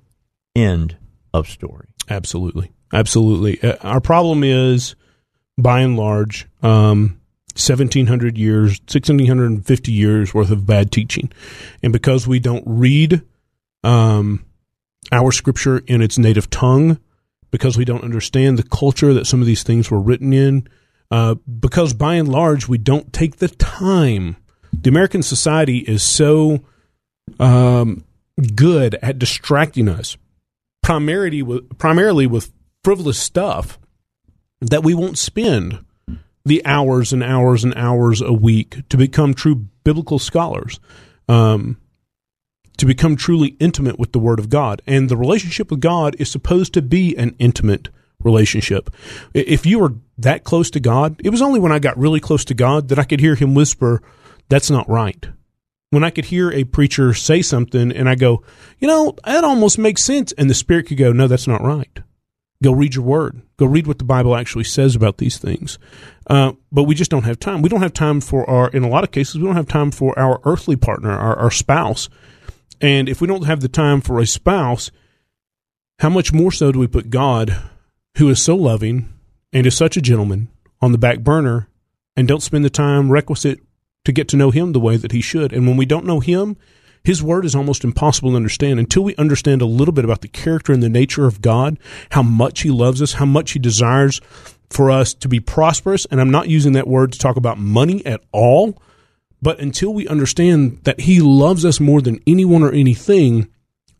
End 0.54 0.96
of 1.32 1.48
story. 1.48 1.88
Absolutely. 2.08 2.72
Absolutely. 2.92 3.62
Uh, 3.62 3.76
our 3.82 4.00
problem 4.00 4.44
is, 4.44 4.94
by 5.56 5.80
and 5.80 5.96
large, 5.96 6.46
um, 6.62 7.18
1700 7.54 8.38
years, 8.38 8.80
1650 8.80 9.92
years 9.92 10.34
worth 10.34 10.50
of 10.50 10.66
bad 10.66 10.90
teaching. 10.90 11.30
And 11.82 11.92
because 11.92 12.26
we 12.26 12.38
don't 12.38 12.64
read 12.66 13.22
um, 13.84 14.44
our 15.10 15.32
scripture 15.32 15.78
in 15.86 16.00
its 16.02 16.18
native 16.18 16.50
tongue, 16.50 16.98
because 17.50 17.76
we 17.76 17.84
don't 17.84 18.04
understand 18.04 18.58
the 18.58 18.62
culture 18.62 19.12
that 19.12 19.26
some 19.26 19.40
of 19.40 19.46
these 19.46 19.62
things 19.62 19.90
were 19.90 20.00
written 20.00 20.32
in, 20.32 20.66
uh, 21.10 21.34
because 21.34 21.92
by 21.92 22.14
and 22.14 22.28
large 22.28 22.68
we 22.68 22.78
don't 22.78 23.12
take 23.12 23.36
the 23.36 23.48
time. 23.48 24.36
The 24.72 24.88
American 24.88 25.22
society 25.22 25.78
is 25.78 26.02
so 26.02 26.60
um, 27.38 28.04
good 28.54 28.94
at 28.96 29.18
distracting 29.18 29.88
us 29.88 30.16
primarily 30.82 31.42
with, 31.42 31.78
primarily 31.78 32.26
with 32.26 32.52
frivolous 32.84 33.18
stuff 33.18 33.78
that 34.60 34.82
we 34.82 34.94
won't 34.94 35.18
spend 35.18 35.84
the 36.44 36.64
hours 36.64 37.12
and 37.12 37.22
hours 37.22 37.64
and 37.64 37.74
hours 37.76 38.20
a 38.20 38.32
week 38.32 38.88
to 38.88 38.96
become 38.96 39.34
true 39.34 39.66
biblical 39.84 40.18
scholars, 40.18 40.80
um, 41.28 41.78
to 42.76 42.86
become 42.86 43.16
truly 43.16 43.56
intimate 43.60 43.98
with 43.98 44.12
the 44.12 44.18
Word 44.18 44.38
of 44.38 44.48
God. 44.48 44.82
And 44.86 45.08
the 45.08 45.16
relationship 45.16 45.70
with 45.70 45.80
God 45.80 46.16
is 46.18 46.30
supposed 46.30 46.74
to 46.74 46.82
be 46.82 47.16
an 47.16 47.36
intimate 47.38 47.88
relationship. 48.22 48.90
If 49.34 49.66
you 49.66 49.78
were 49.78 49.94
that 50.18 50.44
close 50.44 50.70
to 50.70 50.80
God, 50.80 51.20
it 51.24 51.30
was 51.30 51.42
only 51.42 51.60
when 51.60 51.72
I 51.72 51.78
got 51.78 51.98
really 51.98 52.20
close 52.20 52.44
to 52.46 52.54
God 52.54 52.88
that 52.88 52.98
I 52.98 53.04
could 53.04 53.20
hear 53.20 53.34
Him 53.34 53.54
whisper, 53.54 54.02
That's 54.48 54.70
not 54.70 54.88
right 54.88 55.26
when 55.92 56.02
I 56.02 56.08
could 56.08 56.24
hear 56.24 56.50
a 56.50 56.64
preacher 56.64 57.12
say 57.12 57.42
something 57.42 57.92
and 57.92 58.08
I 58.08 58.14
go, 58.14 58.42
you 58.78 58.88
know, 58.88 59.14
that 59.26 59.44
almost 59.44 59.76
makes 59.76 60.02
sense. 60.02 60.32
And 60.32 60.48
the 60.48 60.54
Spirit 60.54 60.86
could 60.86 60.96
go, 60.96 61.12
no, 61.12 61.28
that's 61.28 61.46
not 61.46 61.60
right. 61.60 61.98
Go 62.62 62.72
read 62.72 62.94
your 62.94 63.04
word. 63.04 63.42
Go 63.58 63.66
read 63.66 63.86
what 63.86 63.98
the 63.98 64.04
Bible 64.04 64.34
actually 64.34 64.64
says 64.64 64.96
about 64.96 65.18
these 65.18 65.36
things. 65.36 65.78
Uh, 66.26 66.52
but 66.70 66.84
we 66.84 66.94
just 66.94 67.10
don't 67.10 67.24
have 67.24 67.38
time. 67.38 67.60
We 67.60 67.68
don't 67.68 67.82
have 67.82 67.92
time 67.92 68.22
for 68.22 68.48
our, 68.48 68.70
in 68.70 68.84
a 68.84 68.88
lot 68.88 69.04
of 69.04 69.10
cases, 69.10 69.36
we 69.36 69.44
don't 69.44 69.54
have 69.54 69.68
time 69.68 69.90
for 69.90 70.18
our 70.18 70.40
earthly 70.44 70.76
partner, 70.76 71.10
our, 71.10 71.36
our 71.36 71.50
spouse. 71.50 72.08
And 72.80 73.06
if 73.06 73.20
we 73.20 73.26
don't 73.26 73.44
have 73.44 73.60
the 73.60 73.68
time 73.68 74.00
for 74.00 74.18
a 74.18 74.26
spouse, 74.26 74.90
how 75.98 76.08
much 76.08 76.32
more 76.32 76.52
so 76.52 76.72
do 76.72 76.78
we 76.78 76.86
put 76.86 77.10
God, 77.10 77.54
who 78.16 78.30
is 78.30 78.42
so 78.42 78.56
loving 78.56 79.12
and 79.52 79.66
is 79.66 79.76
such 79.76 79.98
a 79.98 80.00
gentleman, 80.02 80.48
on 80.80 80.92
the 80.92 80.98
back 80.98 81.18
burner 81.18 81.68
and 82.16 82.26
don't 82.26 82.42
spend 82.42 82.64
the 82.64 82.70
time 82.70 83.12
requisite 83.12 83.60
to 84.04 84.12
get 84.12 84.28
to 84.28 84.36
know 84.36 84.50
him 84.50 84.72
the 84.72 84.80
way 84.80 84.96
that 84.96 85.12
he 85.12 85.20
should. 85.20 85.52
And 85.52 85.66
when 85.66 85.76
we 85.76 85.86
don't 85.86 86.06
know 86.06 86.20
him, 86.20 86.56
his 87.04 87.22
word 87.22 87.44
is 87.44 87.54
almost 87.54 87.84
impossible 87.84 88.30
to 88.30 88.36
understand 88.36 88.78
until 88.78 89.02
we 89.02 89.16
understand 89.16 89.60
a 89.60 89.66
little 89.66 89.92
bit 89.92 90.04
about 90.04 90.20
the 90.20 90.28
character 90.28 90.72
and 90.72 90.82
the 90.82 90.88
nature 90.88 91.26
of 91.26 91.42
God, 91.42 91.78
how 92.10 92.22
much 92.22 92.60
he 92.60 92.70
loves 92.70 93.02
us, 93.02 93.14
how 93.14 93.24
much 93.24 93.52
he 93.52 93.58
desires 93.58 94.20
for 94.70 94.90
us 94.90 95.12
to 95.14 95.28
be 95.28 95.40
prosperous. 95.40 96.06
And 96.06 96.20
I'm 96.20 96.30
not 96.30 96.48
using 96.48 96.72
that 96.72 96.86
word 96.86 97.12
to 97.12 97.18
talk 97.18 97.36
about 97.36 97.58
money 97.58 98.04
at 98.06 98.22
all, 98.32 98.80
but 99.40 99.58
until 99.60 99.92
we 99.92 100.06
understand 100.06 100.78
that 100.84 101.00
he 101.00 101.20
loves 101.20 101.64
us 101.64 101.80
more 101.80 102.00
than 102.00 102.20
anyone 102.26 102.62
or 102.62 102.72
anything, 102.72 103.48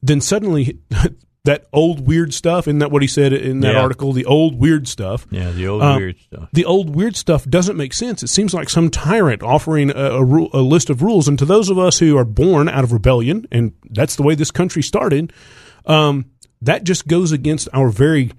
then 0.01 0.21
suddenly 0.21 0.79
that 1.45 1.67
old 1.73 2.07
weird 2.07 2.33
stuff. 2.33 2.69
Isn't 2.69 2.79
that 2.79 2.91
what 2.91 3.03
he 3.03 3.09
said 3.09 3.33
in 3.33 3.61
that 3.61 3.75
yeah. 3.75 3.81
article? 3.81 4.12
The 4.12 4.25
old 4.25 4.59
weird 4.59 4.87
stuff. 4.87 5.27
Yeah, 5.31 5.51
the 5.51 5.67
old 5.67 5.83
um, 5.83 5.97
weird 5.97 6.21
stuff. 6.21 6.49
The 6.53 6.65
old 6.65 6.95
weird 6.95 7.17
stuff 7.17 7.45
doesn't 7.45 7.77
make 7.77 7.93
sense. 7.95 8.23
It 8.23 8.29
seems 8.29 8.55
like 8.55 8.69
some 8.69 8.91
tyrant 8.91 9.43
offering 9.43 9.91
a, 9.91 9.95
a, 9.95 10.25
ru- 10.25 10.51
a, 10.53 10.61
list 10.61 10.89
of 10.89 11.03
rules. 11.03 11.27
And 11.27 11.39
to 11.39 11.45
those 11.45 11.69
of 11.69 11.79
us 11.79 11.99
who 11.99 12.17
are 12.17 12.25
born 12.25 12.69
out 12.69 12.85
of 12.85 12.93
rebellion, 12.93 13.47
and 13.51 13.73
that's 13.91 14.17
the 14.17 14.23
way 14.23 14.35
this 14.35 14.53
country 14.53 14.83
started, 14.83 15.33
um, 15.87 16.27
that 16.61 16.85
just 16.85 17.09
goes 17.09 17.33
against 17.33 17.69
our 17.73 17.89
very 17.89 18.31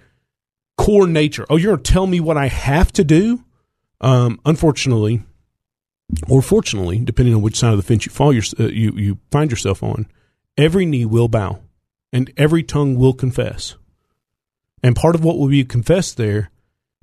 core 0.78 1.08
nature. 1.08 1.46
Oh, 1.50 1.58
you're 1.58 1.74
going 1.74 1.84
to 1.84 1.92
tell 1.92 2.08
me 2.08 2.22
what 2.22 2.38
I 2.38 2.48
have 2.48 2.92
to 2.94 3.04
do? 3.04 3.44
Um, 4.00 4.40
unfortunately, 4.46 5.24
or 6.30 6.42
fortunately, 6.42 7.00
depending 7.00 7.34
on 7.34 7.42
which 7.42 7.58
side 7.58 7.72
of 7.72 7.78
the 7.78 7.84
fence 7.84 8.06
you 8.06 8.12
fall, 8.12 8.34
your, 8.34 8.44
uh, 8.60 8.66
you 8.66 8.92
you 8.92 9.18
find 9.32 9.50
yourself 9.50 9.82
on, 9.82 10.08
every 10.58 10.86
knee 10.86 11.06
will 11.06 11.30
bow 11.30 11.60
and 12.14 12.32
every 12.38 12.64
tongue 12.64 12.96
will 12.96 13.12
confess. 13.12 13.76
And 14.84 14.96
part 14.96 15.16
of 15.16 15.24
what 15.24 15.38
will 15.38 15.48
be 15.50 15.66
confessed 15.66 16.16
there 16.16 16.52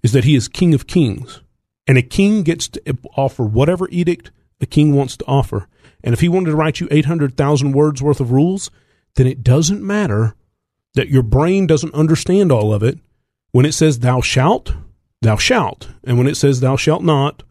is 0.02 0.12
that 0.12 0.24
he 0.24 0.36
is 0.36 0.48
King 0.48 0.72
of 0.72 0.86
Kings. 0.86 1.42
And 1.86 1.98
a 1.98 2.02
king 2.02 2.44
gets 2.44 2.68
to 2.68 2.98
offer 3.16 3.42
whatever 3.42 3.88
edict 3.90 4.30
a 4.60 4.66
king 4.66 4.94
wants 4.94 5.16
to 5.16 5.24
offer. 5.26 5.66
And 6.04 6.12
if 6.12 6.20
he 6.20 6.28
wanted 6.28 6.50
to 6.50 6.56
write 6.56 6.80
you 6.80 6.88
800,000 6.90 7.72
words 7.72 8.00
worth 8.00 8.20
of 8.20 8.30
rules, 8.30 8.70
then 9.16 9.26
it 9.26 9.42
doesn't 9.42 9.82
matter 9.82 10.36
that 10.94 11.08
your 11.08 11.22
brain 11.22 11.66
doesn't 11.66 11.94
understand 11.94 12.52
all 12.52 12.72
of 12.72 12.82
it. 12.82 12.98
When 13.50 13.66
it 13.66 13.72
says 13.72 13.98
thou 13.98 14.20
shalt, 14.20 14.74
thou 15.22 15.36
shalt. 15.36 15.88
And 16.04 16.16
when 16.16 16.28
it 16.28 16.36
says 16.36 16.60
thou 16.60 16.76
shalt 16.76 17.02
not, 17.02 17.42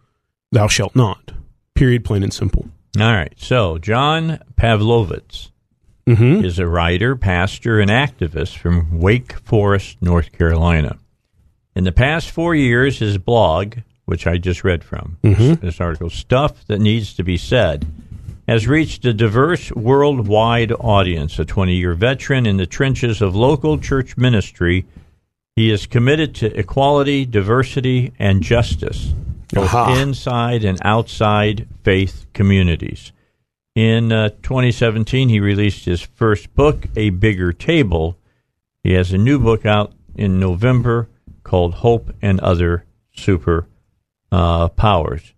thou 0.52 0.68
shalt 0.68 0.96
not. 0.96 1.32
Period, 1.76 2.06
plain 2.06 2.24
and 2.24 2.34
simple. 2.34 2.70
All 2.98 3.14
right. 3.14 3.34
So, 3.38 3.78
John 3.78 4.40
Pavlovitz 4.56 5.52
mm-hmm. 6.10 6.44
is 6.44 6.58
a 6.58 6.68
writer, 6.68 7.16
pastor, 7.16 7.80
and 7.80 7.92
activist 7.92 8.58
from 8.58 9.00
Wake 9.00 9.34
Forest, 9.40 9.98
North 10.02 10.32
Carolina. 10.32 10.98
In 11.76 11.84
the 11.84 11.92
past 11.92 12.32
four 12.32 12.56
years, 12.56 13.00
his 13.00 13.18
blog, 13.18 13.78
which 14.06 14.26
I 14.26 14.38
just 14.38 14.64
read 14.64 14.84
from, 14.84 15.18
mm-hmm. 15.24 15.66
this 15.66 15.80
article, 15.80 16.10
Stuff 16.10 16.66
That 16.66 16.80
Needs 16.80 17.14
to 17.14 17.24
Be 17.24 17.38
Said, 17.38 17.86
has 18.48 18.68
reached 18.68 19.06
a 19.06 19.14
diverse 19.14 19.72
worldwide 19.74 20.72
audience. 20.72 21.38
A 21.38 21.46
20 21.46 21.76
year 21.76 21.94
veteran 21.94 22.48
in 22.48 22.58
the 22.58 22.66
trenches 22.66 23.22
of 23.22 23.36
local 23.36 23.78
church 23.78 24.18
ministry, 24.18 24.86
he 25.56 25.70
is 25.70 25.86
committed 25.86 26.34
to 26.36 26.58
equality, 26.58 27.26
diversity, 27.26 28.12
and 28.18 28.42
justice, 28.42 29.14
both 29.54 29.74
Aha. 29.74 30.02
inside 30.02 30.64
and 30.64 30.80
outside 30.84 31.68
faith 31.84 32.26
communities. 32.34 33.12
In 33.76 34.12
uh, 34.12 34.30
2017, 34.30 35.30
he 35.30 35.40
released 35.40 35.86
his 35.86 36.02
first 36.02 36.54
book, 36.56 36.88
A 36.96 37.12
Bigger 37.12 37.54
Table. 37.54 38.18
He 38.84 38.94
has 38.94 39.14
a 39.14 39.18
new 39.18 39.40
book 39.40 39.66
out 39.66 39.94
in 40.16 40.40
November 40.40 41.08
called 41.44 41.76
Hope 41.76 42.12
and 42.22 42.40
Other 42.40 42.86
Super 43.16 43.68
uh, 44.32 44.70
Powers. 44.70 45.34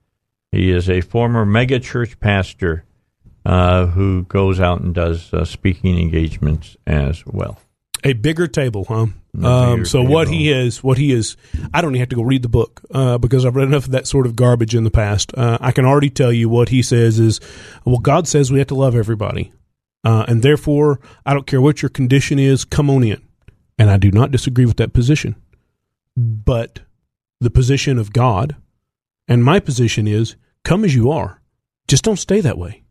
He 0.52 0.72
is 0.72 0.90
a 0.90 1.02
former 1.02 1.46
megachurch 1.46 2.20
pastor 2.20 2.86
uh, 3.46 3.88
who 3.88 4.24
goes 4.24 4.60
out 4.60 4.82
and 4.82 4.94
does 4.94 5.34
uh, 5.34 5.46
speaking 5.46 5.98
engagements 5.98 6.78
as 6.86 7.26
well. 7.26 7.60
A 8.04 8.14
bigger 8.14 8.48
table, 8.48 8.86
huh? 8.86 9.08
Um, 9.44 9.86
so 9.86 10.02
what 10.02 10.28
he 10.28 10.52
is, 10.52 10.84
what 10.84 10.98
he 10.98 11.12
is, 11.12 11.38
I 11.74 11.82
don't 11.82 11.92
even 11.92 12.00
have 12.00 12.10
to 12.10 12.16
go 12.16 12.24
read 12.24 12.42
the 12.42 12.50
book 12.50 12.82
uh, 12.92 13.18
because 13.18 13.46
I've 13.46 13.56
read 13.56 13.68
enough 13.68 13.86
of 13.86 13.92
that 13.92 14.08
sort 14.08 14.26
of 14.26 14.36
garbage 14.36 14.76
in 14.76 14.84
the 14.84 14.92
past. 14.92 15.32
Uh, 15.38 15.58
I 15.62 15.72
can 15.72 15.86
already 15.86 16.10
tell 16.10 16.34
you 16.34 16.50
what 16.50 16.70
he 16.70 16.82
says 16.82 17.20
is, 17.20 17.40
well, 17.86 18.00
God 18.00 18.28
says 18.28 18.52
we 18.52 18.60
have 18.60 18.68
to 18.68 18.76
love 18.76 18.96
everybody, 18.96 19.54
uh, 20.04 20.26
and 20.28 20.42
therefore 20.42 21.00
I 21.26 21.34
don't 21.34 21.48
care 21.48 21.62
what 21.62 21.82
your 21.82 21.90
condition 21.90 22.40
is, 22.40 22.66
come 22.66 22.90
on 22.90 23.04
in. 23.04 23.22
And 23.78 23.90
I 23.90 23.98
do 23.98 24.12
not 24.12 24.32
disagree 24.32 24.66
with 24.66 24.78
that 24.78 24.94
position, 24.94 25.36
but 26.16 26.82
the 27.40 27.50
position 27.50 27.98
of 27.98 28.14
God 28.14 28.56
and 29.28 29.44
my 29.44 29.60
position 29.60 30.08
is, 30.08 30.36
come 30.64 30.84
as 30.84 30.94
you 30.94 31.10
are, 31.10 31.42
just 31.88 32.04
don't 32.04 32.18
stay 32.18 32.42
that 32.42 32.58
way. 32.58 32.84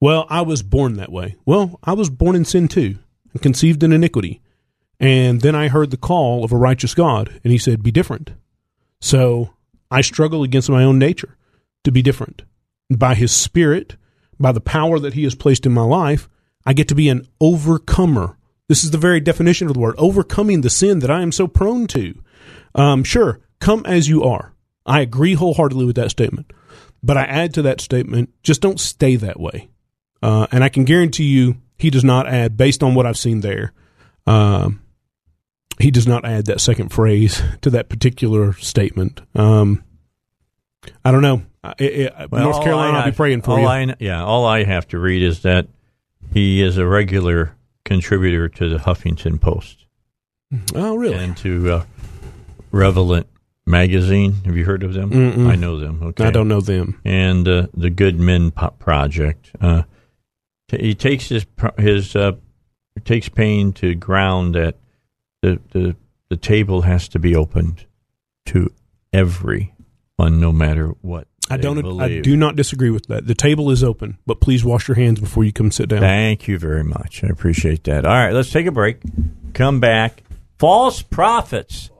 Well, 0.00 0.26
I 0.28 0.42
was 0.42 0.62
born 0.62 0.94
that 0.94 1.12
way. 1.12 1.36
Well, 1.44 1.78
I 1.84 1.92
was 1.92 2.10
born 2.10 2.34
in 2.34 2.44
sin 2.44 2.66
too, 2.66 2.98
and 3.34 3.42
conceived 3.42 3.82
in 3.82 3.92
iniquity. 3.92 4.40
And 4.98 5.42
then 5.42 5.54
I 5.54 5.68
heard 5.68 5.90
the 5.90 5.98
call 5.98 6.44
of 6.44 6.52
a 6.52 6.56
righteous 6.56 6.94
God, 6.94 7.40
and 7.44 7.52
he 7.52 7.58
said, 7.58 7.82
Be 7.82 7.90
different. 7.90 8.32
So 9.00 9.50
I 9.90 10.00
struggle 10.00 10.42
against 10.42 10.70
my 10.70 10.82
own 10.82 10.98
nature 10.98 11.36
to 11.82 11.92
be 11.92 12.00
different. 12.00 12.42
By 12.90 13.14
his 13.14 13.32
spirit, 13.32 13.96
by 14.40 14.52
the 14.52 14.60
power 14.60 14.98
that 14.98 15.14
he 15.14 15.24
has 15.24 15.34
placed 15.34 15.66
in 15.66 15.72
my 15.72 15.82
life, 15.82 16.28
I 16.64 16.72
get 16.72 16.88
to 16.88 16.94
be 16.94 17.08
an 17.08 17.26
overcomer. 17.40 18.38
This 18.68 18.84
is 18.84 18.90
the 18.90 18.98
very 18.98 19.20
definition 19.20 19.68
of 19.68 19.74
the 19.74 19.80
word 19.80 19.94
overcoming 19.98 20.62
the 20.62 20.70
sin 20.70 21.00
that 21.00 21.10
I 21.10 21.20
am 21.20 21.32
so 21.32 21.46
prone 21.46 21.86
to. 21.88 22.14
Um, 22.74 23.04
sure, 23.04 23.40
come 23.60 23.84
as 23.84 24.08
you 24.08 24.24
are. 24.24 24.54
I 24.86 25.00
agree 25.00 25.34
wholeheartedly 25.34 25.84
with 25.84 25.96
that 25.96 26.10
statement. 26.10 26.52
But 27.02 27.18
I 27.18 27.24
add 27.24 27.52
to 27.54 27.62
that 27.62 27.82
statement, 27.82 28.30
just 28.42 28.62
don't 28.62 28.80
stay 28.80 29.16
that 29.16 29.38
way. 29.38 29.68
Uh, 30.22 30.46
and 30.50 30.64
I 30.64 30.70
can 30.70 30.84
guarantee 30.84 31.24
you, 31.24 31.56
he 31.76 31.90
does 31.90 32.04
not 32.04 32.26
add, 32.26 32.56
based 32.56 32.82
on 32.82 32.94
what 32.94 33.06
I've 33.06 33.18
seen 33.18 33.40
there, 33.40 33.72
um, 34.26 34.82
he 35.78 35.90
does 35.90 36.06
not 36.06 36.24
add 36.24 36.46
that 36.46 36.60
second 36.60 36.90
phrase 36.90 37.42
to 37.62 37.70
that 37.70 37.88
particular 37.88 38.52
statement. 38.54 39.20
Um, 39.34 39.84
I 41.04 41.12
don't 41.12 41.22
know. 41.22 41.42
I, 41.62 42.10
I, 42.16 42.26
Well, 42.26 42.42
North 42.44 42.62
Carolina, 42.62 42.98
I 42.98 43.00
I'll 43.02 43.10
be 43.10 43.16
praying 43.16 43.42
for 43.42 43.52
all 43.52 43.60
you. 43.60 43.66
I, 43.66 43.94
yeah, 43.98 44.22
all 44.22 44.44
I 44.44 44.64
have 44.64 44.86
to 44.88 44.98
read 44.98 45.22
is 45.22 45.40
that 45.42 45.66
he 46.32 46.62
is 46.62 46.76
a 46.76 46.86
regular 46.86 47.56
contributor 47.84 48.48
to 48.48 48.68
the 48.68 48.76
Huffington 48.76 49.40
Post 49.40 49.86
oh, 50.74 50.96
really? 50.96 51.16
and 51.16 51.36
to 51.38 51.70
uh, 51.72 51.84
Revelant 52.70 53.26
magazine. 53.66 54.34
Have 54.44 54.56
you 54.56 54.64
heard 54.64 54.82
of 54.82 54.94
them? 54.94 55.10
Mm-mm. 55.10 55.48
I 55.48 55.54
know 55.54 55.78
them. 55.78 56.02
Okay, 56.02 56.24
I 56.24 56.30
don't 56.30 56.48
know 56.48 56.60
them. 56.60 57.00
And 57.04 57.46
uh, 57.46 57.66
the 57.74 57.90
Good 57.90 58.18
Men 58.18 58.50
Project. 58.50 59.52
Uh, 59.60 59.82
he 60.80 60.94
takes 60.94 61.28
his 61.28 61.46
his 61.78 62.16
uh, 62.16 62.32
takes 63.04 63.28
pain 63.28 63.72
to 63.74 63.94
ground 63.94 64.54
that 64.54 64.76
the 65.42 65.60
the 65.72 65.96
the 66.30 66.36
table 66.36 66.82
has 66.82 67.08
to 67.08 67.18
be 67.18 67.36
opened 67.36 67.86
to 68.46 68.72
everyone, 69.12 69.70
no 70.18 70.52
matter 70.52 70.88
what. 71.00 71.28
I 71.50 71.58
don't. 71.58 72.00
I 72.00 72.20
do 72.20 72.36
not 72.36 72.56
disagree 72.56 72.90
with 72.90 73.06
that. 73.08 73.26
The 73.26 73.34
table 73.34 73.70
is 73.70 73.84
open, 73.84 74.18
but 74.26 74.40
please 74.40 74.64
wash 74.64 74.88
your 74.88 74.94
hands 74.94 75.20
before 75.20 75.44
you 75.44 75.52
come 75.52 75.70
sit 75.70 75.90
down. 75.90 76.00
Thank 76.00 76.48
you 76.48 76.58
very 76.58 76.82
much. 76.82 77.22
I 77.22 77.28
appreciate 77.28 77.84
that. 77.84 78.06
All 78.06 78.12
right, 78.12 78.32
let's 78.32 78.50
take 78.50 78.66
a 78.66 78.72
break. 78.72 79.00
Come 79.52 79.78
back. 79.78 80.22
False 80.58 81.02
prophets. 81.02 81.90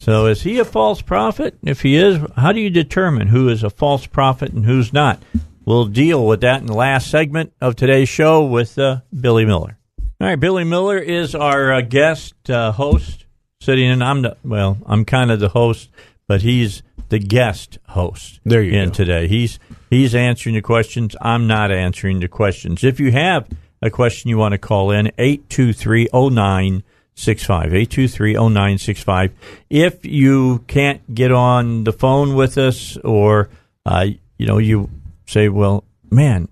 So, 0.00 0.26
is 0.26 0.42
he 0.42 0.60
a 0.60 0.64
false 0.64 1.02
prophet? 1.02 1.58
If 1.64 1.82
he 1.82 1.96
is, 1.96 2.20
how 2.36 2.52
do 2.52 2.60
you 2.60 2.70
determine 2.70 3.28
who 3.28 3.48
is 3.48 3.64
a 3.64 3.70
false 3.70 4.06
prophet 4.06 4.52
and 4.52 4.64
who's 4.64 4.92
not? 4.92 5.20
We'll 5.68 5.84
deal 5.84 6.26
with 6.26 6.40
that 6.40 6.62
in 6.62 6.66
the 6.66 6.72
last 6.72 7.10
segment 7.10 7.52
of 7.60 7.76
today's 7.76 8.08
show 8.08 8.42
with 8.42 8.78
uh, 8.78 9.02
Billy 9.12 9.44
Miller. 9.44 9.76
All 10.18 10.26
right, 10.26 10.40
Billy 10.40 10.64
Miller 10.64 10.96
is 10.96 11.34
our 11.34 11.74
uh, 11.74 11.82
guest 11.82 12.48
uh, 12.48 12.72
host 12.72 13.26
sitting 13.60 13.84
in. 13.84 14.00
I'm 14.00 14.22
the, 14.22 14.38
well, 14.42 14.78
I'm 14.86 15.04
kind 15.04 15.30
of 15.30 15.40
the 15.40 15.50
host, 15.50 15.90
but 16.26 16.40
he's 16.40 16.82
the 17.10 17.18
guest 17.18 17.76
host. 17.88 18.40
There 18.46 18.62
you 18.62 18.78
in 18.78 18.88
go. 18.88 18.94
today. 18.94 19.28
He's 19.28 19.58
he's 19.90 20.14
answering 20.14 20.54
the 20.54 20.62
questions. 20.62 21.14
I'm 21.20 21.46
not 21.46 21.70
answering 21.70 22.20
the 22.20 22.28
questions. 22.28 22.82
If 22.82 22.98
you 22.98 23.12
have 23.12 23.46
a 23.82 23.90
question 23.90 24.30
you 24.30 24.38
want 24.38 24.52
to 24.52 24.58
call 24.58 24.90
in, 24.90 25.08
823-0965. 25.18 26.82
823-0965. 27.14 29.32
If 29.68 30.06
you 30.06 30.64
can't 30.66 31.14
get 31.14 31.30
on 31.30 31.84
the 31.84 31.92
phone 31.92 32.34
with 32.34 32.56
us 32.56 32.96
or 33.04 33.50
uh, 33.84 34.06
you 34.38 34.46
know, 34.46 34.58
you 34.58 34.88
say, 35.28 35.48
Well, 35.48 35.84
man, 36.10 36.48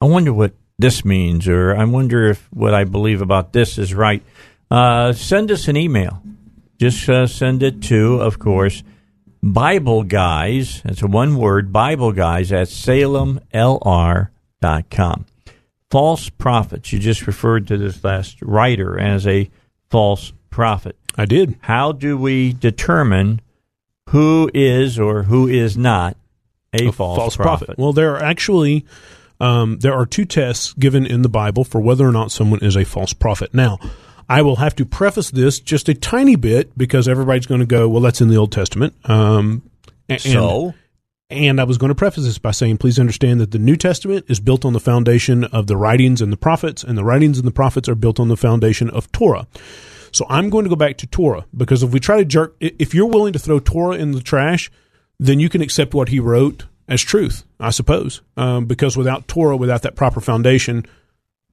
I 0.00 0.06
wonder 0.06 0.32
what 0.32 0.54
this 0.78 1.04
means, 1.04 1.46
or 1.46 1.76
I 1.76 1.84
wonder 1.84 2.28
if 2.28 2.48
what 2.52 2.74
I 2.74 2.82
believe 2.84 3.22
about 3.22 3.52
this 3.52 3.78
is 3.78 3.94
right. 3.94 4.24
Uh, 4.70 5.12
send 5.12 5.50
us 5.52 5.68
an 5.68 5.76
email. 5.76 6.20
Just 6.80 7.08
uh, 7.08 7.28
send 7.28 7.62
it 7.62 7.80
to, 7.82 8.20
of 8.20 8.40
course, 8.40 8.82
Bible 9.42 10.02
Guys. 10.02 10.82
That's 10.82 11.02
a 11.02 11.06
one 11.06 11.36
word, 11.36 11.72
Bible 11.72 12.10
Guys 12.12 12.50
at 12.50 12.66
salemlr.com. 12.68 15.26
False 15.90 16.30
prophets. 16.30 16.92
You 16.92 16.98
just 16.98 17.26
referred 17.28 17.68
to 17.68 17.76
this 17.76 18.02
last 18.02 18.40
writer 18.42 18.98
as 18.98 19.28
a 19.28 19.48
false 19.90 20.32
prophet. 20.50 20.96
I 21.16 21.26
did. 21.26 21.56
How 21.60 21.92
do 21.92 22.18
we 22.18 22.52
determine 22.52 23.40
who 24.08 24.50
is 24.52 24.98
or 24.98 25.22
who 25.24 25.46
is 25.46 25.76
not 25.76 26.16
a, 26.74 26.92
false, 26.92 27.36
prophet? 27.36 27.78
Well, 27.78 27.92
there 27.92 28.14
are 28.14 28.22
actually 28.22 28.84
um, 29.40 29.78
there 29.78 29.94
are 29.94 30.06
two 30.06 30.24
tests 30.24 30.72
given 30.74 31.06
in 31.06 31.22
the 31.22 31.28
Bible 31.28 31.64
for 31.64 31.80
whether 31.80 32.06
or 32.06 32.12
not 32.12 32.32
someone 32.32 32.60
is 32.60 32.76
a 32.76 32.84
false 32.84 33.12
prophet. 33.12 33.52
Now, 33.52 33.78
I 34.28 34.42
will 34.42 34.56
have 34.56 34.74
to 34.76 34.84
preface 34.84 35.30
this 35.30 35.60
just 35.60 35.88
a 35.88 35.94
tiny 35.94 36.36
bit 36.36 36.76
because 36.76 37.08
everybody's 37.08 37.46
going 37.46 37.60
to 37.60 37.66
go, 37.66 37.88
"Well, 37.88 38.02
that's 38.02 38.20
in 38.20 38.28
the 38.28 38.36
Old 38.36 38.52
Testament." 38.52 38.94
Um, 39.04 39.62
and, 40.08 40.20
So? 40.20 40.74
and 41.30 41.60
I 41.60 41.64
was 41.64 41.78
going 41.78 41.88
to 41.88 41.94
preface 41.94 42.24
this 42.24 42.38
by 42.38 42.50
saying, 42.50 42.78
please 42.78 42.98
understand 42.98 43.40
that 43.40 43.50
the 43.50 43.58
New 43.58 43.76
Testament 43.76 44.26
is 44.28 44.40
built 44.40 44.64
on 44.64 44.72
the 44.72 44.80
foundation 44.80 45.44
of 45.44 45.66
the 45.66 45.76
writings 45.76 46.20
and 46.20 46.32
the 46.32 46.36
prophets, 46.36 46.84
and 46.84 46.96
the 46.96 47.04
writings 47.04 47.38
and 47.38 47.46
the 47.46 47.52
prophets 47.52 47.88
are 47.88 47.94
built 47.94 48.20
on 48.20 48.28
the 48.28 48.36
foundation 48.36 48.90
of 48.90 49.10
Torah. 49.12 49.46
So 50.12 50.26
I'm 50.28 50.48
going 50.48 50.64
to 50.64 50.68
go 50.68 50.76
back 50.76 50.96
to 50.98 51.06
Torah 51.06 51.44
because 51.56 51.82
if 51.82 51.90
we 51.90 51.98
try 51.98 52.18
to 52.18 52.24
jerk, 52.24 52.54
if 52.60 52.94
you're 52.94 53.06
willing 53.06 53.32
to 53.32 53.38
throw 53.38 53.58
Torah 53.58 53.96
in 53.96 54.12
the 54.12 54.20
trash, 54.20 54.70
then 55.18 55.40
you 55.40 55.48
can 55.48 55.62
accept 55.62 55.94
what 55.94 56.08
he 56.08 56.20
wrote 56.20 56.64
as 56.88 57.02
truth, 57.02 57.44
I 57.60 57.70
suppose. 57.70 58.20
Um, 58.36 58.66
because 58.66 58.96
without 58.96 59.28
Torah, 59.28 59.56
without 59.56 59.82
that 59.82 59.96
proper 59.96 60.20
foundation, 60.20 60.86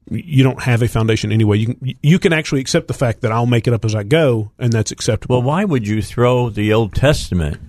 you 0.10 0.44
don't 0.44 0.62
have 0.64 0.82
a 0.82 0.88
foundation 0.88 1.32
anyway. 1.32 1.58
You 1.58 1.76
can, 1.76 1.96
you 2.02 2.20
can 2.20 2.34
actually 2.34 2.62
accept 2.62 2.88
the 2.88 2.94
fact 2.94 3.22
that 3.22 3.32
I'll 3.32 3.46
make 3.46 3.68
it 3.68 3.74
up 3.74 3.86
as 3.86 3.96
I 3.96 4.04
go, 4.04 4.52
and 4.60 4.74
that's 4.74 4.92
acceptable. 4.92 5.38
Well, 5.38 5.48
why 5.48 5.64
would 5.64 5.88
you 5.88 6.02
throw 6.02 6.50
the 6.50 6.74
Old 6.74 6.96
Testament 6.96 7.60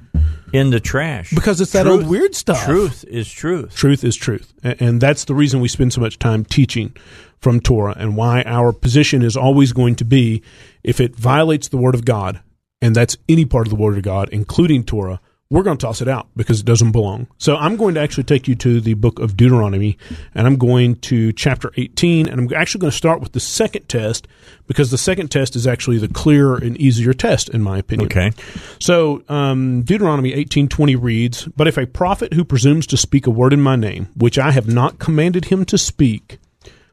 in 0.52 0.70
the 0.70 0.80
trash? 0.80 1.30
Because 1.30 1.60
it's 1.60 1.72
that 1.72 1.86
old 1.86 2.06
weird 2.06 2.34
stuff. 2.34 2.64
Truth 2.64 3.04
is 3.06 3.30
truth. 3.30 3.76
Truth 3.76 4.02
is 4.02 4.16
truth. 4.16 4.52
And 4.62 5.00
that's 5.00 5.24
the 5.24 5.34
reason 5.34 5.60
we 5.60 5.68
spend 5.68 5.92
so 5.92 6.00
much 6.00 6.18
time 6.18 6.44
teaching 6.44 6.96
from 7.38 7.60
Torah 7.60 7.94
and 7.98 8.16
why 8.16 8.42
our 8.46 8.72
position 8.72 9.22
is 9.22 9.36
always 9.36 9.72
going 9.72 9.96
to 9.96 10.04
be 10.04 10.42
if 10.82 11.00
it 11.00 11.14
violates 11.14 11.68
the 11.68 11.76
Word 11.76 11.94
of 11.94 12.04
God, 12.04 12.40
and 12.80 12.96
that's 12.96 13.16
any 13.28 13.44
part 13.44 13.66
of 13.66 13.70
the 13.70 13.76
Word 13.76 13.96
of 13.96 14.02
God, 14.02 14.28
including 14.30 14.84
Torah, 14.84 15.20
we're 15.52 15.62
going 15.62 15.76
to 15.76 15.86
toss 15.86 16.00
it 16.00 16.08
out 16.08 16.28
because 16.34 16.60
it 16.60 16.66
doesn't 16.66 16.92
belong. 16.92 17.26
So 17.36 17.56
I'm 17.56 17.76
going 17.76 17.94
to 17.96 18.00
actually 18.00 18.24
take 18.24 18.48
you 18.48 18.54
to 18.54 18.80
the 18.80 18.94
book 18.94 19.18
of 19.18 19.36
Deuteronomy, 19.36 19.98
and 20.34 20.46
I'm 20.46 20.56
going 20.56 20.96
to 21.00 21.30
chapter 21.34 21.70
18, 21.76 22.26
and 22.26 22.40
I'm 22.40 22.54
actually 22.56 22.80
going 22.80 22.90
to 22.90 22.96
start 22.96 23.20
with 23.20 23.32
the 23.32 23.40
second 23.40 23.86
test 23.86 24.26
because 24.66 24.90
the 24.90 24.96
second 24.96 25.30
test 25.30 25.54
is 25.54 25.66
actually 25.66 25.98
the 25.98 26.08
clearer 26.08 26.56
and 26.56 26.78
easier 26.78 27.12
test, 27.12 27.50
in 27.50 27.60
my 27.60 27.76
opinion. 27.76 28.06
Okay. 28.06 28.32
So 28.78 29.24
um, 29.28 29.82
Deuteronomy 29.82 30.32
18:20 30.32 30.96
reads, 30.96 31.44
"But 31.54 31.68
if 31.68 31.76
a 31.76 31.86
prophet 31.86 32.32
who 32.32 32.46
presumes 32.46 32.86
to 32.86 32.96
speak 32.96 33.26
a 33.26 33.30
word 33.30 33.52
in 33.52 33.60
my 33.60 33.76
name, 33.76 34.08
which 34.16 34.38
I 34.38 34.52
have 34.52 34.68
not 34.68 34.98
commanded 34.98 35.46
him 35.46 35.66
to 35.66 35.76
speak, 35.76 36.38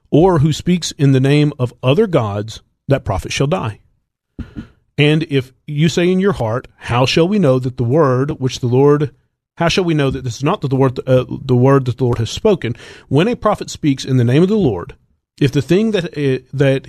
or 0.10 0.40
who 0.40 0.52
speaks 0.52 0.92
in 0.92 1.14
the 1.14 1.22
name 1.22 1.54
of 1.58 1.74
other 1.82 2.08
gods, 2.08 2.62
that 2.90 3.06
prophet 3.06 3.32
shall 3.32 3.48
die." 3.48 3.80
And 5.00 5.24
if 5.24 5.53
you 5.66 5.90
say 5.90 6.11
in 6.11 6.19
your 6.19 6.34
heart, 6.34 6.68
"How 6.76 7.06
shall 7.08 7.28
we 7.28 7.40
know 7.40 7.58
that 7.58 7.78
the 7.78 7.84
word 7.84 8.40
which 8.40 8.60
the 8.60 8.68
Lord 8.68 9.11
how 9.60 9.68
shall 9.68 9.84
we 9.84 9.94
know 9.94 10.10
that 10.10 10.24
this 10.24 10.38
is 10.38 10.44
not 10.44 10.61
the 10.61 10.74
word 10.74 11.00
uh, 11.06 11.26
the 11.28 11.56
word 11.56 11.84
that 11.86 11.98
the 11.98 12.03
Lord 12.06 12.18
has 12.18 12.30
spoken? 12.30 12.76
When 13.10 13.28
a 13.28 13.36
prophet 13.36 13.69
speaks 13.69 14.06
in 14.06 14.16
the 14.16 14.24
name 14.24 14.42
of 14.42 14.48
the 14.48 14.56
Lord, 14.56 14.95
if 15.42 15.52
the 15.52 15.61
thing 15.61 15.92
that 15.92 16.06
uh, 16.18 16.45
that 16.53 16.88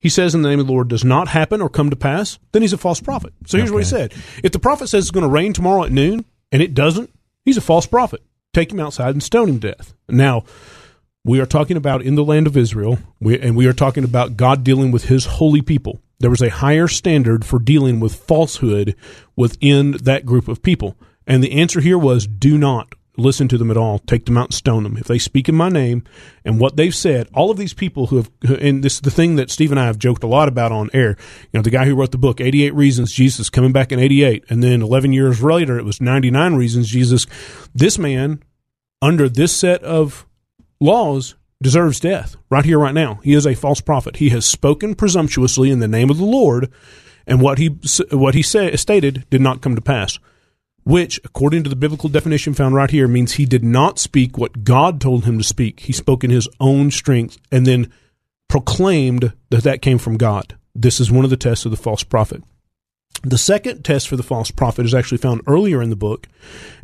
he 0.00 0.08
says 0.08 0.34
in 0.34 0.40
the 0.40 0.48
name 0.48 0.58
of 0.58 0.66
the 0.66 0.72
Lord 0.72 0.88
does 0.88 1.04
not 1.04 1.28
happen 1.28 1.60
or 1.60 1.68
come 1.68 1.90
to 1.90 1.96
pass, 1.96 2.38
then 2.52 2.62
he's 2.62 2.72
a 2.72 2.78
false 2.78 3.00
prophet. 3.00 3.34
So 3.44 3.58
here's 3.58 3.70
what 3.70 3.82
he 3.82 3.84
said: 3.84 4.14
If 4.42 4.52
the 4.52 4.58
prophet 4.58 4.88
says 4.88 5.04
it's 5.04 5.10
going 5.10 5.26
to 5.26 5.28
rain 5.28 5.52
tomorrow 5.52 5.84
at 5.84 5.92
noon 5.92 6.24
and 6.50 6.62
it 6.62 6.72
doesn't, 6.72 7.10
he's 7.44 7.58
a 7.58 7.62
false 7.62 7.84
prophet. 7.84 8.22
Take 8.54 8.72
him 8.72 8.80
outside 8.80 9.14
and 9.14 9.22
stone 9.22 9.50
him 9.50 9.60
to 9.60 9.72
death. 9.72 9.92
Now, 10.08 10.44
we 11.26 11.40
are 11.40 11.46
talking 11.46 11.76
about 11.76 12.02
in 12.02 12.14
the 12.14 12.24
land 12.24 12.46
of 12.46 12.56
Israel, 12.56 12.98
we, 13.20 13.38
and 13.40 13.56
we 13.56 13.66
are 13.66 13.72
talking 13.72 14.04
about 14.04 14.36
God 14.36 14.62
dealing 14.62 14.92
with 14.92 15.06
His 15.06 15.26
holy 15.26 15.60
people. 15.60 16.00
There 16.20 16.30
was 16.30 16.40
a 16.40 16.50
higher 16.50 16.86
standard 16.88 17.44
for 17.44 17.58
dealing 17.58 17.98
with 17.98 18.14
falsehood 18.14 18.94
within 19.34 19.92
that 20.02 20.24
group 20.24 20.46
of 20.46 20.62
people, 20.62 20.96
and 21.26 21.42
the 21.42 21.52
answer 21.52 21.80
here 21.80 21.98
was: 21.98 22.26
do 22.26 22.56
not. 22.56 22.94
listen 23.16 23.48
to 23.48 23.58
them 23.58 23.70
at 23.70 23.76
all. 23.76 23.98
Take 23.98 24.26
them 24.26 24.36
out 24.36 24.48
and 24.48 24.54
stone 24.54 24.82
them. 24.82 24.96
If 24.96 25.06
they 25.06 25.18
speak 25.18 25.48
in 25.48 25.54
my 25.54 25.68
name 25.68 26.04
and 26.44 26.60
what 26.60 26.76
they've 26.76 26.94
said, 26.94 27.28
all 27.34 27.50
of 27.50 27.56
these 27.56 27.74
people 27.74 28.06
who 28.06 28.16
have, 28.16 28.30
and 28.60 28.82
this 28.82 28.94
is 28.94 29.00
the 29.00 29.10
thing 29.10 29.36
that 29.36 29.50
Steve 29.50 29.70
and 29.70 29.80
I 29.80 29.86
have 29.86 29.98
joked 29.98 30.22
a 30.22 30.28
lot 30.28 30.48
about 30.48 30.72
on 30.72 30.90
air. 30.92 31.16
You 31.52 31.58
know, 31.58 31.62
the 31.62 31.70
guy 31.70 31.86
who 31.86 31.94
wrote 31.94 32.12
the 32.12 32.18
book, 32.18 32.40
88 32.40 32.74
Reasons 32.74 33.12
Jesus, 33.12 33.50
coming 33.50 33.72
back 33.72 33.92
in 33.92 33.98
88, 33.98 34.44
and 34.48 34.62
then 34.62 34.82
11 34.82 35.12
years 35.12 35.42
later, 35.42 35.78
it 35.78 35.84
was 35.84 36.00
99 36.00 36.54
Reasons 36.54 36.88
Jesus. 36.88 37.26
This 37.74 37.98
man, 37.98 38.42
under 39.00 39.28
this 39.28 39.54
set 39.54 39.82
of 39.82 40.26
laws, 40.80 41.34
deserves 41.62 42.00
death 42.00 42.36
right 42.50 42.64
here, 42.64 42.78
right 42.78 42.94
now. 42.94 43.20
He 43.22 43.34
is 43.34 43.46
a 43.46 43.54
false 43.54 43.80
prophet. 43.80 44.16
He 44.16 44.30
has 44.30 44.44
spoken 44.44 44.94
presumptuously 44.94 45.70
in 45.70 45.78
the 45.78 45.88
name 45.88 46.10
of 46.10 46.18
the 46.18 46.24
Lord, 46.24 46.70
and 47.26 47.40
what 47.40 47.58
he 47.58 47.78
what 48.10 48.34
he 48.34 48.42
say, 48.42 48.74
stated 48.76 49.24
did 49.30 49.40
not 49.40 49.62
come 49.62 49.74
to 49.74 49.80
pass. 49.80 50.18
Which, 50.84 51.20
according 51.24 51.64
to 51.64 51.70
the 51.70 51.74
biblical 51.74 52.08
definition 52.08 52.54
found 52.54 52.76
right 52.76 52.90
here, 52.90 53.08
means 53.08 53.32
he 53.32 53.44
did 53.44 53.64
not 53.64 53.98
speak 53.98 54.38
what 54.38 54.62
God 54.62 55.00
told 55.00 55.24
him 55.24 55.36
to 55.38 55.44
speak. 55.44 55.80
He 55.80 55.92
spoke 55.92 56.22
in 56.22 56.30
his 56.30 56.48
own 56.60 56.92
strength 56.92 57.38
and 57.50 57.66
then 57.66 57.92
proclaimed 58.48 59.32
that 59.50 59.64
that 59.64 59.82
came 59.82 59.98
from 59.98 60.16
God. 60.16 60.56
This 60.76 61.00
is 61.00 61.10
one 61.10 61.24
of 61.24 61.30
the 61.30 61.36
tests 61.36 61.64
of 61.64 61.72
the 61.72 61.76
false 61.76 62.04
prophet. 62.04 62.44
The 63.22 63.38
second 63.38 63.84
test 63.84 64.08
for 64.08 64.16
the 64.16 64.22
false 64.22 64.50
prophet 64.50 64.84
is 64.84 64.94
actually 64.94 65.18
found 65.18 65.42
earlier 65.46 65.82
in 65.82 65.90
the 65.90 65.96
book, 65.96 66.28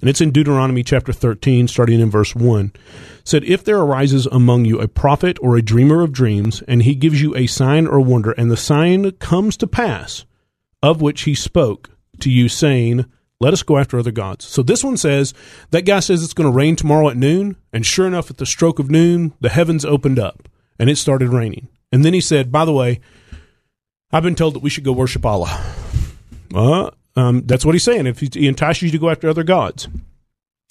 and 0.01 0.09
it's 0.09 0.21
in 0.21 0.31
Deuteronomy 0.31 0.83
chapter 0.83 1.13
13, 1.13 1.69
starting 1.69 2.01
in 2.01 2.11
verse 2.11 2.35
1. 2.35 2.73
It 2.75 2.81
said, 3.25 3.45
If 3.45 3.65
there 3.65 3.79
arises 3.79 4.27
among 4.27 4.65
you 4.65 4.81
a 4.81 4.89
prophet 4.89 5.39
or 5.41 5.57
a 5.57 5.63
dreamer 5.63 6.03
of 6.03 6.13
dreams, 6.13 6.63
and 6.67 6.83
he 6.83 6.95
gives 6.95 7.21
you 7.21 7.37
a 7.37 7.47
sign 7.47 7.87
or 7.87 8.01
wonder, 8.01 8.33
and 8.33 8.51
the 8.51 8.57
sign 8.57 9.11
comes 9.13 9.57
to 9.59 9.67
pass, 9.67 10.25
of 10.83 11.01
which 11.01 11.23
he 11.23 11.35
spoke 11.35 11.91
to 12.21 12.31
you, 12.31 12.49
saying, 12.49 13.05
Let 13.41 13.53
us 13.53 13.63
go 13.63 13.79
after 13.79 13.99
other 13.99 14.11
gods. 14.11 14.45
So 14.45 14.63
this 14.63 14.83
one 14.83 14.97
says, 14.97 15.35
That 15.71 15.83
guy 15.83 16.01
says 16.01 16.25
it's 16.25 16.35
going 16.35 16.51
to 16.51 16.57
rain 16.57 16.77
tomorrow 16.77 17.09
at 17.09 17.17
noon, 17.17 17.57
and 17.73 17.87
sure 17.87 18.07
enough, 18.07 18.31
at 18.31 18.39
the 18.39 18.47
stroke 18.47 18.79
of 18.79 18.91
noon, 18.91 19.35
the 19.41 19.51
heavens 19.51 19.85
opened 19.85 20.19
up, 20.19 20.49
and 20.79 20.89
it 20.89 20.97
started 20.97 21.29
raining. 21.29 21.69
And 21.93 22.05
then 22.05 22.15
he 22.15 22.21
said, 22.21 22.51
By 22.51 22.65
the 22.65 22.73
way, 22.73 23.01
I've 24.11 24.23
been 24.23 24.35
told 24.35 24.55
that 24.55 24.63
we 24.63 24.71
should 24.71 24.85
go 24.85 24.93
worship 24.93 25.25
Allah. 25.25 25.63
Uh, 26.55 26.91
um, 27.17 27.43
that's 27.47 27.65
what 27.65 27.75
he's 27.75 27.85
saying. 27.85 28.07
If 28.07 28.21
he 28.21 28.47
entices 28.47 28.83
you 28.83 28.91
to 28.91 28.99
go 28.99 29.11
after 29.11 29.29
other 29.29 29.45
gods, 29.45 29.89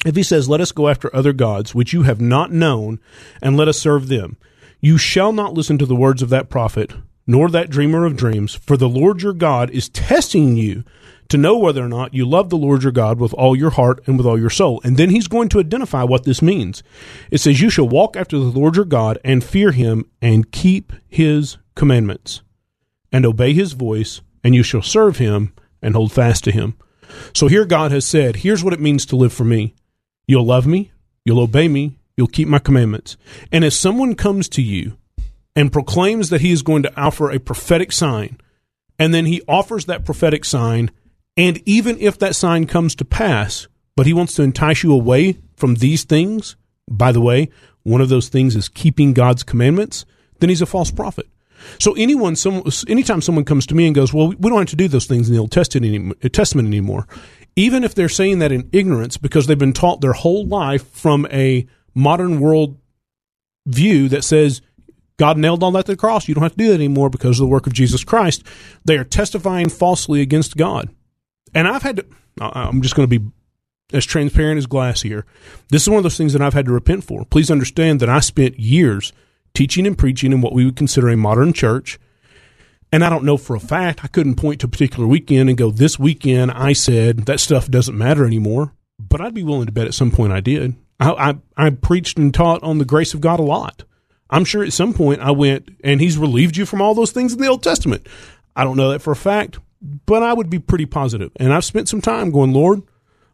if 0.05 0.15
he 0.15 0.23
says, 0.23 0.49
Let 0.49 0.61
us 0.61 0.71
go 0.71 0.87
after 0.87 1.15
other 1.15 1.33
gods 1.33 1.75
which 1.75 1.93
you 1.93 2.03
have 2.03 2.21
not 2.21 2.51
known, 2.51 2.99
and 3.41 3.57
let 3.57 3.67
us 3.67 3.79
serve 3.79 4.07
them, 4.07 4.37
you 4.79 4.97
shall 4.97 5.31
not 5.31 5.53
listen 5.53 5.77
to 5.77 5.85
the 5.85 5.95
words 5.95 6.21
of 6.21 6.29
that 6.29 6.49
prophet, 6.49 6.93
nor 7.27 7.49
that 7.49 7.69
dreamer 7.69 8.05
of 8.05 8.17
dreams, 8.17 8.55
for 8.55 8.77
the 8.77 8.89
Lord 8.89 9.21
your 9.21 9.33
God 9.33 9.69
is 9.69 9.89
testing 9.89 10.57
you 10.57 10.83
to 11.29 11.37
know 11.37 11.57
whether 11.57 11.81
or 11.81 11.87
not 11.87 12.13
you 12.13 12.25
love 12.25 12.49
the 12.49 12.57
Lord 12.57 12.83
your 12.83 12.91
God 12.91 13.17
with 13.17 13.33
all 13.35 13.55
your 13.55 13.69
heart 13.69 14.01
and 14.05 14.17
with 14.17 14.27
all 14.27 14.37
your 14.37 14.49
soul. 14.49 14.81
And 14.83 14.97
then 14.97 15.11
he's 15.11 15.29
going 15.29 15.47
to 15.49 15.59
identify 15.59 16.03
what 16.03 16.25
this 16.25 16.41
means. 16.41 16.83
It 17.29 17.37
says, 17.37 17.61
You 17.61 17.69
shall 17.69 17.87
walk 17.87 18.17
after 18.17 18.37
the 18.37 18.45
Lord 18.45 18.75
your 18.75 18.85
God 18.85 19.17
and 19.23 19.43
fear 19.43 19.71
him 19.71 20.09
and 20.21 20.51
keep 20.51 20.91
his 21.07 21.57
commandments 21.73 22.41
and 23.13 23.25
obey 23.25 23.53
his 23.53 23.73
voice, 23.73 24.21
and 24.43 24.53
you 24.53 24.63
shall 24.63 24.81
serve 24.81 25.19
him 25.19 25.53
and 25.81 25.95
hold 25.95 26.11
fast 26.11 26.43
to 26.45 26.51
him. 26.51 26.75
So 27.33 27.47
here 27.47 27.65
God 27.65 27.91
has 27.91 28.05
said, 28.05 28.37
here's 28.37 28.63
what 28.63 28.73
it 28.73 28.79
means 28.79 29.05
to 29.07 29.15
live 29.15 29.33
for 29.33 29.43
me. 29.43 29.75
You'll 30.27 30.45
love 30.45 30.65
me, 30.65 30.91
you'll 31.25 31.41
obey 31.41 31.67
me, 31.67 31.99
you'll 32.15 32.27
keep 32.27 32.47
my 32.47 32.59
commandments. 32.59 33.17
And 33.51 33.63
if 33.63 33.73
someone 33.73 34.15
comes 34.15 34.47
to 34.49 34.61
you 34.61 34.97
and 35.55 35.71
proclaims 35.71 36.29
that 36.29 36.41
he 36.41 36.51
is 36.51 36.61
going 36.61 36.83
to 36.83 36.99
offer 36.99 37.29
a 37.29 37.39
prophetic 37.39 37.91
sign, 37.91 38.37
and 38.97 39.13
then 39.13 39.25
he 39.25 39.41
offers 39.47 39.85
that 39.85 40.05
prophetic 40.05 40.45
sign, 40.45 40.91
and 41.35 41.61
even 41.67 41.97
if 41.99 42.19
that 42.19 42.35
sign 42.35 42.67
comes 42.67 42.95
to 42.95 43.05
pass, 43.05 43.67
but 43.95 44.05
he 44.05 44.13
wants 44.13 44.35
to 44.35 44.43
entice 44.43 44.83
you 44.83 44.93
away 44.93 45.39
from 45.55 45.75
these 45.75 46.03
things, 46.03 46.55
by 46.87 47.11
the 47.11 47.21
way, 47.21 47.49
one 47.83 48.01
of 48.01 48.09
those 48.09 48.29
things 48.29 48.55
is 48.55 48.69
keeping 48.69 49.13
God's 49.13 49.43
commandments, 49.43 50.05
then 50.39 50.49
he's 50.49 50.61
a 50.61 50.65
false 50.65 50.91
prophet. 50.91 51.27
So 51.79 51.93
anyone, 51.93 52.35
some, 52.35 52.63
anytime 52.87 53.21
someone 53.21 53.45
comes 53.45 53.65
to 53.67 53.75
me 53.75 53.85
and 53.85 53.95
goes, 53.95 54.13
"Well, 54.13 54.29
we 54.29 54.49
don't 54.49 54.59
have 54.59 54.69
to 54.69 54.75
do 54.75 54.87
those 54.87 55.05
things 55.05 55.27
in 55.27 55.33
the 55.33 55.39
Old 55.39 55.51
Testament 55.51 56.67
anymore," 56.67 57.07
even 57.55 57.83
if 57.83 57.95
they're 57.95 58.09
saying 58.09 58.39
that 58.39 58.51
in 58.51 58.69
ignorance 58.71 59.17
because 59.17 59.47
they've 59.47 59.57
been 59.57 59.73
taught 59.73 60.01
their 60.01 60.13
whole 60.13 60.45
life 60.45 60.87
from 60.91 61.27
a 61.31 61.67
modern 61.93 62.39
world 62.39 62.77
view 63.65 64.09
that 64.09 64.23
says 64.23 64.61
God 65.17 65.37
nailed 65.37 65.61
all 65.61 65.71
that 65.73 65.85
to 65.85 65.91
the 65.91 65.97
cross, 65.97 66.27
you 66.27 66.33
don't 66.33 66.41
have 66.41 66.53
to 66.53 66.57
do 66.57 66.69
that 66.69 66.73
anymore 66.73 67.09
because 67.09 67.39
of 67.39 67.43
the 67.43 67.51
work 67.51 67.67
of 67.67 67.73
Jesus 67.73 68.03
Christ, 68.03 68.43
they 68.85 68.97
are 68.97 69.03
testifying 69.03 69.69
falsely 69.69 70.21
against 70.21 70.57
God. 70.57 70.89
And 71.53 71.67
I've 71.67 71.83
had 71.83 71.97
to. 71.97 72.05
I'm 72.39 72.81
just 72.81 72.95
going 72.95 73.07
to 73.07 73.19
be 73.19 73.27
as 73.93 74.05
transparent 74.05 74.57
as 74.57 74.65
glass 74.65 75.01
here. 75.01 75.25
This 75.69 75.83
is 75.83 75.89
one 75.89 75.97
of 75.97 76.03
those 76.03 76.17
things 76.17 76.33
that 76.33 76.41
I've 76.41 76.53
had 76.53 76.65
to 76.65 76.71
repent 76.71 77.03
for. 77.03 77.25
Please 77.25 77.51
understand 77.51 77.99
that 77.99 78.09
I 78.09 78.19
spent 78.19 78.59
years 78.59 79.13
teaching 79.53 79.85
and 79.87 79.97
preaching 79.97 80.31
in 80.31 80.41
what 80.41 80.53
we 80.53 80.65
would 80.65 80.75
consider 80.75 81.09
a 81.09 81.17
modern 81.17 81.53
church. 81.53 81.99
And 82.91 83.03
I 83.05 83.09
don't 83.09 83.23
know 83.23 83.37
for 83.37 83.55
a 83.55 83.59
fact, 83.59 84.03
I 84.03 84.07
couldn't 84.07 84.35
point 84.35 84.61
to 84.61 84.67
a 84.67 84.69
particular 84.69 85.07
weekend 85.07 85.49
and 85.49 85.57
go, 85.57 85.71
this 85.71 85.97
weekend 85.97 86.51
I 86.51 86.73
said 86.73 87.25
that 87.25 87.39
stuff 87.39 87.69
doesn't 87.69 87.97
matter 87.97 88.25
anymore. 88.25 88.73
But 88.99 89.21
I'd 89.21 89.33
be 89.33 89.43
willing 89.43 89.65
to 89.65 89.71
bet 89.71 89.87
at 89.87 89.93
some 89.93 90.11
point 90.11 90.33
I 90.33 90.41
did. 90.41 90.75
I, 90.99 91.11
I, 91.57 91.65
I 91.65 91.69
preached 91.71 92.17
and 92.17 92.33
taught 92.33 92.61
on 92.63 92.77
the 92.77 92.85
grace 92.85 93.13
of 93.13 93.21
God 93.21 93.39
a 93.39 93.43
lot. 93.43 93.83
I'm 94.29 94.45
sure 94.45 94.63
at 94.63 94.73
some 94.73 94.93
point 94.93 95.21
I 95.21 95.31
went, 95.31 95.69
and 95.83 95.99
He's 95.99 96.17
relieved 96.17 96.55
you 96.55 96.65
from 96.65 96.81
all 96.81 96.93
those 96.93 97.11
things 97.11 97.33
in 97.33 97.39
the 97.39 97.47
Old 97.47 97.63
Testament. 97.63 98.07
I 98.55 98.63
don't 98.63 98.77
know 98.77 98.91
that 98.91 99.01
for 99.01 99.11
a 99.11 99.15
fact, 99.15 99.59
but 100.05 100.23
I 100.23 100.33
would 100.33 100.49
be 100.49 100.59
pretty 100.59 100.85
positive. 100.85 101.31
And 101.37 101.53
I've 101.53 101.65
spent 101.65 101.89
some 101.89 102.01
time 102.01 102.31
going, 102.31 102.53
Lord, 102.53 102.83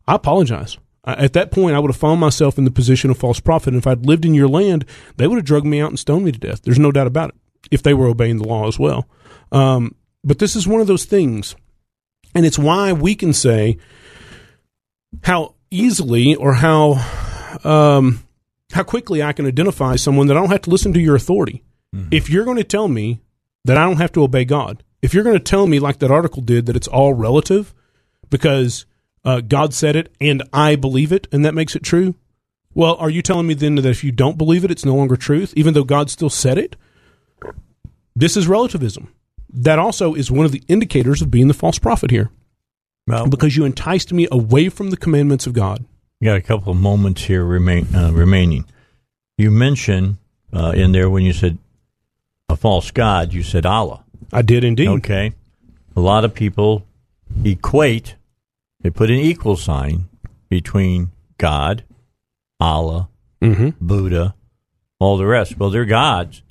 I 0.08 0.16
apologize. 0.16 0.78
At 1.08 1.34
that 1.34 1.52
point, 1.52 1.76
I 1.76 1.80
would 1.80 1.90
have 1.90 2.00
found 2.00 2.20
myself 2.20 2.58
in 2.58 2.66
the 2.66 2.72
position 2.72 3.10
of 3.10 3.18
false 3.18 3.40
prophet. 3.40 3.70
And 3.70 3.78
if 3.78 3.88
I'd 3.88 4.06
lived 4.06 4.26
in 4.26 4.34
your 4.34 4.50
land, 4.50 4.86
they 5.16 5.26
would 5.26 5.38
have 5.38 5.46
drugged 5.46 5.66
me 5.66 5.80
out 5.80 5.90
and 5.90 5.98
stoned 5.98 6.26
me 6.26 6.34
to 6.34 6.40
death. 6.40 6.64
There's 6.64 6.80
no 6.80 6.92
doubt 6.92 7.08
about 7.08 7.30
it, 7.30 7.36
if 7.72 7.82
they 7.82 7.94
were 7.94 8.08
obeying 8.08 8.38
the 8.38 8.48
law 8.48 8.68
as 8.68 8.78
well. 8.78 9.08
Um, 9.52 9.96
but 10.24 10.40
this 10.40 10.56
is 10.56 10.68
one 10.68 10.82
of 10.82 10.88
those 10.88 11.06
things. 11.06 11.56
And 12.36 12.46
it's 12.46 12.60
why 12.60 12.92
we 12.92 13.16
can 13.16 13.32
say 13.32 13.78
how 15.24 15.56
easily 15.72 16.36
or 16.36 16.54
how 16.54 16.96
um, 17.64 18.24
how 18.74 18.84
quickly 18.84 19.24
I 19.24 19.34
can 19.34 19.46
identify 19.46 19.96
someone 19.96 20.28
that 20.28 20.38
I 20.38 20.42
don't 20.42 20.52
have 20.52 20.64
to 20.64 20.70
listen 20.70 20.94
to 20.94 21.00
your 21.00 21.16
authority. 21.16 21.64
Mm-hmm. 21.96 22.10
If 22.12 22.30
you're 22.30 22.46
going 22.46 22.58
to 22.58 22.64
tell 22.64 22.88
me 22.88 23.22
that 23.64 23.78
I 23.78 23.86
don't 23.86 23.98
have 23.98 24.12
to 24.14 24.24
obey 24.24 24.46
God, 24.46 24.84
if 25.02 25.14
you're 25.14 25.24
going 25.24 25.38
to 25.38 25.44
tell 25.44 25.68
me, 25.68 25.80
like 25.80 26.00
that 26.00 26.12
article 26.12 26.42
did, 26.42 26.66
that 26.66 26.76
it's 26.76 26.88
all 26.88 27.14
relative 27.14 27.74
because 28.30 28.86
uh, 29.28 29.42
God 29.42 29.74
said 29.74 29.96
it 29.96 30.12
and 30.22 30.42
I 30.54 30.76
believe 30.76 31.12
it 31.12 31.28
and 31.32 31.44
that 31.44 31.54
makes 31.54 31.76
it 31.76 31.84
true, 31.84 32.16
well, 32.74 32.96
are 32.96 33.10
you 33.10 33.22
telling 33.22 33.46
me 33.46 33.54
then 33.54 33.76
that 33.76 33.86
if 33.86 34.04
you 34.04 34.12
don't 34.12 34.38
believe 34.38 34.64
it, 34.64 34.72
it's 34.72 34.86
no 34.86 34.96
longer 34.96 35.18
truth, 35.18 35.54
even 35.58 35.74
though 35.74 35.84
God 35.84 36.10
still 36.10 36.30
said 36.30 36.58
it? 36.58 36.76
This 38.16 38.38
is 38.38 38.48
relativism. 38.48 39.14
That 39.54 39.80
also 39.80 40.14
is 40.14 40.32
one 40.32 40.46
of 40.46 40.52
the 40.52 40.64
indicators 40.68 41.22
of 41.22 41.30
being 41.30 41.48
the 41.48 41.54
false 41.54 41.80
prophet 41.80 42.10
here. 42.10 42.30
Well, 43.06 43.28
because 43.28 43.56
you 43.56 43.66
enticed 43.66 44.14
me 44.14 44.28
away 44.32 44.70
from 44.70 44.92
the 44.92 44.98
commandments 44.98 45.48
of 45.48 45.54
God. 45.54 45.86
You 46.20 46.30
got 46.30 46.38
a 46.38 46.42
couple 46.42 46.72
of 46.72 46.80
moments 46.80 47.24
here 47.24 47.44
remain, 47.44 47.94
uh, 47.96 48.12
remaining. 48.12 48.66
You 49.38 49.52
mentioned 49.52 50.18
uh, 50.54 50.74
in 50.76 50.92
there 50.92 51.10
when 51.10 51.24
you 51.24 51.34
said 51.34 51.58
a 52.50 52.56
false 52.56 52.92
god, 52.92 53.34
you 53.34 53.44
said 53.44 53.66
Allah. 53.66 54.04
I 54.32 54.42
did 54.42 54.64
indeed. 54.64 54.90
Okay. 54.90 55.34
A 55.96 56.00
lot 56.00 56.26
of 56.26 56.34
people 56.34 56.86
equate, 57.44 58.16
they 58.88 58.92
put 58.92 59.10
an 59.10 59.18
equal 59.18 59.58
sign 59.58 60.08
between 60.48 61.12
God, 61.38 61.84
Allah, 62.58 63.10
mm-hmm. 63.42 63.72
Buddha, 63.86 64.34
all 64.98 65.18
the 65.18 65.26
rest. 65.26 65.60
Well, 65.60 65.70
they're 65.70 65.84
gods. 65.84 66.42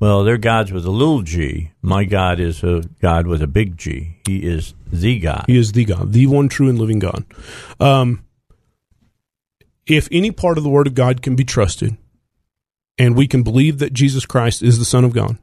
Well, 0.00 0.24
they're 0.24 0.38
gods 0.38 0.72
with 0.72 0.86
a 0.86 0.90
little 0.90 1.20
g. 1.20 1.72
My 1.82 2.04
God 2.04 2.40
is 2.40 2.64
a 2.64 2.84
God 3.02 3.26
with 3.26 3.42
a 3.42 3.46
big 3.46 3.76
G. 3.76 4.16
He 4.26 4.38
is 4.38 4.72
the 4.90 5.18
God. 5.18 5.44
He 5.46 5.58
is 5.58 5.72
the 5.72 5.84
God, 5.84 6.14
the 6.14 6.26
one 6.28 6.48
true 6.48 6.70
and 6.70 6.78
living 6.78 6.98
God. 6.98 7.26
Um, 7.78 8.24
if 9.86 10.08
any 10.10 10.30
part 10.30 10.56
of 10.56 10.64
the 10.64 10.70
Word 10.70 10.86
of 10.86 10.94
God 10.94 11.20
can 11.20 11.36
be 11.36 11.44
trusted, 11.44 11.98
and 12.96 13.14
we 13.14 13.26
can 13.26 13.42
believe 13.42 13.80
that 13.80 13.92
Jesus 13.92 14.24
Christ 14.24 14.62
is 14.62 14.78
the 14.78 14.86
Son 14.86 15.04
of 15.04 15.12
God, 15.12 15.36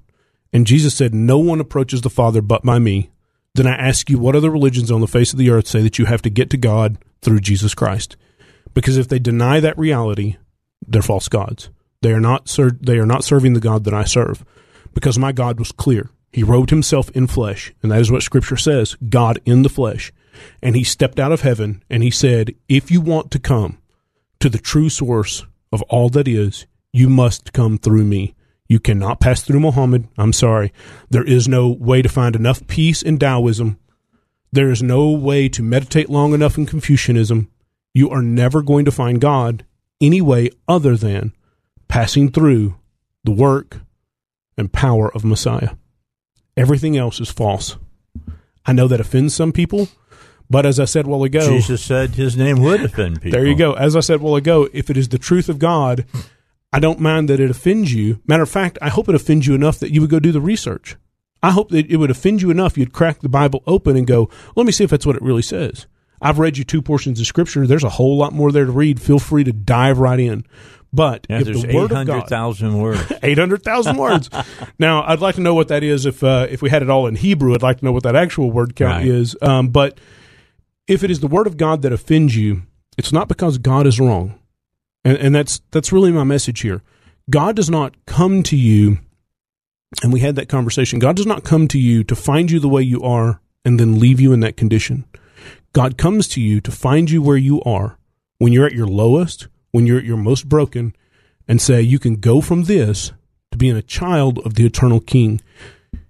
and 0.51 0.65
Jesus 0.65 0.95
said, 0.95 1.13
No 1.13 1.37
one 1.37 1.59
approaches 1.59 2.01
the 2.01 2.09
Father 2.09 2.41
but 2.41 2.63
by 2.63 2.79
me, 2.79 3.11
then 3.59 3.67
I 3.67 3.75
ask 3.75 4.09
you, 4.09 4.17
what 4.17 4.35
other 4.35 4.49
religions 4.49 4.91
on 4.91 5.01
the 5.01 5.07
face 5.07 5.33
of 5.33 5.39
the 5.39 5.49
earth 5.49 5.67
say 5.67 5.81
that 5.81 5.99
you 5.99 6.05
have 6.05 6.21
to 6.23 6.29
get 6.29 6.49
to 6.51 6.57
God 6.57 6.97
through 7.21 7.41
Jesus 7.41 7.75
Christ? 7.75 8.15
Because 8.73 8.97
if 8.97 9.07
they 9.07 9.19
deny 9.19 9.59
that 9.59 9.77
reality, 9.77 10.37
they're 10.87 11.01
false 11.01 11.27
gods. 11.27 11.69
They 12.01 12.13
are 12.13 12.19
not 12.19 12.47
ser- 12.47 12.77
they 12.79 12.97
are 12.97 13.05
not 13.05 13.23
serving 13.23 13.53
the 13.53 13.59
God 13.59 13.83
that 13.83 13.93
I 13.93 14.05
serve. 14.05 14.45
Because 14.93 15.19
my 15.19 15.31
God 15.31 15.59
was 15.59 15.71
clear. 15.71 16.09
He 16.31 16.43
robed 16.43 16.69
himself 16.69 17.09
in 17.11 17.27
flesh, 17.27 17.73
and 17.81 17.91
that 17.91 17.99
is 17.99 18.11
what 18.11 18.23
scripture 18.23 18.57
says, 18.57 18.95
God 19.09 19.39
in 19.45 19.63
the 19.63 19.69
flesh. 19.69 20.11
And 20.61 20.75
he 20.75 20.83
stepped 20.83 21.19
out 21.19 21.31
of 21.31 21.41
heaven 21.41 21.83
and 21.89 22.03
he 22.03 22.11
said, 22.11 22.55
If 22.67 22.91
you 22.91 23.01
want 23.01 23.31
to 23.31 23.39
come 23.39 23.79
to 24.39 24.49
the 24.49 24.57
true 24.57 24.89
source 24.89 25.45
of 25.71 25.81
all 25.83 26.09
that 26.09 26.27
is, 26.27 26.65
you 26.93 27.09
must 27.09 27.51
come 27.51 27.77
through 27.77 28.05
me. 28.05 28.35
You 28.69 28.79
cannot 28.79 29.19
pass 29.19 29.41
through 29.41 29.59
Muhammad. 29.59 30.07
I'm 30.17 30.31
sorry. 30.31 30.71
There 31.09 31.23
is 31.23 31.47
no 31.47 31.67
way 31.67 32.01
to 32.03 32.07
find 32.07 32.35
enough 32.35 32.65
peace 32.67 33.01
in 33.01 33.17
Taoism. 33.17 33.79
There 34.51 34.69
is 34.69 34.81
no 34.81 35.09
way 35.09 35.49
to 35.49 35.63
meditate 35.63 36.09
long 36.09 36.33
enough 36.33 36.57
in 36.57 36.67
Confucianism. 36.67 37.49
You 37.93 38.11
are 38.11 38.21
never 38.21 38.61
going 38.61 38.85
to 38.85 38.91
find 38.91 39.19
God 39.19 39.65
any 39.99 40.21
way 40.21 40.51
other 40.67 40.95
than 40.95 41.33
passing 41.87 42.31
through 42.31 42.75
the 43.23 43.31
work 43.31 43.79
and 44.55 44.71
power 44.71 45.13
of 45.13 45.25
Messiah. 45.25 45.71
Everything 46.55 46.95
else 46.95 47.19
is 47.19 47.31
false. 47.31 47.75
I 48.65 48.73
know 48.73 48.87
that 48.87 48.99
offends 48.99 49.33
some 49.33 49.51
people, 49.51 49.87
but 50.49 50.65
as 50.65 50.79
I 50.79 50.85
said 50.85 51.05
a 51.05 51.09
while 51.09 51.23
ago, 51.23 51.39
Jesus 51.49 51.83
said 51.83 52.11
his 52.11 52.37
name 52.37 52.59
would 52.61 52.83
offend 52.83 53.21
people. 53.21 53.31
there 53.39 53.47
you 53.47 53.55
go. 53.55 53.73
As 53.73 53.95
I 53.95 54.01
said 54.01 54.19
a 54.19 54.23
while 54.23 54.35
ago, 54.35 54.69
if 54.73 54.89
it 54.89 54.97
is 54.97 55.09
the 55.09 55.17
truth 55.17 55.49
of 55.49 55.57
God, 55.57 56.05
I 56.71 56.79
don't 56.79 56.99
mind 56.99 57.29
that 57.29 57.39
it 57.39 57.49
offends 57.49 57.93
you. 57.93 58.21
Matter 58.27 58.43
of 58.43 58.49
fact, 58.49 58.77
I 58.81 58.89
hope 58.89 59.09
it 59.09 59.15
offends 59.15 59.47
you 59.47 59.55
enough 59.55 59.79
that 59.79 59.91
you 59.91 60.01
would 60.01 60.09
go 60.09 60.19
do 60.19 60.31
the 60.31 60.41
research. 60.41 60.95
I 61.41 61.51
hope 61.51 61.69
that 61.69 61.89
it 61.89 61.97
would 61.97 62.11
offend 62.11 62.41
you 62.41 62.51
enough 62.51 62.77
you'd 62.77 62.93
crack 62.93 63.21
the 63.21 63.29
Bible 63.29 63.63
open 63.65 63.95
and 63.95 64.05
go, 64.05 64.29
let 64.55 64.65
me 64.65 64.71
see 64.71 64.83
if 64.83 64.89
that's 64.89 65.05
what 65.05 65.15
it 65.15 65.21
really 65.21 65.41
says. 65.41 65.87
I've 66.21 66.37
read 66.37 66.57
you 66.57 66.63
two 66.65 66.81
portions 66.81 67.19
of 67.19 67.25
Scripture. 67.27 67.65
There's 67.65 67.83
a 67.85 67.89
whole 67.89 68.17
lot 68.17 68.33
more 68.33 68.51
there 68.51 68.65
to 68.65 68.71
read. 68.71 69.01
Feel 69.01 69.19
free 69.19 69.45
to 69.45 69.53
dive 69.53 69.99
right 69.99 70.19
in. 70.19 70.45
But 70.91 71.25
Yeah, 71.29 71.39
if 71.39 71.45
there's 71.45 71.61
the 71.63 71.73
Word 71.73 71.91
eight 71.91 71.97
of 71.99 72.07
God, 72.07 72.07
hundred 72.09 72.27
thousand 72.27 72.77
words. 72.77 73.13
eight 73.23 73.37
hundred 73.37 73.63
thousand 73.63 73.95
words. 73.97 74.29
now, 74.79 75.03
I'd 75.03 75.21
like 75.21 75.35
to 75.35 75.41
know 75.41 75.53
what 75.53 75.69
that 75.69 75.81
is. 75.83 76.05
If 76.05 76.23
uh, 76.23 76.47
if 76.49 76.61
we 76.61 76.69
had 76.69 76.81
it 76.81 76.89
all 76.89 77.07
in 77.07 77.15
Hebrew, 77.15 77.53
I'd 77.53 77.61
like 77.61 77.79
to 77.79 77.85
know 77.85 77.91
what 77.93 78.03
that 78.03 78.15
actual 78.17 78.51
word 78.51 78.75
count 78.75 78.97
Right. 78.97 79.05
is. 79.05 79.35
Um, 79.41 79.69
but 79.69 79.99
if 80.87 81.03
it 81.03 81.11
is 81.11 81.19
the 81.21 81.27
word 81.27 81.47
of 81.47 81.57
God 81.57 81.83
that 81.83 81.93
offends 81.93 82.35
you, 82.35 82.63
it's 82.97 83.13
not 83.13 83.27
because 83.29 83.57
God 83.59 83.85
is 83.87 83.99
wrong, 83.99 84.37
and, 85.03 85.17
and 85.17 85.35
that's 85.35 85.61
that's 85.71 85.91
really 85.91 86.11
my 86.11 86.23
message 86.23 86.61
here. 86.61 86.81
God 87.29 87.55
does 87.55 87.69
not 87.69 87.95
come 88.05 88.43
to 88.43 88.55
you, 88.55 88.99
and 90.03 90.11
we 90.11 90.19
had 90.19 90.35
that 90.35 90.49
conversation. 90.49 90.99
God 90.99 91.15
does 91.15 91.25
not 91.25 91.43
come 91.43 91.67
to 91.69 91.79
you 91.79 92.03
to 92.03 92.15
find 92.15 92.49
you 92.49 92.59
the 92.59 92.69
way 92.69 92.81
you 92.81 93.01
are 93.03 93.41
and 93.63 93.79
then 93.79 93.99
leave 93.99 94.19
you 94.19 94.33
in 94.33 94.39
that 94.39 94.57
condition. 94.57 95.05
God 95.73 95.97
comes 95.97 96.27
to 96.29 96.41
you 96.41 96.59
to 96.61 96.71
find 96.71 97.11
you 97.11 97.21
where 97.21 97.37
you 97.37 97.61
are 97.61 97.97
when 98.39 98.53
you're 98.53 98.65
at 98.65 98.73
your 98.73 98.87
lowest, 98.87 99.47
when 99.71 99.85
you're 99.85 99.99
at 99.99 100.05
your 100.05 100.17
most 100.17 100.49
broken, 100.49 100.95
and 101.47 101.61
say 101.61 101.81
you 101.81 101.99
can 101.99 102.15
go 102.15 102.41
from 102.41 102.63
this 102.63 103.11
to 103.51 103.57
being 103.57 103.75
a 103.75 103.81
child 103.81 104.39
of 104.39 104.55
the 104.55 104.65
eternal 104.65 104.99
King. 104.99 105.41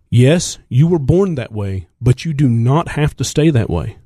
Yes, 0.10 0.60
you 0.70 0.88
were 0.88 1.00
born 1.00 1.36
that 1.36 1.52
way, 1.52 1.88
but 2.02 2.26
you 2.26 2.34
do 2.34 2.48
not 2.48 2.90
have 2.90 3.16
to 3.18 3.24
stay 3.24 3.50
that 3.50 3.70
way. 3.70 3.98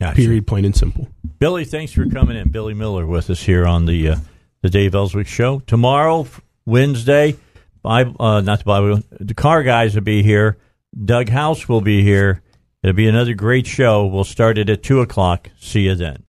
Gotcha. 0.00 0.16
Period, 0.16 0.46
plain 0.46 0.64
and 0.64 0.76
simple. 0.76 1.08
Billy, 1.38 1.64
thanks 1.64 1.92
for 1.92 2.06
coming 2.06 2.36
in. 2.36 2.50
Billy 2.50 2.74
Miller 2.74 3.06
with 3.06 3.30
us 3.30 3.42
here 3.42 3.66
on 3.66 3.86
the 3.86 4.10
uh, 4.10 4.16
the 4.62 4.70
Dave 4.70 4.94
Elswick 4.94 5.26
Show. 5.26 5.60
Tomorrow, 5.60 6.26
Wednesday, 6.66 7.36
Bible, 7.82 8.16
uh, 8.18 8.40
not 8.40 8.60
the 8.60 8.64
Bible, 8.64 9.02
the 9.10 9.34
car 9.34 9.62
guys 9.62 9.94
will 9.94 10.02
be 10.02 10.22
here. 10.22 10.58
Doug 11.04 11.28
House 11.28 11.68
will 11.68 11.80
be 11.80 12.02
here. 12.02 12.42
It'll 12.82 12.94
be 12.94 13.08
another 13.08 13.34
great 13.34 13.66
show. 13.66 14.06
We'll 14.06 14.24
start 14.24 14.58
it 14.58 14.68
at 14.68 14.82
2 14.82 15.00
o'clock. 15.00 15.50
See 15.58 15.82
you 15.82 15.94
then. 15.94 16.24